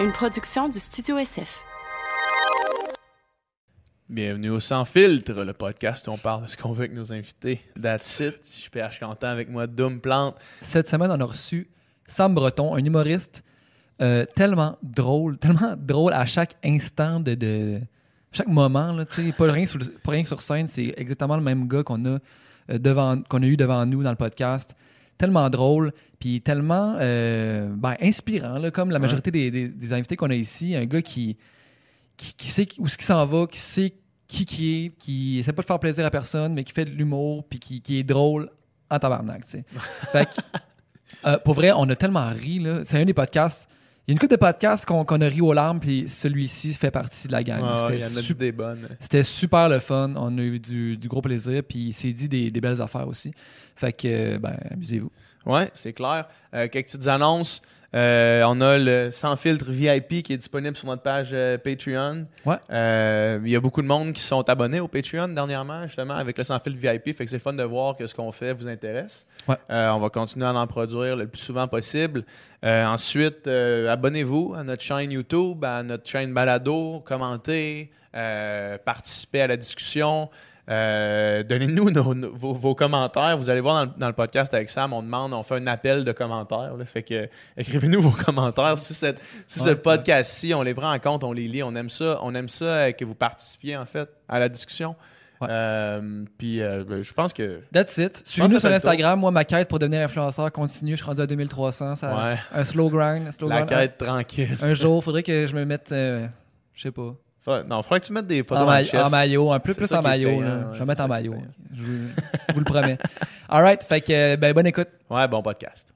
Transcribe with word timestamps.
une 0.00 0.12
production 0.12 0.68
du 0.68 0.78
Studio 0.78 1.18
SF. 1.18 1.62
Bienvenue 4.08 4.50
au 4.50 4.60
Sans 4.60 4.84
Filtre, 4.84 5.32
le 5.44 5.52
podcast 5.52 6.06
où 6.08 6.12
on 6.12 6.16
parle 6.18 6.42
de 6.44 6.46
ce 6.48 6.56
qu'on 6.56 6.72
veut 6.72 6.84
avec 6.84 6.94
nos 6.94 7.12
invités. 7.12 7.60
That's 7.80 8.20
it. 8.20 8.40
Je 8.44 8.60
suis 8.60 8.70
PH 8.70 9.00
Content 9.00 9.26
avec 9.28 9.50
moi, 9.50 9.66
Doom 9.66 10.00
Plante. 10.00 10.36
Cette 10.60 10.88
semaine, 10.88 11.10
on 11.10 11.20
a 11.20 11.24
reçu 11.24 11.68
Sam 12.06 12.34
Breton, 12.34 12.74
un 12.74 12.78
humoriste 12.84 13.44
euh, 14.00 14.24
tellement 14.34 14.78
drôle, 14.82 15.36
tellement 15.38 15.74
drôle 15.76 16.12
à 16.12 16.24
chaque 16.26 16.54
instant 16.64 17.20
de, 17.20 17.34
de 17.34 17.80
chaque 18.32 18.46
moment. 18.48 18.92
Là, 18.92 19.04
pas, 19.36 19.52
rien 19.52 19.66
sur, 19.66 19.78
le- 19.78 19.86
pas 20.02 20.12
rien 20.12 20.24
sur 20.24 20.40
scène, 20.40 20.68
c'est 20.68 20.94
exactement 20.96 21.36
le 21.36 21.42
même 21.42 21.66
gars 21.68 21.82
qu'on 21.82 22.04
a, 22.06 22.18
euh, 22.70 22.78
devant, 22.78 23.20
qu'on 23.28 23.42
a 23.42 23.46
eu 23.46 23.56
devant 23.56 23.84
nous 23.84 24.02
dans 24.02 24.10
le 24.10 24.16
podcast. 24.16 24.74
Tellement 25.18 25.50
drôle, 25.50 25.92
puis 26.20 26.40
tellement 26.40 26.96
euh, 27.00 27.68
ben, 27.76 27.96
inspirant, 28.00 28.58
là, 28.58 28.70
comme 28.70 28.90
la 28.90 28.98
majorité 29.00 29.30
des, 29.32 29.50
des- 29.50 29.68
des 29.68 29.92
invités 29.92 30.14
qu'on 30.16 30.30
a 30.30 30.34
ici. 30.34 30.74
Un 30.76 30.84
gars 30.86 31.02
qui, 31.02 31.36
qui, 32.16 32.34
qui 32.34 32.48
sait 32.48 32.68
où 32.78 32.86
ce 32.88 32.96
qui 32.96 33.04
s'en 33.04 33.26
va, 33.26 33.46
qui 33.46 33.58
sait 33.58 33.94
qui 34.28 34.44
qui 34.44 34.84
est, 34.86 34.88
qui 34.98 35.38
essaie 35.40 35.52
pas 35.52 35.62
de 35.62 35.66
faire 35.66 35.78
plaisir 35.80 36.06
à 36.06 36.10
personne, 36.10 36.54
mais 36.54 36.62
qui 36.64 36.72
fait 36.72 36.84
de 36.84 36.90
l'humour, 36.90 37.44
puis 37.48 37.58
qui, 37.58 37.80
qui 37.82 37.98
est 37.98 38.02
drôle 38.04 38.48
en 38.90 38.98
tabarnak, 38.98 39.44
tu 39.44 39.50
sais. 39.50 39.64
Fait 40.12 40.24
que, 40.26 40.30
euh, 41.26 41.38
pour 41.38 41.54
vrai, 41.54 41.72
on 41.74 41.88
a 41.90 41.96
tellement 41.96 42.28
ri, 42.30 42.58
là. 42.60 42.84
C'est 42.84 43.00
un 43.00 43.04
des 43.04 43.14
podcasts. 43.14 43.68
Il 44.08 44.12
y 44.12 44.12
a 44.12 44.14
une 44.14 44.18
couple 44.20 44.32
de 44.32 44.36
podcasts 44.36 44.86
qu'on 44.86 45.04
a 45.04 45.26
ri 45.28 45.42
aux 45.42 45.52
larmes, 45.52 45.80
puis 45.80 46.08
celui-ci 46.08 46.72
fait 46.72 46.90
partie 46.90 47.26
de 47.28 47.32
la 47.32 47.44
gang. 47.44 47.60
Ah, 47.62 47.84
C'était 47.86 47.98
il 47.98 48.00
y 48.00 48.04
en 48.04 48.06
a 48.16 48.20
dit 48.20 48.26
sup- 48.26 48.38
des 48.38 48.52
bonnes. 48.52 48.88
c'était 49.00 49.22
super 49.22 49.68
le 49.68 49.80
fun. 49.80 50.12
On 50.16 50.38
a 50.38 50.40
eu 50.40 50.58
du, 50.58 50.96
du 50.96 51.08
gros 51.08 51.20
plaisir, 51.20 51.62
puis 51.68 51.88
il 51.88 51.92
s'est 51.92 52.12
dit 52.12 52.26
des, 52.26 52.50
des 52.50 52.60
belles 52.62 52.80
affaires 52.80 53.06
aussi. 53.06 53.32
Fait 53.76 53.92
que, 53.92 54.38
ben, 54.38 54.56
amusez-vous. 54.70 55.10
Ouais, 55.44 55.70
c'est 55.74 55.92
clair. 55.92 56.26
Euh, 56.54 56.68
quelques 56.68 56.86
petites 56.86 57.06
annonces. 57.06 57.60
Euh, 57.94 58.42
on 58.46 58.60
a 58.60 58.76
le 58.76 59.10
Sans 59.10 59.36
Filtre 59.36 59.70
VIP 59.70 60.22
qui 60.22 60.34
est 60.34 60.36
disponible 60.36 60.76
sur 60.76 60.86
notre 60.88 61.02
page 61.02 61.30
euh, 61.32 61.56
Patreon. 61.56 62.26
Ouais. 62.44 62.56
Euh, 62.70 63.40
Il 63.42 63.50
y 63.50 63.56
a 63.56 63.60
beaucoup 63.60 63.80
de 63.80 63.86
monde 63.86 64.12
qui 64.12 64.20
sont 64.20 64.46
abonnés 64.48 64.80
au 64.80 64.88
Patreon 64.88 65.28
dernièrement, 65.28 65.86
justement, 65.86 66.14
avec 66.14 66.36
le 66.36 66.44
Sans 66.44 66.58
Filtre 66.58 66.78
VIP. 66.78 67.16
Fait 67.16 67.24
que 67.24 67.30
c'est 67.30 67.38
fun 67.38 67.54
de 67.54 67.62
voir 67.62 67.96
que 67.96 68.06
ce 68.06 68.14
qu'on 68.14 68.30
fait 68.30 68.52
vous 68.52 68.68
intéresse. 68.68 69.26
Ouais. 69.48 69.56
On 69.70 69.98
va 69.98 70.10
continuer 70.10 70.46
à 70.46 70.52
en 70.52 70.66
produire 70.66 71.16
le 71.16 71.26
plus 71.26 71.40
souvent 71.40 71.66
possible. 71.66 72.24
Ensuite, 72.62 73.46
abonnez-vous 73.46 74.54
à 74.56 74.64
notre 74.64 74.82
chaîne 74.82 75.10
YouTube, 75.10 75.64
à 75.64 75.82
notre 75.82 76.06
chaîne 76.06 76.34
Balado, 76.34 77.02
commentez, 77.06 77.90
participez 78.12 79.40
à 79.40 79.46
la 79.46 79.56
discussion. 79.56 80.28
Euh, 80.68 81.42
Donnez-nous 81.42 81.90
vos, 82.34 82.52
vos 82.52 82.74
commentaires. 82.74 83.36
Vous 83.38 83.48
allez 83.50 83.60
voir 83.60 83.86
dans 83.86 83.92
le, 83.92 83.98
dans 83.98 84.06
le 84.08 84.12
podcast 84.12 84.52
avec 84.54 84.68
Sam, 84.70 84.92
on 84.92 85.02
demande, 85.02 85.32
on 85.32 85.42
fait 85.42 85.56
un 85.56 85.66
appel 85.66 86.04
de 86.04 86.12
commentaires. 86.12 86.76
là. 86.76 86.84
fait 86.84 87.02
que 87.02 87.28
écrivez-nous 87.56 88.00
vos 88.02 88.10
commentaires 88.10 88.76
sur, 88.78 88.94
cette, 88.94 89.20
sur 89.46 89.62
ce 89.64 89.70
podcast-ci. 89.70 90.52
On 90.54 90.62
les 90.62 90.74
prend 90.74 90.92
en 90.92 90.98
compte, 90.98 91.24
on 91.24 91.32
les 91.32 91.48
lit. 91.48 91.62
On 91.62 91.74
aime 91.74 91.90
ça. 91.90 92.18
On 92.22 92.34
aime 92.34 92.48
ça 92.48 92.64
euh, 92.64 92.92
que 92.92 93.04
vous 93.04 93.14
participiez 93.14 93.76
en 93.76 93.86
fait 93.86 94.08
à 94.28 94.38
la 94.38 94.48
discussion. 94.48 94.94
Ouais. 95.40 95.48
Euh, 95.50 96.24
puis 96.36 96.60
euh, 96.60 96.84
ben, 96.84 97.02
je 97.02 97.12
pense 97.12 97.32
que 97.32 97.60
That's 97.72 97.96
it. 97.98 98.22
Suivez-nous 98.26 98.58
sur. 98.58 98.68
Instagram. 98.70 99.20
Moi, 99.20 99.30
ma 99.30 99.44
quête 99.44 99.68
pour 99.68 99.78
devenir 99.78 100.00
influenceur 100.00 100.50
continue. 100.50 100.92
Je 100.92 100.96
suis 100.96 101.04
rendu 101.06 101.20
à 101.20 101.26
2300. 101.26 101.96
Ça, 101.96 102.08
Ouais. 102.16 102.36
Un 102.52 102.64
slow 102.64 102.90
grind. 102.90 103.26
un 103.26 103.30
slow 103.30 103.48
la 103.48 103.62
grind. 103.62 103.68
quête 103.68 103.98
tranquille. 103.98 104.56
Un, 104.60 104.74
jour, 104.74 105.02
faudrait 105.02 105.22
que 105.22 105.46
je 105.46 105.54
me 105.54 105.64
mette, 105.64 105.92
euh, 105.92 106.26
je 106.74 106.82
sais 106.82 106.90
pas, 106.90 107.14
Non, 107.46 107.82
faudrait 107.82 108.00
que 108.00 108.06
tu 108.06 108.12
mettes 108.12 108.26
des 108.26 108.42
photos 108.42 108.58
en, 108.58 108.62
en, 108.64 108.66
ma- 108.66 108.84
chest. 108.84 109.06
en 109.06 109.10
maillot, 109.10 109.52
un 109.52 109.58
peu 109.60 109.72
plus 109.72 109.90
en 109.92 110.02
maillot. 110.02 110.28
payant, 110.28 110.40
là. 110.42 110.56
ouais, 110.56 110.62
je 110.74 110.78
vais 110.80 110.84
mettre 110.84 111.04
en 111.04 111.08
maillot. 111.08 111.34
Je, 111.74 111.82
vous- 111.82 112.08
je 112.48 112.52
vous 112.54 112.58
le 112.60 112.64
promets. 112.64 112.98
All 113.48 113.62
right. 113.62 113.82
Fait 113.82 114.00
que, 114.02 114.36
ben, 114.36 114.52
bonne 114.52 114.66
écoute. 114.66 114.88
Ouais, 115.08 115.26
bon 115.28 115.40
podcast. 115.42 115.88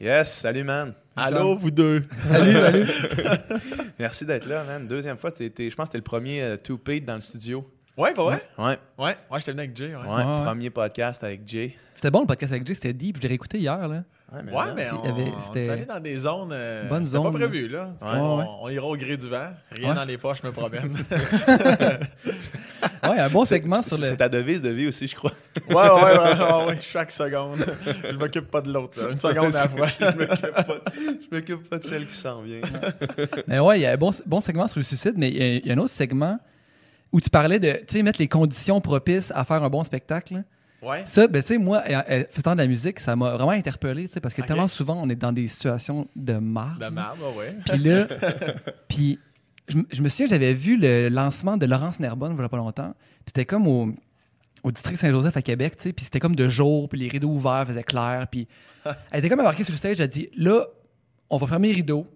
Yes, 0.00 0.32
salut 0.32 0.64
man. 0.64 0.94
Allô, 1.14 1.54
vous 1.56 1.70
deux. 1.70 2.02
Salut, 2.26 2.54
salut. 2.54 2.86
Merci 3.98 4.24
d'être 4.24 4.46
là, 4.46 4.64
man. 4.64 4.86
Deuxième 4.86 5.18
fois, 5.18 5.30
t'es- 5.30 5.50
t'es- 5.50 5.68
je 5.68 5.76
pense 5.76 5.88
que 5.88 5.92
t'es 5.92 5.98
le 5.98 6.04
premier 6.04 6.40
euh, 6.42 6.56
two-paid 6.56 7.04
dans 7.04 7.16
le 7.16 7.20
studio. 7.20 7.70
Ouais, 7.98 8.14
pas 8.14 8.22
vrai? 8.24 8.42
Ouais, 8.56 8.78
Ouais, 8.98 9.16
ouais, 9.30 9.38
j'étais 9.40 9.50
venu 9.52 9.60
avec 9.64 9.76
Jay. 9.76 9.94
Ouais, 9.94 10.00
ouais, 10.02 10.24
Ouais. 10.24 10.44
premier 10.44 10.70
podcast 10.70 11.22
avec 11.22 11.46
Jay. 11.46 11.76
C'était 11.96 12.10
bon 12.10 12.20
le 12.22 12.26
podcast 12.26 12.50
avec 12.52 12.66
Jay, 12.66 12.74
c'était 12.74 12.94
deep. 12.94 13.18
Je 13.18 13.22
l'ai 13.22 13.28
réécouté 13.28 13.58
hier. 13.58 13.86
Là. 13.86 14.04
Ouais, 14.32 14.42
mais 14.44 14.52
Ouais, 14.52 14.58
on, 14.58 15.08
avait- 15.08 15.32
on 15.66 15.70
allé 15.72 15.84
dans 15.86 15.98
des 16.00 16.18
zones. 16.18 16.50
Euh, 16.52 16.88
Bonne 16.88 17.04
c'était 17.04 17.18
pas 17.18 17.24
zone, 17.24 17.32
prévu, 17.34 17.68
là. 17.68 17.90
Ouais. 18.00 18.46
on, 18.62 18.68
ira 18.68 18.86
au 18.86 18.96
gré 18.96 19.16
du 19.16 19.28
vent. 19.28 19.50
Rien 19.72 19.94
dans 19.94 20.04
les 20.04 20.18
poches 20.18 20.42
me 20.42 20.52
promène. 20.52 20.96
Ouais, 23.02 23.18
un 23.18 23.28
bon 23.28 23.44
segment 23.44 23.82
sur 23.82 23.98
le. 23.98 24.04
C'est 24.04 24.16
ta 24.16 24.28
devise 24.28 24.62
de 24.62 24.68
vie 24.68 24.86
aussi, 24.86 25.06
je 25.06 25.14
crois. 25.14 25.32
ouais, 25.68 25.74
ouais, 25.74 26.66
ouais, 26.66 26.78
chaque 26.80 27.10
seconde. 27.10 27.64
Je 28.10 28.16
m'occupe 28.16 28.50
pas 28.50 28.60
de 28.60 28.72
l'autre. 28.72 29.10
Une 29.10 29.18
seconde 29.18 29.54
à 29.54 29.64
la 29.64 29.68
fois. 29.68 29.86
je 30.00 30.04
m'occupe 30.04 30.52
pas, 30.52 30.78
je 30.94 31.34
m'occupe 31.34 31.68
pas 31.68 31.78
de 31.78 31.84
celle 31.84 32.06
qui 32.06 32.14
s'en 32.14 32.42
vient. 32.42 32.60
Mais 33.46 33.58
ouais, 33.58 33.78
il 33.78 33.82
y 33.82 33.86
a 33.86 33.92
un 33.92 33.96
bon, 33.96 34.10
bon 34.26 34.40
segment 34.40 34.68
sur 34.68 34.78
le 34.78 34.84
suicide, 34.84 35.14
mais 35.16 35.30
il 35.30 35.36
y 35.64 35.68
y, 35.68 35.70
a 35.70 35.74
un 35.74 35.78
autre 35.78 35.90
segment 35.90 36.38
où 37.12 37.20
tu 37.20 37.30
parlais 37.30 37.58
de 37.58 37.72
tu 37.86 37.96
sais, 37.96 38.02
mettre 38.02 38.20
les 38.20 38.28
conditions 38.28 38.80
propices 38.80 39.32
à 39.34 39.44
faire 39.44 39.62
un 39.62 39.70
bon 39.70 39.82
spectacle. 39.84 40.42
Ouais. 40.82 41.02
Ça, 41.04 41.28
ben, 41.28 41.42
tu 41.42 41.48
sais, 41.48 41.58
moi, 41.58 41.82
euh, 41.88 42.24
faisant 42.30 42.52
de 42.52 42.58
la 42.58 42.66
musique, 42.66 43.00
ça 43.00 43.14
m'a 43.14 43.32
vraiment 43.32 43.50
interpellé, 43.50 44.06
tu 44.06 44.14
sais, 44.14 44.20
parce 44.20 44.34
que 44.34 44.42
tellement 44.42 44.68
souvent, 44.68 45.00
on 45.02 45.08
est 45.10 45.16
dans 45.16 45.32
des 45.32 45.46
situations 45.46 46.06
de 46.16 46.34
marre. 46.34 46.78
De 46.78 46.86
merde, 46.86 47.18
ouais. 47.36 47.54
Puis 47.66 47.78
là, 47.78 48.06
puis 48.88 49.18
je, 49.68 50.02
me 50.02 50.08
souviens, 50.08 50.26
j'avais 50.26 50.54
vu 50.54 50.78
le 50.78 51.08
lancement 51.08 51.56
de 51.56 51.66
Laurence 51.66 52.00
Nerbonne 52.00 52.34
il 52.36 52.40
y 52.40 52.44
a 52.44 52.48
pas 52.48 52.56
longtemps. 52.56 52.94
Puis 53.00 53.26
c'était 53.26 53.44
comme 53.44 53.66
au, 53.66 53.94
au 54.62 54.70
district 54.70 54.98
Saint-Joseph 54.98 55.36
à 55.36 55.42
Québec, 55.42 55.76
tu 55.76 55.82
sais. 55.84 55.92
Puis 55.92 56.04
c'était 56.06 56.20
comme 56.20 56.36
de 56.36 56.48
jour, 56.48 56.88
puis 56.88 56.98
les 56.98 57.08
rideaux 57.08 57.28
ouverts 57.28 57.66
faisaient 57.66 57.82
clair. 57.82 58.26
Puis 58.30 58.48
elle 59.10 59.18
était 59.18 59.28
comme 59.28 59.40
embarquée 59.40 59.64
sur 59.64 59.72
le 59.72 59.78
stage, 59.78 60.00
elle 60.00 60.04
a 60.04 60.08
dit 60.08 60.30
là, 60.36 60.66
on 61.28 61.36
va 61.36 61.46
fermer 61.46 61.68
les 61.68 61.74
rideaux. 61.74 62.06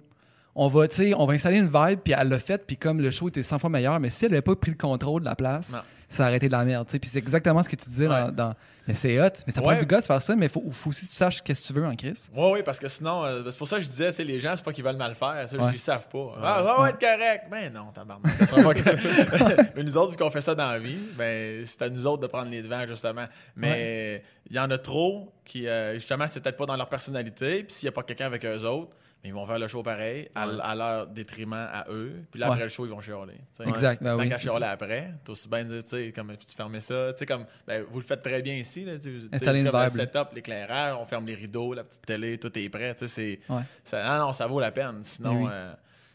On 0.56 0.68
va, 0.68 0.86
on 1.16 1.26
va 1.26 1.32
installer 1.32 1.58
une 1.58 1.70
vibe, 1.72 1.98
puis 2.04 2.14
elle 2.16 2.28
l'a 2.28 2.38
fait, 2.38 2.64
puis 2.64 2.76
comme 2.76 3.00
le 3.00 3.10
show 3.10 3.28
était 3.28 3.42
100 3.42 3.58
fois 3.58 3.70
meilleur, 3.70 3.98
mais 3.98 4.08
si 4.08 4.24
elle 4.24 4.30
n'avait 4.30 4.42
pas 4.42 4.54
pris 4.54 4.70
le 4.70 4.76
contrôle 4.76 5.22
de 5.22 5.26
la 5.26 5.34
place, 5.34 5.72
Non. 5.72 5.80
ça 6.08 6.24
aurait 6.28 6.36
été 6.36 6.46
de 6.46 6.52
la 6.52 6.64
merde. 6.64 6.86
Puis 6.88 7.00
c'est 7.10 7.18
exactement 7.18 7.60
ce 7.64 7.68
que 7.68 7.74
tu 7.74 7.88
disais 7.88 8.06
dans, 8.06 8.26
Ouais. 8.26 8.32
dans- 8.32 8.54
Mais 8.86 8.92
c'est 8.94 9.18
hot, 9.18 9.30
mais 9.46 9.52
ça 9.54 9.62
prend 9.62 9.70
Ouais. 9.70 9.78
du 9.78 9.86
gars 9.86 10.00
de 10.02 10.04
faire 10.04 10.20
ça, 10.20 10.36
mais 10.36 10.44
il 10.46 10.52
faut, 10.52 10.62
faut 10.70 10.90
aussi 10.90 11.06
que 11.06 11.10
tu 11.10 11.16
saches 11.16 11.42
qu'est-ce 11.42 11.62
que 11.62 11.66
tu 11.68 11.72
veux 11.72 11.86
en 11.86 11.96
crise. 11.96 12.28
Ouais, 12.36 12.52
ouais, 12.52 12.62
parce 12.62 12.78
que 12.78 12.86
sinon, 12.86 13.24
euh, 13.24 13.42
c'est 13.50 13.56
pour 13.56 13.66
ça 13.66 13.78
que 13.78 13.82
je 13.82 13.88
disais, 13.88 14.12
les 14.22 14.38
gens, 14.40 14.52
c'est 14.56 14.64
pas 14.64 14.72
qu'ils 14.74 14.84
veulent 14.84 14.94
mal 14.98 15.14
faire, 15.14 15.48
ça, 15.48 15.56
Ouais. 15.56 15.64
ils 15.70 15.72
le 15.72 15.78
savent 15.78 16.06
pas. 16.06 16.34
Ah, 16.42 16.62
ça 16.64 16.76
va 16.82 16.90
être 16.90 17.00
correct. 17.00 17.44
Ben 17.50 17.72
non, 17.72 17.86
tabarnak. 17.94 18.30
ça 18.44 18.62
pas. 18.62 18.74
Mais 19.76 19.82
nous 19.82 19.96
autres, 19.96 20.10
vu 20.12 20.16
qu'on 20.18 20.30
fait 20.30 20.42
ça 20.42 20.54
dans 20.54 20.70
la 20.70 20.78
vie, 20.78 20.98
ben 21.16 21.64
c'est 21.66 21.80
à 21.82 21.88
nous 21.88 22.06
autres 22.06 22.20
de 22.22 22.26
prendre 22.26 22.50
les 22.50 22.60
devants, 22.62 22.86
justement. 22.86 23.24
Mais 23.56 24.22
il 24.50 24.54
y 24.54 24.58
en 24.60 24.70
a 24.70 24.76
trop 24.78 25.32
qui, 25.46 25.66
euh, 25.66 25.94
justement, 25.94 26.26
c'est 26.28 26.40
peut-être 26.42 26.58
pas 26.58 26.66
dans 26.66 26.76
leur 26.76 26.88
personnalité, 26.90 27.64
puis 27.64 27.72
s'il 27.72 27.86
y 27.86 27.88
a 27.88 27.92
pas 27.92 28.02
quelqu'un 28.02 28.26
avec 28.26 28.44
eux 28.44 28.64
autres, 28.66 28.90
mais 29.24 29.30
ils 29.30 29.34
vont 29.34 29.46
faire 29.46 29.58
le 29.58 29.66
show 29.66 29.82
pareil, 29.82 30.28
à, 30.34 30.46
Ouais. 30.46 30.54
à 30.62 30.74
leur 30.74 31.06
détriment 31.06 31.54
à 31.72 31.86
eux. 31.90 32.12
Puis 32.30 32.38
là, 32.38 32.46
Ouais. 32.48 32.52
après 32.52 32.64
le 32.64 32.68
show, 32.68 32.84
ils 32.84 32.90
vont 32.90 33.00
chialer. 33.00 33.32
tu 33.56 33.64
sais. 33.64 33.68
Exact, 33.68 34.02
ben 34.02 34.14
Tant 34.16 34.22
oui, 34.22 34.28
qu'à 34.28 34.38
chialer 34.38 34.66
après, 34.66 35.14
t'as 35.24 35.32
aussi 35.32 35.48
bien 35.48 35.64
dire, 35.64 35.82
tu 35.82 35.88
sais, 35.88 36.12
comme 36.14 36.36
tu 36.36 36.54
fermes 36.54 36.78
ça. 36.80 37.12
Tu 37.14 37.18
sais, 37.20 37.26
comme, 37.26 37.46
ben, 37.66 37.84
vous 37.90 37.98
le 38.00 38.04
faites 38.04 38.22
très 38.22 38.42
bien 38.42 38.54
ici. 38.54 38.84
Là, 38.84 38.92
Installer 39.32 39.60
une 39.60 39.64
le 39.64 39.70
vibe, 39.70 39.74
là. 39.74 39.88
setup, 39.88 40.28
l'éclairage, 40.34 40.94
on 41.00 41.04
ferme 41.06 41.26
les 41.26 41.34
rideaux, 41.34 41.72
la 41.72 41.84
petite 41.84 42.04
télé, 42.06 42.36
tout 42.38 42.56
est 42.58 42.68
prêt. 42.68 42.94
Tu 42.94 43.08
sais, 43.08 43.38
c'est. 43.48 43.52
Ouais. 43.52 43.62
Ça, 43.82 44.04
non, 44.18 44.26
non, 44.26 44.32
ça 44.34 44.46
vaut 44.46 44.60
la 44.60 44.70
peine. 44.72 45.02
Sinon, 45.02 45.44
oui. 45.44 45.48
euh, 45.50 45.72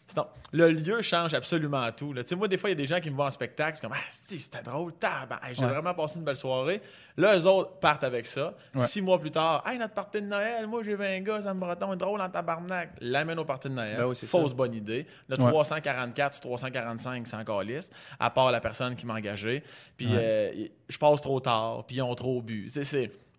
sinon 0.10 0.28
le 0.52 0.72
lieu 0.72 1.02
change 1.04 1.34
absolument 1.36 1.92
tout. 1.92 2.14
Tu 2.16 2.24
sais, 2.26 2.36
moi, 2.36 2.48
des 2.48 2.58
fois, 2.58 2.70
il 2.70 2.74
y 2.74 2.76
a 2.76 2.82
des 2.82 2.88
gens 2.88 3.00
qui 3.00 3.10
me 3.12 3.16
voient 3.16 3.28
en 3.28 3.32
spectacle, 3.32 3.78
c'est 3.78 3.82
comme 3.88 3.96
Ah, 3.96 4.04
c'était 4.10 4.64
drôle, 4.64 4.94
hey, 5.48 5.54
j'ai 5.54 5.64
Ouais. 5.64 5.70
vraiment 5.70 5.94
passé 5.94 6.18
une 6.18 6.26
belle 6.26 6.36
soirée. 6.36 6.82
Là, 7.18 7.38
eux 7.38 7.46
autres 7.46 7.74
partent 7.80 8.04
avec 8.04 8.26
ça. 8.26 8.54
Ouais. 8.74 8.86
Six 8.88 9.02
mois 9.02 9.20
plus 9.20 9.30
tard, 9.32 9.62
Hey, 9.68 9.78
notre 9.78 9.94
partie 9.94 10.22
de 10.22 10.26
Noël, 10.28 10.66
moi, 10.68 10.82
j'ai 10.84 10.96
20 10.96 11.20
gars, 11.22 11.42
ça 11.42 11.54
me 11.54 11.60
breton, 11.60 11.96
drôle 11.96 12.20
en 12.22 12.30
tabarnak. 12.30 12.94
L'amène 13.02 13.38
au 13.40 13.46
party 13.46 13.70
de 13.70 13.74
Noël. 13.76 13.98
Ben 13.98 14.06
oui, 14.06 14.16
c'est 14.16 14.26
Fausse 14.28 14.50
ça. 14.50 14.56
bonne 14.56 14.74
idée. 14.74 15.06
Le 15.28 15.36
Ouais. 15.40 15.52
344 15.52 16.34
sur 16.34 16.42
345, 16.42 17.28
c'est 17.28 17.36
encore 17.36 17.62
liste, 17.64 17.94
à 18.20 18.30
part 18.32 18.52
la 18.52 18.60
personne 18.62 18.96
qui 18.96 19.06
m'a 19.06 19.14
engagé. 19.16 19.64
Puis 19.98 20.08
euh, 20.12 20.68
je 20.88 20.98
passe 20.98 21.22
trop 21.22 21.40
tard, 21.40 21.84
puis 21.86 21.98
ils 21.98 22.02
ont 22.02 22.16
trop 22.16 22.42
bu. 22.42 22.70
Tu 22.74 22.84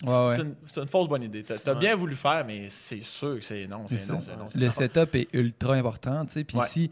c'est. 0.05 0.11
Ouais, 0.11 0.41
une, 0.41 0.55
c'est 0.67 0.81
une 0.81 0.89
fausse 0.89 1.09
bonne 1.09 1.23
idée. 1.23 1.43
T'as 1.45 1.73
as 1.73 1.75
bien 1.75 1.95
voulu 1.97 2.15
faire, 2.17 2.45
mais 2.47 2.69
c'est 2.71 3.03
sûr 3.03 3.37
que 3.37 3.41
c'est 3.45 3.67
non, 3.67 3.87
c'est 3.89 3.99
C'est 3.99 4.13
non, 4.13 4.21
c'est 4.23 4.37
non. 4.37 4.47
c'est 4.49 4.59
Le 4.59 4.67
non. 4.67 4.73
setup 4.73 5.15
est 5.15 5.29
ultra 5.33 5.75
important, 5.75 6.25
tu. 6.27 6.45
Puis 6.45 6.59
si, 6.65 6.91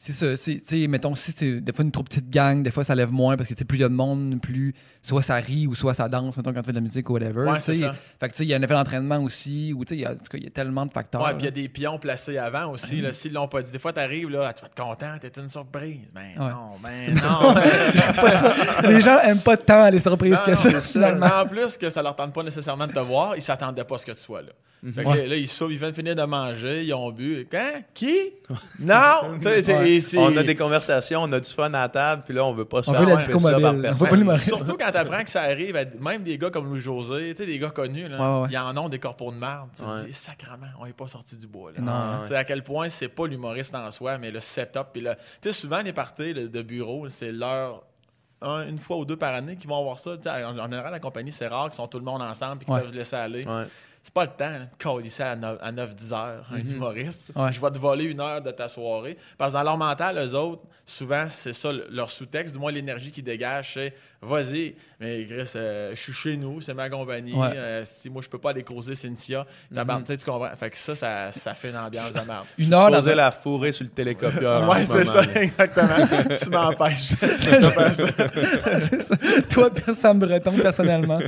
c'est 0.00 0.12
ça, 0.12 0.36
c'est, 0.36 0.86
mettons, 0.86 1.14
si 1.16 1.32
c'est 1.32 1.60
des 1.60 1.72
fois 1.72 1.84
une 1.84 1.90
trop 1.90 2.04
petite 2.04 2.30
gang, 2.30 2.62
des 2.62 2.70
fois 2.70 2.84
ça 2.84 2.94
lève 2.94 3.10
moins 3.10 3.36
parce 3.36 3.48
que, 3.48 3.64
plus 3.64 3.78
il 3.78 3.80
y 3.80 3.84
a 3.84 3.88
de 3.88 3.94
monde, 3.94 4.40
plus 4.40 4.72
soit 5.02 5.22
ça 5.22 5.34
rit 5.34 5.66
ou 5.66 5.74
soit 5.74 5.92
ça 5.92 6.08
danse, 6.08 6.36
mettons, 6.36 6.52
quand 6.52 6.60
tu 6.60 6.66
fais 6.66 6.72
de 6.72 6.76
la 6.76 6.80
musique 6.82 7.10
ou 7.10 7.14
whatever. 7.14 7.50
Ouais, 7.50 7.60
c'est 7.60 7.74
ça. 7.74 7.92
Fait 8.20 8.28
que, 8.28 8.32
tu 8.32 8.38
sais, 8.38 8.44
il 8.44 8.48
y 8.50 8.54
a 8.54 8.58
un 8.58 8.62
effet 8.62 8.74
d'entraînement 8.74 9.18
aussi, 9.18 9.72
ou, 9.76 9.84
tu 9.84 9.90
sais, 9.90 9.96
il 9.96 10.00
y 10.02 10.04
a- 10.06 10.12
en 10.12 10.14
tout 10.14 10.20
cas, 10.30 10.38
il 10.38 10.44
y 10.44 10.46
a 10.46 10.50
tellement 10.50 10.86
de 10.86 10.92
facteurs. 10.92 11.20
Ouais, 11.22 11.30
puis 11.34 11.42
il 11.42 11.44
y 11.46 11.48
a 11.48 11.50
des 11.50 11.68
pions 11.68 11.98
placés 11.98 12.38
avant 12.38 12.70
aussi. 12.70 13.00
là, 13.00 13.12
S'ils 13.12 13.32
l'ont 13.32 13.48
pas 13.48 13.60
dit, 13.60 13.72
des 13.72 13.78
fois, 13.80 13.92
t'arrives, 13.92 14.30
là, 14.30 14.52
tu 14.52 14.62
vas 14.62 14.68
être 14.68 14.80
content, 14.80 15.14
t'es 15.20 15.40
une 15.40 15.50
surprise. 15.50 15.98
Ben 16.14 16.40
Ouais. 16.40 16.50
non, 16.50 16.70
ben 16.80 17.14
non. 18.82 18.88
Les 18.88 19.00
gens 19.00 19.18
aiment 19.20 19.40
pas 19.40 19.56
tant 19.56 19.90
les 19.90 20.00
surprises 20.00 20.32
Non, 20.34 20.44
que 20.44 20.50
non, 20.50 20.56
ça, 20.56 20.62
c'est 20.62 20.80
ça. 20.80 20.92
finalement. 20.92 21.26
En 21.42 21.46
plus 21.46 21.76
que 21.76 21.90
ça 21.90 22.02
leur 22.02 22.14
tente 22.14 22.32
pas 22.32 22.42
nécessairement 22.42 22.86
de 22.86 22.92
te 22.92 22.98
voir, 23.00 23.34
ils 23.36 23.42
s'attendaient 23.42 23.84
pas 23.84 23.96
à 23.96 23.98
ce 23.98 24.06
que 24.06 24.12
tu 24.12 24.18
sois 24.18 24.42
là. 24.42 24.50
Fait 24.94 25.02
que 25.02 25.08
Ouais. 25.08 25.26
là, 25.26 25.34
ils 25.36 25.48
soupent, 25.48 25.72
ils 25.72 25.76
viennent 25.78 25.92
finir 25.92 26.14
de 26.14 26.22
manger, 26.22 26.84
ils 26.84 26.94
ont 26.94 27.10
bu. 27.10 27.48
Quand? 27.50 27.82
Qui? 27.94 28.30
Non! 28.78 28.94
Ouais. 29.44 30.00
On 30.16 30.36
a 30.36 30.42
des 30.44 30.54
conversations, 30.54 31.22
on 31.22 31.32
a 31.32 31.40
du 31.40 31.50
fun 31.50 31.66
à 31.74 31.80
la 31.80 31.88
table, 31.88 32.22
puis 32.24 32.34
là, 32.34 32.44
on 32.44 32.52
veut 32.52 32.64
pas 32.64 32.82
se 32.82 32.90
On 32.90 32.94
faire 32.94 33.02
veut 33.02 33.08
la 33.08 33.16
disco 33.16 33.38
ça 33.38 33.50
par 33.60 33.72
personne. 33.80 33.92
veut 33.94 34.10
pas 34.10 34.16
l'humoriste. 34.16 34.46
Surtout 34.46 34.76
quand 34.76 34.90
t'apprends 34.90 35.22
que 35.24 35.30
ça 35.30 35.42
arrive, 35.42 35.74
à- 35.76 35.84
même 36.00 36.22
des 36.22 36.38
gars 36.38 36.50
comme 36.50 36.66
Louis-José, 36.66 37.34
tu 37.34 37.42
sais, 37.42 37.46
des 37.46 37.58
gars 37.58 37.70
connus, 37.70 38.08
là, 38.08 38.16
Ouais, 38.18 38.36
ouais, 38.36 38.42
ouais. 38.42 38.48
ils 38.52 38.58
en 38.58 38.76
ont 38.76 38.88
des 38.88 38.98
corpos 38.98 39.32
de 39.32 39.36
merde. 39.38 39.68
Tu 39.76 39.82
Ouais. 39.82 40.02
te 40.02 40.06
dis, 40.08 40.14
sacrement, 40.14 40.66
on 40.80 40.86
est 40.86 40.92
pas 40.92 41.08
sorti 41.08 41.36
du 41.36 41.46
bois. 41.46 41.72
Là. 41.76 41.80
Non. 41.80 42.22
Tu 42.22 42.28
sais, 42.28 42.36
à 42.36 42.44
quel 42.44 42.62
point 42.62 42.88
c'est 42.88 43.08
pas 43.08 43.26
l'humoriste 43.26 43.74
en 43.74 43.90
soi, 43.90 44.18
mais 44.18 44.30
le 44.30 44.40
setup. 44.40 44.88
Puis 44.92 45.04
sais, 45.42 45.52
souvent, 45.52 45.82
les 45.82 45.92
parties 45.92 46.32
là, 46.34 46.46
de 46.46 46.62
bureau, 46.62 47.08
c'est 47.08 47.32
leur. 47.32 47.82
un- 48.40 48.68
une 48.68 48.78
fois 48.78 48.96
ou 48.98 49.04
deux 49.04 49.16
par 49.16 49.34
année 49.34 49.56
qu'ils 49.56 49.68
vont 49.68 49.80
avoir 49.80 49.98
ça. 49.98 50.16
Tu 50.16 50.22
sais, 50.22 50.44
En, 50.44 50.56
en 50.56 50.62
général, 50.62 50.92
la 50.92 51.00
compagnie, 51.00 51.32
c'est 51.32 51.48
rare 51.48 51.64
qu'ils 51.70 51.74
sont 51.74 51.88
tout 51.88 51.98
le 51.98 52.04
monde 52.04 52.22
ensemble 52.22 52.62
et 52.62 52.64
qu'ils 52.66 52.72
Ouais. 52.74 52.80
peuvent 52.82 52.90
se 52.90 52.94
laisser 52.94 53.16
aller. 53.16 53.44
Ouais. 53.44 53.64
C'est 54.08 54.14
pas 54.14 54.24
le 54.24 54.30
temps 54.30 54.50
là, 54.50 54.58
de 54.60 54.82
colisser 54.82 55.22
à 55.22 55.36
9-10 55.36 56.12
heures, 56.14 56.46
un 56.50 56.56
humoriste. 56.60 57.30
Ouais. 57.36 57.52
Je 57.52 57.60
vais 57.60 57.70
te 57.70 57.78
voler 57.78 58.04
une 58.06 58.20
heure 58.20 58.40
de 58.40 58.50
ta 58.50 58.66
soirée. 58.66 59.18
Parce 59.36 59.52
que 59.52 59.58
dans 59.58 59.62
leur 59.64 59.76
mental, 59.76 60.16
eux 60.16 60.34
autres, 60.34 60.62
souvent, 60.86 61.26
c'est 61.28 61.52
ça 61.52 61.70
le- 61.72 61.86
leur 61.90 62.10
sous-texte, 62.10 62.54
du 62.54 62.58
moins 62.58 62.72
l'énergie 62.72 63.12
qu'ils 63.12 63.22
dégagent, 63.24 63.74
c'est 63.74 63.92
vas-y, 64.20 64.74
mais 65.00 65.24
Chris, 65.26 65.50
euh, 65.54 65.90
je 65.94 66.00
suis 66.00 66.12
chez 66.12 66.36
nous, 66.36 66.60
c'est 66.60 66.74
ma 66.74 66.90
compagnie. 66.90 67.32
Ouais. 67.32 67.50
euh, 67.54 67.82
si 67.86 68.10
moi, 68.10 68.20
je 68.22 68.28
peux 68.28 68.38
pas 68.38 68.50
aller 68.50 68.64
causer 68.64 68.94
Cynthia, 68.96 69.46
tabarnak, 69.74 70.06
tu 70.06 70.12
sais, 70.12 70.18
tu 70.18 70.24
comprends? 70.24 70.50
Fait 70.56 70.70
que 70.70 70.76
ça, 70.76 70.96
ça, 70.96 71.30
ça 71.32 71.54
fait 71.54 71.70
une 71.70 71.76
ambiance 71.76 72.12
de 72.12 72.20
merde. 72.26 72.44
Une 72.58 72.74
heure 72.74 72.90
dans 72.90 73.08
un- 73.08 73.14
la 73.14 73.30
fourrée 73.30 73.70
sur 73.72 73.84
le 73.84 73.90
télécopieur. 73.90 74.68
Ouais, 74.68 74.84
ce 74.84 74.92
c'est 74.92 75.04
ça, 75.04 75.22
là. 75.22 75.42
exactement. 75.42 75.88
tu 76.42 76.50
m'empêches. 76.50 77.12
C'est 78.90 79.02
ça. 79.02 79.16
Toi, 79.50 79.70
Sam 79.94 80.18
Breton, 80.18 80.52
personnellement. 80.60 81.18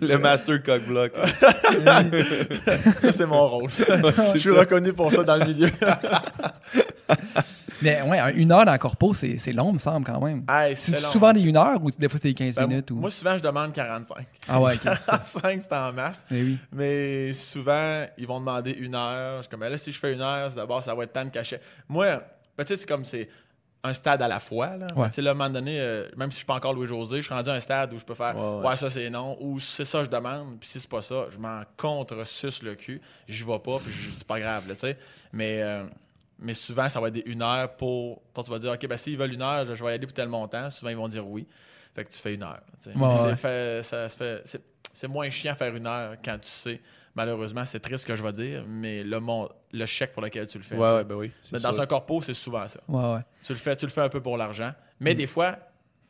Le 0.00 0.16
master 0.18 0.62
cockblock. 0.62 1.12
Ça, 3.02 3.12
c'est 3.12 3.26
mon 3.26 3.46
rôle. 3.46 3.70
Je 3.70 4.38
suis 4.38 4.50
ça. 4.50 4.60
reconnu 4.60 4.92
pour 4.92 5.10
ça 5.10 5.24
dans 5.24 5.36
le 5.36 5.46
milieu. 5.46 5.68
Mais 7.82 8.02
ouais, 8.02 8.18
un- 8.18 8.34
une 8.34 8.52
heure 8.52 8.64
dans 8.64 8.72
le 8.72 8.78
corpo, 8.78 9.12
c'est 9.14 9.38
c'est 9.38 9.52
long, 9.52 9.72
me 9.72 9.78
semble, 9.78 10.06
quand 10.06 10.20
même. 10.20 10.44
Hey, 10.48 10.76
C'est 10.76 10.98
souvent 11.00 11.32
des 11.32 11.40
une 11.42 11.56
heure 11.56 11.82
ou 11.82 11.90
des 11.90 12.08
fois 12.08 12.18
c'est 12.20 12.28
des 12.28 12.34
15 12.34 12.54
Ben, 12.56 12.66
minutes? 12.66 12.90
Ou... 12.90 12.96
Moi, 12.96 13.10
souvent, 13.10 13.36
je 13.36 13.42
demande 13.42 13.72
45. 13.72 14.26
Ah 14.48 14.60
ouais, 14.60 14.74
ok. 14.74 14.82
45, 15.06 15.62
c'est 15.62 15.72
en 15.76 15.92
masse. 15.92 16.24
Mais 16.30 16.42
oui. 16.42 16.58
Mais 16.72 17.32
souvent, 17.32 18.04
ils 18.18 18.26
vont 18.26 18.40
demander 18.40 18.72
une 18.72 18.94
heure. 18.94 19.38
Je 19.38 19.42
suis 19.42 19.50
comme, 19.50 19.60
Ben 19.60 19.68
là, 19.70 19.78
si 19.78 19.92
je 19.92 19.98
fais 19.98 20.12
une 20.12 20.20
heure, 20.22 20.48
c'est 20.50 20.56
d'abord, 20.56 20.82
ça 20.82 20.94
va 20.94 21.04
être 21.04 21.12
temps 21.12 21.24
de 21.24 21.30
cachet. 21.30 21.60
Moi, 21.88 22.06
ben, 22.56 22.64
tu 22.64 22.74
sais, 22.74 22.76
c'est 22.80 22.88
comme 22.88 23.04
c'est 23.04 23.28
un 23.84 23.94
stade 23.94 24.20
à 24.20 24.26
la 24.26 24.40
fois. 24.40 24.76
Là. 24.76 24.86
Ouais. 24.96 25.06
Tu 25.08 25.14
sais, 25.14 25.22
là, 25.22 25.30
à 25.30 25.34
un 25.34 25.36
moment 25.36 25.50
donné, 25.50 25.78
euh, 25.78 26.08
même 26.16 26.30
si 26.30 26.36
je 26.36 26.38
suis 26.38 26.46
pas 26.46 26.54
encore 26.54 26.74
Louis-José, 26.74 27.18
je 27.18 27.22
suis 27.22 27.34
rendu 27.34 27.50
à 27.50 27.52
un 27.52 27.60
stade 27.60 27.92
où 27.92 27.98
je 28.00 28.04
peux 28.04 28.14
faire 28.16 28.36
Ouais, 28.36 28.58
Ouais, 28.64 28.68
ouais. 28.70 28.76
ça 28.76 28.90
c'est 28.90 29.08
non, 29.10 29.36
ou 29.40 29.60
c'est 29.60 29.84
ça 29.84 30.02
je 30.02 30.08
demande, 30.10 30.58
puis 30.58 30.68
si 30.68 30.80
c'est 30.80 30.90
pas 30.90 31.02
ça, 31.02 31.26
je 31.30 31.38
m'en 31.38 31.60
contre-suce 31.76 32.64
le 32.64 32.74
cul, 32.74 33.00
j'y 33.28 33.44
vais 33.44 33.58
pas, 33.60 33.78
puis 33.78 33.92
je- 33.92 34.10
c'est 34.18 34.26
pas 34.26 34.40
grave, 34.40 34.66
là, 34.66 34.74
tu 34.74 34.80
sais. 34.80 34.98
Mais, 35.32 35.60
euh, 35.62 35.84
mais 36.38 36.54
souvent, 36.54 36.88
ça 36.88 37.00
va 37.00 37.08
être 37.08 37.14
des 37.14 37.22
une 37.26 37.42
heure 37.42 37.76
pour. 37.76 38.22
Toi, 38.34 38.44
tu 38.44 38.50
vas 38.50 38.58
dire, 38.58 38.72
OK, 38.72 38.86
ben 38.86 38.96
s'ils 38.98 39.16
veulent 39.16 39.32
une 39.32 39.42
heure, 39.42 39.64
je 39.74 39.82
vais 39.84 39.90
y 39.90 39.94
aller 39.94 40.06
pour 40.06 40.12
tel 40.14 40.28
montant. 40.28 40.70
Souvent, 40.70 40.90
ils 40.90 40.96
vont 40.96 41.08
dire 41.08 41.26
oui. 41.26 41.46
Fait 41.94 42.04
que 42.04 42.10
tu 42.10 42.18
fais 42.18 42.34
une 42.34 42.42
heure. 42.42 42.60
tu. 42.82 42.90
Ouais, 42.90 43.16
c'est 43.16 43.22
ouais. 43.24 43.36
fait- 43.36 43.82
ça 43.82 44.08
se 44.08 44.16
fait- 44.16 44.42
c'est- 44.44 44.62
c'est 44.92 45.08
moins 45.08 45.28
chiant 45.30 45.54
faire 45.54 45.74
une 45.74 45.86
heure 45.86 46.16
quand 46.24 46.38
tu 46.38 46.48
sais. 46.48 46.80
Malheureusement, 47.14 47.64
c'est 47.64 47.80
triste 47.80 48.02
ce 48.02 48.06
que 48.06 48.14
je 48.16 48.22
vais 48.22 48.32
dire, 48.34 48.62
mais 48.68 49.02
le, 49.02 49.18
mon, 49.20 49.48
le 49.72 49.86
chèque 49.86 50.12
pour 50.12 50.20
lequel 50.22 50.46
tu 50.46 50.58
le 50.58 50.64
fais. 50.64 50.74
tu 50.74 50.80
Ouais, 50.82 51.02
ben 51.04 51.14
oui. 51.14 51.32
c'est 51.40 51.54
Mais 51.54 51.60
dans 51.60 51.72
sûr. 51.72 51.80
un 51.80 51.86
corpo, 51.86 52.20
c'est 52.20 52.34
souvent 52.34 52.68
ça. 52.68 52.78
Ouais, 52.86 53.14
ouais. 53.14 53.20
Tu 53.42 53.52
le 53.54 53.58
fais, 53.58 53.74
tu 53.74 53.86
le 53.86 53.90
fais 53.90 54.02
un 54.02 54.10
peu 54.10 54.20
pour 54.20 54.36
l'argent. 54.36 54.72
Mais 55.00 55.14
des 55.14 55.26
fois, 55.26 55.56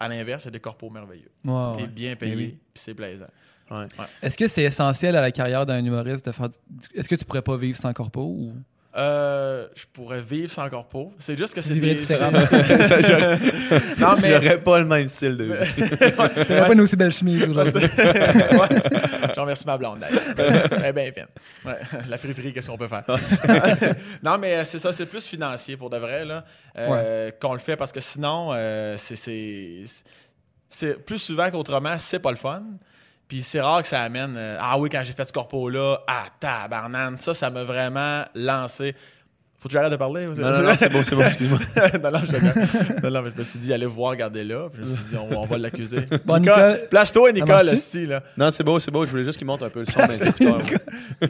à 0.00 0.08
l'inverse, 0.08 0.42
il 0.42 0.46
y 0.46 0.48
a 0.48 0.50
des 0.50 0.60
corpos 0.60 0.90
merveilleux. 0.90 1.30
Ouais, 1.44 1.72
T'es 1.76 1.82
ouais. 1.82 1.86
bien 1.88 2.16
payé, 2.16 2.34
Mais 2.34 2.42
oui. 2.42 2.48
puis 2.74 2.82
c'est 2.82 2.94
plaisant. 2.94 3.28
Ouais. 3.70 3.86
Est-ce 4.22 4.36
que 4.36 4.48
c'est 4.48 4.64
essentiel 4.64 5.14
à 5.14 5.20
la 5.20 5.30
carrière 5.30 5.64
d'un 5.64 5.84
humoriste 5.84 6.26
de 6.26 6.32
faire 6.32 6.48
du... 6.48 6.56
Est-ce 6.94 7.08
que 7.08 7.14
tu 7.14 7.24
pourrais 7.24 7.42
pas 7.42 7.56
vivre 7.56 7.78
sans 7.78 7.92
corpo 7.92 8.22
ou... 8.22 8.54
Euh, 8.96 9.66
je 9.76 9.84
pourrais 9.92 10.22
vivre 10.22 10.50
sans 10.50 10.68
corpo. 10.70 11.12
C'est 11.18 11.36
juste 11.36 11.52
que 11.54 11.60
c'est 11.60 11.74
des... 11.74 11.98
j'aurais- 12.08 13.38
Non, 13.98 14.16
mais... 14.20 14.32
J'aurais 14.40 14.58
pas 14.62 14.78
le 14.78 14.86
même 14.86 15.08
style 15.10 15.36
de 15.36 15.44
vie. 15.44 15.88
T'aurais 16.16 16.44
pas 16.66 16.72
une 16.72 16.80
aussi 16.80 16.96
belle 16.96 17.12
chemise 17.12 17.42
aujourd'hui. 17.46 17.82
Ouais. 17.84 19.30
Je 19.34 19.40
remercie 19.40 19.66
ma 19.66 19.76
blonde, 19.76 19.98
d'ailleurs. 20.00 20.66
Elle 20.78 20.84
est 20.86 20.92
bien 20.92 21.12
fine. 21.12 21.26
Ouais. 21.66 21.78
La 22.08 22.16
friperie, 22.16 22.52
qu'est-ce 22.54 22.70
qu'on 22.70 22.78
peut 22.78 22.88
faire? 22.88 23.04
non, 24.22 24.38
mais 24.38 24.54
euh, 24.56 24.64
c'est 24.64 24.78
ça, 24.78 24.92
c'est 24.92 25.06
plus 25.06 25.26
financier 25.26 25.76
pour 25.76 25.90
de 25.90 25.98
vrai, 25.98 26.24
là, 26.24 26.44
euh, 26.78 27.30
qu'on 27.40 27.52
le 27.52 27.58
fait 27.58 27.76
parce 27.76 27.92
que 27.92 28.00
sinon, 28.00 28.50
euh, 28.52 28.96
c'est- 28.98 29.16
c'est 29.16 29.84
c'est 30.68 31.04
plus 31.04 31.18
souvent 31.18 31.50
qu'autrement, 31.50 31.96
c'est 31.98 32.18
pas 32.18 32.30
le 32.30 32.36
fun. 32.36 32.62
Puis 33.28 33.42
c'est 33.42 33.60
rare 33.60 33.82
que 33.82 33.88
ça 33.88 34.02
amène 34.02 34.36
euh, 34.36 34.56
Ah 34.60 34.78
oui, 34.78 34.88
quand 34.90 35.02
j'ai 35.04 35.12
fait 35.12 35.24
ce 35.24 35.32
corpo-là, 35.32 35.98
ah 36.06 36.26
tabarnane, 36.38 37.16
ça, 37.16 37.34
ça 37.34 37.50
m'a 37.50 37.64
vraiment 37.64 38.24
lancé. 38.34 38.94
Faut 39.58 39.68
que 39.68 39.72
j'arrête 39.72 39.90
de 39.90 39.96
parler? 39.96 40.26
Non, 40.26 40.34
non, 40.34 40.62
non, 40.62 40.74
c'est 40.78 40.90
bon, 40.92 41.02
c'est 41.02 41.14
bon, 41.16 41.22
excuse-moi. 41.24 41.58
non, 42.02 42.10
non, 42.10 42.18
je 42.24 42.32
rigole. 42.32 42.52
non, 43.02 43.10
non, 43.10 43.22
mais 43.22 43.30
je 43.34 43.38
me 43.38 43.44
suis 43.44 43.58
dit, 43.58 43.72
allez 43.72 43.86
voir, 43.86 44.10
regardez 44.10 44.44
là. 44.44 44.68
Puis 44.72 44.82
je 44.84 44.90
me 44.90 44.94
suis 44.96 45.04
dit, 45.04 45.16
on, 45.16 45.40
on 45.42 45.46
va 45.46 45.56
l'accuser. 45.58 46.00
Bon, 46.26 46.38
Nicole, 46.38 46.72
Nicole, 46.72 46.88
place-toi, 46.90 47.32
Nicole, 47.32 47.68
esti, 47.70 48.06
là. 48.06 48.22
Non, 48.36 48.50
c'est 48.50 48.62
beau, 48.62 48.78
c'est 48.78 48.90
beau. 48.90 49.06
Je 49.06 49.10
voulais 49.10 49.24
juste 49.24 49.38
qu'il 49.38 49.46
monte 49.46 49.62
un 49.62 49.70
peu 49.70 49.80
le 49.80 49.86
son 49.86 50.06
des 50.06 50.22
écouteurs. 50.28 50.58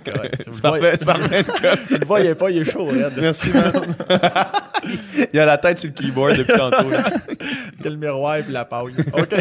Correct. 0.04 0.42
C'est 0.50 0.60
parfait, 0.62 0.96
c'est 0.98 1.04
parfait. 1.04 1.44
Tu 1.88 1.98
le 1.98 2.04
vois, 2.06 2.20
il 2.20 2.26
est 2.26 2.34
pas, 2.34 2.50
il 2.50 2.58
est 2.58 2.70
chaud, 2.70 2.86
regarde. 2.86 3.14
Merci, 3.16 3.50
man. 3.52 3.72
Il 5.32 5.38
a 5.38 5.46
la 5.46 5.58
tête 5.58 5.78
sur 5.78 5.88
le 5.88 5.94
keyboard 5.94 6.36
depuis 6.36 6.56
tantôt. 6.56 6.90
là. 6.90 7.04
Quel 7.82 7.96
miroir 7.96 8.36
et 8.36 8.42
puis 8.42 8.52
la 8.52 8.64
paille. 8.64 8.92
OK. 9.16 9.34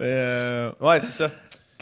euh, 0.00 0.70
Ouais, 0.80 1.00
c'est 1.00 1.12
ça. 1.12 1.30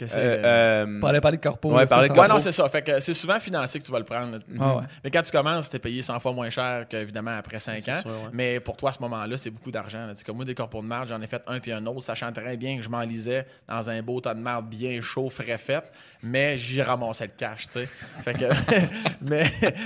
Euh, 0.05 0.85
euh, 0.85 0.99
parler 0.99 1.21
parler 1.21 1.37
de 1.37 1.43
corpo. 1.43 1.73
Ouais, 1.73 1.85
parler 1.85 2.07
de 2.07 2.13
Ouais, 2.13 2.17
corpo. 2.19 2.33
non, 2.33 2.39
c'est 2.39 2.51
ça. 2.51 2.67
Fait 2.69 2.81
que 2.81 2.99
c'est 2.99 3.13
souvent 3.13 3.39
financier 3.39 3.79
que 3.79 3.85
tu 3.85 3.91
vas 3.91 3.99
le 3.99 4.05
prendre. 4.05 4.39
Ah 4.59 4.75
ouais. 4.77 4.83
Mais 5.03 5.11
quand 5.11 5.21
tu 5.23 5.31
commences, 5.31 5.69
t'es 5.69 5.79
payé 5.79 6.01
100 6.01 6.19
fois 6.19 6.31
moins 6.33 6.49
cher 6.49 6.85
qu'évidemment 6.87 7.35
après 7.37 7.59
5 7.59 7.81
C'est 7.83 7.91
ans. 7.91 8.01
sûr, 8.01 8.09
ouais. 8.11 8.29
Mais 8.33 8.59
pour 8.59 8.77
toi, 8.77 8.89
à 8.89 8.93
ce 8.93 9.01
moment-là, 9.01 9.37
c'est 9.37 9.49
beaucoup 9.49 9.71
d'argent. 9.71 10.05
là. 10.05 10.13
Tu 10.13 10.19
sais, 10.19 10.23
Comme 10.25 10.37
moi, 10.37 10.45
des 10.45 10.55
corpos 10.55 10.81
de 10.81 10.87
marge, 10.87 11.09
j'en 11.09 11.21
ai 11.21 11.27
fait 11.27 11.41
un 11.47 11.59
puis 11.59 11.71
un 11.71 11.85
autre, 11.85 12.03
sachant 12.03 12.31
très 12.31 12.57
bien 12.57 12.77
que 12.77 12.83
je 12.83 12.89
m'enlisais 12.89 13.45
dans 13.67 13.89
un 13.89 14.01
beau 14.01 14.19
tas 14.21 14.33
de 14.33 14.39
marde 14.39 14.67
bien 14.69 14.99
chaud, 15.01 15.29
frais 15.29 15.57
fait, 15.57 15.83
mais 16.23 16.57
j'y 16.57 16.81
ramassais 16.81 17.25
le 17.25 17.31
cash, 17.37 17.67
tu 17.71 17.79
sais. 17.79 17.89
Fait 18.23 18.33
que, 18.33 18.45
mais, 19.21 19.45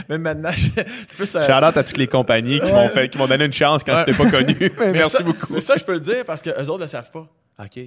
mais 0.09 0.17
maintenant, 0.17 0.51
je 0.53 0.69
plus... 1.15 1.35
euh, 1.35 1.41
Shout 1.45 1.51
out 1.65 1.77
à 1.77 1.83
toutes 1.83 1.97
les 1.97 2.07
compagnies 2.07 2.59
qui 2.59 2.71
m'ont 2.71 2.89
fait, 2.89 3.09
qui 3.09 3.17
m'ont 3.17 3.27
donné 3.27 3.45
une 3.45 3.53
chance 3.53 3.83
quand 3.83 3.99
je 3.99 4.05
t'ai 4.05 4.13
pas 4.13 4.29
connu. 4.29 4.55
mais 4.79 4.91
Merci 4.93 5.17
ça- 5.17 5.23
beaucoup. 5.23 5.47
Mais 5.53 5.61
ça, 5.61 5.75
je 5.77 5.83
peux 5.83 5.93
le 5.93 5.99
dire 5.99 6.23
parce 6.25 6.41
que 6.41 6.49
eux 6.49 6.69
autres 6.69 6.83
le 6.83 6.87
savent 6.87 7.11
pas. 7.11 7.27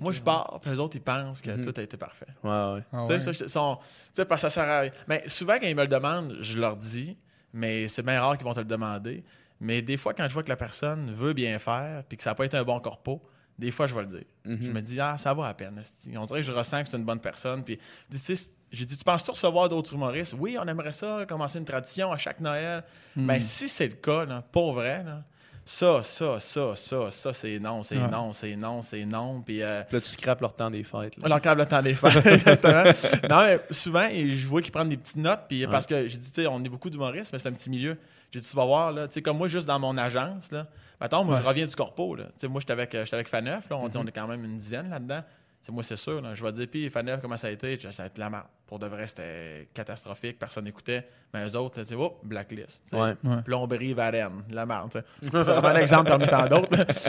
Moi, 0.00 0.12
je 0.12 0.20
pars, 0.20 0.58
puis 0.60 0.70
eux 0.70 0.78
autres, 0.80 0.96
ils 0.96 1.02
pensent 1.02 1.40
que 1.40 1.50
Mhm. 1.50 1.64
tout 1.64 1.74
a 1.76 1.82
été 1.82 1.96
parfait. 1.96 2.26
Ouais, 2.44 2.50
ouais. 2.50 2.82
Ah 2.92 3.04
Tu 3.08 3.20
sais, 3.20 3.28
ouais. 3.42 3.48
ça, 3.48 4.24
parce 4.24 4.42
que 4.42 4.48
ça 4.48 4.50
sert 4.50 4.64
à 4.68 4.80
rien. 4.80 4.90
Mais 5.08 5.24
souvent, 5.28 5.54
quand 5.60 5.66
ils 5.66 5.74
me 5.76 5.82
le 5.82 5.88
demandent, 5.88 6.36
je 6.40 6.58
leur 6.58 6.76
dis, 6.76 7.16
mais 7.52 7.88
c'est 7.88 8.02
bien 8.02 8.20
rare 8.20 8.36
qu'ils 8.36 8.46
vont 8.46 8.54
te 8.54 8.60
le 8.60 8.64
demander. 8.66 9.24
Mais 9.60 9.82
des 9.82 9.96
fois, 9.96 10.12
quand 10.14 10.28
je 10.28 10.32
vois 10.34 10.42
que 10.42 10.48
la 10.50 10.56
personne 10.56 11.10
veut 11.10 11.32
bien 11.32 11.58
faire 11.58 12.04
puis 12.08 12.16
que 12.16 12.22
ça 12.22 12.30
n'a 12.30 12.34
pas 12.34 12.44
été 12.44 12.56
un 12.56 12.64
bon 12.64 12.78
corpo, 12.78 13.22
des 13.58 13.70
fois, 13.70 13.86
je 13.86 13.94
vais 13.94 14.02
le 14.02 14.08
dire. 14.08 14.24
Mhm. 14.44 14.58
Je 14.60 14.70
me 14.70 14.80
dis, 14.82 15.00
ah, 15.00 15.16
ça 15.18 15.32
va 15.32 15.46
à 15.46 15.54
peine. 15.54 15.82
On 16.14 16.24
dirait 16.26 16.40
que 16.40 16.46
je 16.46 16.52
ressens 16.52 16.82
que 16.84 16.90
c'est 16.90 16.96
une 16.98 17.04
bonne 17.06 17.20
personne. 17.20 17.64
Puis, 17.64 17.78
tu 18.10 18.18
sais, 18.18 18.50
j'ai 18.70 18.84
dit, 18.84 18.96
tu 18.98 19.02
penses-tu 19.04 19.30
recevoir 19.30 19.68
d'autres 19.70 19.94
humoristes? 19.94 20.34
Oui, 20.38 20.58
on 20.60 20.66
aimerait 20.68 20.92
ça, 20.92 21.24
commencer 21.26 21.58
une 21.58 21.64
tradition 21.64 22.12
à 22.12 22.18
chaque 22.18 22.38
Noël. 22.40 22.84
Mais 23.16 23.40
si 23.40 23.68
c'est 23.68 23.86
le 23.88 23.94
cas, 23.94 24.26
là, 24.26 24.42
pour 24.52 24.74
vrai, 24.74 25.02
là, 25.04 25.24
ça, 25.68 26.00
ça, 26.04 26.38
ça, 26.38 26.76
ça, 26.76 27.10
ça, 27.10 27.32
c'est 27.32 27.58
non, 27.58 27.82
c'est 27.82 27.98
Ouais. 27.98 28.06
non, 28.08 28.32
c'est 28.32 28.54
non, 28.54 28.82
c'est 28.82 29.04
non. 29.04 29.42
Puis, 29.42 29.62
euh, 29.62 29.82
Puis 29.88 29.96
là, 29.96 30.00
tu 30.00 30.08
scrapes 30.08 30.40
leur 30.40 30.54
temps 30.54 30.70
des 30.70 30.84
fêtes. 30.84 31.16
là. 31.16 31.22
on 31.24 31.28
leur 31.28 31.40
câble 31.40 31.60
le 31.62 31.66
temps 31.66 31.82
des 31.82 31.94
fêtes, 31.94 32.24
exactement. 32.26 32.84
Non, 33.28 33.44
mais 33.46 33.60
souvent, 33.72 34.06
et 34.08 34.28
je 34.28 34.46
vois 34.46 34.62
qu'ils 34.62 34.70
prennent 34.70 34.88
des 34.88 34.96
petites 34.96 35.16
notes, 35.16 35.40
puis 35.48 35.66
parce 35.66 35.84
que 35.86 36.06
j'ai 36.06 36.18
dit, 36.18 36.30
tu 36.30 36.42
sais, 36.42 36.46
on 36.46 36.62
est 36.62 36.68
beaucoup 36.68 36.88
d'humoristes, 36.88 37.32
mais 37.32 37.40
c'est 37.40 37.48
un 37.48 37.52
petit 37.52 37.68
milieu. 37.68 37.98
J'ai 38.30 38.38
dit, 38.40 38.48
tu 38.48 38.56
vas 38.56 38.64
voir, 38.64 38.92
là, 38.92 39.08
tu 39.08 39.14
sais, 39.14 39.22
comme 39.22 39.38
moi, 39.38 39.48
juste 39.48 39.66
dans 39.66 39.78
mon 39.80 39.98
agence, 39.98 40.52
là, 40.52 40.68
mettons, 41.00 41.24
moi, 41.24 41.34
Ouais. 41.34 41.42
je 41.42 41.46
reviens 41.48 41.66
du 41.66 41.74
corpo, 41.74 42.14
là. 42.14 42.24
Tu 42.26 42.32
sais, 42.36 42.48
moi, 42.48 42.60
j'étais 42.60 42.72
avec, 42.72 42.94
euh, 42.94 43.04
j'étais 43.04 43.16
avec 43.16 43.28
Faneuf, 43.28 43.68
là, 43.68 43.76
on, 43.76 43.90
on 43.92 44.06
est 44.06 44.12
quand 44.12 44.28
même 44.28 44.44
une 44.44 44.56
dizaine 44.56 44.88
là-dedans. 44.88 45.22
Tu 45.62 45.66
sais, 45.66 45.72
moi, 45.72 45.82
c'est 45.82 45.96
sûr, 45.96 46.22
là, 46.22 46.32
je 46.32 46.44
vais 46.44 46.52
dire, 46.52 46.68
puis 46.70 46.88
Faneuf, 46.90 47.20
comment 47.20 47.36
ça 47.36 47.48
a 47.48 47.50
été? 47.50 47.76
Ça 47.90 48.04
a 48.04 48.06
été 48.06 48.20
la 48.20 48.30
merde. 48.30 48.44
Pour 48.66 48.78
de 48.80 48.86
vrai, 48.86 49.06
c'était 49.06 49.68
catastrophique, 49.74 50.38
personne 50.40 50.64
n'écoutait. 50.64 51.06
Mais 51.32 51.46
eux 51.46 51.56
autres, 51.56 51.80
tu 51.82 51.84
sais, 51.88 51.94
oh, 51.94 52.18
blacklist. 52.24 52.82
Ouais. 52.92 53.14
Ouais. 53.24 53.42
Plomberie 53.44 53.94
Varenne, 53.94 54.42
la 54.50 54.66
sais. 54.92 55.04
C'est 55.22 55.34
un 55.48 55.76
exemple 55.76 56.08
parmi 56.08 56.26
tant 56.26 56.46
d'autres. 56.48 56.68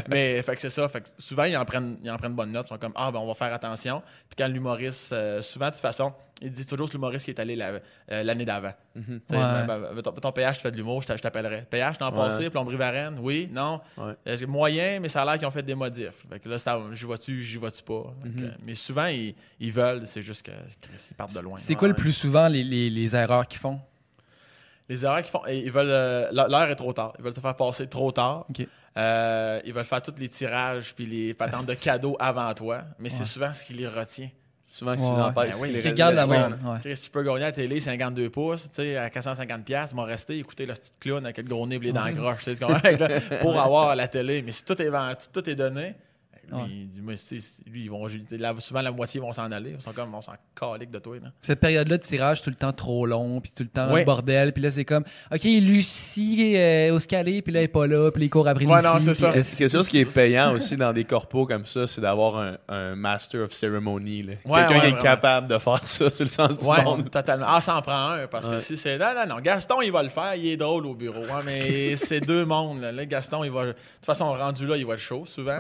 Mais 0.10 0.42
fait 0.44 0.56
que 0.56 0.62
c'est 0.62 0.70
ça. 0.70 0.88
Fait 0.90 1.02
que 1.02 1.08
souvent, 1.18 1.46
ils 1.46 1.58
en 1.58 1.66
prennent, 1.66 1.98
ils 2.04 2.12
en 2.12 2.18
prennent 2.18 2.34
bonne 2.36 2.52
note. 2.52 2.68
Ils 2.68 2.70
sont 2.70 2.78
comme 2.78 2.94
Ah, 2.96 3.12
ben, 3.12 3.20
on 3.20 3.28
va 3.28 3.34
faire 3.34 3.54
attention. 3.54 4.02
Puis 4.30 4.36
quand 4.38 4.48
l'humoriste, 4.48 5.14
euh, 5.14 5.42
souvent, 5.42 5.68
de 5.68 5.72
toute 5.72 5.82
façon, 5.82 6.14
ils 6.42 6.52
disent 6.52 6.68
toujours 6.68 6.88
que 6.88 6.94
l'humoriste 6.94 7.26
qui 7.26 7.32
est 7.32 7.40
allé 7.40 7.56
la- 7.56 7.80
euh, 8.12 8.24
l'année 8.24 8.46
d'avant. 8.46 8.74
Tu 8.94 9.02
sais, 9.02 9.36
Ouais. 9.36 9.40
ben, 9.40 9.66
ben, 9.68 9.94
ben, 9.96 10.02
ton, 10.04 10.12
ton 10.12 10.32
PH, 10.32 10.58
tu 10.58 10.62
fais 10.62 10.72
de 10.72 10.78
l'humour, 10.78 11.02
je 11.02 11.08
t'a- 11.08 11.16
je 11.16 11.22
t'appellerais. 11.22 11.66
PH, 11.70 12.00
l'an 12.00 12.12
Ouais. 12.12 12.18
passé, 12.18 12.50
plomberie 12.52 12.76
Varenne, 12.76 13.18
oui, 13.20 13.50
non? 13.52 13.82
Ouais. 13.98 14.14
Euh, 14.28 14.38
moyen, 14.46 15.00
mais 15.00 15.10
ça 15.10 15.22
a 15.24 15.26
l'air 15.26 15.38
qu'ils 15.40 15.48
ont 15.48 15.52
fait 15.52 15.64
des 15.64 15.74
modifs. 15.76 16.26
Fait 16.30 16.40
que 16.40 16.48
là, 16.50 16.58
j'y 16.92 17.06
vois-tu, 17.06 17.42
j'y 17.42 17.58
vois-tu 17.58 17.82
pas? 17.84 18.14
Que, 18.24 18.52
Mais 18.64 18.74
souvent, 18.76 19.08
ils, 19.08 19.34
ils 19.60 19.72
veulent, 19.72 20.06
c'est 20.06 20.22
juste 20.22 20.46
que 20.46 20.52
Chris, 20.82 21.08
ils 21.12 21.16
partent 21.16 21.34
de 21.34 21.40
loin. 21.40 21.47
C'est 21.56 21.76
quoi 21.76 21.88
le 21.88 21.94
plus 21.94 22.12
souvent 22.14 22.48
les, 22.48 22.64
les, 22.64 22.90
les 22.90 23.16
erreurs 23.16 23.48
qu'ils 23.48 23.60
font? 23.60 23.80
Les 24.90 25.04
erreurs 25.04 25.22
qu'ils 25.22 25.32
font, 25.32 25.42
ils 25.50 25.72
veulent. 25.72 25.88
euh, 25.90 26.32
l'heure 26.32 26.70
est 26.70 26.76
trop 26.76 26.94
tard. 26.94 27.14
Ils 27.18 27.24
veulent 27.24 27.34
te 27.34 27.40
faire 27.42 27.56
passer 27.56 27.88
trop 27.88 28.12
tard. 28.12 28.46
Ok. 28.50 28.66
Euh, 28.98 29.60
ils 29.66 29.74
veulent 29.74 29.86
faire 29.86 30.02
tous 30.02 30.16
les 30.18 30.30
tirages 30.30 30.94
puis 30.96 31.06
les 31.06 31.34
patentes 31.34 31.66
de 31.68 31.74
cadeaux 31.82 32.16
avant 32.20 32.52
toi. 32.54 32.80
Mais 33.00 33.10
c'est 33.10 33.26
souvent 33.26 33.52
ce 33.54 33.66
qui 33.66 33.74
les 33.74 33.88
retient. 33.88 34.30
Souvent, 34.70 34.98
si 34.98 35.04
Ouais, 35.06 35.10
tu 35.10 35.22
en 35.22 35.28
ouais. 35.28 35.34
parles, 35.34 35.48
Ben 35.48 35.54
c'est 35.54 35.62
oui, 35.62 35.76
Ce 35.76 35.80
qui 35.80 35.88
regarde 35.90 36.16
la. 36.16 36.28
Ouais. 36.28 36.80
Chris, 36.82 37.00
tu 37.02 37.10
peux 37.10 37.24
gagner 37.24 37.44
à 37.44 37.48
la 37.48 37.52
télé 37.54 37.80
52 37.80 38.30
pouces, 38.30 38.64
tu 38.64 38.70
sais, 38.74 38.98
à 38.98 39.08
450$, 39.08 39.62
piastres, 39.64 39.94
ils 39.94 39.96
m'ont 39.96 40.04
resté 40.04 40.38
écouter 40.40 40.66
le 40.66 40.74
petit 40.74 40.92
clown 41.00 41.24
avec 41.24 41.38
le 41.38 41.44
gros 41.44 41.66
nez 41.66 41.80
blé 41.80 41.94
dans 41.94 42.04
la 42.04 42.12
le- 42.12 43.40
pour 43.40 43.58
avoir 43.62 43.96
la 43.96 44.08
télé. 44.10 44.42
Mais 44.42 44.52
si 44.52 44.66
tout 44.66 44.82
est 44.82 44.90
vendu, 44.90 45.16
tout 45.32 45.50
est 45.50 45.56
donné, 45.56 45.96
lui, 46.50 46.56
Ouais. 46.56 46.64
il 46.70 46.88
dit, 46.88 47.02
moi, 47.02 47.14
lui, 47.72 47.84
ils 47.84 47.90
vont, 47.90 48.08
la- 48.32 48.60
souvent 48.60 48.82
la 48.82 48.92
moitié 48.92 49.20
vont 49.20 49.34
s'en 49.34 49.52
aller. 49.52 49.74
Ils 49.76 49.82
sont 49.82 49.92
comme, 49.94 50.14
on 50.16 50.22
s'en 50.22 50.34
calique 50.60 50.92
de 50.92 51.00
toi, 51.00 51.16
là. 51.22 51.30
Cette 51.42 51.60
période-là 51.60 51.98
de 51.98 52.02
tirage, 52.04 52.42
tout 52.42 52.50
le 52.50 52.56
temps 52.56 52.72
trop 52.74 53.06
long, 53.06 53.40
puis 53.42 53.52
tout 53.56 53.64
le 53.64 53.70
temps 53.70 53.92
Ouais. 53.92 54.06
bordel, 54.06 54.54
puis 54.54 54.62
là, 54.64 54.72
c'est 54.72 54.86
comme, 54.86 55.04
OK, 55.34 55.44
Lucie 55.44 56.54
euh, 56.56 56.94
au 56.94 57.00
scalé, 57.00 57.42
puis 57.42 57.52
là, 57.54 57.60
elle 57.60 57.66
est 57.66 57.68
pas 57.68 57.88
là, 57.88 58.10
puis 58.12 58.22
les 58.24 58.30
cours 58.30 58.48
après 58.48 58.66
Ouais, 58.66 58.76
Lucie. 58.82 58.88
non, 58.94 59.00
c'est 59.00 59.14
ça. 59.14 59.30
euh, 59.30 59.44
Quelque 59.58 59.72
chose 59.72 59.88
qui 59.88 60.00
est 60.00 60.06
payant 60.14 60.54
aussi 60.54 60.78
dans 60.78 60.94
des 60.94 61.04
corpos 61.04 61.46
comme 61.46 61.66
ça, 61.66 61.86
c'est 61.88 62.02
d'avoir 62.02 62.38
un, 62.38 62.58
un 62.70 62.96
master 62.96 63.42
of 63.44 63.54
ceremony. 63.54 64.26
Quelqu'un 64.26 64.50
ouais, 64.70 64.80
qui 64.82 64.88
est 64.88 65.02
capable 65.02 65.48
de 65.48 65.58
faire 65.58 65.86
ça 65.86 66.10
sur 66.10 66.24
le 66.26 66.30
sens 66.30 66.58
du 66.58 66.66
Ouais, 66.66 66.84
monde. 66.84 67.10
totalement. 67.10 67.46
Ah, 67.50 67.62
ça 67.62 67.76
en 67.76 67.82
prend 67.82 68.12
un, 68.12 68.28
parce 68.28 68.48
que 68.48 68.60
si 68.60 68.78
c'est. 68.78 68.98
Non, 68.98 69.14
non, 69.16 69.36
non. 69.36 69.42
Gaston, 69.42 69.82
il 69.82 69.92
va 69.92 70.04
le 70.04 70.10
faire, 70.10 70.36
il 70.36 70.48
est 70.48 70.58
drôle 70.58 70.86
au 70.86 70.94
bureau. 70.96 71.24
hein, 71.32 71.42
mais 71.46 71.96
c'est 71.96 72.20
deux 72.22 72.46
mondes, 72.46 72.82
là. 72.82 72.92
Là, 72.92 73.06
Gaston, 73.06 73.44
il 73.44 73.52
va. 73.52 73.66
De 73.68 73.72
toute 73.72 74.06
façon, 74.06 74.32
rendu 74.32 74.66
là, 74.66 74.78
il 74.78 74.86
va 74.86 74.94
être 74.94 75.00
chaud, 75.00 75.24
souvent. 75.26 75.58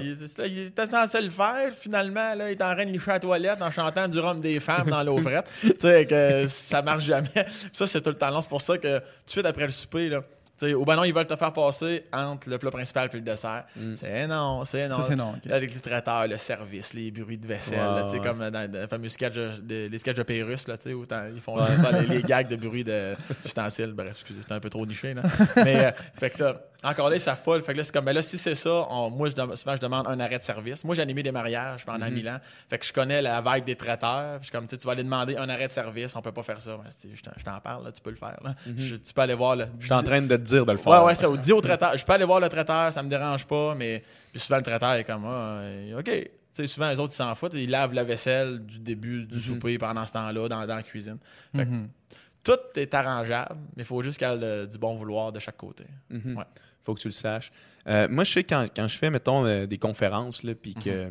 Il, 0.00 0.58
était 0.66 0.86
censé 0.86 1.20
le 1.20 1.30
faire, 1.30 1.72
finalement, 1.78 2.34
là, 2.34 2.50
il 2.50 2.58
est 2.58 2.62
en 2.62 2.74
train 2.74 2.84
de 2.84 2.90
licher 2.90 3.10
à 3.10 3.14
la 3.14 3.20
toilette 3.20 3.62
en 3.62 3.70
chantant 3.70 4.08
du 4.08 4.18
rhum 4.18 4.40
des 4.40 4.60
femmes 4.60 4.90
dans 4.90 5.02
l'eau 5.02 5.18
frette. 5.18 5.46
tu 5.62 5.72
sais, 5.80 6.06
que 6.06 6.46
ça 6.48 6.82
marche 6.82 7.04
jamais. 7.04 7.46
Ça, 7.72 7.86
c'est 7.86 8.00
tout 8.00 8.10
le 8.10 8.16
temps 8.16 8.30
long. 8.30 8.42
C'est 8.42 8.48
pour 8.48 8.62
ça 8.62 8.78
que 8.78 8.98
tout 8.98 9.04
de 9.26 9.30
suite 9.30 9.46
après 9.46 9.66
le 9.66 9.72
souper, 9.72 10.08
là. 10.08 10.22
Tu 10.58 10.66
sais, 10.68 10.74
ou 10.74 10.84
ben 10.84 10.94
non, 10.96 11.04
ils 11.04 11.12
veulent 11.14 11.26
te 11.26 11.36
faire 11.36 11.52
passer 11.52 12.04
entre 12.12 12.48
le 12.48 12.58
plat 12.58 12.70
principal 12.70 13.08
et 13.12 13.16
le 13.16 13.22
dessert. 13.22 13.64
C'est 13.96 14.26
non, 14.26 14.64
c'est 14.64 14.88
non. 14.88 14.96
Ça, 14.98 15.02
c'est 15.08 15.16
non. 15.16 15.34
avec 15.50 15.74
les 15.74 15.80
traiteurs, 15.80 16.28
le 16.28 16.38
service, 16.38 16.94
les 16.94 17.10
bruits 17.10 17.38
de 17.38 17.46
vaisselle, 17.46 17.78
là, 17.78 18.06
ouais. 18.06 18.20
comme 18.20 18.48
dans 18.50 18.70
le 18.72 18.86
fameux 18.86 19.08
sketch 19.08 19.34
de, 19.34 19.88
les 19.90 19.98
sketchs 19.98 20.16
de 20.16 20.22
Pérus, 20.22 20.68
là, 20.68 20.74
où 20.86 21.04
ils 21.34 21.40
font 21.40 21.56
Ouais. 21.60 21.66
juste 21.68 21.80
les, 22.08 22.16
les 22.16 22.22
gags 22.24 22.48
de 22.48 22.56
bruit 22.56 22.84
de 22.84 23.14
d'ustensiles. 23.42 23.92
Bref, 23.94 24.10
excusez, 24.12 24.42
c'était 24.42 24.54
un 24.54 24.60
peu 24.60 24.70
trop 24.70 24.86
niché. 24.86 25.14
Là. 25.14 25.22
Mais, 25.64 25.86
euh, 25.86 25.90
fait 26.18 26.30
que 26.30 26.42
là, 26.42 26.60
encore 26.82 27.08
là, 27.10 27.16
ils 27.16 27.20
savent 27.20 27.42
pas. 27.42 27.60
Fait 27.60 27.72
que 27.72 27.78
là, 27.78 27.84
c'est 27.84 27.92
comme, 27.92 28.04
ben 28.04 28.12
là, 28.12 28.22
si 28.22 28.36
c'est 28.38 28.54
ça, 28.54 28.86
on- 28.90 29.10
moi, 29.10 29.28
je, 29.28 29.34
souvent, 29.56 29.74
je 29.76 29.80
demande 29.80 30.06
un 30.06 30.20
arrêt 30.20 30.38
de 30.38 30.42
service. 30.44 30.84
Moi, 30.84 30.94
j'ai 30.94 31.02
animé 31.02 31.22
des 31.22 31.32
mariages 31.32 31.84
pendant 31.84 32.06
Mhm. 32.06 32.14
mille 32.14 32.28
ans. 32.28 32.38
Fait 32.68 32.78
que 32.78 32.84
je 32.86 32.92
connais 32.92 33.22
la 33.22 33.40
vibe 33.40 33.64
des 33.64 33.76
traiteurs. 33.76 34.38
Puis 34.40 34.42
Je 34.42 34.44
suis 34.48 34.52
comme, 34.52 34.66
tu 34.66 34.76
vas 34.86 34.92
aller 34.92 35.02
demander 35.02 35.36
un 35.36 35.48
arrêt 35.48 35.66
de 35.66 35.72
service, 35.72 36.14
on 36.14 36.20
peut 36.22 36.32
pas 36.32 36.42
faire 36.42 36.60
ça. 36.60 36.76
Ben, 36.76 36.90
je 37.14 37.22
t'en- 37.42 37.60
parle, 37.60 37.84
là, 37.84 37.92
tu 37.92 38.00
peux 38.02 38.10
le 38.10 38.16
faire. 38.16 38.38
Là. 38.44 38.54
Je- 38.76 38.96
tu 38.96 39.12
peux 39.14 39.22
aller 39.22 39.34
voir. 39.34 39.56
Là. 39.56 39.66
Je 39.78 39.84
suis 39.86 39.94
en 39.94 40.02
train 40.02 40.20
de 40.20 40.36
dire 40.44 40.64
de 40.64 40.72
le 40.72 40.78
faire. 40.78 40.92
Ouais, 40.92 41.06
ouais, 41.06 41.14
ça. 41.14 41.28
Dis 41.36 41.52
au 41.52 41.60
traiteur. 41.60 41.96
Je 41.96 42.04
peux 42.04 42.12
aller 42.12 42.24
voir 42.24 42.40
le 42.40 42.48
traiteur, 42.48 42.92
ça 42.92 43.02
me 43.02 43.08
dérange 43.08 43.44
pas, 43.46 43.74
mais. 43.74 44.02
Puis 44.32 44.40
souvent, 44.40 44.58
le 44.58 44.62
traiteur 44.62 44.92
est 44.94 45.04
comme, 45.04 45.24
ah, 45.26 45.62
OK. 45.98 46.10
Souvent, 46.68 46.88
les 46.90 47.00
autres, 47.00 47.12
ils 47.12 47.16
s'en 47.16 47.34
foutent. 47.34 47.54
Ils 47.54 47.68
lavent 47.68 47.94
la 47.94 48.04
vaisselle 48.04 48.64
du 48.64 48.78
début 48.78 49.26
du 49.26 49.40
souper 49.40 49.76
pendant 49.76 50.06
ce 50.06 50.12
temps-là 50.12 50.48
dans, 50.48 50.66
dans 50.66 50.76
la 50.76 50.82
cuisine. 50.84 51.18
Fait 51.56 51.64
que 51.64 51.70
Mhm. 51.70 51.88
tout 52.44 52.58
est 52.76 52.94
arrangeable, 52.94 53.56
mais 53.76 53.82
il 53.82 53.86
faut 53.86 54.00
juste 54.02 54.18
qu'il 54.18 54.28
y 54.28 54.44
ait 54.44 54.66
du 54.68 54.78
bon 54.78 54.94
vouloir 54.94 55.32
de 55.32 55.40
chaque 55.40 55.56
côté. 55.56 55.84
Mhm. 56.10 56.36
Ouais. 56.38 56.44
Faut 56.84 56.94
que 56.94 57.00
tu 57.00 57.08
le 57.08 57.12
saches. 57.14 57.50
Euh, 57.88 58.06
moi, 58.08 58.22
je 58.24 58.32
sais 58.32 58.44
quand, 58.44 58.66
quand 58.76 58.86
je 58.86 58.96
fais, 58.96 59.10
mettons, 59.10 59.44
euh, 59.46 59.66
des 59.66 59.78
conférences, 59.78 60.42
là, 60.44 60.54
puis 60.54 60.74
que 60.74 61.10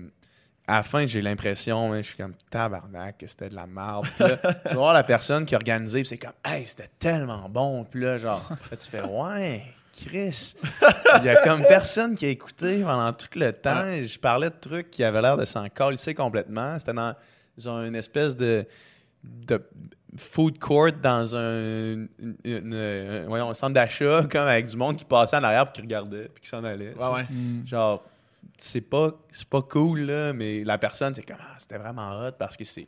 à 0.68 0.78
la 0.78 0.84
fin, 0.84 1.06
j'ai 1.06 1.22
l'impression, 1.22 1.92
hein, 1.94 1.98
je 1.98 2.08
suis 2.08 2.16
comme 2.18 2.34
tabarnak, 2.50 3.18
que 3.18 3.28
c'était 3.28 3.50
de 3.50 3.56
la 3.56 3.68
merde. 3.68 4.06
Là, 4.20 4.38
tu 4.66 4.70
vas 4.70 4.74
voir 4.76 4.94
la 4.94 5.04
personne 5.04 5.46
qui 5.46 5.56
a 5.56 5.58
organisé, 5.58 6.00
puis 6.02 6.08
c'est 6.08 6.18
comme, 6.18 6.32
hey, 6.46 6.66
c'était 6.66 6.90
tellement 7.00 7.48
bon. 7.50 7.84
Puis 7.84 8.02
là, 8.02 8.18
genre, 8.18 8.48
là, 8.72 8.78
tu 8.78 8.90
fais, 8.90 9.02
ouais, 9.02 9.64
Chris. 10.06 10.56
Il 11.20 11.26
y 11.26 11.30
a 11.30 11.44
comme 11.44 11.64
personne 11.66 12.16
qui 12.16 12.26
a 12.26 12.30
écouté 12.30 12.82
pendant 12.82 13.12
tout 13.14 13.28
le 13.36 13.52
temps. 13.52 13.86
Je 13.86 14.18
parlais 14.20 14.50
de 14.50 14.56
trucs 14.60 14.90
qui 14.90 15.04
avaient 15.04 15.22
l'air 15.22 15.38
de 15.38 15.46
s'en 15.46 15.68
calisser 15.70 16.14
complètement. 16.14 16.80
C'était 16.80 16.94
dans 16.94 17.14
ils 17.58 17.70
ont 17.70 17.84
une 17.86 17.96
espèce 17.96 18.36
de, 18.36 18.66
de 19.24 19.62
food 20.18 20.58
court 20.58 20.92
dans 20.92 21.36
un, 21.36 21.60
une- 22.20 22.36
une- 22.44 22.74
un- 22.74 23.26
voyons, 23.28 23.52
un 23.52 23.54
centre 23.54 23.74
d'achat, 23.76 24.24
comme 24.32 24.48
avec 24.48 24.66
du 24.68 24.76
monde 24.78 24.96
qui 24.96 25.06
passait 25.06 25.36
en 25.38 25.44
arrière 25.44 25.66
puis 25.66 25.74
qui 25.74 25.82
regardait 25.82 26.30
puis 26.34 26.42
qui 26.42 26.50
s'en 26.50 26.64
allait. 26.64 26.94
Ouais, 26.96 27.08
ouais. 27.14 27.24
Mm. 27.30 27.68
Genre, 27.68 28.04
c'est 28.58 28.82
pas, 28.82 29.12
pas 29.50 29.62
cool, 29.62 30.02
là, 30.02 30.34
mais 30.34 30.64
la 30.64 30.78
personne, 30.78 31.14
c'est 31.16 31.24
comme, 31.24 31.38
ah, 31.40 31.56
c'était 31.58 31.78
vraiment 31.78 32.12
hot 32.20 32.34
parce 32.38 32.58
que 32.58 32.64
c'est 32.64 32.88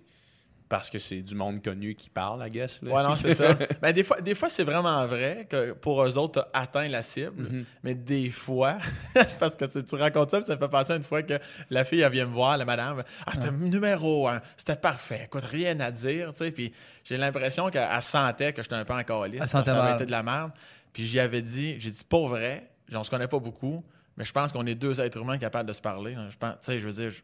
parce 0.67 0.89
que 0.89 0.97
c'est 0.97 1.21
du 1.21 1.35
monde 1.35 1.63
connu 1.63 1.95
qui 1.95 2.09
parle, 2.09 2.45
I 2.45 2.49
guess. 2.49 2.81
Là. 2.81 2.91
Ouais, 2.91 3.03
non, 3.03 3.15
c'est 3.15 3.35
ça. 3.35 3.55
Ben, 3.81 3.93
des 3.93 4.03
fois, 4.03 4.19
des 4.21 4.33
fois 4.33 4.49
c'est 4.49 4.63
vraiment 4.63 5.05
vrai 5.05 5.47
que 5.49 5.73
pour 5.73 6.03
eux 6.03 6.17
autres, 6.17 6.41
tu 6.41 6.49
atteint 6.53 6.87
la 6.87 7.03
cible. 7.03 7.43
Mhm. 7.43 7.65
Mais 7.83 7.93
des 7.93 8.29
fois, 8.29 8.77
c'est 9.13 9.37
parce 9.37 9.55
que 9.55 9.65
tu, 9.65 9.83
tu 9.83 9.95
racontes 9.95 10.31
ça, 10.31 10.37
puis 10.37 10.47
ça 10.47 10.55
me 10.55 10.59
fait 10.59 10.67
penser 10.67 10.93
une 10.93 11.03
fois 11.03 11.21
que 11.21 11.35
la 11.69 11.85
fille, 11.85 12.01
elle 12.01 12.11
vient 12.11 12.25
me 12.25 12.33
voir, 12.33 12.57
la 12.57 12.65
madame. 12.65 13.03
Ah, 13.25 13.31
c'était 13.33 13.51
numéro 13.51 14.27
un. 14.27 14.41
C'était 14.57 14.75
parfait. 14.75 15.21
Écoute, 15.25 15.43
rien 15.43 15.79
à 15.79 15.91
dire, 15.91 16.31
tu 16.31 16.39
sais. 16.39 16.51
Puis 16.51 16.73
j'ai 17.03 17.17
l'impression 17.17 17.69
qu'elle 17.69 17.87
elle 17.91 18.01
sentait 18.01 18.53
que 18.53 18.63
j'étais 18.63 18.75
un 18.75 18.85
peu 18.85 18.93
en 18.93 19.03
calice. 19.03 19.41
Elle 19.41 19.47
sentait 19.47 19.71
Ça 19.71 19.83
avait 19.83 19.95
été 19.95 20.05
de 20.05 20.11
la 20.11 20.23
merde. 20.23 20.51
Puis 20.93 21.05
j'y 21.05 21.19
avais 21.19 21.41
dit, 21.41 21.79
j'ai 21.79 21.91
dit, 21.91 22.05
pour 22.07 22.27
vrai, 22.27 22.69
on 22.93 23.03
se 23.03 23.09
connaît 23.09 23.27
pas 23.27 23.39
beaucoup, 23.39 23.83
mais 24.17 24.25
je 24.25 24.31
pense 24.31 24.51
qu'on 24.51 24.65
est 24.65 24.75
deux 24.75 24.99
êtres 25.01 25.19
humains 25.19 25.37
capables 25.37 25.67
de 25.67 25.73
se 25.73 25.81
parler. 25.81 26.15
Je 26.29 26.37
pense, 26.37 26.53
tu 26.53 26.57
sais, 26.61 26.79
je 26.79 26.85
veux 26.87 26.91
dire, 26.93 27.11
je, 27.11 27.21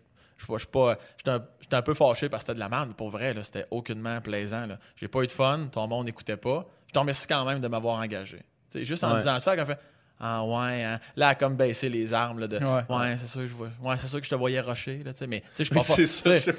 je, 0.58 0.66
pas. 0.68 0.98
J'étais 1.18 1.32
un, 1.32 1.44
un 1.72 1.82
peu 1.82 1.94
fâché 1.94 2.28
parce 2.30 2.44
que 2.44 2.48
c'était 2.48 2.56
de 2.56 2.60
la 2.60 2.70
merde, 2.70 2.94
pour 2.96 3.10
vrai, 3.10 3.36
c'était 3.44 3.66
aucunement 3.72 4.20
plaisant. 4.22 4.68
J'ai 4.96 5.08
pas 5.08 5.22
eu 5.24 5.28
de 5.28 5.32
fun, 5.32 5.68
ton 5.72 5.88
monde 5.88 6.06
n'écoutait 6.06 6.38
pas. 6.38 6.66
Je 6.88 6.94
te 6.94 7.00
remercie 7.00 7.28
quand 7.28 7.46
même 7.46 7.62
de 7.62 7.68
m'avoir 7.68 8.00
engagé. 8.00 8.38
Tu 8.72 8.80
sais, 8.80 8.86
juste 8.86 9.04
en 9.04 9.12
Ouais. 9.12 9.18
disant 9.20 9.40
ça, 9.40 9.54
elle 9.54 9.66
fait 9.66 9.80
Ah 10.20 10.44
ouais, 10.44 10.84
hein. 10.84 11.00
là, 11.16 11.28
elle 11.28 11.32
a 11.32 11.36
comme 11.36 11.56
baissé 11.56 11.90
les 11.90 12.14
armes 12.14 12.40
là, 12.40 12.48
de 12.48 12.58
Ouais. 12.58 12.82
Ouais, 12.90 13.16
c'est 13.18 13.28
sûr 13.28 13.42
que 13.42 13.48
je 13.48 13.54
vois. 13.54 13.70
Ouais, 13.82 13.96
c'est 13.98 14.08
sûr 14.08 14.20
que 14.20 14.26
je 14.26 14.30
te 14.30 14.36
voyais 14.36 14.60
rusher, 14.60 15.02
là, 15.04 15.14
tu 15.14 15.20
sais, 15.20 15.28
mais 15.28 15.42
tu 15.56 15.66
sais, 15.66 15.74
je 15.74 15.80
c'est 15.84 16.06
sûr, 16.06 16.36
je 16.36 16.52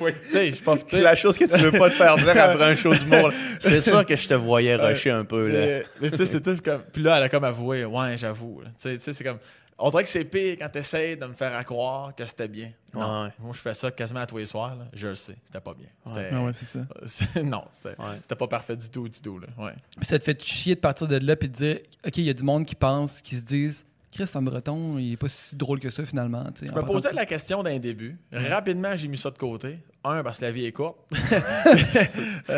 C'est 0.90 1.00
la 1.00 1.14
chose 1.14 1.38
que 1.38 1.44
tu 1.44 1.58
veux 1.58 1.70
pas 1.78 1.88
te 1.90 1.94
faire 1.94 2.16
dire 2.16 2.30
après 2.30 2.64
un 2.72 2.76
show 2.76 2.94
d'humour. 2.94 3.30
C'est 3.60 3.80
sûr 3.80 4.04
que 4.06 4.16
je 4.16 4.26
te 4.28 4.34
voyais 4.34 4.74
rusher 4.76 5.10
un 5.10 5.24
peu. 5.24 5.46
Là. 5.48 5.58
Mais, 5.60 5.86
mais 6.00 6.10
tu 6.10 6.16
sais, 6.16 6.26
c'est 6.26 6.40
tout 6.40 6.56
comme. 6.64 6.82
Puis 6.92 7.02
là, 7.02 7.18
elle 7.18 7.22
a 7.24 7.28
comme 7.28 7.44
avoué, 7.44 7.84
ouais, 7.84 8.16
j'avoue. 8.18 8.62
tu 8.80 8.98
sais, 8.98 9.12
c'est 9.12 9.24
comme. 9.24 9.38
On 9.84 9.90
dirait 9.90 10.04
que 10.04 10.08
c'est 10.10 10.24
pire 10.24 10.56
quand 10.60 10.68
tu 10.68 10.78
essaies 10.78 11.16
de 11.16 11.26
me 11.26 11.32
faire 11.34 11.64
croire 11.64 12.14
que 12.14 12.24
c'était 12.24 12.46
bien. 12.48 12.70
Non. 12.94 13.24
Ouais. 13.24 13.30
Moi, 13.40 13.52
je 13.52 13.58
fais 13.58 13.74
ça 13.74 13.90
quasiment 13.90 14.20
à 14.20 14.26
tous 14.26 14.36
les 14.38 14.46
soirs. 14.46 14.76
là. 14.76 14.84
Je 14.92 15.08
le 15.08 15.14
sais. 15.16 15.34
C'était 15.44 15.60
pas 15.60 15.74
bien. 15.74 15.88
C'était- 16.06 16.30
Ah 16.32 16.44
ouais, 16.44 16.52
c'est 16.52 16.64
ça. 16.64 17.42
non, 17.42 17.64
c'était 17.72 18.00
Ouais. 18.00 18.16
c'était 18.22 18.36
pas 18.36 18.46
parfait 18.48 18.76
du 18.76 18.88
tout, 18.90 19.08
du 19.08 19.20
tout. 19.20 19.38
Là. 19.38 19.48
Ouais. 19.58 19.72
Puis 19.98 20.06
ça 20.06 20.18
te 20.18 20.24
fait 20.24 20.40
chier 20.42 20.74
de 20.76 20.80
partir 20.80 21.08
de 21.08 21.16
là 21.16 21.34
puis 21.36 21.48
de 21.48 21.54
dire 21.54 21.78
OK, 22.06 22.16
il 22.16 22.24
y 22.24 22.30
a 22.30 22.34
du 22.34 22.42
monde 22.44 22.64
qui 22.64 22.74
pense, 22.76 23.20
qui 23.22 23.34
se 23.36 23.42
disent 23.44 23.84
Chris 24.12 24.30
en 24.34 24.42
breton, 24.42 24.98
il 24.98 25.14
est 25.14 25.16
pas 25.16 25.28
si 25.28 25.56
drôle 25.56 25.80
que 25.80 25.88
ça 25.88 26.04
finalement. 26.04 26.44
Je 26.60 26.66
me 26.70 26.82
posais 26.82 27.10
de- 27.10 27.16
la 27.16 27.24
question 27.26 27.62
d'un 27.62 27.78
début. 27.78 28.18
Rapidement, 28.32 28.94
j'ai 28.94 29.08
mis 29.08 29.16
ça 29.16 29.30
de 29.30 29.38
côté. 29.38 29.78
Un, 30.04 30.22
parce 30.22 30.38
que 30.38 30.44
la 30.44 30.50
vie 30.50 30.66
est 30.66 30.72
courte. 30.72 30.98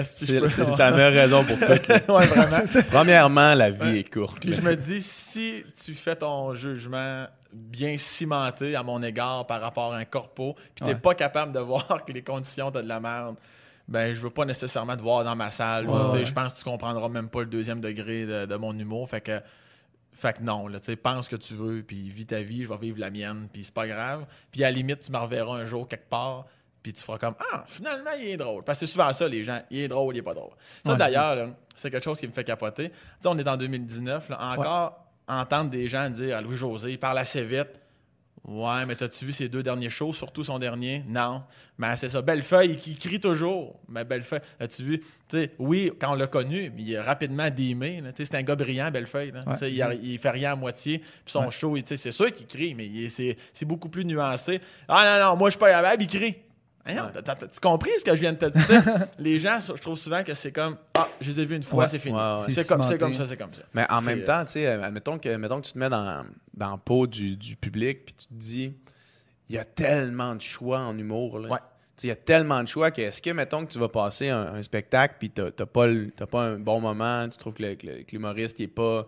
C'est 0.04 0.40
peux- 0.40 0.48
c'est- 0.48 0.64
c'est 0.72 0.78
la 0.78 0.90
meilleure 0.90 1.12
raison 1.12 1.44
pour 1.44 1.58
tout. 1.58 1.64
ouais, 2.12 2.26
vraiment. 2.26 2.82
Premièrement, 2.90 3.54
la 3.54 3.70
vie 3.70 3.98
est 3.98 4.12
courte. 4.12 4.40
Puis 4.40 4.54
je 4.54 4.60
me 4.60 4.74
dis, 4.76 5.02
si 5.02 5.64
tu 5.84 5.94
fais 5.94 6.16
ton 6.16 6.54
jugement 6.54 7.26
bien 7.52 7.96
cimenté 7.98 8.74
à 8.74 8.82
mon 8.82 9.02
égard 9.02 9.46
par 9.46 9.60
rapport 9.60 9.92
à 9.94 9.98
un 9.98 10.04
corpo, 10.04 10.54
puis 10.74 10.84
t'es 10.84 10.84
Ouais. 10.86 10.94
pas 10.96 11.14
capable 11.14 11.52
de 11.52 11.60
voir 11.60 12.04
que 12.04 12.12
les 12.12 12.22
conditions 12.22 12.70
t'as 12.70 12.82
de 12.82 12.88
la 12.88 12.98
merde, 13.00 13.36
ben 13.86 14.14
je 14.14 14.20
veux 14.20 14.30
pas 14.30 14.44
nécessairement 14.44 14.96
te 14.96 15.02
voir 15.02 15.22
dans 15.24 15.36
ma 15.36 15.50
salle. 15.50 15.86
Ouais, 15.88 16.10
ouais. 16.10 16.24
Je 16.24 16.32
pense 16.32 16.54
que 16.54 16.58
tu 16.58 16.64
comprendras 16.64 17.08
même 17.08 17.28
pas 17.28 17.40
le 17.40 17.46
deuxième 17.46 17.80
degré 17.80 18.24
de, 18.26 18.46
de 18.46 18.56
mon 18.56 18.76
humour. 18.78 19.08
Fait 19.08 19.20
que, 19.20 19.40
fait 20.14 20.38
que 20.38 20.42
non, 20.42 20.68
là, 20.68 20.78
tu 20.80 20.86
sais, 20.86 20.96
pense 20.96 21.26
ce 21.26 21.30
que 21.30 21.36
tu 21.36 21.54
veux, 21.54 21.82
puis 21.82 22.08
vis 22.08 22.26
ta 22.26 22.40
vie, 22.42 22.62
je 22.64 22.68
vais 22.68 22.76
vivre 22.78 22.98
la 23.00 23.10
mienne, 23.10 23.48
puis 23.52 23.64
c'est 23.64 23.74
pas 23.74 23.86
grave. 23.86 24.24
Puis 24.50 24.62
à 24.64 24.68
la 24.68 24.76
limite, 24.76 25.00
tu 25.00 25.12
me 25.12 25.18
reverras 25.18 25.58
un 25.58 25.64
jour 25.66 25.86
quelque 25.88 26.08
part, 26.08 26.46
puis 26.82 26.92
tu 26.92 27.02
feras 27.02 27.18
comme 27.18 27.34
Ah, 27.52 27.64
finalement, 27.66 28.10
il 28.18 28.28
est 28.28 28.36
drôle. 28.36 28.62
Parce 28.64 28.78
que 28.80 28.86
c'est 28.86 28.92
souvent 28.92 29.12
ça, 29.12 29.28
les 29.28 29.42
gens, 29.44 29.60
il 29.70 29.80
est 29.80 29.88
drôle, 29.88 30.14
il 30.14 30.18
est 30.18 30.22
pas 30.22 30.34
drôle. 30.34 30.52
Ça, 30.86 30.92
Ouais. 30.92 30.98
d'ailleurs, 30.98 31.48
c'est 31.76 31.90
quelque 31.90 32.04
chose 32.04 32.18
qui 32.20 32.28
me 32.28 32.32
fait 32.32 32.44
capoter. 32.44 32.90
Tu 32.90 32.96
sais, 33.22 33.28
on 33.28 33.36
est 33.38 33.48
en 33.48 33.56
2019, 33.56 34.28
là, 34.30 34.38
encore 34.56 35.00
entendre 35.26 35.70
des 35.70 35.88
gens 35.88 36.08
dire 36.10 36.36
à 36.36 36.40
Louis-José, 36.40 36.92
il 36.92 36.98
parle 36.98 37.18
assez 37.18 37.44
vite. 37.44 37.70
Ouais, 38.46 38.84
mais 38.86 38.94
t'as-tu 38.94 39.24
vu 39.24 39.32
ses 39.32 39.48
deux 39.48 39.62
derniers 39.62 39.88
shows, 39.88 40.12
surtout 40.12 40.44
son 40.44 40.58
dernier? 40.58 41.02
Non. 41.08 41.42
Mais 41.78 41.96
c'est 41.96 42.10
ça. 42.10 42.20
Bellefeuille, 42.20 42.76
qui 42.76 42.94
crie 42.96 43.18
toujours. 43.18 43.80
Mais 43.88 44.04
Bellefeuille, 44.04 44.40
as-tu 44.60 44.82
vu? 44.82 45.02
Oui, 45.58 45.90
quand 45.98 46.12
on 46.12 46.14
l'a 46.14 46.26
connu, 46.26 46.70
mais 46.76 46.82
il 46.82 46.96
a 46.96 47.02
rapidement 47.02 47.48
sais, 48.18 48.24
C'est 48.26 48.36
un 48.36 48.42
gars 48.42 48.54
brillant, 48.54 48.90
Bellefeuille. 48.90 49.30
là. 49.32 49.44
Ouais. 49.46 49.72
Il, 49.72 49.80
a- 49.80 49.94
il 49.94 50.18
fait 50.18 50.30
rien 50.30 50.52
à 50.52 50.56
moitié. 50.56 50.98
Puis 50.98 51.08
son 51.26 51.44
Ouais. 51.46 51.50
show, 51.50 51.74
c'est 51.86 52.12
sûr 52.12 52.30
qu'il 52.32 52.46
crie, 52.46 52.74
mais 52.74 53.08
c'est 53.08 53.64
beaucoup 53.64 53.88
plus 53.88 54.04
nuancé. 54.04 54.60
Ah 54.88 55.18
non, 55.18 55.30
non, 55.30 55.36
moi, 55.38 55.48
je 55.48 55.52
suis 55.52 55.58
pas 55.60 55.70
capable, 55.70 56.02
il 56.02 56.08
crie. 56.08 56.36
Tu 56.86 57.60
compris 57.60 57.90
ce 57.98 58.04
que 58.04 58.14
je 58.14 58.20
viens 58.20 58.32
de 58.32 58.38
te 58.38 58.46
dire? 58.46 59.06
Les 59.18 59.38
gens, 59.38 59.58
je 59.60 59.80
trouve 59.80 59.96
souvent 59.96 60.22
que 60.22 60.34
c'est 60.34 60.52
comme 60.52 60.76
Ah, 60.94 61.08
je 61.20 61.30
les 61.30 61.40
ai 61.40 61.46
vus 61.46 61.56
une 61.56 61.62
fois, 61.62 61.84
Ouais. 61.84 61.88
c'est 61.88 61.98
fini. 61.98 62.16
Ouais, 62.16 62.22
ouais. 62.46 62.52
C'est 62.52 62.68
comme, 62.68 62.98
comme 62.98 63.14
ça, 63.14 63.24
c'est 63.26 63.36
comme 63.36 63.52
ça. 63.54 63.62
Mais 63.72 63.86
en 63.90 64.02
même 64.02 64.20
euh, 64.20 64.26
temps, 64.26 64.44
tu 64.44 64.52
sais, 64.52 64.66
euh, 64.66 64.82
admettons 64.82 65.18
que, 65.18 65.34
mettons 65.36 65.60
que 65.60 65.66
tu 65.66 65.72
te 65.72 65.78
mets 65.78 65.88
dans, 65.88 66.24
dans 66.52 66.72
le 66.72 66.78
pot 66.78 67.06
du, 67.06 67.36
du 67.36 67.56
public, 67.56 68.04
puis 68.04 68.14
tu 68.14 68.26
te 68.26 68.34
dis, 68.34 68.76
il 69.48 69.56
y 69.56 69.58
a 69.58 69.64
tellement 69.64 70.34
de 70.34 70.42
choix 70.42 70.80
en 70.80 70.96
humour. 70.98 71.38
Là. 71.38 71.48
Ouais. 71.48 71.58
Tu 71.96 72.06
Il 72.06 72.08
y 72.08 72.12
a 72.12 72.16
tellement 72.16 72.62
de 72.62 72.68
choix 72.68 72.90
que 72.90 73.00
est-ce 73.00 73.22
que, 73.22 73.30
mettons 73.30 73.64
que 73.64 73.72
tu 73.72 73.78
vas 73.78 73.88
passer 73.88 74.28
un, 74.28 74.54
un 74.54 74.62
spectacle, 74.62 75.14
puis 75.18 75.30
t'as 75.30 75.50
t'as 75.52 75.66
pas, 75.66 75.86
pas 76.30 76.42
un 76.42 76.58
bon 76.58 76.80
moment, 76.80 77.28
tu 77.28 77.38
trouves 77.38 77.54
que 77.54 77.62
l'humoriste, 78.12 78.58
il 78.60 78.64
est 78.64 78.68
pas, 78.68 79.06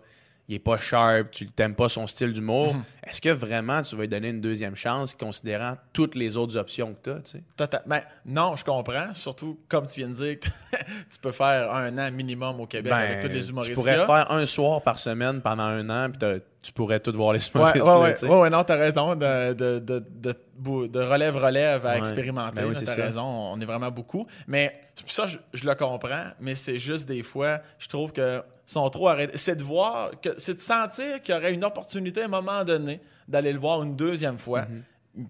il 0.49 0.55
est 0.55 0.59
pas 0.59 0.77
sharp, 0.77 1.31
tu 1.31 1.47
t'aimes 1.47 1.75
pas 1.75 1.89
son 1.89 2.07
style 2.07 2.31
d'humour, 2.31 2.73
Mhm. 2.73 2.83
est-ce 3.05 3.19
que 3.19 3.29
vraiment 3.29 3.81
tu 3.81 3.95
vas 3.95 4.03
lui 4.03 4.07
donner 4.07 4.29
une 4.29 4.39
deuxième 4.41 4.75
chance 4.75 5.13
considérant 5.13 5.75
toutes 5.91 6.15
les 6.15 6.37
autres 6.37 6.55
options 6.57 6.93
que 6.93 6.99
tu 7.03 7.09
as, 7.09 7.15
tu 7.21 7.31
sais? 7.31 7.43
Tota- 7.57 7.83
ben, 7.85 8.01
non, 8.25 8.55
je 8.55 8.63
comprends. 8.63 9.13
Surtout, 9.13 9.59
comme 9.67 9.87
tu 9.87 9.99
viens 9.99 10.09
de 10.09 10.13
dire, 10.13 10.39
que 10.39 10.47
tu 11.11 11.19
peux 11.21 11.31
faire 11.33 11.71
un 11.73 11.97
an 11.97 12.11
minimum 12.11 12.59
au 12.61 12.65
Québec 12.65 12.93
avec 12.93 13.19
tous 13.21 13.27
les 13.27 13.49
humoristes. 13.49 13.75
Ben, 13.75 13.81
tu 13.81 13.81
pourrais 13.97 14.05
faire 14.05 14.31
un 14.31 14.45
soir 14.45 14.81
par 14.81 14.97
semaine 14.99 15.41
pendant 15.41 15.63
un 15.63 15.89
an, 15.89 16.09
puis 16.09 16.17
tu 16.67 16.73
pourrais 16.73 16.99
tout 16.99 17.13
voir 17.13 17.31
les 17.31 17.39
Ouais, 17.55 17.79
ouais, 17.81 18.21
ouais, 18.23 18.39
ouais, 18.41 18.49
non, 18.49 18.61
t'as 18.65 18.75
raison. 18.75 19.15
De, 19.15 19.53
de, 19.53 19.79
de, 19.79 19.99
de, 19.99 20.87
de 20.87 20.99
relève-relève 20.99 21.85
à 21.85 21.97
expérimenter. 21.97 22.61
Ben 22.61 22.67
oui, 22.67 22.75
t'as 22.83 22.93
raison. 22.93 23.23
On 23.23 23.61
est 23.61 23.65
vraiment 23.65 23.89
beaucoup. 23.89 24.27
Mais 24.47 24.81
ça, 25.05 25.27
je, 25.27 25.37
je 25.53 25.65
le 25.65 25.75
comprends. 25.75 26.25
Mais 26.41 26.55
c'est 26.55 26.77
juste 26.77 27.07
des 27.07 27.23
fois, 27.23 27.59
je 27.79 27.87
trouve 27.87 28.11
que 28.11 28.43
sont 28.65 28.89
trop 28.89 29.07
arrêtés. 29.07 29.37
C'est 29.37 29.55
de 29.55 29.63
voir, 29.63 30.11
c'est 30.37 30.55
de 30.55 30.59
sentir 30.59 31.21
qu'il 31.21 31.33
y 31.33 31.37
aurait 31.37 31.53
une 31.53 31.63
opportunité 31.63 32.23
à 32.23 32.25
un 32.25 32.27
moment 32.27 32.65
donné 32.65 32.99
d'aller 33.29 33.53
le 33.53 33.59
voir 33.59 33.81
une 33.83 33.95
deuxième 33.95 34.37
fois. 34.37 34.65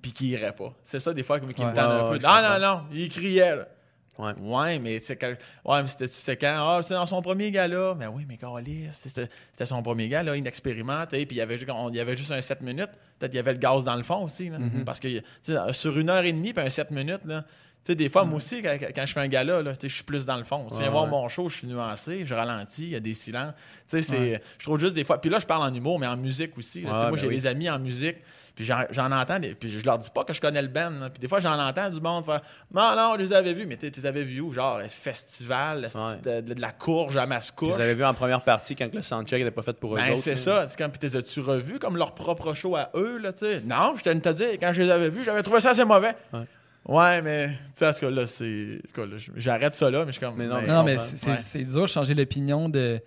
Puis 0.02 0.12
qu'il 0.12 0.28
irait 0.30 0.54
pas. 0.54 0.74
C'est 0.84 1.00
ça, 1.00 1.14
des 1.14 1.22
fois, 1.24 1.40
qui 1.40 1.46
me 1.46 1.54
Ouais. 1.54 1.66
Ouais, 1.66 1.80
un 1.80 2.10
ouais, 2.12 2.18
peu. 2.20 2.26
Ah 2.28 2.42
non, 2.42 2.66
comprends. 2.66 2.76
non, 2.78 2.84
il 2.92 3.10
criait. 3.10 3.56
là. 3.56 3.68
Ouais. 4.20 4.34
Ouais, 4.40 4.80
mais 4.80 5.00
tu 5.00 5.06
sais, 5.06 5.16
quand- 5.16 5.34
ouais, 5.66 5.88
c'était 5.88 6.08
c'est 6.08 6.38
quand 6.38 6.56
Ah, 6.58 6.80
c'était 6.82 6.96
dans 6.96 7.06
son 7.06 7.22
premier 7.22 7.52
gala. 7.52 7.96
Mais 7.98 8.08
oui, 8.08 8.26
mais 8.28 8.38
Calis, 8.38 8.88
c'était 8.92 9.30
c'était 9.52 9.66
son 9.66 9.82
premier 9.84 10.08
gala, 10.10 10.36
inexpérimenté, 10.36 11.26
puis 11.26 11.36
il 11.36 11.40
y 11.40 11.42
avait 11.42 11.60
on- 11.72 11.90
il 11.90 11.96
y 11.96 12.00
avait 12.00 12.16
juste 12.16 12.32
un 12.32 12.42
7 12.42 12.62
minutes. 12.62 12.90
Peut-être 13.20 13.32
qu'il 13.32 13.38
y 13.38 13.40
avait 13.40 13.54
le 13.54 13.60
gaz 13.60 13.84
dans 13.84 13.96
le 13.96 14.04
fond 14.04 14.24
aussi 14.24 14.50
là. 14.50 14.58
Mm-hmm. 14.60 14.84
parce 14.84 15.00
que 15.00 15.08
sur 15.74 15.98
une 15.98 16.10
heure 16.10 16.24
et 16.24 16.32
demie 16.32 16.54
puis 16.54 16.66
un 16.66 16.70
7 16.70 16.92
minutes 16.92 17.22
là, 17.26 17.44
tu 17.86 17.94
sais, 17.94 17.96
des 17.96 18.10
fois, 18.10 18.26
moi 18.26 18.38
aussi, 18.38 18.62
quand, 18.62 18.76
quand 18.94 19.06
je 19.06 19.14
fais 19.14 19.20
un 19.22 19.28
gala, 19.30 19.62
là, 19.62 19.74
je 19.82 19.88
suis 19.88 20.04
plus 20.04 20.26
dans 20.26 20.36
le 20.36 20.44
fond. 20.44 20.68
Si 20.68 20.76
tu 20.76 20.82
viens 20.82 20.88
Ouais, 20.88 20.92
voir 20.92 21.04
ouais. 21.06 21.10
mon 21.12 21.28
show, 21.30 21.48
je 21.48 21.58
suis 21.60 21.68
nuancé, 21.68 22.26
je 22.26 22.34
ralentis, 22.34 22.84
il 22.84 22.90
y 22.90 22.96
a 22.98 23.00
des 23.00 23.14
silences. 23.14 23.54
Tu 23.88 23.98
sais, 23.98 24.02
c'est- 24.02 24.20
Ouais. 24.20 24.42
je 24.58 24.66
trouve 24.66 24.78
juste 24.80 24.94
des 24.94 25.06
fois. 25.06 25.22
Puis 25.22 25.30
là, 25.30 25.40
je 25.40 25.46
parle 25.46 25.64
en 25.64 25.74
humour, 25.74 25.98
mais 25.98 26.08
en 26.08 26.18
musique 26.18 26.58
aussi. 26.58 26.82
là. 26.82 26.90
Ouais, 26.90 27.02
moi, 27.04 27.12
ben 27.12 27.18
j'ai 27.18 27.28
oui. 27.28 27.36
des 27.36 27.46
amis 27.48 27.70
en 27.70 27.80
musique, 27.80 28.18
puis 28.58 28.66
j'en, 28.66 29.12
entends, 29.12 29.38
des- 29.40 29.54
puis 29.54 29.70
je 29.70 29.86
leur 29.86 30.00
dis 30.00 30.10
pas 30.10 30.24
que 30.24 30.34
je 30.34 30.42
connais 30.42 30.62
le 30.64 30.68
band. 30.68 30.90
là. 31.00 31.10
Puis 31.12 31.20
des 31.22 31.28
fois, 31.28 31.40
j'en 31.40 31.60
entends 31.60 31.92
du 31.92 32.02
monde 32.02 32.26
faire 32.26 32.42
Non, 32.74 32.96
non, 32.98 33.14
je 33.16 33.20
les 33.22 33.32
avais 33.34 33.54
vus, 33.54 33.68
mais 33.68 33.78
tu 33.78 33.88
les 33.90 34.06
avais 34.08 34.24
vus 34.24 34.42
où? 34.42 34.52
Genre, 34.52 34.82
festival, 34.90 35.90
Ouais. 35.94 36.18
de, 36.42 36.48
de- 36.48 36.54
de 36.56 36.60
la 36.62 36.72
courge 36.72 37.16
à 37.18 37.24
Tu 37.24 37.30
Mascouche. 37.30 37.76
les 37.78 37.82
avais 37.84 37.94
vus 37.94 38.04
en 38.04 38.16
première 38.16 38.42
partie 38.42 38.76
quand 38.76 38.92
le 38.92 39.02
soundcheck 39.04 39.40
n'était 39.40 39.52
pas 39.52 39.62
fait 39.62 39.78
pour 39.80 39.94
eux 39.96 40.00
Ben, 40.00 40.14
autres. 40.14 40.24
c'est 40.24 40.36
ça. 40.36 40.66
Comme, 40.76 40.90
puis 40.92 41.00
t'es 41.00 41.16
as-tu 41.16 41.40
revus 41.42 41.78
comme 41.78 41.98
leur 41.98 42.16
propre 42.16 42.56
show 42.56 42.76
à 42.76 42.90
eux, 42.96 43.20
là, 43.20 43.32
tu 43.32 43.46
sais? 43.46 43.62
Non, 43.64 43.94
je 43.96 44.02
te 44.04 44.10
te 44.18 44.30
dire, 44.30 44.54
quand 44.60 44.72
je 44.74 44.82
les 44.82 44.90
avais 44.90 45.10
vus, 45.10 45.24
j'avais 45.24 45.44
trouvé 45.44 45.62
ça 45.62 45.70
assez 45.70 45.86
mauvais. 45.86 46.16
Ouais. 46.34 46.40
Ouais, 46.88 47.22
mais, 47.22 47.48
tu 47.50 47.54
sais, 47.76 47.88
en 47.88 47.94
tout 47.94 48.00
cas, 48.00 48.10
là, 48.10 48.26
c'est. 48.26 48.80
en 48.84 48.88
tout 48.88 49.02
cas, 49.02 49.06
là, 49.06 49.18
j'arrête 49.36 49.76
ça 49.76 49.90
là, 49.92 50.00
mais 50.00 50.08
je 50.08 50.18
suis 50.18 50.22
comme. 50.26 50.36
Mais 50.38 50.48
non, 50.48 50.56
ben, 50.56 50.62
mais 50.66 50.74
Non, 50.74 50.84
mais 50.84 50.98
Ouais. 50.98 51.38
c'est 51.42 51.64
dur 51.64 51.82
de 51.82 51.88
changer 51.88 52.14
l'opinion 52.16 52.70
de 52.70 53.00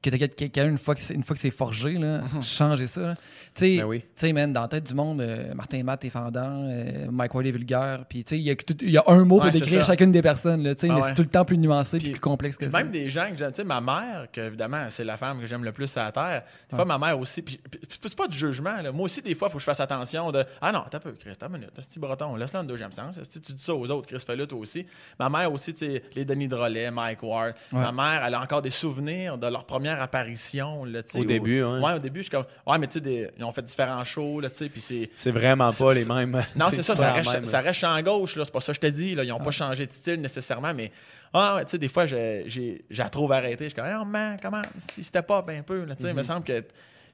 que 0.00 0.10
quelqu'un 0.10 0.68
une 0.68 0.78
fois 0.78 0.94
que 0.94 1.00
c'est 1.00 1.14
une 1.14 1.22
fois 1.24 1.34
que 1.34 1.40
c'est 1.40 1.50
forgé 1.50 1.94
là, 1.94 2.22
changer 2.40 2.86
ça. 2.86 3.14
Tu 3.54 3.64
sais, 3.64 3.76
Ben 3.78 3.84
oui. 3.84 4.32
man, 4.32 4.52
dans 4.52 4.62
la 4.62 4.68
tête 4.68 4.84
du 4.86 4.94
monde, 4.94 5.20
euh, 5.20 5.52
Martin 5.54 5.82
Matt 5.82 6.04
est 6.04 6.10
fendant, 6.10 6.66
euh, 6.68 7.06
Mike 7.10 7.34
Ward 7.34 7.46
est 7.46 7.50
vulgaire, 7.50 8.04
puis 8.08 8.22
tu 8.22 8.36
sais, 8.36 8.40
il 8.82 8.90
y 8.90 8.96
a 8.98 9.02
un 9.08 9.24
mot 9.24 9.36
Ouais, 9.38 9.50
pour 9.50 9.50
décrire 9.50 9.84
chacune 9.84 10.12
des 10.12 10.22
personnes, 10.22 10.62
là, 10.62 10.74
Ah 10.80 10.86
mais 10.86 10.90
ouais. 10.94 11.02
c'est 11.02 11.14
tout 11.14 11.22
le 11.22 11.28
temps 11.28 11.44
plus 11.44 11.58
nuancé 11.58 11.98
Puis- 11.98 12.10
plus 12.12 12.20
complexe 12.20 12.56
que 12.56 12.64
Puis 12.66 12.72
ça. 12.72 12.78
même 12.78 12.90
des 12.92 13.10
gens 13.10 13.28
que 13.30 13.36
j'aime, 13.36 13.50
tu 13.50 13.56
sais, 13.56 13.64
ma 13.64 13.80
mère, 13.80 14.26
que 14.32 14.40
évidemment, 14.40 14.86
c'est 14.90 15.04
la 15.04 15.16
femme 15.16 15.40
que 15.40 15.46
j'aime 15.46 15.64
le 15.64 15.72
plus 15.72 15.96
à 15.96 16.04
la 16.04 16.12
terre. 16.12 16.42
Des 16.70 16.76
fois, 16.76 16.84
ma 16.84 16.98
mère 16.98 17.18
aussi. 17.18 17.42
Puis, 17.42 17.58
c'est 18.00 18.14
pas 18.16 18.28
du 18.28 18.36
jugement. 18.36 18.80
là. 18.80 18.92
Moi 18.92 19.06
aussi, 19.06 19.20
des 19.22 19.34
fois, 19.34 19.48
il 19.48 19.50
faut 19.50 19.56
que 19.58 19.62
je 19.62 19.64
fasse 19.66 19.80
attention 19.80 20.30
de 20.30 20.44
Ah 20.60 20.70
non, 20.70 20.84
t'as 20.90 21.00
peu, 21.00 21.12
Chris, 21.12 21.32
t'as 21.38 21.46
une 21.46 21.54
minute. 21.54 21.70
C'est 21.88 21.98
breton, 21.98 22.36
laisse-le 22.36 22.60
en 22.60 22.64
deuxième 22.64 22.92
sens. 22.92 23.18
Tu 23.30 23.38
dis 23.40 23.54
ça 23.62 23.74
aux 23.74 23.90
autres, 23.90 24.06
Chris, 24.06 24.22
fais-le 24.24 24.46
toi 24.46 24.58
aussi. 24.60 24.86
Ma 25.18 25.28
mère 25.28 25.52
aussi, 25.52 25.74
tu 25.74 25.86
sais, 25.86 26.02
les 26.14 26.24
Denis 26.24 26.46
Drolet, 26.48 26.90
Mike 26.90 27.22
Ward. 27.22 27.54
Ma 27.72 27.90
mère, 27.90 28.22
elle 28.24 28.34
a 28.34 28.42
encore 28.42 28.62
des 28.62 28.70
souvenirs 28.70 29.36
de 29.38 29.46
leur 29.48 29.64
première 29.64 29.87
apparition. 29.92 30.84
Là, 30.84 31.02
tu 31.02 31.12
sais, 31.12 31.18
Au 31.20 31.24
début, 31.24 31.62
ouais. 31.62 31.92
Au 31.94 31.98
début, 31.98 32.20
je 32.20 32.24
suis 32.24 32.30
comme 32.30 32.44
Ouais, 32.66 32.78
mais 32.78 32.86
tu 32.86 32.94
sais, 32.94 33.00
des- 33.00 33.30
ils 33.38 33.44
ont 33.44 33.52
fait 33.52 33.62
différents 33.62 34.04
shows, 34.04 34.40
là, 34.40 34.50
tu 34.50 34.56
sais, 34.56 34.68
puis 34.68 34.80
c'est. 34.80 35.10
C'est 35.16 35.30
vraiment 35.30 35.70
pas 35.72 35.94
les 35.94 36.04
mêmes. 36.04 36.42
Non, 36.56 36.66
c'est 36.70 36.82
ça, 36.82 36.94
ça 36.96 37.12
reste, 37.12 37.32
même. 37.32 37.44
ça 37.46 37.60
reste 37.60 37.80
champ 37.80 38.00
gauche, 38.02 38.36
là. 38.36 38.44
C'est 38.44 38.52
pas 38.52 38.60
ça 38.60 38.72
que 38.72 38.76
je 38.76 38.80
te 38.80 38.86
dis, 38.86 39.14
là. 39.14 39.24
Ils 39.24 39.28
n'ont 39.28 39.38
pas 39.40 39.50
changé 39.50 39.86
de 39.86 39.92
style 39.92 40.20
nécessairement, 40.20 40.72
mais. 40.74 40.92
Ah, 41.32 41.56
ouais, 41.56 41.64
tu 41.64 41.72
sais, 41.72 41.78
des 41.78 41.88
fois, 41.88 42.06
j'ai, 42.06 42.44
j'ai, 42.46 42.84
j'ai 42.88 43.02
la 43.02 43.10
trouve 43.10 43.32
arrêtée. 43.32 43.64
Je 43.64 43.68
suis 43.70 43.74
comme, 43.74 43.86
oh 44.00 44.04
man, 44.04 44.38
comment, 44.40 44.62
si 44.92 45.02
c'était 45.04 45.22
pas 45.22 45.44
un 45.48 45.62
peu, 45.62 45.84
là, 45.84 45.94
tu 45.94 46.02
sais, 46.04 46.08
il 46.10 46.14
me 46.14 46.22
semble 46.22 46.44
que. 46.44 46.64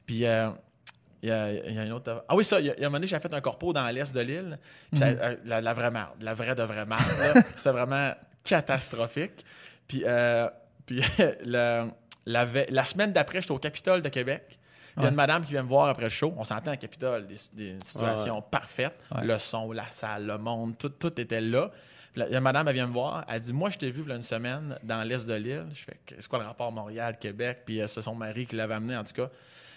Puis, 0.07 0.25
euh, 0.25 0.51
il 1.23 1.31
y, 1.31 1.33
a, 1.33 1.53
il 1.53 1.75
y 1.75 1.79
a 1.79 1.85
une 1.85 1.93
autre. 1.93 2.23
Ah 2.29 2.37
oui, 2.37 2.45
ça, 2.45 2.61
il 2.61 2.67
y 2.67 2.71
a, 2.71 2.75
il 2.77 2.81
y 2.81 2.85
a 2.85 2.87
un 2.87 2.91
moment 2.91 2.99
donné, 2.99 3.07
j'ai 3.07 3.19
fait 3.19 3.33
un 3.33 3.41
corpo 3.41 3.73
dans 3.73 3.89
l'est 3.89 4.15
de 4.15 4.21
l'île. 4.21 4.59
Puis, 4.91 5.01
ça- 5.01 5.07
euh, 5.07 5.37
la, 5.47 5.61
la 5.63 5.73
vraie 5.75 5.91
merde, 5.91 6.11
la 6.21 6.35
vraie 6.35 6.55
de 6.55 6.63
vraie 6.63 6.85
merde. 6.87 7.03
C'était 7.57 7.71
vraiment 7.71 8.13
catastrophique. 8.45 9.45
Puis, 9.89 10.03
euh, 10.07 10.49
puis 10.87 11.03
le- 11.45 11.87
la, 12.27 12.45
ve- 12.47 12.67
la 12.71 12.85
semaine 12.85 13.13
d'après, 13.13 13.41
j'étais 13.43 13.53
au 13.53 13.59
Capitole 13.59 14.03
de 14.03 14.09
Québec. 14.09 14.59
Il 14.97 15.03
y 15.03 15.07
a 15.07 15.09
une 15.09 15.15
madame 15.17 15.43
qui 15.45 15.51
vient 15.51 15.65
me 15.65 15.69
voir 15.69 15.89
après 15.89 16.05
le 16.05 16.09
show. 16.09 16.33
On 16.37 16.45
s'entend 16.45 16.71
à 16.71 16.77
Capitole, 16.77 17.27
des, 17.27 17.35
des 17.53 17.77
situations 17.83 18.41
parfaites. 18.43 18.95
Le 19.25 19.39
son, 19.39 19.73
la 19.73 19.91
salle, 19.91 20.25
le 20.27 20.39
monde, 20.39 20.79
tout, 20.79 20.89
tout 20.89 21.21
était 21.21 21.41
là. 21.41 21.71
Puis 22.13 22.21
là, 22.21 22.29
il 22.29 22.33
y 22.33 22.35
a 22.37 22.39
une 22.39 22.45
madame, 22.45 22.69
elle 22.69 22.75
vient 22.75 22.87
me 22.87 22.93
voir. 22.93 23.25
Elle 23.29 23.41
dit 23.41 23.53
Moi, 23.53 23.71
je 23.71 23.79
t'ai 23.79 23.91
vu 23.91 24.03
il 24.05 24.09
y 24.09 24.13
a 24.13 24.15
une 24.15 24.23
semaine 24.23 24.79
dans 24.85 25.03
l'est 25.03 25.27
de 25.27 25.35
l'île. 25.35 25.67
Je 25.75 25.83
fais 25.83 25.99
C'est 26.07 26.29
quoi 26.29 26.39
le 26.39 26.45
rapport 26.45 26.71
Montréal-Québec? 26.71 27.63
Puis 27.67 27.81
euh, 27.81 27.89
c'est 27.89 28.03
son 28.03 28.15
mari 28.15 28.47
qui 28.47 28.55
l'avait 28.55 28.75
amené, 28.75 28.97
en 28.97 29.03
tout 29.03 29.15
cas. 29.15 29.31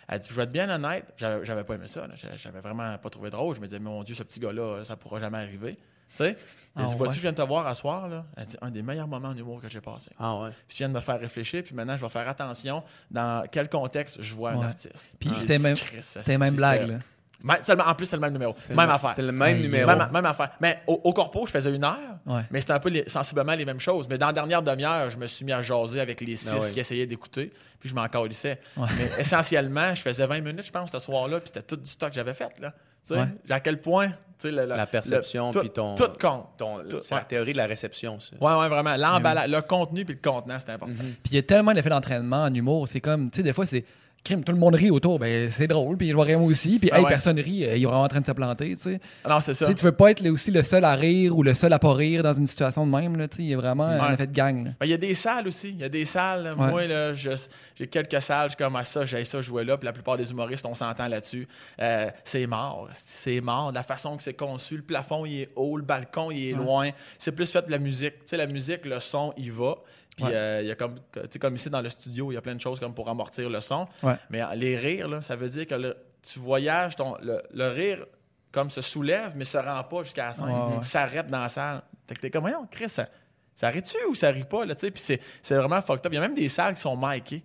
Elle 0.08 0.20
dit 0.20 0.28
Je 0.30 0.36
vais 0.36 0.44
être 0.44 0.52
bien 0.52 0.70
honnête, 0.70 1.06
j'avais 1.18 1.44
j'avais 1.44 1.64
pas 1.64 1.74
aimé 1.74 1.88
ça. 1.88 2.06
là. 2.06 2.14
J'avais- 2.16 2.38
J'avais 2.38 2.60
vraiment 2.62 2.96
pas 3.00 3.10
trouvé 3.10 3.32
drôle. 3.32 3.56
Je 3.56 3.60
me 3.60 3.66
disais 3.66 3.80
Mon 3.80 4.04
Dieu, 4.04 4.14
ce 4.14 4.22
petit 4.22 4.40
gars-là, 4.40 4.84
ça 4.86 4.96
pourra 4.96 5.20
jamais 5.20 5.40
arriver. 5.40 5.76
Tu 6.12 6.18
sais? 6.18 6.30
Elle 6.76 6.84
Ah, 6.84 6.86
dit 6.86 6.96
Vois-tu, 6.96 7.10
ouais. 7.12 7.16
je 7.18 7.22
viens 7.22 7.32
de 7.32 7.38
te 7.38 7.42
voir 7.42 7.66
à 7.68 7.76
soir. 7.76 8.08
Là? 8.08 8.26
Elle 8.38 8.46
dit 8.46 8.58
Un 8.62 8.72
des 8.72 8.82
meilleurs 8.82 9.08
moments 9.08 9.30
en 9.30 9.38
humour 9.38 9.62
que 9.62 9.68
j'ai 9.68 9.82
passé. 9.82 10.10
Ah 10.20 10.40
ouais. 10.40 10.50
Puis 10.68 10.76
je 10.76 10.78
viens 10.78 10.90
de 10.90 10.94
me 10.94 11.02
faire 11.02 11.20
réfléchir, 11.20 11.64
puis 11.64 11.74
maintenant, 11.76 11.98
je 11.98 12.02
vais 12.04 12.10
faire 12.10 12.28
attention 12.30 12.84
dans 13.12 13.46
quel 13.52 13.68
contexte 13.70 14.22
je 14.22 14.34
vois 14.36 14.52
un 14.52 14.62
artiste. 14.62 15.16
Puis 15.20 15.30
J'ai 15.36 15.42
c'était 15.42 15.60
même- 15.60 15.76
C'était 16.02 16.38
même 16.38 16.56
blague, 16.56 16.88
là. 16.88 17.00
Même- 17.44 17.58
c'est 17.62 17.76
le- 17.76 17.82
en 17.82 17.94
plus, 17.94 18.06
c'est 18.08 18.16
le 18.16 18.22
même 18.22 18.34
numéro. 18.34 18.54
C'était 18.60 18.74
Même 18.76 18.88
le- 18.88 18.94
affaire. 18.94 19.10
C'était 19.12 19.22
le 19.22 19.32
même 19.32 19.60
numéro. 19.62 19.88
Même, 19.88 20.10
même 20.12 20.26
affaire. 20.26 20.50
Mais 20.60 20.80
au, 20.88 20.94
au 21.04 21.14
corpo, 21.14 21.46
je 21.46 21.52
faisais 21.52 21.74
une 21.76 21.84
heure, 21.84 21.98
Ouais. 22.26 22.42
mais 22.50 22.62
c'était 22.62 22.74
un 22.74 22.80
peu 22.80 22.90
les- 22.90 23.08
sensiblement 23.08 23.54
les 23.54 23.64
mêmes 23.66 23.80
choses. 23.80 24.08
Mais 24.10 24.18
dans 24.18 24.28
la 24.28 24.34
dernière 24.34 24.64
demi-heure, 24.64 25.12
je 25.12 25.18
me 25.18 25.28
suis 25.28 25.46
mis 25.46 25.52
à 25.54 25.62
jaser 25.62 26.00
avec 26.00 26.20
les 26.22 26.36
six 26.36 26.50
Ah 26.52 26.58
ouais. 26.58 26.72
qui 26.72 26.80
essayaient 26.80 27.06
d'écouter, 27.06 27.54
puis 27.80 27.90
je 27.90 27.94
m'en 27.96 28.08
calissais. 28.08 28.60
Ouais. 28.76 28.88
Mais 28.98 29.10
essentiellement, 29.22 29.94
je 29.94 30.02
faisais 30.02 30.26
20 30.26 30.42
minutes, 30.42 30.66
je 30.66 30.72
pense, 30.72 30.92
ce 30.92 31.00
soir-là, 31.00 31.40
puis 31.40 31.50
c'était 31.54 31.62
tout 31.66 31.78
du 31.78 31.90
stock 31.90 32.10
que 32.10 32.16
j'avais 32.16 32.34
fait. 32.34 32.50
Là. 32.60 32.72
Tu 33.08 33.14
sais, 33.14 33.20
Ouais. 33.20 33.28
À 33.50 33.60
quel 33.60 33.80
point. 33.82 34.10
tu 34.10 34.16
sais, 34.40 34.52
le- 34.52 34.64
le- 34.64 34.76
La 34.76 34.86
perception, 34.88 35.48
le- 35.48 35.54
tout- 35.54 35.60
puis 35.62 35.70
ton- 35.70 35.96
Tout 35.96 36.10
compte. 36.20 36.48
Ton- 36.58 36.80
Tout- 36.90 37.00
C'est 37.02 37.14
ouais. 37.16 37.22
la 37.22 37.26
théorie 37.26 37.54
de 37.54 37.58
la 37.58 37.66
réception, 37.68 38.20
ça. 38.20 38.36
Ouais, 38.42 38.54
ouais, 38.62 38.68
vraiment. 38.70 38.96
L'emballage, 38.98 39.50
le 39.50 39.62
contenu 39.62 40.06
puis 40.06 40.14
le 40.22 40.30
contenant, 40.32 40.58
c'est 40.60 40.72
important. 40.72 40.94
Puis 40.98 41.32
il 41.32 41.36
y 41.36 41.38
a 41.40 41.44
tellement 41.44 41.74
d'effets 41.74 41.90
d'entraînement 41.90 42.44
en 42.44 42.54
humour, 42.54 42.88
c'est 42.88 43.00
comme, 43.02 43.30
tu 43.32 43.38
sais, 43.38 43.44
des 43.44 43.54
fois, 43.54 43.66
c'est. 43.66 43.86
Crime, 44.28 44.44
tout 44.44 44.52
le 44.52 44.58
monde 44.58 44.76
rit 44.76 44.92
autour, 44.92 45.20
ben 45.20 45.50
c'est 45.50 45.68
drôle, 45.68 45.96
puis 45.98 46.10
je 46.12 46.16
vais 46.16 46.22
rire 46.24 46.40
moi 46.40 46.50
aussi, 46.50 46.80
puis 46.80 46.90
Ah 46.92 46.98
hey, 46.98 47.04
ouais. 47.04 47.10
personne 47.10 47.40
rit, 47.40 47.64
euh, 47.66 47.78
il 47.78 47.84
est 47.84 47.86
vraiment 47.86 48.04
en 48.04 48.08
train 48.10 48.20
de 48.20 48.26
se 48.26 48.32
planter, 48.34 48.76
tu 48.76 48.82
sais. 48.84 49.00
Ah 49.24 49.30
Non, 49.30 49.42
c'est 49.42 49.54
ça. 49.54 49.74
Tu 49.74 49.84
veux 49.86 49.92
pas 49.94 50.12
être 50.12 50.22
le- 50.22 50.32
aussi 50.32 50.52
le 50.52 50.64
seul 50.64 50.84
à 50.84 50.94
rire 50.96 51.38
ou 51.38 51.44
le 51.44 51.54
seul 51.54 51.72
à 51.72 51.80
pas 51.80 51.94
rire 51.94 52.24
dans 52.24 52.34
une 52.34 52.46
situation 52.48 52.86
de 52.86 52.92
même, 52.92 53.16
là, 53.18 53.28
tu 53.28 53.38
sais, 53.38 53.44
il 53.44 53.50
y 53.50 53.54
a 53.54 53.58
vraiment 53.58 53.86
un 53.86 54.14
effet 54.14 54.28
de 54.28 54.34
gang. 54.34 54.64
Ben, 54.80 54.86
Il 54.86 54.90
y 54.90 54.94
a 54.94 54.98
des 54.98 55.16
salles 55.16 55.48
aussi. 55.48 55.70
Il 55.70 55.80
y 55.80 55.84
a 55.84 55.90
des 55.90 56.04
salles. 56.06 56.44
là. 56.44 56.56
Ouais. 56.56 56.70
Moi, 56.72 56.88
là, 56.88 57.14
j'ai 57.14 57.88
quelques 57.88 58.22
salles, 58.22 58.50
je 58.50 58.56
suis 58.56 58.64
comme 58.64 58.76
à 58.76 58.84
ça, 58.84 59.06
j'ai 59.06 59.24
ça 59.24 59.40
jouer 59.42 59.64
là. 59.64 59.78
Puis 59.78 59.86
la 59.86 59.94
plupart 59.94 60.18
des 60.18 60.30
humoristes, 60.30 60.66
on 60.66 60.76
s'entend 60.76 61.08
là-dessus. 61.08 61.48
Euh, 61.82 62.10
c'est 62.26 62.48
mort. 62.48 62.90
C'est 63.06 63.40
mort. 63.42 63.72
La 63.72 63.84
façon 63.84 64.18
que 64.18 64.24
c'est 64.24 64.34
conçu, 64.34 64.76
le 64.78 64.84
plafond, 64.84 65.26
il 65.26 65.42
est 65.42 65.50
haut, 65.56 65.78
le 65.78 65.84
balcon, 65.84 66.32
il 66.32 66.50
est 66.50 66.54
loin. 66.54 66.90
C'est 67.18 67.32
plus 67.32 67.50
fait 67.52 67.66
de 67.66 67.72
la 67.72 67.80
musique. 67.80 68.14
Tu 68.20 68.28
sais, 68.28 68.38
la 68.38 68.48
musique, 68.48 68.86
le 68.86 69.00
son, 69.00 69.34
il 69.38 69.52
va. 69.52 69.76
Puis 70.18 70.26
Ouais. 70.26 70.32
euh, 70.34 70.62
il 70.64 70.68
y 70.68 70.72
a 70.72 70.76
comme, 70.76 70.96
tu 71.14 71.20
sais, 71.32 71.40
comme 71.40 71.56
ici 71.56 71.70
dans 71.70 71.80
le 71.80 71.90
studio, 71.90 72.32
il 72.32 72.36
y 72.36 72.38
a 72.38 72.42
plein 72.42 72.56
de 72.56 72.60
choses 72.60 72.80
comme 72.80 72.94
pour 72.94 73.08
amortir 73.08 73.50
le 73.50 73.62
son. 73.62 73.88
Ouais. 74.04 74.16
Mais 74.32 74.42
euh, 74.42 74.54
les 74.56 74.76
rires, 74.76 75.08
là, 75.08 75.22
ça 75.22 75.36
veut 75.38 75.48
dire 75.48 75.66
que 75.68 75.76
le- 75.76 75.96
tu 76.24 76.40
voyages, 76.40 76.96
ton, 76.96 77.16
le, 77.22 77.42
le 77.54 77.68
rire 77.68 78.06
comme 78.52 78.70
se 78.70 78.82
soulève, 78.82 79.34
mais 79.36 79.46
se 79.46 79.58
rend 79.58 79.84
pas 79.84 80.04
jusqu'à 80.04 80.28
la 80.30 80.34
scène. 80.34 80.46
Ouais. 80.50 80.82
S'arrête 80.84 81.28
dans 81.28 81.40
la 81.40 81.50
salle. 81.50 81.84
Fait 82.08 82.16
que 82.16 82.22
t'es 82.22 82.30
comme, 82.32 82.42
voyons, 82.42 82.68
Chris, 82.70 82.90
ça, 82.90 83.08
ça 83.56 83.70
rit-tu 83.70 83.98
ou 84.10 84.16
ça 84.16 84.30
rit 84.32 84.44
pas, 84.46 84.66
là, 84.66 84.74
tu 84.76 84.82
sais? 84.82 84.92
Puis 84.92 85.04
c'est, 85.42 85.56
vraiment 85.56 85.82
fucked 85.82 86.06
up. 86.06 86.12
Il 86.12 86.16
y 86.16 86.18
a 86.18 86.22
même 86.22 86.36
des 86.36 86.50
salles 86.50 86.74
qui 86.74 86.82
sont 86.82 86.98
micées. 86.98 87.44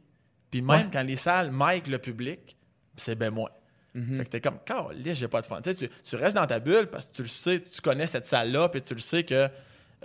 Puis 0.50 0.62
même 0.62 0.90
quand 0.90 1.02
les 1.02 1.16
salles 1.16 1.50
mic 1.52 1.86
le 1.88 1.98
public, 1.98 2.56
c'est 2.96 3.14
ben 3.14 3.30
moins. 3.30 3.50
Mhm. 3.94 4.16
Fait 4.16 4.24
que 4.24 4.30
t'es 4.30 4.40
comme, 4.40 4.58
là, 4.68 5.12
j'ai 5.14 5.28
pas 5.28 5.42
de 5.42 5.46
fun. 5.46 5.60
Tu, 5.60 5.74
tu 5.74 6.16
restes 6.16 6.34
dans 6.36 6.46
ta 6.46 6.58
bulle 6.60 6.86
parce 6.86 7.06
que 7.08 7.12
tu 7.16 7.22
le 7.22 7.28
sais, 7.28 7.60
tu 7.60 7.80
connais 7.82 8.06
cette 8.06 8.24
salle-là, 8.26 8.70
puis 8.70 8.80
tu 8.80 8.94
le 8.94 9.00
sais 9.00 9.24
que 9.24 9.48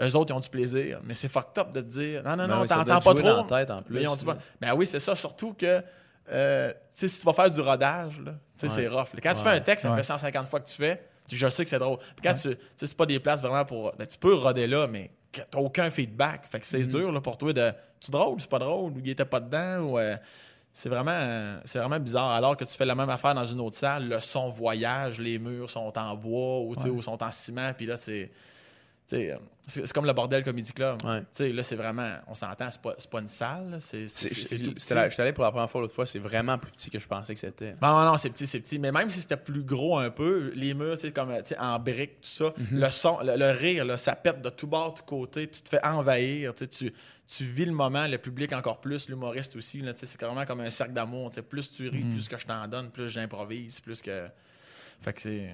eux 0.01 0.15
autres, 0.15 0.31
ils 0.31 0.37
ont 0.37 0.39
du 0.39 0.49
plaisir. 0.49 0.99
Mais 1.03 1.13
c'est 1.13 1.27
fucked 1.29 1.57
up 1.57 1.71
de 1.71 1.81
te 1.81 1.85
dire, 1.87 2.23
non, 2.23 2.31
non, 2.31 2.47
Ben 2.47 2.55
non, 2.55 2.61
oui, 2.61 2.67
t'entends 2.67 2.99
pas 2.99 3.13
trop. 3.13 3.41
tête, 3.43 3.69
en 3.71 3.81
plus, 3.81 3.95
Mais 3.95 4.01
ils 4.03 4.07
ont 4.07 4.15
du. 4.15 4.25
Ben 4.61 4.73
oui, 4.75 4.85
c'est 4.87 4.99
ça. 4.99 5.15
Surtout 5.15 5.53
que, 5.53 5.81
euh, 6.31 6.71
tu 6.71 6.77
sais, 6.93 7.07
si 7.07 7.19
tu 7.19 7.25
vas 7.25 7.33
faire 7.33 7.49
du 7.51 7.61
rodage, 7.61 8.19
là, 8.23 8.31
Ouais. 8.61 8.69
c'est 8.69 8.87
rough. 8.87 9.13
là. 9.13 9.19
Quand 9.21 9.33
tu 9.35 9.43
fais 9.43 9.49
un 9.49 9.59
texte, 9.59 9.85
ça 9.87 9.95
fait 9.95 10.03
150 10.03 10.47
fois 10.47 10.59
que 10.59 10.67
tu 10.67 10.75
fais, 10.75 11.01
je 11.31 11.47
sais 11.49 11.63
que 11.63 11.69
c'est 11.69 11.79
drôle. 11.79 11.97
Puis 11.99 12.23
quand 12.23 12.33
tu, 12.35 12.55
c'est 12.75 12.97
pas 12.97 13.05
des 13.05 13.19
places 13.19 13.41
vraiment 13.41 13.65
pour. 13.65 13.93
Ben, 13.97 14.07
tu 14.07 14.17
peux 14.17 14.33
roder 14.33 14.65
là, 14.67 14.87
mais 14.87 15.11
t'as 15.31 15.59
aucun 15.59 15.89
feedback. 15.91 16.45
Fait 16.49 16.59
que 16.59 16.65
c'est 16.65 16.79
Mm-hmm. 16.79 16.87
dur 16.87 17.11
là, 17.11 17.21
pour 17.21 17.37
toi 17.37 17.53
de. 17.53 17.71
Tu 17.99 18.11
drôle, 18.11 18.39
c'est 18.39 18.49
pas 18.49 18.59
drôle, 18.59 18.91
ou 18.93 18.99
il 19.03 19.09
était 19.11 19.25
pas 19.25 19.39
dedans, 19.39 19.79
ou. 19.81 19.99
euh, 19.99 20.15
c'est 20.73 20.89
vraiment, 20.89 21.55
c'est 21.65 21.79
vraiment 21.79 21.99
bizarre. 21.99 22.29
Alors 22.29 22.55
que 22.55 22.63
tu 22.63 22.75
fais 22.77 22.85
la 22.85 22.93
même 22.93 23.09
affaire 23.09 23.33
dans 23.33 23.43
une 23.45 23.59
autre 23.61 23.75
salle, 23.77 24.09
le 24.09 24.21
son 24.21 24.49
voyage, 24.49 25.19
les 25.19 25.39
murs 25.39 25.69
sont 25.71 25.91
en 25.97 26.15
bois 26.15 26.59
ou, 26.59 26.75
Ouais. 26.75 26.89
ou 26.89 27.01
sont 27.01 27.21
en 27.23 27.31
ciment, 27.31 27.73
puis 27.73 27.85
là, 27.87 27.97
c'est. 27.97 28.31
Euh, 29.13 29.37
c'est 29.67 29.91
comme 29.93 30.05
le 30.05 30.13
bordel 30.13 30.43
Comedy 30.43 30.71
Club. 30.73 30.97
Ouais. 31.03 31.51
Là, 31.53 31.63
c'est 31.63 31.75
vraiment, 31.75 32.15
on 32.27 32.35
s'entend, 32.35 32.69
c'est 32.71 32.81
pas, 32.81 32.95
pas 33.09 33.19
une 33.19 33.27
salle, 33.27 33.79
J'étais 33.81 35.19
allé- 35.21 35.33
pour 35.33 35.43
la 35.43 35.51
première 35.51 35.69
fois 35.69 35.81
l'autre 35.81 35.93
fois, 35.93 36.05
c'est 36.05 36.19
vraiment 36.19 36.57
plus 36.57 36.71
petit 36.71 36.89
que 36.89 36.99
je 36.99 37.07
pensais 37.07 37.33
que 37.33 37.39
c'était. 37.39 37.75
Non, 37.81 38.03
non, 38.05 38.17
c'est 38.17 38.29
petit, 38.29 38.47
c'est 38.47 38.59
petit. 38.59 38.79
Mais 38.79 38.91
même 38.91 39.09
si 39.09 39.21
c'était 39.21 39.37
plus 39.37 39.63
gros 39.63 39.97
un 39.97 40.09
peu, 40.09 40.51
les 40.55 40.73
murs, 40.73 40.95
tu 40.95 41.07
sais, 41.07 41.11
comme 41.13 41.33
en 41.59 41.79
briques, 41.79 42.21
tout 42.21 42.29
ça, 42.29 42.53
Mhm. 42.57 42.79
le 42.79 42.89
son, 42.89 43.19
le, 43.21 43.35
le 43.37 43.51
rire, 43.51 43.85
là, 43.85 43.97
ça 43.97 44.15
pète 44.15 44.41
de 44.41 44.49
tout 44.49 44.67
bord, 44.67 44.93
de 44.93 44.99
tout 44.99 45.05
côté, 45.05 45.47
tu 45.49 45.61
te 45.61 45.69
fais 45.69 45.83
envahir, 45.85 46.53
tu 46.55 47.43
vis 47.43 47.65
le 47.65 47.73
moment, 47.73 48.07
le 48.07 48.17
public 48.17 48.53
encore 48.53 48.79
plus, 48.79 49.09
l'humoriste 49.09 49.55
aussi, 49.57 49.83
c'est 49.95 50.17
carrément 50.17 50.45
comme 50.45 50.61
un 50.61 50.69
cercle 50.69 50.93
d'amour. 50.93 51.31
Plus 51.49 51.71
tu 51.71 51.87
ris, 51.89 52.03
Mhm. 52.03 52.11
plus 52.13 52.27
que 52.29 52.37
je 52.37 52.45
t'en 52.45 52.67
donne, 52.67 52.89
plus 52.89 53.09
j'improvise, 53.09 53.79
plus 53.81 54.01
que. 54.01 54.27
Fait 55.01 55.13
que 55.13 55.21
c'est. 55.21 55.53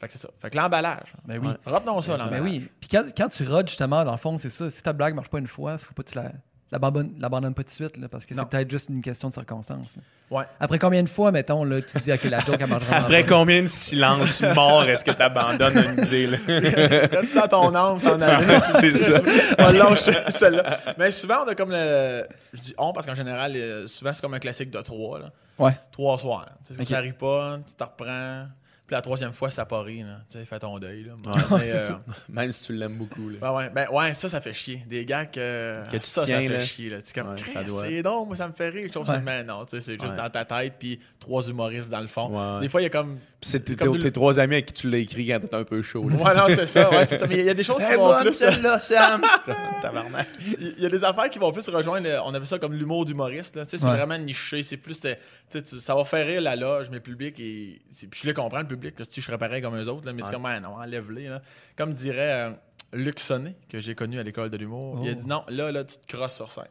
Fait 0.00 0.06
que 0.08 0.12
c'est 0.12 0.20
ça. 0.20 0.28
Fait 0.40 0.50
que 0.50 0.56
l'emballage. 0.56 1.12
Ben 1.24 1.38
oui. 1.40 1.48
Ouais. 1.48 1.54
Retenons 1.64 2.00
ça, 2.00 2.12
Ben 2.16 2.24
l'emballage. 2.24 2.42
oui. 2.44 2.68
Puis 2.80 2.88
quand, 2.90 3.04
quand 3.16 3.28
tu 3.28 3.44
rodes, 3.44 3.68
justement, 3.68 4.04
dans 4.04 4.12
le 4.12 4.18
fond, 4.18 4.36
c'est 4.38 4.50
ça. 4.50 4.68
Si 4.68 4.82
ta 4.82 4.92
blague 4.92 5.14
marche 5.14 5.28
pas 5.30 5.38
une 5.38 5.46
fois, 5.46 5.72
il 5.72 5.78
faut 5.78 5.94
pas 5.94 6.02
que 6.02 6.10
tu 6.10 6.16
la, 6.18 6.32
pas 7.54 7.62
tout 7.62 7.68
de 7.68 7.74
suite, 7.74 7.96
là, 7.96 8.08
parce 8.08 8.26
que 8.26 8.34
Non. 8.34 8.42
c'est 8.42 8.50
peut-être 8.58 8.70
juste 8.70 8.88
une 8.90 9.00
question 9.00 9.28
de 9.28 9.32
circonstance. 9.34 9.96
là. 9.96 10.02
Ouais. 10.28 10.44
Après 10.58 10.78
combien 10.80 11.02
de 11.04 11.08
fois, 11.08 11.30
mettons, 11.30 11.62
là, 11.64 11.80
tu 11.80 11.92
te 11.94 11.98
dis, 12.00 12.12
OK, 12.12 12.24
la 12.24 12.40
joke, 12.40 12.56
elle 12.58 12.66
marche 12.66 12.82
vraiment 12.84 13.00
Après 13.04 13.22
pas. 13.22 13.28
combien 13.28 13.62
de 13.62 13.68
silence 13.68 14.42
mort 14.54 14.82
est-ce 14.84 15.04
que 15.04 15.12
tu 15.12 15.22
abandonnes 15.22 15.78
une 15.78 16.04
idée? 16.04 16.26
Là? 16.26 16.38
Quand 17.08 17.20
tu 17.20 17.26
sens 17.28 17.48
ton 17.48 17.72
âme 17.74 18.00
s'en 18.00 18.20
aller. 18.20 18.58
c'est 18.64 18.96
ça. 18.96 19.20
celle-là. 20.30 20.78
Mais 20.98 21.10
souvent, 21.12 21.44
on 21.44 21.48
a 21.48 21.54
comme 21.54 21.70
le. 21.70 22.26
Je 22.52 22.60
dis 22.60 22.74
on 22.76 22.92
parce 22.92 23.06
qu'en 23.06 23.14
général, 23.14 23.52
euh, 23.56 23.86
souvent, 23.86 24.12
c'est 24.12 24.20
comme 24.20 24.34
un 24.34 24.40
classique 24.40 24.70
de 24.70 24.80
trois. 24.82 25.20
Là. 25.20 25.30
Ouais. 25.58 25.78
Trois 25.92 26.18
soirs. 26.18 26.48
Tu 26.66 26.74
sais, 26.74 26.80
Ok. 26.82 26.88
Ça 26.88 26.94
n'arrive 26.96 27.14
pas, 27.14 27.58
tu 27.66 27.74
te 27.74 27.84
reprends. 27.84 28.46
Puis 28.86 28.94
la 28.94 29.02
troisième 29.02 29.32
fois, 29.32 29.50
ça 29.50 29.64
pas 29.64 29.80
ri. 29.82 30.02
Là. 30.04 30.20
Tu 30.30 30.38
sais, 30.38 30.44
fais 30.44 30.60
ton 30.60 30.78
deuil. 30.78 31.04
Là. 31.04 31.14
Ouais, 31.32 31.42
Mais, 31.58 31.66
c'est 31.66 31.90
euh. 31.90 31.96
Même 32.28 32.52
si 32.52 32.62
tu 32.66 32.72
l'aimes 32.72 32.96
beaucoup. 32.96 33.28
Là. 33.30 33.38
ben 33.40 33.52
ouais, 33.52 33.70
ben 33.70 33.88
ouais, 33.90 34.14
ça, 34.14 34.28
ça 34.28 34.40
fait 34.40 34.54
chier. 34.54 34.80
Des 34.86 35.04
gars 35.04 35.26
que. 35.26 35.74
Que 35.90 35.96
tu 35.96 36.06
ça, 36.06 36.24
tiens, 36.24 36.36
ça 36.36 36.42
fait 36.42 36.48
là. 36.48 36.64
chier. 36.64 36.90
Là. 36.90 37.02
Tu 37.02 37.12
comme, 37.12 37.30
Ouais, 37.32 37.38
ça 37.52 37.64
doit. 37.64 37.82
c'est 37.84 38.02
donc, 38.04 38.28
moi, 38.28 38.36
ça 38.36 38.46
me 38.46 38.52
fait 38.52 38.68
rire. 38.68 38.84
Je 38.86 38.92
trouve 38.92 39.08
Ouais. 39.08 39.18
mais 39.20 39.42
non, 39.42 39.64
tu 39.64 39.70
sais, 39.76 39.80
c'est 39.80 40.00
juste 40.00 40.14
dans 40.14 40.30
ta 40.30 40.44
tête, 40.44 40.74
puis 40.78 41.00
trois 41.18 41.42
humoristes 41.48 41.90
dans 41.90 42.00
le 42.00 42.06
fond. 42.06 42.60
Des 42.60 42.68
fois, 42.68 42.80
il 42.80 42.84
y 42.84 42.86
a 42.86 42.90
comme. 42.90 43.16
Puis 43.40 43.50
c'est 43.50 43.60
tes, 43.60 43.74
Comme 43.76 43.98
tes 43.98 44.04
de- 44.04 44.08
trois 44.10 44.38
amis 44.38 44.54
à 44.56 44.62
qui 44.62 44.72
tu 44.72 44.88
l'as 44.88 44.98
écrit 44.98 45.26
quand 45.28 45.40
t'étais 45.40 45.56
un 45.56 45.64
peu 45.64 45.82
chaud. 45.82 46.08
là. 46.08 46.16
Ouais, 46.16 46.36
non, 46.36 46.44
c'est 46.48 46.66
ça. 46.66 46.88
Ouais, 46.90 47.06
ça. 47.06 47.18
Mais 47.28 47.38
il 47.40 47.44
y 47.44 47.50
a 47.50 47.54
des 47.54 47.64
choses 47.64 47.84
qui 47.84 47.94
vont 47.94 48.18
plus. 48.20 48.32
celle-là, 48.32 48.80
Sam! 48.80 49.20
Tabarnak. 49.82 50.26
Il 50.60 50.78
y 50.78 50.86
a 50.86 50.88
des 50.88 51.04
affaires 51.04 51.28
qui 51.28 51.38
vont 51.38 51.52
plus 51.52 51.68
rejoindre, 51.68 52.06
le- 52.06 52.20
on 52.20 52.28
appelle 52.32 52.46
ça 52.46 52.58
comme 52.58 52.72
l'humour 52.72 53.04
d'humoriste. 53.04 53.56
là. 53.56 53.64
Tu 53.64 53.72
sais, 53.72 53.78
C'est 53.78 53.86
vraiment 53.90 54.16
niché. 54.18 54.62
C'est 54.62 54.76
plus, 54.76 54.98
euh, 55.04 55.14
tu 55.50 55.80
ça 55.80 55.94
va 55.94 56.04
faire 56.04 56.26
rire 56.26 56.40
la 56.40 56.56
loge, 56.56 56.88
mais 56.90 56.96
le 56.96 57.02
public, 57.02 57.38
et 57.40 57.80
puis 58.10 58.20
je 58.22 58.26
le 58.26 58.34
comprends, 58.34 58.60
le 58.60 58.66
public. 58.66 58.98
là. 58.98 59.04
Si 59.08 59.20
je 59.20 59.26
serais 59.26 59.38
pareil 59.38 59.62
comme 59.62 59.76
eux 59.76 59.88
autres, 59.88 60.06
là, 60.06 60.12
mais 60.12 60.22
c'est 60.22 60.32
comme, 60.32 60.44
ouais, 60.44 60.60
non, 60.60 60.74
enlève-les. 60.74 61.30
Comme 61.76 61.92
dirait 61.92 62.48
euh, 62.48 62.50
Luc 62.92 63.20
Sonnet, 63.20 63.54
que 63.68 63.80
j'ai 63.80 63.94
connu 63.94 64.18
à 64.18 64.22
l'école 64.22 64.50
de 64.50 64.56
l'humour, 64.56 65.00
il 65.02 65.08
a 65.08 65.12
Oh. 65.12 65.14
dit 65.14 65.26
non, 65.26 65.44
là, 65.48 65.70
là, 65.72 65.84
tu 65.84 65.96
te 65.98 66.06
crosses 66.16 66.34
sur 66.36 66.50
scène. 66.50 66.64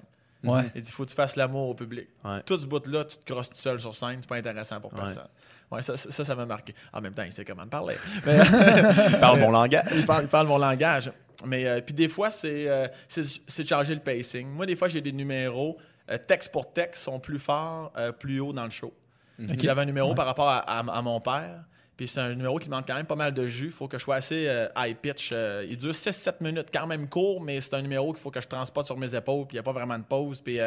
Ouais. 0.44 0.70
Il 0.76 0.82
dit, 0.84 0.92
faut 0.92 1.06
que 1.06 1.10
tu 1.10 1.16
fasses 1.16 1.36
l'amour 1.38 1.70
au 1.70 1.74
public. 1.74 2.08
Ouais. 2.24 2.42
Tout 2.44 2.58
ce 2.58 2.68
bout-là, 2.68 3.06
tu 3.06 3.18
te 3.18 3.32
crosses 3.32 3.50
tout 3.50 3.56
seul 3.58 3.80
sur 3.80 3.96
scène, 3.96 4.18
c'est 4.22 4.28
pas 4.30 4.36
intéressant 4.36 4.80
pour 4.80 4.92
personne. 4.92 5.28
Ouais, 5.72 5.82
ça, 5.82 5.98
ça, 5.98 6.24
ça 6.24 6.36
m'a 6.36 6.46
marqué. 6.46 6.76
En 6.94 7.02
même 7.02 7.14
temps, 7.14 7.24
il 7.24 7.32
sait 7.32 7.44
comment 7.44 7.64
me 7.66 7.70
parler. 7.70 7.96
Parle 9.20 9.40
mon 9.40 9.52
langage. 9.52 9.86
il, 9.96 10.06
parle, 10.06 10.24
il 10.24 10.28
parle 10.30 10.48
mon 10.48 10.58
langage. 10.60 11.12
Mais 11.46 11.66
euh, 11.68 11.82
puis 11.82 11.94
des 11.94 12.08
fois, 12.08 12.30
c'est 12.32 12.70
euh, 12.70 12.88
c'est 13.08 13.24
c'est 13.48 13.64
de 13.64 13.68
changer 13.68 13.94
le 13.96 14.02
pacing. 14.02 14.48
Moi, 14.48 14.66
des 14.66 14.76
fois, 14.76 14.88
j'ai 14.88 15.02
des 15.02 15.12
numéros, 15.12 15.78
euh, 16.10 16.18
texte 16.18 16.52
pour 16.52 16.72
texte, 16.74 17.04
sont 17.04 17.20
plus 17.20 17.40
forts, 17.40 17.92
euh, 17.98 18.12
plus 18.12 18.40
haut 18.40 18.54
dans 18.54 18.66
le 18.66 18.70
show. 18.70 18.94
Ok. 19.40 19.56
Il 19.64 19.70
avait 19.70 19.82
un 19.82 19.86
numéro 19.86 20.10
Ouais. 20.10 20.16
par 20.16 20.26
rapport 20.26 20.48
à, 20.50 20.60
à- 20.60 20.80
à 20.98 21.02
mon 21.02 21.20
père. 21.20 21.64
Puis 21.98 22.08
c'est 22.10 22.20
un 22.20 22.30
numéro 22.36 22.58
qui 22.60 22.66
demande 22.68 22.86
quand 22.86 22.96
même 22.96 23.06
pas 23.06 23.16
mal 23.16 23.34
de 23.34 23.48
jus. 23.48 23.66
Il 23.68 23.72
faut 23.72 23.88
que 23.88 23.98
je 23.98 24.04
sois 24.04 24.16
assez 24.16 24.48
euh, 24.48 24.68
high 24.78 24.96
pitch. 24.98 25.30
Euh, 25.34 25.66
il 25.70 25.78
dure 25.78 25.94
6-7 25.94 26.42
minutes, 26.42 26.68
quand 26.74 26.88
même 26.88 27.08
court, 27.08 27.42
mais 27.42 27.62
c'est 27.62 27.74
un 27.74 27.82
numéro 27.82 28.12
qu'il 28.14 28.22
faut 28.22 28.32
que 28.32 28.42
je 28.42 28.48
transporte 28.48 28.86
sur 28.86 28.98
mes 28.98 29.16
épaules. 29.16 29.46
Puis 29.48 29.54
il 29.56 29.56
n'y 29.56 29.60
a 29.60 29.64
pas 29.64 29.72
vraiment 29.72 29.98
de 29.98 30.04
pause. 30.04 30.42
Puis, 30.42 30.60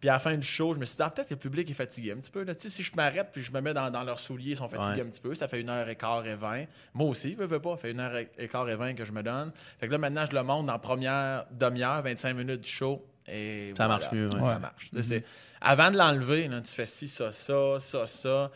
puis 0.00 0.08
à 0.08 0.12
la 0.14 0.18
fin 0.18 0.34
du 0.36 0.46
show, 0.46 0.72
je 0.74 0.78
me 0.78 0.84
suis 0.86 0.96
dit, 0.96 1.02
ah, 1.02 1.10
peut-être 1.10 1.28
que 1.28 1.34
le 1.34 1.40
public 1.40 1.70
est 1.70 1.74
fatigué 1.74 2.12
un 2.12 2.16
petit 2.16 2.30
peu. 2.30 2.42
Là. 2.42 2.54
Si 2.58 2.82
je 2.82 2.90
m'arrête 2.96 3.28
puis 3.32 3.42
je 3.42 3.50
me 3.52 3.60
mets 3.60 3.72
dans, 3.74 3.90
dans 3.90 4.02
leurs 4.02 4.18
souliers, 4.18 4.52
ils 4.52 4.56
sont 4.56 4.68
fatigués 4.68 5.00
Ouais. 5.02 5.06
un 5.06 5.10
petit 5.10 5.20
peu. 5.20 5.34
Ça 5.34 5.46
fait 5.48 5.60
une 5.60 5.68
heure 5.70 5.88
et 5.88 5.96
quart 5.96 6.26
et 6.26 6.36
vingt. 6.36 6.64
Moi 6.94 7.08
aussi, 7.08 7.34
veux, 7.34 7.46
veux 7.46 7.60
pas, 7.60 7.72
ça 7.72 7.76
fait 7.78 7.90
une 7.92 8.00
heure 8.00 8.16
et 8.16 8.48
quart 8.48 8.68
et 8.68 8.76
vingt 8.76 8.94
que 8.94 9.04
je 9.04 9.12
me 9.12 9.22
donne. 9.22 9.52
Fait 9.78 9.86
que 9.86 9.92
là, 9.92 9.98
maintenant, 9.98 10.24
je 10.30 10.34
le 10.34 10.42
monte 10.42 10.66
dans 10.66 10.72
la 10.72 10.78
première 10.78 11.46
demi-heure, 11.50 12.02
25 12.02 12.34
minutes 12.34 12.60
du 12.62 12.70
show. 12.70 13.02
Et 13.28 13.70
Ça 13.76 13.86
voilà. 13.86 13.88
marche 14.00 14.12
mieux, 14.12 14.26
ouais. 14.30 14.40
Ça 14.40 14.58
marche. 14.58 14.88
Là, 14.92 15.02
c'est- 15.02 15.24
Avant 15.60 15.90
de 15.90 15.96
l'enlever, 15.96 16.48
là, 16.48 16.60
tu 16.60 16.70
fais 16.72 16.86
ci, 16.86 17.08
ça, 17.08 17.32
ça, 17.32 17.78
ça, 17.80 18.06
ça. 18.06 18.50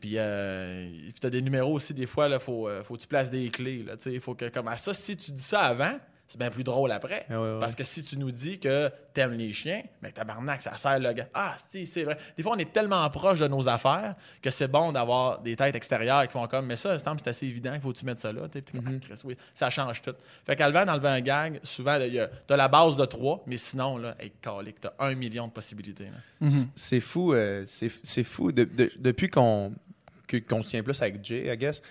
Puis 0.00 0.12
euh, 0.16 0.88
tu 1.20 1.26
as 1.26 1.30
des 1.30 1.42
numéros 1.42 1.72
aussi, 1.74 1.92
des 1.94 2.06
fois, 2.06 2.28
il 2.28 2.38
faut, 2.38 2.68
euh, 2.68 2.84
faut 2.84 2.94
que 2.96 3.00
tu 3.00 3.06
places 3.08 3.30
des 3.30 3.48
clés. 3.50 3.84
Il 4.06 4.20
faut 4.20 4.34
que, 4.34 4.48
comme 4.48 4.68
à 4.68 4.76
ça, 4.76 4.92
si 4.94 5.16
tu 5.16 5.32
dis 5.32 5.42
ça 5.42 5.60
avant, 5.62 5.98
c'est 6.32 6.38
bien 6.38 6.50
plus 6.50 6.64
drôle 6.64 6.90
après. 6.92 7.26
Ouais, 7.28 7.36
ouais, 7.36 7.42
ouais. 7.54 7.58
Parce 7.60 7.74
que 7.74 7.84
si 7.84 8.02
tu 8.02 8.18
nous 8.18 8.30
dis 8.30 8.58
que 8.58 8.90
t'aimes 9.12 9.34
les 9.34 9.52
chiens, 9.52 9.82
mais 10.00 10.10
tabarnak, 10.12 10.62
ça 10.62 10.76
sert 10.76 10.98
le 10.98 11.12
gars. 11.12 11.28
Ah, 11.34 11.54
c'est 11.70 11.84
c'est 11.84 12.04
vrai. 12.04 12.16
Des 12.36 12.42
fois, 12.42 12.52
on 12.54 12.58
est 12.58 12.72
tellement 12.72 13.08
proche 13.10 13.40
de 13.40 13.46
nos 13.48 13.68
affaires 13.68 14.14
que 14.40 14.50
c'est 14.50 14.68
bon 14.68 14.92
d'avoir 14.92 15.40
des 15.42 15.54
têtes 15.56 15.74
extérieures 15.74 16.26
qui 16.26 16.32
font 16.32 16.46
comme, 16.46 16.66
mais 16.66 16.76
ça, 16.76 16.98
c'est 16.98 17.28
assez 17.28 17.46
évident, 17.46 17.72
il 17.74 17.80
faut 17.80 17.92
que 17.92 17.98
tu 17.98 18.06
mettes 18.06 18.20
ça 18.20 18.32
là. 18.32 18.48
T'es- 18.48 18.64
Mhm. 18.72 18.82
Ah, 19.02 19.06
Chris, 19.06 19.20
oui, 19.24 19.36
ça 19.54 19.68
change 19.70 20.00
tout. 20.00 20.14
Fait 20.46 20.56
qu'Alvan, 20.56 20.86
d'enlever 20.86 21.08
un 21.08 21.20
gag, 21.20 21.60
souvent, 21.62 21.98
là, 21.98 22.06
il 22.06 22.14
y 22.14 22.20
a- 22.20 22.28
t'as 22.46 22.56
la 22.56 22.68
base 22.68 22.96
de 22.96 23.04
trois, 23.04 23.42
mais 23.46 23.56
sinon, 23.58 23.98
là, 23.98 24.14
hey, 24.18 24.32
calique, 24.40 24.80
t'as 24.80 24.92
un 24.98 25.14
million 25.14 25.46
de 25.48 25.52
possibilités. 25.52 26.08
Mhm. 26.40 26.50
C'est 26.74 27.00
fou, 27.00 27.34
euh, 27.34 27.64
c'est 27.66 27.90
c'est 28.02 28.24
fou. 28.24 28.50
De- 28.52 28.64
de- 28.64 28.90
depuis 28.98 29.28
qu'on 29.28 29.72
qu'on 30.40 30.62
se 30.62 30.68
tient 30.68 30.82
plus 30.82 31.00
avec 31.02 31.24
Jay, 31.24 31.52
I 31.52 31.56
guess, 31.56 31.82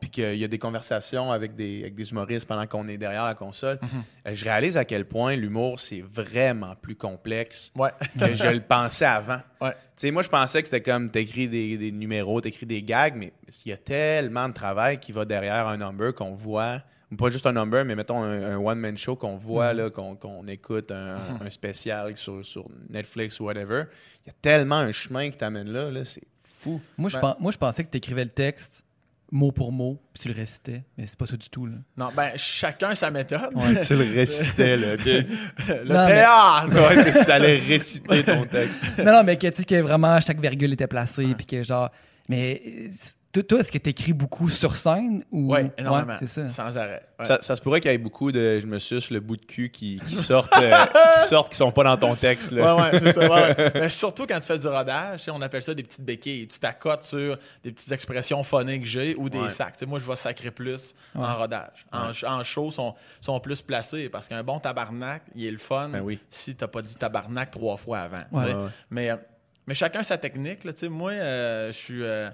puis 0.00 0.10
qu'il 0.10 0.36
y 0.36 0.44
a 0.44 0.48
des 0.48 0.58
conversations 0.58 1.30
avec 1.32 1.54
des, 1.54 1.82
avec 1.82 1.94
des 1.94 2.10
humoristes 2.10 2.46
pendant 2.46 2.66
qu'on 2.66 2.86
est 2.88 2.96
derrière 2.96 3.24
la 3.24 3.34
console, 3.34 3.78
euh, 4.26 4.34
je 4.34 4.44
réalise 4.44 4.76
à 4.76 4.84
quel 4.84 5.04
point 5.04 5.36
l'humour, 5.36 5.80
c'est 5.80 6.00
vraiment 6.02 6.74
plus 6.76 6.96
complexe 6.96 7.72
Ouais. 7.76 7.90
que 8.18 8.34
je 8.34 8.46
le 8.48 8.60
pensais 8.60 9.04
avant. 9.06 9.40
Ouais. 9.60 9.72
Tu 9.72 9.78
sais, 9.96 10.10
moi, 10.10 10.22
je 10.22 10.28
pensais 10.28 10.60
que 10.62 10.68
c'était 10.68 10.82
comme 10.82 11.10
t'écris 11.10 11.48
des, 11.48 11.76
des 11.78 11.92
numéros, 11.92 12.40
t'écris 12.40 12.66
des 12.66 12.82
gags, 12.82 13.14
mais 13.16 13.32
il 13.64 13.70
y 13.70 13.72
a 13.72 13.76
tellement 13.76 14.48
de 14.48 14.54
travail 14.54 14.98
qui 14.98 15.12
va 15.12 15.24
derrière 15.24 15.68
un 15.68 15.76
number 15.76 16.14
qu'on 16.14 16.34
voit, 16.34 16.82
pas 17.16 17.30
juste 17.30 17.46
un 17.46 17.52
number, 17.52 17.84
mais 17.84 17.94
mettons 17.94 18.24
un, 18.24 18.54
un 18.54 18.56
one-man 18.56 18.96
show 18.96 19.14
qu'on 19.14 19.36
voit, 19.36 19.72
là, 19.72 19.88
qu'on 19.88 20.46
écoute, 20.48 20.90
un, 20.90 21.38
un 21.40 21.50
spécial 21.50 22.16
sur, 22.16 22.44
sur 22.44 22.66
Netflix 22.90 23.38
ou 23.38 23.44
whatever. 23.44 23.84
Il 24.24 24.28
y 24.28 24.30
a 24.30 24.34
tellement 24.42 24.78
un 24.78 24.90
chemin 24.90 25.30
qui 25.30 25.36
t'amène 25.36 25.68
là, 25.72 25.92
là 25.92 26.04
c'est 26.04 26.22
fou. 26.64 26.80
Moi, 26.98 27.10
je 27.10 27.18
Ben- 27.18 27.36
moi, 27.38 27.52
je 27.52 27.58
pensais 27.58 27.84
que 27.84 27.90
tu 27.90 27.98
écrivais 27.98 28.24
le 28.24 28.30
texte 28.30 28.82
mot 29.32 29.50
pour 29.50 29.72
mot, 29.72 30.00
puis 30.12 30.22
tu 30.22 30.28
le 30.28 30.34
récitais, 30.34 30.84
mais 30.96 31.06
c'est 31.08 31.18
pas 31.18 31.26
ça 31.26 31.36
du 31.36 31.48
tout. 31.48 31.66
Là. 31.66 31.76
Non, 31.96 32.10
ben, 32.14 32.30
chacun 32.36 32.94
sa 32.94 33.10
méthode. 33.10 33.50
tu 33.84 33.94
le 33.96 34.14
récitais, 34.14 34.76
là. 34.76 34.96
Le 35.04 35.84
Non, 35.88 36.06
mais- 36.06 36.12
théâtre! 36.12 37.14
ouais, 37.16 37.24
t'allais 37.24 37.56
réciter 37.58 38.22
ton 38.22 38.44
texte. 38.44 38.82
non, 38.98 39.12
non, 39.12 39.24
mais 39.24 39.36
que, 39.36 39.48
tu 39.48 39.56
sais, 39.56 39.64
que 39.64 39.80
vraiment 39.80 40.20
chaque 40.20 40.38
virgule 40.40 40.72
était 40.74 40.86
placée, 40.86 41.34
puis 41.36 41.46
que 41.46 41.62
genre. 41.64 41.90
Mais 42.28 42.62
euh, 42.64 42.88
toi, 43.34 43.42
toi, 43.42 43.58
est-ce 43.60 43.70
que 43.72 43.78
tu 43.78 43.90
écris 43.90 44.12
beaucoup 44.12 44.48
sur 44.48 44.76
scène 44.76 45.24
ou. 45.30 45.52
Oui, 45.54 45.60
énormément. 45.76 46.12
Ouais, 46.14 46.18
c'est 46.20 46.28
ça. 46.28 46.48
Sans 46.48 46.78
arrêt. 46.78 47.02
Ouais. 47.18 47.26
Ça, 47.26 47.38
ça 47.42 47.54
se 47.56 47.60
pourrait 47.60 47.80
qu'il 47.80 47.90
y 47.90 47.94
ait 47.94 47.98
beaucoup 47.98 48.32
de 48.32 48.60
je 48.60 48.66
me 48.66 48.78
suce 48.78 49.10
le 49.10 49.20
bout 49.20 49.36
de 49.36 49.44
cul 49.44 49.70
qui, 49.70 50.00
qui 50.06 50.14
sortent, 50.16 50.56
euh, 50.56 50.72
qui 51.20 51.26
sortent, 51.28 51.50
qui 51.52 51.56
sont 51.58 51.70
pas 51.72 51.84
dans 51.84 51.96
ton 51.96 52.14
texte. 52.14 52.52
Là. 52.52 52.74
Ouais, 52.76 52.82
ouais, 52.82 52.90
c'est 53.02 53.12
ça. 53.12 53.28
ouais. 53.30 53.70
Mais 53.74 53.88
surtout 53.88 54.26
quand 54.26 54.38
tu 54.40 54.46
fais 54.46 54.58
du 54.58 54.66
rodage, 54.68 55.28
on 55.28 55.42
appelle 55.42 55.62
ça 55.62 55.74
des 55.74 55.82
petites 55.82 56.04
béquilles. 56.04 56.48
Tu 56.48 56.58
t'accotes 56.58 57.02
sur 57.02 57.36
des 57.62 57.72
petites 57.72 57.92
expressions 57.92 58.42
phoniques 58.42 58.82
que 58.82 58.88
j'ai 58.88 59.14
ou 59.16 59.28
des 59.28 59.38
Ouais. 59.38 59.50
sacs. 59.50 59.82
Moi, 59.86 59.98
je 59.98 60.06
vais 60.08 60.16
sacrer 60.16 60.50
plus 60.50 60.94
Ouais. 61.14 61.24
en 61.24 61.34
rodage. 61.36 61.84
En, 61.92 62.10
en 62.26 62.44
show, 62.44 62.70
sont, 62.70 62.94
sont 63.20 63.40
plus 63.40 63.60
placés 63.62 64.08
parce 64.08 64.28
qu'un 64.28 64.42
bon 64.44 64.60
tabarnak, 64.60 65.22
il 65.34 65.44
est 65.46 65.50
le 65.50 65.58
fun 65.58 65.88
Ben 65.90 66.00
oui. 66.02 66.18
si 66.30 66.54
t'as 66.54 66.68
pas 66.68 66.82
dit 66.82 66.94
tabarnak 66.94 67.50
trois 67.50 67.76
fois 67.76 67.98
avant. 67.98 68.16
tu 68.30 68.36
Ouais. 68.36 68.44
sais. 68.46 68.54
Ouais, 68.54 68.62
ouais. 68.64 68.68
Mais, 68.90 69.10
euh, 69.10 69.16
mais 69.66 69.74
chacun 69.74 70.02
sa 70.02 70.18
technique. 70.18 70.64
Là, 70.64 70.72
tu 70.72 70.80
sais. 70.80 70.88
moi, 70.88 71.10
euh, 71.12 71.68
je 71.68 71.72
suis. 71.76 72.02
euh, 72.02 72.30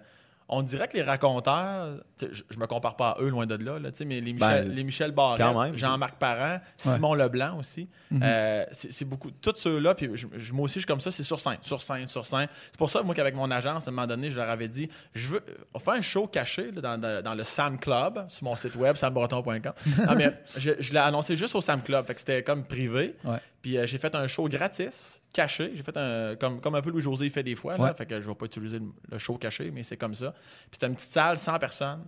on 0.53 0.63
dirait 0.63 0.89
que 0.89 0.97
les 0.97 1.03
raconteurs, 1.03 1.99
je, 2.21 2.43
je 2.51 2.59
me 2.59 2.67
compare 2.67 2.97
pas 2.97 3.11
à 3.11 3.23
eux 3.23 3.29
loin 3.29 3.47
de 3.47 3.55
là, 3.55 3.79
mais 4.05 4.21
les 4.21 4.33
Michel, 4.33 4.69
Ben, 4.69 4.75
les 4.75 4.83
Michel 4.85 5.13
Barrette, 5.13 5.57
même. 5.57 5.77
Jean-Marc 5.77 6.17
Parent, 6.19 6.59
Simon 6.77 7.15
Leblanc 7.15 7.59
aussi, 7.59 7.89
euh, 8.23 8.65
c'est 8.73 9.05
beaucoup. 9.05 9.31
Tous 9.31 9.55
ceux-là, 9.57 9.95
puis 9.95 10.11
je- 10.15 10.27
je- 10.37 10.53
moi 10.53 10.65
aussi, 10.65 10.75
je 10.75 10.81
suis 10.81 10.87
comme 10.87 11.01
ça, 11.01 11.11
c'est 11.11 11.23
sur 11.23 11.39
scène, 11.41 11.59
sur 11.63 11.81
scène, 11.81 12.09
sur 12.09 12.25
scène. 12.27 12.49
C'est 12.71 12.79
pour 12.79 12.91
ça, 12.91 13.03
moi, 13.03 13.15
qu'avec 13.15 13.35
mon 13.35 13.51
agence, 13.51 13.87
à 13.87 13.91
un 13.91 13.95
moment 13.95 14.07
donné, 14.07 14.31
je 14.31 14.37
leur 14.37 14.51
avais 14.51 14.69
dit, 14.69 14.91
je 15.15 15.29
veux 15.29 15.41
on 15.73 15.79
fait 15.79 15.93
un 15.93 16.01
show 16.01 16.27
caché 16.27 16.73
là, 16.73 16.97
dans, 16.97 17.35
le 17.35 17.45
Sam 17.45 17.79
Club, 17.79 18.25
sur 18.29 18.45
mon 18.45 18.57
site 18.57 18.75
web, 18.75 18.97
sambreton.com. 18.97 19.73
Mais 20.17 20.33
je, 20.59 20.73
je 20.79 20.93
l'ai 20.93 20.99
annoncé 20.99 21.37
juste 21.37 21.55
au 21.55 21.61
Sam 21.61 21.81
Club, 21.83 22.07
fait 22.07 22.15
que 22.15 22.21
c'était 22.21 22.43
comme 22.43 22.65
privé. 22.65 23.15
Ouais. 23.25 23.39
Puis 23.63 23.77
euh, 23.77 23.87
j'ai 23.87 23.99
fait 23.99 24.15
un 24.15 24.27
show 24.27 24.49
gratis, 24.49 25.21
caché. 25.33 25.73
J'ai 25.75 25.83
fait 25.83 25.97
un. 25.97 26.37
Comme, 26.37 26.61
comme 26.61 26.75
un 26.75 26.83
peu 26.83 26.91
Louis-José 26.91 27.31
fait 27.31 27.43
des 27.43 27.55
fois. 27.57 27.77
Là, 27.77 27.85
Ouais. 27.85 27.95
Fait 27.95 28.07
que 28.07 28.21
je 28.21 28.27
vais 28.29 28.35
pas 28.35 28.47
utiliser 28.47 28.79
le, 28.79 28.87
le 29.11 29.19
show 29.19 29.37
caché, 29.37 29.71
mais 29.71 29.83
c'est 29.83 29.97
comme 29.97 30.15
ça. 30.15 30.33
Puis 30.33 30.71
c'était 30.73 30.87
une 30.87 30.95
petite 30.97 31.11
salle, 31.13 31.39
100 31.39 31.59
personnes. 31.59 32.05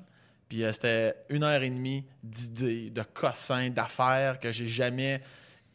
Puis 0.48 0.64
euh, 0.64 0.72
c'était 0.72 1.14
une 1.30 1.44
heure 1.44 1.62
et 1.62 1.70
demie 1.70 2.04
d'idées, 2.22 2.90
de 2.90 3.02
cossins, 3.02 3.70
d'affaires 3.70 4.38
que 4.38 4.52
j'ai 4.52 4.66
jamais 4.66 5.22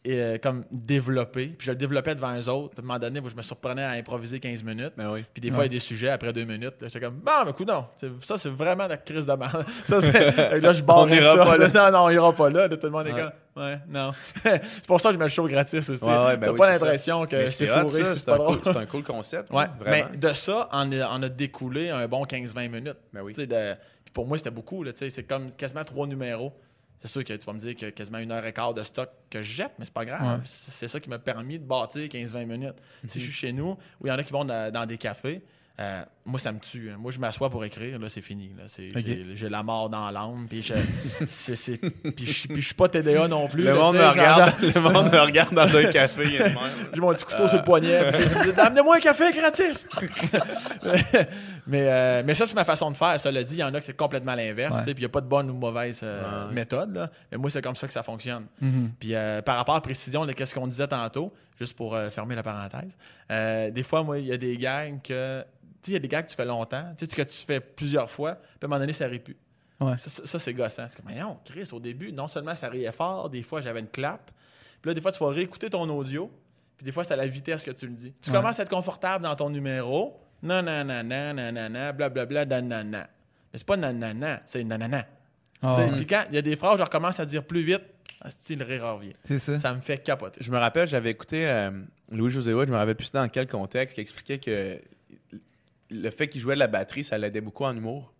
euh, 0.06 0.38
comme 0.38 0.64
développé. 0.70 1.48
Puis 1.48 1.66
je 1.66 1.72
le 1.72 1.76
développais 1.76 2.14
devant 2.14 2.34
eux 2.38 2.48
autres. 2.48 2.70
Puis 2.74 2.80
à 2.80 2.82
un 2.82 2.86
moment 2.86 2.98
donné, 2.98 3.20
je 3.28 3.34
me 3.34 3.42
surprenais 3.42 3.82
à 3.82 3.90
improviser 3.90 4.38
15 4.40 4.62
minutes. 4.62 4.92
Ben 4.96 5.10
oui. 5.12 5.24
Puis 5.34 5.40
des 5.40 5.50
fois, 5.50 5.60
Ouais. 5.60 5.66
il 5.66 5.72
y 5.72 5.76
a 5.76 5.76
des 5.76 5.80
sujets 5.84 6.08
après 6.08 6.32
deux 6.32 6.44
minutes. 6.44 6.74
là, 6.80 6.88
J'étais 6.88 7.00
comme, 7.00 7.16
bah, 7.20 7.44
mais 7.44 7.64
non. 7.66 7.86
C'est- 7.96 8.08
Ça, 8.24 8.38
c'est 8.38 8.48
vraiment 8.48 8.86
la 8.86 8.96
crise 8.96 9.26
de 9.26 9.32
merde. 9.32 9.64
Ça, 9.84 10.00
c'est- 10.00 10.60
là, 10.60 10.72
je 10.72 10.82
barre 10.82 11.06
pas 11.08 11.56
là. 11.58 11.68
Non, 11.68 11.90
non, 11.98 12.04
on 12.06 12.10
ira 12.10 12.32
pas 12.32 12.48
là. 12.48 12.68
Là, 12.68 12.76
tout 12.76 12.86
le 12.86 12.92
monde 12.92 13.06
est 13.08 13.10
comme, 13.12 13.32
ouais, 13.56 13.78
non. 13.88 14.12
c'est 14.64 14.86
pour 14.86 15.00
ça 15.00 15.08
que 15.08 15.14
je 15.14 15.18
mets 15.18 15.24
le 15.26 15.30
show 15.30 15.46
gratis 15.46 15.90
aussi. 15.90 16.02
Ouais, 16.04 16.08
ouais, 16.10 16.36
ben 16.36 16.46
T'as 16.46 16.52
oui, 16.52 16.58
pas 16.58 16.70
l'impression 16.70 17.26
que 17.26 17.48
c'est 17.48 17.66
fourré 17.66 18.04
ça, 18.04 18.14
si 18.14 18.20
c'est 18.20 18.30
un, 18.30 18.36
pas 18.36 18.46
cool- 18.46 18.76
un 18.78 18.86
cool 18.86 19.02
concept. 19.02 19.50
Ouais, 19.50 19.64
hein, 19.64 19.70
mais 19.84 20.04
de 20.16 20.32
ça, 20.32 20.68
on 20.72 20.92
a, 20.92 21.08
on 21.18 21.22
a 21.22 21.28
découlé 21.28 21.90
un 21.90 22.06
bon 22.06 22.24
15-20 22.24 22.68
minutes. 22.70 22.96
Ben 23.12 23.20
oui. 23.22 23.34
De- 23.34 23.74
pour 24.12 24.26
moi, 24.26 24.38
c'était 24.38 24.50
beaucoup. 24.50 24.82
là, 24.84 24.92
tu 24.92 25.00
sais, 25.00 25.10
C'est 25.10 25.24
comme 25.24 25.52
quasiment 25.52 25.84
trois 25.84 26.06
numéros. 26.06 26.52
C'est 27.00 27.08
sûr 27.08 27.24
que 27.24 27.32
tu 27.32 27.46
vas 27.46 27.52
me 27.52 27.58
dire 27.60 27.74
qu'il 27.74 27.86
y 27.86 27.88
a 27.88 27.92
quasiment 27.92 28.18
une 28.18 28.32
heure 28.32 28.44
et 28.44 28.52
quart 28.52 28.74
de 28.74 28.82
stock 28.82 29.08
que 29.30 29.42
je 29.42 29.52
jette, 29.52 29.72
mais 29.78 29.84
c'est 29.84 29.94
pas 29.94 30.04
grave. 30.04 30.38
Ouais. 30.38 30.44
C'est 30.44 30.88
ça 30.88 30.98
qui 30.98 31.08
m'a 31.08 31.18
permis 31.18 31.58
de 31.58 31.64
bâtir 31.64 32.02
15-20 32.08 32.44
minutes. 32.44 32.74
Mhm. 33.02 33.08
Si 33.08 33.20
je 33.20 33.24
suis 33.24 33.32
chez 33.32 33.52
nous, 33.52 33.76
ou 34.00 34.06
il 34.06 34.08
y 34.08 34.12
en 34.12 34.18
a 34.18 34.24
qui 34.24 34.32
vont 34.32 34.44
dans, 34.44 34.72
dans 34.72 34.84
des 34.84 34.98
cafés, 34.98 35.42
euh, 35.80 36.04
moi, 36.28 36.38
ça 36.38 36.52
me 36.52 36.60
tue. 36.60 36.90
hein. 36.92 36.96
Moi, 36.98 37.10
je 37.10 37.18
m'assois 37.18 37.50
pour 37.50 37.64
écrire, 37.64 37.98
là, 37.98 38.08
c'est 38.08 38.20
fini. 38.20 38.50
J'ai 39.34 39.48
la 39.48 39.62
mort 39.62 39.88
dans 39.90 40.10
l'âme, 40.10 40.46
puis 40.48 40.62
je, 40.62 40.74
c'est- 41.30 41.56
c'est- 41.56 41.78
puis 41.78 42.26
je, 42.26 42.46
puis 42.48 42.60
je 42.60 42.66
suis 42.66 42.74
pas 42.74 42.88
TDA 42.88 43.26
non 43.28 43.48
plus. 43.48 43.62
Le 43.62 43.70
là, 43.70 43.74
monde 43.74 43.96
me 43.96 44.06
regarde, 44.06 44.54
le 44.62 44.80
monde 44.80 45.10
me 45.12 45.18
regarde 45.20 45.54
dans 45.54 45.76
un 45.76 45.84
café. 45.84 46.38
j'ai 46.94 47.00
mon 47.00 47.12
petit 47.14 47.24
couteau 47.24 47.48
sur 47.48 47.58
le 47.58 47.64
poignet. 47.64 47.98
Amenez-moi 48.58 48.96
un 48.96 49.00
café 49.00 49.32
gratis. 49.32 49.88
mais, 51.66 51.86
euh, 51.88 52.22
mais 52.24 52.34
ça, 52.34 52.46
c'est 52.46 52.54
ma 52.54 52.64
façon 52.64 52.90
de 52.90 52.96
faire. 52.96 53.18
Ça 53.20 53.30
l'a 53.30 53.42
dit, 53.42 53.54
il 53.56 53.58
y 53.60 53.64
en 53.64 53.72
a 53.74 53.78
que 53.78 53.84
c'est 53.84 53.96
complètement 53.96 54.34
l'inverse. 54.34 54.74
Ouais. 54.76 54.82
tu 54.82 54.88
sais, 54.88 54.94
Puis 54.94 55.02
il 55.02 55.06
n'y 55.06 55.10
a 55.10 55.12
pas 55.12 55.20
de 55.20 55.26
bonne 55.28 55.50
ou 55.50 55.54
mauvaise 55.54 56.00
euh, 56.02 56.46
Ouais. 56.48 56.54
méthode. 56.54 56.94
là. 56.94 57.10
Mais 57.30 57.38
moi, 57.38 57.50
c'est 57.50 57.62
comme 57.62 57.76
ça 57.76 57.86
que 57.86 57.92
ça 57.92 58.02
fonctionne. 58.02 58.46
Mhm. 58.60 58.92
Puis 58.98 59.14
euh, 59.14 59.42
par 59.42 59.56
rapport 59.56 59.74
à 59.76 59.80
précision 59.80 60.26
de 60.26 60.34
ce 60.44 60.54
qu'on 60.54 60.66
disait 60.66 60.86
tantôt, 60.88 61.32
juste 61.58 61.76
pour 61.76 61.94
euh, 61.94 62.10
fermer 62.10 62.34
la 62.34 62.42
parenthèse, 62.42 62.96
euh, 63.30 63.70
des 63.70 63.82
fois, 63.82 64.02
moi, 64.02 64.18
il 64.18 64.26
y 64.26 64.32
a 64.32 64.36
des 64.36 64.56
gags 64.56 65.00
que. 65.02 65.42
Il 65.86 65.92
y 65.92 65.96
a 65.96 65.98
des 66.00 66.08
gags 66.08 66.24
que 66.24 66.30
tu 66.30 66.36
fais 66.36 66.44
longtemps, 66.44 66.92
tu 66.98 67.06
sais, 67.06 67.16
que 67.16 67.22
tu 67.28 67.44
fais 67.46 67.60
plusieurs 67.60 68.10
fois, 68.10 68.34
puis 68.34 68.58
à 68.62 68.64
un 68.66 68.68
moment 68.68 68.80
donné, 68.80 68.92
ça 68.92 69.06
rit 69.06 69.20
plus. 69.20 69.36
Ouais. 69.80 69.94
Ça, 70.00 70.10
ça, 70.10 70.26
ça, 70.26 70.38
c'est 70.38 70.52
gossant. 70.52 70.86
C'est 70.88 71.00
comme, 71.00 71.14
non, 71.14 71.38
Chris, 71.44 71.68
au 71.72 71.78
début, 71.80 72.12
non 72.12 72.26
seulement 72.28 72.54
ça 72.56 72.68
riait 72.68 72.90
fort, 72.92 73.30
des 73.30 73.42
fois, 73.42 73.60
j'avais 73.60 73.80
une 73.80 73.86
clap. 73.88 74.30
Puis 74.82 74.90
là, 74.90 74.94
des 74.94 75.00
fois, 75.00 75.12
tu 75.12 75.22
vas 75.22 75.30
réécouter 75.30 75.70
ton 75.70 75.88
audio, 75.88 76.30
puis 76.76 76.84
des 76.84 76.92
fois, 76.92 77.04
c'est 77.04 77.14
à 77.14 77.16
la 77.16 77.26
vitesse 77.26 77.64
que 77.64 77.70
tu 77.70 77.86
le 77.86 77.92
dis. 77.92 78.12
Tu 78.20 78.30
Ouais. 78.30 78.36
commences 78.36 78.58
à 78.58 78.62
être 78.64 78.70
confortable 78.70 79.24
dans 79.24 79.34
ton 79.36 79.50
numéro. 79.50 80.20
Non, 80.42 80.62
non, 80.62 80.84
non, 80.84 81.02
non, 81.04 81.34
non, 81.34 81.52
non, 81.52 81.68
non, 81.70 81.92
blablabla, 81.94 82.44
nanana. 82.44 83.08
Mais 83.52 83.58
c'est 83.58 83.66
pas 83.66 83.76
nanana, 83.76 84.42
c'est 84.46 84.62
nanana. 84.64 85.06
Ouais. 85.62 85.90
Puis 85.96 86.06
quand 86.06 86.24
il 86.28 86.34
y 86.34 86.38
a 86.38 86.42
des 86.42 86.54
phrases, 86.56 86.78
je 86.78 86.84
recommence 86.84 87.18
à 87.18 87.26
dire 87.26 87.42
plus 87.44 87.62
vite, 87.62 87.82
style 88.28 88.62
rire 88.62 88.94
revient. 88.94 89.12
C'est 89.24 89.38
ça. 89.38 89.58
Ça 89.58 89.72
me 89.74 89.80
fait 89.80 89.98
capoter. 89.98 90.40
Je 90.42 90.50
me 90.52 90.58
rappelle, 90.58 90.86
j'avais 90.86 91.10
écouté 91.10 91.48
euh, 91.48 91.70
Louis-José 92.12 92.52
Wood, 92.54 92.68
je 92.68 92.72
me 92.72 92.78
rappelle 92.78 92.94
plus 92.96 93.10
dans 93.10 93.28
quel 93.28 93.46
contexte, 93.48 93.94
qui 93.96 94.00
expliquait 94.00 94.38
que 94.38 94.80
le 95.90 96.10
fait 96.10 96.28
qu'il 96.28 96.40
jouait 96.40 96.54
de 96.54 96.58
la 96.60 96.66
batterie, 96.66 97.04
ça 97.04 97.16
l'aidait 97.18 97.40
beaucoup 97.40 97.64
en 97.64 97.76
humour. 97.76 98.12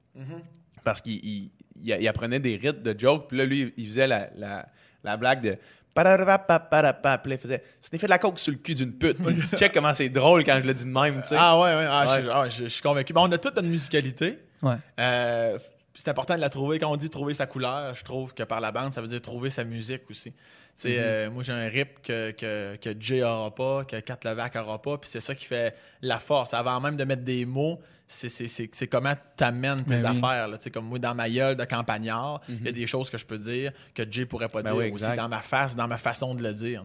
Parce 0.85 1.01
qu'il 1.01 1.15
il, 1.25 1.51
il- 1.77 1.97
il 2.01 2.09
apprenait 2.09 2.41
des 2.41 2.57
rythmes 2.57 2.83
de 2.83 2.99
joke, 2.99 3.29
puis 3.29 3.39
là, 3.39 3.45
lui, 3.45 3.73
il 3.77 3.87
faisait 3.87 4.07
la, 4.07 4.31
la, 4.37 4.67
la 5.05 5.17
blague 5.17 5.43
de. 5.43 5.57
Puis 5.95 7.33
il 7.33 7.39
faisait. 7.39 7.63
C'était 7.81 7.99
fait 7.99 8.07
de 8.07 8.11
la 8.11 8.19
coke 8.19 8.39
sur 8.39 8.53
le 8.53 8.59
cul 8.59 8.75
d'une 8.75 8.93
pute. 8.93 9.17
Tu 9.23 9.57
check 9.57 9.73
comment 9.73 9.93
c'est 9.95 10.09
drôle 10.09 10.45
quand 10.45 10.59
je 10.61 10.67
le 10.67 10.75
dis 10.75 10.85
de 10.85 10.91
même, 10.91 11.21
tu 11.23 11.29
sais. 11.29 11.37
Ah 11.39 11.59
ouais, 11.61 11.75
ouais, 11.75 11.87
ah, 11.89 12.07
Ouais. 12.09 12.23
Je, 12.23 12.29
ah, 12.31 12.49
je- 12.49 12.63
je 12.65 12.69
suis 12.69 12.83
convaincu. 12.83 13.13
Bon, 13.13 13.29
on 13.29 13.33
a 13.33 13.39
toute 13.39 13.57
notre 13.57 13.69
musicalité. 13.69 14.39
Ouais. 14.63 14.77
Euh, 15.01 15.59
c'est 15.95 16.09
important 16.09 16.37
de 16.37 16.41
la 16.41 16.51
trouver. 16.51 16.79
Quand 16.79 16.91
on 16.93 16.97
dit 16.97 17.11
trouver 17.11 17.35
sa 17.35 17.47
couleur, 17.47 17.95
je 17.97 18.05
trouve 18.05 18.33
que 18.35 18.45
par 18.45 18.61
la 18.61 18.71
bande, 18.71 18.95
ça 18.95 19.01
veut 19.01 19.09
dire 19.09 19.21
trouver 19.21 19.51
sa 19.51 19.65
musique 19.65 20.09
aussi. 20.11 20.33
Sais, 20.81 20.97
euh, 20.97 21.29
moi, 21.31 21.43
j'ai 21.43 21.53
un 21.53 21.69
rip 21.69 22.01
que, 22.03 22.31
que, 22.31 22.77
que 22.77 22.91
Jay 23.01 23.23
aura 23.25 23.53
pas, 23.53 23.85
que 23.85 23.99
Kat 23.99 24.19
Levac 24.25 24.55
aura 24.55 24.81
pas, 24.81 24.97
puis 24.97 25.11
c'est 25.11 25.19
ça 25.21 25.35
qui 25.35 25.45
fait 25.45 25.75
la 26.03 26.21
force. 26.21 26.55
Avant 26.55 26.81
même 26.81 26.97
de 26.97 27.03
mettre 27.03 27.25
des 27.25 27.45
mots, 27.45 27.81
c'est, 28.07 28.87
comment 28.89 29.13
tu 29.37 29.43
amènes 29.45 29.85
tes 29.85 29.97
Ben 29.97 30.07
affaires. 30.07 30.47
là. 30.49 30.57
Comme 30.73 30.87
moi, 30.87 31.01
dans 31.01 31.17
ma 31.17 31.29
gueule 31.29 31.57
de 31.57 31.65
campagnard, 31.65 32.41
il 32.49 32.65
y 32.65 32.69
a 32.69 32.73
des 32.73 32.87
choses 32.87 33.11
que 33.11 33.19
je 33.19 33.27
peux 33.27 33.39
dire 33.39 33.73
que 33.93 34.05
Jay 34.09 34.25
pourrait 34.25 34.49
pas 34.49 34.63
Ben 34.63 34.71
dire 34.71 34.79
oui, 34.79 34.91
aussi 34.93 35.17
dans 35.17 35.29
ma 35.29 35.41
face, 35.43 35.75
dans 35.75 35.89
ma 35.89 35.99
façon 35.99 36.35
de 36.37 36.43
le 36.45 36.55
dire. 36.55 36.85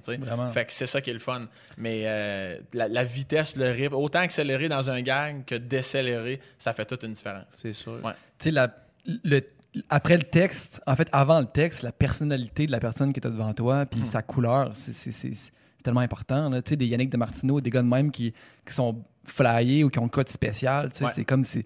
Fait 0.49 0.65
que 0.65 0.73
c'est 0.73 0.87
ça 0.87 0.99
qui 0.99 1.11
est 1.11 1.13
le 1.13 1.19
fun. 1.19 1.47
Mais 1.77 2.01
euh, 2.05 2.57
la, 2.73 2.87
la 2.87 3.03
vitesse, 3.03 3.55
le 3.55 3.69
rythme, 3.69 3.93
autant 3.93 4.19
accélérer 4.21 4.69
dans 4.69 4.89
un 4.89 5.01
gang 5.01 5.45
que 5.45 5.53
décélérer, 5.55 6.41
ça 6.57 6.73
fait 6.73 6.85
toute 6.85 7.03
une 7.03 7.13
différence. 7.13 7.45
C'est 7.57 7.73
sûr. 7.73 8.03
Ouais. 8.03 8.13
Tu 8.39 8.51
sais, 8.51 8.69
le- 9.05 9.41
après 9.89 10.17
le 10.17 10.23
texte, 10.23 10.81
en 10.85 10.95
fait, 10.95 11.07
avant 11.11 11.39
le 11.39 11.45
texte, 11.47 11.81
la 11.83 11.91
personnalité 11.91 12.67
de 12.67 12.71
la 12.71 12.79
personne 12.79 13.11
qui 13.13 13.19
était 13.19 13.29
devant 13.29 13.53
toi, 13.53 13.85
puis 13.85 14.05
sa 14.05 14.21
couleur, 14.21 14.71
c'est- 14.75 15.51
tellement 15.83 15.99
important. 16.01 16.49
là. 16.49 16.61
Tu 16.61 16.69
sais, 16.69 16.75
des 16.77 16.85
Yannick 16.87 17.09
de 17.09 17.17
Martineau, 17.17 17.59
des 17.59 17.69
gars 17.69 17.81
de 17.81 17.87
même 17.89 18.09
qui, 18.09 18.33
qui 18.65 18.73
sont 18.73 19.03
flyés 19.25 19.83
ou 19.83 19.89
qui 19.89 19.99
ont 19.99 20.03
le 20.05 20.09
code 20.09 20.29
spécial. 20.29 20.89
tu 20.93 20.99
sais, 20.99 21.05
Ouais. 21.05 21.11
C'est 21.13 21.25
comme 21.25 21.43
si. 21.43 21.65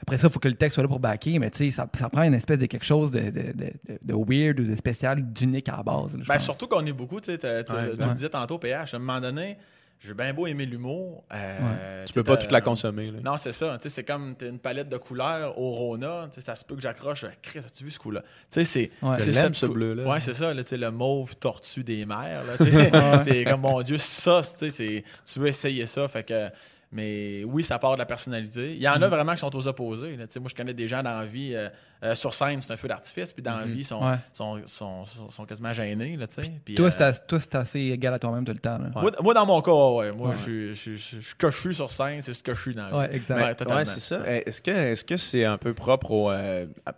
Après 0.00 0.16
ça, 0.18 0.28
il 0.28 0.32
faut 0.32 0.38
que 0.38 0.48
le 0.48 0.54
texte 0.54 0.74
soit 0.74 0.82
là 0.82 0.88
pour 0.88 0.98
backer, 1.00 1.38
mais 1.38 1.50
tu 1.50 1.58
sais, 1.58 1.70
ça, 1.70 1.86
ça 1.98 2.08
prend 2.08 2.22
une 2.22 2.32
espèce 2.34 2.58
de 2.58 2.66
quelque 2.66 2.84
chose 2.86 3.12
de, 3.12 3.20
de, 3.20 3.30
de- 3.30 3.52
de- 3.52 3.98
de 4.02 4.14
weird 4.14 4.60
ou 4.60 4.64
de 4.64 4.74
spécial, 4.76 5.22
d'unique 5.32 5.68
à 5.68 5.76
la 5.76 5.82
base. 5.82 6.16
là, 6.16 6.24
Ben, 6.26 6.38
surtout 6.38 6.66
qu'on 6.68 6.84
est 6.86 6.92
beaucoup, 6.94 7.20
tu 7.20 7.32
sais, 7.32 7.44
Ouais, 7.44 7.64
tu 7.64 7.74
le 7.74 8.14
disais 8.14 8.28
tantôt, 8.30 8.58
PH, 8.58 8.94
à 8.94 8.96
un 8.96 9.00
moment 9.00 9.20
donné, 9.20 9.58
j'ai 10.00 10.12
bien 10.14 10.34
beau 10.34 10.46
aimer 10.46 10.66
l'humour. 10.66 11.24
euh, 11.32 12.04
Tu 12.06 12.12
peux 12.12 12.22
pas 12.24 12.36
toute 12.36 12.52
la 12.52 12.60
consommer. 12.60 13.10
là. 13.10 13.20
Non, 13.24 13.36
c'est 13.38 13.52
ça. 13.52 13.78
C'est 13.80 14.04
comme 14.04 14.34
une 14.42 14.58
palette 14.58 14.88
de 14.88 14.96
couleurs 14.98 15.58
au 15.58 15.70
Rona. 15.70 16.28
Ça 16.38 16.54
se 16.54 16.64
peut 16.64 16.74
que 16.76 16.82
j'accroche. 16.82 17.24
Chris, 17.42 17.60
as-tu 17.60 17.84
vu 17.84 17.90
ce 17.90 17.98
coup-là? 17.98 18.22
C'est. 18.48 18.90
Ouais. 19.02 19.18
Ce 19.20 19.66
bleu-là. 19.66 20.04
Ouais, 20.06 20.20
c'est 20.20 20.34
ça. 20.34 20.52
Là, 20.52 20.62
tu 20.62 20.70
sais, 20.70 20.76
le 20.76 20.90
mauve 20.90 21.36
tortue 21.36 21.84
des 21.84 22.04
mers. 22.04 22.42
T'es 23.24 23.44
comme, 23.44 23.60
mon 23.62 23.80
Dieu, 23.82 23.96
ça, 23.98 24.40
tu 24.58 25.02
veux 25.36 25.46
essayer 25.48 25.86
ça. 25.86 26.06
Fait 26.08 26.24
que. 26.24 26.48
Mais 26.94 27.42
oui, 27.44 27.64
ça 27.64 27.78
part 27.80 27.94
de 27.94 27.98
la 27.98 28.06
personnalité. 28.06 28.74
Il 28.76 28.80
y 28.80 28.88
en 28.88 28.98
Mm. 28.98 29.02
a 29.02 29.08
vraiment 29.08 29.32
qui 29.32 29.40
sont 29.40 29.54
aux 29.56 29.66
opposés. 29.66 30.16
là. 30.16 30.24
Moi, 30.40 30.48
je 30.48 30.54
connais 30.54 30.72
des 30.74 30.86
gens 30.88 31.02
dans 31.02 31.18
la 31.18 31.26
vie. 31.26 31.52
euh, 31.54 31.68
euh, 32.04 32.14
sur 32.14 32.34
scène, 32.34 32.60
c'est 32.60 32.70
un 32.72 32.76
feu 32.76 32.86
d'artifice. 32.86 33.32
Puis 33.32 33.42
dans 33.42 33.56
la 33.56 33.64
vie, 33.64 33.78
ils 33.80 33.84
sont, 33.84 34.00
Ouais. 34.04 34.16
sont, 34.32 34.60
sont, 34.66 35.04
sont, 35.06 35.30
sont 35.30 35.44
quasiment 35.46 35.72
gênés. 35.72 36.16
Là. 36.16 36.26
Puis, 36.64 36.74
Toi, 36.74 36.86
euh, 36.86 36.90
c'est 36.90 37.26
toi, 37.26 37.40
c'est 37.40 37.54
assez 37.56 37.80
égal 37.80 38.12
à 38.14 38.18
toi-même 38.18 38.44
tout 38.44 38.52
le 38.52 38.58
temps. 38.58 38.78
là. 38.78 38.84
Ouais. 38.94 39.02
moi, 39.02 39.10
moi, 39.22 39.34
dans 39.34 39.46
mon 39.46 39.60
cas, 39.62 39.72
ouais. 39.72 40.12
Moi, 40.12 40.28
Ouais. 40.28 40.34
je 40.36 40.72
suis- 40.74 40.98
ce 41.00 41.50
suis 41.50 41.74
sur 41.74 41.90
scène, 41.90 42.20
c'est 42.22 42.34
ce 42.34 42.42
que 42.42 42.54
je 42.54 42.60
suis 42.60 42.74
dans 42.74 42.84
la 42.84 42.90
vie. 42.90 42.96
Ouais, 42.96 43.16
exact. 43.16 43.36
Ouais, 43.42 43.54
totalement. 43.54 43.78
Ouais, 43.80 43.84
c'est 43.86 44.00
ça. 44.00 44.20
Est-ce 44.26 44.60
que 44.62 44.70
est-ce 44.70 45.04
que 45.04 45.16
c'est 45.16 45.44
un 45.44 45.56
peu 45.58 45.72
propre 45.74 46.10
au 46.12 46.30
euh, 46.30 46.66
à- 46.86 46.94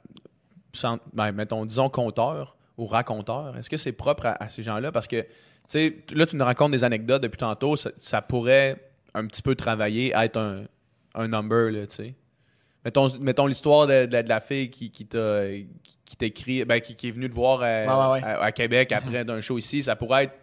sans- 0.73 0.99
ben, 1.15 1.33
mettons 1.33 1.65
disons 1.65 1.89
conteur 1.89 2.57
ou 2.77 2.87
raconteur? 2.87 3.57
Est-ce 3.57 3.71
que 3.71 3.77
c'est 3.77 3.93
propre 3.93 4.27
à, 4.27 4.43
à 4.43 4.49
ces 4.49 4.63
gens-là? 4.63 4.91
Parce 4.93 5.07
que 5.07 5.23
tu 5.23 5.29
sais 5.69 5.97
là 6.13 6.27
tu 6.27 6.37
nous 6.37 6.45
racontes 6.45 6.73
des 6.73 6.83
anecdotes 6.85 7.23
depuis 7.23 7.39
tantôt, 7.39 7.77
ça, 7.77 7.91
ça 7.99 8.21
pourrait 8.23 8.83
un 9.17 9.27
petit 9.27 9.43
peu 9.43 9.55
travailler 9.55 10.15
à 10.15 10.25
être 10.25 10.37
un, 10.39 10.63
un 11.15 11.29
number 11.29 11.71
là, 11.73 11.87
tu 11.87 11.97
sais. 11.97 12.15
Mettons, 12.85 13.11
mettons 13.19 13.47
l'histoire 13.47 13.87
de, 13.89 14.07
de- 14.07 14.23
de 14.23 14.29
la 14.29 14.41
fille 14.41 14.71
qui, 14.71 14.91
qui 14.93 15.07
t'a 15.07 15.43
qui, 16.05 16.17
t'écrit 16.17 16.65
ben, 16.65 16.81
qui, 16.81 16.95
qui 16.95 17.09
est 17.09 17.11
venue 17.11 17.29
te 17.29 17.35
voir 17.35 17.61
euh, 17.63 18.13
ouais. 18.13 18.23
À, 18.23 18.45
à 18.45 18.53
Québec 18.53 18.93
après 18.93 19.25
d'un 19.25 19.41
show 19.41 19.59
ici, 19.59 19.83
ça 19.83 19.97
pourrait 19.97 20.25
être 20.25 20.35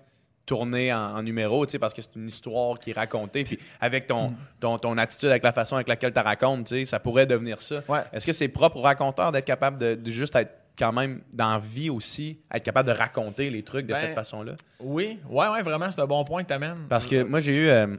tourné 0.46 0.92
en, 0.94 0.98
en 1.16 1.24
numéro, 1.24 1.66
tu 1.66 1.72
sais, 1.72 1.80
parce 1.80 1.94
que 1.94 2.02
c'est 2.02 2.18
une 2.18 2.28
histoire 2.28 2.78
qui 2.80 2.90
est 2.90 2.94
racontée. 2.94 3.46
Puis 3.46 3.58
avec 3.80 4.08
ton, 4.08 4.28
ton, 4.60 4.78
ton 4.78 4.98
attitude, 4.98 5.30
avec 5.30 5.42
la 5.42 5.54
façon 5.54 5.76
avec 5.76 5.88
laquelle 5.88 6.12
tu 6.12 6.20
racontes, 6.20 6.66
tu 6.68 6.76
sais, 6.80 6.86
ça 6.86 7.00
pourrait 7.00 7.26
devenir 7.26 7.62
ça. 7.62 7.82
Ouais. 7.88 8.02
Est-ce 8.12 8.26
que 8.26 8.34
c'est 8.34 8.50
propre 8.50 8.76
au 8.78 8.82
raconteur 8.82 9.32
d'être 9.32 9.46
capable 9.46 9.78
de, 9.78 9.96
de 9.96 10.12
juste 10.12 10.36
être 10.36 10.52
quand 10.78 10.92
même 10.92 11.22
dans 11.32 11.60
vie 11.60 11.90
aussi, 11.90 12.40
être 12.54 12.64
capable 12.64 12.90
de 12.90 12.94
raconter 12.98 13.50
les 13.50 13.64
trucs 13.64 13.86
de 13.86 13.94
Ben, 13.94 14.00
cette 14.02 14.16
façon-là? 14.16 14.54
Oui, 14.82 15.18
ouais, 15.30 15.48
ouais, 15.48 15.62
vraiment, 15.64 15.90
c'est 15.92 16.02
un 16.02 16.08
bon 16.08 16.26
point 16.26 16.42
que 16.44 16.48
tu 16.50 16.54
amènes. 16.56 16.88
Parce 16.90 17.08
que 17.08 17.24
moi, 17.24 17.40
j'ai 17.40 17.54
eu. 17.56 17.70
euh, 17.70 17.96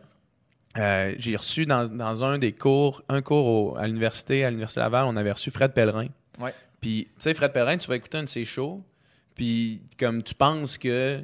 euh, 0.77 1.15
j'ai 1.19 1.37
reçu 1.37 1.67
dans, 1.67 1.87
dans 1.89 2.25
un 2.25 2.39
des 2.39 2.53
cours, 2.53 3.03
un 3.09 3.23
cours 3.23 3.47
au- 3.47 3.77
à 3.77 3.87
l'université, 3.87 4.45
à 4.45 4.51
l'Université 4.51 4.81
Laval, 4.81 5.07
on 5.07 5.17
avait 5.17 5.33
reçu 5.33 5.51
Fred 5.51 5.73
Pellerin. 5.73 6.09
Ouais. 6.41 6.53
Puis, 6.81 7.07
tu 7.17 7.23
sais, 7.23 7.35
Fred 7.35 7.53
Pellerin, 7.53 7.77
tu 7.79 7.89
vas 7.89 7.97
écouter 7.97 8.19
un 8.19 8.25
de 8.25 8.29
ses 8.29 8.45
shows, 8.45 8.83
puis 9.35 9.83
comme 9.99 10.23
tu 10.23 10.35
penses 10.35 10.77
que 10.79 11.21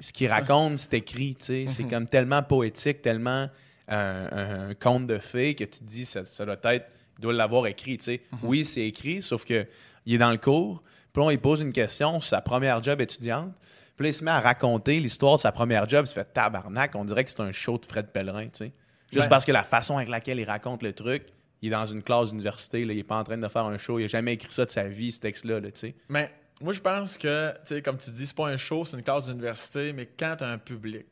ce 0.00 0.12
qu'il 0.12 0.28
raconte, 0.28 0.78
c'est 0.78 0.94
écrit, 0.94 1.34
tu 1.38 1.44
sais, 1.46 1.64
c'est 1.68 1.84
comme 1.84 2.06
tellement 2.06 2.42
poétique, 2.42 3.02
tellement 3.02 3.48
euh, 3.90 4.68
un 4.70 4.74
conte 4.74 5.06
de 5.06 5.18
fées 5.18 5.54
que 5.54 5.64
tu 5.64 5.78
te 5.80 5.84
dis, 5.84 6.04
ça, 6.04 6.24
ça 6.24 6.44
doit 6.44 6.56
être, 6.64 6.86
il 7.18 7.22
doit 7.22 7.32
l'avoir 7.32 7.66
écrit, 7.66 7.98
tu 7.98 8.04
sais. 8.04 8.20
Oui, 8.42 8.64
c'est 8.64 8.86
écrit, 8.86 9.22
sauf 9.22 9.44
que 9.44 9.66
il 10.06 10.14
est 10.14 10.18
dans 10.18 10.30
le 10.30 10.38
cours, 10.38 10.82
puis 11.12 11.22
on 11.22 11.30
lui 11.30 11.38
pose 11.38 11.60
une 11.60 11.72
question 11.72 12.20
sur 12.20 12.28
sa 12.28 12.40
première 12.40 12.82
job 12.82 13.00
étudiante, 13.00 13.52
puis 13.96 14.04
là, 14.04 14.10
il 14.10 14.14
se 14.14 14.24
met 14.24 14.30
à 14.30 14.40
raconter 14.40 14.98
l'histoire 14.98 15.36
de 15.36 15.40
sa 15.40 15.52
première 15.52 15.88
job, 15.88 16.04
il 16.06 16.08
se 16.08 16.14
fait 16.14 16.24
tabarnak, 16.32 16.94
on 16.94 17.04
dirait 17.04 17.24
que 17.24 17.30
c'est 17.30 17.40
un 17.40 17.52
show 17.52 17.78
de 17.78 17.86
Fred 17.86 18.06
Pellerin, 18.08 18.44
tu 18.44 18.50
sais. 18.54 18.72
Juste 19.12 19.28
parce 19.28 19.44
que 19.44 19.52
la 19.52 19.62
façon 19.64 19.96
avec 19.96 20.08
laquelle 20.08 20.38
il 20.38 20.44
raconte 20.44 20.82
le 20.82 20.92
truc, 20.92 21.26
il 21.60 21.68
est 21.68 21.72
dans 21.72 21.86
une 21.86 22.02
classe 22.02 22.30
d'université, 22.30 22.80
il 22.80 22.90
est 22.90 23.04
pas 23.04 23.16
en 23.16 23.24
train 23.24 23.38
de 23.38 23.48
faire 23.48 23.64
un 23.64 23.78
show, 23.78 23.98
il 23.98 24.04
a 24.04 24.08
jamais 24.08 24.34
écrit 24.34 24.52
ça 24.52 24.64
de 24.64 24.70
sa 24.70 24.84
vie, 24.84 25.12
ce 25.12 25.20
texte-là, 25.20 25.60
là, 25.60 25.70
tu 25.70 25.80
sais. 25.80 25.94
Mais 26.08 26.32
moi, 26.60 26.72
je 26.72 26.80
pense 26.80 27.16
que, 27.18 27.52
tu 27.52 27.58
sais, 27.66 27.82
comme 27.82 27.98
tu 27.98 28.10
dis, 28.10 28.26
c'est 28.26 28.36
pas 28.36 28.48
un 28.48 28.56
show, 28.56 28.84
c'est 28.84 28.96
une 28.96 29.02
classe 29.02 29.26
d'université, 29.26 29.92
mais 29.92 30.06
quand 30.06 30.36
tu 30.38 30.44
as 30.44 30.48
un 30.48 30.58
public. 30.58 31.06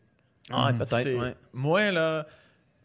Ah, 0.51 0.73
peut-être, 0.77 1.21
ouais. 1.21 1.35
Moi, 1.53 1.91
là, 1.93 2.27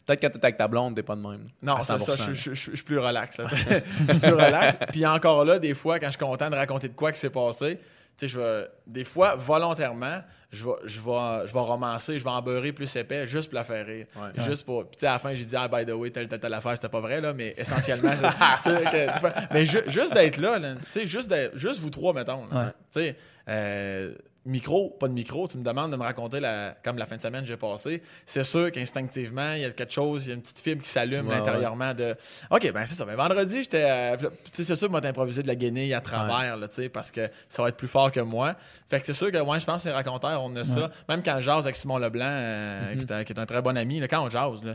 Peut-être 0.06 0.20
quand 0.22 0.30
t'es 0.30 0.44
avec 0.44 0.56
ta 0.56 0.68
blonde, 0.68 0.94
t'es 0.94 1.02
pas 1.02 1.16
de 1.16 1.20
même. 1.20 1.48
non, 1.60 1.78
c'est 1.82 1.98
ça, 1.98 2.12
100%. 2.12 2.32
je, 2.32 2.54
suis 2.54 2.84
plus 2.84 2.98
relax. 3.00 3.38
là. 3.38 3.46
je 3.50 3.56
suis 3.56 4.20
plus 4.20 4.32
relax. 4.32 4.78
Puis 4.92 5.04
encore 5.04 5.44
là, 5.44 5.58
des 5.58 5.74
fois, 5.74 5.98
quand 5.98 6.06
je 6.06 6.12
suis 6.12 6.18
content 6.20 6.48
de 6.48 6.54
raconter 6.54 6.88
de 6.88 6.94
quoi 6.94 7.10
qui 7.10 7.18
s'est 7.18 7.30
passé, 7.30 7.80
sais, 8.18 8.28
je 8.28 8.38
vais, 8.38 8.68
des 8.86 9.04
fois, 9.04 9.34
volontairement, 9.36 10.22
je 10.52 10.64
vais, 10.64 10.72
je 10.84 11.00
vais, 11.00 11.46
je 11.48 11.52
vais 11.52 11.60
romancer, 11.60 12.18
je 12.18 12.24
vais 12.24 12.30
en 12.30 12.40
beurrer 12.40 12.72
plus 12.72 12.94
épais 12.96 13.26
juste 13.26 13.48
pour 13.50 13.56
la 13.56 13.64
faire 13.64 13.84
rire. 13.84 14.06
Ouais. 14.16 14.44
Juste 14.44 14.64
pour. 14.64 14.84
Puis, 14.86 14.96
tu 14.96 15.00
sais, 15.00 15.06
à 15.06 15.12
la 15.14 15.18
fin, 15.18 15.34
j'ai 15.34 15.44
dit, 15.44 15.56
ah, 15.56 15.68
by 15.68 15.84
the 15.84 15.90
way, 15.90 16.10
telle, 16.10 16.28
telle, 16.28 16.40
telle 16.40 16.54
affaire, 16.54 16.72
c'était 16.74 16.88
pas 16.88 17.00
vrai, 17.00 17.20
là, 17.20 17.32
mais 17.32 17.54
essentiellement. 17.58 18.10
tu 18.62 18.68
que- 18.70 19.52
mais 19.52 19.66
ju- 19.66 19.82
juste 19.88 20.14
d'être 20.14 20.36
là, 20.38 20.58
là, 20.58 20.74
tu 20.76 20.80
sais, 20.90 21.06
juste, 21.06 21.32
juste 21.54 21.80
vous 21.80 21.90
trois, 21.90 22.12
mettons. 22.12 22.46
là, 22.46 22.56
Ouais. 22.66 22.70
Tu 22.92 23.00
sais, 23.00 23.16
euh, 23.48 24.14
micro, 24.46 24.90
pas 24.90 25.08
de 25.08 25.12
micro, 25.12 25.46
tu 25.48 25.58
me 25.58 25.64
demandes 25.64 25.90
de 25.92 25.96
me 25.96 26.02
raconter 26.02 26.40
la, 26.40 26.74
comme 26.84 26.98
la 26.98 27.06
fin 27.06 27.16
de 27.16 27.22
semaine 27.22 27.42
que 27.42 27.48
j'ai 27.48 27.56
passée. 27.56 28.02
C'est 28.24 28.44
sûr 28.44 28.70
qu'instinctivement, 28.72 29.52
il 29.52 29.60
y 29.62 29.64
a 29.64 29.70
quelque 29.70 29.92
chose, 29.92 30.24
il 30.24 30.28
y 30.28 30.30
a 30.32 30.34
une 30.34 30.42
petite 30.42 30.60
fibre 30.60 30.82
qui 30.82 30.88
s'allume 30.88 31.28
Ouais, 31.28 31.34
intérieurement 31.36 31.92
de 31.94 32.14
OK, 32.50 32.72
ben 32.72 32.86
c'est 32.86 32.94
ça. 32.94 33.04
Ben, 33.04 33.16
vendredi, 33.16 33.62
j'étais. 33.62 33.84
euh, 33.84 34.16
c'est 34.52 34.64
sûr 34.64 34.86
que 34.86 34.90
moi, 34.92 35.00
t'improviser 35.00 35.42
de 35.42 35.48
la 35.48 35.54
guenille 35.56 35.92
à 35.94 36.00
travers, 36.00 36.56
là, 36.56 36.66
sais, 36.70 36.88
parce 36.88 37.10
que 37.10 37.28
ça 37.48 37.62
va 37.62 37.68
être 37.68 37.76
plus 37.76 37.88
fort 37.88 38.10
que 38.12 38.20
moi. 38.20 38.54
Fait 38.88 39.00
que 39.00 39.06
c'est 39.06 39.14
sûr 39.14 39.30
que, 39.32 39.38
ouais, 39.38 39.60
je 39.60 39.66
pense 39.66 39.82
que 39.82 39.88
les 39.88 39.94
raconteurs, 39.94 40.42
on 40.42 40.54
a 40.56 40.64
ça. 40.64 40.90
Même 41.08 41.22
quand 41.22 41.36
je 41.36 41.44
jase 41.46 41.64
avec 41.64 41.76
Simon 41.76 41.98
Leblanc, 41.98 42.24
euh, 42.26 42.94
qui, 42.96 43.04
est 43.04 43.12
un, 43.12 43.24
qui 43.24 43.32
est 43.32 43.38
un 43.40 43.46
très 43.46 43.62
bon 43.62 43.76
ami, 43.76 44.00
là, 44.00 44.08
quand 44.08 44.24
on 44.24 44.30
jase, 44.30 44.64
là, 44.64 44.74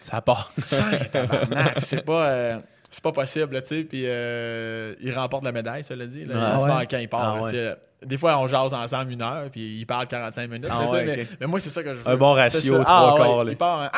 Ça 0.00 0.20
part. 0.20 0.52
C'est 0.58 2.04
pas. 2.04 2.28
euh, 2.28 2.58
c'est 2.90 3.02
pas 3.02 3.12
possible, 3.12 3.54
là, 3.54 3.62
tu 3.62 3.68
sais. 3.68 3.84
Puis 3.84 4.02
euh, 4.06 4.94
il 5.00 5.12
remporte 5.12 5.44
la 5.44 5.52
médaille, 5.52 5.84
ça 5.84 5.94
l'a 5.96 6.06
dit. 6.06 6.24
Là, 6.24 6.34
Ah 6.38 6.52
il 6.54 6.60
se 6.60 6.66
ouais? 6.66 6.86
quand 6.90 6.98
il 6.98 7.08
part. 7.08 7.38
Ah 7.40 7.44
ouais. 7.44 7.74
Des 8.04 8.18
fois, 8.18 8.38
on 8.38 8.46
jase 8.46 8.72
ensemble 8.74 9.12
une 9.12 9.22
heure, 9.22 9.48
puis 9.50 9.78
il 9.78 9.86
parle 9.86 10.06
45 10.06 10.50
minutes. 10.50 10.68
Ah 10.70 10.82
là, 10.84 10.90
ouais, 10.90 11.04
mais, 11.04 11.22
ok. 11.22 11.28
mais 11.40 11.46
moi, 11.46 11.60
c'est 11.60 11.70
ça 11.70 11.82
que 11.82 11.90
je 11.90 11.94
veux. 12.00 12.08
Un 12.08 12.16
bon 12.16 12.32
ratio, 12.34 12.82
trois 12.82 13.14
Ah 13.14 13.14
quarts. 13.16 13.48
Il 13.48 13.56
part. 13.56 13.80
hein, 13.82 13.90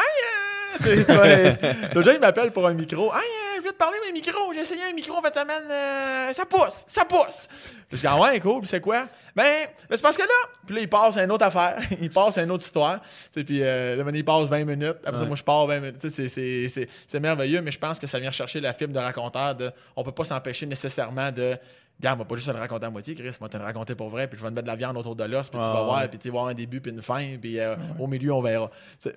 L'autre 1.95 2.03
jour, 2.05 2.13
il 2.15 2.21
m'appelle 2.21 2.51
pour 2.53 2.67
un 2.67 2.75
micro. 2.75 3.13
Aïe, 3.13 3.21
euh, 3.21 3.57
je 3.59 3.63
viens 3.63 3.73
de 3.73 3.77
parler 3.77 3.99
mes 4.07 4.13
micros. 4.13 4.53
J'ai 4.55 4.61
essayé 4.61 4.83
un 4.89 4.93
micro 4.93 5.17
en 5.17 5.23
fin 5.23 5.31
de 5.31 5.35
semaine. 5.35 5.63
euh, 5.71 6.33
ça 6.33 6.45
pousse, 6.45 6.85
ça 6.87 7.05
pousse. 7.05 7.49
Je 7.91 7.97
dis, 7.97 8.07
ah 8.07 8.19
ouais, 8.21 8.39
cool. 8.41 8.61
Puis 8.61 8.69
c'est 8.69 8.81
quoi? 8.81 9.07
Ben, 9.35 9.67
ben, 9.89 9.97
c'est 9.97 10.03
parce 10.03 10.17
que 10.17 10.23
là, 10.23 10.29
puis 10.67 10.75
là, 10.77 10.83
il 10.83 10.89
passe 10.89 11.17
à 11.17 11.25
une 11.25 11.33
autre 11.33 11.45
affaire. 11.47 11.79
il 12.01 12.11
passe 12.11 12.39
à 12.39 12.43
une 12.43 12.51
autre 12.51 12.63
histoire. 12.65 13.01
Tu 13.01 13.09
sais, 13.41 13.45
puis 13.45 13.61
euh, 13.63 13.97
là, 13.97 14.05
il 14.15 14.25
passe 14.25 14.47
20 14.47 14.65
minutes. 14.65 14.97
Après 15.05 15.19
ça, 15.19 15.25
moi, 15.25 15.37
je 15.37 15.43
pars 15.43 15.67
20 15.67 15.81
minutes. 15.81 15.99
Tu 16.01 16.11
sais, 16.11 16.29
c'est- 16.29 16.29
c'est- 16.29 16.69
c'est 16.69 16.89
c'est 17.07 17.21
merveilleux, 17.21 17.61
mais 17.63 17.71
je 17.71 17.79
pense 17.79 17.99
que 17.99 18.07
ça 18.07 18.19
vient 18.21 18.31
chercher 18.31 18.61
la 18.61 18.73
fibre 18.75 18.93
de 18.93 18.99
raconteur. 18.99 19.55
De, 19.55 19.71
on 19.97 20.05
peut 20.05 20.13
pas 20.13 20.25
s'empêcher 20.25 20.67
nécessairement 20.67 21.33
de. 21.33 21.57
Regarde, 22.01 22.19
on 22.21 22.23
va 22.23 22.29
pas 22.29 22.37
juste 22.37 22.47
te 22.49 22.53
le 22.53 22.59
raconter 22.61 22.87
à 22.87 22.91
moitié, 22.91 23.15
Chris. 23.17 23.31
Moi, 23.41 23.49
te 23.49 23.57
le 23.57 23.65
raconter 23.65 23.95
pour 23.97 24.09
vrai, 24.09 24.29
puis 24.29 24.39
je 24.39 24.43
vais 24.43 24.51
te 24.51 24.55
mettre 24.55 24.67
de 24.67 24.71
la 24.71 24.77
viande 24.77 24.97
autour 24.97 25.17
de 25.17 25.25
l'os, 25.25 25.49
puis 25.49 25.59
tu 25.59 25.67
Ouais, 25.67 25.73
vas 25.73 25.83
voir, 25.83 26.09
puis 26.09 26.19
tu 26.19 26.29
vas 26.29 26.33
voir 26.33 26.47
un 26.47 26.55
début, 26.55 26.81
puis 26.81 26.93
une 26.93 27.03
fin, 27.03 27.37
puis 27.41 27.59
euh, 27.59 27.75
au 27.99 28.07
milieu, 28.07 28.33
on 28.33 28.41
verra. 28.41 28.71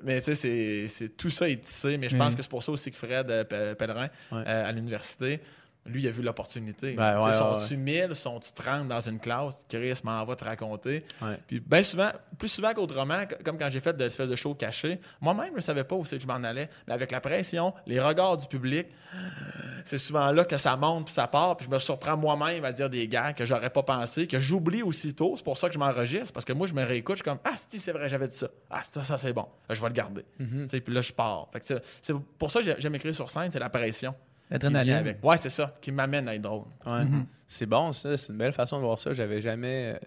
Mais 0.03 0.19
tu 0.21 0.35
sais, 0.35 1.09
tout 1.15 1.29
ça 1.29 1.47
est 1.47 1.61
tissé, 1.63 1.97
mais 1.97 2.09
je 2.09 2.17
pense 2.17 2.31
Mhm. 2.31 2.37
que 2.37 2.41
c'est 2.43 2.49
pour 2.49 2.63
ça 2.63 2.71
aussi 2.71 2.89
que 2.89 2.97
Fred 2.97 3.29
euh, 3.29 3.43
Pe- 3.43 3.75
Pellerin, 3.75 4.09
Ouais. 4.31 4.43
euh, 4.47 4.67
à 4.67 4.71
l'université, 4.71 5.41
lui, 5.85 6.03
il 6.03 6.07
a 6.07 6.11
vu 6.11 6.21
l'opportunité. 6.21 6.93
Ben, 6.93 7.15
Tu 7.15 7.19
sais, 7.19 7.25
ouais, 7.43 7.59
sont-tu 7.59 7.77
1000, 7.77 8.15
sont-tu 8.15 8.51
30 8.53 8.87
dans 8.87 9.01
une 9.01 9.19
classe? 9.19 9.65
Chris 9.67 9.99
m'en 10.03 10.23
va 10.25 10.35
te 10.35 10.43
raconter. 10.43 11.03
Ouais. 11.21 11.39
Puis 11.47 11.59
bien 11.59 11.81
souvent, 11.81 12.11
plus 12.37 12.49
souvent 12.49 12.73
qu'autrement, 12.73 13.23
comme 13.43 13.57
quand 13.57 13.69
j'ai 13.69 13.79
fait 13.79 13.93
de 13.93 14.03
l'espèce 14.03 14.29
de 14.29 14.35
show 14.35 14.53
caché, 14.53 14.99
moi-même, 15.19 15.49
je 15.51 15.55
ne 15.57 15.61
savais 15.61 15.83
pas 15.83 15.95
où 15.95 16.05
c'est 16.05 16.17
que 16.17 16.21
je 16.21 16.27
m'en 16.27 16.35
allais. 16.35 16.69
Mais 16.87 16.93
avec 16.93 17.11
la 17.11 17.19
pression, 17.19 17.73
les 17.87 17.99
regards 17.99 18.37
du 18.37 18.45
public, 18.47 18.87
c'est 19.85 19.97
souvent 19.97 20.31
là 20.31 20.45
que 20.45 20.57
ça 20.57 20.75
monte 20.77 21.05
puis 21.05 21.13
ça 21.13 21.27
part. 21.27 21.57
Puis 21.57 21.65
je 21.69 21.73
me 21.73 21.79
surprends 21.79 22.15
moi-même 22.17 22.63
à 22.63 22.71
dire 22.71 22.89
des 22.89 23.07
gars 23.07 23.33
que 23.33 23.45
j'aurais 23.45 23.69
pas 23.71 23.83
pensé, 23.83 24.27
que 24.27 24.39
j'oublie 24.39 24.83
aussitôt. 24.83 25.33
C'est 25.35 25.43
pour 25.43 25.57
ça 25.57 25.67
que 25.67 25.73
je 25.73 25.79
m'enregistre. 25.79 26.31
Parce 26.33 26.45
que 26.45 26.53
moi, 26.53 26.67
je 26.67 26.73
me 26.73 26.83
réécoute, 26.83 27.15
je 27.17 27.23
suis 27.23 27.29
comme 27.29 27.39
Ah, 27.43 27.55
si, 27.69 27.79
c'est 27.79 27.91
vrai, 27.91 28.07
j'avais 28.07 28.27
dit 28.27 28.37
ça. 28.37 28.49
Ah, 28.69 28.83
ça, 28.87 29.03
ça 29.03 29.17
c'est 29.17 29.33
bon. 29.33 29.47
Je 29.69 29.81
vais 29.81 29.87
le 29.87 29.93
garder. 29.93 30.25
Sais, 30.67 30.79
Puis 30.81 30.93
là, 30.93 31.01
je 31.01 31.11
pars. 31.11 31.49
C'est- 31.63 32.13
pour 32.37 32.51
ça 32.51 32.61
que 32.61 32.75
j'aime 32.79 32.95
écrire 32.95 33.15
sur 33.15 33.29
scène, 33.29 33.49
c'est 33.51 33.59
la 33.59 33.69
pression. 33.69 34.13
L'adrénaline. 34.51 34.93
avec. 34.95 35.23
Ouais, 35.23 35.37
c'est 35.37 35.49
ça, 35.49 35.73
qui 35.81 35.91
m'amène 35.91 36.27
à 36.27 36.35
être 36.35 36.41
drôle. 36.41 36.65
Ouais. 36.85 37.03
C'est 37.47 37.65
bon, 37.65 37.91
ça. 37.91 38.17
C'est 38.17 38.31
une 38.31 38.37
belle 38.37 38.53
façon 38.53 38.77
de 38.77 38.83
voir 38.83 38.99
ça. 38.99 39.13
J'avais 39.13 39.41
jamais 39.41 39.95
euh, 39.95 39.99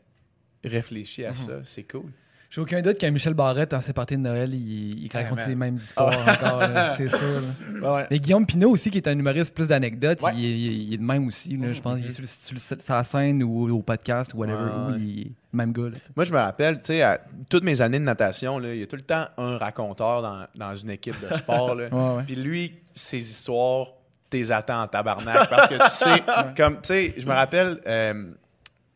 réfléchi 0.68 1.24
à 1.24 1.30
Mhm. 1.30 1.36
ça. 1.36 1.52
C'est 1.64 1.84
cool. 1.84 2.10
J'ai 2.50 2.60
aucun 2.60 2.80
doute 2.82 2.98
qu'un 2.98 3.10
Michel 3.10 3.34
Barrette, 3.34 3.72
dans 3.72 3.80
ses 3.80 3.92
parties 3.92 4.14
de 4.14 4.20
Noël, 4.20 4.54
il, 4.54 5.04
il 5.04 5.10
raconte 5.12 5.44
les 5.44 5.56
mêmes 5.56 5.76
histoires 5.76 6.16
encore, 6.28 6.60
là, 6.60 6.94
c'est 6.96 7.08
sûr. 7.08 7.42
Ouais, 7.82 7.88
ouais. 7.88 8.06
Mais 8.12 8.20
Guillaume 8.20 8.46
Pinot 8.46 8.70
aussi, 8.70 8.92
qui 8.92 8.98
est 8.98 9.08
un 9.08 9.18
humoriste 9.18 9.52
plus 9.52 9.66
d'anecdotes, 9.68 10.22
Ouais. 10.22 10.30
il, 10.36 10.44
est- 10.44 10.58
il 10.60 10.66
est- 10.68 10.84
il 10.84 10.94
est 10.94 10.98
de 10.98 11.02
même 11.02 11.26
aussi. 11.26 11.56
là, 11.56 11.72
je 11.72 11.80
pense 11.80 11.98
qu'il 11.98 12.06
est 12.10 12.12
sur, 12.12 12.22
le- 12.22 12.58
sur 12.60 12.80
sur 12.80 12.94
la 12.94 13.02
scène 13.02 13.42
ou 13.42 13.74
au 13.76 13.82
podcast 13.82 14.34
ou 14.34 14.36
whatever. 14.38 14.56
Ouais, 14.62 14.92
où 14.94 14.98
il 15.00 15.20
est 15.22 15.24
le 15.24 15.56
même 15.56 15.72
gars. 15.72 15.88
là. 15.90 15.98
Moi, 16.14 16.24
je 16.24 16.32
me 16.32 16.38
rappelle, 16.38 16.76
tu 16.76 16.82
sais, 16.92 17.02
à 17.02 17.20
toutes 17.48 17.64
mes 17.64 17.80
années 17.80 17.98
de 17.98 18.04
natation, 18.04 18.60
là, 18.60 18.72
il 18.72 18.78
y 18.80 18.82
a 18.84 18.86
tout 18.86 18.96
le 18.96 19.02
temps 19.02 19.26
un 19.36 19.58
raconteur 19.58 20.22
dans, 20.22 20.46
dans 20.54 20.76
une 20.76 20.90
équipe 20.90 21.16
de 21.28 21.34
sport. 21.34 21.74
là. 21.74 21.88
Ouais, 21.92 22.16
ouais. 22.18 22.22
Puis 22.24 22.36
lui, 22.36 22.72
ses 22.94 23.18
histoires, 23.18 23.88
t'es 24.30 24.50
attends 24.50 24.82
en 24.82 24.88
tabarnak. 24.88 25.48
Parce 25.48 25.68
que 25.68 25.74
tu 25.74 25.90
sais, 25.90 26.22
comme, 26.56 26.76
tu 26.76 26.88
sais, 26.88 27.14
je 27.16 27.26
me 27.26 27.32
rappelle 27.32 27.80
euh, 27.86 28.30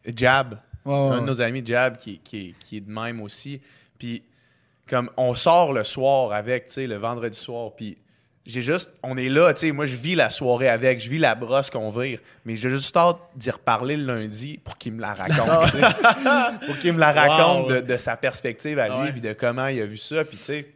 Jab, 0.06 0.58
Ouais, 0.84 0.94
ouais, 0.94 1.16
un 1.16 1.20
de 1.20 1.26
nos 1.26 1.40
amis 1.42 1.62
Jab 1.66 1.98
qui, 1.98 2.18
qui, 2.20 2.54
qui 2.60 2.78
est 2.78 2.80
de 2.80 2.90
même 2.90 3.20
aussi. 3.20 3.60
Puis, 3.98 4.22
comme, 4.88 5.10
on 5.18 5.34
sort 5.34 5.72
le 5.74 5.84
soir 5.84 6.32
avec, 6.32 6.68
tu 6.68 6.74
sais, 6.74 6.86
le 6.86 6.96
vendredi 6.96 7.38
soir. 7.38 7.72
Puis, 7.76 7.98
j'ai 8.46 8.62
juste, 8.62 8.90
on 9.02 9.18
est 9.18 9.28
là, 9.28 9.52
tu 9.52 9.60
sais, 9.66 9.72
moi, 9.72 9.84
je 9.84 9.94
vis 9.94 10.14
la 10.14 10.30
soirée 10.30 10.70
avec, 10.70 11.00
je 11.00 11.10
vis 11.10 11.18
la 11.18 11.34
brosse 11.34 11.68
qu'on 11.68 11.90
vire. 11.90 12.20
Mais 12.46 12.56
j'ai 12.56 12.70
juste 12.70 12.96
hâte 12.96 13.18
d'y 13.36 13.50
reparler 13.50 13.98
le 13.98 14.04
lundi 14.14 14.58
pour 14.64 14.78
qu'il 14.78 14.94
me 14.94 15.02
la 15.02 15.12
raconte. 15.12 15.72
Pour 16.66 16.78
qu'il 16.78 16.94
me 16.94 16.98
la 17.00 17.12
raconte 17.12 17.66
Wow. 17.70 17.72
de, 17.72 17.80
de 17.80 17.96
sa 17.98 18.16
perspective 18.16 18.78
à 18.78 18.88
lui, 19.02 19.12
puis 19.12 19.20
de 19.20 19.34
comment 19.34 19.66
il 19.66 19.82
a 19.82 19.86
vu 19.86 19.98
ça. 19.98 20.24
Puis, 20.24 20.38
tu 20.38 20.44
sais, 20.44 20.68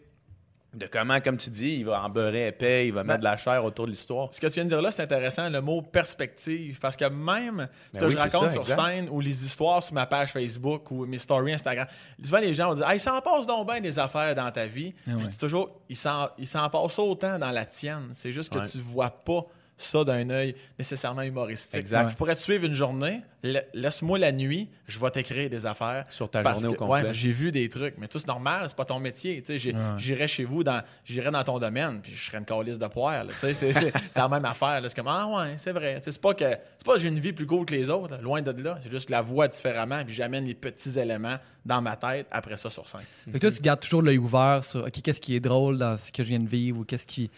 de 0.75 0.87
comment, 0.87 1.21
comme 1.21 1.37
tu 1.37 1.51
dis, 1.51 1.75
il 1.81 1.85
va 1.85 2.03
en 2.03 2.09
beurrer 2.09 2.47
épais, 2.49 2.87
il 2.89 2.93
va 2.95 3.05
mettre 3.05 3.19
de 3.21 3.25
la 3.25 3.37
chair 3.37 3.63
autour 3.65 3.85
de 3.85 3.91
l'histoire. 3.91 4.29
Ce 4.33 4.41
que 4.41 4.47
tu 4.47 4.55
viens 4.55 4.65
de 4.65 4.71
dire 4.71 4.81
là, 4.81 4.91
c'est 4.91 5.03
intéressant, 5.03 5.51
le 5.51 5.61
mot 5.61 5.83
perspective. 5.83 6.79
Parce 6.81 6.97
que 6.97 7.05
même 7.05 7.69
ce 7.95 7.99
Ben 8.01 8.07
oui, 8.07 8.13
je 8.13 8.17
raconte 8.17 8.45
ça, 8.45 8.51
sur 8.51 8.61
exact. 8.63 8.83
scène 8.83 9.09
ou 9.11 9.21
les 9.21 9.45
histoires 9.45 9.83
sur 9.83 9.95
ma 9.95 10.07
page 10.07 10.33
Facebook 10.33 10.91
ou 10.91 11.05
mes 11.07 11.19
stories 11.19 11.53
Instagram, 11.53 11.87
souvent 12.23 12.39
les 12.39 12.55
gens 12.55 12.69
vont 12.71 12.75
dire 12.77 12.89
Hey, 12.89 12.97
il 12.97 13.01
s'en 13.01 13.21
passe 13.21 13.47
donc 13.47 13.67
bien 13.71 13.81
des 13.81 13.99
affaires 13.99 14.35
dans 14.35 14.51
ta 14.51 14.67
vie. 14.67 14.95
Ah 15.07 15.11
Je 15.11 15.17
ouais. 15.17 15.27
dis 15.29 15.37
toujours 15.39 15.71
il 15.91 15.97
s'en 15.97 16.29
passe 16.71 16.99
autant 16.99 17.39
dans 17.39 17.51
la 17.51 17.67
tienne. 17.67 18.11
C'est 18.15 18.33
juste 18.33 18.51
que 18.53 18.59
Ouais. 18.59 18.67
tu 18.67 18.79
vois 18.79 19.11
pas 19.11 19.45
ça 19.85 20.05
d'un 20.05 20.29
œil 20.31 20.55
nécessairement 20.79 21.23
humoristique. 21.23 21.75
Exact. 21.81 22.11
Je 22.11 22.17
pourrais 22.17 22.35
te 22.35 22.41
suivre 22.41 22.65
une 22.65 22.75
journée, 22.75 23.21
la- 23.43 23.63
laisse-moi 23.75 24.19
la 24.19 24.33
nuit, 24.33 24.69
je 24.87 24.99
vais 24.99 25.11
t'écrire 25.11 25.51
des 25.51 25.67
affaires. 25.67 26.05
Sur 26.11 26.31
ta 26.31 26.43
Parce 26.43 26.61
journée 26.61 26.69
au 26.75 26.79
que- 26.79 26.85
complet. 26.85 27.03
ouais, 27.09 27.13
j'ai 27.13 27.33
vu 27.33 27.51
des 27.53 27.69
trucs, 27.69 27.95
mais 27.99 28.09
tout 28.09 28.19
c'est 28.19 28.29
normal, 28.29 28.65
c'est 28.69 28.77
pas 28.77 28.85
ton 28.85 29.01
métier. 29.01 29.43
Ouais. 29.49 29.59
J'irais 29.99 30.29
chez 30.29 30.45
vous, 30.45 30.63
dans, 30.65 30.83
j'irais 31.05 31.31
dans 31.31 31.43
ton 31.45 31.59
domaine, 31.59 32.01
puis 32.03 32.13
je 32.15 32.25
serais 32.27 32.39
une 32.39 32.45
calice 32.45 32.79
de 32.79 32.87
poire. 32.87 33.25
là, 33.25 33.33
tu 33.41 33.55
sais, 33.55 33.73
C'est 33.73 33.93
la 34.15 34.29
même 34.29 34.45
affaire. 34.45 34.81
là. 34.81 34.89
C'est 34.89 34.95
comme 34.97 35.09
Ah 35.09 35.27
ouais, 35.27 35.55
c'est 35.57 35.73
vrai. 35.73 36.01
C'est 36.05 36.21
pas 36.21 36.35
que 36.35 36.45
c'est 36.79 36.85
pas 36.87 36.95
que 36.95 37.01
j'ai 37.01 37.09
une 37.09 37.19
vie 37.21 37.33
plus 37.33 37.47
cool 37.47 37.67
que 37.67 37.75
les 37.75 37.89
autres, 37.91 38.17
loin 38.23 38.43
de 38.43 38.63
là. 38.63 38.79
C'est 38.81 38.91
juste 38.91 39.07
que 39.07 39.13
la 39.13 39.23
voix 39.23 39.49
différemment, 39.49 40.05
puis 40.05 40.15
j'amène 40.15 40.45
les 40.47 40.55
petits 40.55 40.99
éléments 40.99 41.37
dans 41.65 41.81
ma 41.81 41.97
tête 41.97 42.27
après 42.31 42.57
ça 42.57 42.71
sur 42.71 42.89
scène. 42.89 43.03
Que 43.33 43.39
toi, 43.39 43.51
tu 43.51 43.61
gardes 43.61 43.81
toujours 43.81 44.03
l'œil 44.03 44.19
ouvert 44.19 44.65
sur 44.65 44.85
OK, 44.85 45.01
qu'est-ce 45.03 45.21
qui 45.21 45.37
est 45.37 45.41
drôle 45.41 45.79
dans 45.79 45.97
ce 45.97 46.11
que 46.13 46.23
je 46.25 46.29
viens 46.29 46.41
de 46.41 46.49
vivre 46.49 46.81
ou 46.81 46.85
qu'est-ce 46.85 47.07
qui. 47.07 47.31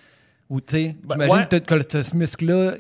Ou 0.51 0.61
tu 0.61 0.75
sais, 0.75 0.97
Ben, 1.05 1.15
j'imagine 1.15 1.37
ouais. 1.53 1.61
que 1.61 1.83
tu 1.83 1.97
as 1.97 2.03
ce 2.05 2.17
muscle-là 2.17 2.75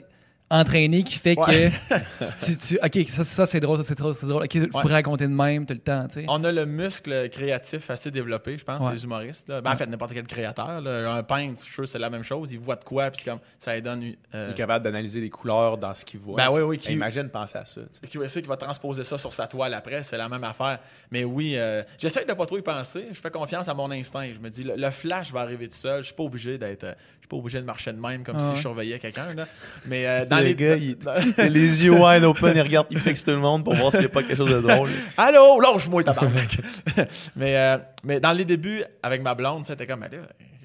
entraîné 0.50 1.02
qui 1.02 1.18
fait 1.18 1.36
Ouais. 1.38 1.72
que 1.88 2.44
tu, 2.44 2.56
tu- 2.58 2.78
OK, 2.80 3.08
ça, 3.08 3.24
ça 3.24 3.46
c'est 3.46 3.58
drôle, 3.60 3.78
ça 3.78 3.82
c'est 3.82 3.98
drôle, 3.98 4.14
c'est 4.14 4.26
drôle. 4.26 4.44
OK, 4.44 4.52
je 4.54 4.66
pourrais 4.66 4.92
raconter 4.92 5.26
de 5.26 5.32
même 5.32 5.64
tout 5.66 5.72
le 5.72 5.80
temps, 5.80 6.06
tu 6.06 6.20
sais. 6.20 6.26
On 6.28 6.44
a 6.44 6.52
le 6.52 6.66
muscle 6.66 7.28
créatif 7.30 7.88
assez 7.90 8.10
développé, 8.10 8.56
je 8.58 8.62
pense, 8.64 8.84
Ouais. 8.84 8.92
les 8.92 9.02
humoristes. 9.02 9.48
là. 9.48 9.62
Ben, 9.62 9.72
En 9.72 9.76
fait, 9.76 9.86
n'importe 9.86 10.12
quel 10.12 10.26
créateur. 10.26 10.80
là. 10.82 11.14
Un 11.14 11.22
peintre, 11.22 11.60
je 11.60 11.64
suis 11.64 11.72
sûr, 11.74 11.88
c'est 11.88 11.98
la 11.98 12.10
même 12.10 12.22
chose. 12.22 12.52
Il 12.52 12.58
voit 12.58 12.76
de 12.76 12.84
quoi, 12.84 13.10
puis 13.10 13.24
comme 13.24 13.38
ça 13.58 13.74
lui 13.74 13.82
donne. 13.82 14.04
euh, 14.34 14.46
Il 14.48 14.52
est 14.52 14.54
capable 14.54 14.84
d'analyser 14.84 15.20
les 15.22 15.30
couleurs 15.30 15.78
dans 15.78 15.94
ce 15.94 16.04
qu'il 16.04 16.20
voit. 16.20 16.36
Ben 16.36 16.50
oui, 16.52 16.60
oui, 16.60 16.78
qui- 16.78 16.92
Imagine 16.92 17.30
penser 17.30 17.56
à 17.58 17.64
ça. 17.64 17.80
tu 17.80 17.88
sais. 18.02 18.06
qui 18.06 18.18
va 18.18 18.26
essayer 18.26 18.42
qu'il 18.42 18.48
va 18.50 18.58
transposer 18.58 19.02
ça 19.02 19.16
sur 19.18 19.32
sa 19.32 19.46
toile 19.46 19.72
après, 19.74 20.02
c'est 20.04 20.18
la 20.18 20.28
même 20.28 20.44
affaire. 20.44 20.78
Mais 21.10 21.24
oui, 21.24 21.54
euh, 21.56 21.82
j'essaie 21.98 22.24
de 22.26 22.32
pas 22.34 22.46
trop 22.46 22.58
y 22.58 22.62
penser. 22.62 23.06
Je 23.10 23.18
fais 23.18 23.30
confiance 23.30 23.66
à 23.68 23.74
mon 23.74 23.90
instinct. 23.90 24.28
Je 24.32 24.38
me 24.38 24.50
dis, 24.50 24.62
le, 24.62 24.74
le 24.76 24.90
flash 24.90 25.32
va 25.32 25.40
arriver 25.40 25.68
tout 25.68 25.74
seul. 25.76 26.02
Je 26.02 26.06
suis 26.06 26.14
pas 26.14 26.22
obligé 26.24 26.58
d'être, 26.58 26.84
euh, 26.84 26.92
suis 27.24 27.28
pas 27.28 27.36
obligé 27.36 27.58
de 27.60 27.64
marcher 27.64 27.92
de 27.92 28.00
même 28.00 28.22
comme 28.22 28.36
Ah 28.38 28.50
si 28.50 28.56
je 28.56 28.60
surveillais 28.60 28.98
quelqu'un. 28.98 29.32
là. 29.34 29.46
Mais 29.86 30.06
euh, 30.06 30.24
dans 30.26 30.38
Le 30.38 30.44
les 30.44 30.54
gars, 30.54 30.76
il- 30.76 30.96
Il 31.38 31.40
a 31.40 31.48
les 31.48 31.84
yeux 31.84 31.92
wide 31.92 32.24
open, 32.24 32.52
il 32.54 32.60
regarde, 32.60 32.86
il 32.90 32.98
fixe 33.00 33.24
tout 33.24 33.30
le 33.30 33.38
monde 33.38 33.64
pour 33.64 33.74
voir 33.74 33.90
s'il 33.90 34.00
n'y 34.00 34.06
a 34.06 34.10
pas 34.10 34.22
quelque 34.22 34.36
chose 34.36 34.50
de 34.50 34.60
drôle. 34.60 34.90
Allô, 35.16 35.60
lâche-moi, 35.60 36.04
tabarnak. 36.04 36.58
mais, 37.36 37.56
euh, 37.56 37.78
mais 38.02 38.20
dans 38.20 38.32
les 38.32 38.44
débuts, 38.44 38.82
avec 39.02 39.22
ma 39.22 39.34
blonde, 39.34 39.64
c'était 39.64 39.86
comme, 39.86 40.00
là, 40.02 40.08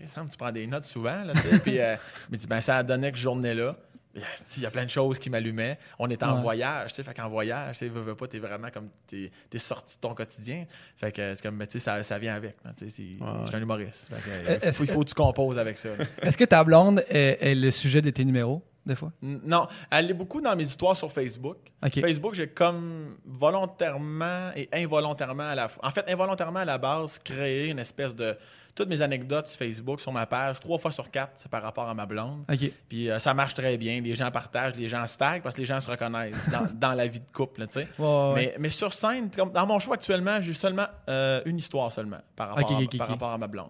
il 0.02 0.08
semble 0.10 0.28
que 0.28 0.32
tu 0.34 0.38
prends 0.38 0.52
des 0.52 0.66
notes 0.68 0.86
souvent. 0.86 1.24
Là. 1.26 1.34
Puis, 1.64 1.80
euh, 1.80 1.96
je 2.28 2.34
me 2.36 2.38
dis, 2.38 2.48
ben, 2.48 2.62
ça 2.62 2.78
a 2.78 2.84
donné 2.84 3.12
que 3.12 3.18
journée-là. 3.18 3.76
Il 4.16 4.64
y 4.64 4.66
a 4.66 4.72
plein 4.72 4.86
de 4.86 4.90
choses 4.90 5.20
qui 5.20 5.30
m'allumaient. 5.30 5.78
On 6.00 6.10
était 6.10 6.26
en 6.26 6.36
Ouais. 6.38 6.42
voyage, 6.42 6.90
tu 6.90 6.96
sais, 6.96 7.04
fait 7.04 7.14
qu'en 7.14 7.30
voyage, 7.30 7.78
tu 7.78 7.86
sais, 7.86 7.90
veux, 7.90 8.02
veux 8.02 8.16
pas, 8.16 8.28
t'es 8.28 8.40
vraiment 8.40 8.70
comme, 8.74 8.90
t'es, 9.06 9.32
t'es 9.50 9.60
sorti 9.60 9.98
de 9.98 10.02
ton 10.02 10.16
quotidien. 10.16 10.66
Fait 10.96 11.12
que 11.12 11.36
c'est 11.36 11.42
comme, 11.44 11.56
mais 11.56 11.68
tu 11.68 11.74
sais, 11.74 11.80
ça, 11.86 12.02
ça 12.02 12.18
vient 12.18 12.34
avec, 12.34 12.56
tu 12.78 12.90
sais, 12.90 13.02
Ouais, 13.04 13.18
je 13.44 13.48
suis 13.48 13.56
un 13.56 13.62
humoriste. 13.62 14.10
Que, 14.10 14.16
Euh, 14.50 14.60
il 14.64 14.74
faut, 14.74 14.84
il 14.84 14.90
faut 14.90 15.04
que 15.04 15.10
tu 15.10 15.14
composes 15.16 15.60
avec 15.60 15.78
ça. 15.78 15.90
Est-ce 16.24 16.38
que 16.38 16.46
ta 16.46 16.64
blonde 16.64 17.04
est, 17.10 17.38
est 17.40 17.56
le 17.56 17.70
sujet 17.72 18.02
de 18.02 18.10
tes 18.10 18.26
numéros? 18.26 18.64
Des 18.90 18.96
fois? 18.96 19.12
N- 19.24 19.40
Non, 19.46 19.68
elle 19.92 20.10
est 20.10 20.14
beaucoup 20.14 20.42
dans 20.42 20.56
mes 20.56 20.64
histoires 20.64 20.98
sur 20.98 21.10
Facebook. 21.12 21.58
OK. 21.86 22.02
Facebook, 22.02 22.34
j'ai 22.34 22.48
comme 22.50 23.16
volontairement 23.26 24.52
et 24.56 24.70
involontairement 24.74 25.44
à 25.50 25.56
la. 25.56 25.70
En 25.84 25.92
fait, 25.92 26.10
involontairement 26.10 26.60
à 26.60 26.66
la 26.66 26.78
base, 26.78 27.20
créé 27.20 27.70
une 27.70 27.80
espèce 27.80 28.16
de. 28.16 28.36
Toutes 28.76 28.88
mes 28.88 29.02
anecdotes 29.02 29.50
sur 29.50 29.58
Facebook, 29.58 30.00
sur 30.00 30.12
ma 30.14 30.26
page, 30.26 30.60
trois 30.62 30.78
fois 30.78 30.92
sur 30.92 31.12
quatre, 31.12 31.34
c'est 31.36 31.50
par 31.52 31.62
rapport 31.62 31.90
à 31.90 31.94
ma 31.94 32.06
blonde. 32.06 32.44
Puis 32.88 33.10
euh, 33.10 33.20
ça 33.20 33.34
marche 33.34 33.54
très 33.54 33.78
bien. 33.78 34.00
Les 34.00 34.16
gens 34.16 34.32
partagent, 34.32 34.76
les 34.78 34.88
gens 34.88 35.06
se 35.06 35.18
taguent 35.18 35.42
parce 35.42 35.56
que 35.56 35.60
les 35.62 35.66
gens 35.66 35.82
se 35.82 35.90
reconnaissent 35.92 36.36
dans, 36.50 36.66
dans 36.90 36.94
la 36.94 37.08
vie 37.08 37.20
de 37.20 37.26
couple, 37.34 37.68
tu 37.68 37.74
sais. 37.74 37.88
Ouais, 37.98 38.06
ouais, 38.06 38.14
ouais. 38.14 38.34
Mais, 38.36 38.56
mais 38.58 38.70
sur 38.70 38.94
scène, 38.94 39.30
comme 39.32 39.52
dans 39.52 39.66
mon 39.66 39.80
show 39.80 39.92
actuellement, 39.92 40.40
j'ai 40.40 40.54
seulement 40.54 40.86
euh, 41.10 41.42
une 41.46 41.58
histoire 41.58 41.92
seulement 41.92 42.20
par 42.38 42.52
à, 42.58 42.62
rapport 43.06 43.32
à 43.32 43.38
ma 43.38 43.48
blonde. 43.48 43.70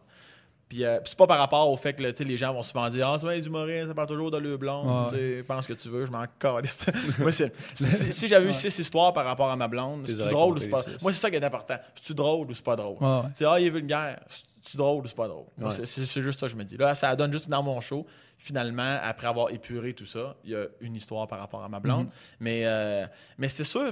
Puis, 0.69 0.85
euh, 0.85 0.97
puis 0.99 1.09
c'est 1.09 1.17
pas 1.17 1.25
par 1.25 1.39
rapport 1.39 1.67
au 1.71 1.75
fait 1.77 1.93
que 1.93 2.03
là, 2.03 2.11
les 2.19 2.37
gens 2.37 2.53
vont 2.53 2.61
souvent 2.61 2.87
dire 2.89 3.07
Ah, 3.07 3.17
c'est 3.17 3.25
vrai, 3.25 3.37
les 3.37 3.47
humoristes, 3.47 3.87
ça 3.87 3.93
parle 3.95 4.07
toujours 4.07 4.29
de 4.29 4.37
le 4.37 4.55
blonde. 4.55 5.11
Ouais. 5.11 5.41
Pense 5.43 5.63
ce 5.63 5.69
que 5.69 5.73
tu 5.73 5.89
veux, 5.89 6.05
je 6.05 6.11
m'en 6.11 6.23
calisse. 6.37 6.85
Moi, 7.19 7.31
c'est- 7.31 7.51
si, 7.73 8.11
si 8.13 8.27
j'avais 8.27 8.47
eu 8.47 8.53
six 8.53 8.77
histoires 8.77 9.11
par 9.11 9.25
rapport 9.25 9.49
à 9.49 9.55
ma 9.55 9.67
blonde, 9.67 10.03
c'est 10.05 10.13
drôle 10.29 10.55
ou 10.55 10.59
c'est 10.59 10.67
pas? 10.69 10.83
Moi, 11.01 11.11
c'est 11.11 11.19
ça 11.19 11.29
qui 11.31 11.37
est 11.37 11.43
important. 11.43 11.75
C'est-tu 11.95 12.13
drôle 12.13 12.47
ou 12.47 12.53
c'est 12.53 12.63
pas 12.63 12.75
drôle? 12.75 12.97
Ouais, 13.03 13.21
sais, 13.33 13.45
ah, 13.45 13.59
il 13.59 13.65
est 13.65 13.69
vulgaire. 13.71 14.19
C'est-tu 14.27 14.77
drôle 14.77 15.03
ou 15.03 15.07
c'est 15.07 15.15
pas 15.15 15.27
drôle? 15.27 15.45
C'est- 15.71 15.85
C'est 15.87 16.05
c'est 16.05 16.21
juste 16.21 16.39
ça 16.39 16.45
que 16.45 16.51
je 16.51 16.57
me 16.57 16.63
dis. 16.63 16.77
Là, 16.77 16.93
ça 16.93 17.15
donne 17.15 17.31
juste 17.33 17.49
dans 17.49 17.63
mon 17.63 17.81
show. 17.81 18.05
Finalement, 18.37 18.97
après 19.03 19.27
avoir 19.27 19.49
épuré 19.51 19.93
tout 19.93 20.05
ça, 20.05 20.35
il 20.45 20.51
y 20.51 20.55
a 20.55 20.65
une 20.81 20.95
histoire 20.95 21.27
par 21.27 21.39
rapport 21.39 21.61
à 21.63 21.67
ma 21.67 21.79
blonde. 21.81 22.05
Mhm. 22.05 22.11
Mais, 22.39 22.61
euh, 22.65 23.05
mais 23.37 23.49
c'est 23.49 23.63
sûr, 23.65 23.91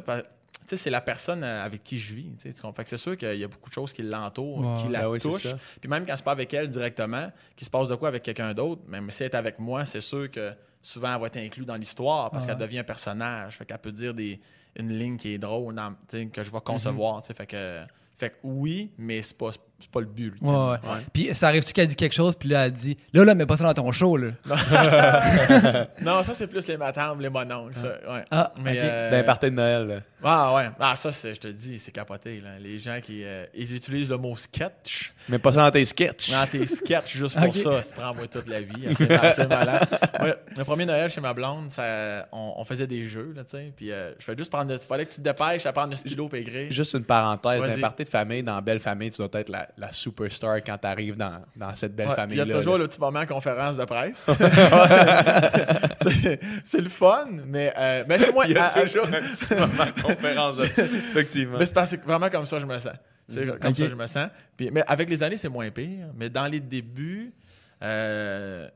sais, 0.70 0.78
c'est 0.78 0.90
la 0.90 1.02
personne 1.02 1.44
euh, 1.44 1.64
avec 1.64 1.84
qui 1.84 1.98
je 1.98 2.14
vis. 2.14 2.32
tu 2.42 2.52
comprends? 2.54 2.74
Fait 2.74 2.84
que 2.84 2.90
c'est 2.90 2.98
sûr 2.98 3.16
qu'il 3.18 3.36
y 3.38 3.44
a 3.44 3.48
beaucoup 3.48 3.70
de 3.70 3.74
choses 3.74 3.94
qui 3.94 4.04
l'entourent, 4.04 4.74
qui 4.76 4.88
la 4.90 5.02
Ben 5.04 5.10
oui, 5.10 5.20
touchent. 5.20 5.48
Puis 5.80 5.90
même 5.90 6.06
quand 6.06 6.16
c'est 6.16 6.24
pas 6.26 6.32
avec 6.32 6.54
elle 6.54 6.68
directement, 6.68 7.32
qu'il 7.56 7.66
se 7.66 7.72
passe 7.72 7.88
de 7.90 7.96
quoi 7.96 8.08
avec 8.10 8.24
quelqu'un 8.24 8.54
d'autre, 8.54 8.82
même 8.88 9.10
si 9.12 9.24
elle 9.24 9.30
est 9.32 9.36
avec 9.36 9.60
moi, 9.60 9.86
c'est 9.86 10.02
sûr 10.02 10.30
que 10.32 10.54
souvent 10.82 11.14
elle 11.16 11.22
va 11.22 11.28
être 11.28 11.38
inclue 11.38 11.66
dans 11.66 11.76
l'histoire 11.76 12.32
parce 12.32 12.46
Ah 12.46 12.48
qu'elle 12.54 12.58
devient 12.68 12.80
un 12.80 12.84
personnage. 12.84 13.56
Fait 13.58 13.66
qu'elle 13.66 13.78
peut 13.80 13.92
dire 13.92 14.14
des, 14.14 14.40
une 14.76 14.92
ligne 14.98 15.18
qui 15.18 15.34
est 15.34 15.38
drôle, 15.38 15.76
dans- 15.76 15.92
tu 16.08 16.18
sais, 16.18 16.26
que 16.28 16.44
je 16.44 16.50
vais 16.52 16.58
Mhm. 16.58 16.64
concevoir. 16.64 17.22
tu 17.22 17.28
sais, 17.28 17.34
Fait 17.34 17.48
que, 17.48 17.82
fait 18.16 18.30
que 18.32 18.36
oui, 18.44 18.92
mais 18.98 19.22
c'est 19.22 19.38
pas, 19.38 19.52
c'est 19.80 19.92
pas 19.92 20.00
le 20.00 20.06
but. 20.08 20.34
Ouais. 20.42 20.78
Puis 21.14 21.30
ça 21.34 21.48
arrive-tu 21.50 21.72
qu'elle 21.74 21.88
dit 21.88 21.96
quelque 21.96 22.16
chose, 22.16 22.36
puis 22.36 22.50
là, 22.50 22.66
elle 22.66 22.72
dit 22.72 22.98
Là, 23.14 23.24
là, 23.26 23.36
mets 23.36 23.46
pas 23.46 23.58
ça 23.58 23.64
dans 23.64 23.74
ton 23.74 23.92
show, 23.92 24.18
là. 24.18 24.30
Non, 26.02 26.24
ça, 26.24 26.34
c'est 26.34 26.48
plus 26.48 26.66
les 26.68 26.78
matames, 26.78 27.20
les 27.22 27.30
mononcles. 27.30 27.76
ça, 27.76 27.88
ouais. 28.12 28.24
Ah, 28.32 28.54
Mais, 28.60 28.78
euh, 28.80 29.12
D'un 29.12 29.24
party 29.24 29.48
de 29.48 29.56
Noël. 29.56 29.88
là. 29.88 29.96
Ah 30.24 30.56
ouais. 30.56 30.70
Ah, 30.80 30.96
ça, 30.96 31.12
c'est- 31.12 31.36
je 31.36 31.40
te 31.40 31.48
dis, 31.48 31.78
c'est 31.78 31.92
capoté. 31.92 32.42
Là. 32.42 32.58
Les 32.60 32.80
gens 32.80 33.00
qui 33.02 33.24
euh, 33.24 33.46
ils 33.54 33.76
utilisent 33.76 34.10
le 34.10 34.18
mot 34.18 34.36
sketch 34.36 35.14
Mais 35.30 35.38
pas 35.38 35.52
ça 35.52 35.62
dans 35.62 35.70
tes 35.72 35.86
sketchs. 35.86 36.32
dans 36.32 36.48
tes 36.48 36.66
sketchs 36.66 37.16
juste 37.16 37.40
pour 37.40 37.56
ça. 37.56 37.82
Ça 37.84 37.94
prend 37.96 38.16
moi 38.16 38.28
toute 38.28 38.50
la 38.50 38.62
vie. 38.62 38.96
C'est 38.96 39.08
mal- 39.10 39.34
c'est 39.36 39.48
malade. 39.48 39.88
Le 40.58 40.64
premier 40.64 40.86
Noël 40.86 41.10
chez 41.12 41.22
ma 41.22 41.34
blonde, 41.34 41.70
ça, 41.70 42.28
on, 42.32 42.54
on 42.58 42.64
faisait 42.66 42.88
des 42.88 43.06
jeux, 43.06 43.32
là, 43.36 43.44
tu 43.44 43.52
sais. 43.58 43.72
Puis 43.76 43.92
euh, 43.92 44.14
je 44.18 44.26
fais 44.26 44.36
juste 44.36 44.52
prendre. 44.52 44.74
Il 44.74 44.80
fallait 44.80 45.06
que 45.06 45.12
tu 45.12 45.18
te 45.18 45.22
dépêches 45.22 45.66
à 45.68 45.72
prendre 45.72 45.92
le 45.92 45.96
stylo 45.98 46.28
et 46.34 46.40
écrire. 46.40 46.72
Juste 46.72 46.94
une 46.96 47.04
parenthèse, 47.04 47.62
d'un 47.62 47.80
party 47.80 48.04
de 48.06 48.10
famille, 48.10 48.42
dans 48.44 48.60
Belle 48.62 48.80
Famille, 48.80 49.12
tu 49.12 49.18
dois 49.18 49.30
être 49.40 49.50
la, 49.50 49.67
la 49.78 49.92
superstar 49.92 50.58
quand 50.64 50.78
tu 50.78 50.88
arrives 50.88 51.18
dans, 51.18 51.42
dans 51.56 51.74
cette 51.76 51.96
belle 51.96 52.10
Ouais, 52.10 52.16
famille. 52.16 52.38
Il 52.38 52.48
y 52.48 52.52
a 52.52 52.56
toujours 52.56 52.78
le 52.78 52.88
petit 52.88 53.00
moment 53.00 53.26
conférence 53.26 53.78
de 53.78 53.86
presse. 53.86 54.26
c'est 56.66 56.82
le 56.82 56.90
fun, 56.90 57.28
mais, 57.46 57.74
euh, 57.78 58.04
mais 58.08 58.20
c'est 58.20 58.34
moi. 58.34 58.46
Il 58.48 58.54
y 58.54 58.58
a 58.58 58.66
à- 58.66 58.78
à- 58.80 58.84
toujours 58.84 59.06
un 59.08 59.22
petit 59.22 59.54
moment 59.54 59.92
conférence. 60.04 60.58
de- 60.58 60.66
Effectivement. 60.66 61.58
Mais 61.60 61.66
c'est 61.66 61.98
que 62.00 62.06
vraiment 62.06 62.30
comme 62.30 62.46
ça 62.46 62.60
je 62.60 62.66
me 62.66 62.78
sens. 62.80 62.94
C'est 63.30 63.46
comme 63.46 63.56
Ok. 63.72 63.78
ça 63.78 63.84
que 63.84 63.90
je 63.90 63.96
me 63.96 64.08
sens. 64.08 64.30
Puis, 64.56 64.70
mais 64.72 64.84
avec 64.88 65.10
les 65.10 65.22
années, 65.22 65.36
c'est 65.38 65.50
moins 65.50 65.70
pire. 65.70 66.08
Mais 66.16 66.30
dans 66.30 66.48
les 66.48 66.62
débuts, 66.62 67.34
euh, 67.84 68.68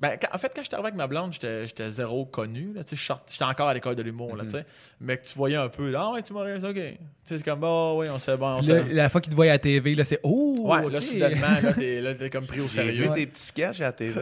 ben, 0.00 0.16
quand- 0.20 0.28
en 0.34 0.38
fait, 0.38 0.52
quand 0.54 0.62
j'étais 0.62 0.74
arrivé 0.74 0.88
avec 0.88 0.96
ma 0.98 1.06
blonde, 1.06 1.32
j'étais 1.32 1.66
j'étais 1.66 1.90
zéro 1.90 2.24
connu. 2.26 2.72
là, 2.74 2.84
tu 2.84 2.90
sais, 2.90 2.96
je 2.96 3.06
sort- 3.06 3.22
J'étais 3.30 3.44
encore 3.44 3.68
à 3.68 3.74
l'école 3.74 3.94
de 3.96 4.02
l'humour. 4.02 4.36
là, 4.36 4.44
tu 4.44 4.50
sais. 4.50 4.64
Mais 5.00 5.16
que 5.18 5.26
tu 5.26 5.34
voyais 5.34 5.56
un 5.56 5.68
peu, 5.68 5.90
là, 5.90 6.08
ah 6.08 6.12
ouais, 6.12 6.22
tu 6.22 6.32
m'aurais 6.32 6.62
ok. 6.62 6.78
Tu 7.26 7.40
comme, 7.40 7.58
bah 7.60 7.92
oui, 7.94 8.06
on 8.08 8.18
sait 8.20 8.36
bon. 8.36 8.58
On 8.58 8.62
sait. 8.62 8.84
la 8.84 9.08
fois 9.08 9.20
qu'il 9.20 9.30
te 9.32 9.34
voit 9.36 9.46
à 9.46 9.48
la 9.48 9.58
TV, 9.58 9.94
là, 9.96 10.04
c'est 10.04 10.20
Oh, 10.22 10.54
ouais, 10.60 10.84
ok. 10.84 10.92
là, 10.92 11.00
soudainement, 11.00 11.46
là, 11.62 11.72
t'es 11.72 12.00
là, 12.00 12.14
t'es 12.14 12.30
comme 12.30 12.46
pris 12.46 12.60
au 12.60 12.68
J'ai 12.68 12.74
sérieux. 12.74 13.02
vu 13.08 13.14
tes 13.14 13.26
petits 13.26 13.42
sketchs 13.42 13.80
à 13.80 13.84
la 13.84 13.92
TV. 13.92 14.20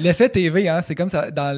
L'effet 0.00 0.28
TV, 0.28 0.68
hein, 0.68 0.82
c'est 0.82 0.94
comme 0.94 1.10
ça. 1.10 1.30
Dans 1.30 1.56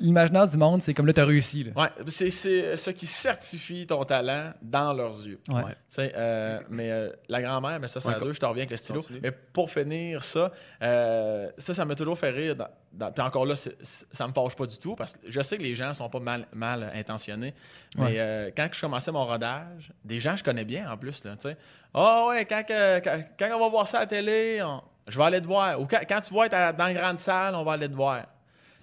l'imaginaire 0.00 0.46
du 0.48 0.56
monde, 0.56 0.80
c'est 0.82 0.94
comme 0.94 1.06
là, 1.06 1.12
t'as 1.12 1.24
réussi. 1.26 1.64
Là. 1.64 1.72
ouais, 1.76 1.88
c'est 2.06 2.30
c'est 2.30 2.76
ce 2.76 2.90
qui 2.90 3.06
certifie 3.06 3.86
ton 3.86 4.04
talent 4.04 4.52
dans 4.62 4.92
leurs 4.94 5.26
yeux. 5.26 5.38
Ouais. 5.50 5.62
Tu 5.64 5.74
sais, 5.88 6.12
euh, 6.16 6.60
mais 6.70 6.90
euh, 6.90 7.10
la 7.28 7.42
grand-mère, 7.42 7.78
mais 7.80 7.88
ça, 7.88 8.00
c'est 8.00 8.08
Ouais, 8.08 8.14
à 8.14 8.20
deux, 8.20 8.32
je 8.32 8.40
te 8.40 8.46
reviens 8.46 8.62
avec 8.62 8.70
le 8.70 8.76
stylo. 8.78 9.00
continue. 9.00 9.20
Mais 9.22 9.32
pour 9.32 9.70
finir 9.70 10.22
ça, 10.22 10.50
euh, 10.82 11.50
ça, 11.58 11.74
ça 11.74 11.84
m'a 11.84 11.94
toujours 11.94 12.18
fait 12.18 12.30
rire. 12.30 12.56
Dans, 12.56 12.68
dans- 12.96 13.12
puis 13.12 13.22
encore 13.22 13.46
là, 13.46 13.54
c'est- 13.56 13.76
c'est- 13.82 14.06
ça 14.12 14.26
me 14.26 14.32
fâche 14.32 14.56
pas 14.56 14.66
du 14.66 14.78
tout 14.78 14.96
parce 14.96 15.12
que 15.12 15.18
je 15.28 15.40
sais 15.40 15.56
que 15.58 15.62
les 15.62 15.74
gens 15.74 15.92
sont 15.94 16.08
pas 16.08 16.18
mal, 16.20 16.46
mal 16.52 16.90
intentionnés. 16.94 17.54
Mais 17.96 18.02
Ouais. 18.04 18.14
euh, 18.18 18.50
quand 18.56 18.68
je 18.72 18.80
commençais 18.80 19.12
mon 19.12 19.24
rodage, 19.24 19.92
des 20.04 20.18
gens 20.20 20.32
que 20.32 20.38
je 20.38 20.44
connais 20.44 20.64
bien 20.64 20.90
en 20.90 20.96
plus, 20.96 21.20
tu 21.22 21.28
sais. 21.40 21.56
Ah 21.94 22.26
ouais, 22.28 22.44
quand, 22.44 22.62
quand, 22.66 23.00
quand 23.38 23.48
on 23.56 23.60
va 23.60 23.68
voir 23.68 23.86
ça 23.86 23.98
à 23.98 24.00
la 24.00 24.06
télé, 24.06 24.60
on- 24.62 24.82
je 25.08 25.16
vais 25.18 25.24
aller 25.24 25.40
te 25.40 25.46
voir. 25.46 25.80
Ou 25.80 25.86
quand, 25.86 26.00
quand 26.08 26.20
tu 26.20 26.34
vas 26.34 26.46
être 26.46 26.54
à- 26.54 26.72
dans 26.72 26.88
une 26.88 26.96
grande 26.96 27.20
salle, 27.20 27.54
on 27.54 27.62
va 27.64 27.72
aller 27.72 27.88
te 27.88 27.94
voir. 27.94 28.22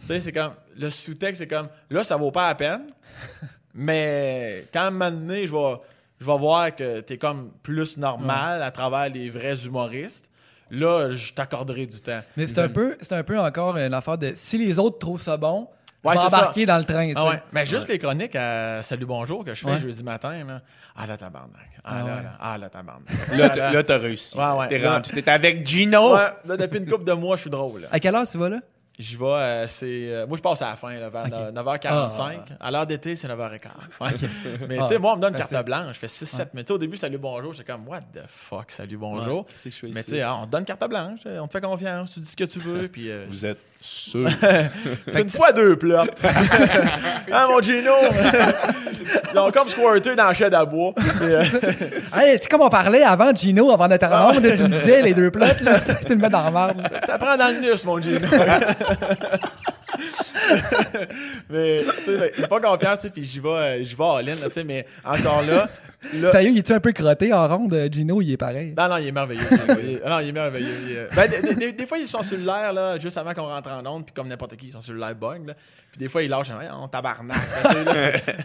Tu 0.01 0.07
sais, 0.07 0.21
c'est 0.21 0.31
comme. 0.31 0.53
Le 0.75 0.89
sous-texte, 0.89 1.39
c'est 1.41 1.47
comme. 1.47 1.67
Là, 1.89 2.03
ça 2.03 2.15
vaut 2.17 2.31
pas 2.31 2.47
la 2.49 2.55
peine. 2.55 2.87
mais 3.73 4.67
quand 4.73 4.81
à 4.81 4.87
un 4.87 4.91
moment 4.91 5.11
donné, 5.11 5.47
je 5.47 5.51
vais, 5.51 5.75
je 6.19 6.25
vais 6.25 6.37
voir 6.37 6.75
que 6.75 7.01
tu 7.01 7.13
es 7.13 7.17
comme 7.17 7.51
plus 7.63 7.97
normal 7.97 8.61
à 8.61 8.71
travers 8.71 9.09
les 9.09 9.29
vrais 9.29 9.65
humoristes, 9.65 10.29
là, 10.71 11.11
je 11.11 11.33
t'accorderai 11.33 11.85
du 11.85 11.99
temps. 12.01 12.21
Mais 12.37 12.47
c'est 12.47 12.59
un, 12.59 12.69
peu, 12.69 12.97
c'est 13.01 13.13
un 13.13 13.23
peu 13.23 13.39
encore 13.39 13.77
une 13.77 13.93
affaire 13.93 14.17
de 14.17 14.33
si 14.35 14.57
les 14.57 14.79
autres 14.79 14.99
trouvent 14.99 15.21
ça 15.21 15.37
bon, 15.37 15.67
Ouais, 16.03 16.17
embarquer 16.17 16.65
dans 16.65 16.77
le 16.77 16.83
train. 16.83 17.13
Ah 17.15 17.29
ouais. 17.29 17.41
Mais 17.53 17.65
juste 17.65 17.87
les 17.87 17.97
chroniques 17.97 18.35
à 18.35 18.83
Salut 18.83 19.05
Bonjour 19.05 19.45
que 19.45 19.55
je 19.55 19.61
fais 19.61 19.71
Ouais. 19.71 19.79
jeudi 19.79 20.03
matin, 20.03 20.43
là. 20.45 20.61
Ah 20.97 21.07
la 21.07 21.15
tabarnak. 21.15 21.61
Ah, 21.81 21.89
Ah 21.91 21.97
là, 21.99 22.03
ouais. 22.03 22.23
là. 22.23 22.31
Ah 22.41 22.57
la 22.57 22.69
tabarnak. 22.69 23.07
Là, 23.37 23.49
t'as- 23.49 23.71
là, 23.71 23.83
t'as 23.83 23.97
réussi. 23.99 24.37
Ouais, 24.37 24.51
ouais. 24.51 24.67
T'es 24.67 24.85
rendu. 24.85 25.09
T'es 25.11 25.29
avec 25.29 25.65
Gino. 25.65 26.13
Ouais, 26.15 26.27
là, 26.45 26.57
depuis 26.57 26.79
une 26.79 26.89
couple 26.89 27.05
de 27.05 27.13
mois, 27.13 27.37
je 27.37 27.41
suis 27.41 27.49
drôle. 27.49 27.81
là. 27.83 27.87
À 27.89 27.99
quelle 28.01 28.15
heure 28.15 28.27
tu 28.29 28.37
vas 28.37 28.49
là? 28.49 28.57
J'y 28.99 29.15
vais, 29.15 29.25
euh, 29.25 29.67
c'est. 29.67 29.85
euh, 29.87 30.27
moi, 30.27 30.37
je 30.37 30.41
passe 30.43 30.61
à 30.61 30.69
la 30.69 30.75
fin, 30.75 30.93
là, 30.99 31.09
vers 31.09 31.25
Ok. 31.25 31.31
9h45. 31.55 32.39
À 32.59 32.69
l'heure 32.69 32.85
d'été, 32.85 33.15
c'est 33.15 33.27
9h15. 33.27 33.69
Mais 34.69 34.77
Ah, 34.79 34.83
tu 34.83 34.87
sais, 34.89 34.99
moi, 34.99 35.13
on 35.13 35.15
me 35.15 35.21
donne 35.21 35.35
facile. 35.35 35.51
carte 35.53 35.65
blanche. 35.65 35.93
Je 35.95 35.99
fais 35.99 36.07
6-7. 36.07 36.49
Mais 36.53 36.63
tu 36.63 36.67
sais, 36.67 36.73
au 36.73 36.77
début, 36.77 36.95
salut, 36.97 37.17
bonjour. 37.17 37.53
J'étais 37.53 37.71
comme, 37.71 37.87
what 37.87 38.01
the 38.13 38.19
fuck, 38.27 38.69
salut, 38.69 38.97
bonjour. 38.97 39.47
Qu'est-ce 39.47 39.63
que 39.63 39.69
je 39.71 39.75
fais 39.77 39.87
Mais 39.87 39.99
ici? 40.01 40.09
tu 40.11 40.15
sais, 40.17 40.21
ah, 40.21 40.35
on 40.35 40.45
te 40.45 40.51
donne 40.51 40.65
carte 40.65 40.87
blanche. 40.87 41.21
On 41.25 41.47
te 41.47 41.51
fait 41.53 41.61
confiance. 41.61 42.11
Tu 42.13 42.19
dis 42.19 42.29
ce 42.29 42.35
que 42.35 42.43
tu 42.43 42.59
veux. 42.59 42.87
Puis. 42.91 43.09
euh, 43.09 43.25
Vous 43.29 43.45
êtes 43.47 43.57
sûr. 43.83 44.29
c'est 45.13 45.21
une 45.21 45.29
fois 45.29 45.51
deux 45.51 45.75
plats. 45.75 46.05
ah, 47.31 47.47
mon 47.49 47.61
Gino! 47.61 47.91
Ils 49.33 49.39
ont 49.39 49.51
comme 49.51 49.67
squirté 49.67 50.15
dans 50.15 50.29
le 50.29 50.33
shed 50.33 50.53
à 50.53 50.63
bois. 50.65 50.93
Euh, 51.21 51.43
Hey, 52.15 52.37
tu 52.37 52.43
sais, 52.43 52.49
comme 52.49 52.61
on 52.61 52.69
parlait 52.69 53.03
avant 53.03 53.33
Gino, 53.33 53.71
avant 53.71 53.87
de 53.87 53.97
te 53.97 54.05
rendre, 54.05 54.39
là, 54.39 54.55
tu 54.55 54.63
me 54.63 54.69
disais 54.69 55.01
les 55.01 55.13
deux 55.13 55.29
plots, 55.31 55.45
là, 55.61 55.79
tu, 55.79 56.05
tu 56.05 56.15
le 56.15 56.21
mets 56.21 56.29
dans 56.29 56.43
la 56.43 56.51
marde. 56.51 56.77
T'apprends 57.05 57.35
dans 57.35 57.47
le 57.53 57.59
nus, 57.59 57.85
mon 57.85 57.99
Gino. 57.99 58.19
Mais, 61.49 61.81
tu 61.83 62.05
sais, 62.05 62.17
fait, 62.19 62.33
j'ai 62.37 62.47
pas 62.47 62.59
confiance, 62.59 62.97
tu 62.99 63.01
sais, 63.07 63.09
puis 63.09 63.23
j'y 63.25 63.39
vais, 63.39 63.49
euh, 63.49 63.83
j'y 63.83 63.95
vais 63.95 64.23
là, 64.23 64.35
tu 64.35 64.51
sais, 64.51 64.63
mais 64.63 64.85
encore 65.03 65.41
là. 65.47 65.69
là 66.15 66.31
Sérieux, 66.31 66.51
il 66.51 66.57
est-tu 66.59 66.73
un 66.73 66.79
peu 66.79 66.91
crotté 66.91 67.33
en 67.33 67.47
ronde? 67.47 67.73
euh, 67.73 67.87
Gino, 67.91 68.21
il 68.21 68.31
est 68.31 68.37
pareil. 68.37 68.73
non, 68.77 68.89
non, 68.89 68.97
il 68.97 69.07
est 69.07 69.11
merveilleux. 69.11 69.41
Il 69.79 69.89
est- 69.95 70.09
non, 70.09 70.19
il 70.19 70.29
est 70.29 70.31
merveilleux. 70.31 70.75
Il 70.87 70.91
est- 70.93 71.15
ben, 71.15 71.29
des, 71.29 71.55
des- 71.55 71.73
des 71.73 71.85
fois, 71.85 71.97
ils 71.97 72.07
sont 72.07 72.23
sur 72.23 72.37
l'air, 72.37 72.73
là, 72.73 72.97
juste 72.99 73.17
avant 73.17 73.33
qu'on 73.33 73.47
rentre 73.47 73.69
en 73.69 73.85
onde, 73.85 74.05
puis 74.05 74.13
comme 74.13 74.27
n'importe 74.27 74.55
qui, 74.55 74.67
ils 74.67 74.71
sont 74.73 74.81
sur 74.81 74.93
le 74.93 74.99
live 74.99 75.15
bug, 75.15 75.47
là. 75.47 75.53
Puis 75.93 75.99
des 75.99 76.09
fois, 76.09 76.23
ils 76.23 76.27
lâchent, 76.29 76.49
Hey, 76.49 76.69
on 76.73 76.87
tabarnak. 76.87 77.37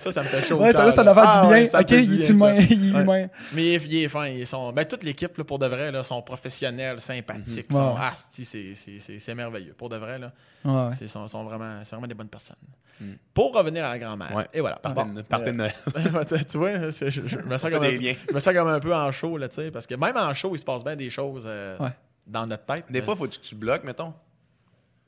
ça, 0.00 0.10
ça 0.12 0.22
me 0.22 0.26
fait 0.28 0.46
chaud. 0.46 0.56
au 0.56 0.60
Ouais, 0.62 0.70
ça 0.72 0.90
c'est 0.90 0.96
là. 0.96 1.02
une 1.02 1.08
affaire 1.08 1.24
Ah, 1.26 1.42
du 1.46 1.48
ouais, 1.50 1.64
bien. 1.64 1.80
ok, 1.80 1.88
fait 1.88 2.02
du 2.02 2.12
il 2.12 2.14
est 2.14 2.18
bien, 2.18 2.28
humain. 2.28 2.54
Il 2.68 2.96
est. 2.96 3.30
Mais 3.54 3.62
il 3.64 3.74
est, 3.74 4.02
il 4.02 4.08
fin. 4.10 4.26
Ils 4.26 4.46
sont, 4.46 4.70
ben, 4.70 4.84
toute 4.84 5.02
l'équipe, 5.02 5.34
là, 5.38 5.44
pour 5.44 5.58
de 5.58 5.64
vrai, 5.66 5.90
là, 5.90 6.04
sont 6.04 6.20
professionnels, 6.20 7.00
sympathiques. 7.00 7.70
Mhm. 7.70 7.76
sont, 7.76 7.94
Ouais. 7.94 8.00
c'est- 8.30 8.44
c'est- 8.44 8.74
c'est 9.00 9.18
c'est 9.18 9.34
merveilleux. 9.34 9.72
Pour 9.72 9.88
de 9.88 9.96
vrai, 9.96 10.18
là. 10.18 10.30
Ouais. 10.64 10.94
Sont, 11.06 11.26
sont 11.26 11.42
vraiment, 11.44 11.80
c'est 11.84 11.92
vraiment 11.92 12.06
des 12.06 12.12
bonnes 12.14 12.28
personnes. 12.28 12.56
Mm. 13.00 13.12
Pour 13.32 13.54
revenir 13.54 13.84
à 13.86 13.90
la 13.90 13.98
grand-mère. 13.98 14.34
Ouais. 14.36 14.46
Et 14.52 14.60
voilà. 14.60 14.76
Partez 14.76 15.02
Bon. 15.04 15.12
de- 15.14 15.50
Noël. 15.52 15.72
Ouais, 15.94 16.24
tu 16.26 16.44
tu 16.44 16.58
vois, 16.58 16.90
je, 16.90 17.08
je- 17.10 17.26
je 17.26 17.38
me 17.38 17.56
sens 17.56 17.70
comme 17.70 17.82
un 17.84 17.90
je 17.92 18.34
me 18.34 18.40
sens 18.40 18.52
comme 18.52 18.68
un 18.68 18.80
peu 18.80 18.94
en 18.94 19.10
show, 19.10 19.38
là, 19.38 19.48
tu 19.48 19.54
sais, 19.54 19.70
parce 19.70 19.86
que 19.86 19.94
même 19.94 20.16
en 20.18 20.34
show, 20.34 20.50
il 20.54 20.58
se 20.58 20.64
passe 20.64 20.84
bien 20.84 20.96
des 20.96 21.08
choses 21.08 21.44
euh, 21.46 21.78
Ouais. 21.78 21.92
dans 22.26 22.46
notre 22.46 22.66
tête. 22.66 22.84
Des 22.90 23.00
fois, 23.00 23.16
faut 23.16 23.26
que 23.26 23.36
tu 23.36 23.54
bloques, 23.54 23.84
mettons. 23.84 24.12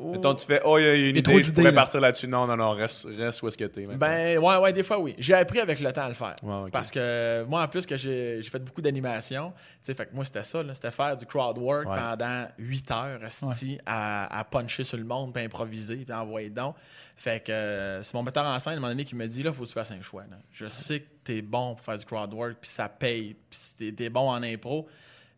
Oh. 0.02 0.12
Mettons, 0.12 0.34
tu 0.34 0.46
fais, 0.46 0.62
oh, 0.64 0.78
il 0.78 0.84
y 0.84 0.86
a 0.88 0.94
une 0.94 1.16
idée, 1.16 1.22
trop 1.22 1.38
je 1.42 1.50
pourrais 1.52 1.64
là. 1.72 1.72
partir 1.82 2.00
là-dessus. 2.00 2.26
Non, 2.26 2.46
non, 2.46 2.56
non, 2.56 2.70
reste, 2.70 3.06
reste 3.18 3.42
où 3.42 3.48
est-ce 3.48 3.58
que 3.58 3.64
t'es. 3.66 3.82
maintenant. 3.82 3.98
Ben, 3.98 4.38
ouais, 4.38 4.56
ouais, 4.56 4.72
des 4.72 4.82
fois, 4.82 4.98
oui. 4.98 5.14
J'ai 5.18 5.34
appris 5.34 5.60
avec 5.60 5.78
le 5.78 5.92
temps 5.92 6.04
à 6.04 6.08
le 6.08 6.14
faire. 6.14 6.36
Ouais. 6.42 6.70
Parce 6.70 6.90
que 6.90 7.44
moi, 7.44 7.62
en 7.62 7.68
plus, 7.68 7.84
que 7.84 7.96
j'ai 7.98 8.38
j'ai 8.40 8.48
fait 8.50 8.58
beaucoup 8.60 8.80
d'animation, 8.80 9.50
tu 9.52 9.58
sais, 9.82 9.94
fait 9.94 10.06
que 10.06 10.14
moi, 10.14 10.24
c'était 10.24 10.42
ça, 10.42 10.62
là, 10.62 10.72
c'était 10.74 10.90
faire 10.90 11.16
du 11.16 11.26
crowd 11.26 11.58
work 11.58 11.86
Ouais. 11.88 11.96
pendant 11.96 12.46
8 12.58 12.90
heures, 12.92 13.24
esti, 13.24 13.78
à, 13.84 14.38
à 14.38 14.44
puncher 14.44 14.84
sur 14.84 14.96
le 14.96 15.04
monde, 15.04 15.34
puis 15.34 15.44
improviser, 15.44 15.96
puis 15.96 16.14
envoyer 16.14 16.48
donc. 16.50 16.76
Fait 17.16 17.44
que 17.44 17.52
euh, 17.52 18.02
c'est 18.02 18.14
mon 18.14 18.22
metteur 18.22 18.46
en 18.46 18.58
scène, 18.58 18.72
à 18.72 18.76
un 18.76 18.80
moment 18.80 18.88
donné, 18.92 19.04
qui 19.04 19.14
me 19.14 19.26
dit, 19.26 19.42
là, 19.42 19.52
faut 19.52 19.64
que 19.64 19.68
tu 19.68 19.74
fasses 19.74 19.90
un 19.90 20.00
choix. 20.00 20.22
là. 20.30 20.36
Je 20.50 20.68
sais 20.68 21.00
que 21.00 21.06
t'es 21.24 21.42
bon 21.42 21.74
pour 21.74 21.84
faire 21.84 21.98
du 21.98 22.06
crowd 22.06 22.32
work, 22.32 22.56
puis 22.62 22.70
ça 22.70 22.88
paye, 22.88 23.36
puis 23.50 23.58
t'es 23.76 23.92
t'es 23.92 24.08
bon 24.08 24.30
en 24.30 24.42
impro, 24.42 24.88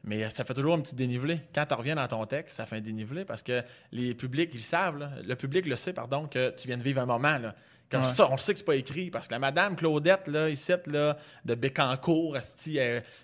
Mais 0.05 0.29
ça 0.31 0.45
fait 0.45 0.55
toujours 0.55 0.75
un 0.75 0.81
petit 0.81 0.95
dénivelé. 0.97 1.41
Quand 1.55 1.65
tu 1.65 1.75
reviens 1.75 1.95
dans 1.95 2.09
ton 2.09 2.25
texte, 2.27 2.57
ça 2.57 2.67
fait 2.67 2.77
un 2.77 2.81
dénivelé 2.81 3.25
parce 3.25 3.43
que 3.43 3.63
les 3.93 4.15
publics, 4.15 4.51
ils 4.55 4.63
savent, 4.63 4.99
là, 4.99 5.11
le 5.25 5.37
public 5.37 5.65
le 5.67 5.77
sait, 5.77 5.93
pardon, 5.93 6.27
que 6.27 6.51
tu 6.51 6.67
viens 6.67 6.77
de 6.77 6.83
vivre 6.83 7.01
un 7.01 7.07
moment. 7.07 7.39
Là. 7.39 7.55
Comme 7.89 8.03
Ouais. 8.03 8.15
ça, 8.15 8.27
on 8.29 8.33
le 8.33 8.39
sait 8.39 8.53
que 8.53 8.59
c'est 8.59 8.65
pas 8.65 8.75
écrit 8.75 9.11
parce 9.11 9.29
que 9.29 9.33
la 9.33 9.39
madame 9.39 9.77
Claudette, 9.77 10.27
là, 10.27 10.49
ici, 10.49 10.73
là, 10.87 11.17
de 11.45 11.55
Bécancourt, 11.55 12.37
tu 12.63 12.79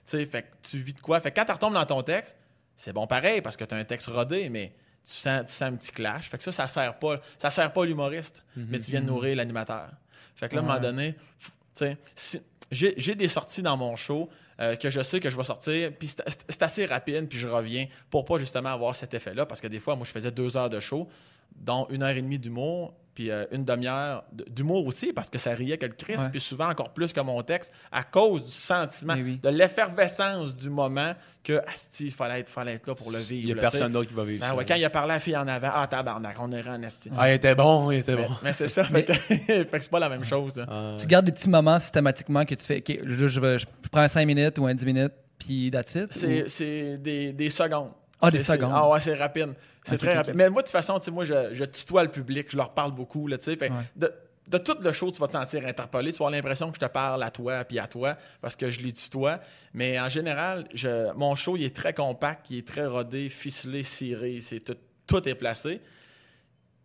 sais, 0.04 0.26
fait 0.26 0.42
que 0.42 0.46
tu 0.62 0.76
vis 0.78 0.92
de 0.94 1.00
quoi? 1.00 1.20
Fait 1.20 1.30
que 1.32 1.36
quand 1.40 1.46
tu 1.46 1.52
retombes 1.52 1.74
dans 1.74 1.86
ton 1.86 2.02
texte, 2.02 2.36
c'est 2.76 2.92
bon 2.92 3.06
pareil 3.08 3.40
parce 3.42 3.56
que 3.56 3.64
tu 3.64 3.74
as 3.74 3.78
un 3.78 3.84
texte 3.84 4.06
rodé, 4.08 4.48
mais 4.48 4.72
tu 5.04 5.12
sens, 5.14 5.46
tu 5.46 5.52
sens 5.52 5.62
un 5.62 5.74
petit 5.74 5.90
clash. 5.90 6.28
Fait 6.28 6.38
que 6.38 6.44
ça, 6.44 6.52
ça 6.52 6.68
sert 6.68 6.98
pas, 6.98 7.20
ça 7.38 7.50
sert 7.50 7.72
pas 7.72 7.84
l'humoriste, 7.86 8.44
mais 8.54 8.78
tu 8.78 8.90
viens 8.92 9.00
de 9.00 9.06
nourrir 9.06 9.34
l'animateur. 9.36 9.88
Fait 10.36 10.48
que 10.48 10.54
là, 10.54 10.60
à 10.60 10.64
un 10.64 10.68
moment 10.68 10.78
donné, 10.80 11.10
f- 11.12 11.14
tu 11.44 11.50
sais, 11.74 11.96
si- 12.14 12.40
j'ai 12.70 12.94
j'ai 12.98 13.14
des 13.16 13.26
sorties 13.28 13.62
dans 13.62 13.76
mon 13.78 13.96
show 13.96 14.28
euh, 14.60 14.74
que 14.76 14.90
je 14.90 15.00
sais 15.00 15.20
que 15.20 15.30
je 15.30 15.36
vais 15.36 15.44
sortir, 15.44 15.92
puis 15.98 16.08
c'est- 16.08 16.62
assez 16.62 16.86
rapide, 16.86 17.28
puis 17.28 17.38
je 17.38 17.48
reviens 17.48 17.86
pour 18.10 18.24
pas 18.24 18.38
justement 18.38 18.70
avoir 18.70 18.96
cet 18.96 19.14
effet-là, 19.14 19.46
parce 19.46 19.60
que 19.60 19.68
des 19.68 19.80
fois, 19.80 19.94
moi, 19.96 20.04
je 20.04 20.10
faisais 20.10 20.30
deux 20.30 20.56
heures 20.56 20.70
de 20.70 20.80
show, 20.80 21.08
dont 21.56 21.86
une 21.90 22.02
heure 22.02 22.16
et 22.16 22.22
demie 22.22 22.38
d'humour, 22.38 22.94
puis 23.18 23.32
euh, 23.32 23.46
une 23.50 23.64
demi-heure 23.64 24.22
d'humour 24.48 24.86
aussi, 24.86 25.12
parce 25.12 25.28
que 25.28 25.38
ça 25.38 25.50
riait 25.52 25.76
que 25.76 25.86
le 25.86 25.92
Christ, 25.92 26.20
Ouais. 26.22 26.28
puis 26.30 26.38
souvent 26.40 26.68
encore 26.68 26.90
plus 26.92 27.12
que 27.12 27.18
mon 27.20 27.42
texte, 27.42 27.72
à 27.90 28.04
cause 28.04 28.44
du 28.44 28.52
sentiment, 28.52 29.16
Mais 29.16 29.22
oui. 29.22 29.40
de 29.42 29.48
l'effervescence 29.48 30.56
du 30.56 30.70
moment 30.70 31.14
que, 31.42 31.54
asti, 31.68 32.04
il 32.06 32.10
fallait 32.12 32.38
être, 32.38 32.50
fallait 32.50 32.74
être 32.74 32.86
là 32.86 32.94
pour 32.94 33.10
le 33.10 33.18
vivre. 33.18 33.40
Il 33.42 33.46
n'y 33.46 33.52
a 33.52 33.54
là, 33.56 33.60
personne 33.62 33.90
d'autre 33.90 34.06
qui 34.08 34.14
va 34.14 34.22
vivre 34.22 34.40
Ben 34.42 34.50
ça. 34.50 34.54
ouais, 34.54 34.64
quand 34.64 34.76
il 34.76 34.84
a 34.84 34.90
parlé 34.90 35.10
à 35.10 35.14
la 35.14 35.20
fille 35.20 35.36
en 35.36 35.48
avant, 35.48 35.70
ah 35.74 35.88
tabarnak, 35.88 36.36
on 36.38 36.52
est 36.52 36.68
en 36.68 36.80
asti. 36.84 37.10
Ah, 37.18 37.28
il 37.28 37.34
était 37.34 37.56
bon, 37.56 37.90
il 37.90 37.98
était 37.98 38.14
Mais, 38.14 38.28
bon. 38.28 38.34
mais 38.44 38.52
c'est 38.52 38.68
ça, 38.68 38.84
que, 38.86 39.12
fait 39.12 39.66
que 39.68 39.80
c'est 39.80 39.90
pas 39.90 39.98
la 39.98 40.08
même 40.10 40.22
chose. 40.24 40.54
là. 40.56 40.66
Ah, 40.68 40.94
Tu 40.96 41.08
gardes 41.08 41.26
des 41.26 41.32
petits 41.32 41.50
moments 41.50 41.80
systématiquement 41.80 42.44
que 42.44 42.54
tu 42.54 42.64
fais. 42.64 42.78
OK, 42.78 43.00
là, 43.04 43.26
je, 43.26 43.40
vais, 43.40 43.58
je 43.58 43.66
prends 43.90 44.06
5 44.06 44.24
minutes 44.26 44.56
ou 44.60 44.66
un 44.66 44.74
10 44.76 44.86
minutes, 44.86 45.12
puis 45.40 45.72
that's 45.72 45.92
it. 45.96 46.12
C'est, 46.12 46.94
ou- 46.94 46.98
des, 46.98 47.32
des 47.32 47.50
secondes. 47.50 47.90
Ah, 48.20 48.30
des 48.30 48.40
secondes. 48.44 48.70
Ah 48.72 48.88
ouais, 48.88 49.00
c'est 49.00 49.14
rapide. 49.16 49.54
C'est 49.90 49.98
très 49.98 50.14
rapide. 50.14 50.34
Mais 50.34 50.48
moi, 50.50 50.62
de 50.62 50.66
toute 50.66 50.72
façon, 50.72 51.00
moi, 51.12 51.24
je, 51.24 51.52
je 51.54 51.64
tutoie 51.64 52.02
le 52.02 52.10
public, 52.10 52.48
je 52.50 52.56
leur 52.56 52.72
parle 52.74 52.92
beaucoup, 52.92 53.26
là, 53.26 53.36
Ouais. 53.46 53.68
de, 53.96 54.12
de 54.46 54.58
tout 54.58 54.76
le 54.80 54.92
show, 54.92 55.10
tu 55.10 55.20
vas 55.20 55.26
te 55.26 55.32
sentir 55.32 55.66
interpellé. 55.66 56.10
Tu 56.12 56.18
vas 56.18 56.26
avoir 56.26 56.30
l'impression 56.30 56.70
que 56.70 56.76
je 56.76 56.86
te 56.86 56.90
parle 56.90 57.22
à 57.22 57.30
toi 57.30 57.64
puis 57.64 57.78
à 57.78 57.86
toi 57.86 58.16
parce 58.40 58.56
que 58.56 58.70
je 58.70 58.80
les 58.80 58.92
tutoie. 58.92 59.40
Mais 59.74 60.00
en 60.00 60.08
général, 60.08 60.66
je, 60.72 61.12
mon 61.14 61.34
show, 61.34 61.56
il 61.56 61.64
est 61.64 61.74
très 61.76 61.92
compact, 61.92 62.48
il 62.50 62.58
est 62.58 62.66
très 62.66 62.86
rodé, 62.86 63.28
ficelé, 63.28 63.82
ciré. 63.82 64.38
C'est 64.40 64.60
tout, 64.60 64.76
tout 65.06 65.28
est 65.28 65.34
placé. 65.34 65.80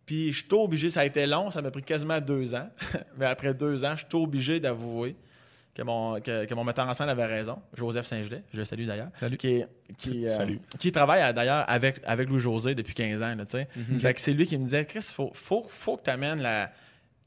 Puis 0.06 0.34
je 0.34 0.40
suis 0.40 0.48
obligé, 0.54 0.90
ça 0.90 1.02
a 1.02 1.06
été 1.06 1.26
long, 1.26 1.50
ça 1.52 1.62
m'a 1.62 1.72
pris 1.72 1.84
quasiment 1.84 2.20
deux 2.20 2.54
ans. 2.54 2.70
Mais 3.18 3.26
après 3.26 3.54
deux 3.54 3.86
ans, 3.86 3.96
je 3.96 4.04
suis 4.10 4.22
obligé 4.22 4.60
d'avouer 4.60 5.16
que 5.74 5.82
mon, 5.82 6.20
que, 6.22 6.46
que 6.46 6.54
mon 6.54 6.64
metteur 6.64 6.88
en 6.88 6.94
scène 6.94 7.10
avait 7.10 7.26
raison. 7.26 7.62
Joseph 7.74 8.06
Saint-Gelais, 8.06 8.44
je 8.54 8.58
le 8.60 8.66
salue 8.66 8.86
d'ailleurs. 8.86 9.10
Salut. 9.20 9.38
Qui, 9.38 9.64
qui, 9.98 10.26
euh, 10.28 10.56
qui 10.80 10.92
travaille 10.92 11.22
à- 11.22 11.34
d'ailleurs 11.34 11.66
avec, 11.68 12.00
avec 12.06 12.30
Louis-José 12.30 12.76
depuis 12.76 12.94
15 12.94 13.22
ans. 13.22 13.36
Là, 13.36 13.44
sais. 13.48 13.68
Fait 14.00 14.14
que 14.14 14.22
c'est 14.22 14.34
lui 14.34 14.46
qui 14.46 14.58
me 14.58 14.64
disait 14.66 14.86
Chris, 14.86 15.02
faut, 15.02 15.32
faut, 15.34 15.66
faut 15.70 15.98
que 15.98 16.04
tu 16.04 16.10
amènes 16.12 16.42
la, 16.42 16.72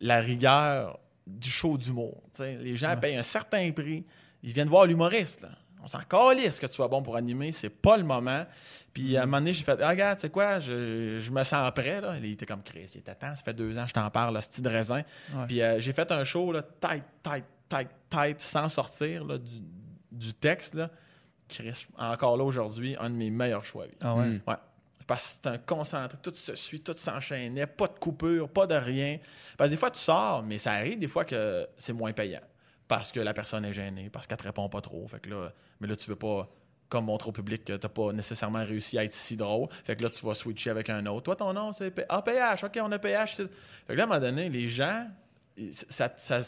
la 0.00 0.20
rigueur 0.20 0.98
du 1.26 1.50
show 1.50 1.76
d'humour. 1.76 2.22
Les 2.38 2.76
gens 2.76 2.90
Ouais. 2.90 2.96
payent 3.00 3.16
un 3.16 3.22
certain 3.24 3.70
prix. 3.72 4.04
Ils 4.42 4.52
viennent 4.52 4.68
voir 4.68 4.86
l'humoriste. 4.86 5.44
On 5.82 5.88
s'en 5.88 6.00
calisse 6.08 6.58
que 6.60 6.66
tu 6.66 6.72
sois 6.72 6.88
bon 6.88 7.00
pour 7.02 7.16
animer, 7.16 7.52
c'est 7.52 7.68
pas 7.70 7.96
le 7.96 8.02
moment. 8.04 8.44
Puis 8.92 9.16
à 9.16 9.22
un 9.22 9.26
moment 9.26 9.38
donné, 9.38 9.52
j'ai 9.54 9.62
fait 9.62 9.78
ah, 9.80 9.88
regarde, 9.90 10.18
tu 10.18 10.22
sais 10.22 10.30
quoi, 10.30 10.58
je, 10.58 11.18
je 11.20 11.30
me 11.30 11.44
sens 11.44 11.70
prêt. 11.72 12.00
Là. 12.00 12.16
Il 12.18 12.32
était 12.32 12.46
comme 12.46 12.62
Chris, 12.62 12.90
il 12.94 12.98
était 13.00 13.14
temps, 13.14 13.34
ça 13.34 13.42
fait 13.44 13.54
deux 13.54 13.76
ans, 13.78 13.86
je 13.86 13.92
t'en 13.92 14.08
parle, 14.10 14.34
le 14.34 14.40
style 14.40 14.64
de 14.64 14.68
raisin. 14.68 15.02
Ouais. 15.34 15.46
Puis 15.46 15.62
euh, 15.62 15.78
j'ai 15.80 15.92
fait 15.92 16.10
un 16.10 16.24
show 16.24 16.50
là, 16.50 16.62
tight, 16.62 17.04
tight, 17.22 17.44
tight, 17.68 18.40
sans 18.40 18.68
sortir 18.68 19.24
là, 19.24 19.38
du, 19.38 19.60
du 20.12 20.32
texte. 20.34 20.74
Là. 20.74 20.90
Chris, 21.48 21.86
encore 21.96 22.36
là 22.36 22.44
aujourd'hui, 22.44 22.96
un 22.98 23.10
de 23.10 23.14
mes 23.16 23.30
meilleurs 23.30 23.64
choix. 23.64 23.84
Ah 24.00 24.14
ouais? 24.14 24.26
Mm. 24.26 24.40
Ouais. 24.46 24.54
Parce 25.06 25.22
que 25.34 25.38
c'est 25.42 25.48
un 25.50 25.58
concentré, 25.58 26.18
tout 26.20 26.32
se 26.34 26.56
suit, 26.56 26.80
tout 26.80 26.92
s'enchaînait, 26.94 27.66
pas 27.68 27.86
de 27.86 27.96
coupure, 27.98 28.48
pas 28.48 28.66
de 28.66 28.74
rien. 28.74 29.18
Parce 29.56 29.70
que 29.70 29.74
des 29.74 29.78
fois, 29.78 29.90
tu 29.92 30.00
sors, 30.00 30.42
mais 30.42 30.58
ça 30.58 30.72
arrive 30.72 30.98
des 30.98 31.06
fois 31.06 31.24
que 31.24 31.66
c'est 31.78 31.92
moins 31.92 32.12
payant. 32.12 32.40
Parce 32.88 33.12
que 33.12 33.20
la 33.20 33.32
personne 33.32 33.64
est 33.64 33.72
gênée, 33.72 34.10
parce 34.10 34.26
qu'elle 34.26 34.36
te 34.38 34.42
répond 34.42 34.68
pas 34.68 34.80
trop. 34.80 35.06
Fait 35.06 35.20
que 35.20 35.30
là, 35.30 35.52
mais 35.80 35.86
là, 35.86 35.94
tu 35.94 36.10
veux 36.10 36.16
pas, 36.16 36.48
comme 36.88 37.04
montrer 37.04 37.28
au 37.28 37.32
public 37.32 37.64
que 37.64 37.74
t'as 37.74 37.88
pas 37.88 38.12
nécessairement 38.12 38.64
réussi 38.64 38.98
à 38.98 39.04
être 39.04 39.12
si 39.12 39.36
drôle. 39.36 39.68
Fait 39.84 39.94
que 39.94 40.02
là, 40.02 40.10
tu 40.10 40.26
vas 40.26 40.34
switcher 40.34 40.70
avec 40.70 40.90
un 40.90 41.06
autre. 41.06 41.22
Toi, 41.22 41.36
ton 41.36 41.52
nom, 41.52 41.72
c'est 41.72 41.92
P- 41.92 42.04
ah, 42.08 42.22
PH. 42.22 42.64
OK, 42.64 42.78
on 42.82 42.90
a 42.90 42.98
PH. 42.98 43.36
Fait 43.36 43.46
que 43.88 43.92
là, 43.92 44.02
à 44.02 44.06
un 44.06 44.08
moment 44.08 44.20
donné, 44.20 44.48
les 44.48 44.68
gens, 44.68 45.06
ça, 45.88 46.12
ça- 46.16 46.42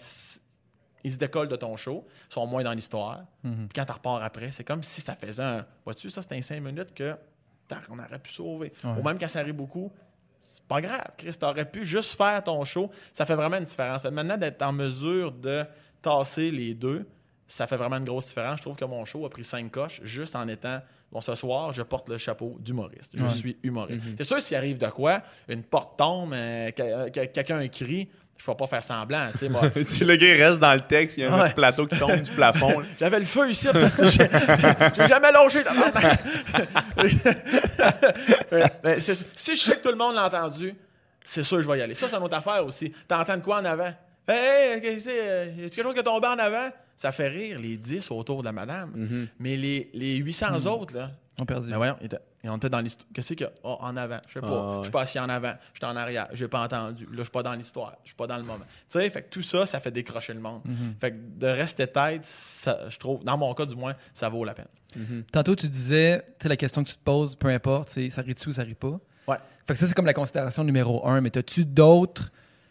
ils 1.04 1.12
se 1.12 1.18
décollent 1.18 1.48
de 1.48 1.56
ton 1.56 1.76
show, 1.76 2.06
sont 2.28 2.46
moins 2.46 2.62
dans 2.62 2.72
l'histoire. 2.72 3.24
Puis 3.42 3.52
quand 3.74 3.84
tu 3.84 3.92
repars 3.92 4.22
après, 4.22 4.50
c'est 4.52 4.64
comme 4.64 4.82
si 4.82 5.00
ça 5.00 5.14
faisait 5.14 5.42
un. 5.42 5.66
Vois-tu, 5.84 6.10
ça, 6.10 6.22
c'était 6.22 6.36
un 6.36 6.42
5 6.42 6.60
minutes 6.60 6.94
que 6.94 7.14
on 7.90 7.98
aurait 7.98 8.18
pu 8.18 8.32
sauver. 8.32 8.72
Ouais. 8.82 8.90
Ou 8.98 9.02
même 9.02 9.18
quand 9.18 9.28
ça 9.28 9.40
arrive 9.40 9.54
beaucoup, 9.54 9.92
c'est 10.40 10.62
pas 10.64 10.80
grave. 10.80 11.04
Chris, 11.18 11.32
t'aurais 11.38 11.70
pu 11.70 11.84
juste 11.84 12.16
faire 12.16 12.42
ton 12.42 12.64
show. 12.64 12.90
Ça 13.12 13.26
fait 13.26 13.34
vraiment 13.34 13.58
une 13.58 13.64
différence. 13.64 14.02
Fait 14.02 14.10
maintenant, 14.10 14.36
d'être 14.38 14.62
en 14.62 14.72
mesure 14.72 15.32
de 15.32 15.64
tasser 16.00 16.50
les 16.50 16.74
deux, 16.74 17.06
ça 17.46 17.66
fait 17.66 17.76
vraiment 17.76 17.96
une 17.96 18.04
grosse 18.04 18.28
différence. 18.28 18.56
Je 18.58 18.62
trouve 18.62 18.76
que 18.76 18.84
mon 18.86 19.04
show 19.04 19.26
a 19.26 19.30
pris 19.30 19.44
cinq 19.44 19.70
coches 19.70 20.00
juste 20.02 20.34
en 20.36 20.48
étant. 20.48 20.80
Bon, 21.12 21.20
ce 21.22 21.34
soir, 21.34 21.72
je 21.72 21.82
porte 21.82 22.08
le 22.08 22.18
chapeau 22.18 22.56
d'humoriste. 22.60 23.12
Je 23.16 23.22
Ouais. 23.22 23.28
suis 23.30 23.56
humoriste. 23.62 24.00
C'est 24.18 24.24
sûr, 24.24 24.40
s'il 24.42 24.56
arrive 24.56 24.78
de 24.78 24.88
quoi, 24.88 25.22
une 25.48 25.62
porte 25.62 25.98
tombe, 25.98 26.32
euh, 26.34 26.70
que- 26.70 27.26
quelqu'un 27.26 27.66
crie, 27.68 28.08
je 28.38 28.44
ne 28.48 28.54
vais 28.54 28.56
pas 28.56 28.66
faire 28.68 28.84
semblant. 28.84 29.28
tu 29.32 29.38
sais, 29.38 29.48
moi. 29.48 29.62
Le 29.74 30.16
gars 30.16 30.46
reste 30.46 30.58
dans 30.60 30.72
le 30.72 30.80
texte, 30.80 31.16
il 31.18 31.24
y 31.24 31.26
a 31.26 31.34
un 31.34 31.42
Ouais. 31.42 31.52
plateau 31.52 31.86
qui 31.86 31.98
tombe 31.98 32.20
du 32.20 32.30
plafond. 32.30 32.82
J'avais 33.00 33.18
le 33.18 33.24
feu 33.24 33.50
ici 33.50 33.66
parce 33.72 33.96
que 33.96 34.08
j'ai 34.08 34.28
jamais 35.08 35.32
lâché. 35.32 35.64
Mais 38.84 39.00
si 39.00 39.56
je 39.56 39.60
sais 39.60 39.76
que 39.76 39.82
tout 39.82 39.90
le 39.90 39.96
monde 39.96 40.14
l'a 40.14 40.26
entendu, 40.26 40.74
c'est 41.24 41.42
sûr 41.42 41.58
que 41.58 41.62
je 41.62 41.68
vais 41.68 41.78
y 41.78 41.82
aller. 41.82 41.94
Ça, 41.94 42.08
c'est 42.08 42.16
une 42.16 42.22
autre 42.22 42.36
affaire 42.36 42.64
aussi. 42.64 42.92
T'entends 43.06 43.36
de 43.36 43.42
quoi 43.42 43.60
en 43.60 43.64
avant? 43.64 43.92
Hey, 44.26 44.80
que 44.80 44.98
c'est? 45.00 45.10
Euh, 45.18 45.46
y 45.56 45.64
a 45.64 45.68
quelque 45.68 45.82
chose 45.82 45.94
qui 45.94 46.00
est 46.00 46.04
tombé 46.04 46.26
en 46.26 46.38
avant? 46.38 46.68
Ça 46.96 47.12
fait 47.12 47.28
rire 47.28 47.58
les 47.60 47.76
10 47.76 48.10
autour 48.10 48.40
de 48.42 48.46
la 48.46 48.52
madame. 48.52 49.26
Mais 49.38 49.56
les, 49.56 49.90
les 49.94 50.16
800 50.16 50.66
autres, 50.66 50.94
là, 50.96 51.10
On 51.40 51.44
perdu. 51.44 51.70
ben 51.70 51.76
voyons, 51.76 51.96
ils 52.00 52.06
étaient- 52.06 52.18
ils 52.44 52.50
ont 52.50 52.56
été 52.56 52.68
dans 52.68 52.80
l'histoire. 52.80 53.06
Qu'est-ce 53.12 53.34
qu'il 53.34 53.40
y 53.40 53.44
a? 53.44 53.52
Oh, 53.64 53.76
en 53.80 53.96
avant. 53.96 54.20
Je 54.28 54.34
sais 54.34 54.40
pas. 54.40 54.46
Ah, 54.48 54.70
ouais. 54.72 54.76
Je 54.78 54.82
suis 54.84 54.92
pas 54.92 55.00
assis 55.02 55.18
en 55.18 55.28
avant. 55.28 55.54
Je 55.74 55.78
suis 55.78 55.86
en 55.92 55.96
arrière. 55.96 56.28
J'ai 56.32 56.46
pas 56.48 56.62
entendu. 56.64 57.04
Là, 57.06 57.10
je 57.18 57.22
suis 57.22 57.30
pas 57.32 57.42
dans 57.42 57.54
l'histoire. 57.54 57.96
Je 58.04 58.08
suis 58.10 58.16
pas 58.16 58.26
dans 58.26 58.36
le 58.36 58.44
moment. 58.44 58.64
Tu 58.64 59.00
sais, 59.00 59.10
fait 59.10 59.22
que 59.22 59.28
tout 59.30 59.42
ça, 59.42 59.66
ça 59.66 59.80
fait 59.80 59.90
décrocher 59.90 60.34
le 60.34 60.40
monde. 60.40 60.62
Fait 61.00 61.10
que 61.12 61.16
de 61.38 61.46
rester 61.46 61.86
tête, 61.86 62.24
ça, 62.24 62.88
je 62.88 62.96
trouve, 62.98 63.24
dans 63.24 63.36
mon 63.36 63.52
cas 63.54 63.66
du 63.66 63.74
moins, 63.74 63.94
ça 64.14 64.28
vaut 64.28 64.44
la 64.44 64.54
peine. 64.54 65.24
Tantôt, 65.32 65.54
tu 65.56 65.68
disais, 65.68 66.24
tu 66.38 66.44
sais, 66.44 66.48
la 66.48 66.56
question 66.56 66.82
que 66.84 66.88
tu 66.90 66.96
te 66.96 67.02
poses, 67.02 67.34
peu 67.36 67.48
importe, 67.48 67.90
ça 68.10 68.22
rit-tu 68.22 68.48
ou 68.48 68.52
ça 68.52 68.62
rit 68.62 68.74
pas? 68.74 68.98
Ouais. 69.26 69.36
Fait 69.66 69.74
que 69.74 69.80
ça, 69.80 69.86
c'est 69.86 69.94
comme 69.94 70.06
la 70.06 70.14
considération 70.14 70.64
numéro 70.64 71.06
un. 71.06 71.20
Mais 71.20 71.36
as-tu 71.36 71.64
d'autres 71.64 72.30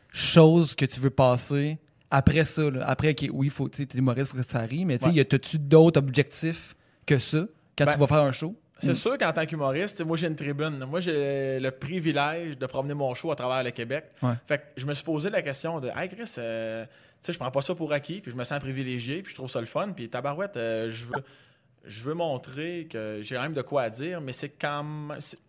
choses 0.09 0.76
que 0.76 0.86
tu 0.86 0.99
veux 0.99 1.09
passer 1.09 1.78
après 2.09 2.45
ça? 2.45 2.70
là? 2.72 2.88
Après, 2.88 3.11
OK, 3.11 3.30
oui, 3.34 3.49
faut, 3.49 3.70
tu 3.70 3.86
t'es 3.86 3.97
humoriste, 3.97 4.32
faut 4.32 4.38
que 4.38 4.43
ça 4.43 4.59
rit, 4.59 4.86
mais 4.86 4.97
tu 4.97 5.03
sais, 5.03 5.09
Ouais. 5.09 5.15
y 5.18 5.20
a- 5.20 5.26
t'as-tu 5.26 5.59
d'autres 5.59 5.99
objectifs 5.99 6.76
que 7.05 7.20
ça 7.20 7.45
quand 7.78 7.86
Ben, 7.86 7.93
tu 7.93 7.99
vas 7.99 8.07
faire 8.07 8.24
un 8.24 8.32
show? 8.32 8.55
C'est 8.80 8.94
sûr 8.94 9.18
qu'en 9.18 9.34
tant 9.34 9.46
qu'humoriste, 9.46 10.02
moi 10.06 10.18
j'ai 10.18 10.28
une 10.28 10.36
tribune. 10.36 10.86
Moi 10.86 11.00
j'ai 11.00 11.60
le 11.60 11.72
privilège 11.72 12.58
de 12.58 12.66
promener 12.66 12.94
mon 12.94 13.14
show 13.14 13.32
à 13.32 13.36
travers 13.36 13.64
le 13.64 13.72
Québec. 13.72 14.06
Ouais. 14.22 14.34
Fait 14.48 14.58
que 14.60 14.64
je 14.78 14.86
me 14.86 14.94
suis 14.94 15.04
posé 15.04 15.30
la 15.30 15.42
question 15.42 15.80
de 15.80 15.90
Hey 15.96 16.10
Chris, 16.10 16.32
euh, 16.38 16.86
tu 16.86 16.92
sais, 17.24 17.34
je 17.34 17.40
prends 17.40 17.50
pas 17.52 17.62
ça 17.62 17.74
pour 17.76 17.92
acquis, 17.94 18.22
puis 18.22 18.32
je 18.32 18.36
me 18.36 18.44
sens 18.44 18.60
privilégié, 18.60 19.22
puis 19.24 19.32
je 19.32 19.36
trouve 19.36 19.50
ça 19.50 19.60
le 19.60 19.66
fun. 19.68 19.90
Puis 19.96 20.10
tabarouette, 20.10 20.58
euh, 20.58 20.90
je 20.92 21.06
veux 21.06 21.24
je 21.86 22.02
veux 22.04 22.14
montrer 22.14 22.88
que 22.92 23.20
j'ai 23.24 23.36
quand 23.36 23.42
même 23.44 23.54
de 23.54 23.62
quoi 23.62 23.84
à 23.84 23.90
dire, 23.90 24.20
mais 24.22 24.34
c'est 24.34 24.50
quand 24.50 24.84
même. 24.84 25.18
c'est- 25.22 25.40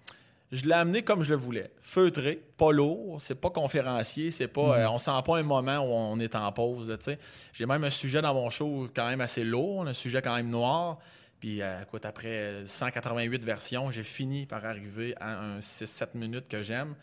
Je 0.50 0.64
l'ai 0.64 0.72
amené 0.72 1.02
comme 1.02 1.22
je 1.22 1.28
le 1.30 1.36
voulais. 1.36 1.70
Feutré, 1.82 2.40
pas 2.56 2.72
lourd, 2.72 3.20
c'est 3.20 3.34
pas 3.34 3.50
conférencier, 3.50 4.30
c'est 4.30 4.48
pas. 4.48 4.78
euh, 4.78 4.88
on 4.88 4.96
sent 4.96 5.10
pas 5.26 5.36
un 5.36 5.42
moment 5.42 5.78
où 5.80 5.90
on 5.92 6.18
est 6.20 6.34
en 6.34 6.50
pause. 6.52 6.88
là, 6.88 6.96
tu 6.96 7.04
sais. 7.04 7.18
J'ai 7.52 7.66
même 7.66 7.84
un 7.84 7.90
sujet 7.90 8.22
dans 8.22 8.32
mon 8.32 8.48
show 8.48 8.88
quand 8.96 9.06
même 9.08 9.20
assez 9.20 9.44
lourd, 9.44 9.86
un 9.86 9.92
sujet 9.92 10.22
quand 10.22 10.34
même 10.34 10.48
noir. 10.48 10.98
Puis, 11.40 11.62
euh, 11.62 11.82
écoute, 11.82 12.04
après 12.04 12.64
188 12.66 13.44
versions, 13.44 13.90
j'ai 13.90 14.02
fini 14.02 14.46
par 14.46 14.64
arriver 14.64 15.14
à 15.20 15.38
un 15.38 15.58
6-7 15.60 16.08
minutes 16.14 16.48
que 16.48 16.62
j'aime. 16.62 16.94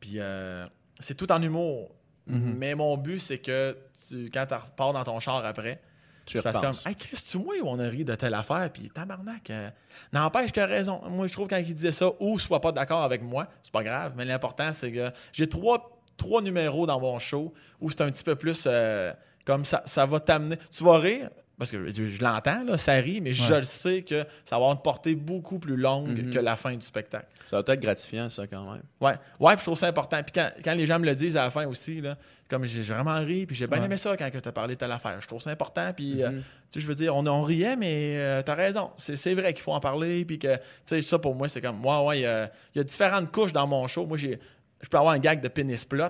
Puis, 0.00 0.14
euh, 0.16 0.66
c'est 1.00 1.14
tout 1.16 1.30
en 1.30 1.40
humour. 1.42 1.94
Mais 2.26 2.74
mon 2.74 2.96
but, 2.96 3.18
c'est 3.18 3.36
que 3.38 3.76
tu, 4.08 4.30
quand 4.32 4.46
tu 4.46 4.54
repars 4.54 4.94
dans 4.94 5.04
ton 5.04 5.20
char 5.20 5.44
après, 5.44 5.78
Tu 6.24 6.38
fasses 6.42 6.56
comme. 6.62 6.90
Hey, 6.90 6.96
Chris, 6.96 7.18
tu 7.30 7.36
moi 7.36 7.54
où 7.62 7.66
on 7.68 7.78
a 7.78 7.86
ri 7.86 8.02
de 8.02 8.14
telle 8.14 8.32
affaire, 8.32 8.70
puis 8.72 8.88
tabarnak. 8.88 9.50
euh, 9.50 9.68
N'empêche 10.10 10.50
que 10.50 10.60
raison. 10.62 11.02
Moi, 11.10 11.26
je 11.26 11.32
trouve 11.34 11.48
quand 11.48 11.58
il 11.58 11.74
disait 11.74 11.92
ça, 11.92 12.06
ou 12.20 12.38
soit 12.38 12.62
pas 12.62 12.72
d'accord 12.72 13.02
avec 13.02 13.20
moi, 13.20 13.46
c'est 13.62 13.70
pas 13.72 13.84
grave, 13.84 14.14
mais 14.16 14.24
l'important, 14.24 14.72
c'est 14.72 14.90
que 14.90 15.10
j'ai 15.34 15.46
trois, 15.46 16.00
trois 16.16 16.40
numéros 16.40 16.86
dans 16.86 16.98
mon 16.98 17.18
show 17.18 17.52
où 17.78 17.90
c'est 17.90 18.00
un 18.00 18.10
petit 18.10 18.24
peu 18.24 18.36
plus 18.36 18.64
euh, 18.66 19.12
comme 19.44 19.66
ça, 19.66 19.82
ça 19.84 20.06
va 20.06 20.18
t'amener. 20.18 20.56
Tu 20.70 20.82
vas 20.82 20.96
rire, 20.96 21.28
parce 21.58 21.70
que 21.70 21.88
je, 21.88 22.04
je 22.06 22.22
l'entends, 22.24 22.64
là, 22.64 22.76
ça 22.78 22.94
rit, 22.94 23.20
mais 23.20 23.32
je 23.32 23.54
le 23.54 23.62
sais 23.62 24.02
que 24.02 24.24
ça 24.44 24.50
va 24.52 24.56
avoir 24.56 24.72
une 24.72 24.82
portée 24.82 25.14
beaucoup 25.14 25.58
plus 25.58 25.76
longue 25.76 26.24
Mhm. 26.24 26.30
que 26.30 26.38
la 26.40 26.56
fin 26.56 26.74
du 26.74 26.84
spectacle. 26.84 27.26
Ça 27.46 27.60
va 27.60 27.72
être 27.72 27.80
gratifiant, 27.80 28.28
ça, 28.28 28.46
quand 28.46 28.72
même. 28.72 28.82
Ouais, 29.00 29.12
ouais, 29.40 29.52
puis 29.54 29.60
je 29.60 29.64
trouve 29.64 29.78
ça 29.78 29.86
important. 29.86 30.20
Puis 30.22 30.32
quand, 30.34 30.50
quand 30.64 30.74
les 30.74 30.86
gens 30.86 30.98
me 30.98 31.06
le 31.06 31.14
disent 31.14 31.36
à 31.36 31.44
la 31.44 31.50
fin 31.50 31.66
aussi, 31.66 32.00
là, 32.00 32.16
comme 32.48 32.64
j'ai 32.64 32.82
vraiment 32.82 33.14
ri, 33.24 33.46
puis 33.46 33.54
j'ai 33.56 33.66
bien 33.66 33.78
Ouais. 33.78 33.84
aimé 33.86 33.96
ça 33.96 34.16
quand 34.16 34.28
tu 34.30 34.48
as 34.48 34.52
parlé 34.52 34.74
de 34.74 34.78
telle 34.80 34.92
affaire. 34.92 35.20
Je 35.20 35.26
trouve 35.26 35.40
ça 35.42 35.50
important, 35.50 35.92
puis 35.94 36.22
euh, 36.22 36.30
Mhm. 36.30 36.42
tu 36.42 36.44
sais, 36.70 36.80
je 36.80 36.86
veux 36.86 36.94
dire, 36.94 37.14
on, 37.16 37.26
on 37.26 37.42
riait, 37.42 37.76
mais 37.76 38.14
euh, 38.16 38.42
t'as 38.42 38.54
raison. 38.54 38.90
C'est 38.98 39.16
c'est 39.16 39.34
vrai 39.34 39.54
qu'il 39.54 39.62
faut 39.62 39.72
en 39.72 39.80
parler, 39.80 40.24
puis 40.24 40.38
que, 40.38 40.56
tu 40.56 40.60
sais, 40.86 41.02
ça 41.02 41.18
pour 41.18 41.34
moi, 41.34 41.48
c'est 41.48 41.60
comme, 41.60 41.84
ouais, 41.86 42.04
ouais, 42.04 42.18
il 42.18 42.22
y 42.22 42.26
a, 42.26 42.50
il 42.74 42.78
y 42.78 42.80
a 42.80 42.84
différentes 42.84 43.30
couches 43.32 43.52
dans 43.52 43.66
mon 43.66 43.86
show. 43.86 44.06
Moi, 44.06 44.16
j'ai, 44.16 44.38
je 44.82 44.88
peux 44.88 44.98
avoir 44.98 45.14
un 45.14 45.18
gag 45.18 45.40
de 45.40 45.48
pénis 45.48 45.84
plot, 45.84 46.08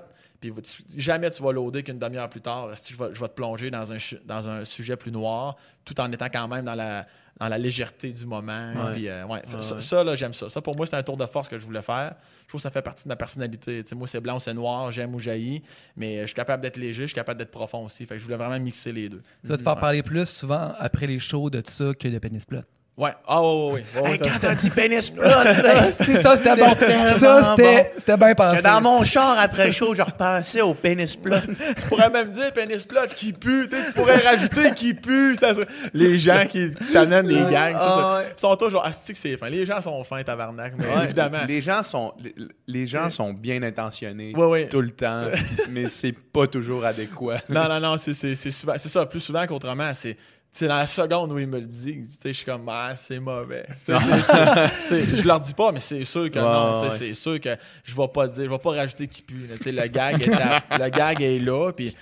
puis 0.51 0.62
jamais 0.97 1.30
tu 1.30 1.42
vas 1.42 1.53
loader 1.53 1.82
qu'une 1.82 1.99
demi-heure 1.99 2.28
plus 2.28 2.40
tard, 2.40 2.70
si 2.74 2.95
je 2.95 2.99
vais, 2.99 3.14
je 3.14 3.20
vais 3.20 3.28
te 3.28 3.34
plonger 3.34 3.70
dans 3.70 3.92
un, 3.92 3.97
dans 4.24 4.49
un 4.49 4.64
sujet 4.64 4.97
plus 4.97 5.12
noir, 5.12 5.57
tout 5.84 5.99
en 6.01 6.11
étant 6.12 6.26
quand 6.32 6.49
même 6.49 6.64
dans 6.64 6.74
la, 6.74 7.07
dans 7.38 7.49
la 7.49 7.59
légèreté 7.59 8.12
du 8.12 8.26
moment. 8.26 8.72
Ouais. 8.74 9.09
euh, 9.09 9.24
ouais, 9.24 9.42
Ouais, 9.47 9.80
ça, 9.80 10.05
là, 10.05 10.14
j'aime 10.16 10.34
ça. 10.34 10.49
Ça, 10.49 10.61
pour 10.62 10.76
moi, 10.76 10.86
c'est 10.86 10.97
un 10.97 11.03
tour 11.03 11.16
de 11.16 11.26
force 11.26 11.49
que 11.49 11.59
je 11.59 11.64
voulais 11.64 11.82
faire. 11.82 12.14
Je 12.42 12.49
trouve 12.49 12.61
que 12.61 12.62
ça 12.62 12.70
fait 12.70 12.82
partie 12.82 13.05
de 13.05 13.09
ma 13.09 13.16
personnalité. 13.16 13.84
Moi, 13.95 14.07
c'est 14.07 14.20
blanc, 14.20 14.38
c'est 14.38 14.55
noir, 14.55 14.90
j'aime 14.90 15.14
ou 15.14 15.18
jaillis, 15.18 15.62
mais 15.97 16.20
je 16.22 16.26
suis 16.26 16.34
capable 16.34 16.62
d'être 16.62 16.76
léger, 16.76 17.03
je 17.03 17.09
suis 17.09 17.14
capable 17.14 17.38
d'être 17.38 17.51
profond 17.51 17.84
aussi. 17.84 18.07
Fait 18.07 18.14
que 18.14 18.18
je 18.20 18.24
voulais 18.24 18.36
vraiment 18.36 18.59
mixer 18.61 18.92
les 18.92 19.09
deux. 19.09 19.22
Tu 19.42 19.49
vas 19.49 19.57
te 19.57 19.62
faire 19.62 19.78
parler 19.78 20.03
plus 20.03 20.26
souvent 20.26 20.72
après 20.78 21.07
les 21.07 21.18
shows 21.18 21.51
de 21.51 21.61
tout 21.61 21.70
ça 21.70 21.92
que 21.95 22.09
de 22.09 22.18
pénis 22.18 22.45
plot. 22.45 22.61
Ouais. 22.97 23.11
Ah, 23.26 23.42
ouais, 23.42 23.49
ouais, 23.49 23.72
ouais. 23.72 23.84
Ouais, 24.03 24.11
ouais, 24.11 24.18
t'as- 24.18 24.38
t'as 24.40 24.55
dit 24.55 24.70
pénis 24.70 25.11
plot, 25.11 25.24
là, 25.24 25.90
C'est 26.01 26.22
ça, 26.22 26.36
c'était 26.36 26.55
bon. 26.55 26.76
Ça, 27.18 27.51
c'était 27.57 27.82
bon. 27.82 27.84
c'était 27.99 28.16
bien 28.16 28.34
pensé. 28.36 28.62
dans 28.62 28.80
mon 28.80 29.03
char 29.05 29.36
après 29.36 29.66
le 29.66 29.72
show, 29.72 29.97
je 29.97 30.03
repensais 30.03 30.61
au 30.61 30.74
pénis 30.74 31.16
plot. 31.16 31.38
tu 31.76 31.86
pourrais 31.88 32.09
même 32.09 32.30
dire 32.30 32.53
pénis 32.53 32.86
plot 32.86 33.01
qui 33.16 33.32
pue. 33.32 33.68
Tu 33.68 33.76
sais, 33.76 33.86
tu 33.86 33.92
pourrais 33.95 34.18
rajouter 34.18 34.70
qui 34.74 34.95
pue. 34.95 35.34
Ça 35.34 35.55
les 35.92 36.18
gens 36.20 36.45
qui, 36.49 36.70
qui 36.70 36.92
t'amènent 36.92 37.26
des 37.26 37.34
gangs. 37.34 37.74
ça, 37.74 37.78
Ah, 37.80 38.18
ouais. 38.20 38.32
Ils 38.36 38.40
sont 38.40 38.57
toujours. 38.57 38.84
Asti 38.84 39.12
que 39.12 39.18
c'est 39.18 39.36
fin? 39.36 39.49
Les 39.51 39.66
gens 39.66 39.80
sont 39.80 40.05
fins, 40.05 40.22
tabarnak. 40.22 40.74
Mais 40.78 40.86
Ouais, 40.86 41.05
évidemment. 41.05 41.38
Les 41.49 41.61
gens 41.62 41.82
sont, 41.82 42.12
les, 42.22 42.32
les 42.68 42.86
gens 42.86 43.11
sont 43.11 43.32
bien 43.32 43.61
intentionnés 43.64 44.32
Ouais, 44.36 44.47
ouais. 44.47 44.68
tout 44.68 44.80
le 44.80 44.90
temps, 44.90 45.24
mais 45.68 45.88
c'est 45.88 46.12
pas 46.12 46.47
toujours 46.47 46.84
adéquat. 46.84 47.38
Non, 47.49 47.68
non, 47.68 47.80
non, 47.80 47.97
c'est, 47.97 48.14
c'est, 48.14 48.36
c'est 48.36 48.53
souvent, 48.53 48.74
c'est 48.76 48.88
ça, 48.88 49.05
plus 49.07 49.18
souvent 49.20 49.45
qu'autrement, 49.49 49.90
c'est, 49.95 50.16
c'est 50.57 50.68
dans 50.68 50.78
la 50.78 50.86
seconde 50.86 51.32
où 51.32 51.38
ils 51.38 51.48
me 51.48 51.59
le 51.59 51.66
disent, 51.66 52.16
tu 52.16 52.22
sais, 52.22 52.28
je 52.28 52.32
suis 52.32 52.44
comme, 52.44 52.68
ah, 52.68 52.94
c'est 52.96 53.18
mauvais. 53.18 53.66
Je 53.88 55.26
leur 55.26 55.40
dis 55.40 55.52
pas, 55.52 55.72
mais 55.72 55.80
c'est 55.80 56.05
sûr 56.05 56.30
que 56.30 56.38
non, 56.38 56.82
ouais. 56.82 56.90
c'est 56.90 57.12
sûr 57.14 57.40
que 57.40 57.57
je 57.82 57.94
vais 57.94 58.09
pas 58.09 58.28
dire, 58.28 58.44
je 58.44 58.50
vais 58.50 58.59
pas 58.59 58.70
rajouter 58.70 59.09
qui 59.09 59.22
pue. 59.22 59.48
là. 59.48 59.82
Le 59.82 59.88
gag 59.88 60.22
est, 60.22 60.32
à- 60.32 60.62
le 60.78 60.88
gag 60.90 61.20
est 61.22 61.38
là, 61.40 61.72
puis. 61.72 61.94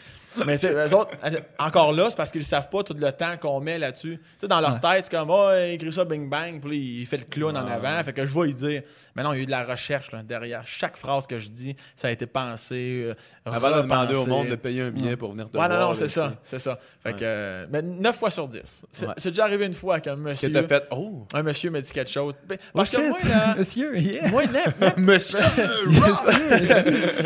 Mais 0.47 0.57
eux 0.64 0.95
autres, 0.95 1.11
encore 1.59 1.93
là, 1.93 2.07
c'est 2.11 2.16
parce 2.16 2.30
qu'ils 2.30 2.45
savent 2.45 2.68
pas 2.68 2.83
tout 2.83 2.95
le 2.99 3.12
temps 3.12 3.37
qu'on 3.41 3.61
met 3.61 3.78
là-dessus. 3.78 4.18
Tu 4.18 4.24
sais, 4.41 4.49
dans 4.49 4.61
leur 4.61 4.74
Ouais. 4.74 4.80
tête, 4.80 5.05
c'est 5.11 5.16
comme, 5.16 5.30
oh, 5.30 5.51
écrit 5.70 5.93
ça 5.93 6.05
bing 6.05 6.28
bang, 6.28 6.61
puis 6.61 7.01
il 7.01 7.07
fait 7.07 7.18
le 7.18 7.24
clown 7.24 7.57
en 7.57 7.66
avant. 7.66 8.03
Fait 8.05 8.12
que 8.12 8.24
je 8.26 8.39
vais 8.39 8.51
y 8.51 8.55
dire. 8.55 8.83
Mais 9.14 9.22
non, 9.22 9.33
il 9.33 9.37
y 9.37 9.41
a 9.41 9.43
eu 9.43 9.47
de 9.47 9.51
la 9.51 9.64
recherche 9.64 10.11
là, 10.12 10.22
derrière. 10.22 10.62
Chaque 10.66 10.97
phrase 10.97 11.26
que 11.26 11.39
je 11.39 11.49
dis, 11.49 11.76
ça 11.97 12.09
a 12.09 12.11
été 12.11 12.26
pensé. 12.26 13.05
euh, 13.09 13.14
Avant 13.45 13.76
de 13.76 13.83
demander 13.83 14.14
au 14.14 14.26
monde 14.26 14.49
de 14.49 14.57
payer 14.57 14.83
un 14.83 14.91
billet 14.91 15.16
pour 15.16 15.33
venir 15.33 15.51
te 15.51 15.57
Ouais, 15.59 15.66
voir. 15.66 15.80
non, 15.80 15.89
non, 15.89 15.95
c'est 15.95 16.09
ça. 16.09 16.35
c'est- 16.43 16.59
ça. 16.59 16.78
Fait 17.03 17.12
que, 17.12 17.18
euh, 17.22 17.66
mais 17.70 17.83
9 17.83 18.16
fois 18.16 18.30
sur 18.30 18.49
10. 18.49 18.85
C'est 19.18 19.30
déjà 19.30 19.45
arrivé 19.45 19.66
une 19.66 19.74
fois 19.74 20.01
qu'un 20.01 20.14
Que 20.14 20.20
monsieur. 20.20 20.53
t'as 20.53 20.62
fait, 20.66 20.85
oh, 20.91 21.26
Un 21.35 21.43
monsieur 21.43 21.70
m'a 21.70 21.80
dit 21.80 21.93
quelque 21.93 22.11
chose. 22.11 22.35
Ben, 22.47 22.59
Oh, 22.62 22.78
Parce 22.78 22.91
que 22.91 23.09
moi, 23.09 23.18
là. 23.28 23.55
Monsieur, 23.59 23.99
yeah. 23.99 24.28
moi, 24.28 24.45
n'im- 24.47 24.93
monsieur, 24.97 25.39
pas- 26.01 26.22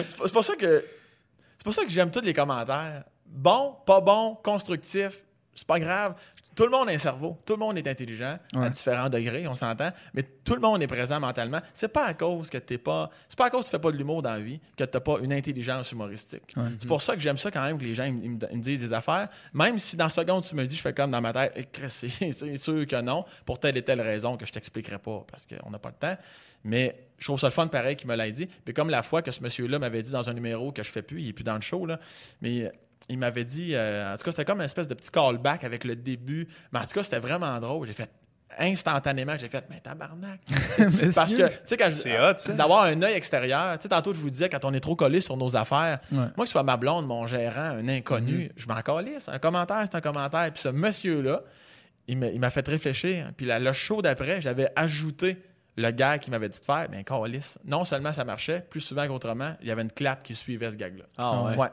c'est 0.07 0.33
pour 0.33 0.45
ça 0.45 0.55
que. 0.57 0.83
C'est 1.67 1.71
pour 1.73 1.75
ça 1.75 1.85
que 1.85 1.91
j'aime 1.91 2.13
tous 2.13 2.21
les 2.21 2.33
commentaires. 2.33 3.03
Bon, 3.27 3.75
pas 3.85 4.01
bon, 4.01 4.37
constructif, 4.41 5.25
c'est 5.53 5.67
pas 5.67 5.81
grave. 5.81 6.15
Tout 6.55 6.63
le 6.63 6.71
monde 6.71 6.89
a 6.89 6.93
un 6.93 6.99
cerveau, 6.99 7.37
tout 7.45 7.55
le 7.55 7.59
monde 7.59 7.77
est 7.77 7.89
intelligent 7.89 8.39
à 8.55 8.71
différents 8.71 9.09
degrés, 9.09 9.49
on 9.49 9.57
s'entend, 9.57 9.91
mais 10.15 10.23
tout 10.23 10.55
le 10.55 10.61
monde 10.61 10.81
est 10.81 10.87
présent 10.87 11.19
mentalement. 11.19 11.61
C'est 11.75 11.89
pas 11.89 12.07
à 12.07 12.15
cause 12.15 12.49
que 12.51 12.59
t'es 12.59 12.79
pas, 12.79 13.11
c'est 13.29 13.37
pas 13.37 13.47
à 13.47 13.51
cause 13.51 13.63
que 13.63 13.67
tu 13.67 13.71
fais 13.73 13.81
pas 13.81 13.91
de 13.91 13.97
l'humour 13.97 14.23
dans 14.23 14.31
la 14.31 14.39
vie 14.39 14.61
que 14.77 14.85
t'as 14.85 15.01
pas 15.01 15.17
une 15.21 15.33
intelligence 15.33 15.91
humoristique. 15.91 16.55
Ouais. 16.57 16.69
C'est 16.79 16.87
pour 16.87 17.03
ça 17.03 17.17
que 17.17 17.21
j'aime 17.21 17.37
ça 17.37 17.51
quand 17.51 17.65
même 17.65 17.79
que 17.79 17.85
les 17.85 17.97
gens 17.97 18.05
ils 18.05 18.15
me- 18.31 18.39
ils 18.53 18.61
disent 18.61 18.81
des 18.83 18.93
affaires, 18.93 19.29
même 19.53 19.77
si 19.81 19.97
dans 19.97 20.05
la 20.05 20.09
seconde 20.09 20.45
tu 20.45 20.55
me 20.55 20.63
le 20.63 20.69
dis, 20.69 20.77
je 20.77 20.83
fais 20.83 20.95
comme 20.95 21.11
dans 21.11 21.21
ma 21.21 21.33
tête, 21.33 21.53
Eh, 21.57 21.89
c'est 21.91 22.57
sûr 22.59 22.87
que 22.87 23.01
non, 23.03 23.25
pour 23.45 23.59
telle 23.59 23.77
et 23.77 23.83
telle 23.83 24.01
raison 24.01 24.37
que 24.37 24.47
je 24.47 24.53
t'expliquerai 24.53 24.99
pas 24.99 25.25
parce 25.29 25.45
qu'on 25.47 25.69
n'a 25.71 25.81
pas 25.81 25.89
le 25.89 25.97
temps. 25.97 26.17
Mais 26.65 27.06
je 27.19 27.25
trouve 27.27 27.41
ça 27.41 27.47
le 27.47 27.53
fun 27.53 27.67
pareil 27.69 27.97
qu'il 27.97 28.09
me 28.09 28.15
l'a 28.15 28.31
dit. 28.31 28.47
Puis 28.65 28.75
comme 28.75 28.91
la 28.91 29.03
fois 29.03 29.23
que 29.23 29.31
ce 29.31 29.43
monsieur-là 29.43 29.79
m'avait 29.79 30.03
dit 30.03 30.11
dans 30.13 30.29
un 30.29 30.35
numéro 30.35 30.73
que 30.73 30.83
je 30.83 30.91
fais 30.91 31.03
plus, 31.03 31.23
il 31.23 31.29
est 31.29 31.33
plus 31.33 31.45
dans 31.45 31.55
le 31.55 31.61
show, 31.63 31.87
là, 31.87 31.99
mais 32.43 32.65
euh, 32.65 32.69
il 33.09 33.19
m'avait 33.19 33.45
dit, 33.45 33.75
euh, 33.75 34.13
en 34.13 34.17
tout 34.17 34.25
cas, 34.25 34.31
c'était 34.33 34.45
comme 34.45 34.59
une 34.59 34.65
espèce 34.65 34.89
de 34.89 34.95
petit 34.95 35.11
callback 35.11 35.65
avec 35.65 35.85
le 35.85 35.95
début. 35.97 36.49
Mais 36.73 36.79
en 36.81 36.83
tout 36.83 36.93
cas, 36.95 37.03
c'était 37.03 37.21
vraiment 37.21 37.59
drôle. 37.61 37.87
J'ai 37.87 37.93
fait 37.93 38.11
instantanément, 38.59 39.37
j'ai 39.39 39.49
fait, 39.49 39.65
mais 39.71 39.81
tabarnak. 39.81 40.41
Parce 41.15 41.33
que, 41.33 41.47
tu 41.49 41.55
sais, 41.67 41.77
quand 41.77 41.91
je- 41.91 42.53
d'avoir 42.53 42.85
un 42.85 43.01
œil 43.03 43.15
extérieur, 43.15 43.77
tu 43.79 43.83
sais, 43.83 43.89
tantôt, 43.89 44.13
je 44.15 44.19
vous 44.19 44.31
disais, 44.31 44.49
quand 44.49 44.65
on 44.65 44.73
est 44.73 44.81
trop 44.81 44.97
collé 44.97 45.21
sur 45.21 45.37
nos 45.37 45.57
affaires, 45.57 45.99
Ouais. 46.13 46.19
moi, 46.19 46.45
que 46.45 46.47
ce 46.47 46.53
soit 46.53 46.63
ma 46.63 46.77
blonde, 46.77 47.07
mon 47.07 47.27
gérant, 47.27 47.61
un 47.61 47.89
inconnu, 47.89 48.51
je 48.57 48.67
m'en 48.67 48.81
calisse. 48.83 49.29
Un 49.29 49.39
commentaire, 49.39 49.83
c'est 49.85 49.97
un 49.97 50.01
commentaire. 50.01 50.51
Puis 50.53 50.63
ce 50.63 50.69
monsieur-là, 50.69 51.43
il 52.09 52.19
m'a 52.19 52.29
il 52.29 52.41
m'a 52.41 52.51
fait 52.51 52.67
réfléchir. 52.67 53.31
Puis 53.37 53.47
la- 53.47 53.59
le 53.59 53.73
show 53.73 54.01
d'après, 54.01 54.41
j'avais 54.41 54.69
ajouté 54.77 55.37
le 55.77 55.91
gag 55.91 56.21
qu'il 56.21 56.31
m'avait 56.31 56.49
dit 56.49 56.59
de 56.61 56.65
faire. 56.65 56.89
Ben, 56.89 57.05
calisse. 57.05 57.59
Non 57.65 57.85
seulement 57.85 58.13
ça 58.13 58.25
marchait, 58.25 58.65
plus 58.69 58.81
souvent 58.81 59.07
qu'autrement, 59.07 59.55
il 59.61 59.69
y 59.69 59.71
avait 59.71 59.83
une 59.83 59.93
clap 59.93 60.23
qui 60.23 60.35
suivait 60.35 60.71
ce 60.71 60.77
gag-là. 60.77 61.05
Ah 61.19 61.43
ouais. 61.45 61.57
Ouais. 61.57 61.69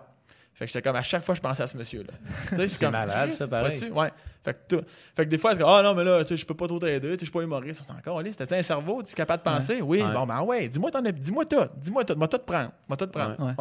Fait 0.56 0.66
que 0.66 0.72
j'étais 0.72 0.84
comme 0.84 0.96
à 0.96 1.02
chaque 1.02 1.24
fois 1.24 1.34
je 1.34 1.42
pensais 1.42 1.64
à 1.64 1.68
ce 1.68 1.76
monsieur-là. 1.76 2.14
Tu 2.50 2.56
sais, 2.58 2.68
C'est 2.68 2.90
malade, 2.92 3.34
ça, 3.34 3.48
pareil. 3.48 3.90
Ouais. 3.90 4.12
Fait 4.44 4.68
que, 4.68 4.84
fait 5.16 5.24
que 5.26 5.30
des 5.30 5.38
fois, 5.40 5.56
comme, 5.56 5.66
ah 5.68 5.82
non, 5.82 5.96
mais 5.96 6.04
là, 6.04 6.22
tu 6.24 6.28
sais, 6.30 6.38
je 6.38 6.46
peux 6.46 6.54
pas 6.54 6.68
trop 6.68 6.78
t'aider, 6.78 7.00
tu 7.08 7.14
sais, 7.14 7.20
je 7.22 7.26
suis 7.26 7.32
pas 7.32 7.42
humoriste. 7.42 7.82
On 7.90 7.98
encore 7.98 8.22
là. 8.22 8.30
C'était 8.38 8.58
un 8.58 8.62
cerveau, 8.62 9.02
tu 9.02 9.10
es 9.12 9.14
capable 9.16 9.42
de 9.42 9.50
penser? 9.50 9.82
Oui, 9.82 10.04
Ouais. 10.04 10.14
bon, 10.14 10.28
ben 10.28 10.42
ouais, 10.44 10.68
dis-moi 10.68 10.92
as- 10.94 11.12
dis-moi 11.12 11.46
tout. 11.46 11.66
Dis-moi 11.78 12.04
tout. 12.06 12.16
Moi, 12.16 12.28
tout 12.28 12.38
prendre. 12.40 12.72
Moi, 12.88 12.98
tout 12.98 13.08
prendre. 13.08 13.40
Ouais. 13.40 13.54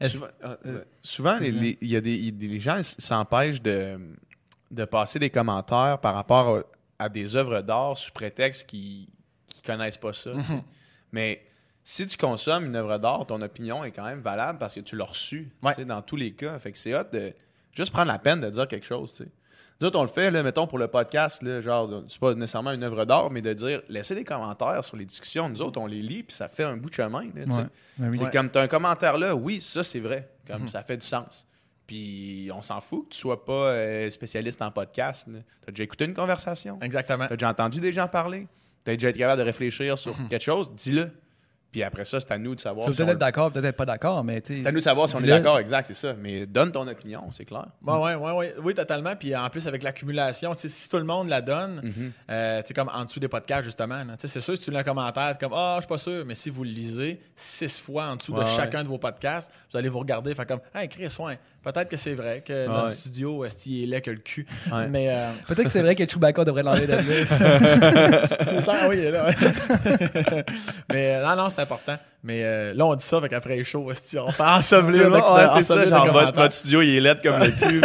Ouais. 0.00 0.08
Souvent, 0.08 0.26
euh, 0.44 0.84
souvent, 1.02 1.38
les, 1.38 1.76
y 1.82 1.96
a 1.96 2.00
des, 2.00 2.14
y 2.16 2.30
les 2.30 2.60
gens 2.60 2.80
s'empêchent 2.82 3.60
de, 3.60 3.98
de 4.70 4.84
passer 4.86 5.18
des 5.18 5.28
commentaires 5.28 5.98
par 6.00 6.14
rapport 6.14 6.62
à, 6.98 7.04
à 7.04 7.08
des 7.10 7.36
œuvres 7.36 7.60
d'art 7.60 7.98
sous 7.98 8.12
prétexte 8.12 8.66
qu'ils 8.68 9.08
connaissent 9.64 9.96
pas 9.98 10.12
ça. 10.12 10.30
sais. 10.44 10.64
Mais 11.12 11.42
si 11.84 12.06
tu 12.06 12.16
consommes 12.16 12.66
une 12.66 12.76
œuvre 12.76 12.98
d'art, 12.98 13.26
ton 13.26 13.40
opinion 13.42 13.84
est 13.84 13.90
quand 13.92 14.04
même 14.04 14.20
valable 14.20 14.58
parce 14.58 14.74
que 14.74 14.80
tu 14.80 14.96
l'as 14.96 15.04
reçue 15.04 15.50
Ouais. 15.62 15.84
dans 15.84 16.02
tous 16.02 16.16
les 16.16 16.32
cas. 16.32 16.58
Fait 16.58 16.72
que 16.72 16.78
c'est 16.78 16.94
hot 16.94 17.04
de 17.12 17.32
juste 17.72 17.92
prendre 17.92 18.08
la 18.08 18.18
peine 18.18 18.40
de 18.40 18.50
dire 18.50 18.68
quelque 18.68 18.86
chose. 18.86 19.24
Nous 19.80 19.88
autres, 19.88 19.98
on 19.98 20.02
le 20.02 20.08
fait, 20.08 20.30
là, 20.30 20.44
mettons, 20.44 20.68
pour 20.68 20.78
le 20.78 20.86
podcast, 20.86 21.42
là, 21.42 21.60
genre, 21.60 22.04
c'est 22.06 22.20
pas 22.20 22.34
nécessairement 22.34 22.70
une 22.70 22.84
œuvre 22.84 23.04
d'art, 23.04 23.30
mais 23.32 23.42
de 23.42 23.52
dire, 23.52 23.82
laissez 23.88 24.14
des 24.14 24.22
commentaires 24.22 24.84
sur 24.84 24.96
les 24.96 25.04
discussions. 25.04 25.48
Nous 25.48 25.60
autres, 25.60 25.80
on 25.80 25.86
les 25.86 26.00
lit, 26.02 26.22
puis 26.22 26.36
ça 26.36 26.48
fait 26.48 26.62
un 26.62 26.76
bout 26.76 26.88
de 26.88 26.94
chemin. 26.94 27.24
Ouais. 27.24 27.30
Ben 27.34 27.50
oui. 28.10 28.16
C'est 28.16 28.22
Ouais. 28.24 28.30
comme, 28.30 28.48
tu 28.48 28.58
as 28.58 28.62
un 28.62 28.68
commentaire 28.68 29.18
là, 29.18 29.34
oui, 29.34 29.60
ça 29.60 29.82
c'est 29.82 29.98
vrai. 29.98 30.28
Mhm. 30.48 30.56
Comme 30.58 30.68
ça 30.68 30.82
fait 30.84 30.96
du 30.98 31.06
sens. 31.06 31.48
Puis 31.84 32.48
on 32.54 32.62
s'en 32.62 32.80
fout 32.80 33.08
que 33.08 33.14
tu 33.14 33.18
sois 33.18 33.44
pas 33.44 33.70
euh, 33.72 34.08
spécialiste 34.10 34.62
en 34.62 34.70
podcast. 34.70 35.26
Tu 35.28 35.38
as 35.68 35.72
déjà 35.72 35.82
écouté 35.82 36.04
une 36.04 36.14
conversation? 36.14 36.78
Exactement. 36.80 37.26
Tu 37.26 37.32
as 37.32 37.36
déjà 37.36 37.50
entendu 37.50 37.80
des 37.80 37.92
gens 37.92 38.06
parler? 38.06 38.46
Tu 38.84 38.90
as 38.90 38.94
déjà 38.96 39.08
été 39.10 39.18
capable 39.20 39.38
de 39.40 39.44
réfléchir 39.46 39.96
sur 39.98 40.18
Mhm. 40.18 40.28
quelque 40.28 40.42
chose, 40.42 40.72
dis-le. 40.74 41.10
Puis 41.70 41.82
après 41.82 42.04
ça, 42.04 42.20
c'est 42.20 42.30
à 42.30 42.36
nous 42.36 42.54
de 42.54 42.60
savoir 42.60 42.86
Je 42.88 42.92
si 42.92 42.98
peux 42.98 43.04
on... 43.04 43.06
peut-être 43.06 43.14
être 43.16 43.20
d'accord, 43.20 43.50
peut-être 43.50 43.76
pas 43.78 43.86
d'accord, 43.86 44.22
mais. 44.22 44.42
C'est 44.44 44.66
à 44.66 44.70
nous 44.70 44.76
de 44.76 44.82
savoir 44.82 45.08
si 45.08 45.16
on 45.16 45.20
est 45.20 45.26
d'accord, 45.26 45.58
exact, 45.58 45.86
c'est 45.86 45.94
ça. 45.94 46.12
Mais 46.12 46.44
donne 46.44 46.70
ton 46.70 46.86
opinion, 46.86 47.22
c'est 47.30 47.46
clair. 47.46 47.64
Ouais, 47.82 47.96
ouais, 47.96 48.14
ouais, 48.14 48.32
ouais. 48.32 48.54
Oui, 48.62 48.74
totalement. 48.74 49.16
Puis 49.16 49.34
en 49.34 49.48
plus, 49.48 49.66
avec 49.66 49.82
l'accumulation, 49.82 50.52
si 50.54 50.88
tout 50.90 50.98
le 50.98 51.04
monde 51.04 51.30
la 51.30 51.40
donne, 51.40 51.80
euh, 52.28 52.60
tu 52.60 52.68
sais, 52.68 52.74
comme 52.74 52.90
en 52.92 53.06
dessous 53.06 53.20
des 53.20 53.28
podcasts, 53.28 53.64
justement, 53.64 54.02
c'est 54.18 54.28
sûr, 54.42 54.54
si 54.54 54.62
tu 54.64 54.70
lis 54.70 54.76
un 54.76 54.82
commentaire, 54.82 55.38
comme 55.38 55.52
Ah, 55.54 55.76
je 55.78 55.82
suis 55.84 55.88
pas 55.88 55.96
sûr, 55.96 56.24
mais 56.26 56.34
si 56.34 56.50
vous 56.50 56.62
le 56.62 56.70
lisez 56.70 57.20
six 57.34 57.80
fois 57.80 58.04
en 58.08 58.16
dessous 58.16 58.34
de 58.34 58.40
ouais. 58.40 58.46
chacun 58.48 58.82
de 58.82 58.88
vos 58.88 58.98
podcasts, 58.98 59.50
vous 59.70 59.78
allez 59.78 59.88
vous 59.88 60.00
regarder, 60.00 60.34
faire 60.34 60.46
comme 60.46 60.60
Hey, 60.74 60.90
Chris, 60.90 61.08
ouais, 61.20 61.38
peut-être 61.62 61.88
que 61.88 61.96
c'est 61.96 62.14
vrai 62.14 62.42
que 62.46 62.66
notre 62.66 62.88
Ouais. 62.88 62.94
studio, 62.94 63.44
est 63.44 63.66
il 63.66 63.84
est 63.84 63.86
laid 63.86 64.00
que 64.02 64.10
le 64.10 64.18
cul. 64.18 64.46
Ouais. 64.70 64.88
Mais. 64.88 65.08
euh, 65.10 65.30
Peut-être 65.46 65.64
que 65.64 65.70
c'est 65.70 65.82
vrai 65.82 65.94
que 65.94 66.04
Chewbacca 66.08 66.44
devrait 66.44 66.62
l'enlever 66.62 66.86
de 66.86 66.92
ah 68.68 68.86
oui, 68.88 68.96
il 68.98 69.04
est 69.04 69.10
là. 69.10 69.26
ouais. 69.26 69.34
mais 70.92 71.14
euh, 71.16 71.22
non, 71.26 71.36
non, 71.44 71.48
c'est 71.50 71.60
important. 71.62 71.96
Mais 72.24 72.44
euh, 72.44 72.72
là, 72.74 72.86
on 72.86 72.94
dit 72.94 73.04
ça, 73.04 73.20
fait 73.20 73.28
qu'après 73.28 73.56
les 73.56 73.64
shows, 73.64 73.84
on 73.90 74.42
ensevelir 74.44 75.10
de- 75.10 75.14
Ouais, 75.16 75.48
c'est 75.56 75.64
ça, 75.64 75.84
genre 75.86 76.06
votre, 76.12 76.52
studio, 76.52 76.80
il 76.80 76.96
est 76.96 77.00
laid 77.00 77.20
comme 77.20 77.40
le 77.40 77.50
cul. 77.50 77.82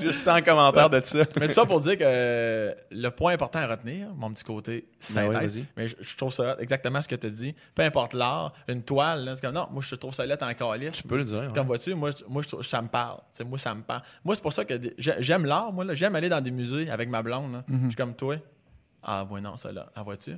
Juste 0.02 0.22
sans 0.22 0.40
commentaire 0.40 0.88
de 0.88 1.00
ça. 1.04 1.18
Mais 1.38 1.48
tout 1.48 1.52
ça 1.54 1.66
pour 1.66 1.80
dire 1.82 1.98
que 1.98 2.04
euh, 2.04 2.72
le 2.90 3.10
point 3.10 3.34
important 3.34 3.58
à 3.58 3.66
retenir, 3.66 4.08
mon 4.16 4.32
petit 4.32 4.42
côté 4.44 4.86
Ben 5.14 5.28
oui, 5.28 5.34
synthèse, 5.34 5.58
mais 5.76 5.88
je, 5.88 5.96
je 6.00 6.16
trouve 6.16 6.32
ça 6.32 6.56
exactement 6.60 7.02
ce 7.02 7.08
que 7.08 7.14
tu 7.16 7.26
as 7.26 7.30
dit. 7.30 7.54
Peu 7.74 7.82
importe 7.82 8.14
l'art, 8.14 8.54
une 8.68 8.82
toile, 8.82 9.30
c'est 9.34 9.42
comme 9.42 9.54
non, 9.54 9.68
moi 9.70 9.82
je 9.86 9.94
trouve 9.96 10.14
ça 10.14 10.24
lettre 10.24 10.46
en 10.46 10.54
calice. 10.54 10.94
Tu 10.94 11.02
peux 11.02 11.18
le 11.18 11.24
dire. 11.24 11.40
ouais. 11.40 11.48
Comme 11.54 11.66
vois-tu, 11.66 11.94
moi, 11.94 12.10
moi 12.28 12.40
je 12.42 12.66
ça 12.66 12.80
me 12.80 12.88
parle. 12.88 13.18
Moi, 13.46 13.58
ça 13.58 13.74
me 13.74 13.82
parle. 13.82 14.00
Moi, 14.24 14.34
c'est 14.34 14.42
pour 14.42 14.52
ça 14.54 14.64
que 14.64 14.74
j'aime 14.96 15.44
l'art. 15.44 15.72
Moi, 15.72 15.84
j'aime 15.92 16.14
aller 16.16 16.30
dans 16.30 16.40
des 16.40 16.50
musées 16.50 16.88
avec 16.90 17.10
ma 17.10 17.22
blonde. 17.22 17.62
Mhm. 17.68 17.80
Je 17.82 17.86
suis 17.88 17.96
comme 17.96 18.14
toi. 18.14 18.36
Ah, 19.02 19.26
ouais, 19.30 19.42
non, 19.42 19.58
ça 19.58 19.70
là. 19.72 19.86
Ah, 19.94 20.02
vois-tu? 20.02 20.32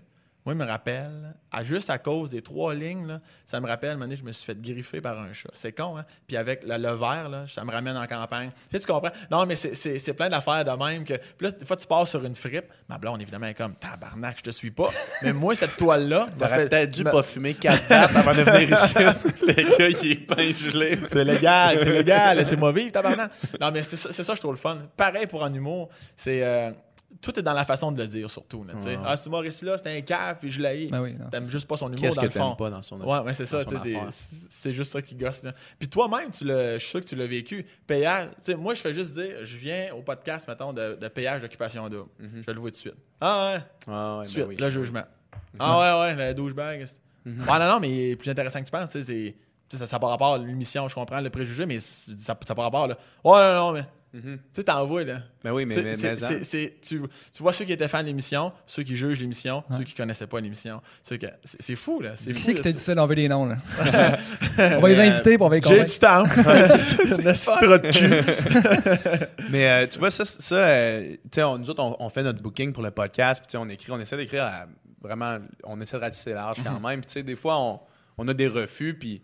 Moi, 0.47 0.55
il 0.55 0.59
me 0.59 0.64
rappelle, 0.64 1.34
à, 1.51 1.62
juste 1.64 1.90
à 1.90 1.99
cause 1.99 2.30
des 2.30 2.40
trois 2.40 2.72
lignes, 2.72 3.07
là, 3.07 3.20
ça 3.44 3.61
me 3.61 3.66
rappelle, 3.66 3.99
donné, 3.99 4.14
je 4.14 4.22
me 4.22 4.30
suis 4.30 4.47
fait 4.47 4.59
griffer 4.61 5.01
par 5.01 5.18
un 5.20 5.32
chat. 5.32 5.49
C'est 5.53 5.72
con, 5.72 5.99
hein? 5.99 6.05
Puis 6.28 6.36
avec 6.36 6.62
le, 6.64 6.76
le 6.78 6.90
verre, 6.92 7.28
là, 7.28 7.44
ça 7.49 7.64
me 7.64 7.72
ramène 7.72 7.97
en 7.97 8.07
campagne. 8.07 8.51
Tu 8.70 8.76
sais, 8.78 8.80
tu 8.80 8.86
comprends? 8.86 9.11
Non, 9.30 9.44
mais 9.44 9.57
c'est- 9.57 9.74
c'est 9.74 9.99
c'est 9.99 10.14
plein 10.14 10.28
d'affaires 10.28 10.64
de 10.64 10.70
même 10.70 11.05
que. 11.05 11.14
Puis 11.14 11.47
là, 11.47 11.51
des 11.51 11.64
fois, 11.66 11.76
tu 11.76 11.86
passes 11.88 12.11
sur 12.11 12.24
une 12.24 12.36
fripe. 12.36 12.66
Ma 12.88 12.97
blonde, 12.97 13.20
évidemment, 13.20 13.47
est 13.47 13.55
comme 13.55 13.74
tabarnak, 13.74 14.36
je 14.38 14.42
te 14.44 14.51
suis 14.51 14.70
pas. 14.70 14.90
Mais 15.22 15.32
moi, 15.32 15.57
cette 15.57 15.76
toile-là. 15.76 16.28
T'aurais 16.38 16.68
peut-être 16.68 16.92
dû 16.92 17.03
m'a- 17.03 17.11
pas 17.11 17.22
fumer 17.24 17.55
4 17.55 17.88
dates 17.88 18.14
avant 18.16 18.32
de 18.34 18.42
venir 18.42 18.70
ici. 18.70 18.94
le 19.47 19.76
gars, 19.78 19.88
il 20.03 20.12
est 20.12 20.14
pas 20.26 20.36
gelé. 20.36 20.99
C'est 21.09 21.24
légal, 21.24 21.78
c'est 21.80 21.92
légal, 21.92 22.36
laissez-moi 22.38 22.70
vivre, 22.70 22.92
tabarnak. 22.92 23.32
Non, 23.61 23.72
mais 23.72 23.82
c'est 23.82 23.97
ça, 23.97 24.11
c'est 24.12 24.22
ça, 24.22 24.34
je 24.36 24.40
trouve 24.40 24.53
le 24.53 24.59
fun. 24.59 24.78
Pareil 24.97 25.26
pour 25.26 25.42
en 25.42 25.53
humour, 25.53 25.88
c'est. 26.16 26.44
euh, 26.44 26.70
tout 27.21 27.39
est 27.39 27.43
dans 27.43 27.53
la 27.55 27.64
façon 27.64 27.93
de 27.93 28.01
le 28.03 28.09
dire, 28.09 28.31
surtout. 28.31 28.64
là, 28.64 28.75
tu 28.77 28.83
sais. 28.83 28.97
Ouais. 28.97 29.03
Ah, 29.05 29.17
ce 29.17 29.29
humoriste-là, 29.29 29.77
c'est 29.79 29.97
un 29.97 30.01
caf, 30.01 30.39
puis 30.41 30.51
je 30.51 30.61
l'ai. 30.61 30.89
Ben 30.89 31.01
oui, 31.03 31.17
T'aimes 31.31 31.47
juste 31.47 31.67
pas 31.67 31.77
son 31.77 31.93
humour 31.93 32.14
dans 32.14 32.21
que 32.23 32.27
le 32.27 32.31
fond. 32.31 32.55
pas 32.57 32.71
dans 32.71 32.83
son 32.83 33.01
Ouais, 33.01 33.19
ouais, 33.21 33.35
c'est 33.35 33.47
ça. 33.47 33.64
des-. 33.64 33.99
C'est 34.11 34.73
juste 34.73 34.93
ça 34.93 35.03
qui 35.03 35.14
gosse. 35.14 35.43
là. 35.43 35.53
Puis 35.79 35.89
toi-même, 35.89 36.31
tu 36.31 36.47
je 36.47 36.77
suis 36.79 36.89
sûr 36.91 37.01
que 37.01 37.07
tu 37.07 37.17
l'as 37.17 37.27
vécu. 37.27 37.64
Payage, 37.87 38.29
tu 38.37 38.53
sais, 38.53 38.55
moi, 38.55 38.75
je 38.75 38.81
fais 38.81 38.93
juste 38.93 39.12
dire, 39.14 39.45
je 39.45 39.57
viens 39.57 39.93
au 39.95 40.03
podcast, 40.03 40.47
mettons, 40.49 40.73
de, 40.73 40.95
de 40.95 41.09
payage 41.09 41.43
d'occupation 41.43 41.89
double. 41.89 42.11
Mhm. 42.19 42.43
Je 42.47 42.51
le 42.53 42.61
vois 42.61 42.71
tout 42.71 42.75
de 42.75 42.81
suite. 42.81 42.97
Ah 43.21 43.55
ouais, 43.55 43.62
Ah, 43.89 44.19
ouais, 44.19 44.25
tout 44.27 44.33
ben 44.35 44.45
suite, 44.45 44.45
oui. 44.49 44.57
le 44.59 44.71
jugement. 44.71 45.05
Ah 45.59 46.01
ouais, 46.01 46.14
ouais, 46.17 46.29
le 46.29 46.35
douchebag. 46.35 46.87
Mhm. 47.25 47.41
Ouais, 47.49 47.59
non, 47.59 47.67
non, 47.69 47.81
mais 47.81 47.89
il 47.91 48.11
est 48.12 48.17
plus 48.17 48.31
intéressant 48.31 48.61
que 48.61 48.64
tu 48.67 48.71
penses. 48.71 48.91
c'est- 48.91 49.35
ça 49.69 49.85
n'a 49.91 49.99
pas 49.99 50.07
rapport 50.09 50.35
à 50.35 50.39
l'émission, 50.39 50.87
je 50.87 50.95
comprends 50.95 51.21
le 51.21 51.29
préjugé, 51.31 51.67
mais 51.67 51.79
ça 51.81 52.12
n'a 52.49 52.55
pas 52.55 52.62
rapport. 52.62 52.87
Là. 52.87 52.97
Ouais, 53.25 53.33
non, 53.55 53.55
non, 53.55 53.73
mais. 53.73 53.85
Mhm. 54.17 54.37
Tu 54.39 54.41
sais, 54.55 54.64
t'en 54.64 54.85
vois, 54.87 55.05
là. 55.05 55.21
Ben 55.45 55.53
oui, 55.53 55.67
mais, 55.67 55.75
C'est- 55.75 55.83
mais, 55.83 55.97
mais 55.97 56.73
tu, 56.81 57.01
tu 57.33 57.43
vois 57.43 57.53
ceux 57.53 57.64
qui 57.67 57.73
étaient 57.73 57.87
fans 57.89 58.01
de 58.03 58.07
l'émission, 58.07 58.53
ceux 58.67 58.83
qui 58.83 58.97
jugent 58.97 59.21
l'émission, 59.21 59.62
ceux 59.77 59.85
qui 59.85 59.95
connaissaient 59.95 60.27
pas 60.27 60.41
l'émission. 60.41 60.81
C'est 61.03 61.77
fou, 61.77 62.01
là. 62.01 62.12
C'est 62.17 62.33
Qui 62.33 62.41
c'est 62.41 62.55
qui 62.55 62.62
t'a 62.62 62.73
dit 62.73 62.79
ça 62.79 62.95
d'enlever 62.95 63.17
des 63.17 63.29
noms, 63.29 63.47
là? 63.47 63.57
on 64.59 64.81
va 64.81 64.89
les 64.89 64.97
Mais, 64.97 65.09
inviter, 65.09 65.37
puis 65.37 65.43
on 65.43 65.49
va 65.49 65.57
les 65.57 65.62
J'ai 65.62 65.85
du 65.85 65.99
temps. 65.99 66.25
C'est 66.27 66.79
ça, 66.81 66.97
tu 67.17 67.23
me 67.23 67.35
citras 67.35 67.79
de 67.79 67.91
cul. 67.91 69.27
Mais 69.51 69.69
euh, 69.69 69.87
tu 69.87 69.99
vois, 69.99 70.11
ça, 70.11 70.25
ça 70.25 70.55
euh, 70.57 71.12
tu 71.12 71.19
sais, 71.35 71.43
on- 71.43 71.59
nous 71.59 71.69
autres, 71.71 71.83
on, 71.83 71.97
on 71.99 72.09
fait 72.09 72.23
notre 72.23 72.43
booking 72.43 72.73
pour 72.73 72.83
le 72.83 72.91
podcast, 72.91 73.41
puis 73.41 73.49
tu 73.49 73.53
sais, 73.53 73.59
on 73.59 73.69
écrit, 73.69 73.93
on 73.93 74.01
essaie 74.01 74.17
d'écrire 74.17 74.45
à- 74.45 74.67
vraiment, 75.01 75.39
on 75.64 75.81
essaie 75.81 75.97
de 75.97 76.03
ratisser 76.03 76.33
large 76.33 76.59
quand 76.64 76.81
même. 76.81 77.01
Puis 77.01 77.07
tu 77.09 77.12
sais, 77.14 77.23
des 77.23 77.37
fois, 77.37 77.59
on, 77.59 77.81
on 78.19 78.27
a 78.29 78.35
des 78.35 78.49
refus, 78.49 78.95
puis 78.99 79.23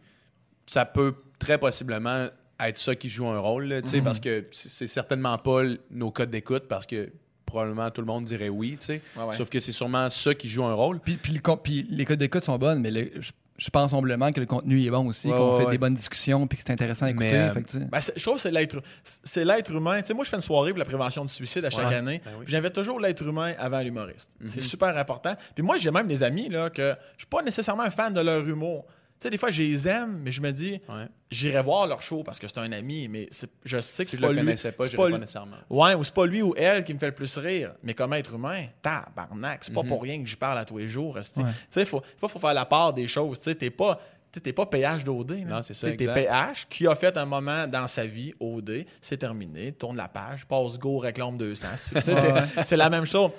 ça 0.66 0.84
peut 0.84 1.14
très 1.38 1.58
possiblement 1.58 2.28
être 2.68 2.78
ça 2.78 2.94
qui 2.94 3.08
joue 3.08 3.26
un 3.26 3.38
rôle, 3.38 3.64
là, 3.64 3.80
sais, 3.84 4.00
parce 4.02 4.20
que 4.20 4.46
c'est 4.52 4.86
certainement 4.86 5.36
pas 5.38 5.62
nos 5.90 6.10
codes 6.10 6.30
d'écoute, 6.30 6.64
parce 6.68 6.86
que 6.86 7.10
probablement 7.46 7.90
tout 7.90 8.00
le 8.00 8.06
monde 8.06 8.24
dirait 8.24 8.48
oui, 8.48 8.76
tu 8.80 8.86
sais. 8.86 9.02
Ouais, 9.16 9.24
ouais. 9.24 9.36
Sauf 9.36 9.50
que 9.50 9.60
c'est 9.60 9.72
sûrement 9.72 10.08
ça 10.10 10.34
qui 10.34 10.48
joue 10.48 10.64
un 10.64 10.74
rôle. 10.74 11.00
Puis, 11.00 11.16
puis, 11.16 11.32
le 11.34 11.40
con- 11.40 11.58
puis 11.62 11.86
les 11.90 12.04
codes 12.04 12.18
d'écoute 12.18 12.44
sont 12.44 12.56
bonnes, 12.56 12.80
mais 12.80 12.90
le- 12.90 13.10
je, 13.20 13.32
je 13.58 13.68
pense 13.70 13.92
humblement 13.92 14.32
que 14.32 14.40
le 14.40 14.46
contenu 14.46 14.82
est 14.82 14.90
bon 14.90 15.06
aussi, 15.08 15.28
Ouais, 15.28 15.36
qu'on 15.36 15.52
ouais, 15.52 15.58
fait 15.58 15.64
ouais. 15.66 15.70
des 15.72 15.78
bonnes 15.78 15.92
discussions, 15.94 16.46
puis 16.46 16.56
que 16.56 16.64
c'est 16.66 16.72
intéressant 16.72 17.06
à 17.06 17.10
écouter. 17.10 17.30
Mais, 17.30 17.50
euh. 17.50 17.84
Ben, 17.90 18.00
c'est- 18.00 18.14
je 18.16 18.22
trouve 18.22 18.36
que 18.36 18.40
c'est 18.40 18.50
l'être 18.50 18.80
c'est 19.04 19.44
l'être 19.44 19.70
humain. 19.70 20.00
Tu 20.00 20.06
sais, 20.08 20.14
moi, 20.14 20.24
je 20.24 20.30
fais 20.30 20.36
une 20.36 20.42
soirée 20.42 20.70
pour 20.70 20.78
la 20.78 20.86
prévention 20.86 21.24
du 21.26 21.32
suicide 21.32 21.64
à 21.66 21.70
chaque 21.70 21.92
année. 21.92 22.22
Ben 22.24 22.30
oui. 22.38 22.46
J'invite 22.48 22.72
toujours 22.72 22.98
l'être 22.98 23.22
humain 23.22 23.52
avant 23.58 23.80
l'humoriste. 23.80 24.30
Mhm. 24.40 24.48
C'est 24.48 24.62
super 24.62 24.96
important. 24.96 25.34
Puis 25.54 25.62
moi, 25.62 25.76
j'ai 25.76 25.90
même 25.90 26.06
des 26.08 26.22
amis 26.22 26.48
là, 26.48 26.70
que 26.70 26.94
je 27.16 27.18
suis 27.18 27.26
pas 27.26 27.42
nécessairement 27.42 27.82
un 27.82 27.90
fan 27.90 28.14
de 28.14 28.20
leur 28.20 28.48
humour. 28.48 28.86
Tu 29.22 29.26
sais, 29.28 29.30
des 29.30 29.38
fois, 29.38 29.52
je 29.52 29.62
les 29.62 29.86
aime, 29.86 30.20
mais 30.24 30.32
je 30.32 30.42
me 30.42 30.50
dis, 30.50 30.80
Ouais. 30.88 31.06
j'irai 31.30 31.62
voir 31.62 31.86
leur 31.86 32.02
show 32.02 32.24
parce 32.24 32.40
que 32.40 32.48
c'est 32.48 32.58
un 32.58 32.72
ami, 32.72 33.06
mais 33.06 33.28
je 33.64 33.80
sais 33.80 34.02
que 34.02 34.10
Si 34.10 34.16
c'est 34.16 34.16
je 34.16 34.20
pas 34.22 34.28
le 34.30 34.34
lui. 34.34 34.40
connaissais 34.40 34.72
pas, 34.72 34.84
je 34.86 34.90
dirais 34.90 35.04
lui- 35.06 35.12
pas 35.12 35.18
nécessairement. 35.20 35.56
Ouais, 35.70 35.94
ou 35.94 36.02
c'est 36.02 36.12
pas 36.12 36.26
lui 36.26 36.42
ou 36.42 36.52
elle 36.56 36.82
qui 36.82 36.92
me 36.92 36.98
fait 36.98 37.06
le 37.06 37.14
plus 37.14 37.36
rire. 37.38 37.72
Mais 37.84 37.94
comme 37.94 38.12
être 38.14 38.34
humain, 38.34 38.64
tabarnak, 38.82 39.62
c'est 39.62 39.72
pas 39.72 39.84
Mhm. 39.84 39.88
pour 39.88 40.02
rien 40.02 40.20
que 40.20 40.28
j'y 40.28 40.34
parle 40.34 40.58
à 40.58 40.64
tous 40.64 40.78
les 40.78 40.88
jours. 40.88 41.16
Tu 41.34 41.40
sais, 41.70 41.84
faut, 41.84 42.02
faut, 42.16 42.28
faire 42.28 42.52
la 42.52 42.64
part 42.64 42.92
des 42.92 43.06
choses. 43.06 43.38
Tu 43.38 43.44
sais, 43.44 43.54
t'es 43.54 43.70
pas. 43.70 44.00
T'es 44.42 44.52
pas 44.54 44.64
PH 44.64 45.04
d'OD. 45.04 45.44
Non, 45.46 45.60
c'est 45.62 45.74
ça, 45.74 45.90
T'es. 45.92 46.06
PH 46.06 46.66
qui 46.70 46.86
a 46.86 46.94
fait 46.94 47.14
un 47.18 47.26
moment 47.26 47.66
dans 47.66 47.86
sa 47.86 48.06
vie, 48.06 48.32
OD, 48.40 48.86
c'est 49.02 49.18
terminé, 49.18 49.72
tourne 49.72 49.98
la 49.98 50.08
page, 50.08 50.46
passe 50.46 50.78
go, 50.78 50.96
réclame 50.96 51.36
200. 51.36 51.66
C'est 52.64 52.76
la 52.78 52.88
même 52.88 53.04
chose. 53.04 53.30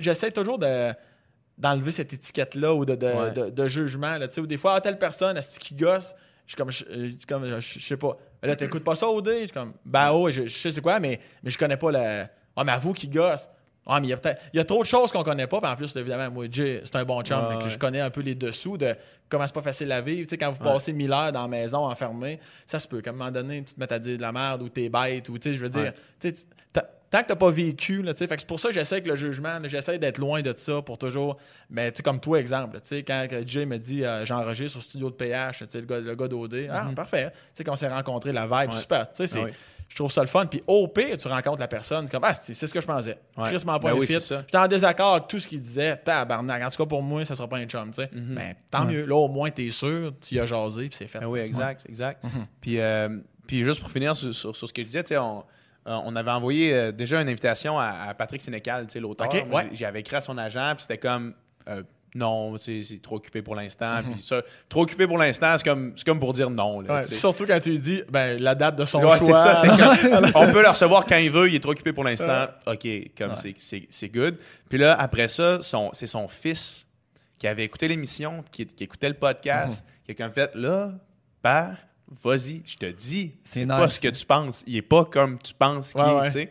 J'essaie 0.00 0.32
toujours 0.32 0.58
de 0.58 0.92
d'enlever 1.58 1.92
cette 1.92 2.12
étiquette-là 2.12 2.74
ou 2.74 2.84
de, 2.84 2.94
de, 2.94 3.06
Ouais. 3.06 3.30
de- 3.32 3.50
de 3.50 3.68
jugement. 3.68 4.16
Là, 4.16 4.26
ou 4.38 4.46
des 4.46 4.56
fois, 4.56 4.74
ah, 4.74 4.80
telle 4.80 4.98
personne, 4.98 5.36
est 5.36 5.58
qui 5.58 5.74
gosse, 5.74 6.14
je 6.46 6.50
suis 6.52 6.56
comme, 6.56 6.70
je, 6.70 6.84
comme, 7.26 7.44
je, 7.46 7.60
je 7.60 7.84
sais 7.84 7.96
pas. 7.96 8.16
Là, 8.42 8.56
t'écoutes 8.56 8.84
pas 8.84 8.94
ça 8.94 9.06
au 9.08 9.22
dé? 9.22 9.32
Je 9.32 9.38
suis 9.44 9.50
comme, 9.52 9.72
bah 9.84 10.12
oh, 10.12 10.30
je, 10.30 10.46
sais 10.48 10.70
c'est 10.70 10.80
quoi, 10.80 11.00
mais, 11.00 11.18
mais 11.42 11.50
je 11.50 11.56
connais 11.58 11.76
pas 11.76 11.90
la. 11.90 12.28
Ah, 12.56 12.64
mais 12.64 12.72
avoue 12.72 12.92
qui 12.92 13.08
gosse. 13.08 13.48
Ah, 13.86 14.00
mais 14.00 14.06
il 14.06 14.10
y 14.10 14.12
a 14.14 14.16
peut-être. 14.16 14.40
Il 14.52 14.56
y 14.56 14.60
a 14.60 14.64
trop 14.64 14.82
de 14.82 14.86
choses 14.86 15.12
qu'on 15.12 15.22
connaît 15.22 15.46
pas. 15.46 15.60
Puis 15.60 15.70
en 15.70 15.76
plus, 15.76 15.94
évidemment, 15.96 16.30
moi, 16.30 16.46
Jay, 16.50 16.80
c'est 16.84 16.96
un 16.96 17.04
bon 17.04 17.22
chum. 17.22 17.38
Ouais, 17.38 17.44
mais 17.50 17.58
que 17.58 17.64
ouais. 17.64 17.70
je 17.70 17.78
connais 17.78 18.00
un 18.00 18.08
peu 18.10 18.22
les 18.22 18.34
dessous 18.34 18.78
de 18.78 18.94
comment 19.28 19.46
c'est 19.46 19.54
pas 19.54 19.60
facile 19.62 19.92
à 19.92 20.00
vivre. 20.00 20.22
Tu 20.26 20.30
sais, 20.30 20.38
quand 20.38 20.50
vous 20.50 20.64
Ouais. 20.64 20.72
passez 20.72 20.92
mille 20.94 21.12
heures 21.12 21.32
dans 21.32 21.42
la 21.42 21.48
maison 21.48 21.78
enfermé, 21.84 22.40
ça 22.66 22.78
se 22.78 22.88
peut. 22.88 23.00
Qu'à 23.02 23.10
un 23.10 23.12
moment 23.14 23.30
donné, 23.30 23.62
tu 23.62 23.74
te 23.74 23.80
mets 23.80 23.92
à 23.92 23.98
dire 23.98 24.16
de 24.16 24.22
la 24.22 24.32
merde 24.32 24.62
ou 24.62 24.68
t'es 24.70 24.88
bête 24.88 25.28
ou 25.28 25.38
tu 25.38 25.50
sais, 25.50 25.56
je 25.56 25.60
veux 25.62 25.68
dire. 25.68 25.82
Ouais. 25.82 25.94
tu 26.18 26.30
sais, 26.30 26.82
Tant 27.14 27.22
que 27.22 27.28
t'as 27.28 27.36
pas 27.36 27.50
vécu, 27.50 28.02
là, 28.02 28.12
tu 28.12 28.18
sais, 28.18 28.26
fait 28.26 28.34
que 28.34 28.40
c'est 28.42 28.48
pour 28.48 28.58
ça 28.58 28.68
que 28.70 28.74
j'essaie 28.74 29.00
que 29.00 29.08
le 29.08 29.14
jugement, 29.14 29.58
j'essaie 29.64 29.98
d'être 30.00 30.18
loin 30.18 30.42
de 30.42 30.52
ça 30.56 30.82
pour 30.82 30.98
toujours. 30.98 31.36
Mais 31.70 31.92
tu 31.92 31.98
sais, 31.98 32.02
comme 32.02 32.18
toi, 32.18 32.40
exemple, 32.40 32.80
tu 32.80 32.88
sais, 32.88 33.02
quand 33.04 33.24
Jay 33.46 33.66
me 33.66 33.78
dit 33.78 34.04
euh, 34.04 34.26
j'enregistre 34.26 34.78
au 34.78 34.80
studio 34.80 35.10
de 35.10 35.14
PH, 35.14 35.62
le 35.74 35.80
gars, 35.82 36.00
le 36.00 36.14
gars 36.16 36.26
d'OD, 36.26 36.68
ah, 36.72 36.88
parfait. 36.96 37.30
Tu 37.30 37.38
sais, 37.54 37.62
quand 37.64 37.72
on 37.74 37.76
s'est 37.76 37.86
rencontrés, 37.88 38.32
la 38.32 38.46
vibe, 38.46 38.72
Ouais. 38.72 38.80
super. 38.80 39.12
Tu 39.12 39.28
sais, 39.28 39.38
Ah 39.38 39.44
oui. 39.44 39.52
je 39.88 39.94
trouve 39.94 40.10
ça 40.10 40.22
le 40.22 40.26
fun. 40.26 40.46
Puis 40.46 40.64
au 40.66 40.88
pire, 40.88 41.16
tu 41.16 41.28
rencontres 41.28 41.60
la 41.60 41.68
personne, 41.68 42.06
c'est 42.06 42.10
comme, 42.10 42.24
ah, 42.24 42.34
c'est 42.34 42.52
ce 42.52 42.74
que 42.74 42.80
je 42.80 42.86
pensais. 42.86 43.16
Ouais. 43.36 43.44
Chris 43.44 43.62
m'a 43.64 43.78
pas 43.78 43.90
Ben 43.90 43.94
un 43.96 44.00
oui. 44.00 44.06
J'étais 44.08 44.56
en 44.58 44.66
désaccord 44.66 45.14
avec 45.14 45.28
tout 45.28 45.38
ce 45.38 45.46
qu'il 45.46 45.60
disait. 45.62 45.96
Tabarnak. 45.98 46.64
En 46.64 46.70
tout 46.70 46.82
cas, 46.82 46.86
pour 46.88 47.02
moi, 47.04 47.24
ça 47.24 47.36
sera 47.36 47.46
pas 47.46 47.58
un 47.58 47.66
chum. 47.66 47.92
Mhm. 48.12 48.34
Ben, 48.34 48.54
tant 48.72 48.86
mieux. 48.86 49.04
Là, 49.04 49.14
au 49.14 49.28
moins, 49.28 49.50
t'es 49.50 49.70
sûr, 49.70 50.12
tu 50.20 50.34
y 50.34 50.40
as 50.40 50.46
jasé, 50.46 50.88
puis 50.88 50.96
c'est 50.98 51.06
fait. 51.06 51.20
Ah 51.22 51.28
oui, 51.28 51.38
exact, 51.38 51.86
exact. 51.88 52.24
Mhm. 52.24 52.46
puis, 52.60 52.80
euh, 52.80 53.08
puis 53.46 53.62
juste 53.62 53.78
pour 53.80 53.90
finir 53.92 54.16
sur, 54.16 54.34
sur- 54.34 54.56
sur 54.56 54.66
ce 54.68 54.72
que 54.72 54.82
je 54.82 54.86
disais, 54.88 55.04
tu 55.04 55.10
sais, 55.10 55.18
on, 55.18 55.44
euh, 55.86 55.98
on 56.04 56.16
avait 56.16 56.30
envoyé 56.30 56.72
euh, 56.74 56.92
déjà 56.92 57.20
une 57.20 57.28
invitation 57.28 57.78
à, 57.78 57.86
à 58.08 58.14
Patrick 58.14 58.40
Sénécal, 58.42 58.86
l'auteur. 58.96 59.26
Ok, 59.26 59.44
Moi, 59.48 59.62
ouais. 59.62 59.70
J'avais 59.72 60.00
écrit 60.00 60.16
à 60.16 60.20
son 60.20 60.38
agent, 60.38 60.72
puis 60.76 60.82
c'était 60.82 60.98
comme 60.98 61.34
euh, 61.68 61.82
non, 62.14 62.56
c'est 62.58 62.80
trop 63.02 63.16
occupé 63.16 63.42
pour 63.42 63.56
l'instant. 63.56 64.02
Mhm. 64.02 64.20
Ça, 64.20 64.40
trop 64.68 64.82
occupé 64.82 65.06
pour 65.08 65.18
l'instant, 65.18 65.52
c'est 65.58 65.64
comme, 65.64 65.92
c'est 65.96 66.06
comme 66.06 66.20
pour 66.20 66.32
dire 66.32 66.48
non. 66.48 66.80
là, 66.80 66.94
Ouais, 66.98 67.04
surtout 67.04 67.44
quand 67.44 67.58
tu 67.60 67.70
lui 67.70 67.78
dis 67.80 68.02
ben, 68.08 68.40
la 68.40 68.54
date 68.54 68.76
de 68.76 68.84
son 68.84 69.02
Ouais, 69.04 69.18
choix. 69.18 69.54
ça. 69.54 69.66
comme- 69.66 70.30
on 70.36 70.52
peut 70.52 70.62
le 70.62 70.68
recevoir 70.68 71.06
quand 71.06 71.16
il 71.16 71.30
veut, 71.30 71.48
il 71.48 71.56
est 71.56 71.60
trop 71.60 71.72
occupé 71.72 71.92
pour 71.92 72.04
l'instant. 72.04 72.46
OK, 72.66 72.86
comme 73.18 73.34
c'est- 73.36 74.08
good. 74.08 74.36
Puis 74.68 74.78
là, 74.78 74.94
après 74.94 75.26
ça, 75.28 75.58
c'est 75.92 76.06
son 76.06 76.28
fils 76.28 76.86
qui 77.36 77.48
avait 77.48 77.64
écouté 77.64 77.88
l'émission, 77.88 78.44
qui, 78.52 78.64
qui 78.64 78.84
écoutait 78.84 79.08
le 79.08 79.14
podcast, 79.16 79.84
qui 80.04 80.12
a 80.12 80.14
comme 80.14 80.32
fait 80.32 80.54
là, 80.54 80.92
père, 81.42 81.76
vas-y, 82.22 82.62
je 82.66 82.76
te 82.76 82.86
dis, 82.86 83.34
C'est 83.44 83.60
nice, 83.60 83.68
pas 83.68 83.88
ce 83.88 84.00
que 84.00 84.08
ça. 84.08 84.20
tu 84.20 84.26
penses. 84.26 84.62
Il 84.66 84.76
est 84.76 84.82
pas 84.82 85.04
comme 85.04 85.38
tu 85.38 85.54
penses 85.54 85.92
qu'il 85.92 86.02
Ouais, 86.02 86.26
est, 86.28 86.34
ouais. 86.34 86.50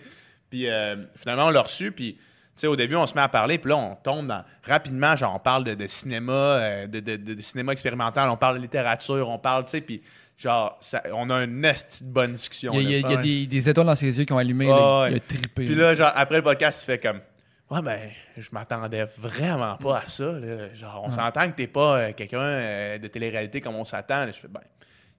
Puis 0.50 0.68
euh, 0.70 0.96
finalement, 1.16 1.48
on 1.48 1.50
l'a 1.50 1.62
reçu, 1.62 1.92
puis. 1.92 2.18
au 2.64 2.76
début, 2.76 2.96
on 2.96 3.06
se 3.08 3.16
met 3.16 3.22
à 3.22 3.30
parler, 3.30 3.58
puis 3.58 3.70
là, 3.70 3.78
on 3.78 3.96
tombe 3.96 4.28
dans. 4.28 4.44
Rapidement, 4.64 5.16
genre, 5.16 5.36
on 5.36 5.40
parle 5.40 5.64
de, 5.64 5.74
de 5.76 5.88
cinéma, 5.88 6.32
euh, 6.34 6.88
de, 6.88 7.00
de- 7.00 7.16
de- 7.18 7.34
de 7.34 7.42
cinéma 7.42 7.72
expérimental, 7.72 8.30
on 8.30 8.38
parle 8.38 8.58
de 8.58 8.62
littérature, 8.62 9.28
on 9.30 9.40
parle, 9.40 9.66
tu 9.66 9.72
sais, 9.72 9.82
puis 9.82 10.02
genre, 10.38 10.78
ça- 10.80 11.02
on 11.14 11.30
a 11.32 11.44
une 11.44 11.64
esti 11.66 12.04
de 12.04 12.10
bonne 12.12 12.34
discussion. 12.34 12.72
Il 12.76 12.90
y 12.92 12.96
a, 12.96 12.98
il 12.98 13.04
là. 13.04 13.10
il 13.22 13.26
y 13.26 13.48
des, 13.48 13.48
des 13.48 13.70
étoiles 13.70 13.88
dans 13.88 13.96
ses 13.96 14.18
yeux 14.20 14.26
qui 14.26 14.34
ont 14.34 14.38
allumé, 14.38 14.68
Ah, 14.72 14.76
là, 14.76 15.02
ouais. 15.04 15.12
il 15.12 15.16
a 15.16 15.20
trippé. 15.20 15.66
Puis 15.66 15.76
là, 15.76 15.96
genre, 15.96 16.12
après 16.14 16.38
le 16.38 16.44
podcast, 16.44 16.80
tu 16.82 16.86
fais 16.86 17.00
comme 17.00 17.20
Ouais, 17.72 17.82
ben, 17.82 18.00
je 18.38 18.48
m'attendais 18.52 19.06
vraiment 19.18 19.78
pas 19.78 20.00
à 20.00 20.08
ça. 20.08 20.26
là. 20.26 20.72
Genre, 20.76 21.02
on 21.06 21.10
s'entend 21.10 21.50
que 21.50 21.56
t'es 21.56 21.66
pas 21.66 21.98
euh, 21.98 22.12
quelqu'un 22.14 22.40
euh, 22.42 22.98
de 23.00 23.08
télé-réalité 23.08 23.62
comme 23.62 23.76
on 23.76 23.86
s'attend. 23.86 24.28
Je 24.28 24.34
fais 24.34 24.48
Ben, 24.48 24.60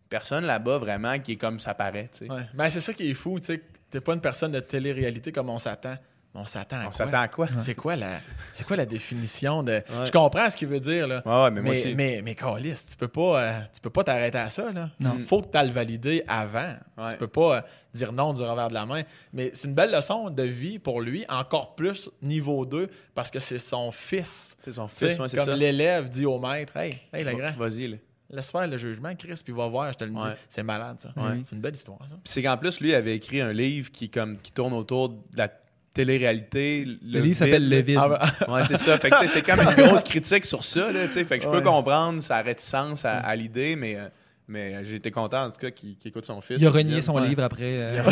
personne 0.09 0.45
là-bas 0.45 0.79
vraiment 0.79 1.19
qui 1.19 1.33
est 1.33 1.37
comme 1.37 1.61
ça 1.61 1.75
paraît, 1.75 2.09
tu 2.13 2.27
sais. 2.27 2.31
Ouais. 2.33 2.43
Ben, 2.55 2.71
c'est 2.71 2.81
ça 2.81 2.93
qui 2.93 3.11
est 3.11 3.15
fou, 3.15 3.39
tu 3.41 3.47
sais. 3.47 3.63
T'es 3.91 4.01
pas 4.01 4.15
une 4.15 4.21
personne 4.21 4.53
de 4.53 4.61
télé-réalité 4.61 5.31
comme 5.33 5.51
on 5.51 5.59
s'attend. 5.59 5.97
Mais 6.35 6.41
On 6.41 6.47
s'attend 6.47 6.79
à 6.79 6.81
On 6.81 6.85
quoi? 6.87 6.93
s'attend 6.93 7.21
à 7.21 7.29
quoi? 7.29 7.47
C'est 7.59 7.75
quoi 7.77 7.95
la 7.95 8.19
c'est 8.53 8.67
quoi 8.67 8.77
la 8.77 8.87
définition 8.87 9.63
de 9.63 9.73
Ouais. 9.75 10.07
Je 10.07 10.11
comprends 10.11 10.51
ce 10.51 10.57
qu'il 10.57 10.67
veut 10.67 10.81
dire 10.81 11.07
là. 11.07 11.23
Ouais, 11.25 11.45
ouais, 11.45 11.51
mais 11.53 11.61
moi 11.61 11.73
mais, 11.73 11.81
aussi. 11.81 11.95
mais, 11.95 12.23
mais 12.25 12.35
tu 12.35 12.97
peux 12.99 13.07
pas 13.07 13.41
euh, 13.41 13.61
tu 13.73 13.81
peux 13.81 13.91
pas 13.91 14.03
t'arrêter 14.03 14.39
à 14.39 14.51
ça 14.51 14.73
là. 14.73 14.91
Non. 14.99 15.17
Faut 15.29 15.43
que 15.43 15.57
tu 15.57 15.65
le 15.65 15.73
validé 15.73 16.25
avant. 16.27 16.75
Ouais. 16.99 17.13
Tu 17.13 17.19
peux 17.19 17.29
pas 17.29 17.59
euh, 17.59 17.61
dire 17.95 18.13
non 18.13 18.33
du 18.33 18.43
revers 18.43 18.67
de 18.69 18.75
la 18.75 18.85
main, 18.85 19.03
mais 19.33 19.53
c'est 19.55 19.69
une 19.69 19.75
belle 19.75 19.93
leçon 19.93 20.29
de 20.29 20.43
vie 20.43 20.81
pour 20.81 21.01
lui, 21.01 21.25
encore 21.29 21.77
plus 21.77 22.11
niveau 22.21 22.67
2 22.67 22.89
parce 23.15 23.31
que 23.31 23.39
c'est 23.39 23.61
son 23.61 23.93
fils. 23.93 24.57
C'est 24.65 24.73
son 24.73 24.89
fils, 24.89 25.19
ouais, 25.21 25.29
c'est 25.29 25.37
comme 25.37 25.47
ça. 25.47 25.55
l'élève 25.55 26.09
dit 26.09 26.27
au 26.27 26.41
maître 26.41 26.77
"Hey, 26.77 27.01
hey 27.13 27.23
le 27.23 27.33
grand, 27.35 27.53
Vas-y, 27.57 27.87
là. 27.87 27.97
Laisse 28.35 28.51
faire 28.51 28.67
le 28.67 28.77
jugement 28.77 29.15
Chris 29.15 29.41
puis 29.45 29.53
va 29.53 29.67
voir, 29.69 29.93
je 29.93 29.99
te 29.99 30.05
le 30.05 30.11
dis." 30.11 30.17
Ouais. 30.17 30.37
C'est 30.49 30.63
malade 30.63 30.97
ça. 30.99 31.11
Ouais. 31.17 31.41
C'est 31.45 31.57
une 31.57 31.63
belle 31.63 31.75
histoire 31.75 31.99
ça. 32.03 32.15
Puis 32.15 32.21
c'est 32.33 32.43
qu'en 32.43 32.57
plus, 32.57 32.81
lui 32.81 32.95
avait 32.95 33.17
écrit 33.17 33.41
un 33.41 33.53
livre 33.53 33.91
qui, 33.91 34.09
comme, 34.11 34.37
qui 34.39 34.53
tourne 34.53 34.73
autour 34.73 35.11
de 35.11 35.17
la 35.37 35.49
télé-réalité. 35.93 36.85
le 37.05 37.21
livre 37.21 37.37
s'appelle 37.37 37.69
Le 37.69 37.81
Vide. 37.81 37.99
Ah, 38.01 38.53
Ouais, 38.53 38.63
c'est 38.67 38.79
ça. 38.79 38.99
Fait 38.99 39.11
que, 39.11 39.27
c'est 39.29 39.43
comme 39.43 39.61
une 39.61 39.87
grosse 39.87 40.03
critique 40.03 40.45
sur 40.45 40.65
ça, 40.65 40.91
là, 40.91 41.07
tu 41.07 41.13
sais. 41.13 41.25
Fait 41.25 41.39
que 41.39 41.45
je 41.45 41.49
peux 41.51 41.59
Ouais. 41.59 41.63
comprendre 41.63 42.23
sa 42.23 42.41
réticence 42.43 43.05
à, 43.05 43.19
à 43.19 43.37
l'idée, 43.37 43.77
mais, 43.77 43.97
euh, 43.97 44.09
Mais 44.47 44.75
euh, 44.75 44.85
j'ai 44.85 44.97
été 44.97 45.11
content, 45.11 45.45
en 45.47 45.51
tout 45.51 45.59
cas, 45.61 45.71
qu'il 45.71 45.97
qu'il 45.97 46.11
écoute 46.11 46.27
son 46.27 46.43
fils. 46.43 46.61
Il 46.61 46.67
a 46.67 46.71
renié 46.71 47.01
son 47.01 47.15
Ouais. 47.15 47.29
livre 47.29 47.43
après. 47.45 47.63
euh, 47.65 48.03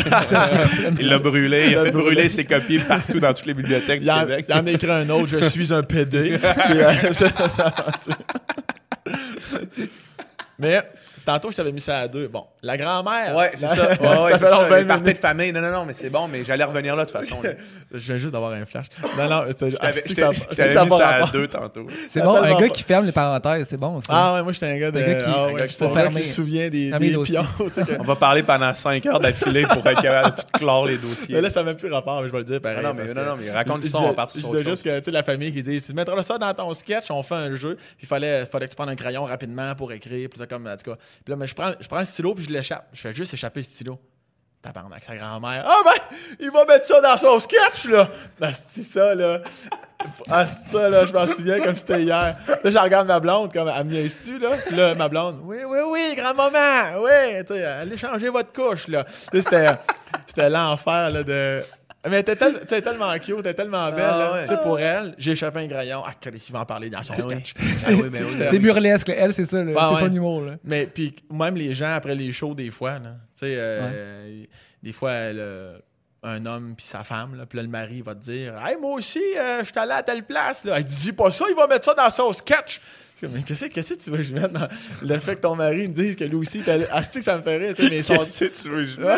Il 0.99 1.07
l'a 1.09 1.19
brûlé, 1.19 1.67
il 1.71 1.77
a 1.77 1.85
fait 1.85 1.91
brûler 1.91 2.27
ses 2.29 2.43
copies 2.45 2.79
partout 2.79 3.19
dans 3.19 3.33
toutes 3.35 3.45
les 3.45 3.53
bibliothèques 3.53 3.99
Il 4.01 4.05
du 4.05 4.09
en, 4.09 4.21
Québec. 4.21 4.45
il 4.49 4.53
en 4.55 4.65
a 4.65 4.71
écrit 4.71 4.89
un 4.91 5.09
autre, 5.11 5.27
je 5.27 5.47
suis 5.49 5.71
un 5.71 5.83
PD. 5.83 6.39
Mais 10.59 10.83
tantôt, 11.25 11.51
je 11.51 11.55
t'avais 11.55 11.71
mis 11.71 11.81
ça 11.81 11.99
à 11.99 12.07
deux. 12.07 12.27
Bon, 12.27 12.45
la 12.61 12.77
grand-mère. 12.77 13.35
Ouais, 13.35 13.51
c'est 13.55 13.67
ça. 13.67 13.83
Ouais, 14.03 14.07
ouais, 14.07 14.31
ça 14.31 14.37
c'est 14.37 14.45
fait 14.45 14.51
ça. 14.51 14.77
Les 14.79 14.85
parties 14.85 15.13
de 15.13 15.17
famille. 15.17 15.51
Non, 15.53 15.61
non, 15.61 15.71
non, 15.71 15.85
mais 15.85 15.93
c'est 15.93 16.09
bon, 16.09 16.27
mais 16.27 16.43
j'allais 16.43 16.63
revenir 16.63 16.95
là 16.95 17.05
de 17.05 17.09
toute 17.11 17.17
façon. 17.19 17.41
là. 17.41 17.51
Je 17.93 17.99
viens 17.99 18.17
juste 18.17 18.33
d'avoir 18.33 18.51
un 18.53 18.65
flash. 18.65 18.87
Non, 19.17 19.29
non, 19.29 19.43
c'était 19.47 19.71
Je 19.71 19.75
ah, 19.77 19.79
t'avais 19.87 19.93
c'est-tu 19.93 20.09
je 20.09 20.13
que 20.15 20.21
ça- 20.21 20.25
t'avais- 20.27 20.35
je 20.35 20.41
c'est-tu 20.41 20.49
que 20.55 20.55
t'avais 20.55 20.73
ça 20.73 20.81
a 20.81 20.85
mis 20.85 20.89
ça 20.91 21.09
à 21.09 21.31
deux 21.31 21.47
tantôt. 21.47 21.87
C'est 22.11 22.19
Ça 22.19 22.25
bon, 22.25 22.35
un 22.35 22.59
gars 22.59 22.69
qui 22.69 22.83
ferme 22.83 23.05
les 23.05 23.11
parenthèses, 23.11 23.67
c'est 23.69 23.77
bon. 23.77 24.01
Ça. 24.01 24.07
Ah 24.09 24.33
ouais, 24.35 24.43
moi 24.43 24.51
j'étais 24.51 24.65
un 24.67 24.77
gars 24.77 24.91
de. 24.91 24.99
Un 24.99 25.01
gars 25.53 25.67
qui- 25.67 25.75
ah 25.83 26.21
se 26.23 26.23
souvient 26.33 26.69
des, 26.69 26.91
pions. 27.23 27.45
tu 27.57 27.69
sais, 27.69 27.83
que- 27.83 27.99
On 27.99 28.03
va 28.03 28.15
parler 28.15 28.43
pendant 28.43 28.73
5 28.73 29.05
heures 29.05 29.19
d'affilée 29.19 29.63
pour 29.67 29.85
être 29.87 30.01
capable 30.01 30.35
de 30.37 30.57
clore 30.57 30.85
les 30.85 30.97
dossiers. 30.97 31.35
Mais 31.35 31.41
là, 31.41 31.49
ça 31.49 31.61
n'a 31.61 31.67
même 31.67 31.77
plus 31.77 31.91
rapport, 31.91 32.21
mais 32.21 32.27
je 32.27 32.31
vais 32.31 32.39
le 32.39 32.43
dire 32.43 32.61
pareil. 32.61 32.77
Ah 32.79 32.87
non, 32.87 32.93
mais, 32.93 33.13
non, 33.13 33.23
non, 33.25 33.37
mais 33.39 33.51
raconte 33.51 33.81
l'histoire, 33.83 34.05
on 34.05 34.13
part 34.13 34.27
Je 34.27 34.39
sur 34.39 34.49
disais 34.49 34.59
autre 34.59 34.69
juste 34.69 34.83
que 34.83 34.97
tu 34.99 35.05
sais, 35.05 35.11
la 35.11 35.23
famille 35.23 35.51
qui 35.53 35.63
dit 35.63 35.81
Tu 35.81 35.93
mettras 35.93 36.21
ça 36.23 36.37
dans 36.37 36.53
ton 36.53 36.73
sketch, 36.73 37.05
on 37.11 37.23
fait 37.23 37.35
un 37.35 37.55
jeu, 37.55 37.75
puis 37.75 38.03
il 38.03 38.07
fallait, 38.07 38.45
fallait 38.45 38.65
que 38.65 38.71
tu 38.71 38.75
prennes 38.75 38.89
un 38.89 38.95
crayon 38.95 39.23
rapidement 39.23 39.73
pour 39.75 39.91
écrire, 39.91 40.29
puis 40.29 40.39
ça 40.39 40.47
comme, 40.47 40.67
en 40.67 40.75
tout 40.77 40.91
cas. 40.91 40.97
Puis 41.23 41.31
là, 41.31 41.35
mais 41.35 41.47
je 41.47 41.55
prends, 41.55 41.73
je 41.79 41.87
prends 41.87 41.99
le 41.99 42.05
stylo, 42.05 42.35
puis 42.35 42.45
je 42.45 42.49
l'échappe. 42.49 42.87
Je 42.93 43.01
fais 43.01 43.13
juste 43.13 43.33
échapper 43.33 43.59
le 43.59 43.65
stylo. 43.65 43.99
Tabarnak, 44.61 45.03
sa 45.03 45.15
grand-mère. 45.17 45.63
Ah 45.65 45.81
ben, 45.83 46.17
il 46.39 46.49
va 46.49 46.63
mettre 46.65 46.85
ça 46.85 47.01
dans 47.01 47.17
son 47.17 47.37
sketch, 47.39 47.83
là. 47.85 48.07
Ah, 48.41 48.51
c'est 48.69 48.83
ça, 48.83 49.13
là. 49.13 49.41
Ah, 50.29 50.45
ça, 50.47 50.89
là, 50.89 51.05
je 51.05 51.11
m'en 51.11 51.27
souviens 51.27 51.59
comme 51.59 51.75
c'était 51.75 52.03
hier. 52.03 52.37
Là, 52.47 52.71
je 52.71 52.77
regarde 52.77 53.07
ma 53.07 53.19
blonde, 53.19 53.51
comme, 53.51 53.69
elle 53.69 53.85
me 53.85 53.91
niaise-tu, 53.91 54.39
là? 54.39 54.51
Puis 54.65 54.75
là, 54.75 54.95
ma 54.95 55.09
blonde, 55.09 55.41
oui, 55.43 55.57
oui, 55.65 55.79
oui, 55.85 56.13
grand-maman, 56.15 57.01
oui, 57.01 57.43
tu 57.45 57.53
allez 57.53 57.97
changer 57.97 58.29
votre 58.29 58.53
couche, 58.53 58.87
là. 58.87 59.05
Là, 59.33 59.77
c'était 60.25 60.49
l'enfer, 60.49 61.09
là, 61.09 61.23
de. 61.23 61.61
Mais 62.09 62.19
était 62.19 62.35
tel- 62.35 62.59
sais, 62.67 62.81
tellement 62.81 63.17
cute, 63.17 63.39
était 63.39 63.53
tellement 63.53 63.89
belle, 63.91 64.03
Ah, 64.05 64.33
ouais. 64.33 64.41
Tu 64.43 64.49
sais, 64.49 64.61
pour 64.61 64.77
elle, 64.79 65.15
j'ai 65.17 65.31
échappé 65.31 65.59
un 65.61 65.67
crayon. 65.67 66.03
Ah, 66.05 66.13
il 66.25 66.51
va 66.53 66.59
en 66.61 66.65
parler 66.65 66.89
dans 66.89 67.01
son 67.03 67.13
sketch. 67.13 67.53
Ah 67.57 67.89
oui, 67.91 68.01
mais 68.11 68.21
oui. 68.23 68.29
C'était- 68.29 68.49
C'est 68.49 68.59
burlesque, 68.59 69.07
là. 69.07 69.15
elle, 69.17 69.33
c'est 69.33 69.45
ça. 69.45 69.63
là. 69.63 69.71
Ah, 69.77 69.91
c'est 69.93 69.99
son 70.05 70.09
ouais. 70.11 70.17
humour. 70.17 70.41
Là. 70.41 70.55
mais 70.63 70.85
puis 70.87 71.15
même 71.31 71.55
les 71.55 71.73
gens 71.73 71.93
après 71.93 72.15
les 72.15 72.31
shows 72.33 72.55
des 72.55 72.71
fois, 72.71 72.93
là, 72.99 73.15
tu 73.37 73.45
sais, 73.45 73.55
euh, 73.57 74.43
des 74.81 74.91
fois 74.93 75.11
elle, 75.11 75.37
euh, 75.39 75.77
un 76.23 76.45
homme 76.45 76.73
puis 76.77 76.85
sa 76.85 77.03
femme, 77.03 77.35
là, 77.37 77.45
puis 77.45 77.57
là 77.57 77.63
le 77.63 77.69
mari 77.69 78.01
va 78.01 78.15
te 78.15 78.21
dire, 78.23 78.53
hey 78.65 78.75
moi 78.81 78.93
aussi, 78.93 79.21
euh, 79.37 79.59
je 79.61 79.65
suis 79.65 79.77
allé 79.79 79.91
à 79.91 80.03
telle 80.03 80.23
place, 80.23 80.63
là. 80.63 80.75
Elle 80.77 80.85
dit 80.85 80.95
dis 80.95 81.11
pas 81.13 81.29
ça, 81.31 81.45
il 81.49 81.55
va 81.55 81.67
mettre 81.67 81.85
ça 81.85 81.93
dans 81.93 82.09
son 82.09 82.31
sketch. 82.33 82.79
Mais 83.21 83.41
qu'est-ce 83.41 83.65
qu'est-ce 83.67 83.93
que 83.93 84.03
tu 84.03 84.09
veux 84.11 84.17
que 84.17 84.23
je 84.23 84.33
mette 84.33 84.51
dans 84.51 84.67
le 85.01 85.17
fait 85.19 85.37
que 85.37 85.41
ton 85.41 85.55
mari 85.55 85.87
me 85.87 85.93
dise 85.93 86.17
que 86.17 86.25
lui 86.25 86.35
aussi, 86.35 86.59
t'as- 86.59 86.77
ah 86.91 87.01
que 87.01 87.21
ça 87.21 87.37
me 87.37 87.41
fait 87.43 87.55
rire, 87.57 87.73
tu 87.75 87.83
sais, 87.83 87.89
mais 87.89 88.01
son- 88.01 88.17
Qu'est-ce 88.17 88.43
que 88.45 88.61
tu 88.63 88.69
veux 88.69 88.83
jouer? 88.85 89.15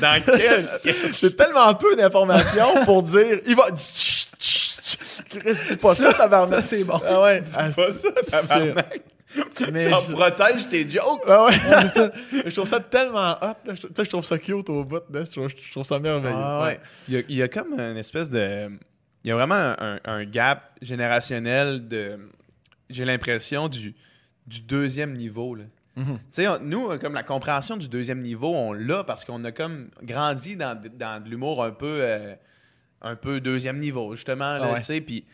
Dans 0.00 0.22
quel 0.26 0.66
sketch? 0.66 1.12
c'est 1.12 1.36
tellement 1.36 1.74
peu 1.74 1.94
d'informations 1.94 2.84
pour 2.86 3.02
dire, 3.02 3.40
il 3.46 3.54
va 3.54 3.64
Chut, 3.76 4.28
chut, 4.40 4.80
chut. 4.82 4.98
Chris, 5.28 5.56
dis 5.68 5.76
pas 5.76 5.94
ça, 5.94 6.14
tabarnak. 6.14 6.60
Ça, 6.62 6.66
c'est 6.68 6.84
bon. 6.84 6.98
Ah 7.06 7.20
ouais, 7.22 7.42
ah, 7.54 7.68
Pas 7.76 7.92
ça, 7.92 8.08
c'est- 8.22 8.30
tabarnak. 8.30 9.02
Mais 9.72 9.88
je- 9.90 10.12
protège 10.12 10.68
tes 10.68 10.88
jokes. 10.88 11.22
Ah 11.26 11.44
ouais, 11.46 11.52
c'est 11.82 11.88
ça. 11.88 12.12
Je 12.44 12.50
trouve 12.54 12.66
ça 12.68 12.80
tellement 12.80 13.32
hot. 13.40 13.56
Là. 13.64 13.74
Je, 13.74 13.86
je 14.04 14.08
trouve 14.08 14.24
ça 14.24 14.38
cute 14.38 14.68
au 14.70 14.84
bout. 14.84 15.02
Là. 15.10 15.24
Je, 15.24 15.30
trouve, 15.30 15.48
je 15.48 15.70
trouve 15.70 15.84
ça 15.84 15.98
merveilleux. 15.98 16.36
Ah 16.38 16.64
ouais. 16.66 16.80
Il 17.08 17.14
y, 17.14 17.16
a, 17.18 17.20
il 17.28 17.36
y 17.36 17.42
a 17.42 17.48
comme 17.48 17.72
une 17.78 17.96
espèce 17.96 18.30
de. 18.30 18.70
Il 19.24 19.28
y 19.28 19.30
a 19.30 19.34
vraiment 19.36 19.74
un, 19.78 19.98
un 20.04 20.24
gap 20.24 20.70
générationnel 20.82 21.86
de. 21.88 22.18
J'ai 22.90 23.04
l'impression 23.04 23.68
du, 23.68 23.94
du 24.46 24.60
deuxième 24.60 25.14
niveau. 25.14 25.54
Là. 25.54 25.64
Mhm. 25.96 26.16
Tu 26.16 26.20
sais, 26.42 26.46
nous, 26.62 26.90
euh, 26.90 26.98
comme 26.98 27.14
la 27.14 27.22
compréhension 27.22 27.76
du 27.76 27.88
deuxième 27.88 28.20
niveau, 28.20 28.52
on 28.54 28.72
l'a 28.72 29.04
parce 29.04 29.24
qu'on 29.24 29.42
a 29.44 29.52
comme 29.52 29.88
grandi 30.02 30.56
dans, 30.56 30.78
dans 30.98 31.22
de 31.22 31.28
l'humour 31.30 31.62
un 31.64 31.70
peu, 31.70 31.98
euh, 32.02 32.34
un 33.00 33.16
peu 33.16 33.40
deuxième 33.40 33.78
niveau, 33.78 34.14
justement. 34.16 34.58
là, 34.58 34.64
Ah 34.64 34.72
ouais. 34.72 34.78
tu 34.80 34.86
sais, 34.86 35.00
Puis 35.00 35.24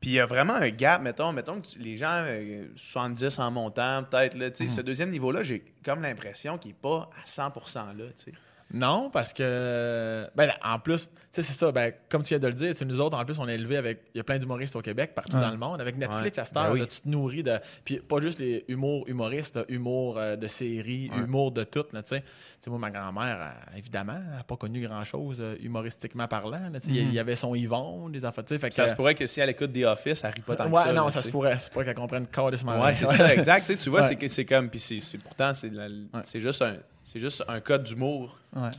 puis 0.00 0.10
il 0.10 0.14
y 0.14 0.20
a 0.20 0.26
vraiment 0.26 0.54
un 0.54 0.68
gap, 0.68 1.02
mettons, 1.02 1.32
mettons 1.32 1.60
que 1.60 1.66
les 1.78 1.96
gens, 1.96 2.22
euh, 2.26 2.66
70 2.76 3.38
en 3.38 3.50
montant, 3.50 4.04
peut-être, 4.04 4.34
là, 4.34 4.50
tu 4.50 4.68
sais, 4.68 4.74
ce 4.74 4.80
deuxième 4.80 5.10
niveau-là, 5.10 5.42
j'ai 5.42 5.64
comme 5.84 6.02
l'impression 6.02 6.56
qu'il 6.56 6.70
n'est 6.70 6.76
pas 6.80 7.10
à 7.20 7.26
100% 7.26 7.96
là, 7.96 8.04
tu 8.16 8.24
sais. 8.24 8.32
Non, 8.72 9.08
parce 9.10 9.32
que. 9.32 10.28
Ben, 10.36 10.50
en 10.62 10.78
plus, 10.78 11.06
tu 11.08 11.12
sais, 11.32 11.42
c'est 11.42 11.58
ça. 11.58 11.72
Ben, 11.72 11.92
comme 12.10 12.22
tu 12.22 12.28
viens 12.28 12.38
de 12.38 12.46
le 12.48 12.52
dire, 12.52 12.74
nous 12.86 13.00
autres, 13.00 13.16
en 13.16 13.24
plus, 13.24 13.38
on 13.38 13.48
est 13.48 13.54
élevés 13.54 13.78
avec. 13.78 14.02
Il 14.14 14.18
y 14.18 14.20
a 14.20 14.24
plein 14.24 14.38
d'humoristes 14.38 14.76
au 14.76 14.82
Québec, 14.82 15.12
partout 15.14 15.36
Ouais. 15.36 15.42
dans 15.42 15.50
le 15.50 15.56
monde. 15.56 15.80
Avec 15.80 15.96
Netflix, 15.96 16.36
Ouais. 16.36 16.42
à 16.42 16.44
cette 16.44 16.56
heure, 16.56 16.66
Ben 16.66 16.72
oui. 16.74 16.80
là, 16.80 16.86
tu 16.86 17.00
te 17.00 17.08
nourris 17.08 17.42
de. 17.42 17.58
Puis 17.84 17.98
pas 18.00 18.20
juste 18.20 18.38
les 18.40 18.66
humours 18.68 19.08
humoristes, 19.08 19.58
humour 19.70 20.18
euh, 20.18 20.36
de 20.36 20.46
séries, 20.48 21.10
Ouais. 21.14 21.22
humour 21.22 21.50
de 21.52 21.64
tout, 21.64 21.82
tu 21.84 21.96
sais. 22.04 22.22
Moi, 22.66 22.78
ma 22.78 22.90
grand-mère, 22.90 23.52
elle, 23.72 23.78
évidemment, 23.78 24.12
n'a 24.36 24.44
pas 24.46 24.56
connu 24.56 24.86
grand-chose 24.86 25.38
euh, 25.40 25.54
humoristiquement 25.62 26.28
parlant. 26.28 26.68
là, 26.70 26.78
tu 26.80 26.88
sais. 26.88 26.94
Il 26.94 26.96
y- 26.96 27.04
Mhm. 27.06 27.12
y 27.14 27.18
avait 27.18 27.36
son 27.36 27.54
Yvon, 27.54 28.10
des 28.10 28.26
enfants, 28.26 28.42
tu 28.46 28.58
sais. 28.58 28.70
Ça 28.70 28.88
se 28.88 28.92
pourrait 28.94 29.14
que 29.14 29.26
si 29.26 29.40
elle 29.40 29.48
écoute 29.48 29.72
The 29.72 29.84
Office, 29.84 30.22
elle 30.24 30.32
rit 30.32 30.40
pas 30.42 30.56
tant 30.56 30.70
que 30.70 30.76
ça. 30.76 30.92
non, 30.92 31.06
là, 31.06 31.10
ça 31.10 31.22
se 31.22 31.30
pourrait. 31.30 31.56
C'est 31.58 31.72
pas 31.72 31.84
qu'elle 31.84 31.94
comprenne 31.94 32.26
carrément. 32.26 32.82
Ouais, 32.82 32.92
c'est 32.92 33.06
ça, 33.06 33.32
exact. 33.32 33.74
Tu, 33.78 33.88
vois, 33.88 34.02
c'est 34.02 34.16
que- 34.16 34.28
c'est 34.28 34.44
comme. 34.44 34.68
Puis 34.68 35.02
pourtant, 35.24 35.52
c'est 35.54 36.40
juste, 36.40 36.60
un- 36.60 36.76
c'est 37.08 37.20
juste 37.20 37.42
un 37.48 37.60
code 37.60 37.84
d'humour 37.84 38.38
Ouais. 38.54 38.70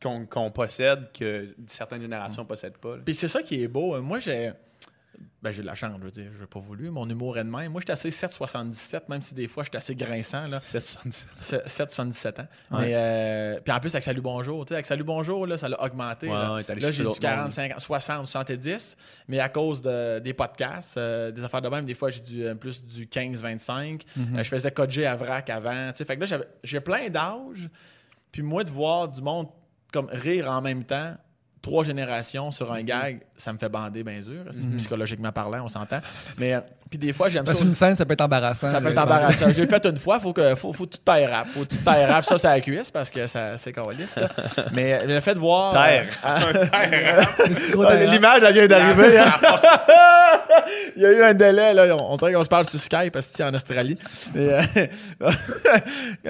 qu'on 0.00 0.50
possède 0.50 1.10
que 1.12 1.48
certaines 1.66 2.00
générations 2.02 2.42
ne 2.42 2.46
possèdent 2.48 2.78
pas. 2.78 2.96
Puis 3.04 3.14
c'est 3.14 3.28
ça 3.28 3.42
qui 3.42 3.62
est 3.62 3.68
beau. 3.68 4.00
Moi, 4.00 4.18
j'ai. 4.20 4.52
Ben, 5.42 5.50
j'ai 5.52 5.62
de 5.62 5.66
la 5.66 5.74
chance, 5.74 5.92
je 5.98 6.04
veux 6.04 6.10
dire. 6.10 6.30
J'ai 6.38 6.46
pas 6.46 6.58
voulu. 6.60 6.90
Mon 6.90 7.08
humour 7.08 7.36
est 7.38 7.44
de 7.44 7.50
même. 7.50 7.70
Moi, 7.72 7.80
j'étais 7.80 7.92
assez 7.92 8.08
7,77, 8.10 9.02
même 9.08 9.22
si 9.22 9.34
des 9.34 9.46
fois, 9.48 9.62
j'étais 9.64 9.76
assez 9.78 9.94
grinçant. 9.94 10.46
Là. 10.46 10.60
777. 10.60 11.66
7,77 11.66 12.40
ans. 12.40 12.46
Ouais. 12.70 12.78
Mais, 12.80 12.92
euh, 12.94 13.60
puis 13.60 13.72
en 13.72 13.80
plus, 13.80 13.90
avec 13.94 14.04
Salut 14.04 14.20
Bonjour, 14.22 14.64
tu 14.64 14.70
sais, 14.70 14.74
avec 14.74 14.86
Salut 14.86 15.04
Bonjour, 15.04 15.46
là, 15.46 15.58
ça 15.58 15.68
l'a 15.68 15.82
augmenté. 15.82 16.28
Ouais, 16.28 16.34
là, 16.34 16.62
j'ai 16.68 16.90
du 16.90 17.02
d'autres 17.02 17.08
mondes. 17.08 17.18
40, 17.20 17.52
50, 17.52 17.80
60, 17.80 18.26
70. 18.28 18.96
Mais 19.28 19.38
à 19.40 19.48
cause 19.48 19.82
de- 19.82 20.18
des 20.20 20.32
podcasts, 20.32 20.96
euh, 20.96 21.30
des 21.30 21.44
affaires 21.44 21.62
de 21.62 21.68
même, 21.68 21.84
des 21.84 21.94
fois, 21.94 22.10
j'ai 22.10 22.20
du, 22.20 22.44
euh, 22.46 22.54
plus 22.54 22.84
du 22.84 23.06
15, 23.06 23.42
25. 23.42 24.02
Mhm. 24.16 24.38
Euh, 24.38 24.42
je 24.44 24.48
faisais 24.48 24.70
coder 24.70 25.04
à 25.06 25.14
vrac 25.16 25.50
avant. 25.50 25.90
tu 25.92 25.98
sais. 25.98 26.04
Fait 26.04 26.16
que 26.16 26.24
là, 26.24 26.38
j'ai 26.62 26.80
plein 26.80 27.08
d'âges. 27.10 27.68
Puis 28.32 28.42
moi, 28.42 28.64
de 28.64 28.70
voir 28.70 29.08
du 29.08 29.20
monde 29.22 29.48
comme 29.92 30.08
rire 30.10 30.50
en 30.50 30.60
même 30.60 30.84
temps, 30.84 31.14
trois 31.64 31.82
générations 31.82 32.50
sur 32.50 32.70
un 32.72 32.82
gag, 32.82 33.20
ça 33.36 33.50
me 33.52 33.58
fait 33.58 33.70
bander 33.70 34.04
bien 34.04 34.22
sûr, 34.22 34.44
psychologiquement 34.76 35.32
parlant, 35.32 35.64
on 35.64 35.68
s'entend? 35.68 36.00
Mais 36.36 36.52
euh, 36.52 36.60
puis 36.96 37.08
des 37.08 37.12
fois, 37.12 37.28
j'aime 37.28 37.44
ça. 37.44 37.50
Parce 37.50 37.58
qu'une 37.58 37.74
scène, 37.74 37.96
ça 37.96 38.04
peut 38.04 38.12
être 38.12 38.20
embarrassant. 38.20 38.70
Ça 38.70 38.80
peut 38.80 38.90
être 38.90 38.98
embarrassant. 38.98 39.46
J'ai 39.54 39.66
fait 39.66 39.84
une 39.84 39.96
fois, 39.96 40.20
faut 40.20 40.32
que 40.32 40.54
faut, 40.54 40.72
faut 40.72 40.86
tout 40.86 40.98
taille 41.04 41.26
rap. 41.26 41.48
Faut 41.48 41.64
tout 41.64 41.76
taille 41.84 42.04
rap, 42.04 42.24
ça 42.24 42.38
c'est 42.38 42.46
la 42.46 42.60
cuisse 42.60 42.88
parce 42.92 43.10
que 43.10 43.26
ça 43.26 43.58
c'est 43.58 43.76
là. 43.76 44.28
Mais 44.72 45.04
le 45.04 45.18
fait 45.20 45.34
de 45.34 45.40
voir. 45.40 45.72
Terre. 45.72 46.06
euh, 46.24 46.64
ah. 47.82 47.94
L'image 48.04 48.42
elle 48.46 48.54
vient 48.54 48.66
d'arriver. 48.68 49.18
hein. 49.18 49.32
Il 50.96 51.02
y 51.02 51.06
a 51.06 51.12
eu 51.12 51.22
un 51.22 51.34
délai 51.34 51.74
là. 51.74 51.96
On, 51.96 52.12
on 52.12 52.16
dirait 52.16 52.32
qu'on 52.32 52.44
se 52.44 52.48
parle 52.48 52.68
sur 52.68 52.78
Skype 52.78 53.12
parce 53.12 53.26
que 53.26 53.36
c'est 53.36 53.44
en 53.44 53.52
Australie. 53.54 53.98
Mais, 54.32 54.52
euh, 54.52 54.62
ouais, 55.24 55.30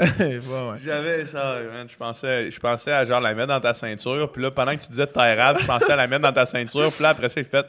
ouais. 0.01 0.79
J'avais 0.83 1.27
ça, 1.27 1.57
man. 1.75 1.87
Je 1.91 1.97
pensais, 1.97 2.51
je 2.51 2.59
pensais 2.59 2.93
à 2.93 3.05
genre 3.05 3.21
la 3.21 3.35
mettre 3.35 3.49
dans 3.49 3.61
ta 3.61 3.75
ceinture. 3.75 4.33
Puis 4.33 4.43
là, 4.43 4.51
pendant 4.51 4.75
que 4.75 4.81
tu 4.81 4.89
disais 4.89 5.07
rap, 5.15 5.59
je 5.61 5.67
pensais 5.67 5.93
à 5.93 5.97
la 5.97 6.07
mettre 6.07 6.23
dans 6.23 6.33
ta 6.33 6.47
ceinture. 6.47 6.91
Puis 6.91 7.03
là, 7.03 7.11
après 7.11 7.29
ça, 7.29 7.35
j'ai 7.37 7.45
fait 7.45 7.67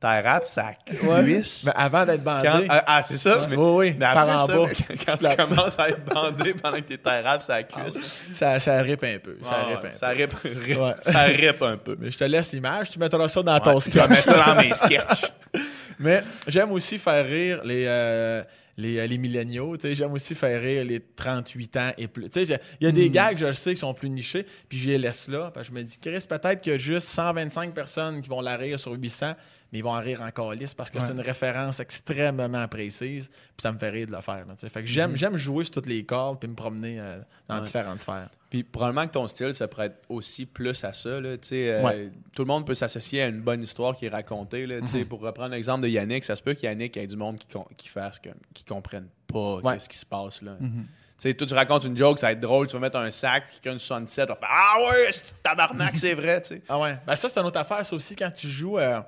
taille 0.00 0.22
rap, 0.22 0.46
ça 0.46 0.72
cuisse. 0.86 1.64
Mais 1.66 1.72
avant 1.76 2.06
d'être 2.06 2.22
bandé. 2.24 2.48
Quand- 2.48 2.60
ah, 2.68 2.84
ah, 2.86 3.02
c'est 3.02 3.16
ça. 3.18 3.36
mais- 3.50 3.56
oui, 3.56 3.64
oui, 3.90 3.96
mais 3.98 4.06
par 4.06 4.18
après 4.18 4.34
en 4.34 4.46
ça, 4.46 4.56
bas. 4.56 4.66
mais 4.88 4.96
quand 4.96 5.16
Tu 5.18 5.24
la- 5.24 5.36
commences 5.36 5.78
à 5.78 5.88
être 5.90 6.04
bandé 6.06 6.54
pendant 6.54 6.76
que 6.78 6.82
t'es 6.82 6.96
taille 6.96 7.22
rap, 7.22 7.42
ça 7.42 7.62
cuisse. 7.62 8.22
Ça, 8.34 8.58
ça 8.60 8.80
rip 8.82 9.04
un 9.04 9.18
peu. 9.18 9.36
Ça 9.42 9.50
Ah, 9.60 9.66
rip 9.66 9.84
un 9.84 9.94
ça 9.94 10.08
peu. 10.08 10.16
rip, 10.16 10.32
rip- 10.66 10.78
Ouais. 10.78 10.94
ça 11.02 11.22
rip 11.24 11.62
un 11.62 11.76
peu. 11.76 11.96
Mais 11.98 12.10
je 12.10 12.16
te 12.18 12.24
laisse 12.24 12.52
l'image. 12.52 12.90
Tu 12.90 12.98
mettras 12.98 13.28
ça 13.28 13.42
dans 13.42 13.54
Ouais, 13.54 13.60
ton 13.60 13.78
je 13.78 13.84
vais 13.90 13.90
sketch. 14.00 14.08
mettre 14.08 14.28
ça 14.36 14.44
dans 14.46 14.54
mes 14.56 14.72
sketchs. 14.74 15.30
Mais 15.98 16.24
j'aime 16.46 16.72
aussi 16.72 16.96
faire 16.96 17.24
rire 17.26 17.60
les, 17.62 17.84
euh, 17.86 18.42
les, 18.80 18.98
euh, 18.98 19.06
les 19.06 19.18
milléniaux. 19.18 19.76
tu 19.76 19.82
sais. 19.82 19.94
J'aime 19.94 20.12
aussi 20.12 20.34
faire 20.34 20.60
rire 20.60 20.84
les 20.84 21.00
38 21.00 21.76
ans 21.76 21.92
et 21.98 22.08
plus. 22.08 22.30
Tu 22.30 22.40
sais, 22.40 22.44
j'ai- 22.46 22.58
Il 22.80 22.84
y 22.84 22.86
a 22.88 22.92
des 22.92 23.10
gags, 23.10 23.38
je 23.38 23.46
le 23.46 23.52
sais, 23.52 23.74
qui 23.74 23.80
sont 23.80 23.94
plus 23.94 24.10
nichés, 24.10 24.46
puis 24.68 24.78
je 24.78 24.88
les 24.90 24.98
laisse 24.98 25.28
là. 25.28 25.50
Parce 25.52 25.68
que 25.68 25.74
je 25.74 25.78
me 25.78 25.84
dis, 25.84 25.98
Chris, 25.98 26.24
peut-être 26.28 26.60
qu'il 26.62 26.72
y 26.72 26.74
a 26.74 26.78
juste 26.78 27.06
125 27.08 27.72
personnes 27.74 28.20
qui 28.20 28.28
vont 28.28 28.40
la 28.40 28.56
rire 28.56 28.78
sur 28.80 28.92
800, 28.92 29.34
mais 29.72 29.78
ils 29.78 29.82
vont 29.82 29.90
en 29.94 30.00
rire 30.00 30.22
en 30.22 30.30
calice 30.30 30.74
parce 30.74 30.90
que 30.90 30.98
c'est 30.98 31.12
une 31.12 31.20
référence 31.20 31.78
extrêmement 31.80 32.66
précise, 32.68 33.28
puis 33.28 33.62
ça 33.62 33.72
me 33.72 33.78
fait 33.78 33.90
rire 33.90 34.06
de 34.08 34.12
le 34.12 34.20
faire. 34.20 34.46
là, 34.46 34.54
tu 34.54 34.60
sais. 34.60 34.68
fait 34.68 34.80
que 34.80 34.88
j'aime, 34.88 35.16
j'aime 35.16 35.36
jouer 35.36 35.64
sur 35.64 35.74
toutes 35.74 35.86
les 35.86 36.04
cordes 36.04 36.38
puis 36.40 36.48
me 36.48 36.54
promener 36.56 36.98
euh, 36.98 37.20
dans 37.48 37.56
Ouais. 37.58 37.62
différentes 37.62 37.98
sphères. 38.00 38.30
Puis 38.50 38.64
probablement 38.64 39.06
que 39.06 39.12
ton 39.12 39.26
style 39.28 39.54
se 39.54 39.62
prête 39.64 40.02
aussi 40.08 40.44
plus 40.44 40.82
à 40.84 40.92
ça. 40.92 41.20
Là, 41.20 41.38
tu 41.38 41.48
sais, 41.48 41.70
euh, 41.72 41.82
Ouais. 41.84 42.10
Tout 42.34 42.42
le 42.42 42.48
monde 42.48 42.66
peut 42.66 42.74
s'associer 42.74 43.22
à 43.22 43.28
une 43.28 43.40
bonne 43.40 43.62
histoire 43.62 43.94
qui 43.96 44.06
est 44.06 44.10
racontée. 44.10 44.66
Là, 44.66 44.80
Mhm. 44.80 45.04
Pour 45.06 45.20
reprendre 45.20 45.50
l'exemple 45.50 45.82
de 45.82 45.88
Yannick, 45.88 46.24
ça 46.24 46.34
se 46.34 46.42
peut 46.42 46.54
qu'Yannick 46.54 46.96
ait 46.96 47.06
du 47.06 47.16
monde 47.16 47.38
qui, 47.38 47.46
qui 47.76 47.88
fasse 47.88 48.18
comme, 48.18 48.34
qui 48.52 48.64
comprenne 48.64 49.06
pas 49.28 49.56
Ouais. 49.58 49.78
ce 49.78 49.88
qui 49.88 49.96
se 49.96 50.04
passe. 50.06 50.42
là. 50.42 50.56
Mhm. 50.58 50.84
Tu 50.84 51.28
sais, 51.28 51.34
toi, 51.34 51.46
tu 51.46 51.54
racontes 51.54 51.84
une 51.84 51.96
joke, 51.96 52.18
ça 52.18 52.26
va 52.28 52.32
être 52.32 52.40
drôle, 52.40 52.66
tu 52.66 52.72
vas 52.72 52.80
mettre 52.80 52.96
un 52.96 53.10
sac, 53.10 53.44
puis 53.50 53.60
quelqu'un 53.60 53.74
de 53.76 53.80
77 53.80 54.28
va 54.30 54.34
faire 54.36 54.48
Ah 54.50 54.74
ouais, 54.90 55.12
c'est 55.12 55.42
tabarnak, 55.42 55.96
c'est 55.96 56.14
vrai. 56.14 56.42
Ah 56.68 56.78
ouais. 56.80 56.96
Ben 57.06 57.14
ça, 57.14 57.28
c'est 57.28 57.38
une 57.38 57.46
autre 57.46 57.58
affaire, 57.60 57.84
ça 57.86 57.94
aussi, 57.94 58.16
quand 58.16 58.30
tu 58.32 58.48
joues. 58.48 58.78
Euh, 58.78 59.00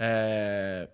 euh, 0.00 0.86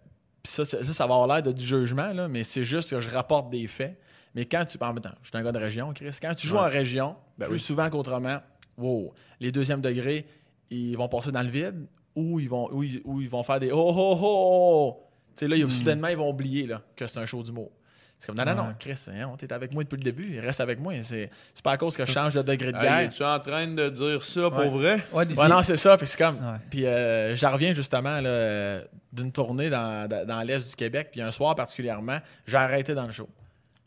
pis 0.43 0.51
ça, 0.51 0.65
ça, 0.65 0.83
ça 0.85 1.07
va 1.07 1.15
avoir 1.15 1.27
l'air 1.27 1.43
de 1.43 1.53
du 1.53 1.65
jugement, 1.65 2.13
là, 2.13 2.29
mais 2.29 2.45
c'est 2.45 2.65
juste 2.65 2.91
que 2.91 3.01
je 3.01 3.09
rapporte 3.09 3.51
des 3.51 3.67
faits. 3.67 3.99
Mais 4.35 4.47
quand 4.47 4.65
tu. 4.65 4.79
En 4.81 4.93
même 4.95 5.03
temps, 5.03 5.11
je 5.23 5.29
suis 5.29 5.37
un 5.37 5.43
gars 5.43 5.53
de 5.53 5.59
région, 5.59 5.93
Chris. 5.93 6.17
Quand 6.23 6.35
tu 6.35 6.47
joues 6.47 6.55
Ouais. 6.57 6.63
en 6.63 6.69
région, 6.71 7.17
Ben 7.43 7.49
plus 7.49 7.55
oui. 7.57 7.61
souvent 7.61 7.89
qu'autrement, 7.91 8.39
wow, 8.79 9.13
les 9.41 9.53
deuxièmes 9.53 9.81
degrés, 9.81 10.27
ils 10.71 10.97
vont 10.97 11.09
passer 11.09 11.31
dans 11.33 11.43
le 11.43 11.49
vide 11.51 11.87
ou 12.17 12.41
ils 12.41 12.49
vont, 12.49 12.69
ou 12.73 12.83
ils, 12.83 13.01
ou 13.05 13.21
ils 13.21 13.29
vont 13.29 13.43
faire 13.43 13.61
des 13.61 13.71
oh 13.73 13.77
oh 13.97 14.19
oh 14.21 14.29
oh. 14.99 15.09
Tu 15.37 15.41
sais, 15.45 15.49
là, 15.49 15.57
ils- 15.57 15.71
soudainement, 15.71 16.09
ils 16.09 16.17
vont 16.17 16.29
oublier 16.31 16.67
là, 16.67 16.83
que 16.97 17.07
c'est 17.07 17.19
un 17.19 17.27
show 17.27 17.43
d'humour. 17.43 17.71
C'est 18.19 18.27
comme, 18.29 18.37
non, 18.37 18.45
non, 18.45 18.55
non. 18.55 18.75
Chris, 18.79 18.97
hein, 19.09 19.33
t'es 19.37 19.53
avec 19.53 19.75
moi 19.75 19.83
depuis 19.83 19.97
le 19.97 20.05
début, 20.05 20.39
reste 20.39 20.61
avec 20.61 20.79
moi. 20.79 20.93
C'est 21.03 21.29
pas 21.65 21.73
à 21.73 21.77
cause 21.77 21.97
que 21.97 22.07
je 22.07 22.13
change 22.13 22.35
de 22.35 22.43
degré 22.43 22.71
de 22.71 22.77
Hey, 22.77 22.83
guerre. 22.83 22.99
es-tu 23.01 23.25
en 23.25 23.41
train 23.41 23.67
de 23.67 23.89
dire 23.89 24.23
ça 24.23 24.49
pour 24.49 24.61
Ouais. 24.61 24.69
vrai? 24.69 25.05
Ouais, 25.13 25.49
non, 25.49 25.61
c'est 25.65 25.77
ça. 25.77 25.97
Puis 25.97 26.07
c'est 26.07 26.19
comme. 26.19 26.37
Ouais. 26.37 26.59
Puis 26.71 26.87
euh, 26.87 27.35
j'en 27.35 27.51
reviens 27.53 27.75
justement 27.75 28.21
là, 28.21 28.83
d'une 29.13 29.33
tournée 29.33 29.71
dans 29.71 30.47
l'Est 30.47 30.69
du 30.71 30.77
Québec. 30.77 31.09
Puis 31.11 31.21
un 31.21 31.33
soir 31.33 31.57
particulièrement, 31.57 32.19
j'ai 32.47 32.57
arrêté 32.57 32.95
dans 32.95 33.07
le 33.07 33.13
show. 33.13 33.29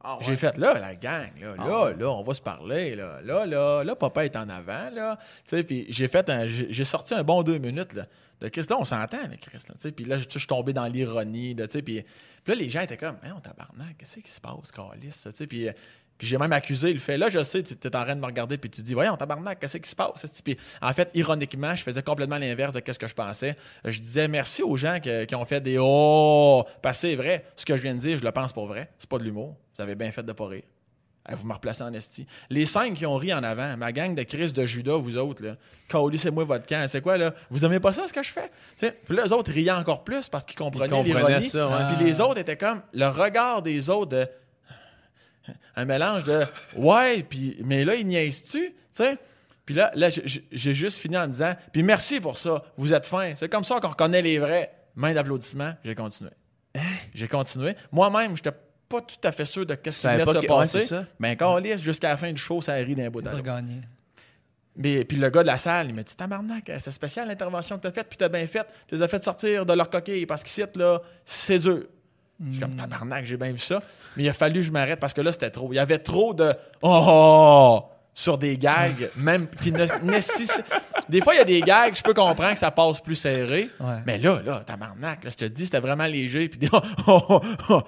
Ah, 0.07 0.17
J'ai 0.21 0.37
fait 0.37 0.57
là, 0.57 0.79
la 0.79 0.95
gang, 0.95 1.29
là, 1.41 1.55
là, 1.55 1.63
Ah 1.67 1.83
ouais. 1.85 1.95
là, 1.97 2.09
on 2.11 2.21
va 2.21 2.33
se 2.35 2.41
parler, 2.41 2.95
là, 2.95 3.21
là, 3.23 3.45
là, 3.47 3.83
là, 3.83 3.95
papa 3.95 4.23
est 4.25 4.35
en 4.35 4.47
avant, 4.49 4.89
là. 4.93 5.17
Tu 5.17 5.57
sais, 5.57 5.63
puis 5.63 5.85
j'ai 5.89 6.07
fait 6.07 6.29
un, 6.29 6.45
j'ai 6.47 6.85
sorti 6.85 7.13
un 7.15 7.23
bon 7.23 7.41
deux 7.43 7.57
minutes, 7.57 7.93
là. 7.93 8.05
De 8.41 8.49
Chris, 8.49 8.65
là, 8.69 8.77
on 8.79 8.85
s'entend, 8.85 9.27
mais 9.29 9.37
Chris, 9.37 9.57
là, 9.67 9.73
tu 9.75 9.81
sais. 9.81 9.91
Puis 9.91 10.05
là, 10.05 10.19
je 10.19 10.25
suis 10.37 10.45
tombé 10.47 10.73
dans 10.73 10.85
l'ironie, 10.87 11.55
là, 11.55 11.67
tu 11.67 11.73
sais. 11.73 11.81
Puis 11.81 12.03
là, 12.45 12.53
les 12.55 12.69
gens 12.69 12.81
étaient 12.81 12.97
comme, 12.97 13.17
hein, 13.23 13.33
on 13.35 13.39
tabarnak, 13.39 13.97
qu'est-ce 13.97 14.19
qui 14.19 14.29
se 14.31 14.41
passe, 14.41 14.71
Calis, 14.71 15.09
tu 15.09 15.31
sais. 15.33 15.47
Puis, 15.47 15.67
euh, 15.67 15.71
puis 16.17 16.27
j'ai 16.27 16.37
même 16.37 16.53
accusé 16.53 16.93
le 16.93 16.99
fait. 16.99 17.17
Là, 17.17 17.29
je 17.29 17.43
sais, 17.43 17.61
tu 17.63 17.73
es 17.73 17.87
en 17.95 18.03
train 18.03 18.15
de 18.15 18.21
me 18.21 18.25
regarder, 18.25 18.57
puis 18.57 18.69
tu 18.69 18.81
dis, 18.81 18.93
voyons, 18.93 19.17
tabarnak, 19.17 19.59
qu'est-ce 19.59 19.77
qui 19.77 19.89
se 19.89 19.95
passe? 19.97 20.25
Puis 20.43 20.55
en 20.81 20.93
fait, 20.93 21.09
ironiquement, 21.13 21.75
je 21.75 21.83
faisais 21.83 22.03
complètement 22.03 22.37
l'inverse 22.37 22.71
de 22.73 22.81
ce 22.85 22.97
que 22.99 23.07
je 23.07 23.13
pensais. 23.13 23.57
Je 23.83 23.99
disais 23.99 24.27
merci 24.29 24.63
aux 24.63 24.77
gens 24.77 24.99
que- 25.01 25.25
qui 25.25 25.35
ont 25.35 25.43
fait 25.43 25.59
des 25.59 25.77
oh, 25.79 26.63
parce 26.81 26.99
que 27.01 27.07
c'est 27.09 27.15
vrai. 27.15 27.43
Ce 27.57 27.65
que 27.65 27.75
je 27.75 27.81
viens 27.81 27.95
de 27.95 27.99
dire, 27.99 28.17
je 28.17 28.23
le 28.23 28.31
pense 28.31 28.53
pour 28.53 28.67
vrai. 28.67 28.89
C'est 28.97 29.09
pas 29.09 29.17
de 29.17 29.23
l'humour. 29.25 29.55
Vous 29.75 29.83
avez 29.83 29.95
bien 29.95 30.11
fait 30.11 30.23
de 30.23 30.31
pas 30.31 30.47
rire. 30.47 30.63
Vous 31.31 31.47
me 31.47 31.53
replacez 31.53 31.81
en 31.81 31.91
esti. 31.91 32.27
Les 32.51 32.67
cinq 32.67 32.93
qui 32.93 33.05
ont 33.07 33.15
ri 33.15 33.33
en 33.33 33.41
avant, 33.43 33.75
ma 33.77 33.91
gang 33.91 34.13
de 34.13 34.21
Chris 34.21 34.51
de 34.51 34.65
Judas, 34.65 34.97
vous 34.97 35.17
autres, 35.17 35.43
là. 35.43 35.55
C'est 36.17 36.29
moi 36.29 36.43
votre 36.43 36.67
camp. 36.67 36.87
C'est 36.87 37.01
quoi, 37.01 37.17
là? 37.17 37.33
Vous 37.49 37.65
aimez 37.65 37.79
pas 37.79 37.93
ça, 37.93 38.07
ce 38.07 38.13
que 38.13 38.21
je 38.21 38.31
fais? 38.31 38.51
Tu 38.77 38.85
sais, 38.85 38.91
Puis 38.91 39.15
là, 39.15 39.25
eux 39.25 39.33
autres 39.33 39.51
riaient 39.51 39.71
encore 39.71 40.03
plus 40.03 40.29
parce 40.29 40.45
qu'ils 40.45 40.57
comprenaient 40.57 41.01
l'ironie. 41.03 41.49
Puis 41.49 42.05
les 42.05 42.21
autres 42.21 42.37
étaient 42.37 42.57
comme 42.57 42.81
le 42.93 43.07
regard 43.07 43.63
des 43.63 43.89
autres 43.89 44.11
de 44.11 44.27
un 45.75 45.85
mélange 45.85 46.23
de 46.23 46.43
ouais, 46.75 47.23
puis 47.23 47.57
mais 47.63 47.85
là, 47.85 47.95
il 47.95 48.07
niaise-tu? 48.07 48.71
Tu 48.71 48.75
sais? 48.91 49.17
Puis 49.65 49.75
là, 49.75 49.91
là 49.95 50.09
j'ai- 50.09 50.73
juste 50.73 50.99
fini 50.99 51.17
en 51.17 51.27
disant 51.27 51.53
puis 51.71 51.83
merci 51.83 52.19
pour 52.19 52.37
ça, 52.37 52.63
vous 52.77 52.93
êtes 52.93 53.05
fin. 53.05 53.33
C'est 53.35 53.49
comme 53.49 53.63
ça 53.63 53.79
qu'on 53.79 53.89
reconnaît 53.89 54.21
les 54.21 54.39
vrais. 54.39 54.71
Main 54.95 55.13
d'applaudissement, 55.13 55.73
j'ai 55.83 55.95
continué. 55.95 56.31
J'ai 57.13 57.27
continué. 57.27 57.75
Moi-même, 57.91 58.35
j'étais 58.35 58.51
pas 58.87 59.01
tout 59.01 59.15
à 59.23 59.31
fait 59.31 59.45
sûr 59.45 59.65
de 59.65 59.75
qu'est-ce 59.75 60.01
qui 60.01 60.07
venait 60.07 60.25
de 60.25 60.31
se 60.31 60.39
que- 60.39 60.47
passer. 60.47 60.95
Mais 61.19 61.35
quand 61.35 61.53
on 61.53 61.57
lit 61.57 61.77
jusqu'à 61.77 62.09
la 62.09 62.17
fin 62.17 62.31
du 62.31 62.41
show, 62.41 62.61
ça 62.61 62.73
rit 62.73 62.95
d'un 62.95 63.09
bout 63.09 63.21
l'autre. 63.21 63.41
gagner. 63.41 63.81
Mais 64.77 65.05
puis 65.05 65.17
le 65.17 65.29
gars 65.29 65.41
de 65.41 65.47
la 65.47 65.57
salle, 65.57 65.89
il 65.89 65.95
m'a 65.95 66.03
dit 66.03 66.15
Tabarnak, 66.15 66.69
c'est 66.79 66.91
spécial 66.91 67.27
l'intervention 67.27 67.77
que 67.77 67.83
t'as 67.83 67.91
faite, 67.91 68.07
puis 68.09 68.17
t'as 68.17 68.27
bien 68.27 68.45
fait. 68.45 68.65
Tu 68.87 68.95
les 68.95 69.01
as 69.01 69.07
fait 69.07 69.23
sortir 69.23 69.65
de 69.65 69.73
leur 69.73 69.89
coquille 69.89 70.25
parce 70.25 70.43
qu'ici, 70.43 70.63
là, 70.75 71.01
c'est 71.23 71.59
dur. 71.59 71.83
Je 72.45 72.51
suis 72.51 72.59
comme 72.59 72.75
Tabarnak, 72.75 73.23
j'ai 73.23 73.37
bien 73.37 73.53
vu 73.53 73.57
ça. 73.59 73.81
Mais 74.17 74.23
il 74.23 74.29
a 74.29 74.33
fallu 74.33 74.55
que 74.59 74.65
je 74.65 74.71
m'arrête 74.71 74.99
parce 74.99 75.13
que 75.13 75.21
là, 75.21 75.31
c'était 75.31 75.49
trop. 75.49 75.71
Il 75.71 75.77
y 75.77 75.79
avait 75.79 75.99
trop 75.99 76.33
de 76.33 76.53
Oh 76.81 77.85
sur 78.13 78.37
des 78.37 78.57
gags, 78.57 79.09
même 79.17 79.47
qui 79.61 79.71
ne 79.71 79.85
nécessitent. 80.03 80.63
Des 81.07 81.21
fois, 81.21 81.35
il 81.35 81.37
y 81.37 81.41
a 81.41 81.45
des 81.45 81.61
gags, 81.61 81.95
je 81.95 82.01
peux 82.03 82.13
comprendre 82.13 82.53
que 82.53 82.59
ça 82.59 82.71
passe 82.71 82.99
plus 83.01 83.15
serré. 83.15 83.69
Ouais. 83.79 83.97
Mais 84.05 84.17
là, 84.17 84.41
là, 84.43 84.61
tabarnak, 84.65 85.23
là, 85.23 85.29
je 85.29 85.35
te 85.35 85.45
dis, 85.45 85.65
c'était 85.65 85.79
vraiment 85.79 86.05
léger. 86.05 86.49
Puis 86.49 86.59
des 86.59 86.69
oh, 86.73 86.81
oh, 87.07 87.21
oh, 87.29 87.41
oh. 87.69 87.81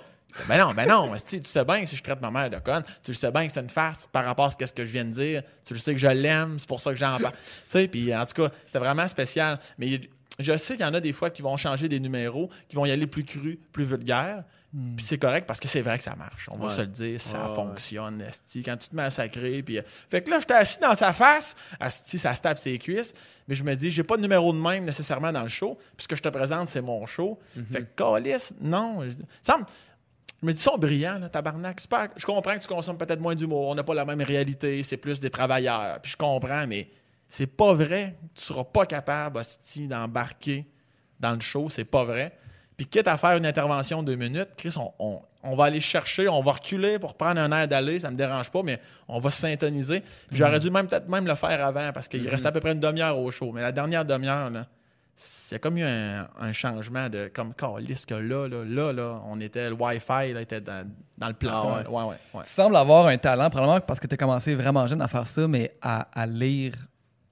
Ben 0.48 0.58
non, 0.60 0.74
ben 0.74 0.88
non, 0.88 1.16
esti, 1.16 1.42
tu 1.42 1.50
sais 1.50 1.66
bien 1.66 1.82
que 1.82 1.88
si 1.88 1.96
je 1.96 2.04
traite 2.04 2.22
ma 2.22 2.30
mère 2.30 2.50
de 2.50 2.58
conne, 2.60 2.84
tu 3.04 3.12
le 3.12 3.16
sais 3.18 3.32
bien 3.32 3.48
que 3.48 3.54
c'est 3.54 3.60
une 3.62 3.70
farce 3.70 4.08
par 4.12 4.24
rapport 4.26 4.46
à 4.46 4.52
ce 4.52 4.74
que 4.74 4.86
je 4.86 4.92
viens 4.92 5.06
de 5.06 5.12
dire, 5.12 5.42
tu 5.66 5.74
le 5.74 5.80
sais 5.80 5.94
que 5.94 6.00
je 6.00 6.08
l'aime, 6.08 6.60
c'est 6.60 6.68
pour 6.68 6.80
ça 6.82 6.92
que 6.92 6.98
j'en 6.98 7.18
parle. 7.18 7.34
tu 7.34 7.40
sais, 7.68 7.88
puis 7.88 8.16
en 8.16 8.26
tout 8.26 8.44
cas, 8.44 8.52
c'était 8.66 8.80
vraiment 8.80 9.08
spécial. 9.08 9.58
Mais 9.80 10.00
je 10.40 10.58
sais 10.58 10.76
qu'il 10.76 10.86
y 10.86 10.90
en 10.90 10.94
a 10.94 11.00
des 11.00 11.14
fois 11.14 11.30
qui 11.32 11.42
vont 11.42 11.58
changer 11.58 11.90
des 11.90 12.00
numéros, 12.00 12.50
qui 12.68 12.76
vont 12.76 12.86
y 12.86 12.92
aller 12.92 13.08
plus 13.08 13.24
cru, 13.24 13.58
plus 13.72 13.86
vulgaire. 13.86 14.44
Puis 14.96 15.06
c'est 15.06 15.18
correct 15.18 15.48
parce 15.48 15.62
que 15.62 15.68
c'est 15.70 15.82
vrai 15.82 15.98
que 15.98 16.04
ça 16.04 16.16
marche. 16.16 16.50
On 16.54 16.60
va 16.60 16.68
se 16.70 16.82
le 16.82 16.88
dire, 16.88 17.20
ça 17.22 17.44
Ouais, 17.46 17.50
ouais. 17.50 17.56
fonctionne, 17.56 18.22
esti. 18.22 18.62
Quand 18.64 18.76
tu 18.78 18.90
te 18.90 19.10
sacrer, 19.10 19.64
puis... 19.64 19.78
euh, 19.80 19.82
Fait 20.12 20.22
que 20.22 20.30
là, 20.30 20.40
j'étais 20.40 20.54
assis 20.56 20.78
dans 20.80 20.94
sa 20.94 21.14
face, 21.14 21.56
esti, 21.82 22.20
ça 22.20 22.36
se 22.36 22.42
tape 22.42 22.60
ses 22.60 22.78
cuisses, 22.78 23.14
mais 23.48 23.56
je 23.56 23.64
me 23.64 23.74
dis, 23.76 23.90
j'ai 23.90 24.04
pas 24.04 24.18
de 24.18 24.22
numéro 24.22 24.52
de 24.52 24.60
même 24.60 24.84
nécessairement 24.84 25.32
dans 25.32 25.42
le 25.42 25.48
show, 25.48 25.80
puisque 25.96 26.16
je 26.16 26.22
te 26.22 26.28
présente, 26.30 26.68
c'est 26.68 26.82
mon 26.82 27.06
show. 27.08 27.40
Fait 27.72 27.84
que, 27.84 27.96
calice, 27.96 28.54
non. 28.60 29.04
Je, 29.10 29.16
semble, 29.42 29.66
je 30.42 30.46
me 30.48 30.52
dis, 30.52 30.58
ils 30.60 30.62
sont 30.62 30.78
brillants, 30.78 31.20
là, 31.20 31.30
tabarnak. 31.30 31.82
Je 32.16 32.26
comprends 32.26 32.54
que 32.56 32.62
tu 32.62 32.68
consommes 32.68 32.98
peut-être 32.98 33.20
moins 33.22 33.36
d'humour, 33.36 33.68
on 33.70 33.76
n'a 33.76 33.84
pas 33.84 33.94
la 33.96 34.06
même 34.06 34.22
réalité, 34.22 34.84
c'est 34.84 34.98
plus 34.98 35.20
des 35.20 35.30
travailleurs, 35.30 36.00
puis 36.02 36.12
je 36.12 36.18
comprends, 36.18 36.66
mais 36.68 36.90
c'est 37.28 37.48
pas 37.48 37.74
vrai. 37.74 38.16
Tu 38.36 38.44
seras 38.44 38.64
pas 38.64 38.86
capable, 38.86 39.40
esti, 39.40 39.88
d'embarquer 39.88 40.66
dans 41.20 41.34
le 41.34 41.40
show, 41.42 41.70
c'est 41.70 41.86
pas 41.86 42.04
vrai. 42.04 42.38
Puis 42.78 42.86
quitte 42.86 43.08
à 43.08 43.18
faire 43.18 43.38
une 43.38 43.46
intervention 43.46 44.04
de 44.04 44.08
deux 44.14 44.16
minutes, 44.16 44.50
Chris, 44.56 44.74
on, 44.78 44.92
on- 45.00 45.22
on 45.44 45.56
va 45.56 45.66
aller 45.66 45.80
chercher, 45.80 46.28
on 46.28 46.42
va 46.42 46.52
reculer 46.54 47.00
pour 47.00 47.16
prendre 47.16 47.40
un 47.40 47.52
air 47.54 47.68
d'aller, 47.70 48.00
ça 48.02 48.12
me 48.12 48.18
dérange 48.18 48.52
pas, 48.52 48.64
mais 48.64 48.80
on 49.08 49.20
va 49.20 49.32
se 49.32 49.40
syntoniser. 49.42 50.02
Puis 50.28 50.38
j'aurais 50.38 50.60
dû 50.60 50.70
même 50.70 50.88
peut-être 50.88 51.08
même 51.08 51.26
le 51.26 51.36
faire 51.36 51.64
avant 51.66 51.92
parce 51.94 52.08
qu'il 52.10 52.28
reste 52.28 52.46
à 52.46 52.52
peu 52.52 52.60
près 52.60 52.74
une 52.74 52.82
demi-heure 52.82 53.18
au 53.18 53.32
show. 53.32 53.52
Mais 53.54 53.62
la 53.62 53.72
dernière 53.72 54.04
demi-heure, 54.04 54.50
là, 54.50 54.66
c'est 55.20 55.60
comme 55.60 55.78
eu 55.78 55.84
un, 55.84 56.28
un 56.40 56.52
changement 56.52 57.10
de 57.10 57.28
comme 57.34 57.54
calice 57.56 58.06
que 58.06 58.14
là, 58.14 58.48
là, 58.48 58.64
là, 58.64 58.94
là, 58.94 59.22
on 59.26 59.40
était, 59.42 59.68
le 59.70 59.76
Wi-Fi 59.76 60.32
là, 60.34 60.42
était 60.42 60.62
dans, 60.62 60.88
dans 61.18 61.28
le 61.28 61.34
plafond. 61.34 61.74
Ah 61.74 61.82
ouais. 61.82 61.88
ouais, 61.90 62.04
ouais, 62.04 62.16
ouais. 62.36 62.44
Tu 62.44 62.50
sembles 62.52 62.76
avoir 62.76 63.08
un 63.08 63.18
talent, 63.18 63.50
probablement 63.50 63.82
parce 63.82 64.00
que 64.00 64.06
tu 64.06 64.14
as 64.14 64.18
commencé 64.18 64.54
vraiment 64.54 64.86
jeune 64.86 65.02
à 65.02 65.08
faire 65.08 65.28
ça, 65.28 65.48
mais 65.48 65.76
à, 65.82 66.02
à 66.14 66.28
lire 66.28 66.74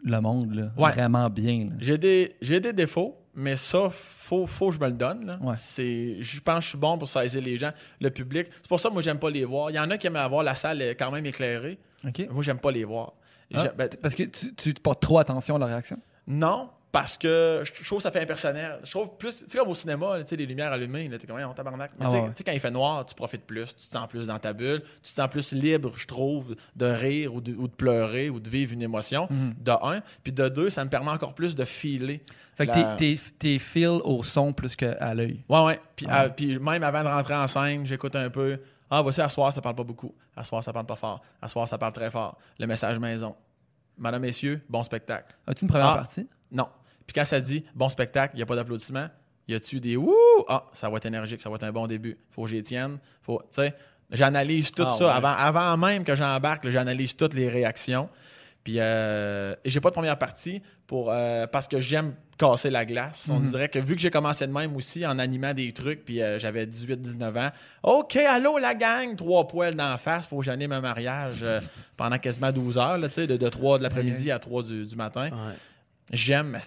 le 0.03 0.19
monde 0.19 0.53
là, 0.53 0.71
Ouais. 0.77 0.91
vraiment 0.91 1.29
bien. 1.29 1.69
J'ai 1.79 1.97
des, 1.99 2.35
j'ai 2.41 2.59
des 2.59 2.73
défauts, 2.73 3.17
mais 3.35 3.55
ça, 3.55 3.89
faut, 3.91 4.47
faut 4.47 4.69
que 4.69 4.75
je 4.75 4.79
me 4.79 4.87
le 4.87 4.93
donne. 4.93 5.25
là. 5.25 5.37
Ouais. 5.41 5.55
C'est, 5.57 6.17
je 6.21 6.39
pense 6.41 6.55
que 6.57 6.63
je 6.63 6.69
suis 6.69 6.77
bon 6.79 6.97
pour 6.97 7.07
saisir 7.07 7.41
les 7.41 7.57
gens, 7.57 7.71
le 8.01 8.09
public. 8.09 8.47
C'est 8.63 8.67
pour 8.67 8.79
ça 8.79 8.89
que 8.89 8.93
moi, 8.93 9.03
j'aime 9.03 9.19
pas 9.19 9.29
les 9.29 9.45
voir. 9.45 9.69
Il 9.69 9.75
y 9.75 9.79
en 9.79 9.91
a 9.91 9.97
qui 9.99 10.07
aiment 10.07 10.15
avoir 10.15 10.43
la 10.43 10.55
salle 10.55 10.81
euh, 10.81 10.93
quand 10.97 11.11
même 11.11 11.25
éclairée. 11.27 11.77
OK? 12.07 12.27
Moi, 12.31 12.41
j'aime 12.43 12.57
pas 12.59 12.71
les 12.71 12.83
voir. 12.83 13.13
Ah, 13.53 13.65
ben, 13.77 13.87
parce 14.01 14.15
que 14.15 14.23
tu, 14.23 14.55
tu 14.55 14.73
te 14.73 14.81
portes 14.81 15.01
trop 15.03 15.19
attention 15.19 15.55
à 15.55 15.59
leur 15.59 15.67
réaction? 15.67 15.99
non, 16.27 16.69
parce 16.95 17.17
que 17.17 17.61
je 17.65 17.83
trouve 17.85 17.99
que 17.99 18.03
ça 18.03 18.11
fait 18.11 18.21
impersonnel. 18.21 18.79
Je 18.83 18.89
trouve 18.91 19.17
plus, 19.17 19.39
tu 19.43 19.49
sais, 19.51 19.57
comme 19.57 19.67
au 19.67 19.73
cinéma, 19.75 20.17
là, 20.17 20.23
tu 20.23 20.29
sais, 20.29 20.35
les 20.37 20.45
lumières 20.45 20.71
allumées, 20.71 21.09
là, 21.09 21.17
t'es 21.17 21.27
comme, 21.27 21.37
on 21.39 21.53
tabarnak. 21.53 21.91
Mais 21.99 22.05
Ah 22.05 22.09
tu 22.09 22.15
sais- 22.15 22.21
ouais. 22.21 22.27
tu 22.29 22.33
sais, 22.37 22.43
quand 22.45 22.51
il 22.53 22.59
fait 22.61 22.71
noir, 22.71 23.05
tu 23.05 23.13
profites 23.15 23.43
plus, 23.45 23.65
tu 23.75 23.87
te 23.87 23.91
sens 23.93 24.07
plus 24.07 24.27
dans 24.27 24.39
ta 24.39 24.53
bulle, 24.53 24.81
tu 25.03 25.11
te 25.11 25.15
sens 25.21 25.27
plus 25.29 25.51
libre, 25.51 25.91
je 25.97 26.07
trouve, 26.07 26.55
de 26.75 26.85
rire 26.85 27.33
ou 27.35 27.41
de, 27.41 27.53
ou 27.53 27.67
de 27.67 27.73
pleurer 27.73 28.29
ou 28.29 28.39
de 28.39 28.49
vivre 28.49 28.71
une 28.71 28.81
émotion, 28.81 29.27
Mhm. 29.29 29.55
de 29.59 29.71
un. 29.71 30.01
Puis 30.23 30.31
de 30.31 30.47
deux, 30.47 30.69
ça 30.69 30.85
me 30.85 30.89
permet 30.89 31.11
encore 31.11 31.33
plus 31.35 31.53
de 31.55 31.65
filer. 31.65 32.21
Fait 32.55 32.65
que 32.67 32.71
la- 32.71 32.95
t'es- 32.95 33.59
feel 33.59 33.99
au 34.05 34.23
son 34.23 34.53
plus 34.53 34.75
qu'à 34.77 35.13
l'œil. 35.13 35.43
Ouais, 35.49 35.63
ouais. 35.65 35.79
Puis, 35.97 36.05
Ah 36.09 36.21
ouais. 36.23 36.25
euh, 36.27 36.29
puis 36.29 36.57
même 36.59 36.83
avant 36.83 37.03
de 37.03 37.09
rentrer 37.09 37.35
en 37.35 37.47
scène, 37.47 37.85
j'écoute 37.85 38.15
un 38.15 38.29
peu. 38.29 38.57
Ah, 38.89 39.01
voici, 39.01 39.19
à 39.19 39.27
soir, 39.27 39.51
ça 39.51 39.59
parle 39.61 39.75
pas 39.75 39.83
beaucoup. 39.83 40.15
À 40.37 40.45
soir, 40.45 40.63
ça 40.63 40.71
parle 40.71 40.85
pas 40.85 40.95
fort. 40.95 41.21
À 41.41 41.49
soir, 41.49 41.67
ça 41.67 41.77
parle 41.77 41.91
très 41.91 42.09
fort. 42.09 42.37
Le 42.57 42.67
message 42.67 42.97
maison. 42.99 43.35
Madame, 43.97 44.21
messieurs, 44.21 44.61
bon 44.69 44.83
spectacle. 44.83 45.35
As-tu 45.47 45.63
une 45.65 45.69
première 45.69 45.87
Ah. 45.87 45.95
partie? 45.95 46.27
Non. 46.51 46.67
Puis 47.05 47.13
quand 47.13 47.25
ça 47.25 47.39
dit 47.39 47.63
bon 47.75 47.89
spectacle, 47.89 48.33
il 48.35 48.37
n'y 48.37 48.43
a 48.43 48.45
pas 48.45 48.55
d'applaudissements, 48.55 49.07
y 49.47 49.53
a-tu 49.53 49.79
des 49.79 49.95
wouh? 49.95 50.13
Ah, 50.47 50.65
ça 50.73 50.89
va 50.89 50.97
être 50.97 51.05
énergique, 51.05 51.41
ça 51.41 51.49
va 51.49 51.55
être 51.55 51.63
un 51.63 51.71
bon 51.71 51.87
début. 51.87 52.17
Faut 52.31 52.43
que 52.43 52.49
j'y 52.49 52.63
tienne. 52.63 52.97
Faut, 53.21 53.39
tu 53.53 53.61
sais, 53.61 53.73
j'analyse 54.11 54.71
tout 54.71 54.83
Ah, 54.87 54.89
ça 54.89 55.05
ouais. 55.05 55.11
avant, 55.11 55.33
avant 55.33 55.77
même 55.77 56.03
que 56.03 56.15
j'embarque, 56.15 56.67
j'analyse 56.69 57.15
toutes 57.15 57.33
les 57.33 57.49
réactions. 57.49 58.09
Puis 58.63 58.79
euh, 58.79 59.53
j'ai 59.63 59.79
pas 59.79 59.89
de 59.89 59.93
première 59.93 60.17
partie 60.17 60.63
pour 60.87 61.11
euh, 61.11 61.45
parce 61.45 61.67
que 61.67 61.79
j'aime 61.79 62.15
casser 62.35 62.71
la 62.71 62.83
glace. 62.83 63.27
On 63.29 63.37
Mhm. 63.39 63.49
dirait 63.51 63.69
que 63.69 63.77
vu 63.77 63.95
que 63.95 64.01
j'ai 64.01 64.09
commencé 64.09 64.47
de 64.47 64.51
même 64.51 64.75
aussi 64.75 65.05
en 65.05 65.19
animant 65.19 65.53
des 65.53 65.71
trucs, 65.71 66.03
puis 66.03 66.19
euh, 66.23 66.39
j'avais 66.39 66.65
18-19 66.65 67.37
ans. 67.37 67.51
OK, 67.83 68.15
allô 68.15 68.57
la 68.57 68.73
gang, 68.73 69.15
trois 69.15 69.47
poils 69.47 69.75
d'en 69.75 69.95
face, 69.99 70.25
faut 70.25 70.39
que 70.39 70.45
j'anime 70.45 70.71
un 70.71 70.81
mariage 70.81 71.41
euh, 71.43 71.61
pendant 71.95 72.17
quasiment 72.17 72.51
12 72.51 72.77
heures, 72.79 72.97
là, 72.97 73.07
de, 73.07 73.25
de 73.37 73.49
3 73.49 73.77
de 73.77 73.83
l'après-midi 73.83 74.31
à 74.31 74.39
3 74.39 74.63
du, 74.63 74.85
du 74.87 74.95
matin. 74.95 75.29
J'aime, 76.11 76.59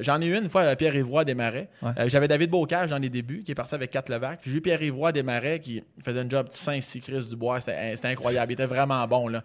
J'en 0.00 0.20
ai 0.20 0.26
eu 0.26 0.36
une 0.36 0.50
fois, 0.50 0.74
Pierre 0.74 0.96
Ivoire 0.96 1.24
des 1.24 1.34
Marais. 1.34 1.68
Ouais. 1.80 1.92
Euh, 1.98 2.08
J'avais 2.08 2.26
David 2.26 2.50
Bocage 2.50 2.90
dans 2.90 2.98
les 2.98 3.08
débuts, 3.08 3.44
qui 3.44 3.52
est 3.52 3.54
parti 3.54 3.74
avec 3.74 3.90
4 3.92 4.08
Levac. 4.10 4.40
Puis 4.40 4.50
j'ai 4.50 4.58
eu 4.58 4.60
Pierre 4.60 4.82
Ivoire 4.82 5.12
des 5.12 5.22
Marais 5.22 5.60
qui 5.60 5.82
faisait 6.04 6.20
un 6.20 6.28
job 6.28 6.48
Saint-Six 6.50 7.00
Chris 7.00 7.26
du 7.28 7.36
bois. 7.36 7.60
C'était 7.60 7.98
incroyable. 8.04 8.50
Il 8.50 8.54
était 8.54 8.66
vraiment 8.66 9.06
bon. 9.06 9.28
Là. 9.28 9.44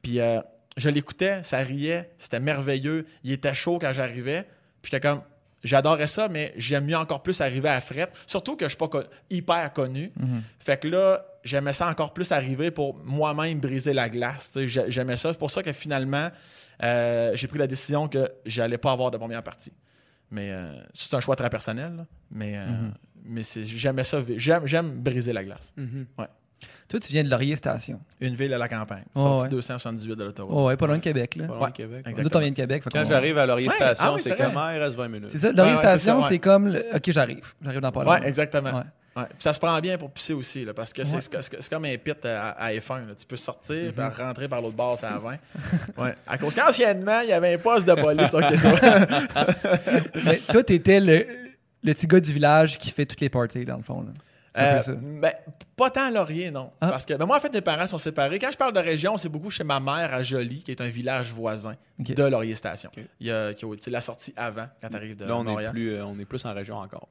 Puis 0.00 0.20
euh, 0.20 0.40
je 0.76 0.88
l'écoutais, 0.88 1.42
ça 1.42 1.58
riait, 1.58 2.10
c'était 2.18 2.40
merveilleux. 2.40 3.06
Il 3.24 3.32
était 3.32 3.54
chaud 3.54 3.78
quand 3.80 3.92
j'arrivais. 3.92 4.42
Puis 4.80 4.92
j'étais 4.92 5.00
comme, 5.00 5.22
j'adorais 5.64 6.06
ça, 6.06 6.28
mais 6.28 6.52
j'aime 6.56 6.84
mieux 6.84 6.96
encore 6.96 7.22
plus 7.22 7.40
arriver 7.40 7.70
à 7.70 7.80
Fret. 7.80 8.10
Surtout 8.28 8.54
que 8.54 8.66
je 8.66 8.70
suis 8.70 8.78
pas 8.78 8.88
hyper 9.28 9.72
connu. 9.72 10.12
Fait 10.60 10.80
que 10.80 10.86
là, 10.86 11.26
j'aimais 11.42 11.72
ça 11.72 11.88
encore 11.88 12.12
plus 12.12 12.30
arriver 12.30 12.70
pour 12.70 12.96
moi-même 13.04 13.58
briser 13.58 13.92
la 13.92 14.08
glace. 14.08 14.52
J'aimais 14.88 15.16
ça. 15.16 15.32
C'est 15.32 15.38
pour 15.38 15.50
ça 15.50 15.62
que 15.64 15.72
finalement, 15.72 16.30
euh, 16.84 17.32
j'ai 17.34 17.46
pris 17.48 17.58
la 17.58 17.66
décision 17.66 18.08
que 18.08 18.28
j'allais 18.46 18.78
pas 18.78 18.92
avoir 18.92 19.10
de 19.10 19.16
première 19.16 19.42
partie. 19.42 19.72
Mais 20.30 20.50
euh, 20.52 20.72
c'est 20.92 21.14
un 21.14 21.20
choix 21.20 21.36
très 21.36 21.50
personnel. 21.50 21.94
là. 21.96 22.06
Mais, 22.30 22.56
euh, 22.56 22.64
mais 23.24 23.42
c'est- 23.42 23.64
j'aimais 23.64 24.04
ça. 24.04 24.20
J'aime, 24.36 24.90
briser 25.00 25.32
la 25.32 25.44
glace. 25.44 25.72
Mhm. 25.76 26.06
Ouais. 26.18 26.26
Toi, 26.88 26.98
tu 27.00 27.12
viens 27.12 27.22
de 27.24 27.28
Laurier 27.30 27.56
Station. 27.56 28.00
Une 28.20 28.34
ville 28.34 28.52
à 28.54 28.58
la 28.58 28.68
campagne. 28.68 29.04
Ouais, 29.14 29.22
sortie 29.22 29.44
ouais. 29.44 29.50
278 29.50 30.16
de 30.16 30.24
l'autoroute. 30.24 30.54
Oh, 30.56 30.66
ouais, 30.66 30.76
pas 30.76 30.86
loin 30.86 30.96
de 30.96 31.02
Québec. 31.02 31.36
Là. 31.36 31.46
Pas 31.46 31.56
loin 31.56 31.68
de 31.68 31.74
Québec. 31.74 32.04
exact. 32.06 32.22
Nous, 32.24 32.30
on 32.36 32.40
vient 32.40 32.50
de 32.50 32.54
Québec. 32.56 32.82
Quand 32.90 33.04
j'arrive 33.04 33.36
à 33.38 33.46
Laurier 33.46 33.68
Ouais, 33.68 33.74
Station, 33.74 34.04
ah 34.08 34.14
oui, 34.14 34.20
c'est 34.20 34.34
comme, 34.36 34.56
ah, 34.56 34.74
il 34.74 34.78
reste 34.80 34.96
20 34.96 35.08
minutes. 35.08 35.28
C'est 35.30 35.38
ça, 35.38 35.52
Laurier 35.52 35.72
Ouais, 35.74 35.78
ouais, 35.78 35.82
Station, 35.98 36.22
c'est 36.22 36.30
ouais. 36.30 36.38
comme. 36.38 36.68
le- 36.68 36.84
Ok, 36.94 37.10
j'arrive. 37.10 37.54
J'arrive 37.62 37.80
dans 37.80 37.92
pas 37.92 38.00
Ouais, 38.00 38.06
loin. 38.06 38.20
exactement. 38.22 38.82
Ouais. 39.16 39.24
Ça 39.38 39.52
se 39.52 39.60
prend 39.60 39.78
bien 39.80 39.96
pour 39.96 40.10
pisser 40.10 40.32
aussi, 40.32 40.64
là, 40.64 40.74
parce 40.74 40.92
que 40.92 41.04
c'est 41.04 41.16
Ouais. 41.34 41.58
comme 41.70 41.84
un 41.84 41.96
pit 41.96 42.24
à, 42.24 42.50
à 42.50 42.72
F1. 42.72 43.06
là. 43.06 43.14
Tu 43.16 43.24
peux 43.26 43.36
sortir 43.36 43.76
Mm-hmm. 43.92 43.92
puis 44.12 44.22
rentrer 44.22 44.48
par 44.48 44.60
l'autre 44.60 44.76
bord, 44.76 44.98
c'est 44.98 45.06
à 45.06 45.18
20. 45.18 45.36
ouais. 45.98 46.14
À 46.26 46.36
cause 46.38 46.54
qu'anciennement, 46.54 47.20
il 47.20 47.28
y 47.28 47.32
avait 47.32 47.54
un 47.54 47.58
poste 47.58 47.86
de 47.86 47.94
police. 47.94 48.30
Mais 50.24 50.38
toi, 50.50 50.62
t'étais 50.64 51.00
le, 51.00 51.26
le 51.82 51.94
petit 51.94 52.06
gars 52.06 52.20
du 52.20 52.32
village 52.32 52.78
qui 52.78 52.90
fait 52.90 53.06
toutes 53.06 53.20
les 53.20 53.28
parties, 53.28 53.64
dans 53.64 53.76
le 53.76 53.82
fond. 53.82 54.00
là. 54.02 54.08
Euh, 54.56 54.80
ça. 54.82 54.92
ben, 54.94 55.32
pas 55.76 55.90
tant 55.90 56.08
Laurier, 56.10 56.52
non. 56.52 56.70
Ah. 56.80 56.88
Parce 56.90 57.04
que 57.04 57.14
ben, 57.14 57.26
moi, 57.26 57.38
en 57.38 57.40
fait, 57.40 57.52
mes 57.52 57.60
parents 57.60 57.88
sont 57.88 57.98
séparés. 57.98 58.38
Quand 58.38 58.52
je 58.52 58.56
parle 58.56 58.72
de 58.72 58.78
région, 58.78 59.16
c'est 59.16 59.28
beaucoup 59.28 59.50
chez 59.50 59.64
ma 59.64 59.80
mère 59.80 60.14
à 60.14 60.22
Joly, 60.22 60.62
qui 60.62 60.70
est 60.70 60.80
un 60.80 60.88
village 60.88 61.32
voisin 61.32 61.74
de 61.98 62.22
Laurier 62.22 62.54
Station. 62.54 62.88
Ok. 62.96 63.04
Il 63.18 63.26
y 63.26 63.32
a, 63.32 63.52
qui 63.52 63.66
tu 63.78 63.90
la 63.90 64.00
sortie 64.00 64.32
avant, 64.36 64.66
quand 64.80 64.88
tu 64.88 64.94
arrives 64.94 65.16
de 65.16 65.24
Là, 65.24 65.36
on 65.36 65.58
est, 65.58 65.70
plus, 65.70 65.94
euh, 65.94 66.04
on 66.06 66.16
est 66.20 66.24
plus 66.24 66.44
en 66.44 66.54
région 66.54 66.76
encore. 66.76 67.08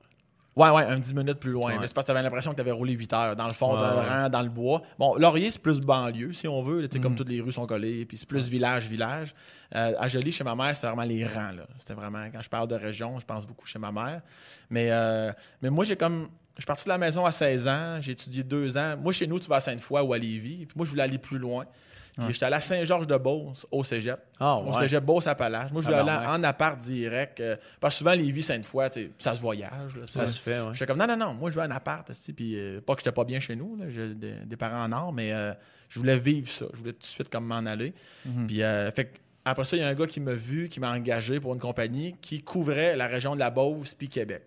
Ouais, 0.55 0.69
ouais, 0.69 0.83
un 0.83 0.99
10 0.99 1.15
minutes 1.15 1.39
plus 1.39 1.51
loin. 1.51 1.71
Ouais. 1.73 1.79
Mais 1.79 1.87
c'est 1.87 1.93
parce 1.95 2.05
que 2.05 2.11
t'avais 2.11 2.21
l'impression 2.21 2.51
que 2.51 2.57
t'avais 2.57 2.71
roulé 2.71 2.93
8 2.93 3.11
heures 3.13 3.35
dans 3.35 3.47
le 3.47 3.53
fond 3.53 3.73
Ouais, 3.73 3.79
d'un 3.79 3.97
ouais. 4.01 4.07
rang, 4.07 4.29
dans 4.29 4.41
le 4.43 4.49
bois. 4.49 4.83
Bon, 4.99 5.15
Laurier, 5.15 5.49
c'est 5.49 5.61
plus 5.61 5.79
banlieue, 5.81 6.31
si 6.33 6.47
on 6.47 6.61
veut. 6.61 6.81
là, 6.81 6.87
Mm. 6.93 7.01
Comme 7.01 7.15
toutes 7.15 7.29
les 7.29 7.41
rues 7.41 7.51
sont 7.51 7.65
collées, 7.65 8.05
puis 8.05 8.17
c'est 8.17 8.27
plus 8.27 8.47
village-village. 8.49 9.33
Euh, 9.75 9.93
à 9.97 10.07
Joly, 10.07 10.31
chez 10.31 10.43
ma 10.43 10.53
mère, 10.55 10.75
c'est 10.75 10.85
vraiment 10.85 11.03
les 11.03 11.25
rangs. 11.25 11.53
C'était 11.79 11.95
vraiment, 11.95 12.25
quand 12.31 12.41
je 12.41 12.49
parle 12.49 12.67
de 12.67 12.75
région, 12.75 13.17
je 13.17 13.25
pense 13.25 13.47
beaucoup 13.47 13.65
chez 13.65 13.79
ma 13.79 13.91
mère. 13.91 14.21
Mais, 14.69 14.89
euh, 14.91 15.31
mais 15.61 15.69
moi, 15.71 15.85
j'ai 15.85 15.95
comme. 15.95 16.29
Je 16.55 16.61
suis 16.61 16.67
parti 16.67 16.83
de 16.83 16.89
la 16.89 16.99
maison 16.99 17.25
à 17.25 17.31
16 17.31 17.67
ans, 17.67 17.97
j'ai 17.99 18.11
étudié 18.11 18.43
deux 18.43 18.77
ans. 18.77 18.95
Moi, 19.01 19.11
chez 19.11 19.25
nous, 19.25 19.39
tu 19.39 19.49
vas 19.49 19.55
à 19.55 19.59
Sainte-Foy 19.59 20.01
ou 20.03 20.13
à 20.13 20.19
Lévis. 20.19 20.67
Puis 20.67 20.73
moi, 20.75 20.85
je 20.85 20.91
voulais 20.91 21.01
aller 21.01 21.17
plus 21.17 21.39
loin. 21.39 21.65
Puis 22.15 22.33
j'étais 22.33 22.45
allé 22.45 22.55
à 22.55 22.61
Saint-Georges-de-Beauce, 22.61 23.65
au 23.71 23.83
cégep. 23.83 24.19
Ah, 24.39 24.57
Au 24.57 24.71
cégep 24.73 25.03
Beauce-Appalaches. 25.03 25.71
Moi, 25.71 25.81
je 25.81 25.87
voulais 25.87 25.97
Ah, 25.97 26.01
aller 26.01 26.25
ben, 26.25 26.31
ouais. 26.31 26.37
en 26.37 26.43
appart 26.43 26.79
direct. 26.79 27.39
euh, 27.39 27.55
parce 27.79 27.95
que 27.95 27.97
souvent, 27.99 28.13
Lévis, 28.13 28.43
Sainte-Foy, 28.43 28.89
tu 28.91 29.01
sais, 29.01 29.11
ça 29.17 29.35
se 29.35 29.41
voyage. 29.41 29.95
là, 29.95 30.05
Ça 30.11 30.27
se 30.27 30.39
fait, 30.39 30.59
ouais. 30.61 30.73
J'étais 30.73 30.85
comme, 30.85 30.99
non, 30.99 31.07
non, 31.07 31.17
non, 31.17 31.33
moi, 31.33 31.49
je 31.49 31.55
veux 31.55 31.61
un 31.63 31.71
appart. 31.71 32.07
Puis, 32.35 32.59
euh, 32.59 32.81
pas 32.81 32.93
que 32.95 33.01
j'étais 33.01 33.11
pas 33.11 33.23
bien 33.25 33.39
chez 33.39 33.55
nous. 33.55 33.79
J'ai 33.89 34.13
des, 34.13 34.33
des 34.45 34.57
parents 34.57 34.83
en 34.83 34.91
or, 34.91 35.11
mais 35.11 35.33
euh, 35.33 35.53
je 35.89 35.97
voulais 35.99 36.17
vivre 36.19 36.49
ça. 36.49 36.65
Je 36.73 36.77
voulais 36.79 36.93
tout 36.93 36.99
de 36.99 37.03
suite 37.05 37.29
comme 37.29 37.45
m'en 37.45 37.65
aller. 37.65 37.93
Puis, 38.47 38.59
fait 38.95 39.05
que 39.11 39.17
après 39.45 39.65
ça, 39.65 39.75
il 39.75 39.79
y 39.81 39.83
a 39.83 39.87
un 39.89 39.93
gars 39.95 40.07
qui 40.07 40.19
m'a 40.21 40.33
vu, 40.35 40.69
qui 40.69 40.79
m'a 40.79 40.91
engagé 40.93 41.39
pour 41.39 41.53
une 41.53 41.59
compagnie 41.59 42.15
qui 42.21 42.41
couvrait 42.43 42.95
la 42.95 43.07
région 43.07 43.33
de 43.35 43.39
la 43.39 43.49
Beauce 43.49 43.93
puis 43.93 44.07
Québec. 44.07 44.43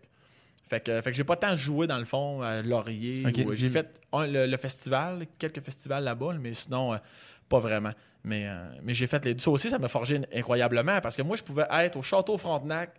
Fait 0.68 0.80
que, 0.80 1.00
fait 1.00 1.10
que 1.12 1.16
j'ai 1.16 1.22
pas 1.22 1.36
tant 1.36 1.54
joué 1.54 1.86
dans 1.86 1.98
le 1.98 2.04
fond 2.06 2.40
à 2.42 2.60
Laurier. 2.62 3.22
J'ai 3.54 3.68
fait 3.68 4.00
un- 4.12 4.26
le, 4.26 4.46
le 4.46 4.56
festival, 4.56 5.26
quelques 5.38 5.60
festivals 5.62 6.02
là-bas, 6.02 6.34
mais 6.40 6.54
sinon, 6.54 6.94
euh, 6.94 6.96
pas 7.48 7.58
vraiment. 7.60 7.92
Mais, 8.24 8.48
euh, 8.48 8.54
mais 8.82 8.92
j'ai 8.94 9.06
fait 9.06 9.24
les 9.24 9.34
deux. 9.34 9.40
Ça 9.40 9.50
aussi, 9.50 9.70
ça 9.70 9.78
m'a 9.78 9.88
forgé 9.88 10.20
incroyablement 10.34 11.00
parce 11.00 11.16
que 11.16 11.22
moi, 11.22 11.36
je 11.36 11.42
pouvais 11.42 11.66
être 11.70 11.96
au 11.96 12.02
Château 12.02 12.36
Frontenac 12.38 12.90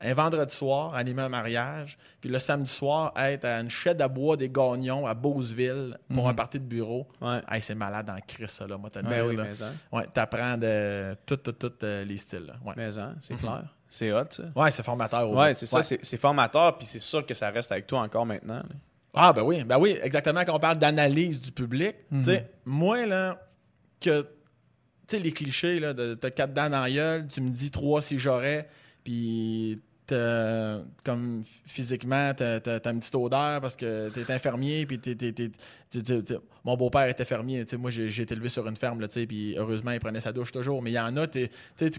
un 0.00 0.12
vendredi 0.12 0.54
soir, 0.54 0.94
animer 0.94 1.22
un 1.22 1.28
mariage, 1.30 1.96
puis 2.20 2.28
le 2.28 2.38
samedi 2.38 2.70
soir, 2.70 3.14
être 3.16 3.46
à 3.46 3.60
une 3.60 3.70
chaîne 3.70 4.00
à 4.02 4.08
bois 4.08 4.36
des 4.36 4.50
Gagnons 4.50 5.06
à 5.06 5.14
Beauceville 5.14 5.96
pour 6.12 6.24
Mhm. 6.24 6.30
un 6.30 6.34
party 6.34 6.60
de 6.60 6.64
bureau. 6.66 7.08
Ouais. 7.22 7.40
Hey, 7.50 7.62
c'est 7.62 7.74
malade 7.74 8.10
en 8.10 8.18
crise, 8.20 8.50
ça, 8.50 8.66
là, 8.66 8.76
moi, 8.76 8.90
t'as 8.90 9.00
Ben 9.00 9.26
oui, 9.26 9.38
hein. 9.40 9.72
Ouais, 9.90 10.06
t'apprends 10.12 10.58
de 10.58 11.14
tout, 11.24 11.38
tout, 11.38 11.52
tout 11.52 11.72
euh, 11.82 12.04
les 12.04 12.18
styles. 12.18 12.44
là. 12.46 12.54
Ouais, 12.64 12.74
Mais 12.76 12.98
hein, 12.98 13.14
c'est 13.22 13.32
Mhm. 13.34 13.40
clair. 13.40 13.62
C'est 13.88 14.12
hot, 14.12 14.24
ça. 14.30 14.42
ouais 14.54 14.70
c'est 14.70 14.82
formateur. 14.82 15.30
au 15.30 15.34
Ouais, 15.38 15.54
c'est 15.54 15.64
ça, 15.66 15.80
c'est 15.82 16.16
formateur, 16.18 16.76
puis 16.76 16.86
c'est 16.86 16.98
sûr 16.98 17.24
que 17.24 17.32
ça 17.34 17.48
reste 17.50 17.72
avec 17.72 17.86
toi 17.86 18.00
encore 18.02 18.26
maintenant. 18.26 18.56
là. 18.56 18.64
Ah, 19.14 19.32
ben 19.32 19.42
oui, 19.44 19.64
ben 19.64 19.78
oui, 19.78 19.98
exactement. 20.02 20.44
Quand 20.44 20.54
on 20.56 20.60
parle 20.60 20.76
d'analyse 20.76 21.40
du 21.40 21.50
public, 21.52 21.96
Mhm. 22.10 22.18
tu 22.18 22.24
sais, 22.26 22.50
moi, 22.66 23.06
là, 23.06 23.38
que, 24.00 24.26
les 25.12 25.32
clichés, 25.32 25.78
là, 25.80 25.92
de 25.94 26.14
t'as 26.14 26.30
quatre 26.30 26.52
dents 26.52 26.68
dans 26.70 26.82
la 26.82 26.90
gueule, 26.90 27.26
tu 27.28 27.40
me 27.40 27.50
dis 27.50 27.70
trois 27.70 28.02
si 28.02 28.18
j'aurais, 28.18 28.68
puis 29.04 29.80
comme 31.04 31.42
physiquement, 31.64 32.32
t'as 32.34 32.60
t'as- 32.60 32.90
une 32.92 33.00
petite 33.00 33.14
odeur 33.14 33.60
parce 33.60 33.74
que 33.76 34.08
t'es 34.10 34.30
infirmier, 34.32 34.86
puis 34.86 34.98
t'es. 35.00 35.14
t'es- 35.16 35.32
t'es- 35.32 35.50
mon 36.64 36.76
beau-père 36.76 37.08
était 37.08 37.24
fermier, 37.24 37.64
tu 37.64 37.70
sais, 37.70 37.76
moi, 37.76 37.90
j'ai 37.90 38.22
été 38.22 38.34
élevé 38.34 38.48
sur 38.48 38.66
une 38.68 38.76
ferme, 38.76 39.00
là, 39.00 39.08
tu 39.08 39.14
sais, 39.20 39.26
puis 39.26 39.54
heureusement, 39.56 39.92
il 39.92 40.00
prenait 40.00 40.20
sa 40.20 40.32
douche 40.32 40.52
toujours, 40.52 40.82
mais 40.82 40.90
il 40.90 40.94
y 40.94 41.00
en 41.00 41.16
a, 41.16 41.26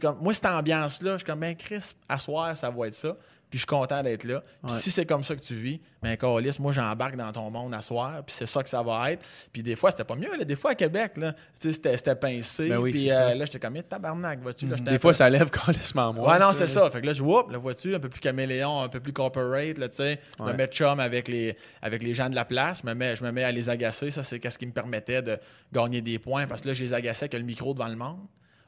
comme, 0.01 0.19
moi, 0.21 0.33
cette 0.33 0.45
ambiance-là, 0.45 1.13
je 1.13 1.17
suis 1.17 1.25
comme, 1.25 1.39
ben, 1.39 1.55
Chris, 1.55 1.93
à 2.07 2.19
soir, 2.19 2.55
ça 2.55 2.69
va 2.69 2.87
être 2.87 2.93
ça. 2.93 3.15
Puis 3.49 3.59
je 3.59 3.61
suis 3.61 3.65
content 3.67 4.03
d'être 4.03 4.25
là. 4.25 4.41
Puis 4.63 4.73
Ouais. 4.73 4.79
si 4.79 4.91
c'est 4.91 5.05
comme 5.05 5.23
ça 5.23 5.33
que 5.35 5.39
tu 5.41 5.55
vis, 5.55 5.79
ben 6.03 6.17
Carlis, 6.17 6.57
moi 6.59 6.73
j'embarque 6.73 7.15
dans 7.15 7.31
ton 7.31 7.49
monde 7.49 7.73
à 7.73 7.81
soir, 7.81 8.21
puis 8.25 8.35
c'est 8.37 8.45
ça 8.45 8.61
que 8.61 8.67
ça 8.69 8.83
va 8.83 9.13
être. 9.13 9.25
Puis 9.53 9.63
des 9.63 9.75
fois, 9.77 9.91
c'était 9.91 10.03
pas 10.03 10.15
mieux. 10.15 10.35
Là. 10.37 10.43
Des 10.43 10.55
fois, 10.57 10.71
à 10.71 10.75
Québec, 10.75 11.13
là, 11.15 11.33
tu 11.59 11.71
sais, 11.73 11.95
c'était, 11.95 12.15
pincé. 12.15 12.67
Ben 12.69 12.77
oui, 12.79 12.91
puis 12.91 13.11
euh, 13.11 13.35
là, 13.35 13.45
j'étais 13.45 13.59
comme, 13.59 13.77
Eh, 13.77 13.83
tabarnak, 13.83 14.41
vois-tu? 14.41 14.67
J'étais 14.69 14.91
Des 14.91 14.99
fois, 14.99 15.13
ça 15.13 15.29
lève 15.29 15.49
carrément 15.51 16.13
moi. 16.13 16.33
Ouais, 16.33 16.39
non, 16.39 16.51
c'est 16.53 16.67
ça. 16.67 16.89
Fait 16.91 16.99
que 17.01 17.05
là, 17.05 17.13
je 17.13 17.23
vois, 17.23 17.47
la 17.49 17.57
vois-tu, 17.57 17.95
un 17.95 17.99
peu 17.99 18.09
plus 18.09 18.19
caméléon, 18.19 18.81
un 18.81 18.89
peu 18.89 18.99
plus 18.99 19.13
corporate, 19.13 19.77
là, 19.77 19.87
tu 19.87 19.95
sais. 19.95 20.19
Je 20.37 20.43
me 20.43 20.53
mets 20.53 20.67
chum 20.67 20.99
avec 20.99 21.27
les, 21.29 21.55
avec 21.81 22.03
les 22.03 22.13
gens 22.13 22.29
de 22.29 22.35
la 22.35 22.43
place, 22.45 22.81
je 22.83 22.87
me 22.87 22.93
mets, 22.93 23.15
je 23.15 23.23
me 23.23 23.31
mets 23.31 23.43
à 23.45 23.51
les 23.53 23.69
agacer. 23.69 24.11
Ça, 24.11 24.23
c'est 24.23 24.45
ce 24.49 24.57
qui 24.57 24.65
me 24.65 24.71
permettait 24.73 25.21
de 25.21 25.37
gagner 25.71 26.01
des 26.01 26.19
points 26.19 26.47
parce 26.47 26.61
que 26.61 26.67
là, 26.67 26.73
je 26.73 26.83
les 26.83 26.93
agaçais 26.93 27.23
avec 27.25 27.33
le 27.33 27.45
micro 27.45 27.73
devant 27.73 27.87
le 27.87 27.95
monde, 27.95 28.19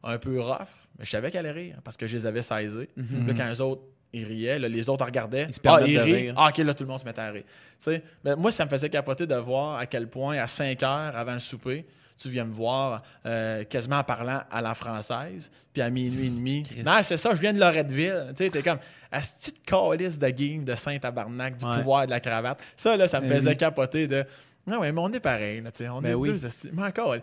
un 0.03 0.17
peu 0.17 0.39
rough, 0.39 0.87
mais 0.97 1.03
je 1.05 1.09
savais 1.09 1.29
qu'elle 1.31 1.45
allait 1.45 1.59
rire 1.59 1.75
parce 1.83 1.97
que 1.97 2.07
je 2.07 2.15
les 2.15 2.25
avais 2.25 2.41
saisés. 2.41 2.89
Puis 2.95 3.25
Là, 3.27 3.33
quand 3.35 3.49
les 3.49 3.59
autres, 3.61 3.81
ils 4.13 4.25
riaient, 4.25 4.59
là, 4.59 4.67
les 4.67 4.89
autres 4.89 5.05
regardaient. 5.05 5.45
Ils 5.49 5.53
se 5.53 5.59
ah, 5.65 5.79
ils 5.85 5.95
de 5.95 6.01
rient. 6.01 6.33
Ah, 6.35 6.49
ok, 6.49 6.57
là, 6.59 6.73
tout 6.73 6.83
le 6.83 6.89
monde 6.89 6.99
se 6.99 7.05
mettait 7.05 7.21
à 7.21 7.31
rire. 7.31 7.43
Mais 8.23 8.35
moi, 8.35 8.51
ça 8.51 8.65
me 8.65 8.69
faisait 8.69 8.89
capoter 8.89 9.25
de 9.27 9.35
voir 9.35 9.77
à 9.77 9.85
quel 9.85 10.07
point, 10.07 10.37
à 10.37 10.47
5 10.47 10.81
heures 10.83 11.15
avant 11.15 11.33
le 11.33 11.39
souper, 11.39 11.85
tu 12.17 12.29
viens 12.29 12.43
me 12.43 12.51
voir 12.51 13.01
euh, 13.25 13.63
quasiment 13.63 13.99
en 13.99 14.03
parlant 14.03 14.41
à 14.51 14.61
la 14.61 14.73
française, 14.75 15.49
puis 15.71 15.81
à 15.81 15.89
minuit 15.89 16.25
et 16.25 16.29
demi. 16.29 16.63
Non, 16.85 16.99
c'est 17.03 17.15
ça, 17.17 17.33
je 17.33 17.39
viens 17.39 17.53
de 17.53 17.59
Loretteville. 17.59 18.33
Tu 18.35 18.43
sais, 18.43 18.49
t'es 18.49 18.61
comme, 18.61 18.79
à 19.11 19.21
ce 19.21 19.35
petite 19.35 19.63
calice 19.63 20.19
de 20.19 20.29
game 20.29 20.63
de 20.65 20.75
Saint-Tabarnak, 20.75 21.57
du 21.57 21.65
Ouais. 21.65 21.77
pouvoir 21.77 22.05
de 22.05 22.11
la 22.11 22.19
cravate. 22.19 22.59
Ça, 22.75 22.97
là, 22.97 23.07
ça 23.07 23.21
me 23.21 23.29
Ben 23.29 23.35
faisait 23.37 23.51
oui. 23.51 23.57
capoter 23.57 24.07
de, 24.07 24.25
non, 24.67 24.81
mais 24.81 24.91
on 24.97 25.11
est 25.13 25.19
pareil, 25.21 25.61
là, 25.61 25.71
tu 25.71 25.83
sais, 25.83 25.89
on 25.89 26.01
Ben 26.01 26.11
est 26.11 26.13
oui. 26.15 26.29
deux, 26.29 26.47
mais 26.73 26.83
encore, 26.83 27.15
tu 27.15 27.21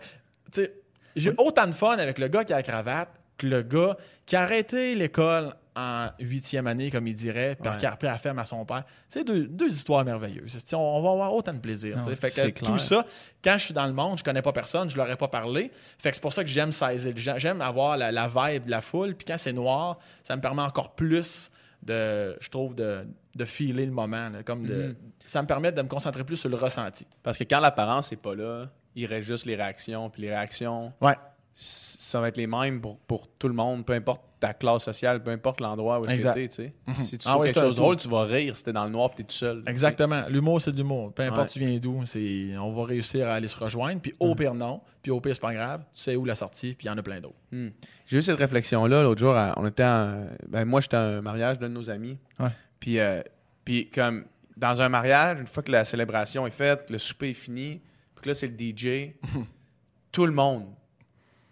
sais, 0.61 0.73
j'ai 1.15 1.31
autant 1.37 1.67
de 1.67 1.75
fun 1.75 1.97
avec 1.97 2.17
le 2.17 2.27
gars 2.27 2.43
qui 2.43 2.53
a 2.53 2.57
la 2.57 2.63
cravate 2.63 3.09
que 3.37 3.45
le 3.45 3.61
gars 3.61 3.97
qui 4.25 4.35
a 4.35 4.41
arrêté 4.41 4.95
l'école 4.95 5.53
en 5.79 6.09
huitième 6.19 6.65
année, 6.65 6.89
comme 6.89 7.05
il 7.05 7.13
dirait, 7.13 7.55
puis 7.61 7.69
qui 7.77 7.85
a 7.85 7.91
repris 7.91 8.07
la 8.07 8.17
ferme 8.17 8.39
à 8.39 8.45
son 8.45 8.65
père. 8.65 8.83
C'est 9.07 9.23
deux, 9.23 9.45
deux 9.47 9.69
histoires 9.71 10.03
merveilleuses. 10.03 10.57
On, 10.73 10.77
on 10.77 11.01
va 11.03 11.11
avoir 11.11 11.33
autant 11.33 11.53
de 11.53 11.59
plaisir. 11.59 12.01
Fait 12.19 12.29
que 12.31 12.49
clair. 12.49 12.53
tout 12.73 12.77
ça, 12.79 13.05
quand 13.43 13.57
je 13.59 13.65
suis 13.65 13.73
dans 13.75 13.85
le 13.85 13.93
monde, 13.93 14.17
je 14.17 14.23
connais 14.23 14.41
pas 14.41 14.51
personne, 14.51 14.89
je 14.89 14.97
leur 14.97 15.09
ai 15.09 15.15
pas 15.15 15.27
parlé. 15.27 15.71
Fait 15.99 16.09
que 16.09 16.15
c'est 16.15 16.21
pour 16.21 16.33
ça 16.33 16.43
que 16.43 16.49
j'aime 16.49 16.71
saisir. 16.71 17.13
J'aime 17.37 17.61
avoir 17.61 17.95
la, 17.95 18.11
la 18.11 18.27
vibe 18.27 18.65
de 18.65 18.71
la 18.71 18.81
foule. 18.81 19.13
Puis 19.15 19.25
quand 19.25 19.37
c'est 19.37 19.53
noir, 19.53 19.99
ça 20.23 20.35
me 20.35 20.41
permet 20.41 20.63
encore 20.63 20.95
plus 20.95 21.51
de, 21.83 22.35
je 22.41 22.49
trouve, 22.49 22.73
de, 22.73 23.05
de 23.35 23.45
filer 23.45 23.85
le 23.85 23.91
moment. 23.91 24.29
là, 24.29 24.41
comme 24.43 24.65
de, 24.65 24.73
Mhm. 24.87 24.95
Ça 25.25 25.41
me 25.41 25.47
permet 25.47 25.71
de 25.71 25.81
me 25.81 25.87
concentrer 25.87 26.23
plus 26.23 26.37
sur 26.37 26.49
le 26.49 26.55
ressenti. 26.55 27.05
Parce 27.21 27.37
que 27.37 27.43
quand 27.43 27.59
l'apparence 27.59 28.09
n'est 28.11 28.17
pas 28.17 28.33
là, 28.33 28.65
il 28.95 29.05
reste 29.05 29.27
juste 29.27 29.45
les 29.45 29.55
réactions. 29.55 30.09
Puis 30.09 30.23
les 30.23 30.29
réactions, 30.29 30.91
Ouais. 31.01 31.15
Ça 31.59 32.21
va 32.21 32.27
être 32.27 32.37
les 32.37 32.45
mêmes 32.45 32.79
pour, 32.79 32.99
pour 32.99 33.27
tout 33.27 33.47
le 33.47 33.53
monde, 33.55 33.83
peu 33.83 33.93
importe 33.93 34.21
ta 34.39 34.53
classe 34.53 34.83
sociale, 34.83 35.23
peu 35.23 35.31
importe 35.31 35.59
l'endroit 35.59 35.99
où 35.99 36.05
tu 36.05 36.11
sais. 36.21 36.73
Si 36.99 37.17
tu 37.17 37.27
Ah 37.27 37.31
trouves 37.31 37.41
ouais, 37.41 37.47
quelque 37.51 37.59
chose 37.65 37.75
de 37.75 37.81
drôle, 37.81 37.97
tu 37.97 38.07
vas 38.07 38.23
rire 38.25 38.55
si 38.55 38.63
t'es 38.63 38.71
dans 38.71 38.85
le 38.85 38.91
noir 38.91 39.09
et 39.13 39.15
t'es 39.15 39.23
tout 39.23 39.33
seul. 39.33 39.63
Exactement. 39.65 40.21
L'humour, 40.29 40.61
c'est 40.61 40.71
de 40.71 40.77
l'humour. 40.77 41.11
Peu 41.13 41.23
importe 41.23 41.41
Ouais. 41.41 41.47
tu 41.47 41.59
viens 41.59 41.75
d'où, 41.79 42.05
c'est 42.05 42.55
on 42.59 42.71
va 42.71 42.83
réussir 42.85 43.27
à 43.27 43.33
aller 43.33 43.47
se 43.47 43.57
rejoindre. 43.57 43.99
Puis 43.99 44.13
au 44.19 44.35
pire, 44.35 44.53
non. 44.53 44.81
Puis 45.01 45.09
au 45.11 45.19
pire, 45.19 45.33
c'est 45.33 45.41
pas 45.41 45.55
grave. 45.55 45.81
Tu 45.95 46.01
sais 46.03 46.15
où 46.15 46.25
la 46.25 46.35
sortie, 46.35 46.75
puis 46.77 46.85
il 46.85 46.89
y 46.89 46.91
en 46.91 46.97
a 46.99 47.01
plein 47.01 47.19
d'autres. 47.19 47.39
Hmm. 47.51 47.69
J'ai 48.05 48.19
eu 48.19 48.21
cette 48.21 48.37
réflexion-là 48.37 49.01
l'autre 49.01 49.19
jour. 49.19 49.35
à- 49.35 49.55
on 49.57 49.65
était 49.65 49.83
en- 49.83 50.27
ben, 50.47 50.63
moi, 50.65 50.81
j'étais 50.81 50.97
à 50.97 51.01
un 51.01 51.21
mariage 51.21 51.57
d'un 51.57 51.69
de 51.69 51.73
nos 51.73 51.89
amis. 51.89 52.19
Ouais. 52.39 52.49
Puis, 52.79 52.99
euh, 52.99 53.23
puis 53.65 53.89
comme 53.89 54.25
dans 54.55 54.79
un 54.83 54.89
mariage, 54.89 55.39
une 55.39 55.47
fois 55.47 55.63
que 55.63 55.71
la 55.71 55.83
célébration 55.85 56.45
est 56.45 56.51
faite, 56.51 56.91
le 56.91 56.99
souper 56.99 57.31
est 57.31 57.33
fini, 57.33 57.81
puis 58.13 58.21
que 58.23 58.29
là, 58.29 58.35
c'est 58.35 58.47
le 58.47 58.53
DJ, 58.55 59.15
tout 60.11 60.27
le 60.27 60.31
monde 60.31 60.65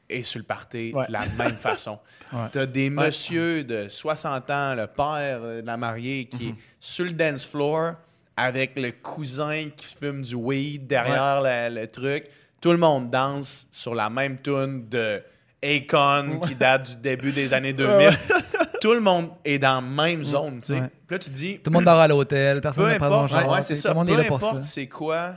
est 0.10 0.24
sur 0.24 0.40
le 0.40 0.46
party 0.46 0.92
Ouais. 0.94 1.08
de 1.08 1.12
la 1.12 1.26
même 1.38 1.56
façon. 1.56 2.00
Ouais. 2.34 2.48
T'as 2.52 2.66
des 2.66 2.90
messieurs 2.90 3.64
de 3.64 3.88
60 3.88 4.50
ans, 4.50 4.74
le 4.74 4.88
père 4.88 5.42
de 5.42 5.62
la 5.66 5.78
mariée, 5.78 6.26
qui 6.26 6.50
est 6.50 6.56
sur 6.80 7.06
le 7.06 7.12
dance 7.12 7.46
floor 7.46 7.94
avec 8.36 8.78
le 8.78 8.92
cousin 8.92 9.70
qui 9.76 9.86
fume 9.96 10.22
du 10.24 10.34
weed 10.36 10.88
derrière 10.88 11.40
la- 11.42 11.70
le 11.70 11.88
truc. 11.88 12.26
Tout 12.60 12.72
le 12.72 12.78
monde 12.80 13.10
danse 13.12 13.68
sur 13.72 13.94
la 13.94 14.10
même 14.10 14.40
tune 14.42 14.90
de 14.90 15.22
Akon 15.64 16.40
qui 16.48 16.56
date 16.56 16.90
du 16.90 16.96
début 16.98 17.32
des 17.32 17.54
années 17.54 17.74
2000. 17.74 18.10
Tout 18.82 18.94
le 18.94 19.00
monde 19.00 19.30
est 19.46 19.58
dans 19.60 19.76
la 19.76 19.82
même 19.82 20.24
zone, 20.24 20.62
tu. 20.66 20.74
Ouais. 20.74 20.82
Là, 21.10 21.20
tu 21.20 21.30
te 21.30 21.36
dis, 21.36 21.60
Tout 21.60 21.70
le 21.70 21.76
monde 21.76 21.86
dort 21.86 22.00
à 22.00 22.08
l'hôtel, 22.08 22.60
personne 22.62 22.92
ne 22.92 22.98
prend 22.98 23.28
son 23.28 23.28
genre. 23.28 23.52
ouais, 23.52 23.60
tu 23.62 23.68
c'est 23.68 23.76
ça. 23.76 23.90
Tout 23.90 23.94
le 23.96 24.00
monde 24.00 24.08
Peu 24.08 24.14
est 24.14 24.18
là 24.18 24.24
pour 24.26 24.42
ça. 24.42 24.48
importe 24.50 24.64
c'est 24.64 24.88
quoi 24.88 25.36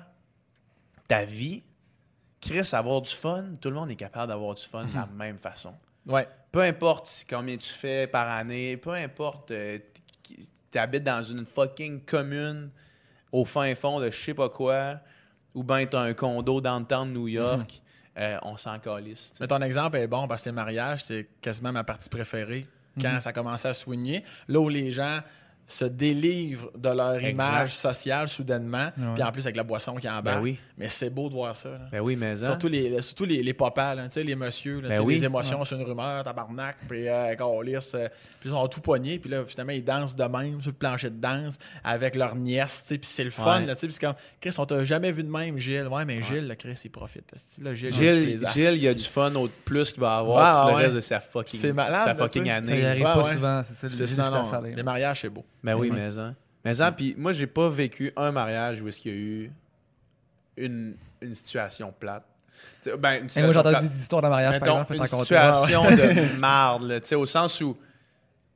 ta 1.06 1.24
vie, 1.24 1.62
Chris, 2.40 2.68
avoir 2.72 3.02
du 3.02 3.10
fun, 3.10 3.44
tout 3.60 3.68
le 3.68 3.74
monde 3.74 3.90
est 3.90 3.96
capable 3.96 4.28
d'avoir 4.28 4.54
du 4.54 4.64
fun 4.64 4.84
de 4.84 4.94
la 4.94 5.06
même 5.06 5.38
façon. 5.38 5.74
Ouais. 6.06 6.26
Peu 6.52 6.60
importe 6.60 7.26
combien 7.28 7.56
tu 7.56 7.68
fais 7.68 8.06
par 8.06 8.28
année, 8.28 8.76
peu 8.76 8.92
importe, 8.92 9.52
tu 10.70 10.78
habites 10.78 11.04
dans 11.04 11.22
une 11.22 11.44
fucking 11.46 12.00
commune 12.02 12.70
au 13.32 13.44
fin 13.44 13.74
fond 13.74 14.00
de 14.00 14.10
je 14.10 14.16
sais 14.18 14.34
pas 14.34 14.48
quoi, 14.48 15.00
ou 15.54 15.62
bien 15.62 15.86
tu 15.86 15.96
as 15.96 16.00
un 16.00 16.14
condo 16.14 16.60
downtown 16.60 17.12
New 17.12 17.28
York, 17.28 17.82
euh, 18.16 18.38
on 18.42 18.56
s'en 18.56 18.78
calisse. 18.78 19.32
Mais 19.40 19.46
ton 19.46 19.60
exemple 19.60 19.96
est 19.98 20.06
bon 20.06 20.26
parce 20.26 20.42
que 20.42 20.48
les 20.48 20.54
mariages, 20.54 21.04
c'est 21.04 21.28
quasiment 21.40 21.72
ma 21.72 21.84
partie 21.84 22.08
préférée 22.08 22.66
quand 23.00 23.20
ça 23.20 23.32
commençait 23.32 23.68
à 23.68 23.74
soigner. 23.74 24.24
Là 24.48 24.60
où 24.60 24.68
les 24.68 24.90
gens 24.92 25.20
se 25.70 25.84
délivrent 25.84 26.70
de 26.76 26.88
leur 26.88 27.16
Exact. 27.16 27.30
image 27.30 27.74
sociale 27.74 28.26
soudainement, 28.28 28.88
Ouais. 28.96 29.14
puis 29.14 29.22
en 29.22 29.30
plus 29.30 29.42
avec 29.42 29.54
la 29.56 29.62
boisson 29.64 29.94
qui 29.96 30.08
embarque. 30.08 30.38
Ben 30.38 30.42
oui. 30.42 30.58
Mais 30.78 30.88
c'est 30.88 31.10
beau 31.10 31.28
de 31.28 31.34
voir 31.34 31.54
ça. 31.54 31.68
là. 31.68 31.78
Ben 31.92 32.00
oui, 32.00 32.16
mais 32.16 32.40
hein. 32.42 32.46
Surtout 32.46 32.68
les, 32.68 33.02
surtout 33.02 33.26
les, 33.26 33.42
les 33.42 33.52
papas, 33.52 33.94
là, 33.94 34.04
tu 34.06 34.14
sais, 34.14 34.24
les 34.24 34.34
messieurs, 34.34 34.80
là, 34.80 34.88
Ben 34.88 35.00
oui. 35.00 35.16
les 35.16 35.24
émotions, 35.24 35.62
c'est 35.64 35.74
une 35.74 35.82
rumeur, 35.82 36.24
tabarnak, 36.24 36.76
puis 36.88 37.06
euh, 37.06 37.34
câlisse, 37.34 37.92
euh, 37.94 38.08
puis 38.40 38.48
ils 38.48 38.52
sont 38.52 38.66
tout 38.68 38.80
poignés, 38.80 39.18
puis 39.18 39.28
là, 39.30 39.44
finalement, 39.44 39.72
ils 39.74 39.84
dansent 39.84 40.16
de 40.16 40.24
même 40.24 40.62
sur 40.62 40.70
le 40.70 40.76
plancher 40.76 41.10
de 41.10 41.20
danse 41.20 41.58
avec 41.84 42.14
leur 42.14 42.34
nièce, 42.34 42.84
tu 42.86 42.94
sais, 42.94 42.98
puis 42.98 43.10
c'est 43.10 43.24
le 43.24 43.30
fun, 43.30 43.60
Ouais. 43.60 43.66
là, 43.66 43.74
tu 43.74 43.80
sais, 43.80 43.86
puis 43.88 43.94
c'est 43.94 44.06
comme, 44.06 44.14
Chris, 44.40 44.54
on 44.56 44.64
t'a 44.64 44.84
jamais 44.86 45.12
vu 45.12 45.22
de 45.22 45.30
même, 45.30 45.58
Gilles. 45.58 45.86
Ouais, 45.88 46.04
mais 46.06 46.22
Gilles, 46.22 46.46
là, 46.46 46.56
Chris, 46.56 46.80
il 46.82 46.90
profite. 46.90 47.24
Là, 47.60 47.74
Gilles, 47.74 47.90
il 47.90 47.94
Gilles, 47.94 48.24
les 48.24 48.38
Gilles, 48.54 48.74
il 48.76 48.82
y 48.84 48.88
a 48.88 48.94
du 48.94 49.04
fun 49.04 49.34
au 49.34 49.48
plus 49.66 49.92
qu'il 49.92 50.00
va 50.00 50.16
avoir 50.16 50.38
Ouais, 50.38 50.52
tout 50.62 50.66
ouais. 50.76 50.80
le 50.82 50.86
reste 50.86 50.94
de 50.96 51.00
sa 51.00 51.20
fucking, 51.20 51.72
malade, 51.74 52.04
sa 52.04 52.14
fucking 52.14 52.44
sais. 52.44 52.48
Ça 52.48 52.56
année. 52.56 52.86
arrive 52.86 53.04
Ouais, 53.04 53.12
pas 53.12 53.22
ouais. 53.22 53.32
souvent, 53.34 53.62
c'est 53.64 54.06
ça. 54.06 54.44
Salé, 54.46 54.74
les 54.74 54.82
mariages, 54.82 55.20
c'est 55.20 55.28
beau. 55.28 55.44
Ben 55.62 55.74
oui, 55.74 55.90
mais 55.90 56.18
hein. 56.18 56.34
Mais 56.64 56.80
hein, 56.80 56.92
puis 56.92 57.14
moi, 57.16 57.32
j'ai 57.32 57.46
pas 57.46 57.68
vécu 57.68 58.12
un 58.16 58.32
mariage 58.32 58.82
où 58.82 58.88
est-ce 58.88 59.00
qu'il 59.00 59.12
y 59.12 59.14
a 59.14 59.18
eu 59.18 59.52
une, 60.56 60.96
une 61.20 61.34
situation 61.34 61.92
plate. 61.98 62.24
Ben, 62.98 63.26
une 63.36 63.42
moi, 63.44 63.52
j'ai 63.52 63.58
entendu 63.58 63.76
plate. 63.76 63.88
des 63.88 64.00
histoires 64.00 64.22
de 64.22 64.28
mariage, 64.28 64.58
par 64.60 64.68
Mettons, 64.86 64.92
exemple, 64.92 64.92
je 64.92 64.98
peux 64.98 65.36
une 65.36 65.52
situation 65.52 65.82
de 65.84 66.38
marde, 66.38 67.00
tu 67.00 67.08
sais, 67.08 67.14
au 67.14 67.26
sens 67.26 67.60
où 67.60 67.76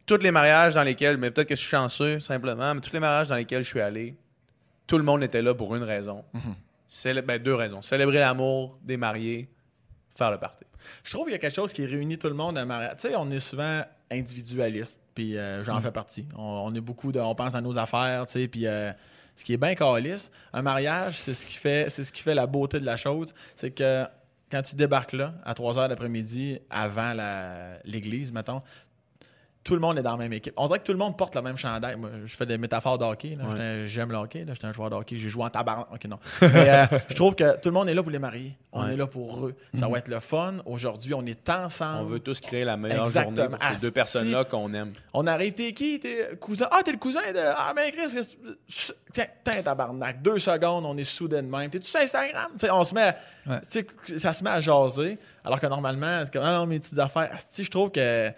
tous 0.06 0.16
les 0.18 0.30
mariages 0.32 0.74
dans 0.74 0.82
lesquels, 0.82 1.16
mais 1.16 1.30
peut-être 1.30 1.48
que 1.48 1.54
je 1.54 1.60
suis 1.60 1.70
chanceux 1.70 2.18
simplement, 2.20 2.74
mais 2.74 2.80
tous 2.80 2.92
les 2.92 3.00
mariages 3.00 3.28
dans 3.28 3.36
lesquels 3.36 3.62
je 3.62 3.68
suis 3.68 3.80
allé, 3.80 4.16
tout 4.86 4.98
le 4.98 5.04
monde 5.04 5.22
était 5.22 5.42
là 5.42 5.54
pour 5.54 5.74
une 5.76 5.84
raison. 5.84 6.24
Célé- 6.88 7.22
ben, 7.22 7.40
deux 7.40 7.54
raisons. 7.54 7.80
Célébrer 7.82 8.18
l'amour 8.18 8.78
des 8.82 8.96
mariés, 8.96 9.48
faire 10.16 10.30
le 10.30 10.38
party. 10.38 10.64
Je 11.04 11.10
trouve 11.12 11.24
qu'il 11.24 11.32
y 11.32 11.36
a 11.36 11.38
quelque 11.38 11.54
chose 11.54 11.72
qui 11.72 11.86
réunit 11.86 12.18
tout 12.18 12.26
le 12.28 12.34
monde 12.34 12.58
à 12.58 12.62
un 12.62 12.64
mariage. 12.64 12.96
Tu 12.98 13.08
sais, 13.08 13.16
on 13.16 13.30
est 13.30 13.38
souvent 13.38 13.82
individualiste, 14.10 15.00
puis 15.14 15.36
euh, 15.36 15.62
j'en 15.64 15.80
fais 15.80 15.92
partie. 15.92 16.26
On, 16.36 16.42
on 16.66 16.74
est 16.74 16.80
beaucoup 16.80 17.12
de, 17.12 17.20
on 17.20 17.34
pense 17.34 17.54
à 17.54 17.60
nos 17.60 17.76
affaires, 17.78 18.26
tu 18.26 18.32
sais, 18.40 18.48
puis 18.48 18.66
euh, 18.66 18.92
ce 19.36 19.44
qui 19.44 19.52
est 19.52 19.58
bien 19.58 19.74
calice, 19.74 20.30
un 20.52 20.62
mariage, 20.62 21.18
c'est 21.18 21.34
ce 21.34 21.46
qui 21.46 21.56
fait, 21.56 21.90
c'est 21.90 22.04
ce 22.04 22.12
qui 22.12 22.22
fait 22.22 22.34
la 22.34 22.46
beauté 22.46 22.80
de 22.80 22.86
la 22.86 22.96
chose, 22.96 23.34
c'est 23.56 23.70
que 23.70 24.04
quand 24.50 24.62
tu 24.62 24.76
débarques 24.76 25.14
là 25.14 25.34
à 25.44 25.54
3 25.54 25.78
heures 25.78 25.88
d'après-midi 25.88 26.58
avant 26.68 27.14
l'église, 27.84 28.30
mettons. 28.32 28.60
Tout 29.64 29.74
le 29.74 29.80
monde 29.80 29.96
est 29.96 30.02
dans 30.02 30.10
la 30.12 30.16
même 30.16 30.32
équipe. 30.32 30.54
On 30.56 30.66
dirait 30.66 30.80
que 30.80 30.84
tout 30.84 30.90
le 30.92 30.98
monde 30.98 31.16
porte 31.16 31.36
le 31.36 31.42
même 31.42 31.56
chandail. 31.56 31.94
Moi, 31.96 32.10
je 32.24 32.34
fais 32.34 32.46
des 32.46 32.58
métaphores 32.58 32.98
de 32.98 33.04
hockey. 33.04 33.38
Ouais. 33.40 33.84
J'aime 33.86 34.10
le 34.10 34.16
hockey. 34.18 34.44
J'étais 34.48 34.64
un 34.66 34.72
joueur 34.72 34.90
de 34.90 34.96
hockey. 34.96 35.18
J'ai 35.18 35.28
joué 35.28 35.44
en 35.44 35.50
tabac. 35.50 35.86
Ok, 35.94 36.04
non. 36.06 36.18
Mais 36.42 36.68
euh, 36.68 36.86
je 37.08 37.14
trouve 37.14 37.36
que 37.36 37.56
tout 37.60 37.68
le 37.68 37.72
monde 37.74 37.88
est 37.88 37.94
là 37.94 38.02
pour 38.02 38.10
les 38.10 38.18
marier. 38.18 38.56
On 38.72 38.82
Ouais. 38.84 38.94
est 38.94 38.96
là 38.96 39.06
pour 39.06 39.46
eux. 39.46 39.54
Ça 39.78 39.86
va 39.86 39.98
être 39.98 40.08
le 40.08 40.18
fun. 40.18 40.54
Aujourd'hui, 40.66 41.14
on 41.14 41.24
est 41.26 41.48
ensemble. 41.48 42.00
On 42.00 42.04
veut 42.06 42.18
tous 42.18 42.40
créer 42.40 42.64
la 42.64 42.76
meilleure 42.76 43.06
Exactement. 43.06 43.36
journée 43.36 43.50
pour 43.56 43.62
ces 43.62 43.74
Asti. 43.74 43.86
deux 43.86 43.90
personnes-là 43.92 44.44
qu'on 44.44 44.74
aime. 44.74 44.92
On 45.14 45.26
arrive, 45.28 45.52
t'es 45.54 45.72
qui? 45.72 46.00
T'es 46.00 46.30
cousin? 46.40 46.66
Ah, 46.72 46.80
t'es 46.84 46.90
le 46.92 46.98
cousin 46.98 47.20
de. 47.32 47.38
Ah, 47.38 47.72
ben, 47.76 47.88
Chris, 47.92 48.36
tiens, 49.12 49.62
tabarnak. 49.62 50.22
Deux 50.22 50.38
secondes, 50.40 50.84
on 50.86 50.96
est 50.96 51.04
soudés 51.04 51.36
de 51.42 51.46
même. 51.46 51.70
T'es-tu 51.70 51.88
sur 51.88 52.00
Instagram? 52.00 52.50
On 52.72 52.84
se 52.84 52.94
met. 52.94 53.02
à- 53.02 53.16
Ouais. 53.44 53.60
ça 54.18 54.32
se 54.32 54.42
met 54.44 54.50
à 54.50 54.60
jaser. 54.60 55.18
Alors 55.44 55.58
que 55.60 55.66
normalement, 55.66 56.22
c'est 56.24 56.32
comme, 56.32 56.44
ah 56.44 56.52
non, 56.58 56.66
mes 56.66 56.78
petites 56.78 56.98
affaires. 56.98 57.30
Asti, 57.32 57.64
je 57.64 57.70
trouve 57.70 57.90
que. 57.90 58.30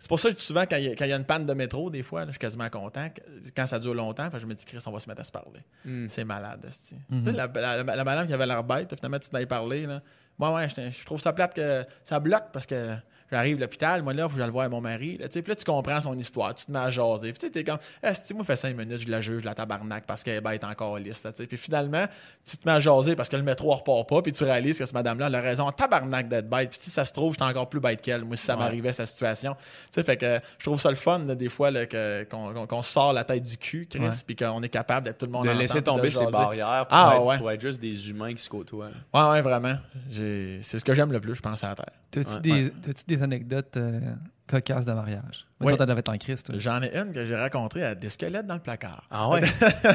C'est 0.00 0.08
pour 0.08 0.18
ça 0.18 0.32
que 0.32 0.40
souvent, 0.40 0.62
quand 0.62 0.76
il 0.76 0.84
y, 0.84 0.88
a- 0.88 0.96
quand 0.96 1.04
il 1.04 1.10
y 1.10 1.12
a 1.12 1.16
une 1.16 1.24
panne 1.26 1.46
de 1.46 1.52
métro, 1.52 1.90
des 1.90 2.02
fois, 2.02 2.20
là, 2.22 2.26
je 2.28 2.32
suis 2.32 2.38
quasiment 2.40 2.68
content. 2.70 3.08
Quand 3.54 3.66
ça 3.66 3.78
dure 3.78 3.94
longtemps, 3.94 4.28
je 4.36 4.46
me 4.46 4.54
dis, 4.54 4.64
Chris, 4.64 4.78
on 4.86 4.90
va 4.90 4.98
se 4.98 5.08
mettre 5.08 5.20
à 5.20 5.24
se 5.24 5.30
parler. 5.30 5.60
Mm. 5.84 6.08
C'est 6.08 6.24
malade. 6.24 6.66
Tu 6.68 6.96
sais, 6.96 7.32
la, 7.32 7.46
la- 7.46 7.82
la- 7.84 7.96
la 7.96 8.04
madame 8.04 8.26
qui 8.26 8.32
avait 8.32 8.46
l'air 8.46 8.64
bête, 8.64 8.92
finalement, 8.96 9.18
tu 9.20 9.46
parlé. 9.46 9.86
Là. 9.86 10.00
Moi, 10.38 10.54
ouais, 10.54 10.68
je, 10.70 10.90
je 10.90 11.04
trouve 11.04 11.20
ça 11.20 11.32
plate 11.34 11.54
que 11.54 11.84
ça 12.02 12.18
bloque 12.18 12.46
parce 12.52 12.64
que 12.66 12.96
j'arrive 13.30 13.56
à 13.56 13.60
l'hôpital. 13.60 14.02
Moi, 14.02 14.12
là, 14.14 14.28
faut 14.28 14.34
que 14.36 14.40
je 14.40 14.44
le 14.46 14.50
voir 14.52 14.62
avec 14.64 14.72
mon 14.72 14.80
mari. 14.80 15.16
Là, 15.18 15.28
tu 15.28 15.34
sais, 15.34 15.42
puis 15.42 15.50
là, 15.50 15.56
tu 15.56 15.64
comprends 15.64 16.00
son 16.00 16.14
histoire. 16.18 16.54
Tu 16.54 16.66
te 16.66 16.72
mets 16.72 16.78
à 16.78 16.90
jaser. 16.90 17.32
Puis 17.32 17.40
tu 17.40 17.46
sais, 17.46 17.52
t'es 17.52 17.64
comme, 17.64 17.78
asti, 18.02 18.34
moi, 18.34 18.44
fait 18.44 18.56
cinq 18.56 18.76
minutes, 18.76 18.98
je 18.98 19.08
la 19.10 19.20
juge, 19.20 19.40
je 19.42 19.46
la 19.46 19.54
tabarnak 19.54 20.04
parce 20.06 20.22
qu'elle 20.22 20.36
est 20.36 20.40
bête 20.40 20.64
encore 20.64 20.98
liste. 20.98 21.24
Là, 21.24 21.32
tu 21.32 21.42
sais. 21.42 21.46
Puis 21.46 21.56
finalement, 21.56 22.04
tu 22.44 22.56
te 22.56 22.66
mets 22.68 22.74
à 22.74 22.80
jaser 22.80 23.16
parce 23.16 23.28
que 23.28 23.36
le 23.36 23.42
métro 23.42 23.70
ne 23.70 23.76
repart 23.76 24.08
pas. 24.08 24.22
Puis 24.22 24.32
tu 24.32 24.44
réalises 24.44 24.78
que 24.78 24.84
cette 24.84 24.94
madame-là 24.94 25.26
elle 25.28 25.34
a 25.34 25.40
raison 25.40 25.66
en 25.66 25.72
tabarnak 25.72 26.28
d'être 26.28 26.48
bête. 26.48 26.70
Puis 26.70 26.78
si 26.80 26.90
ça 26.90 27.04
se 27.04 27.12
trouve, 27.12 27.32
j'étais 27.34 27.44
encore 27.44 27.68
plus 27.68 27.80
bête 27.80 28.00
qu'elle. 28.02 28.24
Moi, 28.24 28.36
si 28.36 28.44
ça 28.46 28.54
Ouais. 28.54 28.60
m'arrivait, 28.60 28.92
cette 28.92 29.06
situation. 29.06 29.54
Tu 29.54 29.60
sais, 29.92 30.02
fait 30.02 30.16
que 30.16 30.40
je 30.58 30.64
trouve 30.64 30.80
ça 30.80 30.90
le 30.90 30.96
fun, 30.96 31.18
là, 31.20 31.34
des 31.34 31.48
fois, 31.48 31.70
qu'on 31.86 32.54
qu'on- 32.54 32.66
qu'on 32.66 32.82
sort 32.82 33.12
la 33.12 33.24
tête 33.24 33.42
du 33.42 33.56
cul, 33.56 33.86
Chris, 33.88 34.00
Ouais. 34.00 34.08
puis 34.26 34.36
qu'on 34.36 34.62
est 34.62 34.68
capable 34.68 35.06
d'être 35.06 35.18
tout 35.18 35.26
le 35.26 35.32
monde 35.32 35.44
De 35.44 35.48
ensemble, 35.50 35.62
laisser 35.62 35.80
de 35.80 35.84
tomber 35.84 36.10
ses 36.10 36.26
barrières 36.26 36.86
pour, 36.88 36.96
Ah, 36.96 37.12
être, 37.16 37.24
ouais. 37.24 37.38
pour 37.38 37.50
être 37.50 37.60
juste 37.60 37.80
des 37.80 38.10
humains 38.10 38.34
qui 38.34 38.42
se 38.42 38.48
côtoient. 38.48 38.88
Ouais, 39.14 39.22
ouais, 39.30 39.42
vraiment. 39.42 39.76
C'est 40.10 40.62
ce 40.62 40.84
que 40.84 40.94
j'aime 40.94 41.12
le 41.12 41.20
plus, 41.20 41.34
je 41.34 41.42
pense, 41.42 41.62
à 41.64 41.68
la 41.70 41.74
Terre. 41.74 41.86
T'as-tu 42.10 42.50
Ouais. 42.50 42.72
des, 43.06 43.19
des 43.20 43.24
anecdotes 43.24 43.76
euh, 43.76 44.00
cocasses 44.46 44.86
de 44.86 44.92
mariage? 44.92 45.46
Oui. 45.60 45.68
Toi, 45.68 45.86
t'en 45.86 45.92
avais 45.92 46.08
en 46.08 46.16
Christ, 46.16 46.46
toi. 46.46 46.54
J'en 46.58 46.82
ai 46.82 46.96
une 46.96 47.12
que 47.12 47.24
j'ai 47.24 47.36
rencontrée 47.36 47.84
à 47.84 47.94
des 47.94 48.08
squelettes 48.08 48.46
dans 48.46 48.54
le 48.54 48.60
placard. 48.60 49.06
Ah 49.10 49.28
ouais? 49.28 49.42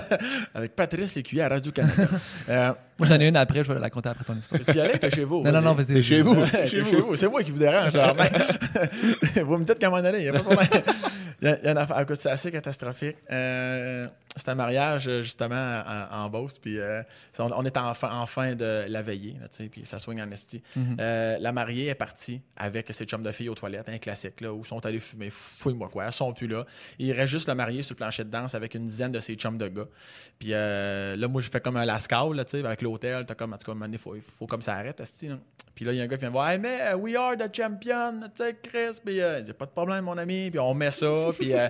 Avec 0.54 0.76
Patrice 0.76 1.16
Lécuyer 1.16 1.44
à 1.44 1.50
Radio-Canada. 1.50 2.04
euh, 2.50 2.74
Moi, 3.00 3.08
j'en 3.08 3.20
ai 3.20 3.28
une 3.28 3.36
après, 3.36 3.64
je 3.64 3.70
vais 3.70 3.76
la 3.76 3.82
raconter 3.82 4.10
après 4.10 4.24
ton 4.24 4.36
histoire. 4.36 4.62
y 4.62 4.80
allais, 4.80 4.98
t'es 5.00 5.10
chez 5.10 5.24
vous. 5.24 5.44
Non, 5.44 5.52
non, 5.52 5.62
non, 5.62 5.74
vas-y. 5.74 5.88
T'es 5.88 6.04
chez 6.04 6.22
vous. 6.22 6.36
Chez 6.66 6.82
vous. 6.82 7.16
C'est 7.16 7.28
moi 7.28 7.42
qui 7.44 7.52
vous 7.52 7.60
dérange. 7.60 7.92
genre, 7.94 8.16
vous 9.46 9.58
me 9.58 9.66
dites 9.66 9.80
comment 9.80 9.98
aller, 9.98 10.20
il 10.20 10.24
n'y 10.24 10.30
a 10.30 10.34
pas 10.34 10.40
de 10.40 10.44
problème. 10.44 10.84
Il 11.42 11.48
y 11.48 11.52
a, 11.52 11.60
il 11.60 11.66
y 11.66 11.68
a 11.68 11.72
une 11.72 11.78
affaire, 11.78 12.00
écoute, 12.00 12.18
c'est 12.18 12.30
assez 12.30 12.52
catastrophique. 12.52 13.18
Euh, 13.32 14.08
c'est 14.38 14.50
un 14.50 14.56
mariage, 14.56 15.08
euh, 15.08 15.22
justement, 15.22 15.82
en, 15.86 16.24
en 16.24 16.30
Beauce. 16.30 16.60
Puis 16.60 16.78
euh, 16.78 17.02
on, 17.40 17.52
on 17.52 17.64
est 17.64 17.78
en 17.78 17.94
fin, 17.94 18.12
en 18.12 18.26
fin 18.26 18.54
de 18.56 18.86
la 18.88 19.02
veillée, 19.02 19.38
là, 19.40 19.48
tu 19.48 19.64
sais, 19.64 19.70
puis 19.70 19.86
ça 19.86 19.98
soigne 20.00 20.22
en 20.22 20.30
esti. 20.32 20.62
Mhm. 20.76 20.98
Euh, 21.00 21.38
la 21.40 21.52
mariée 21.52 21.88
est 21.88 21.96
partie 21.96 22.42
avec 22.58 22.94
ses 22.94 23.06
chums 23.06 23.24
de 23.24 23.32
filles 23.32 23.50
aux 23.50 23.56
toilettes, 23.56 23.88
un 23.88 23.98
classique, 23.98 24.42
là, 24.42 24.54
où 24.54 24.62
ils 24.62 24.68
sont 24.68 24.86
allés 24.86 25.00
fumer, 25.00 25.30
fouille-moi 25.30 25.90
quoi, 25.90 26.06
elles 26.06 26.14
sont 26.14 26.34
plus 26.34 26.48
là. 26.48 26.66
Il 27.00 27.12
reste 27.14 27.30
juste 27.30 27.48
le 27.48 27.56
marié 27.56 27.82
sur 27.84 27.94
le 27.94 27.98
plancher 27.98 28.24
de 28.24 28.30
danse 28.30 28.56
avec 28.56 28.76
une 28.76 28.88
dizaine 28.88 29.12
de 29.12 29.20
ses 29.20 29.36
chums 29.36 29.58
de 29.58 29.68
gars. 29.68 29.88
Puis 30.38 30.50
euh, 30.52 31.16
là, 31.16 31.28
moi, 31.28 31.42
je 31.42 31.50
fais 31.50 31.62
comme 31.62 31.78
un 31.78 31.86
lascal, 31.86 32.34
là, 32.34 32.44
tu 32.44 32.60
sais, 32.60 32.66
avec 32.66 32.82
l'hôtel, 32.82 33.26
t'as 33.26 33.36
comme, 33.36 33.54
en 33.54 33.58
tout 33.58 33.66
cas, 33.66 33.72
un 33.72 33.76
moment 33.76 33.86
donné, 33.86 33.98
faut, 33.98 34.16
faut 34.38 34.48
comme 34.48 34.62
ça 34.62 34.76
arrête, 34.76 35.00
esti. 35.00 35.30
Puis 35.74 35.84
là, 35.84 35.92
il 35.92 35.98
y 35.98 36.02
a 36.02 36.04
un 36.04 36.08
gars 36.08 36.16
qui 36.16 36.22
vient 36.22 36.30
me 36.30 36.34
voir, 36.34 36.50
hey, 36.50 36.58
mais 36.58 36.94
we 36.94 37.16
are 37.16 37.36
the 37.38 37.54
champion, 37.54 38.22
tu 38.36 38.44
sais, 38.44 38.58
Chris. 38.62 39.00
Puis 39.04 39.18
il 39.18 39.44
dit, 39.44 39.54
pas 39.54 39.66
de 39.66 39.72
problème, 39.72 40.06
mon 40.06 40.18
ami. 40.18 40.50
Puis 40.50 40.60
on 40.60 40.74
met 40.74 40.92
ça. 40.92 41.25
Puis 41.34 41.54
euh, 41.54 41.68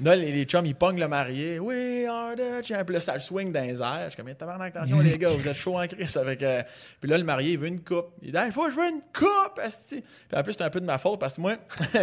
là, 0.00 0.16
les, 0.16 0.32
les 0.32 0.44
chums, 0.44 0.66
ils 0.66 0.74
pognent 0.74 0.98
le 0.98 1.08
marié, 1.08 1.58
we 1.58 2.06
are 2.08 2.34
the 2.34 2.64
champion. 2.64 2.84
Puis 2.84 2.94
là, 2.94 3.00
ça 3.00 3.14
le 3.14 3.20
swing 3.20 3.52
dans 3.52 3.62
les 3.62 3.80
airs. 3.80 4.04
Je 4.06 4.10
suis 4.10 4.22
comme, 4.22 4.34
tabarnak, 4.34 4.74
attention, 4.74 5.00
les 5.00 5.18
gars, 5.18 5.30
vous 5.30 5.46
êtes 5.46 5.56
chaud 5.56 5.78
en 5.78 5.86
Chris. 5.86 6.10
Avec, 6.16 6.42
euh, 6.42 6.62
Puis 7.00 7.10
là, 7.10 7.18
le 7.18 7.24
marié, 7.24 7.52
il 7.52 7.58
veut 7.58 7.68
une 7.68 7.82
coupe. 7.82 8.10
Il 8.22 8.32
dit, 8.32 8.38
il 8.44 8.52
faut 8.52 8.64
que 8.64 8.72
je 8.72 8.76
veux 8.76 8.88
une 8.88 9.02
coupe. 9.12 9.60
Puis 9.60 10.02
en 10.34 10.42
plus, 10.42 10.52
c'est 10.52 10.62
un 10.62 10.70
peu 10.70 10.80
de 10.80 10.86
ma 10.86 10.98
faute 10.98 11.20
parce 11.20 11.36
que 11.36 11.40
moi, 11.40 11.56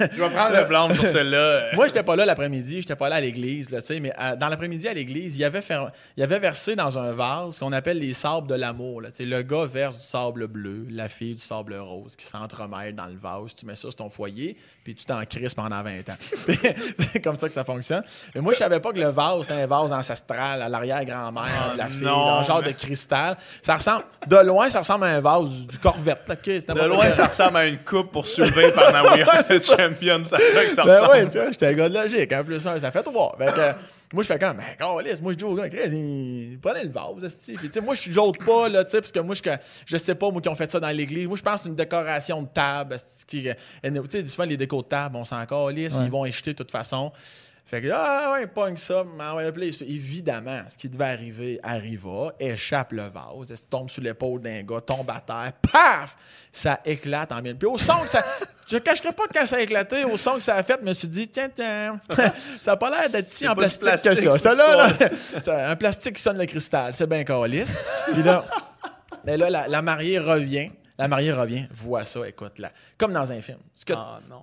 Je 0.00 0.20
vais 0.20 0.30
prendre 0.30 0.56
le 0.56 0.64
blâme 0.66 0.94
sur 0.94 1.06
celle-là. 1.06 1.74
moi, 1.74 1.86
j'étais 1.86 2.02
pas 2.02 2.16
là 2.16 2.26
l'après-midi, 2.26 2.82
j'étais 2.82 2.96
pas 2.96 3.08
là 3.08 3.16
à 3.16 3.20
l'église, 3.20 3.70
là, 3.70 3.80
tu 3.80 3.88
sais, 3.88 4.00
mais 4.00 4.12
dans 4.38 4.48
l'après-midi 4.48 4.88
à 4.88 4.94
l'église, 4.94 5.38
il 5.38 5.44
avait, 5.44 5.62
il 6.16 6.22
avait 6.22 6.38
versé 6.38 6.76
dans 6.76 6.98
un 6.98 7.12
vase 7.12 7.54
ce 7.54 7.60
qu'on 7.60 7.72
appelle 7.72 7.98
les 7.98 8.12
sables 8.12 8.48
de 8.48 8.54
l'amour. 8.54 9.02
Le 9.02 9.42
gars 9.42 9.66
verse 9.66 9.98
du 9.98 10.04
sable 10.04 10.46
bleu, 10.46 10.86
la 10.90 11.08
fille 11.08 11.34
du 11.34 11.40
sable 11.40 11.74
rose 11.76 12.16
qui 12.16 12.26
s'entremêlent 12.26 12.94
dans 12.94 13.06
le 13.06 13.16
vase. 13.16 13.54
Tu 13.54 13.66
mets 13.66 13.76
ça 13.76 13.82
sur 13.82 13.96
ton 13.96 14.08
foyer, 14.08 14.56
puis 14.84 14.94
tu 14.94 15.04
t'en 15.04 15.24
crises 15.24 15.54
pendant 15.54 15.82
20 15.82 16.08
ans. 16.08 16.16
Puis, 16.46 16.57
c'est 17.12 17.20
comme 17.22 17.36
ça 17.36 17.48
que 17.48 17.54
ça 17.54 17.64
fonctionne. 17.64 18.02
Mais 18.34 18.40
moi, 18.40 18.52
je 18.52 18.58
savais 18.58 18.80
pas 18.80 18.92
que 18.92 18.98
le 18.98 19.08
vase, 19.08 19.42
c'était 19.42 19.54
un 19.54 19.66
vase 19.66 19.92
ancestral 19.92 20.62
à 20.62 20.68
l'arrière-grand-mère 20.68 21.44
Oh 21.70 21.72
de 21.74 21.78
la 21.78 21.86
fille, 21.86 22.04
non, 22.04 22.24
dans 22.24 22.38
un 22.38 22.42
genre 22.42 22.62
mais- 22.64 22.72
de 22.72 22.78
cristal. 22.78 23.36
Ça 23.62 23.76
ressemble, 23.76 24.04
de 24.26 24.36
loin, 24.36 24.70
ça 24.70 24.80
ressemble 24.80 25.04
à 25.04 25.08
un 25.08 25.20
vase 25.20 25.48
du, 25.48 25.66
du 25.66 25.78
Corvette. 25.78 26.22
De 26.28 26.84
loin, 26.86 27.10
ça 27.12 27.26
ressemble 27.26 27.56
à 27.56 27.66
une 27.66 27.78
coupe 27.78 28.12
pour 28.12 28.26
soulever 28.26 28.72
pendant 28.72 29.02
We 29.12 29.22
Are 29.26 29.44
the 29.46 29.62
Champion. 29.64 30.22
C'est 30.24 30.38
ça 30.52 30.64
que 30.64 30.70
ça 30.70 30.84
Ben 30.84 31.00
ressemble. 31.00 31.12
ouais, 31.38 31.48
j'étais 31.52 31.66
un 31.66 31.72
gars 31.72 31.88
de 31.88 31.94
logique. 31.94 32.32
En 32.32 32.44
plus, 32.44 32.66
un, 32.66 32.78
ça 32.80 32.90
fait 32.90 33.02
trois. 33.02 33.34
Fait 33.38 33.46
que, 33.52 33.72
moi, 34.12 34.22
je 34.22 34.28
fais 34.28 34.38
comme, 34.38 34.56
ben, 34.56 34.64
câlisse, 34.78 35.20
moi, 35.20 35.32
je 35.32 35.38
dis 35.38 35.44
au 35.44 35.54
gars, 35.54 35.68
prenait 35.68 36.84
le 36.84 36.90
vase. 36.90 37.36
Puis, 37.44 37.56
tu 37.58 37.68
sais, 37.70 37.80
moi, 37.80 37.94
je 37.94 38.10
j'ôte 38.10 38.42
pas, 38.44 38.68
là, 38.68 38.84
tu 38.84 38.90
sais, 38.90 39.00
parce 39.00 39.12
que 39.12 39.20
moi, 39.20 39.34
je, 39.34 39.42
je 39.86 39.96
sais 39.96 40.14
pas, 40.14 40.30
moi, 40.30 40.40
qui 40.40 40.48
ont 40.48 40.54
fait 40.54 40.70
ça 40.70 40.80
dans 40.80 40.88
l'église. 40.88 41.26
Moi, 41.26 41.36
je 41.36 41.42
pense 41.42 41.64
une 41.66 41.74
décoration 41.74 42.42
de 42.42 42.48
table, 42.48 42.94
euh, 42.96 43.02
tu 43.28 43.44
sais, 44.10 44.26
souvent, 44.26 44.44
les 44.44 44.56
décos 44.56 44.82
de 44.82 44.88
table, 44.88 45.16
on 45.16 45.24
s'en 45.24 45.44
calisse, 45.44 45.94
Ouais. 45.94 46.04
ils 46.04 46.10
vont 46.10 46.24
y 46.24 46.32
jeter 46.32 46.52
de 46.52 46.56
toute 46.56 46.70
façon. 46.70 47.12
Fait 47.68 47.82
que, 47.82 47.90
ah 47.92 48.32
ouais, 48.32 48.46
pogne 48.46 48.78
ça, 48.78 49.04
puis 49.04 49.18
là, 49.18 49.76
évidemment, 49.86 50.62
ce 50.70 50.78
qui 50.78 50.88
devait 50.88 51.04
arriver 51.04 51.60
arriva, 51.62 52.32
échappe 52.40 52.92
le 52.92 53.02
vase, 53.02 53.50
elle 53.50 53.60
tombe 53.68 53.90
sur 53.90 54.02
l'épaule 54.02 54.40
d'un 54.40 54.62
gars, 54.62 54.80
tombe 54.80 55.10
à 55.10 55.20
terre, 55.20 55.52
paf! 55.70 56.16
Ça 56.50 56.80
éclate 56.82 57.30
en 57.30 57.42
mille. 57.42 57.58
Puis 57.58 57.68
au 57.68 57.76
son 57.76 57.98
que 57.98 58.08
ça. 58.08 58.24
Je 58.66 58.76
ne 58.76 58.80
cacherai 58.80 59.12
pas 59.12 59.26
que 59.26 59.34
quand 59.34 59.44
ça 59.44 59.56
a 59.56 59.60
éclaté, 59.60 60.02
au 60.04 60.16
son 60.16 60.36
que 60.36 60.40
ça 60.40 60.54
a 60.54 60.62
fait, 60.62 60.78
je 60.80 60.86
me 60.86 60.94
suis 60.94 61.08
dit, 61.08 61.28
tiens, 61.28 61.50
tiens, 61.54 62.00
ça 62.62 62.70
n'a 62.70 62.76
pas 62.78 62.88
l'air 62.88 63.10
d'être 63.10 63.28
si 63.28 63.46
en 63.46 63.52
du 63.52 63.58
plastique, 63.58 63.82
que 63.82 64.00
plastique, 64.00 64.32
ça. 64.32 64.38
Ça, 64.38 64.54
là, 64.54 64.88
là, 65.46 65.70
un 65.70 65.76
plastique 65.76 66.16
qui 66.16 66.22
sonne 66.22 66.38
le 66.38 66.46
cristal, 66.46 66.94
c'est 66.94 67.06
bien 67.06 67.22
calice. 67.22 67.78
Puis 68.12 68.22
là, 68.22 68.46
mais 69.26 69.36
là 69.36 69.50
la, 69.50 69.68
la 69.68 69.82
mariée 69.82 70.18
revient. 70.18 70.70
La 70.96 71.06
mariée 71.06 71.32
revient, 71.32 71.66
voit 71.70 72.06
ça, 72.06 72.26
écoute, 72.26 72.58
là, 72.58 72.72
comme 72.96 73.12
dans 73.12 73.30
un 73.30 73.42
film. 73.42 73.58
Que 73.84 73.92
Ah 73.94 74.20
non. 74.28 74.42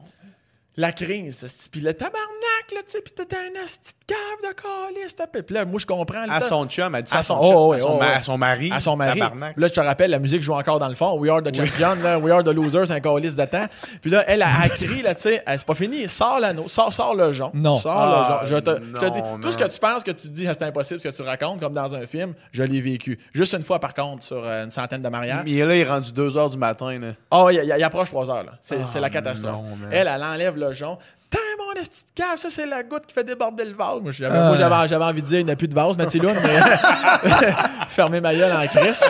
La 0.77 0.91
crise. 0.91 1.67
Puis 1.71 1.81
le 1.81 1.93
tabarnak, 1.93 2.71
là, 2.73 2.79
tu 2.85 2.91
sais, 2.91 3.01
puis 3.01 3.13
t'étais 3.13 3.35
un 3.37 3.63
esti 3.63 3.91
de 4.07 4.13
cave 4.13 4.51
de 4.51 4.55
calice. 4.55 5.15
Puis 5.45 5.55
là, 5.55 5.65
moi, 5.65 5.79
je 5.79 5.85
comprends. 5.85 6.25
le 6.25 6.31
À 6.31 6.39
temps. 6.41 6.47
son 6.47 6.65
chum, 6.67 6.93
elle 6.95 7.03
dit 7.03 7.09
ça 7.11 7.19
À 7.19 7.23
son, 7.23 7.41
son- 7.41 7.47
chum, 7.47 7.55
oh, 7.57 7.73
à, 7.73 7.79
son 7.79 7.89
oh, 7.93 7.97
ma- 7.97 8.05
ouais. 8.07 8.13
à 8.13 8.23
son 8.23 8.37
mari. 8.37 8.69
à 8.73 8.79
son 8.79 8.95
mari. 8.95 9.19
Tabarnak. 9.19 9.53
Là, 9.57 9.67
je 9.67 9.73
te 9.73 9.79
rappelle, 9.79 10.11
la 10.11 10.19
musique 10.19 10.41
joue 10.43 10.53
encore 10.53 10.79
dans 10.79 10.89
le 10.89 10.95
fond. 10.95 11.17
We 11.17 11.31
are 11.31 11.41
the 11.41 11.55
champion, 11.55 11.95
là, 12.03 12.19
We 12.19 12.31
are 12.33 12.43
the 12.43 12.49
losers, 12.53 12.91
un 12.91 12.99
calice 12.99 13.35
de 13.35 13.45
temps. 13.45 13.65
Puis 14.01 14.11
là, 14.11 14.23
elle 14.27 14.41
a, 14.41 14.47
crié, 14.69 15.01
là, 15.01 15.15
tu 15.15 15.21
sais, 15.21 15.43
c'est 15.47 15.65
pas 15.65 15.75
fini, 15.75 16.07
sors 16.09 16.39
l'anneau, 16.39 16.67
sors, 16.67 16.91
sors 16.93 17.15
le 17.15 17.31
jonc. 17.31 17.51
Non. 17.53 17.77
Sors 17.77 17.93
Ah, 17.97 18.41
le 18.43 18.47
jonc. 18.49 18.55
Je 18.55 18.59
te, 18.61 18.81
je 18.95 18.99
te 18.99 19.13
dis, 19.13 19.19
tout 19.41 19.51
ce 19.51 19.57
que 19.57 19.67
tu 19.67 19.79
penses, 19.79 20.03
que 20.03 20.11
tu 20.11 20.27
dis, 20.29 20.47
ah, 20.47 20.53
c'est 20.57 20.65
impossible, 20.65 21.01
ce 21.01 21.07
que 21.09 21.15
tu 21.15 21.21
racontes, 21.21 21.59
comme 21.59 21.73
dans 21.73 21.93
un 21.95 22.05
film, 22.05 22.33
je 22.51 22.63
l'ai 22.63 22.81
vécu. 22.81 23.17
Juste 23.33 23.53
une 23.53 23.63
fois, 23.63 23.79
par 23.79 23.93
contre, 23.93 24.23
sur 24.23 24.43
euh, 24.45 24.65
une 24.65 24.71
centaine 24.71 25.01
de 25.01 25.09
mariages. 25.09 25.43
Mais 25.45 25.65
là, 25.65 25.75
il 25.75 25.81
est 25.81 25.89
rendu 25.89 26.11
2 26.11 26.29
h 26.31 26.49
du 26.51 26.57
matin. 26.57 26.99
Là. 26.99 27.07
Oh, 27.31 27.49
il, 27.51 27.55
il- 27.63 27.73
il 27.77 27.83
approche 27.83 28.09
3 28.09 28.29
heures, 28.29 28.43
là. 28.43 28.51
C'est 28.61 28.77
la 28.99 29.07
Ah, 29.07 29.09
catastrophe. 29.09 29.53
non, 29.53 29.77
elle, 29.91 30.09
elle 30.13 30.23
enlève 30.23 30.55
le 30.57 30.64
jonc. 30.73 30.97
T'as 31.29 31.39
mon 31.57 31.73
esti 31.81 32.03
de 32.03 32.21
cave, 32.21 32.37
ça, 32.37 32.49
c'est 32.49 32.65
la 32.65 32.83
goutte 32.83 33.05
qui 33.07 33.13
fait 33.13 33.23
déborder 33.23 33.65
le 33.65 33.73
vase. 33.73 33.99
Moi, 34.01 34.11
j'avais 34.11 34.35
Ah. 34.37 34.47
moi, 34.47 34.57
j'avais- 34.57 34.87
j'avais 34.87 35.03
envie 35.03 35.21
de 35.21 35.27
dire, 35.27 35.39
il 35.39 35.45
n'y 35.45 35.51
a 35.51 35.55
plus 35.55 35.67
de 35.67 35.73
vase, 35.75 35.97
Mathilde, 35.97 36.25
mais 36.25 36.59
fermez 37.87 38.21
ma 38.21 38.33
gueule 38.33 38.51
en 38.55 38.65
crise. 38.67 39.01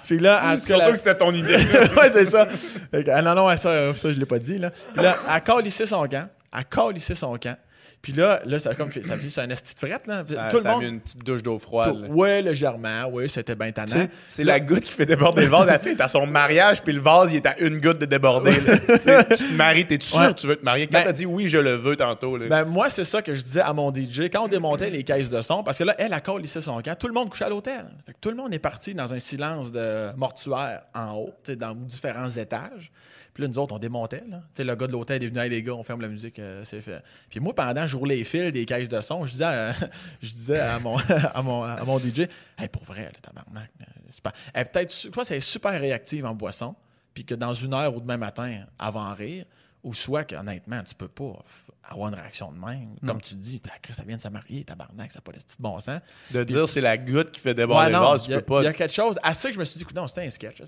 Puis 0.05 0.19
là, 0.19 0.41
en 0.45 0.57
tout 0.57 0.65
cas, 0.65 0.77
la- 0.77 0.95
c'était 0.95 1.15
ton 1.17 1.31
idée. 1.33 1.55
ouais, 1.97 2.09
c'est 2.11 2.25
ça. 2.25 2.47
Que, 2.91 3.09
ah, 3.11 3.21
non, 3.21 3.35
non, 3.35 3.49
ça, 3.55 3.93
ça 3.95 4.13
je 4.13 4.19
l'ai 4.19 4.25
pas 4.25 4.39
dit. 4.39 4.57
Là. 4.57 4.69
Puis 4.93 5.03
là, 5.03 5.15
elle 5.33 5.41
calissait 5.41 5.85
son 5.85 6.05
camp. 6.07 6.27
Elle 6.55 6.65
calissait 6.65 7.15
son 7.15 7.37
camp. 7.37 7.55
Puis 8.03 8.11
là, 8.11 8.41
là 8.45 8.59
ça, 8.59 8.75
comme, 8.75 8.91
fait- 8.91 9.03
ça 9.05 9.17
fait 9.17 9.29
sur 9.29 9.41
un 9.41 9.49
esti 9.49 9.73
de 9.73 9.79
frette. 9.79 10.07
Là. 10.07 10.25
Ça, 10.27 10.49
tout 10.49 10.57
le 10.57 10.61
ça 10.61 10.69
a 10.69 10.73
monde. 10.73 10.83
mis 10.83 10.89
une 10.89 10.99
petite 10.99 11.23
douche 11.23 11.41
d'eau 11.41 11.57
froide. 11.57 12.05
tout- 12.05 12.11
ouais, 12.11 12.41
légèrement. 12.41 13.05
Oui, 13.09 13.29
c'était 13.29 13.55
bien 13.55 13.71
tannant. 13.71 14.07
C'est 14.27 14.43
la 14.43 14.59
goutte 14.59 14.81
qui 14.81 14.91
fait 14.91 15.05
déborder 15.05 15.43
le 15.43 15.47
vase. 15.47 15.79
Fille 15.81 15.93
est 15.93 16.01
à 16.01 16.09
son 16.09 16.27
mariage, 16.27 16.83
puis 16.83 16.91
le 16.91 16.99
vase, 16.99 17.31
il 17.31 17.37
est 17.37 17.45
à 17.45 17.57
une 17.61 17.79
goutte 17.79 17.99
de 17.99 18.05
déborder. 18.05 18.51
là. 18.59 18.77
Tu 19.23 19.45
te 19.45 19.53
maries, 19.53 19.87
t'es-tu 19.87 20.07
sûr 20.07 20.19
Ouais. 20.19 20.33
que 20.33 20.39
tu 20.39 20.47
veux 20.47 20.57
te 20.57 20.65
marier? 20.65 20.87
Quand 20.87 20.97
Ben- 20.99 21.05
t'as 21.05 21.13
dit 21.13 21.25
oui, 21.25 21.47
je 21.47 21.57
le 21.57 21.75
veux 21.75 21.95
tantôt. 21.95 22.35
Là. 22.35 22.47
Ben, 22.49 22.65
moi, 22.65 22.89
c'est 22.89 23.05
ça 23.05 23.21
que 23.21 23.33
je 23.33 23.41
disais 23.41 23.61
à 23.61 23.71
mon 23.71 23.89
DJ 23.93 24.29
quand 24.29 24.43
on 24.43 24.47
démontait 24.49 24.89
les 24.89 25.03
caisses 25.05 25.29
de 25.29 25.41
son, 25.41 25.63
parce 25.63 25.77
que 25.77 25.85
là, 25.85 25.95
elle 25.97 26.11
a 26.11 26.19
calissé 26.19 26.59
son 26.59 26.81
camp. 26.81 26.95
Tout 26.99 27.07
le 27.07 27.13
monde 27.13 27.29
couchait 27.29 27.45
à 27.45 27.49
l'hôtel. 27.49 27.85
Fait 28.05 28.13
tout 28.19 28.29
le 28.31 28.35
monde 28.35 28.53
est 28.53 28.59
parti 28.59 28.93
dans 28.93 29.13
un 29.13 29.19
silence 29.19 29.71
de 29.71 30.13
mortuaire 30.17 30.81
en 30.93 31.13
haut, 31.15 31.33
dans 31.55 31.73
différents 31.73 32.29
étages. 32.31 32.91
Puis 33.33 33.41
là, 33.43 33.47
nous 33.47 33.57
autres, 33.57 33.73
on 33.75 33.79
démontait. 33.79 34.23
Là. 34.29 34.41
Tu 34.53 34.57
sais, 34.57 34.63
le 34.63 34.75
gars 34.75 34.85
de 34.87 34.91
l'hôtel 34.91 35.23
est 35.23 35.27
venu, 35.27 35.39
hey, 35.39 35.49
les 35.49 35.63
gars, 35.63 35.73
on 35.73 35.83
ferme 35.83 36.01
la 36.01 36.07
musique, 36.07 36.37
euh, 36.39 36.63
c'est 36.65 36.81
fait. 36.81 37.01
Puis 37.29 37.39
moi, 37.39 37.53
pendant, 37.55 37.87
je 37.87 37.97
roulais 37.97 38.17
les 38.17 38.23
fils 38.23 38.53
des 38.53 38.65
caisses 38.65 38.89
de 38.89 39.01
son, 39.01 39.25
je 39.25 39.31
disais 39.31 39.43
à, 39.45 39.73
je 40.21 40.29
disais 40.29 40.59
à, 40.59 40.79
mon, 40.79 40.97
à, 41.33 41.41
mon, 41.41 41.63
à 41.63 41.83
mon 41.83 41.97
DJ, 41.99 42.27
hey, 42.59 42.67
pour 42.71 42.83
vrai, 42.83 43.05
là, 43.05 43.11
tabarnak, 43.21 43.69
euh, 43.81 43.85
c'est 44.11 44.21
pas. 44.21 44.33
Elle 44.53 44.69
peut-être, 44.69 44.91
soit 44.91 45.25
c'est 45.25 45.39
super 45.41 45.71
réactive 45.79 46.25
en 46.25 46.35
boisson, 46.35 46.75
puis 47.13 47.25
que 47.25 47.33
dans 47.35 47.53
une 47.53 47.73
heure 47.73 47.95
ou 47.95 47.99
demain 48.01 48.17
matin, 48.17 48.65
en 48.79 49.13
rire, 49.13 49.45
ou 49.83 49.93
soit 49.93 50.23
qu'honnêtement, 50.23 50.81
tu 50.83 50.95
peux 50.95 51.09
pas 51.09 51.43
avoir 51.89 52.07
une 52.09 52.15
réaction 52.15 52.51
de 52.51 52.57
même. 52.57 52.95
Comme 53.05 53.21
tu 53.21 53.35
dis, 53.35 53.61
ça 53.91 54.03
vient 54.03 54.15
de 54.15 54.21
se 54.21 54.29
marier, 54.29 54.63
tabarnak, 54.63 55.11
ça 55.11 55.19
n'a 55.19 55.21
pas 55.23 55.31
de 55.33 55.37
petit 55.37 55.57
bon 55.59 55.79
sens. 55.79 55.99
De 56.31 56.43
dire 56.43 56.67
c'est 56.69 56.79
la 56.81 56.97
goutte 56.97 57.31
qui 57.31 57.41
fait 57.41 57.53
déborder 57.53 57.87
Ouais, 57.87 57.91
le 57.91 57.97
non, 57.97 58.11
vase, 58.11 58.23
tu 58.23 58.29
il 58.29 58.31
y, 58.31 58.35
a- 58.35 58.39
peux 58.39 58.45
pas. 58.45 58.61
il 58.61 58.65
y 58.65 58.67
a 58.67 58.73
quelque 58.73 58.93
chose. 58.93 59.17
À 59.21 59.33
ça 59.33 59.49
que 59.49 59.55
je 59.55 59.59
me 59.59 59.65
suis 59.65 59.77
dit, 59.77 59.83
écoute, 59.83 59.95
non, 59.95 60.07
c'était 60.07 60.25
un 60.25 60.29
sketch. 60.29 60.61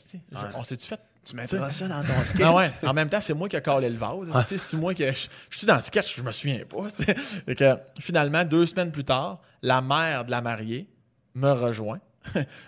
On 0.53 0.63
s'est-tu 0.63 0.85
fait. 0.87 0.99
Tu 1.25 1.35
mettras 1.35 1.71
ça 1.71 1.87
dans 1.87 2.03
ton 2.03 2.13
sketch? 2.25 2.41
Ah 2.45 2.53
ouais. 2.53 2.71
En 2.85 2.93
même 2.93 3.09
temps, 3.09 3.19
c'est 3.19 3.33
moi 3.33 3.49
qui 3.49 3.55
ai 3.55 3.61
collé 3.61 3.89
le 3.89 3.97
vase. 3.97 4.29
C'est 4.47 4.77
moi 4.77 4.93
qui. 4.93 5.03
Je, 5.05 5.27
je 5.49 5.57
suis 5.57 5.65
dans 5.67 5.75
le 5.75 5.81
sketch, 5.81 6.15
je 6.17 6.21
me 6.21 6.31
souviens 6.31 6.59
pas. 6.69 6.87
Fait 7.45 7.55
que, 7.55 7.77
finalement, 7.99 8.43
deux 8.43 8.65
semaines 8.65 8.91
plus 8.91 9.03
tard, 9.03 9.41
la 9.61 9.81
mère 9.81 10.23
de 10.25 10.31
la 10.31 10.41
mariée 10.41 10.87
me 11.33 11.51
rejoint. 11.51 11.99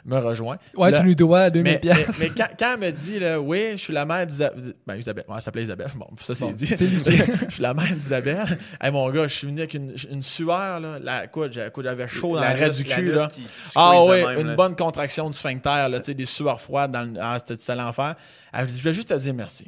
Me 0.05 0.17
rejoint. 0.17 0.57
Ouais, 0.75 0.91
Là- 0.91 0.99
tu 1.01 1.05
nous 1.07 1.15
dois 1.15 1.49
2000 1.49 1.79
mais, 1.83 1.93
mais, 1.95 2.05
mais 2.19 2.29
quand, 2.29 2.47
quand 2.59 2.73
elle 2.73 2.79
me 2.79 2.91
dit, 2.91 3.19
là, 3.19 3.39
oui, 3.39 3.71
je 3.73 3.77
suis 3.77 3.93
la 3.93 4.05
mère 4.05 4.25
d'Isabelle. 4.27 4.73
Ben, 4.85 4.95
Isabelle. 4.95 5.25
Ouais, 5.27 5.35
elle 5.37 5.41
s'appelait 5.41 5.63
Isabelle. 5.63 5.91
Bon, 5.95 6.07
ça, 6.19 6.35
c'est 6.35 6.45
Bon, 6.45 6.51
dit. 6.51 6.67
c'est 6.67 6.79
lui. 6.81 7.01
je 7.47 7.53
suis 7.53 7.61
la 7.61 7.73
mère 7.73 7.93
d'Isabelle. 7.95 8.57
Hey, 8.81 8.91
mon 8.91 9.09
gars, 9.09 9.27
je 9.27 9.33
suis 9.35 9.47
venu 9.47 9.59
avec 9.59 9.73
une, 9.73 9.93
une 10.11 10.21
sueur, 10.21 10.79
là. 10.79 10.99
La, 11.01 11.25
écoute, 11.25 11.53
j'ai- 11.53 11.65
écoute, 11.67 11.83
j'avais 11.83 12.07
chaud 12.07 12.35
dans 12.35 12.41
La 12.41 12.55
nuque- 12.55 12.75
du 12.77 12.83
cul, 12.83 13.11
là. 13.11 13.27
qui- 13.27 13.41
qui 13.41 13.47
Ah 13.75 14.03
ouais, 14.03 14.25
même, 14.25 14.39
une 14.41 14.47
là. 14.47 14.55
bonne 14.55 14.75
contraction 14.75 15.29
du 15.29 15.37
sphincter, 15.37 15.87
là, 15.89 15.99
tu 15.99 16.05
sais, 16.05 16.13
des 16.13 16.25
sueurs 16.25 16.61
froides 16.61 16.91
dans 16.91 17.01
le. 17.03 17.13
Ah, 17.19 17.37
c'était 17.39 17.59
c'était 17.59 17.75
l'enfer. 17.75 18.15
Elle 18.53 18.61
me 18.65 18.67
dit, 18.69 18.77
je 18.79 18.83
vais 18.83 18.93
juste 18.93 19.09
te 19.09 19.13
dire 19.13 19.33
merci. 19.33 19.67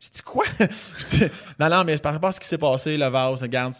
J'ai 0.00 0.10
dit 0.10 0.22
quoi? 0.22 0.44
Non, 1.58 1.68
non, 1.68 1.82
mais 1.84 1.96
par 1.98 2.12
rapport 2.12 2.28
à 2.28 2.32
ce 2.32 2.38
qui 2.38 2.46
s'est 2.46 2.56
passé, 2.58 2.96
le 2.96 3.06
vase, 3.06 3.42
regarde, 3.42 3.74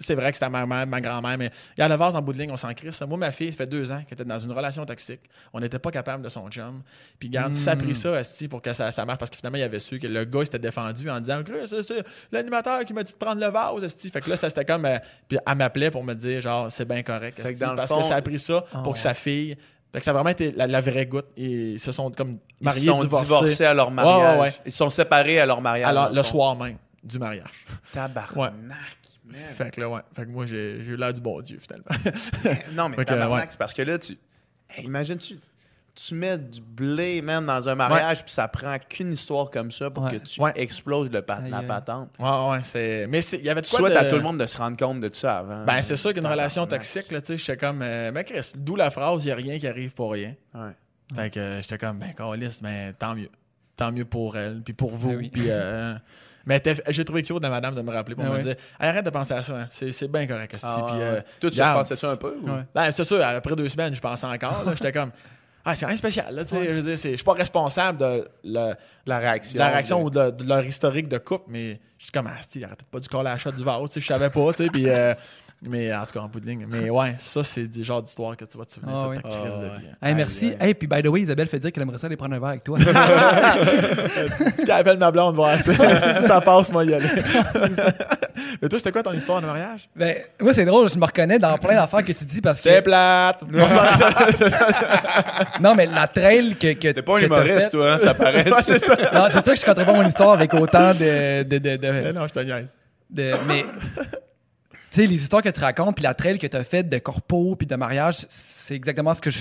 c'est 0.00 0.14
vrai 0.14 0.30
que 0.30 0.38
c'était 0.38 0.48
ma 0.48 0.64
mère, 0.66 0.86
ma 0.86 1.00
grand-mère, 1.00 1.36
mais 1.36 1.50
regarde, 1.72 1.90
le 1.90 1.98
vase 1.98 2.14
en 2.14 2.22
bout 2.22 2.32
de 2.32 2.38
ligne, 2.38 2.52
on 2.52 2.56
s'en 2.56 2.72
crisse. 2.74 3.00
Moi, 3.02 3.18
ma 3.18 3.32
fille, 3.32 3.50
ça 3.50 3.58
fait 3.58 3.66
deux 3.66 3.90
ans 3.90 3.98
qu'elle 4.08 4.14
était 4.14 4.24
dans 4.24 4.38
une 4.38 4.52
relation 4.52 4.86
toxique. 4.86 5.20
On 5.52 5.58
n'était 5.58 5.80
pas 5.80 5.90
capable 5.90 6.22
de 6.22 6.28
son 6.28 6.48
chum. 6.48 6.82
Puis, 7.18 7.28
regarde, 7.28 7.54
ça 7.54 7.72
a 7.72 7.76
pris 7.76 7.94
ça, 7.96 8.20
esti, 8.20 8.46
pour 8.46 8.62
que 8.62 8.72
ça, 8.72 8.92
ça 8.92 9.04
marche, 9.04 9.18
parce 9.18 9.30
que 9.32 9.36
finalement, 9.36 9.58
il 9.58 9.62
avait 9.64 9.80
su 9.80 9.98
que 9.98 10.06
le 10.06 10.24
gars 10.24 10.44
s'était 10.44 10.60
défendu 10.60 11.10
en 11.10 11.18
disant, 11.20 11.42
c'est- 11.82 12.04
l'animateur 12.30 12.84
qui 12.84 12.92
m'a 12.92 13.02
dit 13.02 13.12
de 13.12 13.18
prendre 13.18 13.40
le 13.40 13.48
vase, 13.48 13.82
esti. 13.82 14.10
Fait 14.10 14.20
que 14.20 14.30
là, 14.30 14.36
ça 14.36 14.48
c'était 14.48 14.64
comme. 14.64 14.84
euh, 14.84 14.98
puis, 15.28 15.38
elle 15.44 15.56
m'appelait 15.56 15.90
pour 15.90 16.04
me 16.04 16.14
dire, 16.14 16.40
genre, 16.40 16.70
c'est 16.70 16.84
bien 16.86 17.02
correct, 17.02 17.36
que 17.36 17.42
parce 17.74 17.88
fond- 17.88 18.00
que 18.00 18.06
ça 18.06 18.14
a 18.16 18.22
pris 18.22 18.38
ça 18.38 18.64
Oh. 18.74 18.82
pour 18.84 18.92
que 18.92 18.98
sa 19.00 19.14
fille. 19.14 19.56
Fait 19.94 20.00
que 20.00 20.04
ça 20.04 20.10
a 20.10 20.14
vraiment 20.14 20.30
été 20.30 20.50
la, 20.50 20.66
la 20.66 20.80
vraie 20.80 21.06
goutte. 21.06 21.28
Ils 21.36 21.78
se 21.78 21.92
sont 21.92 22.10
comme 22.10 22.38
Ils 22.60 22.64
mariés, 22.64 22.80
se 22.80 22.86
sont 22.86 23.00
divorcés. 23.04 23.24
divorcés 23.26 23.64
à 23.64 23.74
leur 23.74 23.92
mariage. 23.92 24.36
ouais, 24.38 24.42
ouais. 24.42 24.54
Ils 24.66 24.72
se 24.72 24.78
sont 24.78 24.90
séparés 24.90 25.38
à 25.38 25.46
leur 25.46 25.60
mariage. 25.60 25.88
Alors, 25.88 26.10
le 26.10 26.22
fond. 26.24 26.30
soir 26.30 26.56
même 26.56 26.78
du 27.04 27.18
mariage. 27.20 27.64
Tabarnak, 27.92 28.36
Ouais. 28.36 28.50
man. 28.50 28.76
Fait 29.54 29.70
que 29.70 29.80
là, 29.80 29.88
ouais. 29.88 30.00
Fait 30.14 30.24
que 30.26 30.30
moi, 30.30 30.46
j'ai 30.46 30.72
eu 30.78 30.96
l'air 30.96 31.12
du 31.12 31.20
bon 31.20 31.40
Dieu, 31.42 31.58
finalement. 31.60 31.86
Non, 32.72 32.88
mais 32.88 33.04
tabarnak, 33.04 33.38
ouais. 33.40 33.46
c'est 33.50 33.56
parce 33.58 33.72
que 33.72 33.82
là, 33.82 33.96
tu. 33.98 34.18
Hey, 34.68 34.84
Imagine-tu. 34.84 35.38
Tu 35.94 36.14
mets 36.16 36.36
du 36.38 36.60
blé, 36.60 37.22
man, 37.22 37.46
dans 37.46 37.68
un 37.68 37.76
mariage, 37.76 38.24
puis 38.24 38.32
ça 38.32 38.48
prend 38.48 38.76
qu'une 38.80 39.12
histoire 39.12 39.48
comme 39.48 39.70
ça 39.70 39.90
pour 39.90 40.10
que 40.10 40.16
tu 40.16 40.40
exploses 40.56 41.08
le 41.10 41.22
pat- 41.22 41.48
la 41.48 41.62
patente. 41.62 42.10
ouais, 42.18 42.48
ouais. 42.50 42.58
c'est- 42.64 43.06
Mais 43.08 43.20
il 43.20 43.44
y 43.44 43.48
avait 43.48 43.60
de 43.60 43.66
Tu 43.66 43.76
quoi 43.76 43.88
de... 43.90 43.94
à 43.94 44.04
tout 44.06 44.16
le 44.16 44.22
monde 44.22 44.38
de 44.40 44.46
se 44.46 44.58
rendre 44.58 44.76
compte 44.76 44.98
de 44.98 45.08
ça 45.14 45.38
avant. 45.38 45.64
Ben, 45.64 45.80
c'est 45.82 45.94
sûr 45.96 46.12
qu'une 46.12 46.26
relation 46.26 46.66
toxique, 46.66 47.12
là, 47.12 47.20
tu 47.20 47.28
sais, 47.28 47.38
j'étais 47.38 47.56
comme... 47.56 47.80
euh, 47.82 48.10
mais 48.12 48.24
Chris, 48.24 48.52
d'où 48.56 48.74
la 48.74 48.90
phrase 48.90 49.22
«il 49.24 49.26
n'y 49.26 49.32
a 49.32 49.36
rien 49.36 49.56
qui 49.58 49.68
arrive 49.68 49.92
pour 49.94 50.12
rien 50.12 50.34
Ouais.». 50.52 50.70
Fait 51.14 51.30
que 51.30 51.38
euh, 51.38 51.62
j'étais 51.62 51.78
comme, 51.78 51.98
ben, 51.98 52.12
Carlis, 52.12 52.58
mais 52.62 52.92
tant 52.94 53.14
mieux. 53.14 53.30
Tant 53.76 53.92
mieux 53.92 54.04
pour 54.04 54.36
elle, 54.36 54.62
puis 54.64 54.72
pour 54.74 54.90
vous, 54.96 55.10
Ben 55.10 55.16
oui. 55.18 55.30
puis... 55.32 55.44
euh, 55.48 55.94
Mais 56.46 56.62
j'ai 56.88 57.04
trouvé 57.06 57.22
cute 57.22 57.40
de 57.40 57.48
madame 57.48 57.74
de 57.74 57.80
me 57.80 57.90
rappeler 57.90 58.14
pour 58.14 58.24
Ah 58.26 58.30
me 58.36 58.38
dire 58.42 58.56
arrête 58.78 59.02
de 59.02 59.08
penser 59.08 59.32
à 59.32 59.42
ça, 59.42 59.56
hein. 59.60 59.66
c'est 59.70 60.08
bien 60.12 60.26
correct. 60.26 60.54
Ah, 60.62 60.84
Puis, 60.88 61.00
euh. 61.00 61.20
Toi, 61.40 61.50
tu 61.50 61.58
pensais 61.58 61.96
ça 61.96 62.10
un 62.10 62.16
peu? 62.16 62.36
ou- 62.42 62.46
Ouais. 62.50 62.64
Ben, 62.74 62.90
c'est 62.92 63.04
sûr, 63.04 63.24
après 63.24 63.56
deux 63.56 63.68
semaines, 63.70 63.94
je 63.94 64.00
pensais 64.00 64.26
encore. 64.26 64.62
là. 64.66 64.72
J'étais 64.74 64.92
comme, 64.92 65.10
ah, 65.64 65.74
c'est 65.74 65.86
rien 65.86 65.94
de 65.94 65.98
spécial. 65.98 66.34
Là, 66.34 66.44
tu 66.44 66.50
sais. 66.54 66.64
Je 66.64 66.70
veux 66.72 66.82
dire, 66.82 66.96
je 66.96 67.16
suis 67.16 67.24
pas 67.24 67.32
responsable 67.32 67.98
de, 67.98 68.28
le- 68.44 68.74
La 69.06 69.16
de 69.18 69.20
réaction. 69.22 69.58
la 69.58 69.68
réaction 69.68 69.98
de- 70.00 70.04
ou 70.04 70.10
de, 70.10 70.30
de 70.30 70.44
leur 70.48 70.64
historique 70.64 71.08
de 71.08 71.18
couple, 71.18 71.44
mais 71.48 71.80
je 71.98 72.04
suis 72.04 72.12
comme, 72.12 72.26
ah, 72.26 72.38
il 72.54 72.64
arrête 72.64 72.82
pas 72.82 73.00
du 73.00 73.08
corps 73.08 73.20
à 73.20 73.24
la 73.24 73.38
shot 73.38 73.52
du 73.52 73.62
vase. 73.64 73.88
Je 73.94 74.00
savais 74.00 74.30
pas. 74.30 74.52
Puis, 74.52 74.88
euh, 74.88 75.14
mais 75.68 75.94
en 75.94 76.04
tout 76.06 76.12
cas, 76.12 76.20
en 76.20 76.28
bout 76.28 76.40
de 76.40 76.46
ligne. 76.46 76.66
Mais 76.68 76.90
ouais, 76.90 77.14
ça, 77.18 77.42
c'est 77.44 77.66
du 77.68 77.82
genre 77.84 78.02
d'histoire 78.02 78.36
que 78.36 78.44
tu 78.44 78.56
vas 78.58 78.64
te 78.64 78.72
souvenir 78.72 78.94
Ah 79.02 79.08
ouais. 79.08 79.16
ta 79.16 79.22
crise 79.28 79.38
Ah 79.44 79.58
de 79.58 79.64
ouais. 79.64 79.78
vie. 79.78 79.86
Hey, 80.02 80.14
merci. 80.14 80.54
Hey, 80.60 80.74
puis 80.74 80.86
by 80.86 81.02
the 81.02 81.06
way, 81.08 81.20
Isabelle 81.22 81.48
fait 81.48 81.58
dire 81.58 81.72
qu'elle 81.72 81.82
aimerait 81.82 81.98
ça 81.98 82.06
aller 82.06 82.16
prendre 82.16 82.34
un 82.34 82.38
verre 82.38 82.48
avec 82.50 82.64
toi. 82.64 82.78
Tu 84.64 84.70
appelles 84.70 84.98
ma 84.98 85.10
blonde 85.10 85.34
voir 85.36 85.56
ça. 85.58 85.72
si 86.20 86.26
ça 86.26 86.40
passe, 86.40 86.72
moi, 86.72 86.84
y 86.84 86.94
aller. 86.94 87.06
mais 88.62 88.68
toi, 88.68 88.78
c'était 88.78 88.92
quoi 88.92 89.02
ton 89.02 89.12
histoire 89.12 89.40
de 89.40 89.46
mariage? 89.46 89.88
ben, 89.94 90.16
moi, 90.40 90.54
c'est 90.54 90.64
drôle, 90.64 90.88
je 90.88 90.98
me 90.98 91.04
reconnais 91.04 91.38
dans 91.38 91.56
plein 91.58 91.74
d'affaires 91.74 92.04
que 92.04 92.12
tu 92.12 92.24
dis 92.24 92.40
parce 92.40 92.60
C'est 92.60 92.78
que. 92.78 92.84
plate. 92.84 93.42
Non, 95.60 95.74
mais 95.74 95.86
la 95.86 96.06
trail 96.08 96.54
que. 96.56 96.72
que 96.74 96.88
T'es 96.92 97.02
pas 97.02 97.18
un 97.18 97.22
humoriste, 97.22 97.70
toi, 97.72 97.94
hein, 97.94 97.98
ça 98.00 98.14
paraît. 98.14 98.50
Ouais, 98.50 98.60
c'est 98.62 98.78
ça. 98.78 98.96
Non, 99.12 99.26
c'est 99.30 99.42
sûr 99.44 99.54
que 99.54 99.60
je 99.60 99.64
compterais 99.64 99.84
pas 99.86 99.92
mon 99.92 100.06
histoire 100.06 100.32
avec 100.32 100.52
autant 100.54 100.92
de. 100.94 101.42
de, 101.42 101.58
de, 101.58 101.76
de- 101.76 102.12
non, 102.12 102.26
je 102.26 102.32
te 102.32 102.40
niaise. 102.40 102.66
de- 103.10 103.32
mais. 103.46 103.64
Sais, 104.94 105.08
les 105.08 105.16
histoires 105.16 105.42
que 105.42 105.48
tu 105.48 105.58
racontes, 105.58 105.96
puis 105.96 106.04
la 106.04 106.14
trail 106.14 106.38
que 106.38 106.46
tu 106.46 106.56
as 106.56 106.62
faite 106.62 106.88
de 106.88 106.98
corpo, 106.98 107.56
puis 107.56 107.66
de 107.66 107.74
mariage, 107.74 108.26
c'est 108.28 108.76
exactement 108.76 109.12
ce 109.12 109.20
que 109.20 109.28
je, 109.28 109.40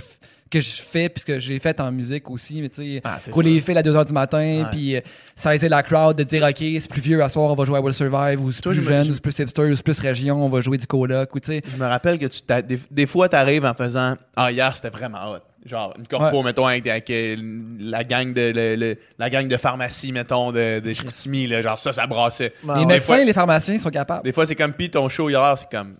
que 0.53 0.61
je 0.61 0.81
fais, 0.81 1.09
puis 1.09 1.21
ce 1.21 1.25
que 1.25 1.39
j'ai 1.39 1.57
fait 1.59 1.79
en 1.79 1.91
musique 1.91 2.29
aussi. 2.29 2.61
Mais 2.61 2.69
tu 2.69 2.81
sais, 2.95 3.01
Ah, 3.03 3.17
rouler 3.31 3.53
les 3.55 3.59
fils 3.61 3.75
à 3.77 3.83
2 3.83 3.93
h 3.93 4.05
du 4.05 4.13
matin, 4.13 4.67
puis 4.71 4.95
euh, 4.95 5.01
saisir 5.35 5.69
la 5.69 5.81
crowd, 5.83 6.15
de 6.17 6.23
dire, 6.23 6.43
OK, 6.43 6.57
c'est 6.59 6.87
plus 6.89 7.01
vieux 7.01 7.21
à 7.23 7.29
soir, 7.29 7.51
on 7.51 7.55
va 7.55 7.65
jouer 7.65 7.77
à 7.79 7.81
Will 7.81 7.93
Survive, 7.93 8.41
ou 8.43 8.51
c'est 8.51 8.63
plus 8.63 8.81
jeune, 8.81 9.05
je- 9.05 9.11
ou 9.11 9.13
c'est 9.15 9.21
plus 9.21 9.37
hipster, 9.39 9.61
ou 9.63 9.75
c'est 9.75 9.83
plus 9.83 9.99
région, 9.99 10.45
on 10.45 10.49
va 10.49 10.61
jouer 10.61 10.77
du 10.77 10.87
coloc, 10.87 11.33
ou 11.35 11.39
tu 11.39 11.47
sais. 11.47 11.61
Je 11.69 11.77
me 11.81 11.85
rappelle 11.87 12.19
que 12.19 12.27
tu 12.27 12.41
t'as- 12.41 12.61
des, 12.61 12.79
des 12.91 13.05
fois, 13.05 13.27
t'arrives 13.29 13.65
en 13.65 13.73
faisant 13.73 14.15
Ah, 14.35 14.51
hier, 14.51 14.73
c'était 14.75 14.89
vraiment 14.89 15.31
hot. 15.33 15.39
Genre, 15.65 15.93
une 15.97 16.05
corpo, 16.07 16.37
Ouais. 16.39 16.43
mettons, 16.43 16.65
avec, 16.67 16.85
avec, 16.87 17.09
euh, 17.09 17.37
la, 17.79 18.03
gang 18.03 18.33
de, 18.33 18.51
le- 18.53 18.75
le- 18.75 18.97
la 19.17 19.29
gang 19.29 19.47
de 19.47 19.55
pharmacie, 19.55 20.11
mettons, 20.11 20.51
de, 20.51 20.81
de 20.81 20.91
Chicoutimi, 20.93 21.47
là, 21.47 21.61
genre, 21.61 21.77
ça, 21.79 21.93
ça 21.93 22.05
brassait. 22.05 22.51
Les 22.77 22.85
médecins 22.85 23.13
fois- 23.13 23.21
et 23.21 23.25
les 23.25 23.31
pharmaciens 23.31 23.79
sont 23.79 23.89
capables 23.89 24.23
Des 24.23 24.33
fois, 24.33 24.45
c'est 24.45 24.55
comme, 24.55 24.73
pis 24.73 24.89
ton 24.89 25.07
show 25.07 25.29
hier, 25.29 25.57
c'est 25.57 25.69
comme, 25.71 25.95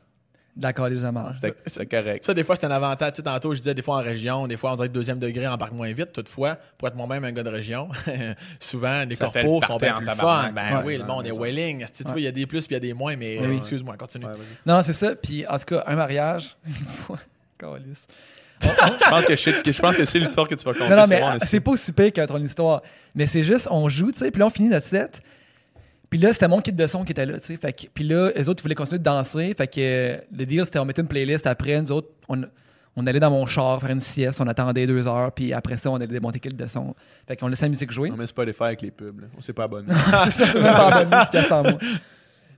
de 0.56 0.62
la 0.64 0.72
calice 0.74 1.02
de 1.02 1.10
marge. 1.10 1.38
c'était 1.66 1.86
correct. 1.88 2.24
Ça, 2.26 2.34
des 2.36 2.44
fois, 2.44 2.56
c'est 2.56 2.66
un 2.68 2.72
avantage. 2.72 3.14
Tu 3.14 3.16
sais, 3.18 3.24
tantôt, 3.24 3.54
je 3.56 3.60
disais 3.60 3.74
des 3.74 3.82
fois 3.82 3.96
en 3.96 4.04
région, 4.04 4.46
des 4.48 4.56
fois, 4.56 4.74
on 4.74 4.76
dirait 4.76 4.88
que 4.88 4.94
deuxième 4.94 5.18
degré 5.18 5.48
embarque 5.48 5.72
moins 5.74 5.92
vite. 5.94 6.12
Toutefois, 6.14 6.58
pour 6.78 6.88
être 6.88 6.96
moi-même 6.96 7.24
un 7.26 7.32
gars 7.32 7.42
de 7.44 7.50
région, 7.50 7.90
souvent, 8.60 9.04
les 9.08 9.16
corpos 9.16 9.62
le 9.62 9.66
sont 9.68 9.78
bien 9.78 9.96
en 9.96 10.00
plus 10.00 10.10
fun. 10.12 10.52
Ben 10.54 10.78
Ouais. 10.78 10.84
oui, 10.86 10.98
le 10.98 11.06
monde 11.06 11.26
est 11.26 11.32
welling. 11.32 11.80
Tu 11.80 11.86
sais, 11.94 12.04
tu 12.04 12.12
vois, 12.12 12.22
il 12.22 12.26
y 12.26 12.28
a 12.28 12.32
des 12.32 12.46
plus 12.46 12.68
puis 12.68 12.76
il 12.76 12.78
y 12.78 12.78
a 12.78 12.80
des 12.82 12.94
moins, 12.94 13.16
mais 13.16 13.40
Oui, 13.40 13.48
oui. 13.50 13.58
excuse-moi, 13.58 13.98
continue. 13.98 14.26
Non, 14.66 14.76
non, 14.76 14.84
c'est 14.84 14.94
ça. 14.94 15.16
Puis, 15.16 15.46
en 15.48 15.58
tout 15.58 15.66
cas, 15.66 15.84
un 15.88 15.96
mariage, 15.96 16.56
une 16.68 16.74
fois, 16.74 17.20
calice. 17.58 18.06
Je 18.62 19.10
pense 19.10 19.26
que, 19.26 19.36
je 19.36 19.42
sais- 19.42 19.62
que- 19.62 19.72
je 19.72 19.82
pense 19.82 19.96
que 19.98 20.06
c'est 20.06 20.20
l'histoire 20.20 20.48
que 20.48 20.56
tu 20.56 20.64
vas 20.64 20.74
compter. 20.74 20.90
Non, 20.90 20.96
non, 20.98 21.08
mais 21.08 21.22
c'est 21.46 21.60
pas 21.60 21.72
aussi 21.72 21.92
pire 21.92 22.14
que 22.14 22.26
ton 22.26 22.38
histoire. 22.38 22.82
Mais 23.16 23.28
c'est 23.28 23.44
juste, 23.44 23.68
on 23.72 23.90
joue, 23.90 24.12
tu 24.12 24.20
sais, 24.20 24.32
puis 24.32 24.40
là, 24.40 24.46
on 24.48 24.50
finit 24.50 24.70
notre 24.70 24.86
set. 24.86 25.22
Puis 26.14 26.22
là, 26.22 26.32
c'était 26.32 26.48
mon 26.48 26.62
kit 26.62 26.72
de 26.72 26.86
son 26.86 27.04
qui 27.04 27.12
était 27.12 27.26
là, 27.26 27.40
tu 27.40 27.46
sais. 27.46 27.58
Fait 27.58 27.74
que- 27.74 27.88
Puis 27.92 28.04
là, 28.04 28.30
les 28.36 28.48
autres, 28.48 28.62
ils 28.62 28.64
voulaient 28.64 28.76
continuer 28.76 29.00
de 29.00 29.04
danser. 29.04 29.52
Fait 29.58 29.66
que 29.66 29.80
euh, 29.80 30.18
le 30.38 30.46
deal, 30.46 30.64
c'était 30.64 30.78
on 30.78 30.86
mettait 30.86 31.02
une 31.02 31.08
playlist 31.08 31.48
après. 31.48 31.82
Nous 31.82 31.92
autres, 31.92 32.10
on, 32.30 32.40
on 32.96 33.08
allait 33.08 33.20
dans 33.20 33.32
mon 33.32 33.48
char 33.48 33.80
faire 33.82 33.90
une 33.90 34.00
sieste. 34.00 34.40
On 34.40 34.46
attendait 34.46 34.86
deux 34.86 35.08
heures. 35.08 35.32
Puis 35.32 35.54
après 35.54 35.76
ça, 35.78 35.90
on 35.90 35.96
allait 35.96 36.06
démonter 36.06 36.40
le 36.44 36.50
kit 36.52 36.56
de 36.56 36.68
son. 36.68 36.94
Fait 37.28 37.36
qu'on 37.36 37.48
laissait 37.48 37.66
la 37.66 37.70
musique 37.70 37.92
jouer. 37.92 38.12
On 38.14 38.16
met 38.16 38.28
Spotify 38.28 38.64
avec 38.66 38.84
les 38.84 38.92
pubs. 38.92 39.22
là. 39.22 39.28
On 39.36 39.42
s'est 39.42 39.54
pas 39.54 39.64
abonné. 39.64 39.88
c'est 40.26 40.30
ça, 40.32 40.48
c'est 40.48 40.62
même 40.62 40.72
pas 40.72 40.98
abonné, 40.98 41.24
10 41.24 41.30
piastres 41.32 41.50
par 41.50 41.64
mois. 41.64 41.80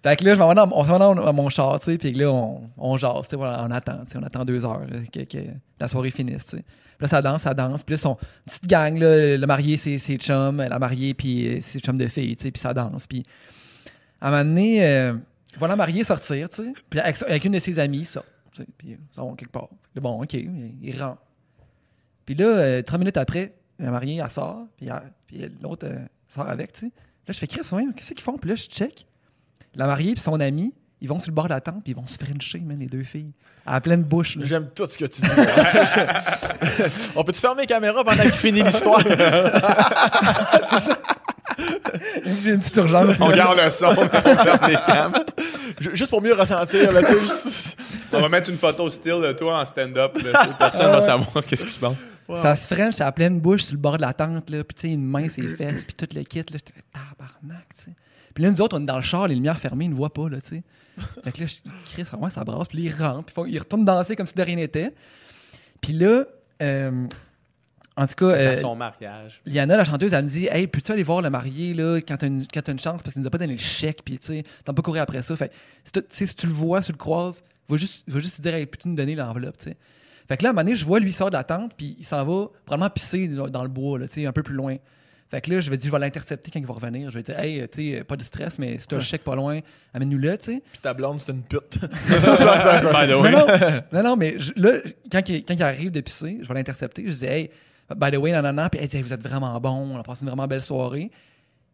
Fait 0.05 0.15
que 0.17 0.23
là, 0.23 0.35
je 0.35 0.39
vais 0.39 0.53
dans, 0.53 0.83
va 0.83 0.97
dans 0.99 1.33
mon 1.33 1.49
char, 1.49 1.79
tu 1.79 1.85
sais, 1.85 1.97
puis 1.97 2.11
là, 2.11 2.31
on, 2.31 2.69
on 2.77 2.95
jase, 2.95 3.27
voilà, 3.31 3.65
on 3.67 3.71
attend, 3.71 4.03
on 4.13 4.21
attend 4.21 4.45
deux 4.45 4.63
heures 4.63 4.81
là, 4.81 4.99
que, 5.11 5.39
la 5.79 5.87
soirée 5.87 6.11
finisse, 6.11 6.45
tu 6.45 6.57
sais. 6.57 6.63
Puis 6.63 7.01
là, 7.01 7.07
ça 7.07 7.23
danse, 7.23 7.41
ça 7.41 7.55
danse, 7.55 7.81
puis 7.81 7.93
là, 7.93 7.97
son 7.97 8.15
petite 8.45 8.67
gang, 8.67 8.95
là, 8.99 9.35
le 9.35 9.47
marié, 9.47 9.77
c'est 9.77 9.97
ses 9.97 10.17
chums, 10.17 10.57
la 10.61 10.77
mariée, 10.77 11.15
puis 11.15 11.47
euh, 11.47 11.59
ses 11.59 11.79
chums 11.79 11.97
de 11.97 12.05
filles, 12.05 12.35
tu 12.35 12.43
sais, 12.43 12.51
puis 12.51 12.59
ça 12.59 12.71
danse, 12.71 13.07
puis 13.07 13.25
à 14.21 14.27
un 14.27 14.31
moment 14.31 14.45
donné, 14.45 14.85
euh, 14.85 15.13
voilà 15.57 15.71
la 15.71 15.77
mariée 15.77 16.03
sortir, 16.03 16.49
tu 16.49 16.57
sais, 16.57 16.73
puis 16.87 16.99
avec, 16.99 17.43
une 17.43 17.53
de 17.53 17.59
ses 17.59 17.79
amies, 17.79 18.05
ça, 18.05 18.23
tu 18.53 18.61
sais, 18.61 18.67
puis 18.77 18.89
ils 18.89 18.99
sont 19.11 19.33
quelque 19.33 19.53
part. 19.53 19.69
Là, 19.95 20.01
bon, 20.01 20.21
OK, 20.21 20.33
il, 20.33 21.01
rentre. 21.01 21.23
Puis 22.27 22.35
là, 22.35 22.45
euh, 22.45 22.81
30 22.83 22.99
minutes 22.99 23.17
après, 23.17 23.55
la 23.79 23.89
mariée, 23.89 24.21
elle 24.23 24.29
sort, 24.29 24.67
puis, 24.77 24.87
l'autre 25.63 25.87
euh, 25.87 25.97
sort 26.27 26.47
avec, 26.47 26.73
tu 26.73 26.81
sais. 26.81 26.85
Là, 27.27 27.33
je 27.33 27.39
fais, 27.39 27.47
Chris, 27.47 27.61
qu'est-ce 27.95 28.13
qu'ils 28.13 28.21
font? 28.21 28.37
Puis 28.37 28.51
là, 28.51 28.55
je 28.55 28.65
check. 28.65 29.07
La 29.75 29.87
mariée 29.87 30.13
et 30.13 30.19
son 30.19 30.39
ami, 30.39 30.73
ils 31.01 31.09
vont 31.09 31.19
sur 31.19 31.29
le 31.31 31.35
bord 31.35 31.45
de 31.45 31.49
la 31.49 31.61
tente, 31.61 31.83
puis 31.83 31.91
ils 31.91 31.95
vont 31.95 32.07
se 32.07 32.17
frencher, 32.17 32.59
man, 32.59 32.79
les 32.79 32.87
deux 32.87 33.03
filles. 33.03 33.31
À 33.65 33.73
la 33.73 33.81
pleine 33.81 34.03
bouche. 34.03 34.35
là. 34.37 34.45
J'aime 34.45 34.69
tout 34.73 34.87
ce 34.89 34.97
que 34.97 35.05
tu 35.05 35.21
dis. 35.21 35.27
On 37.15 37.23
peut-tu 37.23 37.41
fermer 37.41 37.61
les 37.63 37.67
caméras 37.67 38.03
pendant 38.03 38.21
qu'il 38.23 38.31
finit 38.31 38.61
l'histoire? 38.63 39.01
J'ai 42.43 42.51
une 42.51 42.59
petite 42.59 42.75
urgence. 42.77 43.15
on 43.19 43.29
garde 43.29 43.57
le 43.57 43.69
son, 43.69 43.87
on 43.87 44.09
ferme 44.09 44.67
les 44.69 44.75
cams. 44.85 45.23
Juste 45.79 46.09
pour 46.09 46.21
mieux 46.21 46.33
ressentir, 46.33 46.91
là, 46.91 47.01
juste- 47.19 47.77
On 48.11 48.19
va 48.21 48.29
mettre 48.29 48.49
une 48.49 48.57
photo 48.57 48.89
style 48.89 49.21
de 49.21 49.31
toi 49.33 49.61
en 49.61 49.65
stand-up. 49.65 50.17
là, 50.23 50.47
Personne 50.59 50.91
va 50.91 51.01
savoir 51.01 51.45
qu'est-ce 51.45 51.65
qui 51.65 51.71
se 51.71 51.79
passe. 51.79 52.03
Ça 52.41 52.55
se 52.55 52.67
french 52.67 52.99
à 53.01 53.11
pleine 53.11 53.39
bouche 53.39 53.63
sur 53.63 53.73
le 53.75 53.79
bord 53.79 53.97
de 53.97 54.01
la 54.01 54.13
tente, 54.13 54.49
là, 54.49 54.63
puis 54.63 54.75
tu 54.75 54.81
sais, 54.87 54.93
une 54.93 55.05
main, 55.05 55.29
ses 55.29 55.47
fesses, 55.47 55.83
puis 55.85 55.93
tout 55.95 56.07
le 56.15 56.23
kit, 56.23 56.39
là, 56.39 56.45
j'étais 56.53 56.73
tabarnak, 56.91 57.65
sais. 57.73 57.91
Puis 58.35 58.43
là, 58.43 58.51
nous 58.51 58.61
autres, 58.61 58.77
on 58.77 58.81
est 58.83 58.85
dans 58.85 58.97
le 58.97 59.01
char, 59.01 59.27
les 59.27 59.33
lumières 59.35 59.57
fermées, 59.57 59.85
ils 59.85 59.89
ne 59.91 59.95
voient 59.95 60.13
pas, 60.13 60.29
là, 60.29 60.39
tu 60.41 60.47
sais. 60.49 60.63
Fait 61.23 61.31
que 61.31 61.41
là, 61.41 61.47
je 61.47 61.91
crie, 61.91 62.05
ça, 62.05 62.17
ouais, 62.17 62.29
ça 62.29 62.43
brasse, 62.43 62.67
puis 62.67 62.83
là, 62.83 62.91
ils 62.91 63.01
rentrent, 63.03 63.33
puis 63.33 63.51
ils 63.51 63.57
retournent 63.59 63.83
danser 63.85 64.15
comme 64.15 64.27
si 64.27 64.35
de 64.35 64.41
rien 64.43 64.57
n'était. 64.57 64.93
Puis 65.81 65.93
là, 65.93 66.25
euh, 66.61 67.07
en 67.97 68.07
tout 68.07 68.15
cas, 68.15 68.25
euh, 68.25 68.55
son 68.57 68.75
mariage. 68.75 69.41
Liana, 69.45 69.77
la 69.77 69.85
chanteuse, 69.85 70.13
elle 70.13 70.25
me 70.25 70.29
dit 70.29 70.47
Hey, 70.51 70.67
peux-tu 70.67 70.91
aller 70.91 71.03
voir 71.03 71.21
le 71.21 71.29
marié 71.29 71.73
là, 71.73 71.97
quand 72.01 72.17
t'as 72.17 72.27
une, 72.27 72.45
quand 72.47 72.67
une 72.69 72.79
chance 72.79 73.01
parce 73.01 73.13
qu'il 73.13 73.21
nous 73.21 73.27
a 73.27 73.31
pas 73.31 73.37
donné 73.37 73.53
le 73.53 73.59
chèque, 73.59 74.01
puis 74.03 74.17
tu 74.19 74.27
sais, 74.27 74.43
t'as 74.63 74.73
pas 74.73 74.81
courir 74.81 75.01
après 75.03 75.21
ça. 75.21 75.35
Fait 75.35 75.51
si, 75.83 75.91
tu- 75.93 76.01
tu 76.01 76.07
sais, 76.09 76.25
si 76.25 76.35
tu 76.35 76.47
le 76.47 76.53
vois, 76.53 76.81
si 76.81 76.87
tu 76.87 76.91
le 76.91 76.97
croises, 76.97 77.41
va 77.69 77.77
juste, 77.77 78.03
va 78.09 78.19
juste 78.19 78.37
te 78.37 78.41
dire 78.41 78.55
Hey, 78.55 78.65
peux-tu 78.65 78.89
nous 78.89 78.95
donner 78.95 79.15
l'enveloppe, 79.15 79.57
tu 79.57 79.65
sais. 79.65 79.77
Fait 80.27 80.35
que 80.37 80.43
là, 80.43 80.49
à 80.49 80.51
un 80.51 80.53
moment 80.53 80.63
donné, 80.65 80.75
je 80.75 80.85
vois 80.85 80.99
lui 80.99 81.11
sort 81.13 81.29
de 81.29 81.35
la 81.37 81.43
tente, 81.45 81.73
puis 81.77 81.95
il 81.99 82.05
s'en 82.05 82.25
va 82.25 82.47
probablement 82.65 82.89
pisser 82.89 83.27
dans 83.29 83.47
dans 83.47 83.63
le 83.63 83.69
bois, 83.69 83.97
là, 83.99 84.07
tu 84.07 84.15
sais, 84.15 84.25
un 84.25 84.33
peu 84.33 84.43
plus 84.43 84.55
loin. 84.55 84.75
Fait 85.35 85.41
que 85.41 85.51
là, 85.51 85.59
je 85.59 85.69
vais 85.69 85.75
dire, 85.75 85.87
je 85.87 85.91
vais 85.91 85.99
l'intercepter 85.99 86.49
quand 86.49 86.59
il 86.61 86.65
va 86.65 86.73
revenir. 86.75 87.11
Je 87.11 87.17
vais 87.17 87.23
dire, 87.23 87.37
hey, 87.37 87.67
tu 87.67 87.91
sais, 87.97 88.03
pas 88.05 88.15
de 88.15 88.23
stress, 88.23 88.57
mais 88.57 88.79
si 88.79 88.87
t'as 88.87 88.95
le 88.95 89.01
chèque 89.01 89.25
pas 89.25 89.35
loin, 89.35 89.59
amène-nous 89.93 90.17
là, 90.17 90.37
tu 90.37 90.45
sais. 90.45 90.63
Ta 90.81 90.93
blonde, 90.93 91.19
c'est 91.19 91.33
une 91.33 91.43
pute. 91.43 91.77
By 91.81 91.87
the 91.87 93.09
Non, 93.09 93.21
way. 93.21 93.31
non, 93.31 93.45
non, 93.91 94.03
non, 94.03 94.15
mais 94.15 94.39
je- 94.39 94.53
là, 94.55 94.77
quand 95.11 95.27
il, 95.27 95.43
quand 95.43 95.53
il 95.55 95.63
arrive 95.63 95.91
de 95.91 95.99
pisser, 95.99 96.37
je 96.41 96.47
vais 96.47 96.53
l'intercepter. 96.53 97.03
Je 97.05 97.11
dis, 97.13 97.25
hey, 97.25 97.49
by 97.93 98.11
the 98.11 98.15
way, 98.17 98.31
non, 98.31 98.41
non, 98.41 98.53
non. 98.53 98.69
Puis 98.69 98.79
elle 98.81 98.87
dit, 98.87 98.95
Hey, 98.95 99.03
vous 99.03 99.11
êtes 99.11 99.21
vraiment 99.27 99.59
bon, 99.59 99.71
on 99.93 99.97
a 99.99 100.03
passé 100.03 100.21
une 100.23 100.29
vraiment 100.29 100.47
belle 100.47 100.61
soirée. 100.61 101.11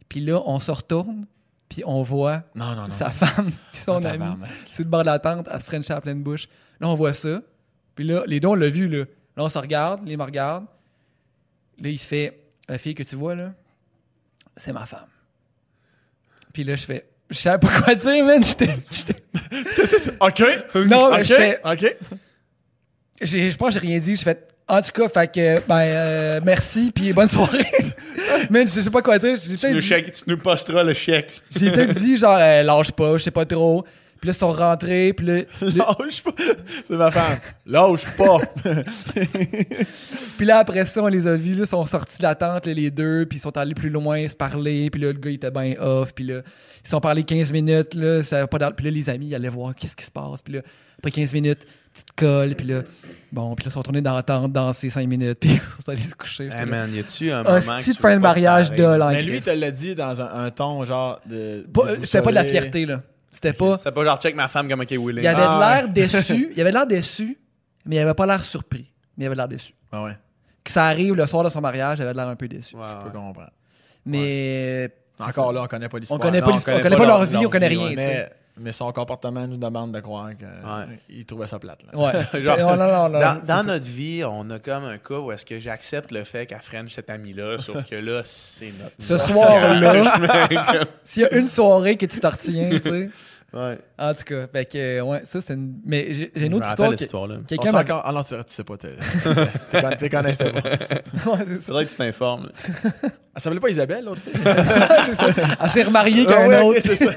Puis 0.10 0.22
là, 0.22 0.42
on 0.46 0.60
se 0.60 0.72
retourne, 0.72 1.28
puis 1.70 1.84
on 1.86 2.02
voit 2.02 2.42
Non, 2.56 2.76
non, 2.76 2.88
non. 2.88 2.94
sa 2.96 3.12
femme, 3.12 3.52
puis 3.72 3.82
son 3.82 4.04
Ah, 4.04 4.10
ami, 4.10 4.18
tabarnak. 4.20 4.50
sur 4.74 4.84
le 4.84 4.90
bord 4.90 5.02
de 5.02 5.06
la 5.06 5.20
tente, 5.20 5.48
à 5.50 5.60
se 5.60 5.66
frencher 5.66 5.92
à 5.92 5.98
la 5.98 6.02
pleine 6.02 6.24
bouche. 6.24 6.48
Là, 6.80 6.90
on 6.90 6.96
voit 6.96 7.14
ça. 7.14 7.42
Puis 7.94 8.06
là, 8.06 8.24
les 8.26 8.40
deux, 8.40 8.48
on 8.48 8.56
l'a 8.56 8.70
vu, 8.70 8.88
là. 8.88 9.06
Là, 9.38 9.44
on 9.44 9.50
se 9.50 9.60
regarde, 9.60 10.02
les 10.04 10.18
me 10.18 10.24
regardent. 10.24 10.66
Là, 11.80 11.90
il 11.90 12.00
fait, 12.00 12.41
la 12.70 12.78
fille 12.78 12.96
que 12.96 13.04
tu 13.04 13.16
vois, 13.16 13.36
là, 13.36 13.54
c'est 14.58 14.74
ma 14.74 14.86
femme. 14.86 15.08
Puis 16.54 16.64
là, 16.64 16.76
je 16.76 16.86
fais, 16.86 17.06
je 17.30 17.38
savais 17.38 17.60
pas 17.60 17.82
quoi 17.82 17.96
dire, 17.96 18.26
man. 18.26 18.44
J'étais, 18.44 18.76
OK. 20.20 20.44
Non, 20.88 21.12
mais 21.12 21.24
je 21.24 21.34
fais- 21.34 21.60
OK. 21.64 21.96
J'ai- 23.22 23.52
je 23.52 23.58
pense 23.58 23.76
que 23.76 23.80
j'ai 23.82 23.88
rien 23.88 24.00
dit. 24.00 24.16
J'ai 24.16 24.24
fait, 24.24 24.48
en 24.68 24.82
tout 24.82 24.92
cas, 24.92 25.08
fait 25.10 25.32
que, 25.32 25.60
ben, 25.68 25.80
euh, 25.82 26.40
merci, 26.44 26.92
puis 26.94 27.14
bonne 27.14 27.30
soirée. 27.30 27.66
Man, 28.50 28.68
je 28.68 28.80
sais 28.82 28.90
pas 28.90 29.02
quoi 29.02 29.20
dire. 29.20 29.36
J'ai 29.36 29.56
Tu 29.56 29.58
peut-être 29.62 29.74
nous, 29.74 29.80
dit- 29.82 29.88
chèques- 29.88 30.12
tu 30.14 30.24
nous 30.28 30.38
posteras 30.38 30.84
le 30.84 30.94
chèque. 30.94 31.40
j'ai 31.56 31.70
peut-être 31.72 31.94
dit, 32.00 32.18
genre, 32.18 32.38
euh, 32.40 32.64
lâche 32.64 32.92
pas, 32.92 33.18
je 33.18 33.24
sais 33.24 33.32
pas 33.32 33.46
trop. 33.46 33.86
Puis 34.22 34.28
là, 34.30 34.34
ils 34.36 34.40
sont 34.40 34.52
rentrés, 34.54 35.14
puis 35.14 35.26
là, 35.26 35.34
là- 35.62 35.96
Lâche 36.00 36.22
pas. 36.22 36.32
C'est 36.88 36.96
ma 36.96 37.10
femme. 37.12 37.38
Lâche 37.66 38.06
pas. 38.16 38.38
puis 40.38 40.46
là, 40.46 40.60
après 40.60 40.86
ça, 40.86 41.04
on 41.04 41.08
les 41.08 41.28
a 41.28 41.36
vus, 41.36 41.54
là, 41.54 41.64
ils 41.64 41.68
sont 41.68 41.86
sortis 41.86 42.18
de 42.20 42.24
la 42.24 42.36
tente, 42.36 42.66
là, 42.66 42.74
les 42.74 42.92
deux, 42.92 43.26
puis 43.28 43.38
ils 43.38 43.42
sont 43.42 43.56
allés 43.58 43.74
plus 43.74 43.90
loin, 43.90 44.28
se 44.28 44.36
parler, 44.36 44.90
puis 44.90 45.02
là, 45.02 45.08
le 45.12 45.20
gars, 45.20 45.30
il 45.32 45.36
était 45.36 45.52
bien 45.52 45.74
off, 45.80 46.14
puis 46.14 46.26
là, 46.26 46.42
ils 46.86 46.90
sont 46.90 47.00
parlé 47.02 47.24
15 47.24 47.52
minutes, 47.52 47.94
là, 47.96 48.24
ça 48.24 48.46
pas 48.48 48.58
d'al- 48.60 48.76
puis 48.76 48.86
là, 48.86 48.92
les 48.92 49.10
amis, 49.10 49.28
ils 49.28 49.36
allaient 49.36 49.50
voir 49.50 49.74
qu'est-ce 49.76 49.96
qui 49.96 50.06
se 50.06 50.12
passe, 50.12 50.42
puis 50.44 50.54
là, 50.56 50.62
après 51.00 51.12
15 51.12 51.34
minutes, 51.34 51.66
petite 51.92 52.12
colle, 52.16 52.56
puis 52.56 52.68
là, 52.68 52.82
bon, 53.32 53.56
puis 53.56 53.66
là, 53.66 53.70
ils 53.70 53.72
sont 53.72 53.80
retournés 53.80 54.02
dans 54.02 54.16
la 54.16 54.24
tente, 54.24 54.52
danser 54.54 54.90
5 54.90 55.08
minutes, 55.08 55.40
puis 55.40 55.50
ils 55.80 55.84
sont 55.84 55.90
allés 55.92 56.02
se 56.02 56.16
coucher. 56.16 56.46
Hey 56.46 56.52
là, 56.60 56.66
man, 56.66 56.94
y 56.94 57.00
a-tu 57.00 57.32
un 57.32 57.40
Un 57.40 57.44
moment. 57.60 57.76
que 57.78 57.82
style 57.82 57.96
tu 57.96 58.02
fin 58.02 58.16
de 58.16 58.20
mariage 58.22 58.70
de. 58.72 58.76
Mais 59.14 59.24
lui, 59.24 59.38
il 59.38 59.44
te 59.44 59.50
l'a 59.50 59.72
dit 59.72 59.96
dans 59.96 60.22
un, 60.22 60.46
un 60.46 60.50
ton 60.52 60.86
genre 60.86 61.20
de. 61.28 61.66
C'était 62.04 62.22
pas 62.22 62.30
de 62.30 62.36
la 62.36 62.44
fierté, 62.52 62.86
là. 62.86 63.02
C'était 63.32 63.54
pas. 63.54 63.78
C'est 63.78 63.92
pas 63.92 64.04
genre 64.06 64.20
check 64.20 64.36
ma 64.36 64.48
femme 64.48 64.68
comme 64.70 64.82
OK 64.82 64.92
willing. 64.92 65.24
Il 65.24 65.28
avait 65.28 65.44
Ah, 65.46 65.82
de 65.82 65.96
l'air 66.00 66.10
déçu. 66.10 66.52
Il 66.56 66.62
avait 66.62 66.72
l'air 66.72 66.86
déçu, 66.86 67.40
mais 67.86 67.96
il 67.96 68.00
avait 68.00 68.14
pas 68.14 68.26
l'air 68.26 68.44
surpris. 68.44 68.92
Mais 69.18 69.24
il 69.24 69.28
avait 69.28 69.36
l'air 69.36 69.48
déçu. 69.48 69.74
Ah 69.92 70.04
ouais. 70.04 70.18
Que 70.64 70.70
ça 70.72 70.86
arrive 70.86 71.16
le 71.16 71.26
soir 71.28 71.44
de 71.44 71.50
son 71.50 71.62
mariage, 71.62 72.00
il 72.00 72.04
avait 72.04 72.14
l'air 72.14 72.28
un 72.28 72.36
peu 72.36 72.48
déçu. 72.48 72.76
Ouais, 72.76 72.84
Je 72.88 72.94
peux 72.94 73.06
ouais. 73.06 73.12
comprendre. 73.12 73.50
Mais. 74.06 74.90
Encore 75.20 75.54
là, 75.54 75.64
on 75.64 75.68
connaît 75.68 75.88
pas 75.88 75.98
On 75.98 76.00
l'histoire. 76.00 76.20
connaît 76.20 76.40
non, 76.40 76.46
pas, 76.46 76.52
on 76.52 76.56
l'histoire- 76.56 76.78
on 76.78 76.82
connaît 76.82 76.96
connaît 76.96 76.98
pas 76.98 77.04
pas 77.04 77.08
leur- 77.08 77.18
leur 77.20 77.28
vie, 77.28 77.34
leur 77.34 77.46
on 77.46 77.50
connaît 77.50 77.70
vie, 77.70 77.78
rien. 77.78 77.88
ouais. 77.90 77.96
Mais, 77.96 78.32
mais 78.62 78.72
son 78.72 78.92
comportement 78.92 79.48
nous 79.48 79.58
demande 79.58 79.92
de 79.92 80.00
croire 80.00 80.28
Ouais. 80.28 81.00
qu'il 81.10 81.26
trouvait 81.26 81.48
ça 81.48 81.60
plate. 81.60 81.80
Là. 81.92 81.98
Ouais. 82.00 82.12
Genre, 82.42 82.56
C'est- 82.58 82.64
oh, 82.64 82.76
non, 82.76 82.88
non, 82.88 83.10
non, 83.10 83.20
Dans, 83.48 83.64
notre 83.66 83.86
vie, 83.86 84.24
on 84.24 84.50
a 84.50 84.60
comme 84.60 84.86
un 84.86 84.98
cas 84.98 85.20
où 85.20 85.32
est-ce 85.32 85.46
que 85.46 85.60
j'accepte 85.60 86.12
le 86.12 86.24
fait 86.24 86.46
qu'elle 86.46 86.62
French 86.62 86.92
cet 86.94 87.10
ami-là, 87.10 87.58
sauf 87.58 87.84
que 87.90 87.96
là, 87.96 88.22
c'est 88.24 88.72
notre. 88.80 88.96
Ce 89.00 89.18
soir-là, 89.18 89.94
là. 89.94 90.86
s'il 91.04 91.24
y 91.24 91.26
a 91.26 91.34
une 91.36 91.48
soirée 91.48 91.98
que 91.98 92.06
tu 92.06 92.20
t'en 92.20 92.30
retiens, 92.30 92.70
tu 92.70 92.90
sais. 92.90 93.10
ouais. 93.54 93.78
En 94.00 94.14
tout 94.14 94.24
cas, 94.24 94.48
fait 94.48 94.66
que, 94.66 95.02
ouais, 95.02 95.22
ça, 95.24 95.42
c'est 95.42 95.54
une. 95.54 95.74
Mais 95.86 96.14
j'ai 96.14 96.32
une 96.36 96.54
autre 96.54 96.68
histoire. 96.70 96.92
que- 96.96 97.44
Quelqu'un 97.48 97.72
m'a. 97.72 97.82
encore... 97.82 98.02
Ah 98.06 98.12
non, 98.12 98.24
tu, 98.24 98.36
tu 98.36 98.42
sais 98.48 98.64
pas. 98.64 98.78
T'es 98.78 98.96
t'es 99.72 99.82
con- 99.82 99.90
t'es 100.00 100.10
connaissais 100.10 100.52
pas. 100.52 100.62
Ouais, 100.70 100.78
c'est. 101.50 101.60
Faudrait 101.62 101.86
que 101.86 101.92
tu 101.92 101.98
t'informes. 101.98 102.50
Elle 103.36 103.42
s'appelait 103.42 103.60
pas 103.62 103.70
Isabelle, 103.70 104.06
l'autre 104.06 104.22
c'est 104.26 105.16
ça. 105.16 105.28
Elle 105.64 105.72
s'est 105.72 105.84
remariée 105.84 106.26
qu'un 106.26 106.36
Ah 106.44 106.48
ouais, 106.48 106.62
autre. 106.64 106.80
c'est 106.84 106.96
ça. 106.98 107.12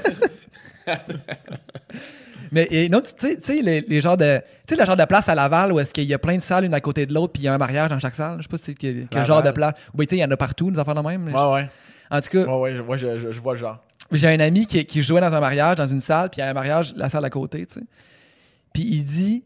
Mais 2.51 2.63
et 2.69 2.85
une 2.85 2.95
autre, 2.95 3.13
tu 3.15 3.35
sais- 3.41 3.61
les, 3.61 3.81
les 3.81 4.01
genres 4.01 4.17
de. 4.17 4.39
Tu 4.67 4.75
sais, 4.75 4.79
le 4.79 4.85
genre 4.85 4.95
de 4.95 5.05
place 5.05 5.27
à 5.29 5.35
Laval 5.35 5.71
où 5.73 5.79
est-ce 5.79 5.91
qu'il 5.93 6.03
y 6.05 6.13
a 6.13 6.19
plein 6.19 6.35
de 6.37 6.41
salles 6.41 6.65
une 6.65 6.73
à 6.73 6.79
côté 6.81 7.05
de 7.05 7.13
l'autre, 7.13 7.33
puis 7.33 7.41
il 7.41 7.45
y 7.45 7.47
a 7.47 7.53
un 7.53 7.57
mariage 7.57 7.89
dans 7.89 7.99
chaque 7.99 8.15
salle. 8.15 8.37
Je 8.37 8.43
sais 8.43 8.47
pas 8.49 8.57
si 8.57 8.63
c'est 8.65 8.73
quel, 8.75 9.25
genre 9.25 9.41
de 9.43 9.51
place. 9.51 9.73
Oui, 9.95 10.05
tu 10.05 10.11
sais, 10.11 10.17
il 10.19 10.21
y 10.21 10.25
en 10.25 10.31
a 10.31 10.37
partout, 10.37 10.69
des 10.69 10.77
affaires 10.79 10.95
de 10.95 11.01
même. 11.01 11.25
Ouais, 11.27 11.53
ouais. 11.53 11.69
En 12.11 12.21
tout 12.21 12.29
cas, 12.29 12.43
Ouais, 12.45 12.59
ouais, 12.59 12.75
je, 12.75 12.81
ouais, 12.81 12.97
je, 12.99 13.17
je- 13.17 13.31
je 13.31 13.39
vois 13.41 13.53
le 13.53 13.59
genre. 13.59 13.83
j'ai 14.11 14.27
un 14.27 14.39
ami 14.39 14.67
qui, 14.67 14.85
qui 14.85 15.01
jouait 15.01 15.21
dans 15.21 15.33
un 15.33 15.39
mariage, 15.39 15.77
dans 15.77 15.87
une 15.87 15.99
salle, 15.99 16.29
puis 16.29 16.39
il 16.39 16.43
y 16.43 16.47
a 16.47 16.49
un 16.49 16.53
mariage, 16.53 16.93
la 16.95 17.09
salle 17.09 17.25
à 17.25 17.29
côté, 17.31 17.65
tu 17.65 17.73
sais. 17.79 17.85
Puis 18.73 18.83
il 18.83 19.03
dit. 19.03 19.43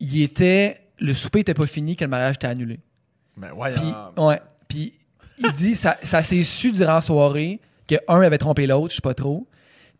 Il 0.00 0.22
était. 0.22 0.78
Le 1.00 1.12
souper 1.14 1.40
était 1.40 1.54
pas 1.54 1.66
fini 1.66 1.96
que 1.96 2.04
le 2.04 2.10
mariage 2.10 2.36
était 2.36 2.46
annulé. 2.46 2.80
Mais 3.36 3.50
ouais, 3.52 3.72
Puis, 3.74 3.94
ouais. 4.16 4.40
Puis 4.66 4.94
il 5.38 5.52
dit, 5.52 5.76
ça, 5.76 5.96
ça 6.02 6.22
s'est 6.24 6.42
su 6.42 6.72
durant 6.72 6.94
la 6.94 7.00
soirée 7.00 7.60
que 7.88 7.96
un 8.08 8.20
avait 8.20 8.38
trompé 8.38 8.66
l'autre, 8.66 8.90
je 8.90 8.96
sais 8.96 9.00
pas 9.02 9.14
trop. 9.14 9.46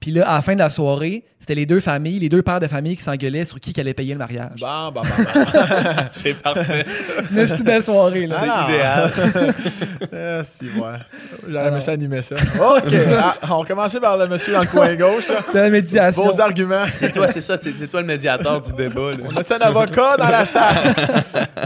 Puis 0.00 0.12
là, 0.12 0.28
à 0.30 0.36
la 0.36 0.42
fin 0.42 0.54
de 0.54 0.60
la 0.60 0.70
soirée, 0.70 1.24
c'était 1.40 1.56
les 1.56 1.66
deux 1.66 1.80
familles, 1.80 2.20
les 2.20 2.28
deux 2.28 2.40
pères 2.40 2.60
de 2.60 2.68
famille 2.68 2.94
qui 2.96 3.02
s'engueulaient 3.02 3.44
sur 3.44 3.58
qui 3.58 3.72
qui 3.72 3.80
allait 3.80 3.94
payer 3.94 4.12
le 4.12 4.18
mariage. 4.18 4.60
Bon, 4.60 4.92
bon, 4.92 5.00
bon, 5.02 5.24
bon. 5.24 5.50
C'est 6.12 6.34
parfait. 6.34 6.86
Mais 7.32 7.48
c'était 7.48 7.58
une 7.58 7.64
belle 7.64 7.84
soirée, 7.84 8.26
là. 8.28 8.36
C'est 8.40 8.48
Ah. 8.48 8.66
idéal. 8.68 9.12
Ah, 10.12 10.44
si, 10.44 10.66
ouais. 10.66 10.98
J'aurais 11.48 11.66
aimé 11.68 11.80
ça 11.80 11.90
animer 11.92 12.22
ça. 12.22 12.36
OK. 12.36 12.92
Ah, 13.18 13.34
on 13.56 13.64
commençait 13.64 13.98
par 13.98 14.16
le 14.16 14.28
monsieur 14.28 14.52
dans 14.52 14.60
le 14.60 14.66
coin 14.68 14.94
gauche. 14.94 15.26
Là. 15.28 15.42
C'était 15.46 15.58
la 15.62 15.70
médiation. 15.70 16.24
Vos 16.30 16.40
arguments. 16.40 16.84
C'est 16.92 17.10
toi, 17.10 17.26
c'est 17.26 17.40
ça, 17.40 17.58
c'est 17.60 17.76
c'est 17.76 17.88
toi 17.88 18.00
le 18.00 18.06
médiateur 18.06 18.60
du 18.60 18.72
débat. 18.74 19.10
là. 19.10 19.16
On 19.28 19.36
a 19.36 19.40
un 19.40 19.66
avocat 19.66 20.16
dans 20.16 20.28
la 20.28 20.44
salle? 20.44 20.76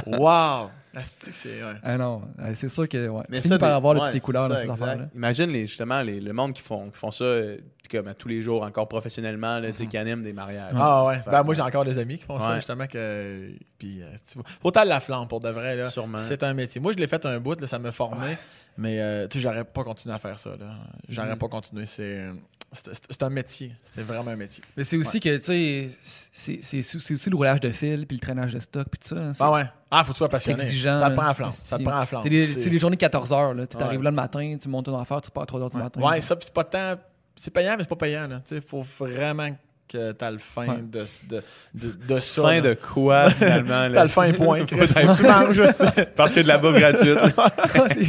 Wow. 0.06 0.70
Que 0.92 1.30
c'est. 1.32 1.62
ouais. 1.64 1.72
Ah 1.82 1.96
non, 1.96 2.22
euh, 2.38 2.52
c'est 2.54 2.68
sûr 2.68 2.86
que 2.88 3.08
ouais. 3.08 3.22
Mais 3.30 3.36
tu 3.36 3.42
finis 3.44 3.54
ça, 3.54 3.58
par 3.58 3.70
des- 3.70 3.74
avoir 3.76 3.94
ouais, 3.94 4.02
toutes 4.02 4.12
les 4.12 4.20
couleurs 4.20 4.42
ça, 4.48 4.54
dans 4.54 4.60
ces 4.60 4.68
affaires-là. 4.70 5.08
Imagine 5.14 5.50
les, 5.50 5.66
justement 5.66 6.02
les, 6.02 6.20
le 6.20 6.32
monde 6.34 6.52
qui 6.52 6.60
font, 6.60 6.90
qui 6.90 6.98
font 6.98 7.10
ça 7.10 7.24
euh, 7.24 7.56
comme 7.90 8.08
à 8.08 8.14
tous 8.14 8.28
les 8.28 8.42
jours, 8.42 8.62
encore 8.62 8.88
professionnellement, 8.88 9.58
là, 9.58 9.68
sais, 9.74 9.86
qui 9.86 9.96
animent 9.96 10.22
des 10.22 10.32
mariages. 10.34 10.74
Ah 10.76 11.04
ouais. 11.06 11.20
Ben, 11.24 11.42
moi, 11.42 11.54
j'ai 11.54 11.62
encore 11.62 11.84
des 11.86 11.96
amis 11.98 12.18
qui 12.18 12.24
font 12.24 12.38
ça, 12.38 12.56
justement. 12.56 12.86
que 12.86 13.52
Puis, 13.78 14.02
euh, 14.02 14.84
la 14.84 15.00
flamme 15.00 15.28
pour 15.28 15.40
de 15.40 15.48
vrai. 15.48 15.76
Là. 15.76 15.90
Sûrement. 15.90 16.18
C'est 16.18 16.42
un 16.42 16.52
métier. 16.54 16.80
Moi, 16.80 16.92
je 16.92 16.98
l'ai 16.98 17.06
fait 17.06 17.24
un 17.26 17.38
bout, 17.40 17.60
là, 17.60 17.66
ça 17.66 17.78
m'a 17.78 17.92
formé. 17.92 18.36
Mais, 18.78 19.00
euh, 19.00 19.26
tu 19.28 19.38
sais, 19.38 19.42
j'aurais 19.42 19.64
pas 19.64 19.84
continué 19.84 20.14
à 20.14 20.18
faire 20.18 20.38
ça. 20.38 20.50
là. 20.58 20.74
J'aurais 21.08 21.32
Mhm. 21.32 21.38
pas 21.38 21.48
continué. 21.48 21.86
C'est. 21.86 22.28
C'est 22.72 23.22
un 23.22 23.28
métier. 23.30 23.72
C'était 23.84 24.02
vraiment 24.02 24.30
un 24.30 24.36
métier. 24.36 24.64
Mais 24.76 24.84
c'est 24.84 24.96
aussi 24.96 25.20
que, 25.20 25.36
tu 25.36 25.44
sais, 25.44 26.60
c'est- 26.62 27.12
aussi 27.12 27.30
le 27.30 27.36
roulage 27.36 27.60
de 27.60 27.68
fil, 27.70 28.06
puis 28.06 28.16
le 28.16 28.20
traînage 28.20 28.54
de 28.54 28.60
stock, 28.60 28.86
puis 28.90 28.98
tout 28.98 29.14
ça. 29.14 29.22
hein, 29.22 29.32
Ah 29.38 29.52
ouais. 29.52 29.64
Ah, 29.90 30.04
faut 30.04 30.08
que 30.12 30.14
tu 30.14 30.18
sois 30.18 30.28
passionné. 30.30 30.62
exigeant. 30.62 30.98
ça 30.98 31.10
te 31.10 31.14
prend 31.14 31.24
la 31.26 31.34
flamme. 31.34 31.52
Ça 31.52 31.78
te 31.78 31.82
prend 31.82 31.98
la 31.98 32.06
flamme. 32.06 32.22
C'est 32.24 32.30
des, 32.30 32.78
journées 32.78 32.96
de 32.96 33.00
14 33.00 33.30
heures. 33.32 33.52
Là. 33.54 33.66
Tu 33.66 33.76
Ouais. 33.76 33.82
arrives 33.82 34.02
là 34.02 34.10
le 34.10 34.16
matin, 34.16 34.56
tu 34.60 34.68
montes 34.68 34.86
ton 34.86 34.98
affaire, 34.98 35.20
tu 35.20 35.30
pars 35.30 35.42
à 35.42 35.46
3 35.46 35.60
heures 35.60 35.68
du 35.70 35.76
Ouais, 35.76 35.82
matin. 35.82 36.00
Ouais, 36.00 36.20
ça, 36.22 36.34
puis 36.34 36.46
c'est 36.46 36.54
pas 36.54 36.64
tant. 36.64 36.96
C'est 37.36 37.50
payant, 37.50 37.72
mais 37.76 37.82
c'est 37.84 37.88
pas 37.88 37.96
payant. 37.96 38.28
Il 38.50 38.60
faut 38.62 38.82
vraiment 38.82 39.48
que 39.92 40.12
t'as 40.12 40.30
le 40.30 40.38
fin 40.38 40.66
Ouais. 40.68 40.82
de, 40.82 41.04
de, 41.28 41.42
de, 41.74 41.92
de 42.14 42.20
ça. 42.20 42.42
Fin 42.42 42.54
là. 42.54 42.60
de 42.60 42.74
quoi, 42.74 43.30
finalement? 43.38 43.88
T'as 43.92 44.02
le 44.04 44.08
fin 44.08 44.32
point. 44.32 44.64
Tu 44.66 44.74
manges 44.76 45.52
juste. 45.54 45.84
Parce 46.16 46.34
que 46.34 46.40
de 46.40 46.48
la 46.48 46.58
bouffe 46.58 46.78
gratuite. 46.78 47.18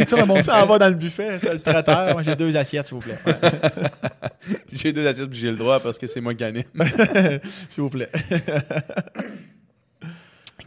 c'est 0.08 0.20
un 0.20 0.26
bon 0.26 0.42
Ça 0.42 0.64
en 0.64 0.66
va 0.68 0.78
dans 0.80 0.90
le 0.90 0.96
buffet. 0.96 1.40
T'as 1.40 1.54
le 1.54 1.60
traiteur. 1.60 2.14
Moi, 2.14 2.24
j'ai 2.24 2.36
deux 2.36 2.56
assiettes, 2.56 2.88
s'il 2.88 2.96
vous 2.96 3.02
plaît. 3.02 3.18
Ouais. 3.26 3.34
j'ai 4.72 4.92
deux 4.94 5.06
assiettes 5.08 5.30
puis 5.30 5.40
j'ai 5.40 5.52
le 5.52 5.58
droit 5.58 5.80
parce 5.80 5.98
que 6.00 6.08
c'est 6.08 6.22
moi 6.22 6.34
qui 6.34 6.44
anime. 6.44 6.64
S'il 7.70 7.84
vous 7.84 7.90
plaît. 7.90 8.10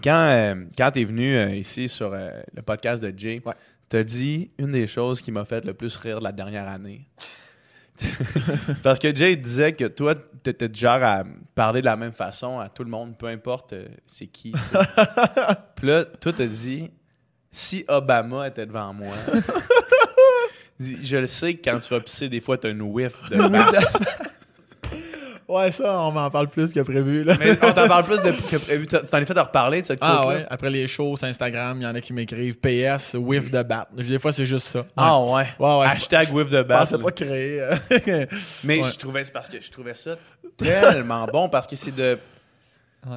Quand, 0.03 0.29
euh, 0.31 0.55
quand 0.77 0.91
tu 0.93 1.01
es 1.01 1.05
venu 1.05 1.35
euh, 1.37 1.55
ici 1.55 1.89
sur 1.89 2.13
euh, 2.13 2.31
le 2.55 2.63
podcast 2.63 3.03
de 3.03 3.13
Jay, 3.17 3.41
Ouais. 3.45 3.55
tu 3.91 3.97
as 3.97 4.05
dit 4.05 4.51
une 4.59 4.73
des 4.73 4.87
choses 4.87 5.21
qui 5.21 5.33
m'a 5.33 5.45
fait 5.45 5.65
le 5.65 5.75
plus 5.75 5.97
rire 5.97 6.19
de 6.19 6.25
la 6.25 6.33
dernière 6.33 6.69
année. 6.69 7.07
Parce 8.83 8.99
que 8.99 9.15
Jay 9.15 9.37
disait 9.37 9.73
que 9.73 9.85
toi, 9.85 10.15
tu 10.15 10.51
étais 10.51 10.69
du 10.69 10.79
genre 10.79 11.03
à 11.03 11.25
parler 11.55 11.81
de 11.81 11.87
la 11.87 11.97
même 11.97 12.13
façon 12.13 12.59
à 12.59 12.69
tout 12.69 12.85
le 12.85 12.91
monde, 12.91 13.17
peu 13.17 13.27
importe 13.27 13.73
euh, 13.73 13.87
c'est 14.07 14.27
qui. 14.27 14.53
Puis 15.77 15.87
là, 15.87 16.05
toi, 16.05 16.33
tu 16.33 16.47
dit 16.49 16.91
si 17.51 17.85
Obama 17.89 18.49
était 18.49 18.67
devant 18.67 18.93
moi. 18.93 19.15
Je 20.79 21.17
le 21.17 21.27
sais 21.27 21.55
que 21.55 21.71
quand 21.71 21.79
tu 21.79 21.89
vas 21.95 22.01
pisser, 22.01 22.29
des 22.29 22.43
fois, 22.43 22.59
tu 22.59 22.67
as 22.67 22.71
une 22.71 22.83
whiff 22.83 23.31
de 23.31 23.37
Ouais, 25.49 25.71
ça, 25.71 26.01
on 26.01 26.11
m'en 26.13 26.29
parle 26.31 26.49
plus 26.49 26.73
que 26.73 26.81
prévu. 26.81 27.23
Là. 27.23 27.35
Mais 27.39 27.53
on 27.63 27.73
t'en 27.73 27.87
parle 27.87 28.05
plus 28.05 28.21
depuis 28.23 28.43
que 28.51 28.57
prévu. 28.57 28.87
T'en 28.89 29.19
es 29.19 29.25
fait 29.25 29.39
à 29.39 29.45
reparler 29.45 29.81
de 29.83 29.87
cette 29.87 30.01
Ah 30.03 30.27
ouais, 30.27 30.45
après 30.51 30.71
les 30.71 30.87
shows 30.89 31.17
sur 31.17 31.27
Instagram, 31.29 31.79
il 31.81 31.85
y 31.85 31.87
en 31.87 31.95
a 31.95 32.01
qui 32.01 32.13
m'écrivent 32.13 32.57
PS, 32.59 33.15
whiff 33.15 33.51
de 33.51 33.63
bat. 33.63 33.89
Des 33.93 34.19
fois, 34.19 34.33
c'est 34.33 34.45
juste 34.47 34.67
ça. 34.67 34.81
Ouais. 34.81 34.87
Ah 34.97 35.21
ouais. 35.23 35.47
Ouais, 35.59 35.79
ouais. 35.81 35.87
Hashtag 35.87 36.33
whiff 36.33 36.51
de 36.51 36.63
basse. 36.63 36.91
pensais 36.91 37.03
pas 37.05 37.11
créer. 37.13 37.61
euh, 37.61 38.27
Mais 38.65 38.83
je 38.83 38.97
trouvais 38.99 39.25
c'est 39.25 39.33
parce 39.33 39.49
que 39.49 39.61
je 39.61 39.71
trouvais 39.71 39.95
ça 39.95 40.17
tellement 40.57 41.27
bon 41.33 41.49
parce 41.49 41.67
que 41.69 41.77
c'est 41.77 41.95
de. 41.95 42.19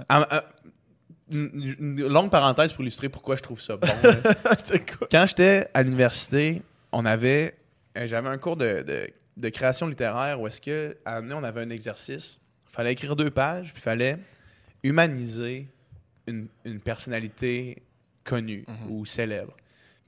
Ah, 0.07 0.27
ah, 0.29 0.43
une, 1.31 1.75
une 1.79 2.07
longue 2.07 2.29
parenthèse 2.29 2.73
pour 2.73 2.81
illustrer 2.81 3.09
pourquoi 3.09 3.35
je 3.37 3.41
trouve 3.41 3.59
ça 3.61 3.75
bon. 3.77 3.87
c'est? 4.65 4.83
Quand 5.11 5.25
j'étais 5.27 5.67
à 5.73 5.81
l'université, 5.81 6.61
on 6.91 7.05
avait 7.05 7.55
j'avais 8.05 8.29
un 8.29 8.37
cours 8.37 8.55
de, 8.55 8.83
de- 8.87 9.09
de 9.39 9.49
création 9.49 9.87
littéraire 9.87 10.39
où 10.39 10.47
est-ce 10.47 10.61
que 10.61 10.97
à 11.05 11.17
un 11.17 11.21
moment 11.21 11.35
donné, 11.35 11.47
on 11.47 11.49
avait 11.49 11.61
un 11.61 11.69
exercice. 11.69 12.39
Il 12.69 12.71
fallait 12.75 12.91
écrire 12.93 13.15
deux 13.15 13.31
pages, 13.31 13.73
puis 13.73 13.81
il 13.81 13.83
fallait 13.83 14.17
humaniser 14.83 15.67
une, 16.27 16.47
une 16.65 16.79
personnalité 16.79 17.81
connue 18.23 18.65
ou 18.89 19.05
célèbre. 19.05 19.55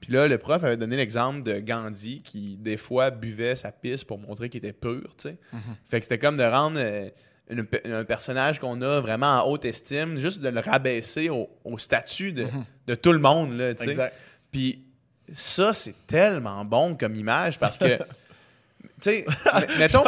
Puis 0.00 0.12
là, 0.12 0.26
le 0.26 0.36
prof 0.38 0.62
avait 0.64 0.76
donné 0.76 0.96
l'exemple 0.96 1.42
de 1.42 1.60
Gandhi 1.60 2.22
qui, 2.22 2.56
des 2.56 2.76
fois, 2.76 3.10
buvait 3.10 3.54
sa 3.56 3.70
pisse 3.70 4.02
pour 4.04 4.18
montrer 4.18 4.48
qu'il 4.48 4.58
était 4.58 4.72
pur, 4.72 5.14
tu 5.16 5.28
sais. 5.28 5.36
Fait 5.88 6.00
que 6.00 6.04
c'était 6.04 6.18
comme 6.18 6.36
de 6.36 6.42
rendre 6.44 6.76
euh, 6.78 7.08
une 7.50 7.66
un 7.84 8.04
personnage 8.04 8.58
qu'on 8.58 8.80
a 8.82 9.00
vraiment 9.00 9.42
en 9.42 9.48
haute 9.48 9.64
estime, 9.64 10.18
juste 10.18 10.40
de 10.40 10.48
le 10.48 10.60
rabaisser 10.60 11.28
au, 11.28 11.48
au 11.64 11.78
statut 11.78 12.32
de, 12.32 12.46
de 12.86 12.94
tout 12.94 13.12
le 13.12 13.18
monde, 13.20 13.56
là, 13.56 13.74
tu 13.74 13.84
sais. 13.84 13.94
Puis 14.50 14.84
ça, 15.32 15.72
c'est 15.72 15.94
tellement 16.06 16.64
bon 16.64 16.96
comme 16.96 17.14
image 17.14 17.58
parce 17.58 17.78
que, 17.78 17.98
tu 19.02 19.10
sais, 19.10 19.26
mettons... 19.78 20.02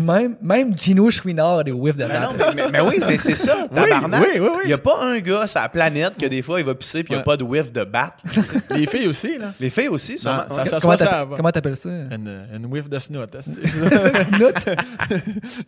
Même, 0.00 0.36
même 0.42 0.76
Gino 0.76 1.10
Chouinard 1.10 1.58
a 1.58 1.64
des 1.64 1.72
whiffs 1.72 1.96
de 1.96 2.04
Mais, 2.04 2.20
non, 2.20 2.32
mais, 2.36 2.44
mais- 2.54 2.68
mais 2.72 2.80
oui, 2.80 3.00
mais 3.06 3.18
c'est 3.18 3.34
ça, 3.36 3.66
tabarnak. 3.74 4.20
oui, 4.22 4.40
oui, 4.40 4.48
oui. 4.52 4.60
Il 4.64 4.68
n'y 4.68 4.72
a 4.72 4.78
pas 4.78 4.98
un 5.02 5.18
gars 5.20 5.46
sur 5.46 5.60
la 5.60 5.68
planète 5.68 6.14
que 6.20 6.26
des 6.26 6.42
fois, 6.42 6.58
il 6.60 6.66
va 6.66 6.74
pisser 6.74 7.04
puis 7.04 7.12
il 7.12 7.16
n'y 7.16 7.16
a 7.16 7.18
Ouais. 7.20 7.24
pas 7.24 7.36
de 7.36 7.44
whiff 7.44 7.70
de 7.72 7.84
bat. 7.84 8.14
Les 8.70 8.86
filles 8.86 9.06
aussi, 9.08 9.38
là. 9.38 9.52
Les 9.60 9.70
filles 9.70 9.88
aussi, 9.88 10.18
ça- 10.18 10.46
Ok. 10.50 10.66
ça- 10.68 10.78
Comment 10.80 10.96
ça 10.96 11.06
t'appelles- 11.06 11.36
comment 11.36 11.50
t'appelles 11.52 11.76
ça? 11.76 11.88
Une, 11.88 12.46
une 12.54 12.66
whiff 12.66 12.88
de. 12.88 12.98
Snoot? 12.98 13.30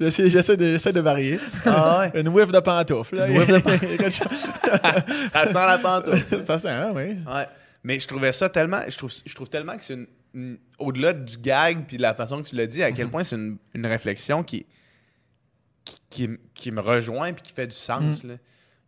J'essaie 0.01 0.31
j'essaie 0.31 0.57
de, 0.57 0.65
j'essaie 0.73 0.93
de 0.93 1.01
varier. 1.01 1.39
Ah 1.67 2.01
ouais. 2.13 2.21
Une 2.21 2.29
whiff 2.29 2.51
de 2.51 2.61
pantoufle. 2.61 3.17
là. 3.17 3.29
Une 3.29 3.39
whiff 3.39 3.49
de 3.49 4.11
Ça 4.11 5.47
sent 5.47 5.53
la 5.55 5.79
pantoufle. 5.79 6.43
ça 6.45 6.59
sent, 6.59 6.69
hein, 6.69 6.91
oui. 6.95 7.17
Ouais. 7.27 7.47
Mais 7.85 7.99
je 7.99 8.07
trouvais 8.07 8.33
ça 8.33 8.49
tellement. 8.49 8.81
Je 8.89 8.97
trouve, 8.97 9.11
je 9.25 9.35
trouve 9.35 9.49
tellement 9.49 9.77
que 9.77 9.83
c'est 9.83 9.95
une. 9.95 10.07
Une- 10.35 10.59
Au-delà 10.79 11.13
du 11.13 11.37
gag 11.39 11.85
puis 11.87 11.97
de 11.97 12.03
la 12.03 12.15
façon 12.15 12.43
que 12.43 12.49
tu 12.49 12.57
l'as 12.57 12.67
dit, 12.67 12.83
à 12.83 12.91
quel 12.93 13.09
point 13.11 13.23
c'est 13.25 13.37
une, 13.37 13.59
une 13.75 13.87
réflexion 13.87 14.43
qui, 14.43 14.67
qui, 15.85 16.27
qui, 16.27 16.29
qui 16.55 16.71
me 16.71 16.81
rejoint 16.81 17.33
puis 17.33 17.43
qui 17.43 17.53
fait 17.53 17.67
du 17.67 17.75
sens. 17.75 18.23
Il 18.25 18.29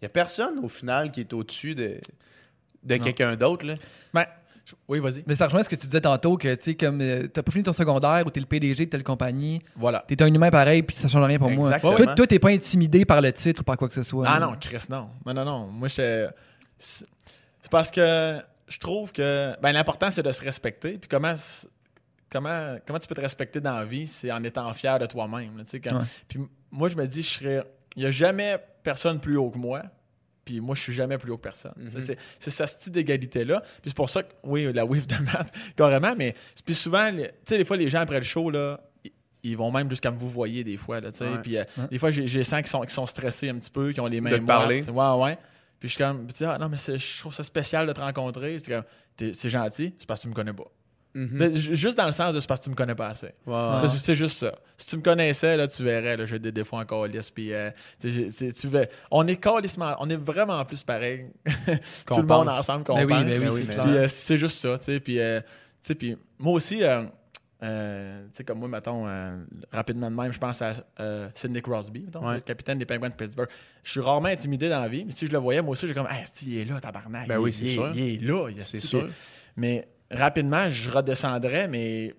n'y 0.03 0.07
a 0.07 0.09
personne 0.09 0.59
au 0.63 0.69
final 0.69 1.11
qui 1.11 1.21
est 1.21 1.33
au-dessus 1.33 1.75
de, 1.75 1.99
de 2.83 2.97
quelqu'un 2.97 3.37
d'autre. 3.37 3.65
Ben, 4.13 4.25
oui, 4.89 4.99
vas-y. 4.99 5.23
Mais 5.27 5.37
ça 5.37 5.45
rejoint 5.47 5.63
ce 5.63 5.69
que 5.69 5.77
tu 5.77 5.87
disais 5.87 6.01
tantôt, 6.01 6.37
que 6.39 6.55
tu 6.55 6.63
sais, 6.63 6.75
comme 6.75 7.01
euh, 7.03 7.29
t'as 7.29 7.43
pas 7.43 7.53
fini 7.53 7.65
ton 7.65 7.73
secondaire 7.75 8.25
ou 8.27 8.31
t'es 8.31 8.41
le 8.41 8.47
PDG 8.47 8.87
de 8.87 8.91
telle 8.91 9.05
compagnie, 9.05 9.61
Voilà. 9.77 10.05
t'es 10.09 10.21
un 10.23 10.33
humain 10.33 10.51
pareil, 10.51 10.83
puis 10.83 10.97
ça 10.97 11.07
change 11.07 11.25
rien 11.27 11.39
pour 11.39 11.51
Exactement. 11.51 11.93
moi. 11.93 12.05
Toi, 12.05 12.15
toi, 12.15 12.27
t'es 12.27 12.39
pas 12.39 12.49
intimidé 12.51 13.05
par 13.05 13.21
le 13.21 13.31
titre 13.33 13.61
ou 13.61 13.65
par 13.65 13.77
quoi 13.77 13.89
que 13.89 13.95
ce 13.95 14.03
soit. 14.03 14.27
Ah 14.27 14.39
là. 14.41 14.47
non, 14.47 14.55
Chris, 14.59 14.85
non. 14.89 15.11
Non, 15.27 15.35
non, 15.35 15.45
non. 15.45 15.67
Moi, 15.69 15.89
j'étais. 15.89 16.29
C'est 16.79 17.07
parce 17.71 17.91
que 17.91 18.39
je 18.69 18.79
trouve 18.79 19.13
que. 19.13 19.55
Ben, 19.61 19.73
l'important, 19.73 20.11
c'est 20.11 20.23
de 20.23 20.33
se 20.33 20.43
respecter. 20.45 20.99
Puis 20.99 21.09
comment. 21.09 21.35
Comment, 22.31 22.77
comment 22.85 22.99
tu 22.99 23.07
peux 23.07 23.15
te 23.15 23.21
respecter 23.21 23.61
dans 23.61 23.77
la 23.77 23.85
vie, 23.85 24.07
c'est 24.09 24.33
en 24.33 24.43
étant 24.43 24.73
fier 24.75 24.99
de 24.99 25.07
toi-même. 25.07 25.57
là, 25.57 25.63
tu 25.65 25.71
sais, 25.71 25.81
quand- 25.81 25.99
Ouais. 25.99 26.05
Puis 26.27 26.41
moi, 26.73 26.89
je 26.89 26.97
me 26.97 27.07
dis, 27.07 27.23
je 27.23 27.29
serais. 27.29 27.63
Il 27.95 28.01
n'y 28.03 28.07
a 28.09 28.11
jamais 28.11 28.59
personne 28.83 29.21
plus 29.21 29.37
haut 29.37 29.51
que 29.51 29.59
moi. 29.59 29.83
Puis 30.45 30.61
moi, 30.61 30.75
je 30.75 30.81
suis 30.83 30.93
jamais 30.93 31.17
plus 31.17 31.31
haut 31.31 31.37
que 31.37 31.43
personne. 31.43 31.73
Mhm. 31.77 32.01
C'est 32.03 32.19
c'est 32.41 32.51
ce 32.51 32.67
style 32.67 32.93
d'égalité-là. 32.93 33.61
Puis 33.61 33.71
c'est 33.87 33.95
pour 33.97 34.11
ça 34.11 34.25
que, 34.25 34.33
oui, 34.43 34.71
la 34.73 34.85
whiff 34.85 35.07
de 35.07 35.15
maths, 35.23 35.55
carrément. 35.77 36.15
Mais 36.19 36.35
puis 36.67 36.75
souvent, 36.75 37.09
tu 37.13 37.23
sais, 37.47 37.57
des 37.59 37.65
fois, 37.65 37.77
les 37.77 37.89
gens 37.89 38.01
après 38.01 38.17
le 38.19 38.25
show, 38.25 38.51
là, 38.51 38.81
ils- 39.45 39.57
vont 39.57 39.71
même 39.71 39.89
jusqu'à 39.89 40.11
me 40.11 40.19
vous 40.19 40.29
voyer 40.29 40.65
des 40.65 40.77
fois. 40.77 41.01
Là. 41.01 41.11
Ouais. 41.21 41.39
Puis 41.43 41.57
euh, 41.57 41.65
Ouais. 41.79 41.87
des 41.93 41.99
fois, 41.99 42.11
j'ai 42.11 42.27
j'ai 42.27 42.43
sens 42.43 42.59
qu'ils 42.61 42.69
sont, 42.69 42.81
qu'ils 42.81 42.91
sont 42.91 43.07
stressés 43.07 43.49
un 43.51 43.55
petit 43.55 43.71
peu, 43.71 43.93
qui 43.93 44.01
ont 44.01 44.07
les 44.07 44.21
mains 44.21 44.31
te 44.31 44.35
moites, 44.37 44.47
parler. 44.47 44.83
Ouais, 44.83 45.23
ouais. 45.25 45.39
Puis 45.85 45.91
je 45.91 45.97
suis 45.97 46.03
comme, 46.03 46.27
tu 46.33 46.45
ah, 46.47 46.57
non, 46.57 46.71
mais 46.71 46.79
je 46.79 47.19
trouve 47.21 47.35
ça 47.35 47.45
spécial 47.45 47.87
de 47.87 47.93
te 47.93 48.01
rencontrer. 48.01 48.59
C'est 48.59 48.73
comme, 48.73 48.85
t'es- 49.19 49.35
c'est 49.35 49.51
gentil, 49.51 49.93
c'est 49.99 50.07
parce 50.09 50.21
que 50.21 50.23
tu 50.23 50.29
me 50.31 50.35
connais 50.35 50.55
pas. 50.55 50.65
Mhm. 51.13 51.55
Juste 51.55 51.99
dans 51.99 52.07
le 52.07 52.13
sens 52.13 52.33
de 52.33 52.41
c'est 52.41 52.47
parce 52.49 52.61
que 52.61 52.65
tu 52.65 52.71
me 52.71 52.75
connais 52.75 52.95
pas 52.95 53.09
assez. 53.09 53.35
C'est 54.01 54.15
juste 54.15 54.39
ça. 54.39 54.55
Si 54.79 54.87
tu 54.87 54.97
me 54.97 55.03
connaissais, 55.03 55.59
là, 55.59 55.69
tu 55.69 55.85
verrais, 55.85 56.17
là, 56.17 56.25
j'ai 56.25 56.39
des 56.39 56.53
défauts 56.53 56.79
en 56.79 56.87
calice. 56.87 57.29
Puis, 57.31 57.53
euh, 57.53 57.71
tu 58.01 58.67
ver- 58.69 58.89
on 59.11 59.27
est 59.27 59.37
calissement, 59.37 59.95
on 60.01 60.09
est 60.09 60.17
vraiment 60.17 60.65
plus 60.65 60.83
pareil. 60.83 61.27
Tout 62.07 62.17
le 62.17 62.23
monde 62.23 62.49
ensemble 62.49 62.85
qu'on 62.85 62.95
Ben 62.95 63.05
oui, 63.05 63.13
pense. 63.13 63.25
ben 63.43 63.51
oui, 63.53 63.63
Ben 63.65 63.75
oui, 63.77 63.83
c'est 63.85 63.99
euh, 63.99 64.09
c'est 64.09 64.37
juste 64.39 64.59
ça. 64.59 64.79
Puis, 65.01 65.21
euh, 65.21 65.41
puis 65.99 66.17
moi 66.39 66.55
aussi, 66.55 66.83
euh, 67.63 68.25
tu 68.27 68.39
sais, 68.39 68.45
comme 68.45 68.59
moi, 68.59 68.69
mettons, 68.69 69.07
euh, 69.07 69.37
rapidement 69.73 70.11
de 70.11 70.17
même, 70.17 70.33
je 70.33 70.39
pense 70.39 70.61
à 70.63 70.73
euh, 71.01 71.29
Sidney 71.35 71.63
Crosby, 71.63 72.01
mettons, 72.05 72.27
Ouais. 72.27 72.37
le 72.37 72.41
capitaine 72.41 72.79
des 72.79 72.85
Penguins 72.87 73.09
de 73.09 73.15
Pittsburgh. 73.15 73.49
Je 73.83 73.91
suis 73.91 74.01
rarement 74.01 74.29
intimidé 74.29 74.69
dans 74.69 74.81
la 74.81 74.89
vie, 74.89 75.05
mais 75.05 75.13
si 75.13 75.27
je 75.27 75.33
le 75.33 75.39
voyais, 75.39 75.63
moi 75.63 75.73
aussi, 75.73 75.87
j'ai 75.87 75.95
comme, 75.95 76.07
ah, 76.11 76.17
il 76.43 76.59
est 76.59 76.65
là, 76.65 76.81
tabarnak. 76.81 77.29
Ben 77.29 77.37
il, 77.37 77.39
oui, 77.39 77.51
il 77.51 77.53
c'est 77.53 77.65
est- 77.65 77.75
sûr. 77.75 77.93
Il 77.95 78.03
est 78.03 78.21
là, 78.27 78.49
il 78.51 78.59
est 78.61 78.65
C'est 78.65 78.81
sûr. 78.81 79.09
Mais 79.57 79.89
rapidement, 80.11 80.69
je 80.71 80.91
redescendrais, 80.91 81.69
mais. 81.69 82.15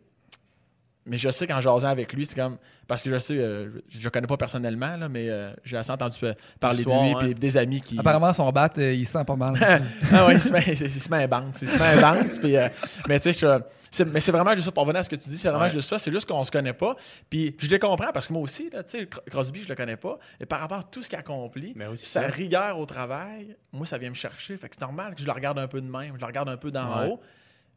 Mais 1.08 1.20
je 1.20 1.30
sais 1.30 1.46
qu'en 1.46 1.62
jasant 1.62 1.88
avec 1.90 2.12
lui, 2.14 2.26
c'est 2.26 2.36
comme. 2.36 2.58
Parce 2.88 3.02
que 3.04 3.10
je 3.12 3.18
sais, 3.20 3.38
euh, 3.38 3.70
je 3.90 4.04
le 4.04 4.10
connais 4.10 4.26
pas 4.28 4.38
personnellement, 4.38 4.98
là, 4.98 5.08
mais 5.08 5.30
euh, 5.30 5.54
j'ai 5.64 5.78
assez 5.78 5.92
entendu 5.92 6.18
parler 6.60 6.84
de 6.84 6.90
lui, 6.90 7.16
puis 7.20 7.36
des 7.36 7.58
amis 7.58 7.80
qui. 7.82 7.98
Apparemment, 8.00 8.34
son 8.34 8.52
bat, 8.52 8.70
euh, 8.80 8.94
il 8.94 9.06
sent 9.06 9.24
pas 9.26 9.36
mal. 9.36 9.54
ah 10.12 10.26
ouais, 10.26 10.36
il 10.36 10.42
se 10.42 10.52
met, 10.52 10.64
il 10.68 10.78
se 11.02 11.10
met 11.10 11.24
un 11.24 11.28
bounce. 11.28 11.62
Il 11.62 11.68
se 11.68 11.78
met 11.78 11.86
un 11.86 12.02
bounce. 12.02 12.40
puis, 12.40 12.58
euh, 12.58 12.68
mais 13.08 13.20
tu 13.20 13.32
sais, 13.34 14.06
mais 14.12 14.20
c'est 14.20 14.32
vraiment 14.32 14.54
juste 14.56 14.66
ça. 14.66 14.72
Pour 14.72 14.84
revenir 14.84 15.02
à 15.02 15.04
ce 15.04 15.10
que 15.10 15.16
tu 15.16 15.30
dis, 15.30 15.38
c'est 15.38 15.48
vraiment 15.50 15.66
Ouais. 15.66 15.70
juste 15.70 15.88
ça. 15.90 15.98
C'est 16.00 16.12
juste 16.12 16.28
qu'on 16.28 16.44
se 16.44 16.52
connaît 16.52 16.74
pas. 16.74 16.96
Puis, 17.30 17.56
je 17.60 17.68
les 17.70 17.80
comprends 17.80 18.12
parce 18.12 18.28
que 18.28 18.34
moi 18.34 18.42
aussi, 18.42 18.70
là, 18.72 18.84
tu 18.84 18.98
sais, 18.98 19.06
Cro- 19.06 19.22
Crosby, 19.30 19.64
je 19.64 19.70
le 19.70 19.76
connais 19.76 19.98
pas. 19.98 20.18
Et 20.40 20.46
par 20.48 20.60
rapport 20.60 20.80
à 20.80 20.84
tout 20.84 21.02
ce 21.04 21.10
qu'il 21.10 21.18
accomplit, 21.20 21.76
sa 21.98 22.22
ça. 22.22 22.28
rigueur 22.28 22.78
au 22.80 22.86
travail, 22.88 23.56
moi, 23.72 23.86
ça 23.86 23.98
vient 24.00 24.10
me 24.10 24.16
chercher. 24.16 24.58
Fait 24.58 24.70
que 24.70 24.76
c'est 24.78 24.82
normal 24.86 25.14
que 25.16 25.22
je 25.22 25.26
le 25.28 25.32
regarde 25.32 25.60
un 25.60 25.68
peu 25.68 25.80
de 25.82 25.88
même. 25.90 26.14
Je 26.16 26.20
le 26.20 26.26
regarde 26.26 26.50
un 26.50 26.58
peu 26.58 26.72
d'en 26.72 27.00
Ouais. 27.02 27.08
haut. 27.10 27.22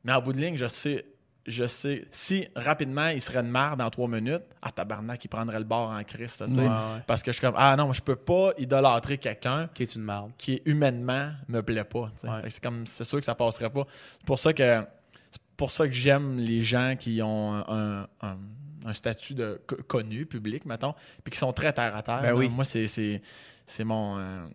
Mais 0.03 0.13
en 0.13 0.21
bout 0.23 0.33
de 0.33 0.39
ligne, 0.41 0.57
je 0.57 0.67
sais 0.67 1.05
je 1.47 1.67
sais, 1.67 2.07
si 2.11 2.47
rapidement 2.55 3.09
il 3.09 3.21
serait 3.23 3.43
de 3.43 3.49
marre 3.49 3.77
dans 3.77 3.89
trois 3.91 4.09
minutes, 4.09 4.43
à 4.61 4.71
tabarnak, 4.71 5.25
il 5.25 5.29
prendrait 5.29 5.59
le 5.59 5.65
bord 5.65 5.91
en 5.91 6.03
Christ, 6.05 6.45
tu 6.47 6.55
sais. 6.55 6.61
Ouais, 6.61 6.67
ouais. 6.67 7.03
Parce 7.07 7.23
que 7.23 7.33
je 7.33 7.39
suis 7.39 7.47
comme, 7.47 7.55
ah 7.57 7.75
non, 7.77 7.93
je 7.93 8.03
peux 8.03 8.17
pas 8.17 8.51
idolâtrer 8.59 9.17
quelqu'un 9.19 9.69
Qui 9.73 9.85
est 9.85 9.95
une 9.95 10.03
marde. 10.03 10.33
qui 10.37 10.61
humainement 10.67 11.31
me 11.49 11.63
plaît 11.63 11.85
pas. 11.85 12.11
Ouais. 12.25 12.43
C'est 12.51 12.63
comme 12.63 12.87
c'est 12.87 13.05
sûr 13.05 13.19
que 13.19 13.25
ça 13.25 13.35
passerait 13.35 13.71
pas. 13.71 13.87
C'est 14.19 14.27
pour 14.27 14.39
ça 14.39 14.53
que 14.53 14.83
c'est 15.31 15.41
pour 15.57 15.71
ça 15.71 15.87
que 15.89 15.95
j'aime 15.95 16.39
les 16.39 16.63
gens 16.63 16.95
qui 16.99 17.21
ont 17.23 17.55
un, 17.69 18.07
un- 18.21 18.39
un 18.87 18.95
statut 18.95 19.35
de 19.35 19.61
co- 19.67 19.77
connu, 19.89 20.25
public, 20.27 20.65
mettons, 20.67 20.95
puis 21.25 21.33
qui 21.33 21.39
sont 21.39 21.53
très 21.53 21.73
terre 21.73 21.97
à 21.97 22.03
terre. 22.03 22.23
Ben 22.23 22.33
oui. 22.35 22.49
Moi, 22.49 22.65
c'est 22.65 23.85
mon 23.85 24.19
euh, 24.19 24.47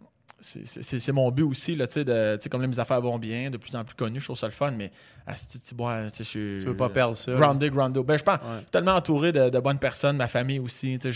c'est- 0.44 1.12
mon 1.12 1.32
but 1.32 1.44
aussi 1.44 1.76
là, 1.76 1.88
tu 1.88 1.94
sais, 1.94 2.04
de 2.06 2.36
tu 2.38 2.44
sais, 2.44 2.50
comme 2.50 2.62
là, 2.62 2.68
mes 2.68 2.80
affaires 2.80 3.02
vont 3.02 3.18
bien, 3.18 3.50
de 3.50 3.58
plus 3.58 3.76
en 3.76 3.84
plus 3.84 3.96
connu, 3.96 4.20
je 4.20 4.26
trouve 4.26 4.38
ça 4.38 4.48
le 4.48 4.52
fun, 4.54 4.72
mais 4.72 4.90
tu 5.28 5.34
sais, 5.36 6.10
je 6.20 6.24
suis 6.24 6.56
Tu 6.60 6.66
veux 6.66 6.76
pas 6.76 6.90
perdre 6.90 7.16
ça. 7.16 7.34
grounded, 7.34 7.72
grounded. 7.74 8.04
Ben, 8.06 8.18
je 8.18 8.24
pense 8.24 8.40
Ouais. 8.40 8.62
tellement 8.72 8.96
entouré 8.96 9.32
de, 9.32 9.50
de 9.50 9.60
bonnes 9.60 9.80
personnes, 9.80 10.18
ma 10.18 10.28
famille 10.28 10.60
aussi. 10.60 11.00
Je, 11.02 11.12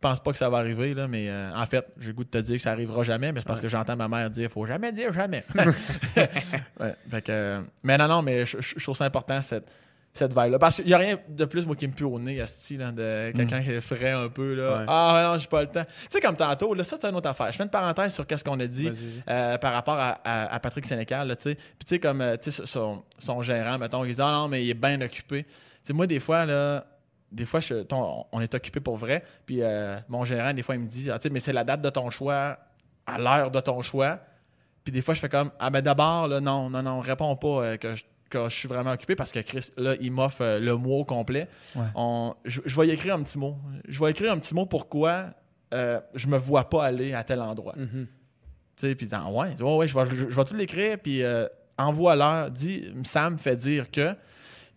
pense 0.00 0.18
pas 0.20 0.32
que 0.32 0.36
ça 0.36 0.50
va 0.50 0.58
arriver, 0.58 0.94
là, 0.94 1.06
mais 1.06 1.28
euh, 1.30 1.54
en 1.54 1.64
fait, 1.64 1.86
j'ai 2.00 2.08
le 2.08 2.14
goût 2.14 2.24
de 2.24 2.28
te 2.28 2.38
dire 2.38 2.56
que 2.56 2.62
ça 2.62 2.72
arrivera 2.72 3.04
jamais, 3.04 3.30
mais 3.30 3.38
c'est 3.40 3.46
parce 3.46 3.60
Ouais. 3.60 3.62
que 3.62 3.68
j'entends 3.68 3.94
ma 3.96 4.08
mère 4.08 4.28
dire 4.30 4.50
faut 4.50 4.66
jamais 4.66 4.90
dire 4.90 5.12
jamais. 5.12 5.44
Ouais, 6.80 6.94
fait 7.08 7.22
que, 7.22 7.30
euh, 7.32 7.62
mais 7.84 7.96
non, 7.98 8.08
non, 8.08 8.20
mais 8.22 8.44
je 8.44 8.82
trouve 8.82 8.96
ça 8.96 9.04
important 9.04 9.40
cette, 9.40 9.64
cette 10.14 10.32
vibe-là. 10.38 10.58
Parce 10.58 10.76
qu'il 10.76 10.86
n'y 10.86 10.92
a 10.94 10.98
rien 10.98 11.18
de 11.28 11.44
plus, 11.46 11.64
moi, 11.66 11.74
qui 11.74 11.86
me 11.88 11.92
pue 11.92 12.04
au 12.04 12.18
nez, 12.18 12.40
asti, 12.40 12.76
là, 12.76 12.92
de 12.92 13.32
quelqu'un 13.34 13.62
qui 13.62 13.70
est 13.70 13.80
frais 13.80 14.10
un 14.10 14.28
peu. 14.28 14.54
Là. 14.54 14.78
Ouais. 14.78 14.84
Ah, 14.88 15.30
non, 15.32 15.38
j'ai 15.38 15.46
pas 15.48 15.62
le 15.62 15.68
temps. 15.68 15.84
Tu 15.84 16.06
sais, 16.10 16.20
comme 16.20 16.36
tantôt, 16.36 16.74
là, 16.74 16.84
ça, 16.84 16.96
c'est 17.00 17.08
une 17.08 17.16
autre 17.16 17.28
affaire. 17.30 17.50
Je 17.50 17.56
fais 17.56 17.62
une 17.64 17.70
parenthèse 17.70 18.12
sur 18.12 18.26
qu'est-ce 18.26 18.44
qu'on 18.44 18.60
a 18.60 18.66
dit. 18.66 18.88
Euh, 19.28 19.58
par 19.58 19.72
rapport 19.72 19.94
à, 19.98 20.10
à- 20.24 20.54
à 20.54 20.60
Patrick 20.60 20.84
Sénécal, 20.84 21.28
là, 21.28 21.36
tu 21.36 21.44
sais. 21.44 21.54
Puis, 21.54 21.64
tu 21.80 21.88
sais, 21.88 21.98
comme, 21.98 22.20
euh, 22.20 22.36
tu 22.36 22.50
sais, 22.50 22.66
son, 22.66 23.02
son 23.18 23.40
gérant, 23.42 23.78
mettons, 23.78 24.04
il 24.04 24.14
dit, 24.14 24.20
ah 24.20 24.32
non, 24.32 24.48
mais 24.48 24.62
il 24.64 24.68
est 24.70 24.74
bien 24.74 25.00
occupé. 25.00 25.44
Tu 25.44 25.50
sais, 25.82 25.92
moi, 25.94 26.06
des 26.06 26.20
fois, 26.20 26.44
là, 26.44 26.84
des 27.30 27.46
fois, 27.46 27.60
je- 27.60 27.82
ton- 27.82 28.26
on 28.32 28.40
est 28.42 28.54
occupé 28.54 28.80
pour 28.80 28.98
vrai. 28.98 29.24
Puis, 29.46 29.62
euh, 29.62 29.96
mon 30.08 30.26
gérant, 30.26 30.52
des 30.52 30.62
fois, 30.62 30.74
il 30.74 30.82
me 30.82 30.86
dit, 30.88 31.10
ah, 31.10 31.18
tu 31.18 31.22
sais, 31.28 31.30
mais 31.30 31.40
c'est 31.40 31.54
la 31.54 31.64
date 31.64 31.80
de 31.80 31.88
ton 31.88 32.10
choix, 32.10 32.58
à 33.06 33.18
l'heure 33.18 33.50
de 33.50 33.60
ton 33.60 33.80
choix. 33.80 34.18
Puis, 34.84 34.92
des 34.92 35.00
fois, 35.00 35.14
je 35.14 35.20
fais 35.20 35.28
comme, 35.30 35.50
ah, 35.58 35.70
ben 35.70 35.80
d'abord, 35.80 36.28
là, 36.28 36.40
non, 36.40 36.68
non, 36.68 36.82
non, 36.82 37.00
réponds 37.00 37.34
pas 37.36 37.48
euh, 37.64 37.76
que 37.78 37.94
je 37.96 38.02
que 38.32 38.48
je 38.48 38.54
suis 38.54 38.68
vraiment 38.68 38.92
occupé 38.92 39.14
parce 39.14 39.30
que 39.32 39.40
Chris, 39.40 39.68
là, 39.76 39.94
il 40.00 40.10
m'offre 40.10 40.40
euh, 40.42 40.58
le 40.58 40.76
mot 40.76 41.00
au 41.00 41.04
complet. 41.04 41.46
Ouais. 41.76 41.84
On- 41.94 42.34
je, 42.44 42.60
je 42.64 42.80
vais 42.80 42.88
y 42.88 42.90
écrire 42.90 43.14
un 43.14 43.22
petit 43.22 43.38
mot. 43.38 43.56
Je 43.88 44.02
vais 44.02 44.10
écrire 44.10 44.32
un 44.32 44.38
petit 44.38 44.54
mot 44.54 44.66
pourquoi 44.66 45.26
euh, 45.74 46.00
je 46.14 46.26
me 46.26 46.36
vois 46.38 46.68
pas 46.68 46.84
aller 46.84 47.14
à 47.14 47.22
tel 47.24 47.40
endroit. 47.40 47.74
Mhm. 47.76 48.06
Tu 48.76 48.88
sais, 48.88 48.94
puis 48.94 49.06
dans, 49.06 49.30
ouais, 49.32 49.54
ouais, 49.60 49.88
je 49.88 49.94
vais, 49.98 50.06
je, 50.10 50.30
je 50.30 50.36
vais 50.36 50.44
tout 50.44 50.54
l'écrire, 50.54 50.98
puis 50.98 51.22
euh, 51.22 51.46
envoie-leur, 51.78 52.50
dis, 52.50 52.84
Sam 53.04 53.38
fait 53.38 53.56
dire 53.56 53.90
que. 53.90 54.14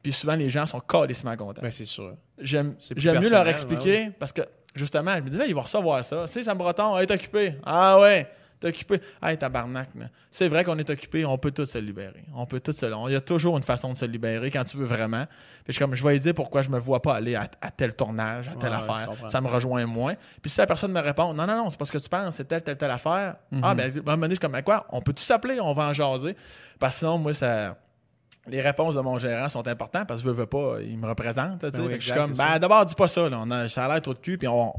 Puis 0.03 0.11
souvent, 0.13 0.35
les 0.35 0.49
gens 0.49 0.65
sont 0.67 0.79
calissement 0.81 1.35
contents. 1.35 1.61
Ben, 1.63 1.71
c'est 1.71 1.85
sûr. 1.85 2.15
J'aime 2.37 2.75
mieux 2.95 3.03
leur 3.29 3.43
personnel, 3.43 3.47
expliquer 3.47 4.11
parce 4.19 4.31
que, 4.31 4.41
justement, 4.75 5.15
je 5.15 5.21
me 5.21 5.29
dis, 5.31 5.37
là, 5.37 5.45
ils 5.47 5.55
vont 5.55 5.61
recevoir 5.61 6.05
ça. 6.05 6.25
Tu 6.27 6.33
sais, 6.33 6.43
Sam 6.43 6.57
Breton, 6.57 6.95
t'es 7.05 7.13
occupé. 7.13 7.55
Ah 7.65 7.99
ouais, 7.99 8.27
t'es 8.59 8.67
occupé. 8.69 9.01
Hey, 9.21 9.37
tabarnak. 9.37 9.89
C'est 10.31 10.47
vrai 10.47 10.63
qu'on 10.63 10.77
est 10.77 10.89
occupé, 10.89 11.25
on 11.25 11.37
peut 11.37 11.51
tous 11.51 11.65
se 11.65 11.77
libérer. 11.77 12.23
On 12.33 12.45
peut 12.45 12.59
tous 12.59 12.73
se 12.73 12.85
Il 12.85 13.13
y 13.13 13.15
a 13.15 13.21
toujours 13.21 13.57
une 13.57 13.63
façon 13.63 13.91
de 13.91 13.97
se 13.97 14.05
libérer 14.05 14.51
quand 14.51 14.63
tu 14.63 14.77
veux 14.77 14.85
vraiment. 14.85 15.25
Puis 15.63 15.67
je 15.67 15.71
suis 15.73 15.79
comme, 15.79 15.95
je 15.95 16.03
vais 16.03 16.13
lui 16.13 16.19
dire 16.19 16.33
pourquoi 16.33 16.61
je 16.61 16.69
me 16.69 16.77
vois 16.79 17.01
pas 17.01 17.15
aller 17.15 17.35
à, 17.35 17.49
à 17.61 17.71
tel 17.71 17.95
tournage, 17.95 18.47
à 18.49 18.55
telle 18.55 18.71
Ouais, 18.71 18.77
affaire. 18.77 19.29
ça 19.29 19.41
me 19.41 19.47
rejoint 19.47 19.85
moins. 19.85 20.13
Puis 20.41 20.49
si 20.51 20.59
la 20.59 20.67
personne 20.67 20.91
me 20.91 20.99
répond, 21.01 21.33
non, 21.33 21.47
non, 21.47 21.55
non, 21.63 21.69
c'est 21.69 21.77
parce 21.77 21.91
que 21.91 21.97
tu 21.97 22.09
penses, 22.09 22.35
c'est 22.35 22.45
telle, 22.47 22.63
telle, 22.63 22.77
telle 22.77 22.91
affaire. 22.91 23.35
Ah, 23.61 23.73
ben, 23.75 23.91
à 23.91 23.93
un 23.99 24.01
moment 24.01 24.17
donné, 24.17 24.29
je 24.29 24.33
suis 24.33 24.39
comme, 24.39 24.51
Ben, 24.51 24.61
quoi, 24.61 24.85
on 24.89 25.01
peut-tu 25.01 25.23
s'appeler, 25.23 25.59
on 25.59 25.73
va 25.73 25.87
en 25.89 25.93
jaser. 25.93 26.35
Parce 26.79 26.95
que 26.95 26.99
sinon, 26.99 27.17
moi, 27.17 27.33
ça. 27.33 27.77
Les 28.47 28.61
réponses 28.61 28.93
de 28.93 29.01
mon 29.01 29.17
gérant 29.17 29.49
sont 29.49 29.67
importantes 29.67 30.07
parce 30.07 30.21
que 30.21 30.25
je 30.27 30.31
veux, 30.31 30.41
veux 30.41 30.45
pas, 30.45 30.75
il 30.79 30.99
me 30.99 31.07
représente. 31.07 31.61
Ben 31.61 31.71
oui, 31.81 31.95
je 31.99 32.05
suis 32.05 32.13
comme, 32.13 32.31
ben 32.33 32.59
d'abord, 32.59 32.85
dis 32.85 32.93
pas 32.93 33.07
ça. 33.07 33.27
Là. 33.27 33.39
On 33.41 33.49
a, 33.49 33.67
ça 33.69 33.85
a 33.85 33.87
l'air 33.87 34.01
trop 34.03 34.13
de 34.13 34.19
cul, 34.19 34.37
puis 34.37 34.47
on, 34.47 34.71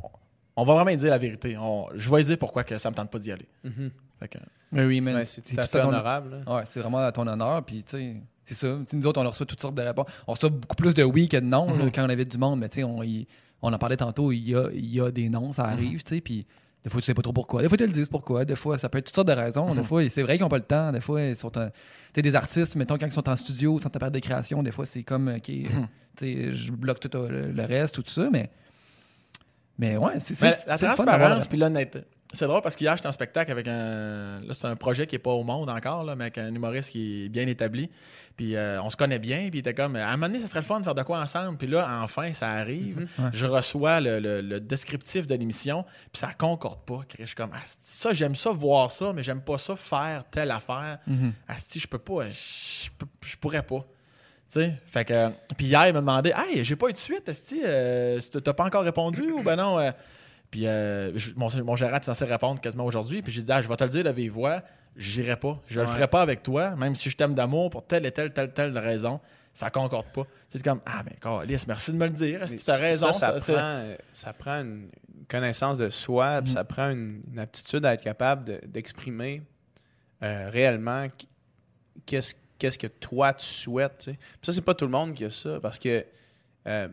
on 0.57 0.65
va 0.65 0.75
vraiment 0.75 0.95
dire 0.97 1.11
la 1.11 1.19
vérité. 1.19 1.57
On- 1.59 1.87
je 1.95 2.11
vais 2.11 2.25
dire 2.25 2.39
pourquoi 2.39 2.65
que 2.65 2.79
ça 2.79 2.91
me 2.91 2.95
tente 2.95 3.11
pas 3.11 3.19
d'y 3.19 3.33
aller. 3.33 3.47
Mhm. 3.65 3.91
Fait 4.19 4.29
que, 4.29 4.39
Mais 4.73 4.85
oui, 4.87 5.01
mais 5.01 5.25
c'est 5.27 5.43
tout 5.43 5.59
à 5.61 5.65
fait 5.65 5.81
ton- 5.81 5.89
honorable. 5.89 6.43
Ouais, 6.47 6.63
c'est 6.67 6.81
vraiment 6.81 6.99
à 6.99 7.13
ton 7.13 7.27
honneur. 7.27 7.63
Puis, 7.65 7.85
tu 7.85 7.91
sais, 7.99 8.17
c'est 8.47 8.55
ça. 8.55 8.79
Nous 8.93 9.07
autres, 9.07 9.21
on 9.23 9.29
reçoit 9.29 9.45
toutes 9.47 9.61
sortes 9.61 9.75
de 9.75 9.83
réponses. 9.83 10.07
On 10.27 10.33
reçoit 10.33 10.49
beaucoup 10.51 10.75
plus 10.77 10.95
de 10.95 11.03
oui 11.05 11.29
que 11.29 11.37
de 11.37 11.45
non 11.45 11.69
Mhm. 11.69 11.79
là, 11.79 11.91
quand 11.95 12.05
on 12.07 12.09
avait 12.09 12.25
du 12.25 12.39
monde. 12.39 12.61
Mais, 12.61 12.69
tu 12.69 12.77
sais, 12.77 12.85
on, 12.85 13.03
y- 13.03 13.27
on 13.63 13.73
en 13.73 13.79
parlait 13.79 13.97
tantôt. 13.99 14.33
Il 14.33 14.49
y 14.49 14.55
a, 14.57 14.69
il 14.73 14.87
y 14.87 15.01
a 15.01 15.11
des 15.11 15.29
noms, 15.29 15.49
Mhm. 15.49 15.53
ça 15.53 15.65
arrive, 15.67 16.03
tu 16.03 16.15
sais. 16.15 16.21
Puis, 16.23 16.47
des 16.83 16.89
fois, 16.91 17.01
tu 17.03 17.07
sais 17.07 17.15
pas 17.15 17.23
trop 17.23 17.33
pourquoi. 17.35 17.61
Des 17.63 17.69
fois, 17.69 17.77
ils 17.79 17.87
le 17.87 17.93
disent 17.93 18.09
pourquoi. 18.09 18.45
Des 18.47 18.57
fois, 18.57 18.79
ça 18.79 18.89
peut 18.89 18.99
être 18.99 19.07
toutes 19.07 19.15
sortes 19.15 19.29
de 19.29 19.33
raisons. 19.35 19.71
Mhm. 19.71 19.77
Des 19.83 19.85
fois, 19.85 20.09
c'est 20.09 20.23
vrai 20.23 20.35
qu'ils 20.37 20.43
n'ont 20.45 20.49
pas 20.49 20.59
le 20.59 20.65
temps. 20.65 20.91
Des 20.93 21.01
fois, 21.01 21.21
ils 21.23 21.37
sont. 21.37 21.55
un- 21.59 21.69
Tu 21.69 21.73
sais, 22.15 22.23
des 22.23 22.35
artistes, 22.35 22.77
mettons, 22.77 22.97
quand 22.97 23.05
ils 23.07 23.13
sont 23.13 23.29
en 23.29 23.37
studio, 23.37 23.79
sont 23.79 23.89
en 23.89 23.91
période 23.91 24.15
de 24.15 24.19
création, 24.21 24.63
des 24.63 24.71
fois, 24.73 24.87
c'est 24.87 25.03
comme, 25.03 25.29
OK, 25.37 25.49
Mhm. 25.51 25.87
tu 26.17 26.25
sais, 26.25 26.55
je 26.55 26.73
bloque 26.73 26.99
tout 27.01 27.11
le, 27.13 27.51
le 27.53 27.63
reste, 27.65 27.97
tout 27.97 28.03
ça. 28.07 28.31
Mais, 28.33 28.49
mais 29.79 29.97
ouais, 29.97 30.19
c'est 30.21 30.35
c'est- 30.35 30.65
la 30.67 30.79
transparence 30.79 31.49
puis 31.49 31.59
l'honnêteté. 31.59 32.01
C'est 32.33 32.47
drôle 32.47 32.61
parce 32.61 32.75
qu'hier, 32.75 32.97
j'étais 32.97 33.09
en 33.09 33.13
spectacle 33.13 33.51
avec 33.53 33.69
un. 33.69 34.41
Là, 34.41 34.53
c'est 34.53 34.67
un 34.67 34.75
projet 34.77 35.07
qui 35.07 35.15
n'est 35.15 35.21
pas 35.21 35.31
au 35.31 35.45
monde 35.45 35.71
encore, 35.71 36.03
là, 36.03 36.17
mais 36.17 36.25
avec 36.25 36.39
un 36.39 36.53
humoriste 36.55 36.91
qui 36.91 37.27
est 37.27 37.29
bien 37.29 37.47
établi. 37.47 37.89
Puis 38.37 38.57
euh, 38.57 38.83
on 38.83 38.91
se 38.91 38.97
connaît 38.97 39.21
bien. 39.21 39.43
Puis 39.49 39.51
il 39.55 39.59
était 39.61 39.73
comme. 39.75 39.95
À 39.97 40.09
un 40.09 40.17
moment 40.17 40.27
donné, 40.27 40.41
ça 40.41 40.49
serait 40.49 40.59
le 40.61 40.67
fun 40.67 40.81
de 40.81 40.85
faire 40.85 40.95
de 40.97 41.03
quoi 41.05 41.21
ensemble. 41.21 41.57
Puis 41.57 41.69
là, 41.69 42.01
enfin, 42.03 42.33
ça 42.35 42.51
arrive. 42.51 43.07
Ouais. 43.19 43.31
Je 43.33 43.47
reçois 43.47 44.01
le, 44.01 44.19
le- 44.19 44.41
le 44.43 44.61
descriptif 44.61 45.27
de 45.29 45.35
l'émission. 45.37 45.85
Puis 46.13 46.19
ça 46.21 46.33
concorde 46.37 46.81
pas. 46.85 47.03
Je 47.19 47.25
suis 47.27 47.37
comme. 47.37 47.53
Ça, 47.83 48.13
j'aime 48.13 48.35
ça 48.35 48.51
voir 48.51 48.91
ça, 48.91 49.13
mais 49.15 49.23
j'aime 49.23 49.41
pas 49.41 49.57
ça 49.57 49.77
faire 49.77 50.25
telle 50.31 50.51
affaire. 50.51 50.99
Mhm. 51.07 51.33
Asti, 51.49 51.79
je 51.79 51.87
peux 51.87 51.99
pas. 51.99 52.29
Je, 52.29 52.91
je 53.25 53.37
pourrais 53.37 53.63
pas. 53.63 53.87
Tu 54.51 54.61
sais, 54.61 54.73
fait 54.87 55.05
que. 55.05 55.31
Puis 55.57 55.67
hier, 55.67 55.89
il 55.89 55.93
m'a 55.93 56.01
demandé 56.01 56.33
Hey, 56.37 56.65
j'ai 56.65 56.77
pas 56.77 56.89
eu 56.89 56.93
de 56.93 56.99
suite, 56.99 57.29
Asti, 57.29 57.61
euh, 57.65 58.21
t'as 58.21 58.53
pas 58.53 58.65
encore 58.65 58.85
répondu 58.85 59.23
ou 59.33 59.43
ben 59.43 59.57
non 59.57 59.79
euh, 59.81 59.91
Puis 60.51 60.67
euh, 60.67 61.13
mon, 61.37 61.49
mon 61.65 61.75
gérant 61.77 61.97
est 61.97 62.05
censé 62.05 62.25
répondre 62.25 62.61
quasiment 62.61 62.85
aujourd'hui. 62.85 63.23
Puis 63.23 63.33
j'ai 63.33 63.43
dit 63.43 63.51
ah, 63.53 63.61
Je 63.61 63.69
vais 63.69 63.77
te 63.77 63.83
le 63.85 63.91
dire 63.91 64.05
de 64.05 64.11
vive 64.11 64.33
voix, 64.33 64.63
j'irai 64.97 65.37
pas. 65.37 65.61
Je 65.67 65.81
le 65.81 65.87
ferai 65.89 66.07
pas 66.07 66.21
avec 66.23 66.43
toi, 66.45 66.77
même 66.77 66.95
si 66.95 67.11
je 67.11 67.17
t'aime 67.17 67.35
d'amour 67.35 67.71
pour 67.71 67.85
telle 67.87 68.07
et 68.07 68.13
telle, 68.13 68.33
telle, 68.33 68.53
telle 68.53 68.77
raison. 68.79 69.21
Ça 69.53 69.71
concorde 69.71 70.07
pas. 70.13 70.23
C'est 70.49 70.63
comme 70.63 70.81
Ah, 70.87 71.03
ben, 71.03 71.39
Alice, 71.41 71.67
merci 71.67 71.91
de 71.91 71.97
me 71.97 72.05
le 72.07 72.13
dire. 72.13 72.39
Mais 72.41 72.45
Asti, 72.45 72.65
t'as 72.65 72.77
raison? 72.77 73.13
Ça, 73.13 73.39
ça, 73.39 73.41
ça- 73.41 73.53
prend, 73.53 73.63
euh, 73.63 73.97
ça 74.13 74.33
prend 74.33 74.61
une 74.61 74.89
connaissance 75.29 75.79
de 75.79 75.91
soi, 75.91 76.41
Mhm. 76.43 76.47
ça 76.47 76.63
prend 76.65 76.91
une, 76.91 77.23
une 77.33 77.39
aptitude 77.41 77.85
à 77.85 77.95
être 77.95 78.03
capable 78.03 78.45
de- 78.45 78.61
d'exprimer 78.67 79.43
réellement 80.21 81.09
qu- 81.09 81.27
qu'est-ce 82.07 82.35
qu'est-ce 82.59 82.79
que 82.79 82.87
toi 82.87 83.33
tu 83.35 83.47
souhaites. 83.47 83.99
tu 83.99 84.05
sais. 84.13 84.17
Puis 84.17 84.39
ça, 84.43 84.53
c'est 84.53 84.61
pas 84.63 84.75
tout 84.75 84.85
le 84.85 84.91
monde 84.91 85.15
qui 85.15 85.25
a 85.25 85.31
ça, 85.31 85.59
parce 85.61 85.79
que 85.79 86.05
euh, 86.67 86.89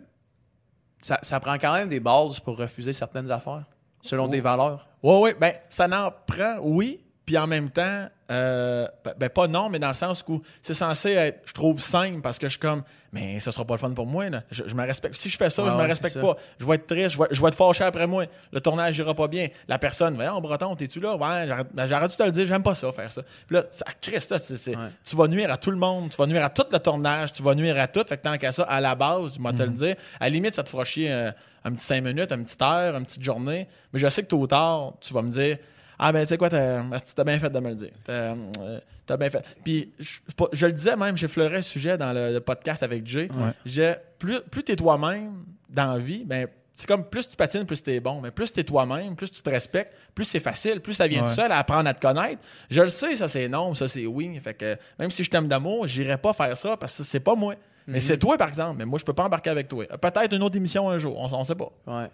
ça, 1.01 1.19
ça 1.21 1.39
prend 1.39 1.55
quand 1.55 1.73
même 1.73 1.89
des 1.89 1.99
bases 1.99 2.39
pour 2.39 2.57
refuser 2.57 2.93
certaines 2.93 3.29
affaires, 3.31 3.65
selon 4.01 4.25
Oh. 4.25 4.27
des 4.29 4.41
valeurs. 4.41 4.87
Oui, 5.01 5.15
oui, 5.21 5.29
ben, 5.39 5.53
ça 5.69 5.87
n'en 5.87 6.11
prend, 6.25 6.57
oui, 6.61 7.03
puis 7.25 7.37
en 7.37 7.47
même 7.47 7.69
temps, 7.69 8.07
euh, 8.31 8.87
ben, 9.05 9.13
ben, 9.17 9.29
pas 9.29 9.47
non, 9.47 9.69
mais 9.69 9.79
dans 9.79 9.87
le 9.89 9.93
sens 9.93 10.23
où 10.27 10.41
c'est 10.61 10.73
censé 10.73 11.11
être, 11.11 11.41
je 11.45 11.53
trouve, 11.53 11.79
simple 11.81 12.21
parce 12.21 12.37
que 12.39 12.47
je 12.47 12.51
suis 12.51 12.59
comme, 12.59 12.83
mais 13.11 13.39
ça 13.39 13.51
sera 13.51 13.63
pas 13.63 13.75
le 13.75 13.79
fun 13.79 13.91
pour 13.91 14.07
moi, 14.07 14.29
là. 14.29 14.41
Je, 14.49 14.63
je 14.65 14.73
me 14.75 14.81
respecte. 14.85 15.15
Si 15.15 15.29
je 15.29 15.37
fais 15.37 15.49
ça, 15.51 15.63
je 15.69 15.75
me 15.75 15.81
respecte 15.83 16.19
pas. 16.19 16.35
Je 16.59 16.65
vais 16.65 16.75
être 16.75 16.87
triste, 16.87 17.11
je 17.11 17.17
vais, 17.19 17.27
je 17.31 17.39
vais 17.41 17.47
être 17.47 17.55
fâché 17.55 17.83
après 17.83 18.07
moi. 18.07 18.25
Le 18.51 18.59
tournage 18.59 18.97
ira 18.97 19.13
pas 19.13 19.27
bien. 19.27 19.49
La 19.67 19.77
personne, 19.77 20.15
voyons, 20.15 20.41
Breton, 20.41 20.75
t'es-tu 20.75 20.99
là? 20.99 21.15
Ouais, 21.15 21.47
j'arrête- 21.47 21.67
ben, 21.73 21.85
j'aurais 21.87 22.07
dû 22.07 22.15
te 22.15 22.23
le 22.23 22.31
dire, 22.31 22.45
j'aime 22.47 22.63
pas 22.63 22.73
ça, 22.75 22.91
faire 22.91 23.11
ça. 23.11 23.21
Puis 23.47 23.55
là, 23.55 23.63
ça, 23.69 23.85
là, 24.31 24.39
c'est- 24.39 24.75
Ouais. 24.75 24.89
tu 25.05 25.15
vas 25.15 25.27
nuire 25.27 25.51
à 25.51 25.57
tout 25.57 25.71
le 25.71 25.77
monde, 25.77 26.09
tu 26.09 26.17
vas 26.17 26.25
nuire 26.25 26.43
à 26.43 26.49
tout 26.49 26.65
le 26.71 26.79
tournage, 26.79 27.31
tu 27.33 27.43
vas 27.43 27.53
nuire 27.55 27.79
à 27.79 27.87
tout. 27.87 28.03
Fait 28.07 28.17
que 28.17 28.23
tant 28.23 28.37
qu'à 28.37 28.51
ça, 28.51 28.63
à 28.63 28.81
la 28.81 28.95
base, 28.95 29.37
moi 29.37 29.53
te 29.53 29.61
le 29.63 29.69
dire, 29.69 29.95
à 30.19 30.25
la 30.25 30.29
limite, 30.29 30.55
ça 30.55 30.63
te 30.63 30.69
fera 30.69 30.83
chier 30.83 31.11
euh, 31.11 31.31
un 31.65 31.71
petit 31.73 31.85
5 31.85 32.03
minutes, 32.03 32.31
une 32.31 32.43
petite 32.43 32.61
heure, 32.63 32.95
une 32.97 33.05
petite 33.05 33.23
journée. 33.23 33.67
Mais 33.93 33.99
je 33.99 34.09
sais 34.09 34.23
que 34.23 34.27
tôt 34.27 34.39
ou 34.39 34.47
tard, 34.47 34.93
tu 34.99 35.13
vas 35.13 35.21
me 35.21 35.29
dire 35.31 35.57
Ah 36.05 36.11
ben 36.11 36.21
tu 36.23 36.27
sais 36.29 36.37
quoi, 36.37 36.49
t'as 36.49 36.83
t'as 37.15 37.23
bien 37.23 37.39
fait 37.39 37.49
de 37.49 37.59
me 37.59 37.69
le 37.69 37.75
dire. 37.75 37.91
T'as 38.05 38.35
euh, 38.35 39.17
bien 39.17 39.29
fait. 39.29 39.43
Puis 39.63 39.91
je, 39.99 40.65
le 40.65 40.71
disais 40.73 40.95
même, 40.97 41.15
j'effleurais 41.15 41.57
le 41.57 41.61
sujet 41.61 41.97
dans 41.97 42.11
le, 42.13 42.33
le 42.33 42.39
podcast 42.41 42.83
avec 42.83 43.05
Jay. 43.07 43.29
J'ai- 43.65 43.95
Plus, 44.19 44.41
plus 44.41 44.63
t'es 44.63 44.75
toi-même 44.75 45.43
dans 45.69 45.93
la 45.93 45.99
vie, 45.99 46.23
ben 46.25 46.47
c'est 46.73 46.87
comme 46.87 47.03
plus 47.07 47.27
tu 47.27 47.35
patines, 47.35 47.65
plus 47.65 47.81
t'es 47.83 47.99
bon. 47.99 48.19
Mais 48.19 48.31
plus 48.31 48.51
t'es 48.51 48.63
toi-même, 48.63 49.15
plus 49.15 49.29
tu 49.31 49.41
te 49.41 49.49
respectes, 49.49 49.93
plus 50.15 50.25
c'est 50.25 50.39
facile, 50.39 50.79
plus 50.81 50.93
ça 50.93 51.07
vient 51.07 51.21
Ouais. 51.21 51.27
tout 51.29 51.33
seul 51.35 51.51
à 51.51 51.57
apprendre 51.59 51.87
à 51.87 51.93
te 51.93 52.01
connaître. 52.01 52.41
Je 52.69 52.81
le 52.81 52.89
sais, 52.89 53.15
ça 53.15 53.29
c'est 53.29 53.47
non, 53.47 53.73
ça 53.75 53.87
c'est 53.87 54.05
oui. 54.05 54.39
Fait 54.43 54.53
que 54.55 54.75
même 54.99 55.11
si 55.11 55.23
je 55.23 55.29
t'aime 55.29 55.47
d'amour, 55.47 55.87
j'irai 55.87 56.17
pas 56.17 56.33
faire 56.33 56.57
ça 56.57 56.75
parce 56.75 56.97
que 56.97 57.03
c'est 57.03 57.19
pas 57.19 57.35
moi. 57.35 57.55
Mais 57.87 58.01
c'est 58.01 58.17
toi 58.17 58.37
par 58.37 58.47
exemple. 58.47 58.77
Mais 58.79 58.85
moi 58.85 58.97
je 58.99 59.05
peux 59.05 59.13
pas 59.13 59.25
embarquer 59.25 59.51
avec 59.51 59.67
toi. 59.67 59.85
Peut-être 59.85 60.33
une 60.33 60.41
autre 60.43 60.55
émission 60.57 60.89
un 60.89 60.97
jour, 60.97 61.17
on, 61.19 61.31
on 61.33 61.43
sait 61.43 61.55
pas. 61.55 61.71
Ouais. 61.87 62.09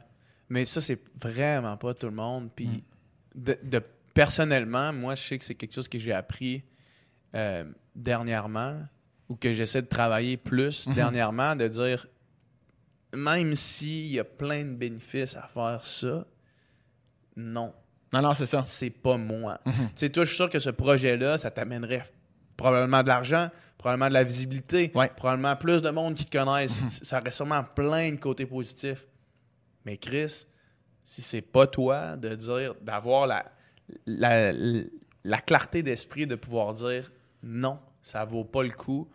Mais 0.52 0.66
ça, 0.66 0.82
c'est 0.82 1.00
vraiment 1.22 1.78
pas 1.78 1.94
tout 1.94 2.08
le 2.08 2.12
monde. 2.12 2.50
Puis, 2.56 2.66
Mm. 2.66 2.80
De, 3.40 3.58
de- 3.64 3.82
personnellement, 4.14 4.92
moi, 4.94 5.16
je 5.16 5.22
sais 5.24 5.38
que 5.38 5.46
c'est 5.46 5.56
quelque 5.56 5.74
chose 5.74 5.88
que 5.88 5.98
j'ai 6.00 6.14
appris 6.14 6.64
euh, 7.36 7.64
dernièrement 7.96 8.82
ou 9.28 9.36
que 9.36 9.54
j'essaie 9.54 9.82
de 9.82 9.88
travailler 9.88 10.38
plus 10.38 10.88
Mm-hmm. 10.88 10.94
dernièrement, 10.96 11.56
de 11.56 11.68
dire, 11.68 12.08
même 13.14 13.54
s'il 13.56 14.08
y 14.08 14.20
a 14.20 14.24
plein 14.24 14.64
de 14.66 14.74
bénéfices 14.76 15.36
à 15.36 15.44
faire 15.48 15.84
ça, 15.84 16.26
non, 17.36 17.74
Non, 18.12 18.22
non, 18.22 18.34
c'est 18.34 18.46
ça. 18.46 18.64
c'est 18.66 18.90
pas 18.90 19.18
moi. 19.18 19.60
Mm-hmm. 19.66 19.88
Tu 19.88 19.92
sais, 19.96 20.10
toi, 20.10 20.24
je 20.24 20.30
suis 20.30 20.36
sûr 20.36 20.50
que 20.50 20.60
ce 20.60 20.70
projet-là, 20.72 21.38
ça 21.38 21.52
t'amènerait 21.52 22.04
probablement 22.58 23.02
de 23.04 23.08
l'argent, 23.08 23.50
probablement 23.78 24.10
de 24.10 24.14
la 24.14 24.24
visibilité, 24.24 24.92
Ouais. 24.96 25.10
probablement 25.16 25.56
plus 25.56 25.82
de 25.82 25.90
monde 25.90 26.16
qui 26.16 26.26
te 26.26 26.38
connaissent. 26.38 27.00
Ça 27.04 27.20
aurait 27.22 27.32
sûrement 27.32 27.64
plein 27.64 28.12
de 28.12 28.18
côtés 28.18 28.46
positifs. 28.46 29.06
Mais 29.86 29.96
Chris, 29.98 30.46
si 31.10 31.24
c'est 31.24 31.42
pas 31.42 31.66
toi 31.66 32.16
de 32.18 32.36
dire, 32.36 32.76
d'avoir 32.84 33.26
la, 33.26 33.44
la, 34.06 34.52
la 35.24 35.38
clarté 35.40 35.82
d'esprit 35.82 36.28
de 36.28 36.36
pouvoir 36.36 36.76
dire 36.76 37.12
non, 37.42 37.80
ça 38.04 38.24
vaut 38.26 38.44
pas 38.44 38.62
le 38.62 38.70
coup 38.70 39.08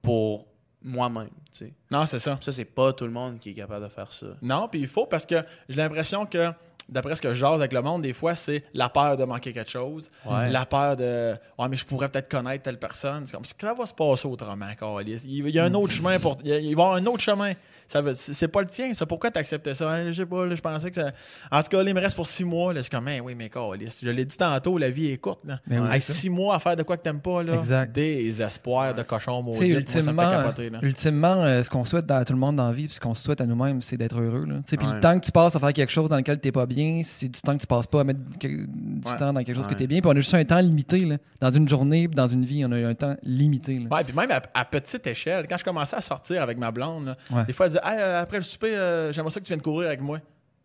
pour 0.00 0.46
moi-même. 0.82 1.28
tu 1.52 1.66
sais. 1.66 1.74
Non, 1.90 2.06
c'est 2.06 2.18
ça. 2.18 2.38
Ça, 2.40 2.50
c'est 2.50 2.64
pas 2.64 2.94
tout 2.94 3.04
le 3.04 3.10
monde 3.10 3.38
qui 3.38 3.50
est 3.50 3.54
capable 3.54 3.84
de 3.84 3.90
faire 3.90 4.10
ça. 4.10 4.28
Non, 4.40 4.68
puis 4.68 4.80
il 4.80 4.88
faut 4.88 5.04
parce 5.04 5.26
que 5.26 5.44
j'ai 5.68 5.76
l'impression 5.76 6.24
que, 6.24 6.50
d'après 6.88 7.14
ce 7.14 7.20
que 7.20 7.34
je 7.34 7.44
avec 7.44 7.74
le 7.74 7.82
monde, 7.82 8.00
des 8.00 8.14
fois, 8.14 8.34
c'est 8.34 8.64
la 8.72 8.88
peur 8.88 9.18
de 9.18 9.24
manquer 9.24 9.52
quelque 9.52 9.70
chose. 9.70 10.10
Ouais. 10.24 10.48
La 10.48 10.64
peur 10.64 10.96
de 10.96 11.34
Ouais, 11.58 11.68
mais 11.68 11.76
je 11.76 11.84
pourrais 11.84 12.08
peut-être 12.08 12.30
connaître 12.30 12.62
telle 12.62 12.78
personne. 12.78 13.26
C'est 13.26 13.34
comme 13.34 13.44
ça 13.44 13.74
va 13.74 13.84
se 13.84 13.92
passer 13.92 14.26
autrement, 14.26 14.74
Carlis. 14.80 15.20
Il 15.26 15.46
y 15.50 15.58
a 15.58 15.64
un 15.64 15.74
autre 15.74 15.92
chemin 15.92 16.18
pour. 16.18 16.38
Il 16.42 16.52
va 16.52 16.58
y 16.58 16.72
avoir 16.72 16.94
un 16.94 17.04
autre 17.04 17.20
chemin. 17.20 17.52
Ça 17.88 18.02
C'est 18.14 18.48
pas 18.48 18.60
le 18.60 18.66
tien. 18.68 18.90
C'est 18.94 19.06
pourquoi 19.06 19.30
tu 19.30 19.38
acceptais 19.38 19.74
ça? 19.74 19.90
Hein, 19.90 20.08
je 20.08 20.12
sais 20.12 20.26
pas, 20.26 20.44
là, 20.46 20.54
je 20.54 20.60
pensais 20.60 20.90
que 20.90 20.96
ça. 21.00 21.10
En 21.50 21.62
tout 21.62 21.68
cas, 21.70 21.82
là, 21.82 21.88
il 21.88 21.94
me 21.94 22.00
reste 22.00 22.14
pour 22.16 22.26
six 22.26 22.44
mois. 22.44 22.72
Là, 22.74 22.80
je 22.80 22.82
suis 22.84 22.90
comme, 22.90 23.08
Hein, 23.08 23.20
oui, 23.24 23.34
mais 23.34 23.48
Carlis. 23.48 23.98
Je 24.02 24.10
l'ai 24.10 24.24
dit 24.26 24.36
tantôt, 24.36 24.76
la 24.78 24.90
vie 24.90 25.10
est 25.10 25.16
courte. 25.18 25.40
Là. 25.46 25.58
Ben 25.66 25.80
oui, 25.82 25.88
Hey, 25.94 26.00
ça. 26.02 26.12
six 26.12 26.28
mois 26.30 26.54
à 26.56 26.58
faire 26.58 26.76
de 26.76 26.82
quoi 26.82 26.96
que 26.98 27.02
t'aimes 27.02 27.20
pas. 27.20 27.42
Là. 27.42 27.54
Exact. 27.54 27.90
Des 27.94 28.42
espoirs 28.42 28.94
de 28.94 29.02
cochon 29.02 29.42
maudit. 29.42 29.58
Moi, 29.58 29.68
ça 29.68 29.74
me 29.74 29.80
ultimement, 29.80 30.30
fait 30.30 30.36
capoter. 30.36 30.70
Là. 30.70 30.78
ultimement 30.82 31.42
euh, 31.42 31.62
ce 31.62 31.70
qu'on 31.70 31.84
souhaite 31.84 32.10
à 32.10 32.24
tout 32.24 32.34
le 32.34 32.38
monde 32.38 32.56
dans 32.56 32.66
la 32.68 32.72
vie, 32.74 32.84
puis 32.84 32.94
ce 32.94 33.00
qu'on 33.00 33.14
se 33.14 33.22
souhaite 33.22 33.40
à 33.40 33.46
nous-mêmes, 33.46 33.80
c'est 33.80 33.96
d'être 33.96 34.20
heureux. 34.20 34.46
Puis 34.66 34.76
Ouais. 34.86 34.94
le 34.94 35.00
temps 35.00 35.18
que 35.18 35.24
tu 35.24 35.32
passes 35.32 35.56
à 35.56 35.58
faire 35.60 35.72
quelque 35.72 35.90
chose 35.90 36.08
dans 36.10 36.16
lequel 36.18 36.38
tu 36.40 36.48
n'es 36.48 36.52
pas 36.52 36.66
bien, 36.66 37.00
c'est 37.04 37.28
du 37.28 37.40
temps 37.40 37.54
que 37.56 37.60
tu 37.62 37.66
passes 37.66 37.86
pas 37.86 38.00
à 38.00 38.04
mettre 38.04 38.20
que- 38.38 38.46
du 38.48 39.00
Ouais. 39.08 39.16
temps 39.16 39.32
dans 39.32 39.42
quelque 39.42 39.56
chose 39.56 39.66
que 39.66 39.70
Ouais. 39.72 39.76
tu 39.78 39.84
es 39.84 39.86
bien. 39.86 40.00
Puis 40.00 40.08
on 40.08 40.12
a 40.12 40.16
juste 40.16 40.34
un 40.34 40.44
temps 40.44 40.60
limité. 40.60 40.98
Là. 41.00 41.16
Dans 41.40 41.50
une 41.50 41.68
journée, 41.68 42.06
dans 42.08 42.28
une 42.28 42.44
vie, 42.44 42.64
on 42.66 42.72
a 42.72 42.76
un 42.76 42.94
temps 42.94 43.16
limité. 43.22 43.78
là. 43.78 43.96
Ouais, 43.96 44.04
puis 44.04 44.14
même 44.14 44.30
à, 44.30 44.42
à 44.54 44.64
petite 44.64 45.06
échelle, 45.06 45.46
quand 45.48 45.56
je 45.56 45.64
commençais 45.64 45.96
à 45.96 46.00
sortir 46.02 46.42
avec 46.42 46.58
ma 46.58 46.70
blonde, 46.70 47.16
là, 47.30 47.44
des 47.44 47.52
fois, 47.52 47.66
elle 47.66 47.77
disait 47.80 47.92
Hey, 47.94 48.00
euh, 48.00 48.22
après 48.22 48.36
le 48.38 48.42
souper, 48.42 48.74
euh, 48.76 49.12
j'aimerais 49.12 49.30
ça 49.30 49.40
que 49.40 49.44
tu 49.44 49.50
viennes 49.52 49.62
courir 49.62 49.88
avec 49.88 50.00
moi. 50.00 50.18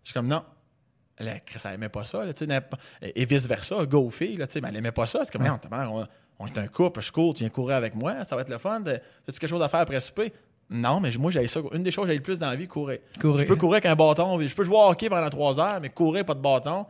Je 0.04 0.10
suis 0.10 0.14
comme 0.14 0.28
non. 0.28 0.44
Elle, 1.18 1.28
elle 1.66 1.74
aimait 1.74 1.90
pas 1.90 2.06
ça. 2.06 2.26
Là, 2.26 2.34
tu 2.34 2.40
sais, 2.40 2.48
n'importe- 2.48 2.82
et 3.02 3.26
vice-versa, 3.26 3.86
go 3.86 4.10
fille, 4.10 4.36
là, 4.38 4.48
mais 4.56 4.62
elle 4.70 4.76
aimait 4.78 4.92
pas 4.92 5.06
ça. 5.06 5.22
C'est 5.24 5.32
comme, 5.32 5.46
non, 5.46 5.60
on, 5.72 6.08
on 6.40 6.48
est 6.48 6.58
un 6.58 6.68
couple, 6.68 7.02
je 7.02 7.12
cours, 7.12 7.34
tu 7.36 7.42
viens 7.42 7.50
courir 7.50 7.76
avec 7.76 7.94
moi, 7.96 8.26
ça 8.26 8.36
va 8.36 8.42
être 8.42 8.50
le 8.50 8.58
fun. 8.58 8.82
As-tu 8.84 9.40
quelque 9.40 9.48
chose 9.48 9.62
à 9.62 9.70
faire 9.70 9.82
après 9.82 9.96
le 9.96 10.02
souper? 10.02 10.34
Non, 10.70 11.00
mais 11.00 11.12
moi, 11.20 11.30
j'ai 11.30 11.46
ça. 11.48 11.60
Une 11.74 11.84
des 11.84 11.92
choses 11.92 12.06
que 12.06 12.12
j'ai 12.12 12.18
le 12.18 12.24
plus 12.24 12.40
dans 12.40 12.50
la 12.50 12.56
vie, 12.56 12.68
courir. 12.68 12.98
Courir. 13.22 13.38
Je 13.38 13.46
peux 13.46 13.56
courir 13.56 13.74
avec 13.76 13.86
un 13.86 13.96
bâton, 13.96 14.40
je 14.42 14.56
peux 14.56 14.64
jouer 14.64 14.76
au 14.78 14.90
hockey 14.90 15.08
pendant 15.10 15.30
trois 15.30 15.60
heures, 15.60 15.80
mais 15.80 15.90
courir, 15.90 16.26
pas 16.26 16.34
de 16.34 16.40
bâton, 16.42 16.88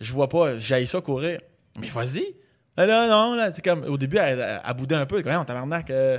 je 0.00 0.10
vois 0.12 0.28
pas, 0.28 0.56
j'ai 0.56 0.86
ça 0.86 1.00
courir. 1.02 1.38
Mais 1.78 1.88
vas-y. 1.88 2.34
Là, 2.78 3.08
non, 3.08 3.34
là, 3.34 3.50
c'est 3.54 3.62
comme, 3.62 3.84
au 3.84 3.98
début, 3.98 4.16
elle, 4.16 4.38
elle, 4.40 4.60
elle 4.66 4.74
boudait 4.74 4.94
un 4.94 5.04
peu. 5.04 5.22
Comme, 5.22 5.32
on 5.34 5.44
tabarnak. 5.44 5.90
euh, 5.90 6.18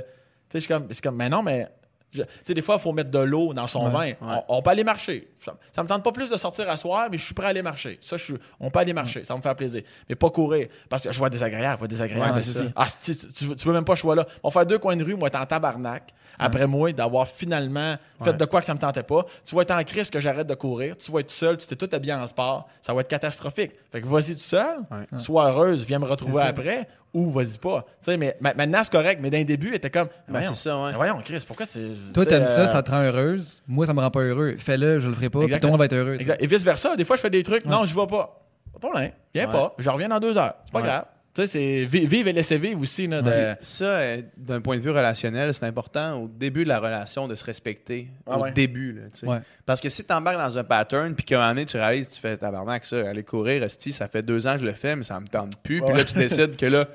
suis 0.56 0.68
comme, 0.68 0.86
c'est 0.92 1.02
comme, 1.02 1.16
mais 1.16 1.28
non, 1.28 1.42
mais. 1.42 1.66
Tu 2.12 2.20
sais, 2.44 2.52
des 2.54 2.60
fois, 2.62 2.74
il 2.78 2.80
faut 2.82 2.92
mettre 2.92 3.10
de 3.10 3.18
l'eau 3.20 3.54
dans 3.54 3.66
son 3.66 3.86
Ouais, 3.90 4.16
vin. 4.20 4.26
On, 4.48 4.56
on 4.58 4.62
peut 4.62 4.70
aller 4.70 4.84
marcher. 4.84 5.28
Ça, 5.40 5.54
ça 5.74 5.82
me 5.82 5.88
tente 5.88 6.02
pas 6.02 6.12
plus 6.12 6.28
de 6.28 6.36
sortir 6.36 6.68
à 6.68 6.76
soir, 6.76 7.08
mais 7.10 7.16
je 7.18 7.24
suis 7.24 7.32
prêt 7.34 7.46
à 7.46 7.50
aller 7.50 7.62
marcher. 7.62 7.98
Ça, 8.02 8.16
je 8.18 8.24
suis, 8.24 8.34
on 8.60 8.70
peut 8.70 8.80
aller 8.80 8.92
marcher. 8.92 9.24
Ça 9.24 9.32
va 9.32 9.38
me 9.38 9.42
faire 9.42 9.56
plaisir. 9.56 9.82
Mais 10.08 10.14
pas 10.14 10.28
courir. 10.30 10.68
Parce 10.90 11.04
que 11.04 11.12
je 11.12 11.18
vois 11.18 11.30
désagréable. 11.30 11.76
Je 11.76 11.78
vois 11.78 11.88
désagréable. 11.88 12.34
Ouais. 12.36 12.70
Ah, 12.76 12.86
tu, 13.02 13.16
tu 13.16 13.66
veux- 13.66 13.72
même 13.72 13.84
pas 13.84 13.92
que 13.94 13.96
je 13.96 14.02
sois 14.02 14.14
là. 14.14 14.26
On 14.42 14.48
va 14.50 14.52
faire 14.52 14.66
deux 14.66 14.78
coins 14.78 14.96
de 14.96 15.04
rue, 15.04 15.14
moi, 15.16 15.28
être 15.28 15.40
en 15.40 15.46
tabarnak. 15.46 16.12
Après 16.42 16.66
moi, 16.66 16.92
d'avoir 16.92 17.26
finalement 17.28 17.96
fait 18.22 18.32
de 18.36 18.44
quoi 18.44 18.60
que 18.60 18.66
ça 18.66 18.74
me 18.74 18.78
tentait 18.78 19.02
pas. 19.02 19.24
Tu 19.44 19.54
vas 19.54 19.62
être 19.62 19.70
en 19.72 19.82
crise 19.84 20.10
que 20.10 20.20
j'arrête 20.20 20.46
de 20.46 20.54
courir. 20.54 20.96
Tu 20.96 21.10
vas 21.12 21.20
être 21.20 21.30
seul. 21.30 21.56
Tu 21.56 21.66
t'es 21.66 21.76
tout 21.76 21.88
habillé 21.94 22.14
en 22.14 22.26
sport. 22.26 22.68
Ça 22.80 22.92
va 22.94 23.00
être 23.00 23.08
catastrophique. 23.08 23.72
Fait 23.90 24.00
que 24.00 24.06
vas-y 24.06 24.34
tout 24.34 24.40
seul. 24.40 24.76
Sois 25.18 25.48
heureuse. 25.50 25.84
Viens 25.86 25.98
me 25.98 26.06
retrouver 26.06 26.42
C'est 26.42 26.48
après. 26.48 26.88
Ou 27.14 27.30
vas-y 27.30 27.58
pas. 27.58 27.82
Tu 27.82 28.06
sais, 28.12 28.16
mais 28.16 28.36
ma- 28.40 28.54
maintenant, 28.54 28.80
c'est 28.82 28.92
correct. 28.92 29.20
Mais 29.22 29.28
d'un 29.28 29.44
début, 29.44 29.74
était 29.74 29.90
comme. 29.90 30.08
Ben, 30.08 30.38
voyons, 30.38 30.54
c'est 30.54 30.68
ça, 30.70 30.78
ouais. 30.82 30.90
mais 30.92 30.96
voyons, 30.96 31.20
Chris, 31.22 31.44
pourquoi 31.46 31.66
tu. 31.66 31.78
Toi, 32.14 32.24
t'aimes 32.24 32.46
ça, 32.46 32.60
euh, 32.62 32.66
ça 32.68 32.82
te 32.82 32.90
rend 32.90 33.02
heureuse. 33.02 33.62
Moi, 33.68 33.84
ça 33.84 33.92
me 33.92 34.00
rend 34.00 34.10
pas 34.10 34.20
heureux. 34.20 34.54
Fais-le, 34.56 34.98
je 34.98 35.08
le 35.08 35.14
ferai 35.14 35.28
pas. 35.28 35.40
Puis 35.40 35.54
tout 35.60 35.66
le 35.66 35.68
monde 35.70 35.78
va 35.78 35.84
être 35.84 35.92
heureux. 35.92 36.14
Exact. 36.14 36.42
Et 36.42 36.46
vice-versa. 36.46 36.96
Des 36.96 37.04
fois, 37.04 37.16
je 37.16 37.20
fais 37.20 37.28
des 37.30 37.42
trucs. 37.42 37.66
Non, 37.66 37.84
je 37.84 37.94
vais 37.94 38.06
pas. 38.06 38.38
Pas 38.72 38.78
de 38.78 38.78
problème. 38.78 39.10
Viens 39.34 39.48
pas. 39.48 39.74
Je 39.78 39.90
reviens 39.90 40.08
dans 40.08 40.20
deux 40.20 40.38
heures. 40.38 40.54
C'est 40.64 40.72
pas 40.72 40.80
grave. 40.82 41.04
Tu 41.34 41.40
sais, 41.40 41.46
c'est 41.46 41.84
vi- 41.86 42.04
vivre 42.06 42.28
et 42.28 42.32
laisser 42.34 42.58
vivre 42.58 42.80
aussi. 42.82 43.06
Là, 43.06 43.22
de- 43.22 43.56
Ça, 43.64 43.84
euh, 44.00 44.22
d'un 44.36 44.60
point 44.60 44.76
de 44.76 44.82
vue 44.82 44.90
relationnel, 44.90 45.54
c'est 45.54 45.64
important 45.64 46.16
au 46.20 46.28
début 46.28 46.64
de 46.64 46.68
la 46.68 46.78
relation 46.78 47.26
de 47.26 47.34
se 47.34 47.42
respecter. 47.44 48.08
Ah 48.26 48.38
au 48.38 48.42
ouais. 48.42 48.52
début. 48.52 48.92
Là, 48.92 49.02
tu 49.14 49.20
sais. 49.20 49.26
Ouais. 49.26 49.38
Parce 49.64 49.80
que 49.80 49.88
si 49.88 50.04
tu 50.04 50.12
embarques 50.12 50.36
dans 50.36 50.58
un 50.58 50.64
pattern, 50.64 51.14
puis 51.14 51.24
qu'à 51.24 51.36
un 51.36 51.38
moment 51.40 51.50
donné, 51.52 51.64
tu 51.66 51.78
réalises, 51.78 52.10
tu 52.10 52.20
fais 52.20 52.36
tabarnak, 52.36 52.84
ça, 52.84 53.08
aller 53.08 53.22
courir, 53.24 53.62
esti, 53.62 53.92
ça 53.92 54.08
fait 54.08 54.22
deux 54.22 54.46
ans 54.46 54.54
que 54.54 54.60
je 54.60 54.66
le 54.66 54.74
fais, 54.74 54.94
mais 54.94 55.04
ça 55.04 55.18
me 55.20 55.26
tente 55.26 55.56
plus. 55.62 55.80
Puis 55.80 55.90
Ouais. 55.90 55.96
là, 55.96 56.04
tu 56.04 56.14
décides 56.18 56.56
que 56.56 56.66
là, 56.66 56.86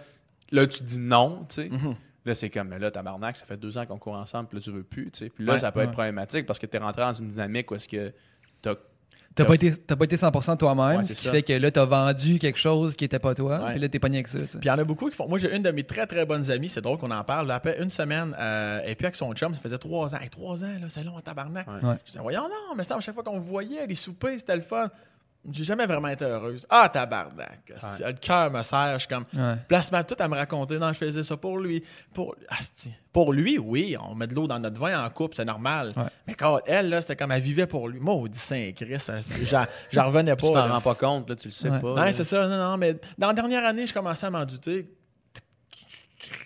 là, 0.52 0.68
tu 0.68 0.84
dis 0.84 1.00
non, 1.00 1.46
tu 1.50 1.56
sais. 1.56 1.70
Mhm. 1.70 1.96
Là, 2.26 2.36
c'est 2.36 2.50
comme, 2.52 2.68
mais 2.68 2.78
là, 2.78 2.92
tabarnak, 2.92 3.38
ça 3.38 3.46
fait 3.48 3.58
deux 3.58 3.76
ans 3.80 3.86
qu'on 3.88 3.98
court 3.98 4.14
ensemble, 4.16 4.50
puis 4.50 4.58
là, 4.60 4.62
tu 4.64 4.70
veux 4.72 4.84
plus, 4.84 5.10
tu 5.10 5.18
sais. 5.26 5.30
Puis 5.30 5.46
là, 5.46 5.54
Ouais. 5.54 5.58
ça 5.58 5.72
peut 5.72 5.80
Ouais. 5.80 5.86
être 5.86 5.92
problématique 5.94 6.46
parce 6.46 6.60
que 6.60 6.68
tu 6.68 6.76
es 6.78 6.80
rentré 6.80 7.02
dans 7.02 7.14
une 7.14 7.30
dynamique 7.32 7.72
où 7.72 7.76
est-ce 7.76 7.88
que 7.90 8.14
t'as 8.62 8.76
T'as 9.38 9.46
pas, 9.46 9.56
été, 9.56 9.72
t'as 9.78 9.96
pas 9.96 10.06
été 10.06 10.16
100% 10.18 10.58
toi-même, 10.58 10.98
Ouais, 10.98 11.04
ce 11.04 11.14
qui 11.14 11.24
ça. 11.24 11.32
fait 11.32 11.44
que 11.44 11.54
là, 11.54 11.72
t'as 11.72 11.86
vendu 11.86 12.40
quelque 12.40 12.60
chose 12.60 12.96
qui 12.96 13.06
était 13.06 13.20
pas 13.20 13.34
toi, 13.36 13.68
puis 13.72 13.80
là, 13.80 13.88
t'es 13.88 14.00
pogné 14.00 14.18
avec 14.18 14.28
ça. 14.28 14.40
Puis 14.40 14.48
il 14.64 14.68
y 14.68 14.72
en 14.72 14.78
a 14.80 14.84
beaucoup 14.84 15.10
qui 15.10 15.16
font. 15.16 15.28
Moi, 15.30 15.40
j'ai 15.40 15.56
une 15.56 15.64
de 15.64 15.72
mes 15.72 15.84
très 15.84 16.06
très 16.08 16.26
bonnes 16.26 16.50
amies, 16.52 16.70
c'est 16.70 16.82
drôle 16.82 16.98
qu'on 16.98 17.12
en 17.12 17.24
parle. 17.24 17.48
là, 17.48 17.56
Après 17.56 17.82
une 17.82 17.92
semaine, 17.92 18.36
euh, 18.40 18.80
et 18.86 18.96
puis 18.96 19.06
avec 19.06 19.16
son 19.16 19.34
chum, 19.34 19.54
ça 19.54 19.62
faisait 19.62 19.78
trois 19.78 20.14
ans. 20.14 20.20
Hey, 20.20 20.30
trois 20.30 20.64
ans, 20.64 20.68
là, 20.82 20.88
c'est 20.90 21.04
long 21.04 21.16
en 21.16 21.22
tabarnak. 21.22 21.66
Je 21.82 21.88
disais, 22.06 22.20
voyons, 22.20 22.44
non, 22.44 22.76
mais 22.76 22.84
ça, 22.84 22.96
à 22.98 23.00
chaque 23.00 23.14
fois 23.16 23.24
qu'on 23.24 23.40
voyait, 23.40 23.86
les 23.88 23.96
soupers, 23.96 24.38
c'était 24.40 24.56
le 24.56 24.62
fun. 24.62 24.90
J'ai 25.50 25.64
jamais 25.64 25.86
vraiment 25.86 26.10
été 26.10 26.26
heureuse. 26.26 26.66
Ah, 26.70 26.90
tabarnak. 26.90 27.72
asti, 27.76 28.04
Le 28.04 28.12
cœur 28.14 28.52
me 28.52 28.62
serre. 28.64 28.94
Je 28.96 29.00
suis 29.00 29.08
comme. 29.08 29.24
Ouais. 29.34 29.56
Placement 29.68 30.04
tout 30.04 30.16
à 30.20 30.28
me 30.28 30.36
raconter. 30.36 30.78
Non, 30.78 30.90
je 30.90 30.98
faisais 30.98 31.24
ça 31.24 31.38
pour 31.38 31.58
lui. 31.58 31.84
Pour, 32.14 32.36
asti. 32.50 32.92
pour 33.14 33.32
lui, 33.32 33.58
oui, 33.58 33.96
on 34.02 34.14
met 34.14 34.28
de 34.28 34.36
l'eau 34.36 34.46
dans 34.48 34.60
notre 34.60 34.80
vin 34.80 35.02
en 35.06 35.10
couple, 35.10 35.36
c'est 35.36 35.46
normal. 35.46 35.92
Ouais. 35.96 36.04
Mais 36.28 36.34
quand 36.34 36.60
elle, 36.66 36.90
là, 36.90 37.02
c'était 37.02 37.16
comme 37.16 37.32
elle 37.32 37.42
vivait 37.42 37.66
pour 37.68 37.88
lui. 37.88 38.00
Maudit 38.00 38.38
Saint-Christ, 38.38 39.12
j'en 39.44 39.64
j'en 39.92 40.08
revenais 40.08 40.36
pas. 40.36 40.48
Tu 40.48 40.54
t'en 40.54 40.68
rends 40.68 40.82
pas 40.82 40.96
compte, 40.96 41.30
là, 41.30 41.36
tu 41.38 41.48
le 41.48 41.52
sais 41.52 41.70
Ouais. 41.70 41.80
pas. 41.80 41.94
Non, 42.06 42.12
c'est 42.12 42.24
ça, 42.26 42.46
non, 42.48 42.58
non, 42.58 42.78
mais 42.78 42.96
dans 43.18 43.28
la 43.28 43.34
dernière 43.34 43.66
année, 43.66 43.88
je 43.88 43.94
commençais 43.94 44.26
à 44.26 44.30
m'en 44.30 44.44
douter. 44.46 44.90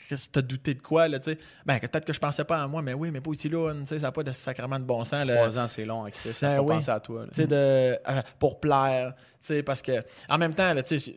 Que 0.09 0.15
t'as 0.31 0.41
douté 0.41 0.73
de 0.73 0.81
quoi, 0.81 1.07
là, 1.07 1.19
tu 1.19 1.31
sais? 1.31 1.37
Ben, 1.65 1.79
peut-être 1.79 2.05
que 2.05 2.13
je 2.13 2.19
pensais 2.19 2.43
pas 2.43 2.61
à 2.61 2.67
moi, 2.67 2.81
mais 2.81 2.93
oui, 2.93 3.11
mais 3.11 3.21
pas 3.21 3.31
ici, 3.31 3.49
là, 3.49 3.73
tu 3.81 3.87
sais, 3.87 3.99
ça 3.99 4.07
n'a 4.07 4.11
pas 4.11 4.23
de 4.23 4.31
sacrement 4.31 4.79
de 4.79 4.83
bon 4.85 5.03
sens, 5.03 5.25
là. 5.25 5.35
Trois 5.35 5.57
ans, 5.59 5.67
c'est 5.67 5.85
long, 5.85 6.03
avec 6.03 6.15
ça. 6.15 6.29
Ça, 6.29 6.33
Ça 6.33 6.57
faut 6.57 6.63
oui. 6.63 6.75
penser 6.75 6.91
à 6.91 6.99
toi. 6.99 7.21
là. 7.21 7.27
Tu 7.29 7.35
sais, 7.41 7.47
de, 7.47 7.55
euh, 7.55 8.21
pour 8.39 8.59
plaire, 8.59 9.13
tu 9.15 9.47
sais, 9.47 9.63
parce 9.63 9.81
que, 9.81 10.03
en 10.29 10.37
même 10.37 10.53
temps, 10.53 10.73
là, 10.73 10.83
tu 10.83 10.99
sais, 10.99 11.15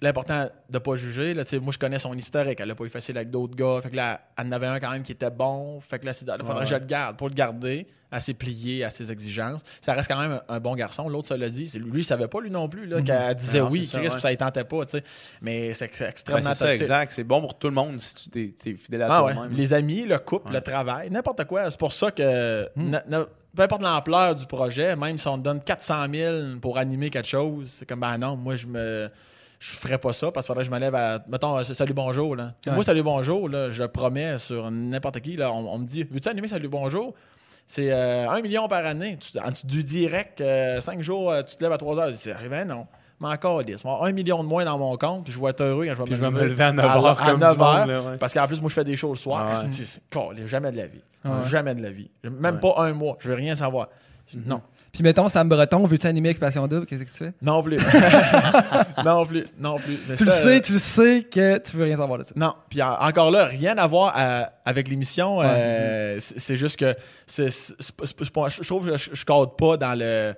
l'important 0.00 0.48
de 0.68 0.78
pas 0.78 0.96
juger, 0.96 1.32
là, 1.34 1.44
moi, 1.62 1.72
je 1.72 1.78
connais 1.78 1.98
son 1.98 2.14
historique, 2.14 2.60
elle 2.60 2.70
a 2.70 2.74
pas 2.74 2.84
eu 2.84 2.90
facile 2.90 3.16
avec 3.16 3.30
d'autres 3.30 3.56
gars, 3.56 3.80
fait 3.82 3.90
que 3.90 3.96
là, 3.96 4.20
elle 4.38 4.46
en 4.48 4.52
avait 4.52 4.66
un 4.66 4.78
quand 4.78 4.90
même 4.90 5.02
qui 5.02 5.12
était 5.12 5.30
bon, 5.30 5.80
fait 5.80 5.98
que 5.98 6.06
là, 6.06 6.12
il 6.12 6.26
faudrait 6.26 6.54
Ouais, 6.54 6.60
que 6.60 6.66
je 6.66 6.74
ouais. 6.74 6.80
le 6.80 6.86
garde. 6.86 7.16
Pour 7.16 7.28
le 7.28 7.34
garder, 7.34 7.86
à 8.10 8.20
ses 8.20 8.34
pliés, 8.34 8.84
à 8.84 8.90
ses 8.90 9.10
exigences, 9.10 9.62
ça 9.80 9.94
reste 9.94 10.08
quand 10.10 10.20
même 10.20 10.32
un, 10.46 10.56
un 10.56 10.60
bon 10.60 10.74
garçon. 10.74 11.08
L'autre, 11.08 11.28
ça 11.28 11.38
l'a 11.38 11.48
dit, 11.48 11.66
c'est 11.68 11.78
lui, 11.78 12.00
il 12.02 12.04
savait 12.04 12.28
pas, 12.28 12.40
lui 12.42 12.50
non 12.50 12.68
plus, 12.68 12.86
là, 12.86 13.00
qu'elle 13.00 13.34
disait 13.36 13.60
Non, 13.60 13.68
oui, 13.70 13.86
ça, 13.86 13.96
Chris, 13.98 14.08
ouais. 14.08 14.12
puis 14.12 14.20
ça, 14.20 14.32
il 14.32 14.36
tentait 14.36 14.64
pas, 14.64 14.84
tu 14.84 14.98
sais. 14.98 15.04
Mais 15.40 15.72
c'est 15.72 15.90
Ouais, 16.00 16.08
extrêmement 16.10 16.42
c'est 16.52 16.54
ça, 16.54 16.74
exact. 16.74 17.12
C'est 17.12 17.24
bon 17.24 17.40
pour 17.40 17.58
tout 17.58 17.68
le 17.68 17.74
monde 17.74 17.98
si 18.00 18.14
tu 18.30 18.52
t'es 18.52 18.74
fidèle 18.74 19.02
à 19.02 19.08
Ah 19.10 19.24
ouais. 19.24 19.32
toi-même. 19.32 19.52
Les 19.56 19.72
amis, 19.72 20.02
le 20.04 20.18
couple, 20.18 20.48
Ouais. 20.48 20.54
le 20.54 20.60
travail, 20.60 21.10
n'importe 21.10 21.44
quoi. 21.46 21.70
C'est 21.70 21.80
pour 21.80 21.94
ça 21.94 22.10
que, 22.10 22.68
Hmm. 22.76 22.94
peu 23.56 23.62
importe 23.62 23.82
l'ampleur 23.82 24.36
du 24.36 24.44
projet, 24.46 24.94
même 24.96 25.16
si 25.16 25.26
on 25.28 25.38
te 25.38 25.42
donne 25.44 25.60
400 25.62 26.04
000 26.12 26.58
pour 26.60 26.76
animer 26.76 27.08
quelque 27.08 27.28
chose, 27.28 27.70
c'est 27.70 27.86
comme, 27.86 28.00
ben 28.00 28.18
non, 28.18 28.36
moi, 28.36 28.56
je 28.56 28.66
me. 28.66 29.08
Je 29.62 29.76
ferais 29.76 29.98
pas 29.98 30.12
ça 30.12 30.32
parce 30.32 30.44
qu'il 30.44 30.48
faudrait 30.48 30.64
que 30.64 30.70
je 30.70 30.74
me 30.74 30.80
lève 30.80 30.94
à. 30.96 31.22
Mettons, 31.28 31.56
euh, 31.56 31.62
salut 31.62 31.92
bonjour. 31.94 32.34
Là. 32.34 32.52
Ouais. 32.66 32.72
Moi, 32.72 32.82
salut 32.82 33.04
bonjour, 33.04 33.48
là, 33.48 33.70
je 33.70 33.84
promets 33.84 34.36
sur 34.38 34.68
n'importe 34.72 35.20
qui. 35.20 35.36
Là, 35.36 35.52
on, 35.52 35.72
on 35.72 35.78
me 35.78 35.84
dit 35.84 36.02
Veux-tu 36.10 36.28
animer 36.28 36.48
salut 36.48 36.66
bonjour? 36.66 37.14
C'est 37.68 37.92
euh, 37.92 38.28
1 38.28 38.42
million 38.42 38.66
par 38.66 38.84
année. 38.84 39.18
Tu, 39.18 39.38
en 39.38 39.50
dessous 39.50 39.68
du 39.68 39.84
direct, 39.84 40.42
5 40.80 41.00
jours, 41.02 41.30
euh, 41.30 41.42
tu 41.44 41.54
te 41.56 41.62
lèves 41.62 41.70
à 41.70 41.78
3 41.78 41.96
heures. 42.00 42.10
C'est 42.16 42.34
ben 42.50 42.66
non. 42.66 42.88
Mais 43.20 43.28
encore, 43.28 43.62
il 43.62 43.76
va 43.76 43.98
1 44.02 44.10
million 44.10 44.42
de 44.42 44.48
moins 44.48 44.64
dans 44.64 44.76
mon 44.78 44.96
compte, 44.96 45.22
puis 45.26 45.32
je 45.32 45.40
vais 45.40 45.50
être 45.50 45.60
heureux 45.62 45.86
quand 45.86 45.94
je 45.94 45.98
vais 45.98 46.04
Puis 46.06 46.12
me 46.14 46.16
je 46.18 46.24
vais 46.24 46.30
me 46.32 46.42
lever 46.42 46.64
à 46.64 46.72
9 46.72 46.84
heures 46.84 47.22
à 47.22 47.30
comme 47.30 47.40
9 47.40 47.52
du 47.52 47.58
monde, 47.58 47.68
heures, 47.68 47.86
là, 47.86 48.00
ouais. 48.02 48.16
Parce 48.18 48.34
qu'en 48.34 48.48
plus, 48.48 48.60
moi, 48.60 48.68
je 48.68 48.74
fais 48.74 48.82
des 48.82 48.96
shows 48.96 49.12
le 49.12 49.16
soir. 49.16 49.46
Ah 49.46 49.50
ouais. 49.52 49.70
C'est- 49.70 49.84
c'est- 49.84 50.02
calé, 50.10 50.48
jamais 50.48 50.72
de 50.72 50.76
la 50.76 50.86
vie. 50.88 51.04
Ah 51.24 51.36
ouais. 51.36 51.44
Jamais 51.48 51.76
de 51.76 51.82
la 51.82 51.90
vie. 51.90 52.10
Même 52.24 52.56
Ouais. 52.56 52.60
pas 52.60 52.74
un 52.82 52.92
mois. 52.94 53.16
Je 53.20 53.28
veux 53.28 53.36
rien 53.36 53.54
savoir. 53.54 53.90
Non. 54.44 54.60
Puis 54.92 55.02
mettons, 55.02 55.28
Sam 55.30 55.48
Breton, 55.48 55.84
veux-tu 55.86 56.06
animer 56.06 56.28
avec 56.30 56.38
Passion 56.40 56.66
Double? 56.68 56.84
Qu'est-ce 56.84 57.02
que 57.04 57.08
tu 57.10 57.16
fais? 57.16 57.32
Non 57.40 57.62
plus. 57.62 57.78
non 59.04 59.24
plus. 59.26 59.46
Non 59.58 59.78
plus. 59.78 59.98
Mais 60.08 60.16
Tu 60.16 60.24
le 60.24 60.30
sais, 60.30 60.56
euh, 60.56 60.60
tu 60.60 60.72
le 60.74 60.78
sais 60.78 61.22
que 61.30 61.58
tu 61.58 61.76
veux 61.76 61.84
rien 61.84 61.96
savoir 61.96 62.18
de 62.18 62.24
ça. 62.24 62.32
Non. 62.36 62.54
Puis 62.68 62.82
en- 62.82 62.92
encore 63.00 63.30
là, 63.30 63.46
rien 63.46 63.78
à 63.78 63.86
voir 63.86 64.12
à- 64.14 64.50
avec 64.64 64.88
l'émission. 64.88 65.38
Ouais. 65.38 65.46
euh, 65.48 66.16
c'est 66.20 66.38
c'est 66.38 66.56
juste 66.56 66.78
que 66.78 66.94
c'est- 67.26 67.48
c'est- 67.50 67.74
c'est 67.80 67.96
pas- 67.96 68.04
c'est 68.06 68.30
pas- 68.30 68.48
je 68.50 68.62
trouve 68.62 68.86
que 68.86 68.96
je, 68.98 69.10
je 69.14 69.24
cadre 69.24 69.56
pas 69.56 69.76
dans 69.78 69.94
le 69.98 70.34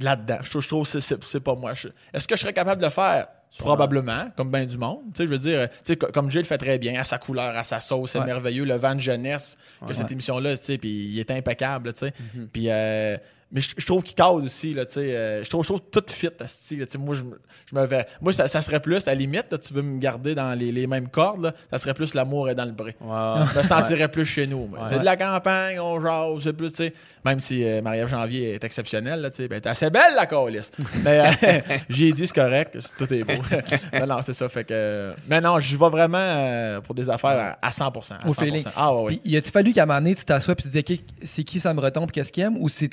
là-dedans. 0.00 0.38
Je 0.42 0.48
trouve, 0.50 0.62
je 0.62 0.68
trouve 0.68 0.82
que 0.84 0.88
c'est- 0.88 1.00
c'est 1.00 1.22
c'est 1.24 1.40
pas 1.40 1.54
moi. 1.54 1.74
Je- 1.74 1.88
Est-ce 2.14 2.26
que 2.26 2.36
je 2.36 2.40
serais 2.40 2.52
capable 2.54 2.80
de 2.80 2.86
le 2.86 2.92
faire? 2.92 3.26
Probablement, 3.58 4.30
comme 4.36 4.50
bien 4.50 4.66
du 4.66 4.76
monde. 4.76 5.00
Tu 5.14 5.22
sais, 5.22 5.24
je 5.26 5.30
veux 5.30 5.38
dire, 5.38 5.68
tu 5.70 5.74
sais, 5.84 5.96
co- 5.96 6.08
comme 6.12 6.28
le 6.30 6.44
fait 6.44 6.58
très 6.58 6.78
bien, 6.78 7.00
à 7.00 7.04
sa 7.04 7.16
couleur, 7.18 7.56
à 7.56 7.64
sa 7.64 7.80
sauce, 7.80 8.10
c'est 8.12 8.18
Ouais. 8.18 8.26
merveilleux. 8.26 8.64
Le 8.64 8.74
vent 8.76 8.94
de 8.94 9.00
jeunesse 9.00 9.56
que 9.80 9.86
Ouais. 9.86 9.94
cette 9.94 10.12
émission-là, 10.12 10.56
tu 10.58 10.64
sais, 10.64 10.78
puis 10.78 10.90
il 11.12 11.18
est 11.18 11.30
impeccable, 11.30 11.92
tu 11.94 12.00
sais. 12.06 12.12
Mhm. 12.34 12.48
Puis, 12.52 12.66
euh, 12.68 13.16
mais 13.50 13.60
je, 13.60 13.70
je 13.76 13.86
trouve 13.86 14.02
qu'il 14.02 14.14
cause 14.16 14.44
aussi, 14.44 14.74
là, 14.74 14.84
tu 14.86 14.94
sais. 14.94 15.16
euh, 15.16 15.42
je, 15.44 15.48
trouve, 15.48 15.62
je 15.62 15.68
trouve 15.68 15.80
tout 15.90 16.04
fit, 16.08 16.28
asti, 16.40 16.76
là, 16.76 16.86
tu 16.86 16.92
sais. 16.92 16.98
Moi, 16.98 17.14
je, 17.14 17.22
me- 17.22 17.40
je 17.70 17.74
me 17.74 17.86
vais. 17.86 18.06
Moi, 18.20 18.32
ça, 18.32 18.46
ça 18.48 18.60
serait 18.60 18.80
plus, 18.80 18.96
à 19.08 19.12
la 19.12 19.14
limite, 19.14 19.46
là, 19.50 19.58
tu 19.58 19.72
veux 19.72 19.82
me 19.82 19.98
garder 19.98 20.34
dans 20.34 20.56
les, 20.58 20.70
les 20.72 20.86
mêmes 20.86 21.08
cordes, 21.08 21.42
là, 21.44 21.54
ça 21.70 21.78
serait 21.78 21.94
plus 21.94 22.14
l'amour 22.14 22.48
est 22.50 22.54
dans 22.54 22.64
le 22.66 22.72
bras. 22.72 22.86
Ouais. 22.86 23.46
Je 23.54 23.58
me 23.58 23.62
sentirais 23.62 24.08
plus 24.08 24.26
chez 24.26 24.46
nous. 24.46 24.68
Ouais. 24.72 24.78
C'est 24.90 24.98
de 24.98 25.04
la 25.04 25.16
campagne, 25.16 25.80
on 25.80 26.00
jase, 26.00 26.42
c'est 26.44 26.52
plus, 26.52 26.70
tu 26.70 26.76
sais. 26.76 26.92
Même 27.24 27.40
si 27.40 27.64
euh, 27.64 27.82
Marie-Ève 27.82 28.08
Janvier 28.08 28.54
est 28.54 28.64
exceptionnelle, 28.64 29.20
là, 29.20 29.30
tu 29.30 29.36
sais, 29.38 29.48
ben, 29.48 29.60
t'es 29.60 29.68
assez 29.68 29.90
belle, 29.90 30.14
la 30.14 30.26
calice. 30.26 30.70
Mais 31.04 31.34
euh, 31.42 31.60
j'ai 31.88 32.12
dit, 32.12 32.26
c'est 32.26 32.34
correct, 32.34 32.76
c'est- 32.80 32.96
tout 32.96 33.12
est 33.12 33.24
beau. 33.24 33.42
non, 33.98 34.06
non, 34.06 34.22
c'est 34.22 34.32
ça. 34.34 34.48
Fait 34.48 34.64
que. 34.64 35.12
Mais 35.28 35.40
non, 35.40 35.58
je 35.58 35.76
vais 35.76 35.88
vraiment 35.90 36.80
pour 36.82 36.94
des 36.94 37.08
affaires 37.10 37.56
à, 37.62 37.66
à 37.66 37.70
100%. 37.70 37.82
à 38.22 38.28
Au 38.28 38.32
100%. 38.32 38.44
feeling. 38.44 38.64
Ah, 38.76 38.94
ouais, 38.94 39.02
ouais. 39.02 39.16
Puis, 39.22 39.32
y 39.32 39.36
a-tu 39.36 39.50
fallu 39.50 39.72
qu'à 39.72 39.82
un 39.82 39.86
moment 39.86 39.98
donné, 40.00 40.14
tu 40.14 40.24
t'assoies 40.24 40.54
et 40.58 40.62
tu 40.62 40.70
te 40.70 40.78
dis, 40.78 40.94
OK, 40.94 41.00
c'est 41.22 41.44
qui 41.44 41.60
Sam 41.60 41.76
Breton 41.76 42.06
puis 42.06 42.12
qu'est-ce 42.12 42.32
qu'il 42.32 42.44
aime 42.44 42.56
ou 42.58 42.68
c'est 42.68 42.88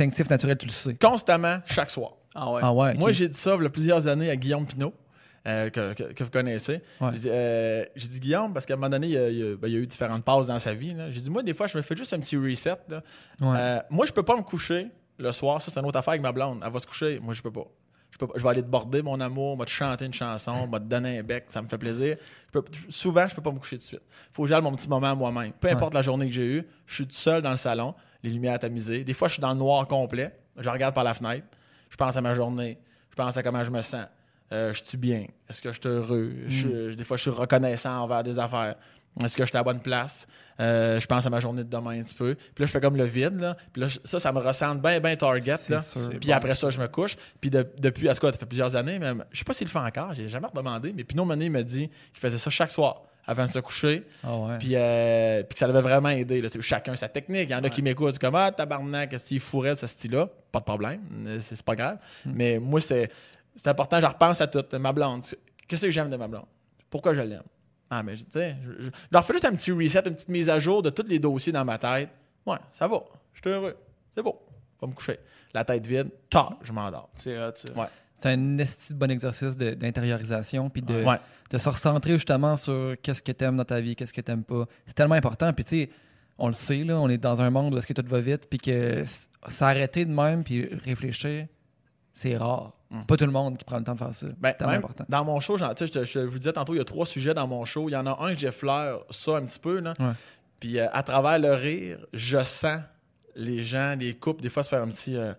instinctif, 0.00 0.28
naturel, 0.30 0.56
tu 0.58 0.66
le 0.66 0.72
sais? 0.72 0.94
Constamment, 0.94 1.58
chaque 1.66 1.90
soir. 1.90 2.12
Ah 2.34 2.52
ouais. 2.52 2.60
Ah 2.62 2.72
ouais. 2.72 2.94
Moi, 2.94 3.12
j'ai 3.12 3.28
dit 3.28 3.38
ça 3.38 3.56
il 3.56 3.62
y 3.62 3.66
a 3.66 3.70
plusieurs 3.70 4.06
années 4.06 4.30
à 4.30 4.36
Guillaume 4.36 4.66
Pinot, 4.66 4.92
euh, 5.46 5.70
que, 5.70 5.94
que- 5.94 6.12
que 6.12 6.24
vous 6.24 6.30
connaissez. 6.30 6.82
Ouais. 7.00 7.10
J'ai 7.14 7.18
dit, 7.20 7.28
euh, 7.30 7.84
j'ai 7.96 8.08
dit, 8.08 8.20
Guillaume, 8.20 8.52
parce 8.52 8.66
qu'à 8.66 8.74
un 8.74 8.76
moment 8.76 8.88
donné, 8.90 9.06
il 9.08 9.12
y 9.12 9.18
a, 9.18 9.28
il 9.30 9.56
ben, 9.56 9.68
il 9.68 9.76
a 9.76 9.78
eu 9.78 9.86
différentes 9.86 10.24
pauses 10.24 10.46
dans 10.48 10.58
sa 10.58 10.74
vie. 10.74 10.94
là. 10.94 11.10
J'ai 11.10 11.20
dit, 11.20 11.30
moi, 11.30 11.42
des 11.42 11.54
fois, 11.54 11.66
je 11.66 11.76
me 11.76 11.82
fais 11.82 11.96
juste 11.96 12.12
un 12.12 12.20
petit 12.20 12.36
reset. 12.36 12.76
là. 12.88 13.02
Ouais. 13.40 13.56
Euh, 13.56 13.78
moi, 13.90 14.06
je 14.06 14.12
peux 14.12 14.22
pas 14.22 14.36
me 14.36 14.42
coucher 14.42 14.88
le 15.18 15.32
soir. 15.32 15.60
Ça, 15.62 15.70
c'est 15.72 15.80
une 15.80 15.86
autre 15.86 15.98
affaire 15.98 16.10
avec 16.12 16.22
ma 16.22 16.32
blonde. 16.32 16.60
Elle 16.64 16.72
va 16.72 16.78
se 16.78 16.86
coucher. 16.86 17.18
Moi, 17.20 17.34
je 17.34 17.42
peux 17.42 17.50
pas. 17.52 17.64
Je, 18.10 18.16
peux 18.18 18.26
pas. 18.26 18.34
je 18.36 18.42
vais 18.42 18.48
aller 18.48 18.62
te 18.62 18.68
border, 18.68 19.02
mon 19.02 19.20
amour, 19.20 19.56
va 19.56 19.64
te 19.66 19.70
chanter 19.70 20.06
une 20.06 20.14
chanson, 20.14 20.66
va 20.66 20.80
te 20.80 20.84
donner 20.86 21.18
un 21.18 21.22
bec, 21.22 21.44
ça 21.50 21.60
me 21.60 21.68
fait 21.68 21.76
plaisir. 21.76 22.16
Je 22.46 22.58
peux- 22.58 22.64
souvent, 22.88 23.28
je 23.28 23.34
peux 23.34 23.42
pas 23.42 23.50
me 23.52 23.58
coucher 23.58 23.76
tout 23.76 23.80
de 23.82 23.86
suite. 23.86 24.02
Faut 24.32 24.44
que 24.44 24.48
j'aille 24.48 24.62
mon 24.62 24.72
petit 24.74 24.88
moment 24.88 25.08
à 25.10 25.14
moi-même. 25.14 25.52
Peu 25.52 25.68
importe 25.68 25.92
la 25.92 26.00
journée 26.02 26.26
que 26.26 26.32
j'ai 26.32 26.46
eue, 26.46 26.62
je 26.86 26.94
suis 26.94 27.06
tout 27.06 27.14
seul 27.14 27.42
dans 27.42 27.50
le 27.50 27.58
salon, 27.58 27.94
les 28.22 28.30
lumières 28.30 28.58
tamisées. 28.58 29.04
Des 29.04 29.14
fois, 29.14 29.28
je 29.28 29.34
suis 29.34 29.40
dans 29.40 29.52
le 29.52 29.58
noir 29.58 29.86
complet. 29.86 30.34
Je 30.56 30.68
regarde 30.68 30.94
par 30.94 31.04
la 31.04 31.14
fenêtre. 31.14 31.46
Je 31.90 31.96
pense 31.96 32.16
à 32.16 32.20
ma 32.20 32.34
journée. 32.34 32.78
Je 33.10 33.14
pense 33.16 33.36
à 33.36 33.42
comment 33.42 33.64
je 33.64 33.70
me 33.70 33.82
sens. 33.82 34.06
Euh, 34.52 34.72
je 34.72 34.82
suis 34.84 34.98
bien? 34.98 35.26
Est-ce 35.48 35.60
que 35.62 35.72
je 35.72 35.78
suis 35.80 35.88
heureux? 35.88 36.32
Je- 36.48 36.94
des 36.94 37.04
fois, 37.04 37.16
je 37.16 37.22
suis 37.22 37.30
reconnaissant 37.30 38.02
envers 38.02 38.22
des 38.22 38.38
affaires. 38.38 38.76
Est-ce 39.22 39.36
que 39.36 39.42
je 39.42 39.48
suis 39.48 39.56
à 39.56 39.60
la 39.60 39.64
bonne 39.64 39.80
place? 39.80 40.26
Euh, 40.60 41.00
je 41.00 41.06
pense 41.06 41.26
à 41.26 41.30
ma 41.30 41.40
journée 41.40 41.64
de 41.64 41.68
demain 41.68 41.98
un 41.98 42.02
petit 42.02 42.14
peu. 42.14 42.34
Puis 42.34 42.62
là, 42.62 42.66
je 42.66 42.70
fais 42.72 42.80
comme 42.80 42.96
le 42.96 43.04
vide. 43.04 43.40
Là. 43.40 43.56
Puis 43.72 43.82
là, 43.82 43.88
ça, 44.04 44.18
ça 44.20 44.32
me 44.32 44.38
ressemble 44.38 44.80
bien, 44.80 45.00
bien 45.00 45.16
target. 45.16 45.56
Là. 45.68 45.80
sûr. 45.80 46.10
Puis 46.20 46.32
après 46.32 46.54
ça, 46.54 46.70
je 46.70 46.80
me 46.80 46.86
couche. 46.88 47.16
Puis 47.40 47.50
de- 47.50 47.66
depuis, 47.78 48.08
à 48.08 48.14
ce 48.14 48.20
cas, 48.20 48.32
ça 48.32 48.38
fait 48.38 48.46
plusieurs 48.46 48.74
années, 48.76 48.98
même, 48.98 49.24
je 49.32 49.38
sais 49.38 49.44
pas 49.44 49.52
s'il 49.54 49.66
le 49.66 49.72
fait 49.72 49.78
encore, 49.78 50.14
j'ai 50.14 50.28
jamais 50.28 50.46
redemandé, 50.46 50.92
mais 50.92 51.04
Pinot 51.04 51.24
Mené 51.24 51.48
me 51.48 51.62
dit 51.62 51.88
qu'il 51.88 52.20
faisait 52.20 52.38
ça 52.38 52.50
chaque 52.50 52.70
soir 52.70 53.02
avant 53.28 53.44
de 53.44 53.50
se 53.50 53.58
coucher. 53.60 54.04
Ouais. 54.24 54.58
Puis, 54.58 54.72
euh, 54.74 55.42
puis 55.44 55.52
que 55.54 55.58
ça 55.58 55.66
l'avait 55.68 55.82
vraiment 55.82 56.08
aidé. 56.08 56.40
Là. 56.40 56.48
Chacun 56.60 56.96
sa 56.96 57.08
technique. 57.08 57.48
Il 57.50 57.52
y 57.52 57.54
en 57.54 57.62
a 57.62 57.68
qui 57.70 57.82
m'écoutent 57.82 58.18
comme 58.18 58.34
Ah, 58.34 58.50
tabarnak, 58.50 59.14
s'il 59.20 59.38
fourrait 59.38 59.74
de 59.74 59.78
ce 59.78 59.86
style-là, 59.86 60.28
pas 60.50 60.58
de 60.60 60.64
problème, 60.64 61.00
euh, 61.26 61.38
c'est 61.40 61.62
pas 61.62 61.76
grave. 61.76 61.98
Mais 62.24 62.58
moi, 62.58 62.80
c'est 62.80 63.10
important, 63.66 64.00
je 64.00 64.06
repense 64.06 64.40
à 64.40 64.46
tout. 64.46 64.64
Ma 64.78 64.92
blonde, 64.92 65.24
qu'est-ce 65.68 65.82
que 65.86 65.90
j'aime 65.90 66.10
de 66.10 66.16
ma 66.16 66.26
blonde? 66.26 66.46
Pourquoi 66.90 67.14
je 67.14 67.20
l'aime? 67.20 67.42
Ah, 67.90 68.02
mais 68.02 68.16
tu 68.16 68.24
sais, 68.30 68.56
je, 68.64 68.72
je- 68.84 68.84
je 68.86 68.90
leur 69.12 69.24
fais 69.24 69.32
juste 69.34 69.44
un 69.44 69.52
petit 69.54 69.72
reset, 69.72 70.00
une 70.06 70.14
petite 70.14 70.28
mise 70.28 70.48
à 70.50 70.58
jour 70.58 70.82
de 70.82 70.90
tous 70.90 71.06
les 71.06 71.18
dossiers 71.18 71.52
dans 71.52 71.64
ma 71.64 71.78
tête. 71.78 72.10
Ouais, 72.46 72.56
ça 72.72 72.86
va, 72.88 73.00
je 73.34 73.40
suis 73.40 73.50
heureux, 73.50 73.76
c'est 74.14 74.22
beau, 74.22 74.40
va 74.80 74.88
me 74.88 74.92
coucher. 74.92 75.18
La 75.54 75.64
tête 75.64 75.86
vide, 75.86 76.08
tard, 76.28 76.56
je 76.62 76.72
m'endors. 76.72 77.08
C'est 77.14 77.38
hot, 77.38 77.52
ça. 77.54 77.68
Ouais. 77.74 77.86
C'est 78.20 78.30
un 78.30 78.58
esti 78.58 78.94
bon 78.94 79.10
exercice 79.10 79.56
d'intériorisation 79.56 80.70
puis 80.70 80.82
de, 80.82 81.04
Ouais. 81.04 81.18
de 81.50 81.58
se 81.58 81.68
recentrer 81.68 82.12
justement 82.14 82.56
sur 82.56 82.96
qu'est-ce 83.02 83.22
que 83.22 83.32
t'aimes 83.32 83.56
dans 83.56 83.64
ta 83.64 83.80
vie, 83.80 83.94
qu'est-ce 83.96 84.12
que 84.12 84.20
t'aimes 84.20 84.44
pas. 84.44 84.66
C'est 84.86 84.94
tellement 84.94 85.14
important. 85.14 85.52
Puis 85.52 85.64
tu 85.64 85.70
sais, 85.84 85.90
on 86.38 86.48
le 86.48 86.52
sait, 86.52 86.84
là, 86.84 86.98
on 86.98 87.08
est 87.08 87.18
dans 87.18 87.40
un 87.42 87.50
monde 87.50 87.74
où 87.74 87.78
est-ce 87.78 87.86
que 87.86 87.92
tout 87.92 88.04
va 88.06 88.20
vite, 88.20 88.48
puis 88.48 88.58
que 88.58 89.04
s'arrêter 89.48 90.04
de 90.04 90.12
même 90.12 90.44
puis 90.44 90.68
réfléchir, 90.84 91.46
c'est 92.12 92.36
rare. 92.36 92.72
Mm. 92.90 93.02
Pas 93.04 93.16
tout 93.16 93.26
le 93.26 93.32
monde 93.32 93.58
qui 93.58 93.64
prend 93.64 93.78
le 93.78 93.84
temps 93.84 93.94
de 93.94 93.98
faire 93.98 94.14
ça. 94.14 94.26
Ben, 94.38 94.54
c'est 94.58 94.64
important. 94.64 95.04
Dans 95.08 95.24
mon 95.24 95.40
show, 95.40 95.58
je, 95.58 95.64
te- 95.86 96.04
je 96.04 96.18
vous 96.20 96.38
disais 96.38 96.52
tantôt, 96.52 96.74
il 96.74 96.78
y 96.78 96.80
a 96.80 96.84
trois 96.84 97.06
sujets 97.06 97.34
dans 97.34 97.46
mon 97.46 97.64
show. 97.64 97.88
Il 97.88 97.92
y 97.92 97.96
en 97.96 98.06
a 98.06 98.18
un 98.24 98.32
que 98.32 98.38
j'effleure 98.40 99.04
ça 99.10 99.36
un 99.36 99.42
petit 99.44 99.58
peu. 99.60 99.80
Là. 99.80 99.94
Ouais. 100.00 100.12
Puis 100.58 100.78
euh, 100.78 100.86
à 100.92 101.02
travers 101.02 101.38
le 101.38 101.52
rire, 101.54 101.98
je 102.12 102.42
sens 102.44 102.80
les 103.36 103.62
gens, 103.62 103.94
les 103.98 104.14
couples, 104.14 104.42
des 104.42 104.48
fois 104.48 104.62
se 104.64 104.68
faire 104.70 104.82
un 104.82 104.88
petit. 104.88 105.16
euh, 105.16 105.32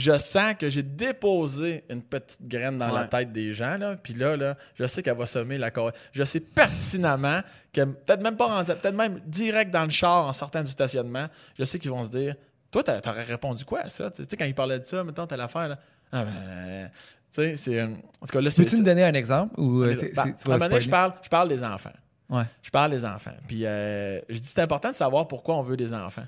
je 0.00 0.18
sens 0.18 0.54
que 0.58 0.70
j'ai 0.70 0.82
déposé 0.82 1.84
une 1.90 2.02
petite 2.02 2.42
graine 2.46 2.78
dans 2.78 2.86
la 2.94 3.06
tête 3.08 3.32
des 3.32 3.52
gens. 3.52 3.76
Là. 3.76 3.96
Puis 4.02 4.14
là, 4.14 4.36
là, 4.36 4.56
je 4.78 4.86
sais 4.86 5.02
qu'elle 5.02 5.16
va 5.16 5.26
semer 5.26 5.58
la 5.58 5.70
cor- 5.70 5.92
Je 6.12 6.24
sais 6.24 6.40
pertinemment 6.40 7.40
que, 7.72 7.84
peut-être 7.84 8.22
même 8.22 8.36
pas 8.36 8.46
rendu, 8.46 8.72
peut-être 8.74 8.94
même 8.94 9.20
direct 9.26 9.70
dans 9.70 9.84
le 9.84 9.90
char 9.90 10.26
en 10.26 10.32
sortant 10.32 10.62
du 10.62 10.70
stationnement, 10.70 11.26
je 11.58 11.64
sais 11.64 11.78
qu'ils 11.78 11.90
vont 11.90 12.04
se 12.04 12.10
dire 12.10 12.34
Toi, 12.70 12.82
t'a- 12.82 13.00
t'aurais 13.00 13.24
répondu 13.24 13.64
quoi 13.64 13.80
à 13.80 13.88
ça 13.88 14.10
Tu 14.10 14.24
sais, 14.28 14.36
quand 14.36 14.44
ils 14.44 14.54
parlaient 14.54 14.78
de 14.78 14.84
ça, 14.84 15.02
maintenant, 15.04 15.26
t'as 15.26 15.36
l'affaire. 15.36 15.68
Là. 15.68 15.78
Ah 16.12 16.24
ben. 16.24 16.90
Tu 17.32 17.42
sais, 17.42 17.56
c'est. 17.56 17.82
En 17.82 17.88
tout 17.92 18.26
cas, 18.32 18.40
là, 18.40 18.50
c'est. 18.50 18.64
Peux-tu 18.64 18.76
me 18.78 18.84
donner 18.84 19.04
un 19.04 19.14
exemple 19.14 19.54
ou 19.60 19.82
euh, 19.82 19.94
Ben, 20.14 20.22
à 20.22 20.22
un 20.22 20.26
moment 20.46 20.58
donné, 20.68 20.80
je 20.80 20.90
parle, 20.90 21.12
je 21.22 21.28
parle 21.28 21.48
des 21.48 21.62
enfants. 21.64 21.92
Ouais. 22.28 22.44
Je 22.62 22.70
parle 22.70 22.90
des 22.92 23.04
enfants. 23.04 23.34
Puis 23.48 23.66
euh, 23.66 24.20
je 24.28 24.38
dis 24.38 24.46
c'est 24.46 24.60
important 24.60 24.90
de 24.90 24.94
savoir 24.96 25.26
pourquoi 25.28 25.56
on 25.56 25.62
veut 25.62 25.76
des 25.76 25.92
enfants. 25.92 26.26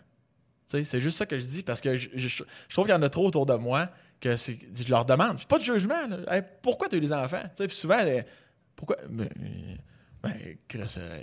C'est 0.84 1.00
juste 1.00 1.18
ça 1.18 1.26
que 1.26 1.38
je 1.38 1.44
dis 1.44 1.62
parce 1.62 1.80
que 1.80 1.96
je, 1.96 2.08
je- 2.14 2.28
je 2.28 2.74
trouve 2.74 2.86
qu'il 2.86 2.94
y 2.94 2.98
en 2.98 3.02
a 3.02 3.08
trop 3.08 3.26
autour 3.26 3.46
de 3.46 3.54
moi 3.54 3.88
que 4.20 4.36
c'est- 4.36 4.58
je 4.74 4.90
leur 4.90 5.04
demande. 5.04 5.36
C'est 5.38 5.48
pas 5.48 5.58
de 5.58 5.64
jugement. 5.64 6.06
là. 6.08 6.18
Hey, 6.36 6.42
pourquoi 6.62 6.88
tu 6.88 6.94
as 6.94 6.98
eu 6.98 7.00
des 7.00 7.12
enfants? 7.12 7.42
Tu 7.42 7.62
sais, 7.62 7.66
Puis 7.66 7.76
souvent, 7.76 7.98
pourquoi? 8.76 8.96
Ben, 9.08 9.28
ben, 10.22 10.32
Chris, 10.68 10.80
euh, 10.98 11.18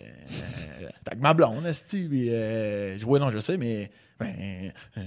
euh, 0.82 0.90
t'as 1.06 1.16
que 1.16 1.22
ma 1.22 1.34
blonde, 1.34 1.64
puis 1.90 2.30
euh, 2.30 2.98
je- 2.98 3.06
oui, 3.06 3.18
non, 3.20 3.30
je 3.32 3.40
sais, 3.40 3.58
mais 3.58 3.90
ben, 4.20 4.72
euh, 4.98 5.02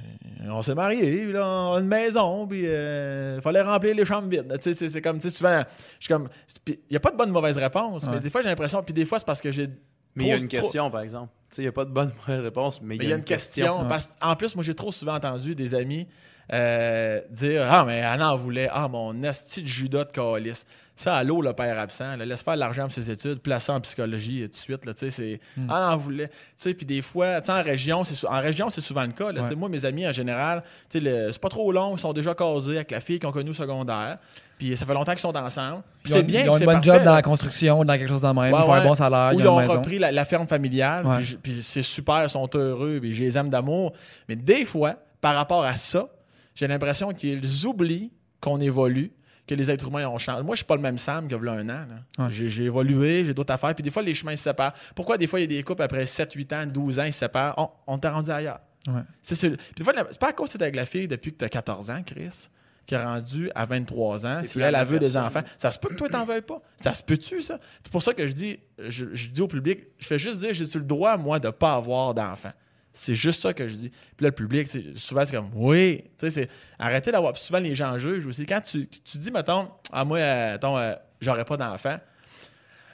on 0.48 0.62
s'est 0.62 0.74
mariés, 0.74 1.24
puis 1.24 1.32
là, 1.32 1.46
on 1.46 1.74
a 1.74 1.80
une 1.80 1.86
maison, 1.88 2.46
puis 2.46 2.60
il 2.62 3.40
fallait 3.42 3.60
remplir 3.60 3.94
les 3.94 4.06
chambres 4.06 4.28
vides. 4.28 4.58
Tu 4.62 4.74
sais, 4.74 4.88
c'est- 4.88 5.02
comme, 5.02 5.18
tu 5.18 5.28
sais, 5.28 5.36
souvent, 5.36 5.62
je 6.00 6.06
suis 6.06 6.08
comme, 6.14 6.28
il 6.66 6.78
n'y 6.90 6.96
a 6.96 7.00
pas 7.00 7.10
de 7.10 7.16
bonne 7.18 7.28
ou 7.28 7.34
mauvaise 7.34 7.58
réponse, 7.58 8.06
mais 8.08 8.20
des 8.20 8.30
fois, 8.30 8.40
j'ai 8.40 8.48
l'impression, 8.48 8.82
puis 8.82 8.94
des 8.94 9.04
fois, 9.04 9.18
c'est 9.18 9.26
parce 9.26 9.42
que 9.42 9.52
j'ai. 9.52 9.68
Mais 10.14 10.24
il 10.24 10.28
y 10.28 10.32
a 10.32 10.36
une 10.36 10.48
question, 10.48 10.90
par 10.90 11.00
exemple. 11.00 11.32
Tu 11.50 11.56
sais, 11.56 11.62
il 11.62 11.64
n'y 11.64 11.68
a 11.68 11.72
pas 11.72 11.84
de 11.84 11.90
bonne 11.90 12.12
réponse, 12.26 12.80
mais 12.82 12.96
il 12.96 13.08
y 13.08 13.12
a 13.12 13.16
une 13.16 13.24
question. 13.24 13.86
Parce- 13.88 14.10
en 14.20 14.36
plus, 14.36 14.54
moi, 14.54 14.64
j'ai 14.64 14.74
trop 14.74 14.92
souvent 14.92 15.14
entendu 15.14 15.54
des 15.54 15.74
amis 15.74 16.06
euh, 16.52 17.20
dire 17.30 17.66
Ah, 17.70 17.84
mais 17.86 18.00
Anna 18.02 18.32
en 18.32 18.36
voulait. 18.36 18.68
Ah, 18.72 18.88
mon 18.88 19.22
esti 19.22 19.62
de 19.62 19.66
Judas 19.68 20.04
de 20.04 20.10
calice. 20.10 20.64
Ça, 20.94 21.16
allô, 21.16 21.40
le 21.40 21.54
père 21.54 21.78
absent. 21.78 22.16
là, 22.16 22.24
laisse 22.26 22.42
faire 22.42 22.54
l'argent 22.54 22.82
pour 22.84 22.92
ses 22.92 23.10
études, 23.10 23.38
place 23.40 23.64
ça 23.64 23.72
en 23.72 23.80
psychologie 23.80 24.42
tout 24.42 24.48
de 24.48 24.56
suite. 24.56 24.84
Là, 24.84 24.92
tu 24.92 25.10
sais, 25.10 25.10
c'est 25.10 25.40
Anna 25.68 25.94
en 25.94 25.96
voulait. 25.96 26.28
Tu 26.28 26.34
sais, 26.56 26.74
Puis 26.74 26.84
des 26.84 27.00
fois, 27.00 27.40
tu 27.40 27.46
sais, 27.46 27.52
en 27.58 27.62
région, 27.62 28.04
c'est 28.04 28.26
en 28.26 28.40
région, 28.40 28.68
c'est 28.68 28.82
souvent 28.82 29.02
le 29.02 29.12
cas. 29.12 29.32
là, 29.32 29.40
tu 29.40 29.46
sais, 29.46 29.50
Ouais. 29.52 29.56
Moi, 29.56 29.68
mes 29.70 29.84
amis, 29.86 30.06
en 30.06 30.12
général, 30.12 30.62
tu 30.90 30.98
sais, 30.98 31.04
le- 31.04 31.32
c'est 31.32 31.40
pas 31.40 31.48
trop 31.48 31.72
long. 31.72 31.96
Ils 31.96 31.98
sont 31.98 32.12
déjà 32.12 32.34
casés 32.34 32.76
avec 32.76 32.90
la 32.90 33.00
fille 33.00 33.18
qu'ils 33.18 33.28
ont 33.28 33.32
connue 33.32 33.50
au 33.50 33.54
secondaire. 33.54 34.18
Puis 34.58 34.76
ça 34.76 34.84
fait 34.84 34.94
longtemps 34.94 35.12
qu'ils 35.12 35.20
sont 35.20 35.34
ensemble. 35.36 35.82
Puis 36.04 36.12
Ils 36.12 36.14
ont- 36.14 36.16
c'est 36.18 36.22
bien. 36.24 36.40
Ils 36.42 36.48
ont 36.50 36.52
puis 36.52 36.56
un 36.56 36.58
c'est 36.58 36.66
bon 36.66 36.72
parfait, 36.72 36.90
job 36.90 37.04
dans 37.04 37.14
la 37.14 37.22
construction, 37.22 37.84
dans 37.84 37.94
quelque 37.98 38.08
chose 38.08 38.20
dans 38.20 38.28
le 38.34 38.40
même. 38.42 38.52
Ouais, 38.52 38.60
ils 38.62 38.66
font 38.66 38.72
un 38.74 38.84
bon 38.84 38.94
salaire, 38.94 39.34
Ou 39.34 39.40
ils 39.40 39.48
ont 39.48 39.60
une 39.60 39.70
repris 39.70 39.98
la, 39.98 40.12
la 40.12 40.24
ferme 40.26 40.46
familiale, 40.46 41.04
puis 41.42 41.52
c'est 41.62 41.82
super, 41.82 42.22
ils 42.22 42.28
sont 42.30 42.48
heureux, 42.54 42.98
puis 43.00 43.14
je 43.14 43.24
les 43.24 43.38
aime 43.38 43.48
d'amour. 43.48 43.94
Mais 44.28 44.36
des 44.36 44.64
fois, 44.66 44.96
par 45.22 45.34
rapport 45.34 45.64
à 45.64 45.74
ça, 45.76 46.06
j'ai 46.54 46.66
l'impression 46.68 47.12
qu'ils 47.12 47.66
oublient 47.66 48.10
qu'on 48.40 48.60
évolue, 48.60 49.12
que 49.46 49.54
les 49.54 49.70
êtres 49.70 49.88
humains 49.88 50.06
ont 50.08 50.18
changé. 50.18 50.42
Moi, 50.42 50.54
je 50.54 50.58
suis 50.58 50.66
pas 50.66 50.76
le 50.76 50.82
même 50.82 50.98
Sam 50.98 51.26
qu'il 51.28 51.36
y 51.42 51.48
a 51.48 51.52
un 51.52 51.68
an. 51.68 51.84
Ouais. 52.18 52.26
J'ai, 52.30 52.64
évolué, 52.64 53.24
j'ai 53.24 53.34
d'autres 53.34 53.52
affaires, 53.52 53.74
puis 53.74 53.82
des 53.82 53.90
fois, 53.90 54.02
les 54.02 54.14
chemins 54.14 54.36
se 54.36 54.44
séparent. 54.44 54.74
Pourquoi 54.94 55.18
des 55.18 55.26
fois, 55.26 55.40
il 55.40 55.42
y 55.50 55.56
a 55.56 55.58
des 55.58 55.62
couples 55.64 55.82
après 55.82 56.06
7, 56.06 56.32
8 56.32 56.52
ans, 56.52 56.66
12 56.66 56.98
ans, 57.00 57.04
ils 57.04 57.12
se 57.12 57.18
séparent? 57.20 57.54
On, 57.58 57.94
on 57.94 57.98
t'a 57.98 58.12
rendu 58.12 58.30
ailleurs. 58.30 58.60
Ouais. 58.86 59.00
C'est, 59.22 59.34
c'est- 59.34 59.50
puis 59.50 59.74
des 59.78 59.84
fois, 59.84 59.92
la- 59.92 60.06
c'est 60.10 60.18
pas 60.20 60.28
à 60.28 60.32
cause 60.32 60.50
que 60.52 60.62
avec 60.62 60.76
la 60.76 60.86
fille 60.86 61.08
depuis 61.08 61.32
que 61.32 61.38
tu 61.38 61.44
as 61.44 61.48
14 61.48 61.90
ans, 61.90 62.02
Chris, 62.04 62.48
qui 62.86 62.94
est 62.94 63.02
rendu 63.02 63.50
à 63.54 63.64
23 63.64 64.26
ans. 64.26 64.40
Si 64.44 64.60
elle 64.60 64.74
a 64.74 64.84
vu 64.84 64.98
des 64.98 65.16
enfants, 65.16 65.42
ça 65.56 65.70
se 65.72 65.78
peut 65.78 65.88
que 65.88 65.94
toi, 65.94 66.08
t'en 66.08 66.24
veuilles 66.24 66.42
pas. 66.42 66.60
Ça 66.76 66.92
se 66.94 67.02
peut-tu, 67.02 67.40
ça? 67.42 67.58
C'est 67.84 67.92
pour 67.92 68.02
ça 68.02 68.12
que 68.14 68.26
je 68.26 68.32
dis, 68.32 68.58
je, 68.78 69.06
je 69.12 69.28
dis 69.30 69.40
au 69.40 69.48
public, 69.48 69.80
je 69.98 70.06
fais 70.06 70.18
juste 70.18 70.40
dire, 70.40 70.52
j'ai-tu 70.52 70.78
le 70.78 70.84
droit, 70.84 71.16
moi, 71.16 71.38
de 71.40 71.50
pas 71.50 71.74
avoir 71.74 72.12
d'enfants? 72.14 72.52
C'est 72.92 73.14
juste 73.14 73.40
ça 73.40 73.54
que 73.54 73.66
je 73.68 73.74
dis. 73.74 73.88
Puis 73.88 74.24
là, 74.24 74.28
le 74.28 74.32
public, 74.32 74.68
souvent, 74.96 75.24
c'est 75.24 75.34
comme, 75.34 75.50
oui. 75.54 76.04
Tu 76.18 76.26
sais, 76.26 76.30
c'est 76.30 76.48
arrêtez 76.78 77.10
d'avoir. 77.10 77.32
Puis 77.32 77.42
souvent, 77.42 77.58
les 77.58 77.74
gens 77.74 77.96
jugent 77.96 78.26
aussi. 78.26 78.44
Quand 78.44 78.60
tu, 78.60 78.86
tu 78.86 79.18
dis, 79.18 79.30
mettons, 79.30 79.68
ah, 79.90 80.04
moi, 80.04 80.18
euh, 80.18 80.58
euh, 80.62 80.94
j'aurais 81.20 81.44
pas 81.46 81.56
d'enfants. 81.56 81.98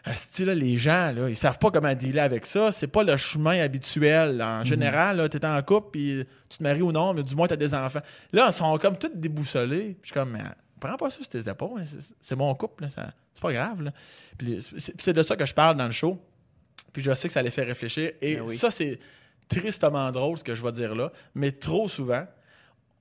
Asti, 0.05 0.45
là, 0.45 0.55
les 0.55 0.79
gens, 0.79 1.13
là, 1.13 1.29
ils 1.29 1.37
savent 1.37 1.59
pas 1.59 1.71
comment 1.71 1.93
dealer 1.93 2.21
avec 2.21 2.47
ça. 2.47 2.73
C'est 2.73 2.87
pas 2.87 3.03
le 3.03 3.17
chemin 3.17 3.61
habituel. 3.61 4.41
En 4.41 4.65
général, 4.65 5.29
tu 5.29 5.37
es 5.37 5.45
en 5.45 5.61
couple, 5.63 5.89
puis 5.93 6.25
tu 6.49 6.59
te 6.59 6.63
maries 6.63 6.81
ou 6.83 6.93
non, 6.93 7.13
mais 7.13 7.23
du 7.23 7.35
moins, 7.35 7.47
tu 7.47 7.55
as 7.55 7.57
des 7.57 7.75
enfants. 7.75 8.01
Là, 8.33 8.47
ils 8.49 8.53
sont 8.53 8.79
comme 8.79 8.97
tous 8.97 9.11
déboussolés. 9.15 9.97
Puis 10.01 10.01
je 10.03 10.07
suis 10.09 10.15
comme, 10.15 10.31
mais 10.31 10.45
prends 10.81 10.97
pas 10.97 11.11
ça 11.11 11.17
sur 11.19 11.29
tes 11.29 11.47
épaules. 11.51 11.81
hein. 11.83 11.99
C'est- 12.21 12.37
mon 12.37 12.55
couple. 12.55 12.87
C'est 12.89 13.43
pas 13.43 13.53
grave. 13.53 13.83
là. 13.83 13.93
Puis 14.39 14.59
c'est 14.79 15.13
de 15.13 15.23
ça 15.23 15.37
que 15.37 15.45
je 15.45 15.53
parle 15.53 15.77
dans 15.77 15.87
le 15.87 15.91
show. 15.91 16.19
Puis 16.93 17.03
je 17.03 17.13
sais 17.13 17.29
que 17.29 17.35
ça 17.35 17.43
les 17.43 17.51
fait 17.51 17.65
réfléchir. 17.65 18.13
Et 18.23 18.37
Ben 18.37 18.43
oui. 18.47 18.57
ça, 18.57 18.71
c'est 18.71 18.99
tristement 19.49 20.11
drôle, 20.13 20.39
ce 20.39 20.45
que 20.45 20.55
je 20.55 20.63
vais 20.63 20.73
dire 20.73 20.95
là. 20.95 21.11
Mais 21.35 21.53
trop 21.53 21.89
souvent, 21.89 22.25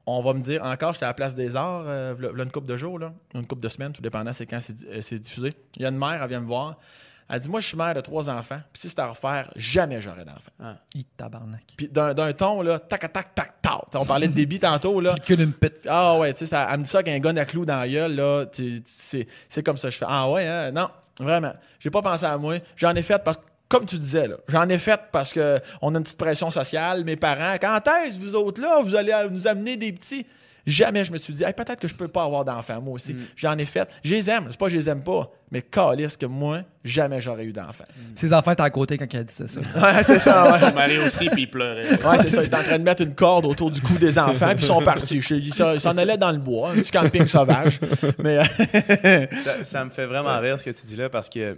on 0.06 0.22
va 0.22 0.34
me 0.34 0.42
dire, 0.42 0.64
encore, 0.64 0.94
j'étais 0.94 1.06
à 1.06 1.10
la 1.10 1.14
place 1.14 1.36
des 1.36 1.56
arts, 1.56 1.84
euh, 1.86 2.16
une 2.38 2.52
couple 2.52 2.68
de 2.68 2.78
jours, 2.78 2.98
là, 2.98 3.14
une 3.34 3.46
couple 3.46 3.62
de 3.62 3.70
semaines, 3.70 3.92
tout 3.92 4.02
dépendant 4.02 4.32
c'est 4.34 4.46
quand 4.46 4.60
c'est 4.62 4.76
euh, 4.88 5.02
c'est 5.02 5.20
diffusé. 5.20 5.54
Il 5.76 5.82
y 5.82 5.86
a 5.86 5.90
une 5.90 5.98
mère, 5.98 6.20
elle 6.22 6.30
vient 6.30 6.40
me 6.40 6.46
voir. 6.48 6.78
Elle 7.30 7.42
dit 7.42 7.50
Moi, 7.50 7.60
je 7.60 7.68
suis 7.68 7.78
mère 7.78 7.94
de 7.94 8.00
trois 8.00 8.30
enfants, 8.30 8.62
puis 8.72 8.80
si 8.82 8.90
c'était 8.90 9.02
à 9.02 9.08
refaire, 9.10 9.52
jamais 9.58 10.02
j'aurais 10.02 10.24
d'enfants. 10.24 10.78
Tabarnak. 11.18 11.64
Puis 11.76 11.90
d'un, 11.90 12.14
ton, 12.34 12.62
là, 12.62 12.80
tac, 12.80 13.02
tac, 13.02 13.34
tac, 13.34 13.62
tac. 13.62 13.84
On 13.96 14.06
parlait 14.06 14.28
de 14.30 14.34
débit 14.34 14.60
tantôt, 14.60 15.02
là. 15.02 15.14
C'est 15.18 15.26
que 15.26 15.34
d'une 15.34 15.52
pète. 15.54 15.86
Ah 15.90 16.18
ouais, 16.18 16.34
tu 16.34 16.40
sais, 16.40 16.46
ça- 16.46 16.68
elle 16.72 16.80
me 16.80 16.84
dit 16.84 16.90
ça 16.90 17.04
qu'un 17.04 17.20
gun 17.20 17.36
à 17.36 17.46
clou 17.46 17.66
dans 17.66 17.78
la 17.80 17.90
gueule, 17.90 18.16
là, 18.16 18.46
c'est, 18.86 19.28
c'est 19.50 19.64
comme 19.64 19.78
ça 19.78 19.90
que 19.90 19.94
je 19.94 19.98
fais. 20.00 20.06
Ah 20.08 20.32
ouais, 20.32 20.48
hein? 20.48 20.72
non, 20.72 20.90
vraiment. 21.20 21.54
J'ai 21.80 21.90
pas 21.90 22.02
pensé 22.02 22.26
à 22.26 22.38
moi. 22.38 22.56
J'en 22.78 22.96
ai 22.96 23.02
fait 23.02 23.22
parce 23.24 23.38
que, 23.38 23.44
comme 23.70 23.86
tu 23.86 23.98
disais, 23.98 24.28
là, 24.28 24.38
j'en 24.48 24.68
ai 24.70 24.78
fait 24.80 25.00
parce 25.12 25.34
que 25.34 25.60
on 25.82 25.94
a 25.94 25.98
une 25.98 26.04
petite 26.04 26.18
pression 26.18 26.50
sociale, 26.52 27.04
mes 27.04 27.16
parents. 27.16 27.56
Quand 27.60 27.82
est-ce, 28.06 28.18
vous 28.18 28.36
autres, 28.36 28.62
là, 28.62 28.80
vous 28.82 28.96
allez 28.96 29.14
nous 29.32 29.48
amener 29.48 29.76
des 29.78 29.92
petits? 29.92 30.26
Jamais 30.66 31.06
je 31.06 31.14
me 31.14 31.18
suis 31.18 31.34
dit, 31.34 31.46
Hey, 31.46 31.54
peut-être 31.54 31.80
que 31.80 31.88
je 31.88 31.96
peux 31.96 32.10
pas 32.10 32.26
avoir 32.26 32.44
d'enfants, 32.44 32.82
moi 32.82 32.96
aussi. 32.96 33.16
J'en 33.38 33.58
ai 33.58 33.64
fait. 33.64 33.88
Je 34.04 34.14
les 34.14 34.30
aime, 34.30 34.48
c'est 34.50 34.60
pas 34.60 34.66
que 34.66 34.74
je 34.74 34.78
les 34.78 34.90
aime 34.90 35.02
pas, 35.02 35.32
mais 35.50 35.62
calisse 35.62 36.18
que 36.18 36.26
moi, 36.26 36.64
jamais 36.84 37.22
j'aurais 37.22 37.46
eu 37.46 37.54
d'enfants. 37.54 37.86
Ses 38.18 38.34
enfants 38.34 38.52
étaient 38.52 38.64
à 38.64 38.70
côté 38.70 38.98
quand 38.98 39.06
elle 39.14 39.24
disait 39.24 39.48
ça. 39.48 39.62
Ouais, 39.82 40.04
c'est 40.04 40.20
ça, 40.20 40.52
ouais. 40.52 40.68
Il 40.68 40.76
m'allait 40.76 40.98
aussi, 41.08 41.30
puis 41.30 41.44
il 41.44 41.50
pleurait. 41.50 41.90
Ouais, 42.04 42.18
c'est 42.22 42.30
ça. 42.32 42.44
Il 42.44 42.50
est 42.50 42.54
en 42.56 42.64
train 42.64 42.80
de 42.80 42.84
mettre 42.84 43.02
une 43.02 43.16
corde 43.16 43.46
autour 43.46 43.72
du 43.72 43.80
cou 43.80 43.94
des 43.98 44.20
enfants, 44.20 44.50
puis 44.50 44.64
ils 44.64 44.66
sont 44.66 44.82
partis. 44.82 45.20
Ils 45.30 45.54
s'en- 45.54 45.72
ils 45.74 45.80
s'en 45.80 45.98
allaient 45.98 46.18
dans 46.18 46.34
le 46.34 46.38
bois, 46.40 46.72
un 46.72 46.76
petit 46.76 46.92
camping 46.92 47.26
sauvage. 47.28 47.80
Mais 48.22 48.40
euh, 48.40 49.26
ça, 49.42 49.64
ça 49.64 49.86
me 49.86 49.90
fait 49.90 50.06
vraiment 50.06 50.38
rire 50.38 50.60
ce 50.60 50.66
que 50.66 50.72
tu 50.72 50.86
dis 50.86 50.98
là 50.98 51.10
parce 51.10 51.30
que 51.30 51.58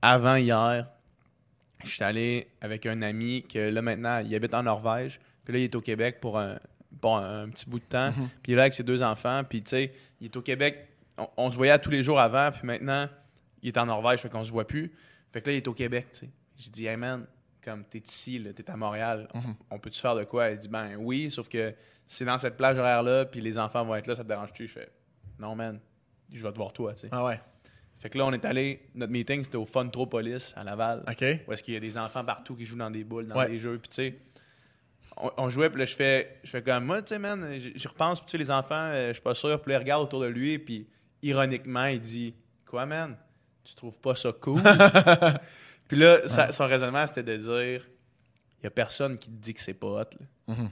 avant 0.00 0.36
hier, 0.36 0.86
je 1.84 1.90
suis 1.90 2.04
allé 2.04 2.48
avec 2.60 2.86
un 2.86 3.02
ami 3.02 3.42
que 3.42 3.58
là 3.58 3.82
maintenant, 3.82 4.18
il 4.18 4.34
habite 4.34 4.54
en 4.54 4.62
Norvège. 4.62 5.20
Puis 5.44 5.52
là, 5.52 5.58
il 5.60 5.64
est 5.64 5.74
au 5.74 5.80
Québec 5.80 6.18
pour 6.20 6.38
un, 6.38 6.58
bon, 6.90 7.16
un 7.16 7.48
petit 7.48 7.68
bout 7.68 7.80
de 7.80 7.84
temps. 7.84 8.12
Puis 8.42 8.52
il 8.52 8.52
est 8.54 8.56
là 8.56 8.62
avec 8.62 8.74
ses 8.74 8.84
deux 8.84 9.02
enfants. 9.02 9.42
Puis 9.48 9.62
tu 9.62 9.70
sais, 9.70 9.92
il 10.20 10.26
est 10.26 10.36
au 10.36 10.42
Québec. 10.42 10.88
On, 11.18 11.28
on 11.36 11.50
se 11.50 11.56
voyait 11.56 11.78
tous 11.78 11.90
les 11.90 12.02
jours 12.02 12.20
avant. 12.20 12.50
Puis 12.52 12.66
maintenant, 12.66 13.08
il 13.62 13.68
est 13.68 13.78
en 13.78 13.86
Norvège, 13.86 14.20
fait 14.20 14.28
qu'on 14.28 14.44
se 14.44 14.50
voit 14.50 14.66
plus. 14.66 14.92
Fait 15.32 15.40
que 15.40 15.48
là, 15.48 15.54
il 15.54 15.56
est 15.58 15.68
au 15.68 15.74
Québec, 15.74 16.08
tu 16.12 16.18
sais. 16.20 16.30
J'ai 16.56 16.70
dit, 16.70 16.86
hey 16.86 16.96
man, 16.96 17.26
comme 17.64 17.84
t'es 17.84 17.98
ici, 17.98 18.38
là, 18.38 18.52
t'es 18.52 18.68
à 18.70 18.76
Montréal, 18.76 19.28
on 19.70 19.78
peut-tu 19.78 20.00
faire 20.00 20.14
de 20.14 20.24
quoi? 20.24 20.50
Il 20.50 20.58
dit, 20.58 20.68
ben 20.68 20.96
oui, 20.96 21.30
sauf 21.30 21.48
que 21.48 21.74
c'est 22.06 22.24
dans 22.24 22.38
cette 22.38 22.56
plage 22.56 22.76
horaire-là, 22.76 23.24
puis 23.24 23.40
les 23.40 23.56
enfants 23.58 23.84
vont 23.84 23.94
être 23.94 24.06
là, 24.06 24.14
ça 24.14 24.22
te 24.22 24.28
dérange-tu? 24.28 24.66
Je 24.66 24.72
fais, 24.72 24.88
non 25.38 25.54
man, 25.54 25.80
je 26.32 26.42
vais 26.42 26.52
te 26.52 26.56
voir 26.56 26.72
toi, 26.72 26.92
tu 26.94 27.00
sais. 27.02 27.08
ah 27.10 27.24
ouais. 27.24 27.40
Fait 28.02 28.10
que 28.10 28.18
là, 28.18 28.26
on 28.26 28.32
est 28.32 28.44
allé, 28.44 28.82
notre 28.96 29.12
meeting, 29.12 29.44
c'était 29.44 29.56
au 29.56 29.64
Funtropolis 29.64 30.52
à 30.56 30.64
Laval. 30.64 31.04
OK. 31.08 31.24
Où 31.46 31.52
est-ce 31.52 31.62
qu'il 31.62 31.74
y 31.74 31.76
a 31.76 31.80
des 31.80 31.96
enfants 31.96 32.24
partout 32.24 32.56
qui 32.56 32.64
jouent 32.66 32.76
dans 32.76 32.90
des 32.90 33.04
boules, 33.04 33.28
dans 33.28 33.36
Ouais. 33.36 33.46
des 33.48 33.58
jeux. 33.60 33.78
Puis 33.78 33.88
tu 33.90 33.94
sais, 33.94 34.18
on, 35.16 35.30
on 35.36 35.48
jouait, 35.48 35.70
puis 35.70 35.78
là, 35.78 35.84
je 35.84 35.94
fais, 35.94 36.38
je 36.42 36.50
fais 36.50 36.62
comme 36.62 36.84
moi, 36.84 37.00
tu 37.00 37.10
sais, 37.10 37.18
man, 37.20 37.46
j'y 37.58 37.72
j'y 37.76 37.86
repense, 37.88 38.18
puis 38.18 38.26
tu 38.26 38.32
sais, 38.32 38.38
les 38.38 38.50
enfants, 38.50 38.74
euh, 38.74 39.08
je 39.08 39.12
suis 39.14 39.22
pas 39.22 39.34
sûr. 39.34 39.62
Puis 39.62 39.70
là, 39.70 39.78
il 39.78 39.82
regarde 39.82 40.02
autour 40.02 40.20
de 40.20 40.26
lui, 40.26 40.58
puis 40.58 40.88
ironiquement, 41.22 41.84
il 41.86 42.00
dit 42.00 42.34
Quoi, 42.66 42.86
man? 42.86 43.16
Tu 43.62 43.74
trouves 43.76 43.98
pas 44.00 44.16
ça 44.16 44.32
cool? 44.32 44.60
Puis 45.88 45.96
là, 45.96 46.26
sa- 46.26 46.50
son 46.52 46.66
raisonnement, 46.66 47.06
c'était 47.06 47.22
de 47.22 47.36
dire 47.36 47.86
Il 48.60 48.64
y 48.64 48.66
a 48.66 48.70
personne 48.70 49.16
qui 49.18 49.28
te 49.28 49.34
dit 49.36 49.54
que 49.54 49.60
c'est 49.60 49.74
pas 49.74 49.86
hot. 49.86 49.98
là. 50.48 50.54
Mhm. 50.54 50.70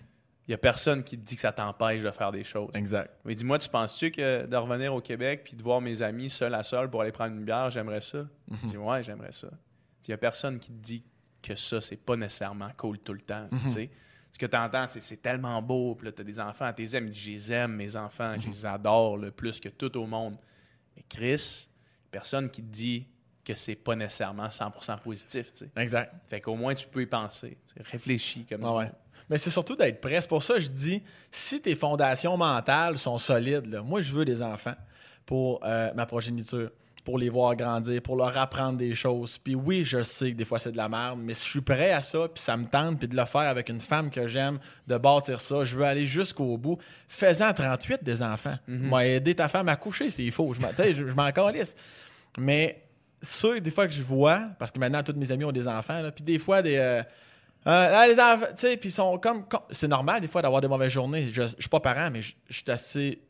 Il 0.48 0.50
y 0.50 0.54
a 0.54 0.58
personne 0.58 1.04
qui 1.04 1.16
te 1.16 1.24
dit 1.24 1.36
que 1.36 1.40
ça 1.40 1.52
t'empêche 1.52 2.02
de 2.02 2.10
faire 2.10 2.32
des 2.32 2.42
choses. 2.42 2.70
Exact. 2.74 3.10
Il 3.28 3.36
dit 3.36 3.44
Moi, 3.44 3.58
tu 3.58 3.68
penses-tu 3.68 4.10
que 4.10 4.46
de 4.46 4.56
revenir 4.56 4.94
au 4.94 5.00
Québec 5.00 5.42
puis 5.44 5.56
de 5.56 5.62
voir 5.62 5.80
mes 5.80 6.02
amis 6.02 6.28
seul 6.28 6.54
à 6.54 6.62
seul 6.62 6.90
pour 6.90 7.02
aller 7.02 7.12
prendre 7.12 7.36
une 7.36 7.44
bière, 7.44 7.70
j'aimerais 7.70 8.00
ça? 8.00 8.26
Il 8.48 8.56
dit 8.68 8.76
Ouais, 8.76 9.02
j'aimerais 9.02 9.32
ça. 9.32 9.48
Il 10.06 10.10
y 10.10 10.14
a 10.14 10.18
personne 10.18 10.58
qui 10.58 10.72
te 10.72 10.82
dit 10.82 11.04
que 11.42 11.54
ça, 11.54 11.80
c'est 11.80 11.96
pas 11.96 12.16
nécessairement 12.16 12.70
cool 12.76 12.98
tout 12.98 13.12
le 13.12 13.20
temps. 13.20 13.48
sais. 13.68 13.90
Ce 14.32 14.38
que 14.38 14.46
tu 14.46 14.56
entends, 14.56 14.86
c'est 14.86 15.00
c'est 15.00 15.18
tellement 15.18 15.60
beau. 15.62 15.94
Puis 15.94 16.06
là, 16.06 16.12
tu 16.12 16.20
as 16.20 16.24
des 16.24 16.40
enfants, 16.40 16.72
tes 16.72 16.84
dit 16.84 17.20
Je 17.20 17.30
les 17.30 17.52
aime, 17.52 17.74
mes 17.76 17.96
enfants, 17.96 18.34
je 18.38 18.48
les 18.48 18.66
adore 18.66 19.16
le 19.16 19.30
plus 19.30 19.60
que 19.60 19.68
tout 19.68 19.96
au 19.96 20.06
monde. 20.06 20.36
Mais 20.96 21.04
Chris, 21.08 21.68
personne 22.10 22.50
qui 22.50 22.62
te 22.62 22.70
dit 22.70 23.06
que 23.44 23.54
c'est 23.54 23.74
pas 23.74 23.96
nécessairement 23.96 24.48
100% 24.48 25.00
positif. 25.00 25.48
Exact. 25.76 26.14
Fait 26.28 26.40
qu'au 26.40 26.54
moins, 26.54 26.74
tu 26.74 26.86
peux 26.86 27.02
y 27.02 27.06
penser. 27.06 27.58
Réfléchis 27.84 28.44
comme 28.44 28.62
ça. 28.62 28.92
Mais 29.30 29.38
c'est 29.38 29.50
surtout 29.50 29.76
d'être 29.76 30.00
prêt. 30.00 30.20
C'est 30.20 30.28
pour 30.28 30.42
ça 30.42 30.54
que 30.54 30.60
je 30.60 30.68
dis, 30.68 31.02
si 31.30 31.62
tes 31.62 31.76
fondations 31.76 32.36
mentales 32.36 32.98
sont 32.98 33.16
solides, 33.16 33.66
là, 33.66 33.80
moi, 33.82 34.00
je 34.02 34.12
veux 34.12 34.24
des 34.26 34.42
enfants 34.42 34.74
pour 35.24 35.60
euh, 35.64 35.92
ma 35.94 36.04
progéniture, 36.04 36.70
pour 37.04 37.16
les 37.16 37.28
voir 37.28 37.54
grandir, 37.54 38.02
pour 38.02 38.16
leur 38.16 38.36
apprendre 38.36 38.76
des 38.76 38.94
choses. 38.94 39.38
Puis 39.38 39.54
oui, 39.54 39.84
je 39.84 40.02
sais 40.02 40.32
que 40.32 40.36
des 40.36 40.44
fois, 40.44 40.58
c'est 40.58 40.72
de 40.72 40.76
la 40.76 40.88
merde, 40.88 41.20
mais 41.22 41.34
je 41.34 41.38
suis 41.38 41.60
prêt 41.60 41.92
à 41.92 42.02
ça, 42.02 42.28
puis 42.28 42.42
ça 42.42 42.56
me 42.56 42.66
tente, 42.66 42.98
puis 42.98 43.06
de 43.08 43.16
le 43.16 43.24
faire 43.24 43.42
avec 43.42 43.68
une 43.68 43.80
femme 43.80 44.10
que 44.10 44.26
j'aime, 44.26 44.58
de 44.88 44.98
bâtir 44.98 45.40
ça. 45.40 45.64
Je 45.64 45.76
veux 45.76 45.84
aller 45.84 46.06
jusqu'au 46.06 46.58
bout. 46.58 46.78
Fais-en 47.08 47.54
38 47.54 48.02
des 48.02 48.22
enfants. 48.22 48.58
Moi, 48.66 49.06
aider 49.06 49.34
ta 49.36 49.48
femme 49.48 49.68
à 49.68 49.76
coucher, 49.76 50.10
s'il 50.10 50.32
faut. 50.32 50.52
Je 50.52 50.60
m'en, 50.60 50.70
je, 50.76 50.92
je 50.92 51.14
m'en 51.14 51.30
calisse. 51.30 51.76
Mais 52.36 52.82
ceux, 53.22 53.60
des 53.60 53.70
fois, 53.70 53.86
que 53.86 53.92
je 53.92 54.02
vois, 54.02 54.48
parce 54.58 54.72
que 54.72 54.78
maintenant, 54.80 55.02
tous 55.04 55.14
mes 55.14 55.30
amis 55.30 55.44
ont 55.44 55.52
des 55.52 55.68
enfants, 55.68 56.02
là, 56.02 56.10
puis 56.10 56.24
des 56.24 56.38
fois, 56.40 56.62
des. 56.62 56.76
euh, 56.76 57.02
euh, 57.66 57.88
là, 57.90 58.06
les 58.08 58.18
enfants, 58.18 58.46
tu 58.56 58.66
sais, 58.66 58.76
puis 58.76 58.90
sont 58.90 59.18
comme. 59.18 59.46
com- 59.48 59.60
C'est 59.70 59.88
normal, 59.88 60.20
des 60.20 60.28
fois, 60.28 60.42
d'avoir 60.42 60.60
des 60.60 60.68
mauvaises 60.68 60.92
journées. 60.92 61.28
Je, 61.32 61.42
je 61.42 61.48
suis 61.58 61.68
pas 61.68 61.80
parent, 61.80 62.10
mais 62.10 62.22
je, 62.22 62.34
je 62.48 62.54
suis 62.56 62.70
assez 62.70 63.20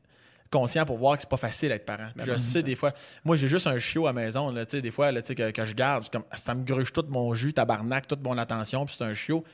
conscient 0.50 0.84
pour 0.84 0.98
voir 0.98 1.16
que 1.16 1.22
c'est 1.22 1.30
pas 1.30 1.36
facile 1.36 1.68
d'être 1.70 1.86
parent. 1.86 2.08
Puis 2.16 2.26
je 2.26 2.32
sais, 2.38 2.62
des 2.62 2.76
fois. 2.76 2.92
Moi, 3.24 3.36
j'ai 3.36 3.48
juste 3.48 3.66
un 3.66 3.78
chiot 3.78 4.06
à 4.06 4.10
la 4.12 4.20
maison, 4.20 4.50
là, 4.50 4.64
tu 4.66 4.76
sais, 4.76 4.82
des 4.82 4.90
fois, 4.90 5.10
là, 5.12 5.22
que, 5.22 5.50
que 5.50 5.64
je 5.64 5.74
garde. 5.74 6.08
Comme, 6.10 6.24
ça 6.34 6.54
me 6.54 6.64
gruge 6.64 6.92
tout 6.92 7.04
mon 7.08 7.34
jus, 7.34 7.52
tabarnak, 7.52 8.06
toute 8.06 8.22
mon 8.22 8.36
attention, 8.38 8.84
puis 8.86 8.94
c'est 8.98 9.04
un 9.04 9.14
chiot. 9.14 9.44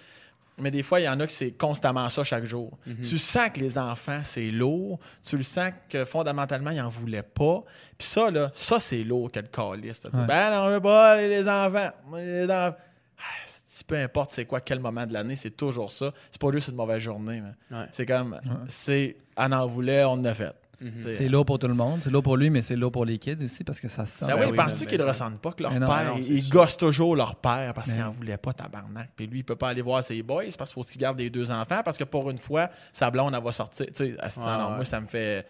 Mais 0.58 0.70
des 0.70 0.82
fois, 0.82 1.00
il 1.00 1.04
y 1.04 1.08
en 1.08 1.20
a 1.20 1.26
que 1.26 1.32
c'est 1.32 1.50
constamment 1.50 2.08
ça 2.08 2.24
chaque 2.24 2.44
jour. 2.46 2.78
Tu 3.02 3.18
sens 3.18 3.50
que 3.52 3.60
les 3.60 3.76
enfants, 3.76 4.20
c'est 4.24 4.50
lourd. 4.50 4.98
Tu 5.22 5.36
le 5.36 5.42
sens 5.42 5.70
que 5.90 6.06
fondamentalement, 6.06 6.70
ils 6.70 6.78
n'en 6.78 6.88
voulaient 6.88 7.22
pas. 7.22 7.62
Puis 7.98 8.08
ça, 8.08 8.30
là, 8.30 8.48
ça, 8.54 8.80
c'est 8.80 9.04
lourd 9.04 9.30
que 9.30 9.40
le 9.40 9.48
calice. 9.48 10.02
Ouais. 10.04 10.26
Ben, 10.26 10.50
non, 10.50 10.64
on 10.64 10.70
veut 10.70 10.80
pas 10.80 11.16
les 11.16 11.46
enfants. 11.46 11.90
Les 12.16 12.44
enfants. 12.50 12.74
Ah, 13.18 13.22
c'est- 13.46 13.86
peu 13.86 13.96
importe 13.96 14.30
c'est 14.30 14.44
quoi, 14.46 14.60
quel 14.60 14.80
moment 14.80 15.06
de 15.06 15.12
l'année, 15.12 15.36
c'est 15.36 15.56
toujours 15.56 15.90
ça. 15.90 16.12
C'est 16.30 16.40
pas 16.40 16.50
juste 16.52 16.68
une 16.68 16.76
mauvaise 16.76 17.00
journée. 17.02 17.42
mais 17.70 17.76
Ouais. 17.76 17.86
C'est 17.92 18.06
comme, 18.06 18.38
c'est, 18.68 19.16
on 19.36 19.52
en 19.52 19.66
voulait, 19.66 20.04
on 20.04 20.12
en 20.12 20.24
a 20.24 20.34
fait. 20.34 20.54
Sais. 21.02 21.12
C'est 21.12 21.28
lourd 21.28 21.46
pour 21.46 21.58
tout 21.58 21.68
le 21.68 21.74
monde. 21.74 22.00
C'est 22.02 22.10
lourd 22.10 22.22
pour 22.22 22.36
lui, 22.36 22.50
mais 22.50 22.60
c'est 22.60 22.76
lourd 22.76 22.92
pour 22.92 23.06
les 23.06 23.18
kids 23.18 23.42
aussi 23.42 23.64
parce 23.64 23.80
que 23.80 23.88
ça 23.88 24.04
se 24.04 24.18
sent. 24.18 24.26
Ah 24.28 24.34
Ben 24.34 24.42
oui, 24.42 24.50
oui, 24.50 24.56
penses-tu 24.56 24.80
ben, 24.80 24.88
qu'ils 24.90 24.98
ne 24.98 25.04
ben, 25.04 25.08
ressentent 25.08 25.40
pas 25.40 25.52
que 25.52 25.62
leur 25.62 25.72
non, 25.72 25.86
père, 25.86 26.04
non, 26.04 26.16
ils, 26.18 26.48
gossent 26.50 26.76
toujours 26.76 27.16
leur 27.16 27.36
père 27.36 27.72
parce 27.72 27.88
qu'ils 27.88 27.98
n'en 27.98 28.10
voulaient 28.10 28.36
pas, 28.36 28.52
tabarnak. 28.52 29.10
Puis 29.16 29.26
lui, 29.26 29.38
il 29.38 29.42
peut 29.42 29.56
pas 29.56 29.70
aller 29.70 29.80
voir 29.80 30.04
ses 30.04 30.22
boys 30.22 30.44
parce 30.58 30.70
qu'il 30.72 30.82
faut 30.82 30.86
qu'il 30.88 31.00
garde 31.00 31.18
les 31.18 31.30
deux 31.30 31.50
enfants 31.50 31.80
parce 31.82 31.96
que 31.96 32.04
pour 32.04 32.28
une 32.30 32.36
fois, 32.38 32.68
sa 32.92 33.10
blonde, 33.10 33.34
elle 33.34 33.42
va 33.42 33.52
sortir. 33.52 33.86
Tu 33.86 33.92
sais, 33.94 34.16
non, 34.36 34.42
ouais. 34.44 34.76
moi, 34.76 34.84
ça 34.84 35.00
me 35.00 35.06
fait. 35.06 35.46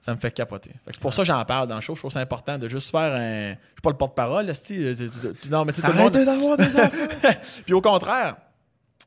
Ça 0.00 0.14
me 0.14 0.18
fait 0.20 0.30
capoter. 0.30 0.70
C'est 0.86 0.98
pour 1.00 1.12
ça 1.12 1.22
que 1.22 1.26
j'en 1.26 1.44
parle 1.44 1.68
dans 1.68 1.74
le 1.74 1.80
show. 1.80 1.94
Je 1.94 2.00
trouve 2.00 2.12
ça 2.12 2.20
important 2.20 2.56
de 2.56 2.68
juste 2.68 2.90
faire 2.90 3.12
un. 3.14 3.50
Je 3.50 3.54
suis 3.56 3.82
pas 3.82 3.90
le 3.90 3.96
porte-parole, 3.96 4.46
Non, 5.50 5.64
mais 5.64 5.72
tu 5.72 5.80
tout 5.82 5.86
le 5.92 5.92
monde. 5.98 6.12
d'avoir 6.12 6.56
des 6.56 6.74
enfants. 6.76 6.90
Puis 7.64 7.74
au 7.74 7.80
contraire, 7.80 8.36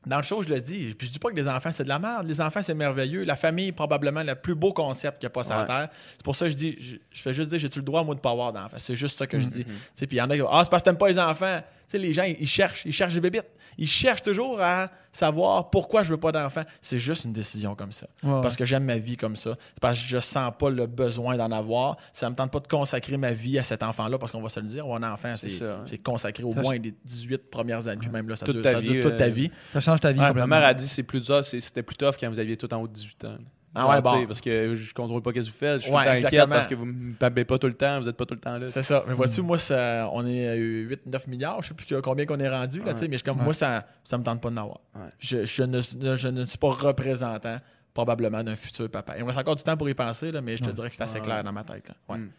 dans 0.06 0.18
le 0.18 0.24
show, 0.24 0.42
je 0.44 0.50
le 0.50 0.60
dis. 0.62 0.94
Puis 0.98 1.08
je 1.08 1.14
dis 1.14 1.20
pas 1.20 1.30
que 1.30 1.36
les 1.36 1.48
enfants, 1.48 1.72
c'est 1.72 1.84
de 1.84 1.90
la 1.90 2.00
merde. 2.00 2.28
Les 2.28 2.42
enfants, 2.42 2.62
c'est 2.62 2.74
merveilleux. 2.74 3.24
La 3.24 3.36
famille 3.36 3.68
est 3.68 3.72
probablement 3.72 4.24
le 4.24 4.36
plus 4.36 4.56
beau 4.56 4.74
concept 4.74 5.20
qu'il 5.20 5.28
n'y 5.28 5.32
a 5.32 5.34
pas 5.34 5.44
sur 5.44 5.56
la. 5.56 5.66
Terre. 5.66 5.90
C'est 6.18 6.24
pour 6.24 6.36
ça 6.36 6.46
que 6.46 6.52
je 6.52 6.56
dis, 6.58 6.76
je, 6.80 6.96
je 7.12 7.22
fais 7.22 7.34
juste 7.34 7.50
dire, 7.52 7.60
j'ai-tu 7.60 7.80
le 7.80 7.86
droit, 7.86 8.04
moi, 8.04 8.16
de 8.16 8.20
pas 8.20 8.32
avoir 8.32 8.52
d'enfants? 8.52 8.78
C'est 8.80 8.96
juste 8.96 9.18
ça 9.18 9.28
que 9.28 9.40
je 9.40 9.46
Mm-hmm. 9.46 9.50
dis. 9.50 9.64
Puis 9.64 10.08
il 10.12 10.16
y 10.18 10.22
en 10.22 10.30
a 10.30 10.36
qui 10.36 10.42
ah, 10.50 10.62
c'est 10.64 10.70
parce 10.70 10.82
que 10.84 10.86
t'aimes 10.86 10.98
pas 10.98 11.08
les 11.10 11.20
enfants. 11.20 11.60
Tu 11.62 11.66
sais, 11.88 11.98
les 11.98 12.14
gens, 12.14 12.24
ils, 12.24 12.38
ils 12.40 12.48
cherchent, 12.48 12.84
ils 12.86 12.92
cherchent 12.94 13.14
des 13.14 13.22
bébites. 13.22 13.46
Ils 13.78 13.88
cherchent 13.88 14.22
toujours 14.24 14.60
à 14.62 14.90
savoir 15.12 15.70
pourquoi 15.70 16.04
je 16.04 16.10
veux 16.12 16.20
pas 16.20 16.32
d'enfants. 16.32 16.64
C'est 16.82 17.00
juste 17.00 17.26
une 17.26 17.34
décision 17.34 17.76
comme 17.76 17.92
ça. 17.92 18.08
Ouais, 18.24 18.42
Parce 18.42 18.56
que 18.56 18.66
j'aime 18.66 18.86
ma 18.86 18.98
vie 18.98 19.18
comme 19.18 19.36
ça. 19.36 19.58
C'est 19.74 19.80
parce 19.82 20.00
que 20.00 20.06
je 20.06 20.20
sens 20.20 20.52
pas 20.58 20.70
le 20.70 20.88
besoin 20.88 21.38
d'en 21.38 21.52
avoir. 21.52 21.98
Ça 22.14 22.30
me 22.30 22.36
tente 22.36 22.52
pas 22.52 22.60
de 22.60 22.68
consacrer 22.68 23.18
ma 23.18 23.34
vie 23.34 23.60
à 23.60 23.64
cet 23.64 23.84
enfant-là 23.84 24.18
parce 24.18 24.32
qu'on 24.32 24.42
va 24.42 24.50
se 24.50 24.60
le 24.60 24.68
dire, 24.68 24.86
un 24.86 25.04
enfant, 25.04 25.34
c'est 25.36 25.50
C'est 25.50 25.60
ça, 25.60 25.84
c'est 25.86 25.98
consacré 26.02 26.44
au 26.44 26.52
Ça, 26.54 26.62
moins 26.62 26.78
les 26.78 26.94
18 27.06 27.50
premières 27.50 27.88
années. 27.88 27.98
Puis 28.00 28.10
même 28.10 28.30
là, 28.30 28.36
ça 28.36 28.46
Toute 28.46 28.56
dure, 28.56 28.64
ta 28.64 28.72
ça 28.74 28.82
dure 28.82 28.94
vie, 28.94 29.00
toute 29.02 29.18
ta 29.18 29.26
euh, 29.26 29.30
vie. 29.30 29.52
Ça 29.74 29.80
change 29.82 30.00
ta 30.00 30.12
vie 30.12 30.20
Ouais, 30.20 30.34
ma 30.34 30.48
mère 30.48 30.64
a 30.64 30.74
dit 30.74 30.88
c'est 30.88 31.04
plus 31.04 31.20
dur, 31.22 31.44
c'est- 31.44 31.60
c'était 31.60 31.84
plus 31.84 31.96
tough 31.96 32.16
quand 32.20 32.30
vous 32.30 32.40
aviez 32.40 32.58
tout 32.58 32.74
en 32.74 32.82
haut 32.82 32.88
de 32.88 32.94
18 32.94 33.26
ans. 33.26 33.38
Ah 33.74 33.88
ouais, 33.90 34.02
bon. 34.02 34.26
Parce 34.26 34.42
que 34.42 34.76
je 34.76 34.94
contrôle 34.94 35.22
pas 35.22 35.32
ce 35.32 35.36
que 35.36 35.42
vous 35.42 35.52
faites. 35.52 35.80
Je 35.82 35.86
suis 35.86 35.94
Ouais, 35.94 36.20
tout 36.22 36.26
inquiète 36.28 36.50
parce 36.50 36.68
que 36.68 36.76
vous 36.76 36.86
me 36.86 37.14
tapez 37.16 37.46
pas 37.46 37.58
tout 37.58 37.68
le 37.68 37.74
temps, 37.74 38.00
vous 38.02 38.10
êtes 38.10 38.18
pas 38.18 38.26
tout 38.26 38.34
le 38.34 38.40
temps 38.40 38.58
là. 38.58 38.70
C'est 38.70 38.84
ça. 38.84 39.04
Mais 39.08 39.14
vois-tu, 39.14 39.42
moi, 39.42 39.58
ça, 39.58 40.10
on 40.12 40.26
est 40.26 40.48
à 40.50 40.56
8-9 40.56 41.28
milliards. 41.30 41.62
Je 41.64 41.70
sais 41.70 41.74
plus 41.74 42.02
combien 42.02 42.26
qu'on 42.26 42.40
est 42.40 42.50
rendu. 42.50 42.80
Là, 42.84 42.94
Ouais. 42.94 43.08
mais 43.08 43.18
je, 43.18 43.24
comme, 43.24 43.38
Ouais. 43.38 43.44
moi, 43.46 43.54
ça 43.54 43.86
ça 44.04 44.18
me 44.18 44.24
tente 44.24 44.42
pas 44.42 44.50
d'en 44.50 44.58
avoir. 44.62 44.80
Ouais. 44.96 45.10
Je, 45.20 45.46
je 45.46 45.64
ne, 45.64 45.80
je 45.82 46.28
ne 46.28 46.44
suis 46.44 46.58
pas 46.58 46.70
représentant 46.72 47.60
probablement 47.94 48.44
d'un 48.44 48.56
futur 48.56 48.90
papa. 48.90 49.14
Il 49.18 49.22
me 49.24 49.28
reste 49.28 49.40
encore 49.40 49.56
du 49.56 49.64
temps 49.64 49.78
pour 49.78 49.90
y 49.90 49.94
penser, 49.94 50.32
là, 50.32 50.42
mais 50.42 50.58
je 50.58 50.64
te 50.64 50.70
dirais 50.70 50.90
que 50.90 50.96
c'est 50.96 51.04
assez 51.04 51.20
clair 51.20 51.44
dans 51.44 51.52
ma 51.54 51.64
tête. 51.64 51.90
Là. 51.90 51.96
Ouais. 52.10 52.18
Mm. 52.20 52.30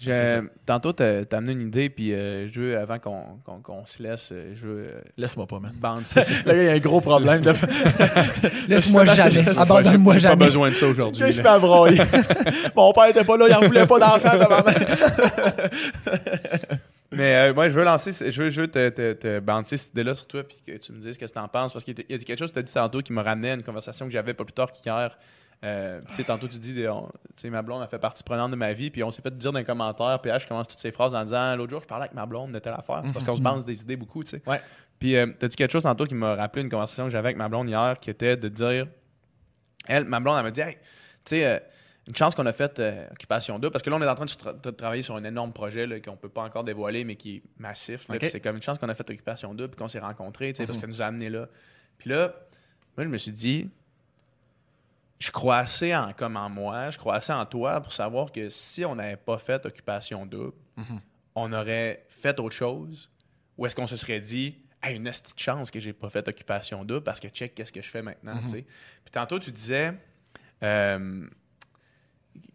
Je- 0.00 0.46
Tantôt, 0.64 0.92
t'as 0.92 1.24
t'as 1.24 1.38
amené 1.38 1.52
une 1.52 1.62
idée, 1.68 1.90
puis 1.90 2.12
euh, 2.14 2.48
je 2.52 2.60
veux, 2.60 2.78
avant 2.78 2.98
qu'on 3.00 3.84
se 3.84 4.00
laisse, 4.02 4.30
euh, 4.32 4.52
je 4.54 4.66
veux 4.66 4.78
euh, 4.94 5.00
Laisse-moi 5.16 5.46
pas, 5.48 5.58
man. 5.58 5.72
ça. 6.04 6.20
Là, 6.46 6.54
il 6.54 6.62
y 6.62 6.68
a 6.68 6.72
un 6.74 6.78
gros 6.78 7.00
problème. 7.00 7.40
de- 7.40 7.52
Laisse-moi 8.68 9.04
jamais. 9.14 9.48
Abandonne-moi 9.58 10.18
J'ai 10.18 10.28
pas 10.28 10.36
besoin 10.36 10.68
de 10.68 10.74
ça 10.74 10.86
aujourd'hui. 10.86 11.24
Je 11.26 11.32
suis 11.32 11.42
là. 11.42 11.50
pas 11.54 11.58
broyé. 11.58 12.00
Mon 12.76 12.92
père 12.92 13.06
était 13.06 13.24
pas 13.24 13.36
là, 13.36 13.46
il 13.48 13.54
en 13.54 13.60
voulait 13.66 13.86
pas 13.86 13.98
d'enfant. 13.98 14.30
Mais 17.10 17.34
euh, 17.50 17.54
moi, 17.54 17.70
je 17.70 17.74
veux 17.74 17.84
lancer, 17.84 18.12
je 18.30 18.42
veux, 18.42 18.50
je 18.50 18.60
veux 18.60 18.68
te, 18.68 18.90
te, 18.90 19.14
te 19.14 19.40
bouncer 19.40 19.78
cette 19.78 19.92
idée-là 19.92 20.14
sur 20.14 20.26
toi, 20.26 20.42
puis 20.44 20.58
que 20.64 20.76
tu 20.76 20.92
me 20.92 20.98
dises 21.00 21.14
ce 21.14 21.18
que 21.18 21.24
tu 21.24 21.38
en 21.38 21.48
penses, 21.48 21.72
parce 21.72 21.84
qu'il 21.84 21.94
y 22.08 22.14
a 22.14 22.18
quelque 22.18 22.38
chose 22.38 22.50
que 22.50 22.54
tu 22.54 22.58
as 22.60 22.62
dit 22.62 22.72
tantôt 22.72 23.00
qui 23.00 23.14
m'a 23.14 23.22
ramené 23.22 23.50
à 23.50 23.54
une 23.54 23.62
conversation 23.62 24.04
que 24.04 24.12
j'avais 24.12 24.34
pas 24.34 24.44
plus 24.44 24.52
tard 24.52 24.70
qu'hier 24.70 25.16
Euh, 25.64 26.00
tantôt, 26.26 26.46
tu 26.46 26.58
dis, 26.58 26.86
on- 26.88 27.06
tu 27.08 27.42
sais, 27.42 27.50
ma 27.50 27.62
blonde 27.62 27.82
a 27.82 27.88
fait 27.88 27.98
partie 27.98 28.22
prenante 28.22 28.50
de 28.52 28.56
ma 28.56 28.72
vie, 28.72 28.90
puis 28.90 29.02
on 29.02 29.10
s'est 29.10 29.22
fait 29.22 29.34
dire 29.34 29.52
dans 29.52 29.58
les 29.58 29.64
commentaires, 29.64 30.20
puis 30.20 30.30
là, 30.30 30.38
je 30.38 30.46
commence 30.46 30.68
toutes 30.68 30.78
ces 30.78 30.92
phrases 30.92 31.14
en 31.14 31.24
disant, 31.24 31.56
l'autre 31.56 31.70
jour, 31.70 31.80
je 31.82 31.86
parlais 31.86 32.04
avec 32.04 32.14
ma 32.14 32.26
blonde 32.26 32.52
de 32.52 32.58
telle 32.60 32.74
affaire, 32.74 33.02
parce 33.12 33.24
qu'on 33.24 33.34
se 33.36 33.40
balance 33.42 33.66
des 33.66 33.82
idées 33.82 33.96
beaucoup, 33.96 34.22
tu 34.22 34.30
sais. 34.30 34.42
Ouais. 34.46 34.60
Puis, 35.00 35.16
euh, 35.16 35.26
t'as 35.38 35.48
dit 35.48 35.56
quelque 35.56 35.72
chose 35.72 35.82
tantôt 35.82 36.06
qui 36.06 36.14
m'a 36.14 36.34
rappelé 36.36 36.62
une 36.62 36.70
conversation 36.70 37.04
que 37.06 37.10
j'avais 37.10 37.28
avec 37.28 37.36
ma 37.36 37.48
blonde 37.48 37.68
hier, 37.68 37.98
qui 38.00 38.08
était 38.10 38.36
de 38.36 38.48
dire, 38.48 38.86
elle, 39.88 40.04
ma 40.04 40.20
blonde, 40.20 40.36
elle 40.38 40.44
m'a 40.44 40.50
dit, 40.50 40.60
hey, 40.60 40.74
tu 40.74 40.80
sais, 41.26 41.44
euh, 41.46 41.58
une 42.06 42.14
chance 42.14 42.34
qu'on 42.34 42.46
a 42.46 42.52
fait 42.52 42.78
euh, 42.78 43.06
Occupation 43.10 43.58
2, 43.58 43.68
parce 43.70 43.82
que 43.82 43.90
là, 43.90 43.96
on 43.96 44.02
est 44.02 44.08
en 44.08 44.14
train 44.14 44.24
de, 44.24 44.30
tra- 44.30 44.60
de 44.60 44.70
travailler 44.70 45.02
sur 45.02 45.16
un 45.16 45.24
énorme 45.24 45.52
projet 45.52 46.00
qu'on 46.00 46.16
peut 46.16 46.28
pas 46.30 46.42
encore 46.42 46.64
dévoiler, 46.64 47.04
mais 47.04 47.16
qui 47.16 47.36
est 47.36 47.42
massif. 47.58 48.06
c'est 48.28 48.40
comme 48.40 48.56
une 48.56 48.62
chance 48.62 48.78
qu'on 48.78 48.88
a 48.88 48.94
fait 48.94 49.08
Occupation 49.10 49.54
2, 49.54 49.68
puis 49.68 49.76
qu'on 49.76 49.88
s'est 49.88 49.98
rencontrés, 49.98 50.52
tu 50.52 50.58
sais, 50.58 50.66
parce 50.66 50.78
qu'elle 50.78 50.90
nous 50.90 51.02
a 51.02 51.06
amenés 51.06 51.30
là. 51.30 51.48
Puis 51.98 52.10
là, 52.10 52.32
moi, 52.96 53.04
je 53.04 53.08
me 53.10 53.18
suis 53.18 53.32
dit, 53.32 53.68
je 55.18 55.30
crois 55.30 55.58
assez 55.58 55.94
en, 55.94 56.12
comme 56.12 56.36
en 56.36 56.48
moi, 56.48 56.90
je 56.90 56.98
crois 56.98 57.16
assez 57.16 57.32
en 57.32 57.44
toi 57.46 57.80
pour 57.80 57.92
savoir 57.92 58.30
que 58.32 58.48
si 58.48 58.84
on 58.84 58.94
n'avait 58.94 59.16
pas 59.16 59.38
fait 59.38 59.64
Occupation 59.66 60.26
2, 60.26 60.52
Mhm. 60.76 61.00
on 61.34 61.52
aurait 61.52 62.06
fait 62.08 62.38
autre 62.40 62.54
chose, 62.54 63.10
ou 63.56 63.66
est-ce 63.66 63.74
qu'on 63.74 63.86
se 63.88 63.96
serait 63.96 64.20
dit, 64.20 64.58
hey, 64.82 64.94
une 64.96 65.04
petite 65.04 65.38
chance 65.40 65.70
que 65.72 65.80
j'ai 65.80 65.92
pas 65.92 66.08
fait 66.08 66.26
Occupation 66.28 66.84
2 66.84 67.00
parce 67.00 67.18
que 67.20 67.28
check, 67.28 67.54
qu'est-ce 67.54 67.72
que 67.72 67.82
je 67.82 67.88
fais 67.90 68.02
maintenant, 68.02 68.38
tu 68.42 68.48
sais. 68.48 68.62
Puis 69.04 69.10
tantôt, 69.12 69.38
tu 69.40 69.50
disais 69.50 69.94
euh, 70.62 71.26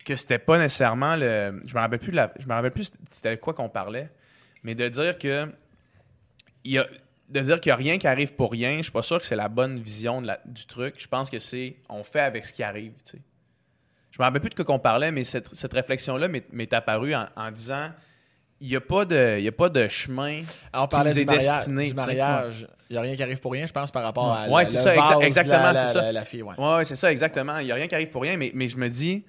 que 0.06 0.16
c'était 0.16 0.40
pas 0.40 0.58
nécessairement 0.58 1.16
le. 1.16 1.62
Je 1.66 1.74
me 1.74 1.80
rappelle 1.80 2.00
plus, 2.00 2.12
de 2.12 2.16
la- 2.18 2.34
je 2.40 2.46
me 2.48 2.54
rappelle 2.54 2.72
plus 2.72 2.92
c'était 3.12 3.38
quoi 3.38 3.54
qu'on 3.54 3.70
parlait, 3.70 4.10
mais 4.64 4.76
de 4.76 4.88
dire 4.88 5.18
que. 5.18 5.52
Il 6.66 6.72
y 6.72 6.78
a, 6.78 6.88
de 7.30 7.40
dire 7.40 7.60
qu'il 7.62 7.70
n'y 7.70 7.74
a 7.74 7.76
rien 7.78 7.98
qui 7.98 8.08
arrive 8.08 8.34
pour 8.34 8.52
rien, 8.52 8.78
je 8.78 8.84
suis 8.84 8.92
pas 8.92 9.02
sûr 9.02 9.20
que 9.20 9.26
c'est 9.26 9.36
la 9.36 9.50
bonne 9.50 9.80
vision 9.80 10.22
de 10.22 10.28
la- 10.28 10.40
du 10.46 10.66
truc. 10.66 10.96
Je 10.98 11.08
pense 11.08 11.30
que 11.30 11.40
c'est 11.40 11.78
on 11.90 12.04
fait 12.04 12.20
avec 12.22 12.46
ce 12.46 12.54
qui 12.54 12.64
arrive, 12.64 12.94
tu 13.04 13.12
sais. 13.18 13.22
Je 14.12 14.20
me 14.20 14.24
rappelle 14.26 14.42
plus 14.42 14.50
de 14.52 14.56
quoi 14.56 14.66
qu'on 14.66 14.78
parlait, 14.80 15.12
mais 15.12 15.24
cette, 15.24 15.56
cette 15.56 15.74
réflexion-là 15.74 16.28
m'est 16.28 16.52
m'est 16.54 16.72
apparue 16.74 17.16
en, 17.16 17.26
en 17.36 17.52
disant 17.52 17.90
il 18.62 18.70
n'y 18.70 18.76
a, 18.78 18.82
pas 18.82 19.04
de- 19.04 19.40
y 19.42 19.48
a 19.48 19.52
pas 19.52 19.68
de 19.68 19.88
chemin. 19.90 20.44
Alors, 20.72 20.86
on 20.86 20.88
qui 20.88 20.92
parlait 20.96 21.12
nous 21.12 21.20
est 21.20 21.26
mariage. 21.26 21.56
destiné, 21.58 21.88
du 21.88 21.94
mariage. 21.96 22.68
Il 22.90 22.94
n'y 22.94 22.98
a 22.98 23.02
rien 23.02 23.16
qui 23.16 23.24
arrive 23.24 23.40
pour 23.40 23.52
rien, 23.52 23.66
je 23.68 23.74
pense, 23.74 23.92
par 23.92 24.04
rapport 24.04 24.32
à 24.32 24.48
Ouais, 24.48 24.64
la- 24.64 24.70
c'est 24.70 24.78
ça, 24.78 24.96
exa- 24.96 25.22
exactement, 25.22 25.72
la, 25.74 25.86
ça. 25.88 26.12
la- 26.14 26.24
fille, 26.24 26.44
ouais. 26.44 26.56
Ouais, 26.58 26.76
ouais, 26.76 26.86
c'est 26.86 26.96
ça, 26.96 27.12
exactement. 27.12 27.58
Il 27.58 27.66
n'y 27.66 27.72
a 27.72 27.76
rien 27.76 27.88
qui 27.88 27.96
arrive 27.96 28.10
pour 28.10 28.22
rien, 28.22 28.38
mais, 28.38 28.52
mais 28.54 28.70
je 28.70 28.78
me 28.78 28.88
dis, 28.90 29.26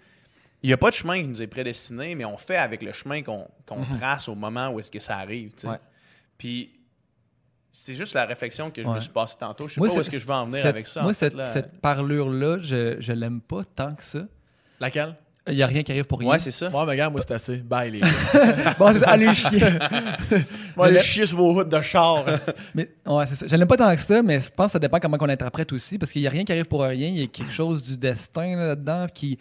il 0.63 0.67
n'y 0.69 0.73
a 0.73 0.77
pas 0.77 0.91
de 0.91 0.95
chemin 0.95 1.21
qui 1.21 1.27
nous 1.27 1.43
est 1.43 1.47
prédestiné, 1.49 2.15
mais 2.15 2.25
on 2.25 2.37
fait 2.37 2.57
avec 2.59 2.83
le 2.83 2.93
chemin 2.93 3.23
qu'on 3.23 3.49
qu'on 3.67 3.85
trace 3.99 4.29
au 4.29 4.37
moment 4.37 4.69
où 4.69 4.79
est-ce 4.79 4.91
que 4.91 5.01
ça 5.01 5.17
arrive. 5.17 5.49
tu 5.55 5.63
sais. 5.63 5.67
Mhm. 5.67 5.73
Ouais. 5.73 5.81
Puis, 6.39 6.71
c'est 7.77 7.95
juste 7.97 8.15
la 8.15 8.25
réflexion 8.25 8.71
que 8.71 8.83
je 8.83 8.87
Ouais. 8.89 8.95
me 8.95 9.01
suis 9.01 9.11
passée 9.11 9.35
tantôt. 9.39 9.67
Je 9.69 9.75
sais 9.75 9.81
Moi, 9.81 9.89
pas 9.89 9.93
où 9.93 9.97
c'est- 9.97 10.01
est-ce 10.03 10.11
que 10.11 10.19
je 10.21 10.27
vais 10.27 10.33
en 10.33 10.45
venir 10.47 10.59
Cette- 10.63 10.67
avec 10.67 10.87
ça. 10.87 11.03
Moi, 11.03 11.11
en 11.11 11.15
fait, 11.15 11.27
cette, 11.27 11.35
là. 11.35 11.45
cette 11.51 11.81
parlure-là, 11.81 12.59
je, 12.61 12.97
je 13.01 13.13
l'aime 13.13 13.41
pas 13.41 13.63
tant 13.65 13.93
que 13.95 14.05
ça. 14.05 14.21
Laquelle? 14.79 15.17
Il 15.47 15.57
n'y 15.57 15.63
a 15.63 15.67
rien 15.67 15.83
qui 15.83 15.93
arrive 15.93 16.05
pour 16.07 16.21
rien. 16.21 16.31
Ouais, 16.31 16.39
c'est 16.39 16.51
ça. 16.51 16.71
Moi, 16.71 16.87
mais 16.87 16.97
gars, 16.97 17.11
moi, 17.11 17.21
c'est 17.21 17.35
assez. 17.35 17.57
Bye, 17.59 17.91
les 17.91 18.01
gars. 18.01 18.07
bon, 18.79 18.93
c'est 18.93 19.01
ça. 19.01 19.11
Allez 19.11 19.35
chier. 19.35 19.51
Moi, 20.77 20.87
Je 20.87 20.91
aller 20.91 20.93
l'ai- 20.95 21.03
chier 21.03 21.27
sur 21.27 21.37
vos 21.37 21.53
routes 21.53 21.69
de 21.69 21.81
char. 21.83 22.25
mais, 22.75 22.91
ouais, 23.07 23.27
c'est 23.27 23.35
ça. 23.35 23.47
Je 23.47 23.55
l'aime 23.57 23.69
pas 23.69 23.77
tant 23.77 23.95
que 23.95 24.01
ça, 24.01 24.23
mais 24.23 24.41
je 24.41 24.49
pense 24.51 24.67
que 24.69 24.73
ça 24.73 24.79
dépend 24.79 24.99
comment 25.01 25.19
on 25.21 25.29
interprète 25.29 25.71
aussi, 25.73 25.99
parce 25.99 26.11
qu'il 26.13 26.23
n'y 26.23 26.27
a 26.29 26.31
rien 26.31 26.45
qui 26.45 26.53
arrive 26.53 26.65
pour 26.67 26.83
rien. 26.83 27.09
Il 27.09 27.19
y 27.19 27.23
a 27.23 27.27
quelque 27.27 27.53
chose 27.53 27.83
du 27.85 27.97
destin 27.99 28.57
là, 28.57 28.67
là-dedans 28.69 29.07
qui, 29.13 29.39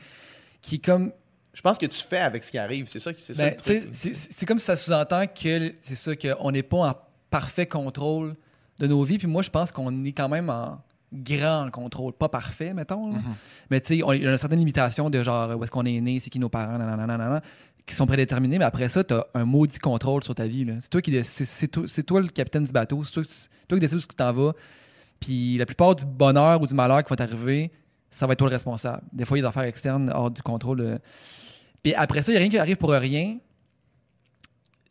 qui 0.61 0.76
est 0.76 0.84
comme 0.85 1.11
Je 1.53 1.61
pense 1.61 1.77
que 1.77 1.85
tu 1.85 2.03
fais 2.03 2.18
avec 2.19 2.43
ce 2.43 2.51
qui 2.51 2.57
arrive. 2.57 2.88
C'est 2.88 2.99
ça, 2.99 3.14
qui- 3.14 3.22
c'est 3.22 3.34
ça 3.34 3.43
Ben, 3.43 3.55
le 3.57 3.61
truc. 3.81 3.89
c'est 3.93 4.45
comme 4.45 4.60
si 4.60 4.65
ça 4.65 4.76
sous-entend 4.76 5.26
que 5.27 5.73
c'est 5.80 5.95
ça 5.95 6.15
qu'on 6.15 6.51
n'est 6.51 6.64
pas 6.64 6.77
en 6.77 6.95
parfait 7.38 7.65
contrôle 7.65 8.35
de 8.80 8.88
nos 8.88 9.03
vies. 9.03 9.18
Puis 9.18 9.27
moi, 9.27 9.41
je 9.41 9.49
pense 9.49 9.72
qu'on 9.72 10.05
est 10.05 10.11
quand 10.14 10.30
même 10.30 10.49
en 10.49 10.80
grand 11.11 11.69
contrôle, 11.72 12.14
pas 12.14 12.30
parfait, 12.30 12.73
mettons. 12.73 13.10
là. 13.11 13.18
Mais 13.69 13.81
tu 13.81 13.88
sais, 13.88 13.95
il 13.97 13.99
y 14.23 14.27
a 14.27 14.31
une 14.31 14.38
certaine 14.38 14.60
limitation 14.60 15.10
de 15.10 15.23
genre 15.23 15.57
où 15.57 15.64
est-ce 15.64 15.72
qu'on 15.72 15.85
est 15.85 15.99
né, 16.01 16.19
c'est 16.19 16.30
qui 16.30 16.39
nos 16.39 16.49
parents, 16.49 16.77
nanana, 16.77 17.05
nanana, 17.07 17.41
qui 17.85 17.95
sont 17.95 18.05
prédéterminés. 18.07 18.57
Mais 18.60 18.65
après 18.65 18.88
ça, 18.89 19.03
tu 19.03 19.14
as 19.14 19.26
un 19.34 19.45
maudit 19.45 19.80
contrôle 19.80 20.23
sur 20.23 20.35
ta 20.35 20.45
vie. 20.47 20.64
là. 20.65 20.73
C'est 20.80 20.89
toi 20.89 21.01
qui 21.01 21.11
c'est 21.23 22.03
toi, 22.05 22.22
le 22.22 22.27
capitaine 22.30 22.64
du 22.64 22.72
bateau. 22.72 23.03
C'est 23.03 23.14
toi, 23.14 23.23
c'est 23.27 23.49
toi 23.68 23.77
qui 23.77 23.80
décides 23.80 23.97
où 23.97 24.01
tu 24.01 24.15
t'en 24.15 24.31
vas. 24.34 24.53
Puis 25.19 25.57
la 25.57 25.65
plupart 25.65 25.95
du 25.95 26.05
bonheur 26.05 26.61
ou 26.61 26.68
du 26.68 26.73
malheur 26.73 27.03
qui 27.03 27.10
va 27.10 27.15
t'arriver, 27.15 27.72
ça 28.11 28.26
va 28.27 28.34
être 28.34 28.39
toi 28.39 28.47
le 28.49 28.53
responsable. 28.55 29.01
Des 29.11 29.26
fois, 29.26 29.38
il 29.38 29.41
y 29.41 29.43
a 29.43 29.47
des 29.47 29.49
affaires 29.49 29.64
externes 29.64 30.11
hors 30.14 30.30
du 30.31 30.41
contrôle. 30.41 30.81
euh. 30.81 30.97
Puis 31.81 31.93
après 31.95 32.22
ça, 32.22 32.31
il 32.31 32.35
n'y 32.35 32.38
a 32.38 32.41
rien 32.41 32.49
qui 32.49 32.57
arrive 32.60 32.77
pour 32.77 32.89
rien. 32.91 33.38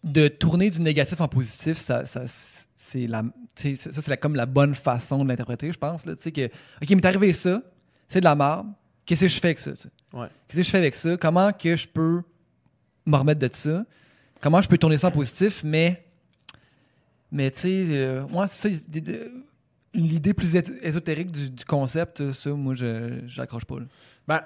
De 0.03 0.29
tourner 0.29 0.71
du 0.71 0.81
négatif 0.81 1.21
en 1.21 1.29
positif, 1.29 1.79
ça, 1.79 2.07
ça, 2.07 2.25
c'est 2.75 3.07
la, 3.07 3.23
ça, 3.55 3.93
c'est 3.93 4.17
comme 4.17 4.35
la 4.35 4.47
bonne 4.47 4.75
façon 4.75 5.23
de 5.23 5.29
l'interpréter, 5.29 5.71
je 5.73 5.79
pense. 5.79 6.05
Là, 6.07 6.17
tu 6.17 6.23
sais 6.23 6.33
que, 6.33 6.47
OK, 6.47 6.91
il 6.91 6.97
m'est 6.97 7.07
arrivé 7.07 7.33
ça, 7.33 7.63
c'est 8.09 8.21
de 8.21 8.25
la 8.25 8.35
merde. 8.35 8.67
Qu'est-ce 9.07 9.23
que 9.23 9.29
je 9.29 9.41
fais 9.41 9.49
avec 9.49 9.61
ça? 9.61 9.73
tu 9.73 9.77
sais? 9.83 9.89
Ouais. 10.13 10.27
Qu'est-ce 10.49 10.59
que 10.59 10.63
je 10.65 10.71
fais 10.71 10.79
avec 10.79 10.95
ça? 10.95 11.17
Comment 11.17 11.53
que 11.53 11.77
je 11.77 11.87
peux 11.87 12.23
me 13.07 13.17
remettre 13.17 13.41
de 13.41 13.49
ça? 13.53 13.85
Comment 14.41 14.61
je 14.61 14.69
peux 14.69 14.79
tourner 14.79 14.99
ça 14.99 15.09
en 15.09 15.13
positif? 15.13 15.63
Mais, 15.65 16.05
mais 17.31 17.51
tu 17.51 17.61
sais, 17.61 17.87
euh, 17.91 18.27
moi, 18.27 18.49
c'est 18.49 18.75
ça, 18.75 18.79
l'idée 19.95 20.33
plus 20.35 20.55
ésotérique 20.57 21.31
du, 21.31 21.51
du 21.51 21.65
concept, 21.65 22.31
ça, 22.33 22.51
moi, 22.51 22.75
je 22.75 23.21
j'accroche 23.27 23.65
pas. 23.65 23.79
là. 23.81 23.87
Ben, 24.27 24.41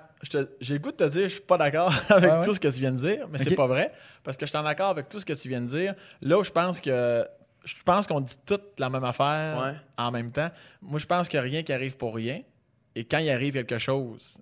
j'ai 0.60 0.74
le 0.74 0.81
goût 0.81 0.90
de 0.90 0.97
te 0.97 1.09
dire, 1.09 1.24
je 1.24 1.35
suis 1.35 1.40
pas 1.40 1.56
d'accord 1.59 1.93
avec 2.09 2.31
ouais. 2.31 2.43
tout 2.44 2.55
ce 2.55 2.60
que 2.60 2.68
tu 2.68 2.81
viens 2.81 2.93
de 2.93 2.98
dire, 2.98 3.28
mais 3.31 3.39
c'est 3.39 3.51
Ok. 3.51 3.56
pas 3.56 3.66
vrai. 3.66 3.93
Parce 4.24 4.36
que 4.36 4.47
je 4.47 4.51
suis 4.51 4.59
en 4.59 4.66
accord 4.66 4.89
avec 4.89 5.09
tout 5.09 5.20
ce 5.20 5.24
que 5.27 5.32
tu 5.35 5.48
viens 5.48 5.60
de 5.60 5.66
dire. 5.66 5.94
Là 6.23 6.39
où 6.39 6.44
je 6.44 6.51
pense 6.51 6.81
que. 6.81 7.24
Je 7.64 7.74
pense 7.85 8.06
qu'on 8.06 8.20
dit 8.20 8.36
toute 8.47 8.78
la 8.78 8.89
même 8.89 9.02
affaire 9.05 9.59
Ouais. 9.60 9.74
en 9.98 10.10
même 10.12 10.31
temps. 10.31 10.51
Moi, 10.81 11.01
je 11.01 11.06
pense 11.06 11.28
qu'il 11.28 11.39
n'y 11.40 11.47
a 11.47 11.51
rien 11.51 11.62
qui 11.64 11.73
arrive 11.73 11.97
pour 11.97 12.14
rien. 12.14 12.40
Et 12.94 13.05
quand 13.05 13.18
il 13.18 13.28
arrive 13.28 13.55
quelque 13.55 13.78
chose 13.78 14.39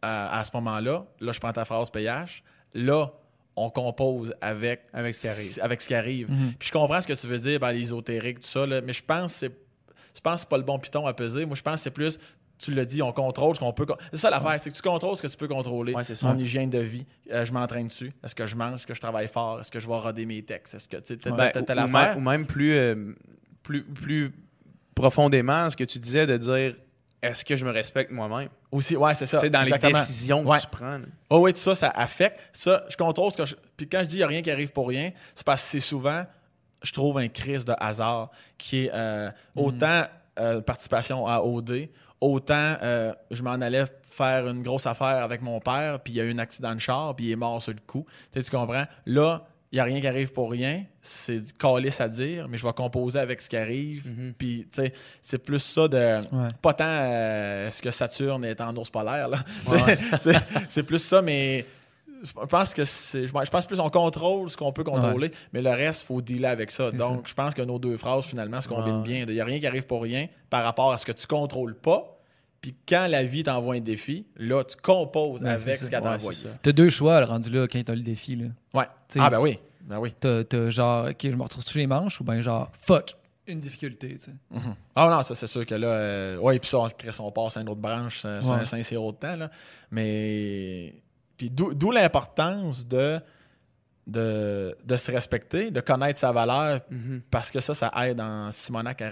à, 0.00 0.38
à 0.40 0.44
ce 0.44 0.50
moment-là, 0.54 1.04
là, 1.20 1.32
je 1.32 1.38
prends 1.38 1.52
ta 1.52 1.64
phrase 1.66 1.90
PH, 1.90 2.42
là, 2.74 3.12
on 3.54 3.68
compose 3.68 4.34
avec, 4.40 4.84
Avec 4.94 5.14
ce 5.14 5.20
qui 5.20 5.28
arrive. 5.28 5.58
avec 5.62 5.80
ce 5.82 5.88
qui 5.88 5.94
arrive. 5.94 6.30
Mhm. 6.30 6.54
Puis 6.58 6.68
je 6.68 6.72
comprends 6.72 7.00
ce 7.02 7.06
que 7.06 7.12
tu 7.12 7.26
veux 7.26 7.38
dire, 7.38 7.60
ben, 7.60 7.70
l'ésotérique, 7.72 8.40
tout 8.40 8.48
ça, 8.48 8.66
là, 8.66 8.80
mais 8.80 8.94
je 8.94 9.02
pense 9.04 9.32
que 9.34 9.38
c'est 9.40 9.52
je 10.14 10.20
pense 10.20 10.34
que 10.34 10.40
c'est 10.40 10.48
pas 10.48 10.58
le 10.58 10.62
bon 10.64 10.78
piton 10.78 11.06
à 11.06 11.14
peser. 11.14 11.44
Moi, 11.46 11.56
je 11.56 11.62
pense 11.62 11.74
que 11.74 11.80
c'est 11.80 11.90
plus, 11.90 12.18
tu 12.58 12.72
l'as 12.72 12.84
dit, 12.84 13.02
on 13.02 13.12
contrôle 13.12 13.54
ce 13.54 13.60
qu'on 13.60 13.72
peut. 13.72 13.86
C'est 14.12 14.18
ça 14.18 14.30
l'affaire, 14.30 14.56
c'est 14.60 14.70
que 14.70 14.76
tu 14.76 14.82
contrôles 14.82 15.16
ce 15.16 15.22
que 15.22 15.26
tu 15.26 15.36
peux 15.36 15.48
contrôler. 15.48 15.94
Ouais. 15.94 16.02
Mon 16.22 16.38
hygiène 16.38 16.70
de 16.70 16.78
vie, 16.78 17.06
euh, 17.30 17.44
je 17.44 17.52
m'entraîne 17.52 17.88
dessus. 17.88 18.12
Est-ce 18.24 18.34
que 18.34 18.46
je 18.46 18.56
mange, 18.56 18.74
est-ce 18.76 18.86
que 18.86 18.94
je 18.94 19.00
travaille 19.00 19.28
fort, 19.28 19.60
est-ce 19.60 19.70
que 19.70 19.80
je 19.80 19.86
vais 19.86 19.96
roder 19.98 20.26
mes 20.26 20.42
textes, 20.42 20.74
est-ce 20.74 20.88
que 20.88 20.96
tu 20.98 21.18
t'as 21.18 21.86
ou, 21.86 22.18
ou 22.18 22.20
même 22.20 22.46
plus, 22.46 22.74
euh, 22.74 23.14
plus, 23.62 23.82
plus 23.84 24.32
profondément, 24.94 25.70
ce 25.70 25.76
que 25.76 25.84
tu 25.84 25.98
disais 25.98 26.26
de 26.26 26.36
dire 26.36 26.74
est-ce 27.22 27.44
que 27.44 27.54
je 27.54 27.64
me 27.64 27.70
respecte 27.70 28.10
moi-même? 28.10 28.48
Aussi, 28.72 28.96
ouais, 28.96 29.14
c'est 29.14 29.26
ça. 29.26 29.38
Tu 29.38 29.44
sais, 29.44 29.50
dans 29.50 29.62
exactement. 29.62 29.92
les 29.92 29.98
décisions 30.00 30.44
Ouais. 30.44 30.58
que 30.58 30.62
tu 30.62 30.68
prends. 30.70 30.98
là. 30.98 31.04
Oh 31.30 31.38
oui, 31.38 31.52
tout 31.52 31.60
ça, 31.60 31.76
ça 31.76 31.90
affecte. 31.90 32.40
Ça, 32.52 32.84
je 32.88 32.96
contrôle 32.96 33.30
ce 33.30 33.36
que 33.36 33.46
je. 33.46 33.54
Puis 33.76 33.88
quand 33.88 34.00
je 34.00 34.06
dis 34.06 34.16
il 34.16 34.18
n'y 34.18 34.24
a 34.24 34.26
rien 34.26 34.42
qui 34.42 34.50
arrive 34.50 34.72
pour 34.72 34.88
rien, 34.88 35.12
c'est 35.32 35.46
parce 35.46 35.62
que 35.62 35.68
c'est 35.68 35.80
souvent, 35.80 36.24
je 36.82 36.92
trouve, 36.92 37.18
un 37.18 37.28
crise 37.28 37.64
de 37.64 37.74
hasard 37.78 38.30
qui 38.58 38.86
est 38.86 38.90
euh, 38.92 39.30
autant 39.56 40.04
euh, 40.38 40.60
participation 40.60 41.26
à 41.26 41.40
OD, 41.40 41.88
autant 42.20 42.76
euh, 42.82 43.12
je 43.30 43.42
m'en 43.42 43.52
allais 43.52 43.84
faire 44.02 44.46
une 44.48 44.62
grosse 44.62 44.86
affaire 44.86 45.22
avec 45.22 45.42
mon 45.42 45.60
père, 45.60 46.00
puis 46.00 46.14
il 46.14 46.16
y 46.16 46.20
a 46.20 46.24
eu 46.24 46.32
un 46.32 46.38
accident 46.38 46.74
de 46.74 46.80
char, 46.80 47.14
puis 47.16 47.26
il 47.26 47.32
est 47.32 47.36
mort 47.36 47.60
sur 47.62 47.72
le 47.72 47.80
coup. 47.86 48.06
Tu, 48.32 48.40
sais, 48.40 48.44
tu 48.44 48.50
comprends? 48.50 48.84
Là, 49.06 49.46
il 49.72 49.76
n'y 49.76 49.80
a 49.80 49.84
rien 49.84 50.00
qui 50.02 50.06
arrive 50.06 50.32
pour 50.32 50.50
rien. 50.50 50.84
C'est 51.00 51.56
calice 51.56 52.00
à 52.00 52.08
dire, 52.08 52.46
mais 52.46 52.58
je 52.58 52.66
vais 52.66 52.72
composer 52.74 53.18
avec 53.18 53.40
ce 53.40 53.48
qui 53.48 53.56
arrive. 53.56 54.06
Mhm. 54.06 54.34
Puis, 54.36 54.68
tu 54.70 54.82
sais, 54.82 54.92
c'est 55.22 55.38
plus 55.38 55.60
ça 55.60 55.88
de. 55.88 56.18
Ouais. 56.30 56.50
Pas 56.60 56.74
tant 56.74 56.84
euh, 56.86 57.68
est-ce 57.68 57.80
que 57.80 57.90
Saturne 57.90 58.44
est 58.44 58.60
en 58.60 58.76
ours 58.76 58.90
polaire, 58.90 59.28
là. 59.28 59.38
C'est 60.68 60.82
plus 60.82 60.98
ça, 60.98 61.22
mais 61.22 61.64
je 62.22 62.32
pense 62.46 62.72
que 62.74 62.84
c'est. 62.84 63.26
Je 63.26 63.32
pense 63.50 63.66
plus 63.66 63.80
on 63.80 63.90
contrôle 63.90 64.48
ce 64.48 64.56
qu'on 64.56 64.72
peut 64.72 64.84
contrôler, 64.84 65.30
mais 65.52 65.60
le 65.62 65.70
reste, 65.70 66.02
il 66.02 66.06
faut 66.06 66.22
dealer 66.22 66.46
avec 66.48 66.70
ça. 66.70 66.90
C'est 66.90 66.96
Donc, 66.96 67.26
je 67.28 67.34
pense 67.34 67.54
que 67.54 67.62
nos 67.62 67.78
deux 67.78 67.96
phrases, 67.96 68.24
finalement, 68.24 68.60
se 68.60 68.68
combinent 68.68 68.98
Ouais. 68.98 69.02
bien. 69.02 69.24
Il 69.26 69.34
n'y 69.34 69.40
a 69.40 69.44
rien 69.44 69.58
qui 69.58 69.66
arrive 69.66 69.86
pour 69.86 70.02
rien 70.02 70.28
par 70.50 70.64
rapport 70.64 70.92
à 70.92 70.96
ce 70.98 71.06
que 71.06 71.12
tu 71.12 71.26
contrôles 71.26 71.74
pas. 71.74 72.18
Puis 72.60 72.76
quand 72.88 73.08
la 73.08 73.24
vie 73.24 73.42
t'envoie 73.42 73.74
un 73.74 73.80
défi, 73.80 74.24
là, 74.36 74.62
tu 74.62 74.76
composes 74.76 75.42
Ouais, 75.42 75.48
avec 75.50 75.76
c'est 75.76 75.84
ce 75.86 75.90
qu'elle 75.90 76.00
t'a 76.00 76.10
Ouais, 76.10 76.14
envoyé. 76.16 76.38
c'est 76.38 76.46
ça. 76.48 76.54
T'as 76.62 76.70
deux 76.72 76.90
choix, 76.90 77.18
là, 77.20 77.26
rendu 77.26 77.50
là, 77.50 77.66
quand 77.66 77.82
t'as 77.84 77.94
le 77.94 78.02
défi. 78.02 78.36
Là. 78.36 78.46
Ouais. 78.72 78.84
T'sais- 79.08 79.18
Ah, 79.20 79.30
ben 79.30 79.40
oui. 79.40 79.58
Ben 79.80 79.98
oui. 79.98 80.14
T'as, 80.20 80.44
t'as 80.44 80.70
genre, 80.70 81.06
OK, 81.08 81.16
je 81.24 81.28
me 81.34 81.42
retrouve 81.42 81.64
sous 81.64 81.76
les 81.78 81.88
manches, 81.88 82.20
ou 82.20 82.24
bien 82.24 82.40
genre, 82.40 82.70
fuck, 82.78 83.16
une 83.48 83.58
difficulté, 83.58 84.16
tu 84.16 84.26
sais. 84.26 84.30
Mhm. 84.52 84.76
Ah 84.94 85.10
non, 85.10 85.22
ça 85.24 85.34
c'est 85.34 85.48
sûr 85.48 85.66
que 85.66 85.74
là, 85.74 85.88
euh, 85.88 86.36
ouais, 86.38 86.60
puis 86.60 86.70
ça, 86.70 86.78
on, 86.78 86.86
crée 86.88 87.10
son 87.10 87.32
passe 87.32 87.56
à 87.56 87.62
une 87.62 87.68
autre 87.68 87.80
branche, 87.80 88.22
euh, 88.24 88.40
Ouais. 88.42 88.50
un 88.52 88.82
de 89.10 89.16
temps, 89.16 89.34
là. 89.34 89.50
Mais, 89.90 90.94
puis 91.36 91.50
d'où 91.50 91.90
l'importance 91.90 92.86
de, 92.86 93.20
de, 94.06 94.76
de 94.84 94.96
se 94.96 95.10
respecter, 95.12 95.70
de 95.70 95.80
connaître 95.80 96.18
sa 96.18 96.32
valeur, 96.32 96.80
Mhm. 96.90 97.22
parce 97.30 97.50
que 97.50 97.60
ça, 97.60 97.74
ça 97.74 97.90
aide 98.06 98.20
en 98.20 98.50
Simonac 98.52 99.00
à, 99.02 99.10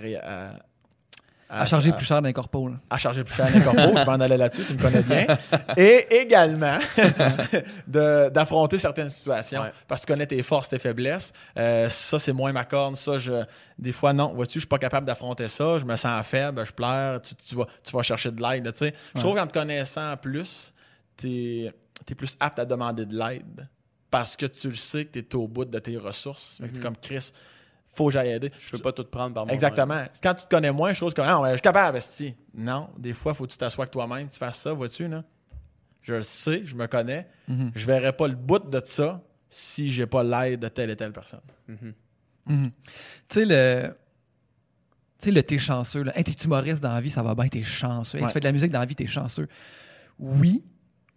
à, 1.48 1.62
À 1.62 1.66
charger 1.66 1.90
plus 1.92 2.04
cher 2.06 2.22
d'un 2.22 2.32
corpo. 2.32 2.68
là. 2.68 2.74
à 2.90 2.98
charger 2.98 3.24
plus 3.24 3.34
cher 3.34 3.46
un 3.46 3.60
corpo, 3.60 3.98
je 3.98 4.04
m'en 4.04 4.12
allais 4.20 4.36
là-dessus, 4.36 4.64
tu 4.64 4.74
me 4.74 4.80
connais 4.82 5.02
bien. 5.02 5.26
Et 5.76 6.06
également, 6.20 6.78
d'affronter 7.86 8.78
certaines 8.78 9.10
situations 9.10 9.62
Ouais. 9.62 9.72
parce 9.88 10.02
que 10.02 10.06
tu 10.06 10.12
connais 10.12 10.26
tes 10.26 10.42
forces, 10.42 10.68
tes 10.68 10.78
faiblesses. 10.78 11.32
Euh, 11.56 11.88
ça, 11.88 12.18
c'est 12.18 12.32
moins 12.32 12.52
ma 12.52 12.64
corne. 12.64 12.96
Ça, 12.96 13.18
je, 13.18 13.44
des 13.78 13.92
fois, 13.92 14.12
non. 14.12 14.32
Vois-tu, 14.34 14.54
je 14.54 14.60
suis 14.60 14.68
pas 14.68 14.78
capable 14.78 15.06
d'affronter 15.06 15.48
ça. 15.48 15.78
Je 15.78 15.84
me 15.84 15.96
sens 15.96 16.26
faible, 16.26 16.64
je 16.64 16.72
pleure. 16.72 17.20
Tu, 17.22 17.34
tu 17.34 17.54
vas, 17.54 17.66
tu 17.84 17.92
vas 17.96 18.02
chercher 18.02 18.30
de 18.30 18.40
l'aide. 18.42 18.74
sais. 18.76 18.94
Je 19.14 19.20
trouve 19.20 19.36
qu'en 19.36 19.46
te 19.46 19.52
connaissant 19.52 20.16
plus, 20.16 20.72
tu 21.16 21.28
es, 21.28 21.72
plus 22.14 22.36
apte 22.40 22.58
à 22.58 22.64
demander 22.64 23.06
de 23.06 23.16
l'aide 23.16 23.68
parce 24.10 24.36
que 24.36 24.46
tu 24.46 24.68
le 24.68 24.76
sais 24.76 25.04
que 25.04 25.18
tu 25.18 25.20
es 25.20 25.34
au 25.36 25.46
bout 25.46 25.64
de 25.64 25.78
tes 25.78 25.96
ressources. 25.96 26.58
Fait 26.60 26.68
que 26.68 26.74
t'es 26.74 26.80
comme 26.80 26.96
Chris, 26.96 27.32
faut 27.92 28.06
que 28.06 28.12
j'aille 28.12 28.30
aider. 28.30 28.50
Je 28.58 28.70
peux 28.70 28.78
pas 28.78 28.92
tout 28.92 29.04
prendre 29.04 29.34
par 29.34 29.46
moi. 29.46 29.54
Exactement. 29.54 30.04
Quand 30.22 30.34
tu 30.34 30.44
te 30.44 30.50
connais 30.50 30.72
moins, 30.72 30.92
je 30.92 30.98
trouve 30.98 31.14
que 31.14 31.20
ah, 31.20 31.40
ouais, 31.40 31.50
je 31.50 31.54
suis 31.56 31.62
capable, 31.62 31.98
esti. 31.98 32.34
Non, 32.54 32.88
des 32.98 33.12
fois, 33.12 33.32
il 33.32 33.34
faut 33.36 33.46
que 33.46 33.52
tu 33.52 33.58
t'assoies 33.58 33.84
avec 33.84 33.92
toi-même, 33.92 34.28
tu 34.28 34.38
fasses 34.38 34.58
ça, 34.58 34.72
vois-tu, 34.72 35.08
là? 35.08 35.24
Je 36.02 36.14
le 36.14 36.22
sais, 36.22 36.62
je 36.64 36.74
me 36.74 36.86
connais. 36.86 37.28
Mhm. 37.46 37.72
Je 37.74 37.86
verrai 37.86 38.12
pas 38.12 38.26
le 38.26 38.34
bout 38.34 38.58
de 38.58 38.80
ça 38.84 39.22
si 39.48 39.90
j'ai 39.90 40.06
pas 40.06 40.22
l'aide 40.22 40.60
de 40.60 40.68
telle 40.68 40.90
et 40.90 40.96
telle 40.96 41.12
personne. 41.12 41.40
Mhm. 41.68 42.70
Tu 43.28 43.34
sais, 43.34 43.44
le. 43.44 43.94
Tu 45.18 45.26
sais, 45.26 45.30
le 45.30 45.42
t'es 45.42 45.58
chanceux. 45.58 46.02
Là. 46.02 46.16
Hey, 46.16 46.24
t'es 46.24 46.32
humoriste 46.44 46.82
dans 46.82 46.94
la 46.94 47.00
vie, 47.00 47.10
ça 47.10 47.22
va 47.22 47.34
bien, 47.34 47.48
t'es 47.48 47.62
chanceux. 47.62 48.18
Hey, 48.18 48.24
Ouais. 48.24 48.30
Tu 48.30 48.32
fais 48.32 48.40
de 48.40 48.44
la 48.46 48.52
musique 48.52 48.72
dans 48.72 48.80
la 48.80 48.86
vie, 48.86 48.94
t'es 48.94 49.06
chanceux. 49.06 49.46
Oui 50.18 50.64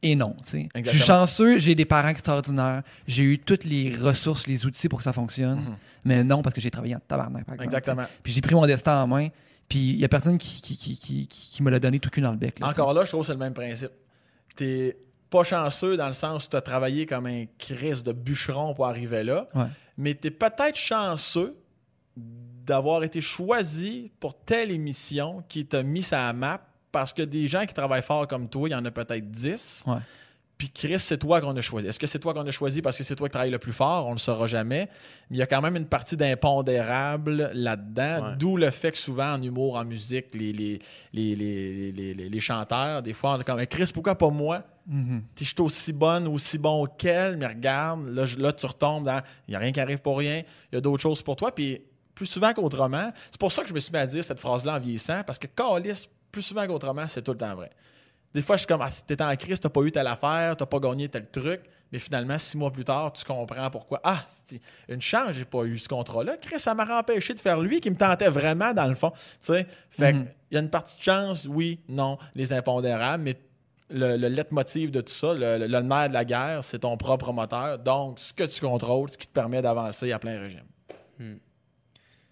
et 0.03 0.15
non. 0.15 0.35
tu 0.43 0.49
sais. 0.49 0.69
Je 0.75 0.89
suis 0.89 0.99
chanceux, 0.99 1.57
j'ai 1.57 1.73
des 1.75 1.85
parents 1.85 2.09
extraordinaires, 2.09 2.83
j'ai 3.07 3.23
eu 3.23 3.39
toutes 3.39 3.63
les 3.63 3.91
ressources, 3.97 4.45
les 4.47 4.65
outils 4.65 4.87
pour 4.89 4.99
que 4.99 5.03
ça 5.03 5.13
fonctionne. 5.13 5.59
Mhm. 5.59 5.75
Mais 6.05 6.23
non, 6.23 6.41
parce 6.41 6.53
que 6.53 6.61
j'ai 6.61 6.69
travaillé 6.69 6.95
en 6.95 6.99
tabarnak, 6.99 7.45
par 7.45 7.55
exemple. 7.55 7.67
Exactement. 7.75 8.05
Puis 8.21 8.33
j'ai 8.33 8.41
pris 8.41 8.53
mon 8.55 8.65
destin 8.67 9.01
en 9.03 9.07
main, 9.07 9.29
puis 9.69 9.79
il 9.91 9.97
y 9.99 10.05
a 10.05 10.09
personne 10.09 10.37
qui, 10.37 10.61
qui, 10.61 10.77
qui, 10.77 10.97
qui, 10.97 11.27
qui 11.27 11.63
me 11.63 11.71
l'a 11.71 11.79
donné 11.79 11.99
tout 11.99 12.09
cul 12.09 12.21
dans 12.21 12.31
le 12.31 12.37
bec. 12.37 12.59
là. 12.59 12.67
Encore 12.67 12.93
là, 12.93 13.03
je 13.05 13.09
trouve 13.09 13.21
que 13.21 13.27
c'est 13.27 13.33
le 13.33 13.39
même 13.39 13.53
principe. 13.53 13.91
T'es 14.55 14.97
pas 15.29 15.43
chanceux 15.43 15.97
dans 15.97 16.07
le 16.07 16.13
sens 16.13 16.45
où 16.45 16.49
tu 16.49 16.57
as 16.57 16.61
travaillé 16.61 17.05
comme 17.07 17.25
un 17.25 17.45
Chris 17.57 18.03
de 18.03 18.11
bûcheron 18.11 18.73
pour 18.75 18.85
arriver 18.85 19.23
là, 19.23 19.47
Ouais. 19.55 19.65
mais 19.97 20.13
tu 20.13 20.27
es 20.27 20.31
peut-être 20.31 20.75
chanceux 20.77 21.55
d'avoir 22.17 23.03
été 23.03 23.19
choisi 23.19 24.11
pour 24.19 24.37
telle 24.39 24.71
émission 24.71 25.43
qui 25.49 25.65
t'a 25.65 25.83
mis 25.83 26.05
la 26.11 26.31
map 26.33 26.61
parce 26.93 27.11
que 27.11 27.23
des 27.23 27.49
gens 27.49 27.65
qui 27.65 27.73
travaillent 27.73 28.01
fort 28.01 28.25
comme 28.27 28.47
toi, 28.47 28.69
il 28.69 28.71
y 28.71 28.75
en 28.75 28.85
a 28.85 28.91
peut-être 28.91 29.29
10. 29.29 29.83
Ouais. 29.87 29.95
Puis 30.55 30.69
Chris, 30.69 30.99
c'est 30.99 31.17
toi 31.17 31.41
qu'on 31.41 31.57
a 31.57 31.61
choisi. 31.61 31.87
Est-ce 31.87 31.99
que 31.99 32.07
c'est 32.07 32.19
toi 32.19 32.33
qu'on 32.33 32.45
a 32.47 32.51
choisi 32.51 32.81
parce 32.81 32.97
que 32.97 33.03
c'est 33.03 33.15
toi 33.15 33.27
qui 33.27 33.31
travailles 33.33 33.49
le 33.51 33.57
plus 33.59 33.73
fort? 33.73 34.07
On 34.07 34.11
le 34.11 34.17
saura 34.17 34.45
jamais. 34.47 34.87
Mais 35.29 35.35
il 35.35 35.39
y 35.39 35.41
a 35.41 35.47
quand 35.47 35.61
même 35.61 35.75
une 35.75 35.87
partie 35.87 36.15
d'impondérable 36.15 37.51
là-dedans, 37.53 38.29
Ouais. 38.29 38.35
d'où 38.37 38.55
le 38.57 38.69
fait 38.69 38.91
que 38.91 38.97
souvent 38.97 39.33
en 39.33 39.41
humour, 39.41 39.75
en 39.75 39.83
musique, 39.83 40.27
les, 40.35 40.53
les, 40.53 40.79
les, 41.11 41.35
les, 41.35 41.91
les, 41.91 42.13
les- 42.13 42.29
les 42.29 42.39
chanteurs, 42.39 43.01
des 43.01 43.13
fois, 43.13 43.35
on 43.35 43.41
est 43.41 43.43
comme 43.43 43.65
Chris, 43.65 43.89
pourquoi 43.93 44.15
pas 44.15 44.29
moi? 44.29 44.63
Mhm. 44.87 45.23
Si 45.35 45.43
je 45.45 45.49
suis 45.49 45.61
aussi 45.61 45.91
bonne, 45.93 46.27
aussi 46.27 46.57
bon 46.57 46.85
qu'elle, 46.85 47.37
mais 47.37 47.47
regarde, 47.47 48.07
là, 48.09 48.25
je- 48.25 48.37
là 48.37 48.53
tu 48.53 48.65
retombes 48.65 49.05
dans 49.05 49.21
il 49.47 49.51
n'y 49.51 49.55
a 49.55 49.59
rien 49.59 49.71
qui 49.71 49.79
arrive 49.81 49.99
pour 49.99 50.17
rien, 50.19 50.43
il 50.71 50.75
y 50.75 50.77
a 50.77 50.81
d'autres 50.81 51.01
choses 51.01 51.21
pour 51.21 51.35
toi. 51.35 51.53
Puis 51.53 51.81
plus 52.15 52.25
souvent 52.27 52.53
qu'autrement, 52.53 53.11
c'est 53.31 53.39
pour 53.39 53.51
ça 53.51 53.63
que 53.63 53.69
je 53.69 53.73
me 53.73 53.79
suis 53.79 53.91
mis 53.91 53.97
à 53.99 54.05
dire 54.07 54.23
cette 54.23 54.39
phrase-là 54.39 54.75
en 54.75 54.79
vieillissant, 54.79 55.23
parce 55.25 55.39
que 55.39 55.47
Calis, 55.47 56.07
plus 56.33 56.41
souvent 56.41 56.67
qu'autrement, 56.67 57.07
c'est 57.07 57.21
tout 57.21 57.31
le 57.31 57.37
temps 57.37 57.55
vrai. 57.55 57.69
Des 58.33 58.41
fois, 58.41 58.55
je 58.57 58.61
suis 58.61 58.67
comme, 58.67 58.81
ah, 58.81 58.89
t'es 59.05 59.21
en 59.21 59.35
crise, 59.35 59.59
t'as 59.59 59.69
pas 59.69 59.81
eu 59.81 59.91
telle 59.91 60.07
affaire, 60.07 60.57
t'as 60.57 60.65
pas 60.65 60.79
gagné 60.79 61.07
tel 61.07 61.29
truc, 61.29 61.61
mais 61.91 61.99
finalement, 61.99 62.35
six 62.39 62.57
mois 62.57 62.71
plus 62.71 62.83
tard, 62.83 63.13
tu 63.13 63.23
comprends 63.23 63.69
pourquoi. 63.69 64.01
Ah, 64.03 64.25
une 64.89 65.01
chance, 65.01 65.33
j'ai 65.33 65.45
pas 65.45 65.63
eu 65.65 65.77
ce 65.77 65.87
contrat-là. 65.87 66.37
Chris, 66.37 66.59
ça 66.59 66.73
m'a 66.73 66.99
empêché 66.99 67.35
de 67.35 67.39
faire 67.39 67.59
lui 67.61 67.79
qui 67.79 67.91
me 67.91 67.95
tentait 67.95 68.29
vraiment, 68.29 68.73
dans 68.73 68.87
le 68.87 68.95
fond. 68.95 69.11
Tu 69.11 69.19
sais, 69.41 69.67
fait 69.91 70.13
Mhm. 70.13 70.27
il 70.49 70.55
y 70.55 70.57
a 70.57 70.61
une 70.61 70.71
partie 70.71 70.97
de 70.97 71.03
chance, 71.03 71.45
oui, 71.47 71.79
non, 71.87 72.17
les 72.33 72.51
impondérables, 72.51 73.21
mais 73.23 73.37
le, 73.91 74.17
le 74.17 74.27
leitmotiv 74.29 74.89
de 74.89 75.01
tout 75.01 75.13
ça, 75.13 75.35
le, 75.35 75.59
le- 75.59 75.67
le 75.67 75.79
nerf 75.81 76.09
de 76.09 76.13
la 76.15 76.25
guerre, 76.25 76.63
c'est 76.63 76.79
ton 76.79 76.97
propre 76.97 77.31
moteur. 77.31 77.77
Donc, 77.77 78.17
ce 78.17 78.33
que 78.33 78.45
tu 78.45 78.59
contrôles, 78.61 79.11
ce 79.11 79.17
qui 79.19 79.27
te 79.27 79.33
permet 79.33 79.61
d'avancer 79.61 80.11
à 80.11 80.17
plein 80.17 80.39
régime. 80.39 80.65
Hmm. 81.19 81.35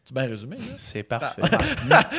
Tu 0.06 0.14
bien 0.16 0.26
résumé, 0.26 0.58
là? 0.58 0.64
C'est 0.80 1.04
parfait. 1.04 1.42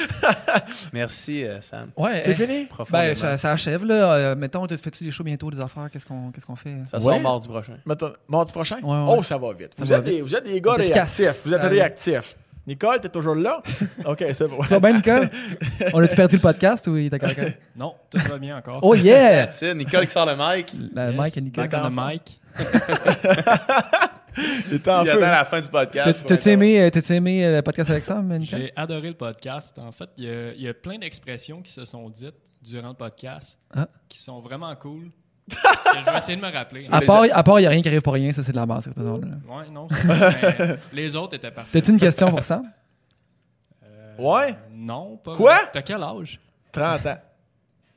Merci, 0.93 1.45
euh, 1.45 1.61
Sam. 1.61 1.91
Ouais, 1.97 2.21
C'est 2.25 2.31
eh, 2.31 2.35
fini? 2.35 2.69
Ben, 2.91 3.15
ça, 3.17 3.37
ça 3.37 3.53
achève, 3.53 3.85
là. 3.85 4.13
Euh, 4.13 4.37
mettons, 4.37 4.67
tu 4.69 4.79
fais-tu 4.79 5.03
des 5.03 5.11
shows 5.11 5.25
bientôt, 5.25 5.51
des 5.51 5.61
affaires? 5.61 5.91
Qu'est-ce 5.93 6.07
qu'on 6.07 6.31
qu'est-ce 6.31 6.47
qu'on 6.47 6.55
fait? 6.57 6.77
Ça 6.87 7.01
sort 7.01 7.13
Ouais. 7.13 7.19
mardi 7.21 7.49
prochain. 7.49 7.79
Mettons, 7.85 8.13
mardi 8.29 8.53
prochain? 8.53 8.77
Ouais, 8.77 8.89
ouais. 8.89 9.17
Oh, 9.19 9.23
ça 9.25 9.37
va 9.37 9.53
vite. 9.53 9.75
Ça 9.77 9.85
vous, 9.85 9.91
va 9.91 9.97
êtes 9.97 10.05
vite. 10.05 10.15
Des, 10.15 10.23
vous 10.23 10.35
êtes 10.35 10.45
des 10.45 10.61
gars 10.61 10.75
réactifs. 10.75 11.43
Vous 11.45 11.53
êtes 11.53 11.63
réactifs. 11.63 12.37
Nicole, 12.65 13.01
t'es 13.01 13.09
toujours 13.09 13.35
là? 13.35 13.61
OK, 14.05 14.25
c'est 14.33 14.47
bon. 14.47 14.63
Ça 14.63 14.79
va 14.79 14.89
bien, 14.89 14.97
Nicole? 14.99 15.29
On 15.93 16.01
a-tu 16.01 16.15
perdu 16.15 16.37
le 16.37 16.43
podcast 16.43 16.87
ou 16.87 16.97
il 16.97 17.07
était 17.07 17.19
correct? 17.19 17.59
Non, 17.75 17.97
tout 18.09 18.21
va 18.21 18.39
bien 18.39 18.57
encore. 18.57 18.79
Oh 18.83 18.95
yeah! 18.95 19.49
Nicole 19.75 20.07
qui 20.07 20.13
sort 20.13 20.27
le 20.27 20.37
mic. 20.37 20.73
La 20.95 21.09
Yes, 21.09 21.17
Mike 21.17 21.37
et 21.37 21.41
Nicole. 21.41 21.69
Back 21.69 21.85
on 21.85 21.91
the 21.91 22.13
mic. 22.13 22.41
Il 24.37 24.75
était 24.77 24.91
en 24.91 25.03
Il 25.05 25.11
feu. 25.11 25.13
attend 25.19 25.31
la 25.31 25.45
fin 25.45 25.61
du 25.61 25.69
podcast. 25.69 26.07
T'as- 26.07 26.19
pour 26.21 26.27
T'as-tu 26.29 26.49
aimé, 26.51 26.81
euh, 26.81 26.91
t'as-tu 26.91 27.13
aimé 27.13 27.45
euh, 27.45 27.57
le 27.57 27.63
podcast 27.63 27.91
avec 27.91 28.05
Sam? 28.05 28.39
J'ai 28.43 28.71
adoré 28.77 29.09
le 29.09 29.15
podcast. 29.15 29.79
En 29.79 29.93
fait, 29.93 30.09
il 30.17 30.25
y 30.25 30.29
a, 30.31 30.53
il 30.53 30.63
y 30.63 30.69
a 30.69 30.75
plein 30.75 30.99
d'expressions 30.99 31.61
qui 31.63 31.73
se 31.73 31.85
sont 31.85 32.09
dites 32.09 32.35
durant 32.63 32.89
le 32.89 32.95
podcast 32.95 33.59
Ah. 33.75 33.89
qui 34.09 34.19
sont 34.19 34.41
vraiment 34.41 34.75
cool. 34.77 35.11
Je 35.51 36.11
vais 36.11 36.17
essayer 36.17 36.37
de 36.37 36.43
me 36.43 36.51
rappeler. 36.53 36.87
À 36.91 37.01
part, 37.01 37.25
à 37.31 37.43
part, 37.43 37.59
il 37.59 37.63
n'y 37.63 37.67
a 37.67 37.71
rien 37.71 37.83
qui 37.83 37.89
arrive 37.89 38.01
pour 38.01 38.13
rien, 38.15 38.31
ça 38.33 38.43
c'est 38.43 38.53
de 38.53 38.57
la 38.57 38.65
base, 38.65 38.85
cette 38.85 38.97
raison-là. 38.97 39.27
Ouais, 39.49 39.69
non, 39.71 39.89
c'est 39.91 40.07
ça, 40.07 40.31
mais 40.41 40.77
les 40.93 41.17
autres 41.17 41.35
étaient 41.37 41.51
parfaits. 41.51 41.73
T'as-tu 41.83 41.93
une 41.93 41.99
question 42.01 42.31
pour 42.31 42.43
Sam? 42.45 42.63
Euh, 43.85 44.15
Ouais? 44.19 44.55
Non, 44.73 45.17
pas. 45.17 45.35
Quoi? 45.37 45.59
T'as 45.73 45.83
quel 45.83 46.03
âge? 46.03 46.41
30 46.71 47.07
ans. 47.07 47.19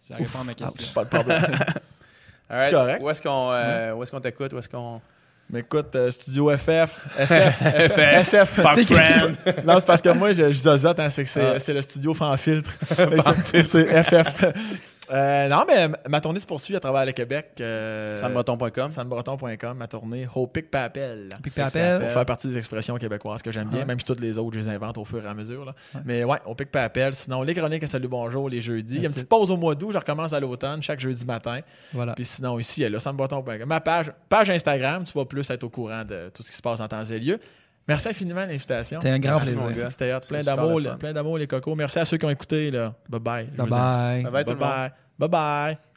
Ça 0.01 0.15
répond 0.15 0.39
à 0.41 0.43
ma 0.43 0.53
question. 0.53 0.87
Pas 0.93 1.03
de 1.05 1.09
problème. 1.09 1.43
All 2.49 2.57
right. 2.57 2.69
C'est 2.69 2.75
correct. 2.75 3.01
Où 3.03 3.09
est-ce 3.09 3.21
qu'on 3.21 3.51
euh, 3.51 3.93
où 3.93 4.03
est-ce 4.03 4.11
qu'on 4.11 4.19
t'écoute? 4.21 4.53
Où 4.53 4.57
est-ce 4.59 4.69
qu'on. 4.69 5.01
Mais 5.49 5.59
écoute, 5.59 5.95
euh, 5.95 6.09
Studio 6.09 6.49
FF, 6.57 7.01
SF, 7.19 7.55
FF. 7.57 7.97
SF. 7.99 8.49
Fuck 8.61 8.85
friend. 8.85 9.37
Non, 9.63 9.75
c'est 9.79 9.85
parce 9.85 10.01
que 10.01 10.09
moi, 10.09 10.33
je, 10.33 10.51
je 10.51 10.57
zozote, 10.57 10.99
hein, 10.99 11.09
c'est 11.11 11.23
que 11.23 11.29
c'est, 11.29 11.41
Ah. 11.55 11.59
c'est 11.59 11.73
le 11.73 11.81
studio 11.83 12.15
sans 12.15 12.35
filtre. 12.35 12.71
c'est 13.63 14.03
FF. 14.03 14.45
Euh, 15.11 15.47
non, 15.47 15.63
mais 15.67 15.87
ma 16.09 16.21
tournée 16.21 16.39
se 16.39 16.45
poursuit 16.45 16.75
à 16.75 16.79
travers 16.79 17.05
le 17.05 17.11
Québec. 17.11 17.51
Euh, 17.59 18.17
SamBreton.com. 18.17 18.89
SamBreton.com, 18.89 19.77
ma 19.77 19.87
tournée 19.87 20.27
Hopic 20.33 20.71
Papel. 20.71 21.29
Pic 21.43 21.53
Papel. 21.53 21.99
Pour 22.01 22.11
faire 22.11 22.25
partie 22.25 22.47
des 22.47 22.57
expressions 22.57 22.97
québécoises 22.97 23.41
que 23.41 23.51
j'aime 23.51 23.69
bien, 23.69 23.85
même 23.85 23.99
si 23.99 24.05
toutes 24.05 24.19
les 24.21 24.37
autres, 24.37 24.53
je 24.55 24.59
les 24.59 24.69
invente 24.69 24.97
au 24.97 25.05
fur 25.05 25.23
et 25.23 25.27
à 25.27 25.33
mesure. 25.33 25.65
là. 25.65 25.73
Mais 26.05 26.23
ouais, 26.23 26.37
au 26.45 26.55
pic 26.55 26.71
Papel. 26.71 27.15
Sinon, 27.15 27.41
les 27.43 27.53
chroniques 27.53 27.83
à 27.83 27.87
Salut 27.87 28.07
Bonjour 28.07 28.49
les 28.49 28.61
jeudis. 28.61 28.95
Il 28.95 29.01
y 29.01 29.05
a 29.05 29.07
une 29.07 29.13
petite 29.13 29.29
pause 29.29 29.51
au 29.51 29.57
mois 29.57 29.75
d'août, 29.75 29.91
je 29.91 29.97
recommence 29.97 30.33
à 30.33 30.39
l'automne, 30.39 30.81
chaque 30.81 30.99
jeudi 30.99 31.25
matin. 31.25 31.59
Voilà. 31.93 32.13
Puis 32.13 32.25
sinon, 32.25 32.59
ici, 32.59 32.81
il 32.81 32.83
y 32.83 32.85
a 32.85 32.89
là, 32.89 32.99
sambreton.com. 32.99 33.65
Ma 33.65 33.81
page, 33.81 34.11
page 34.29 34.49
Instagram, 34.49 35.03
tu 35.03 35.17
vas 35.17 35.25
plus 35.25 35.49
être 35.49 35.63
au 35.63 35.69
courant 35.69 36.03
de 36.03 36.29
tout 36.33 36.43
ce 36.43 36.49
qui 36.51 36.57
se 36.57 36.61
passe 36.61 36.79
en 36.79 36.87
temps 36.87 37.03
et 37.03 37.19
lieu. 37.19 37.39
Merci 37.87 38.09
infiniment 38.09 38.45
l'invitation. 38.45 38.99
C'était 38.99 39.11
un 39.13 39.19
grand 39.19 39.31
Merci, 39.33 39.53
plaisir. 39.55 39.91
C'était 39.91 40.13
hot. 40.13 40.19
plein 40.27 40.41
d'amour, 40.41 40.81
plein 40.97 41.13
d'amour 41.13 41.37
les 41.37 41.47
cocos. 41.47 41.75
Merci 41.75 41.99
à 41.99 42.05
ceux 42.05 42.17
qui 42.17 42.25
ont 42.25 42.29
écouté 42.29 42.71
là. 42.71 42.93
Bye 43.07 43.19
bye. 43.19 43.45
Bye 43.45 43.67
bye. 43.69 44.23
Bye 44.23 44.31
bye 44.31 44.45
tout 44.45 44.55
Bye 44.55 44.59
le 44.59 44.59
monde. 44.59 44.59
bye. 44.59 44.91
Bye 45.19 45.29
bye. 45.29 45.94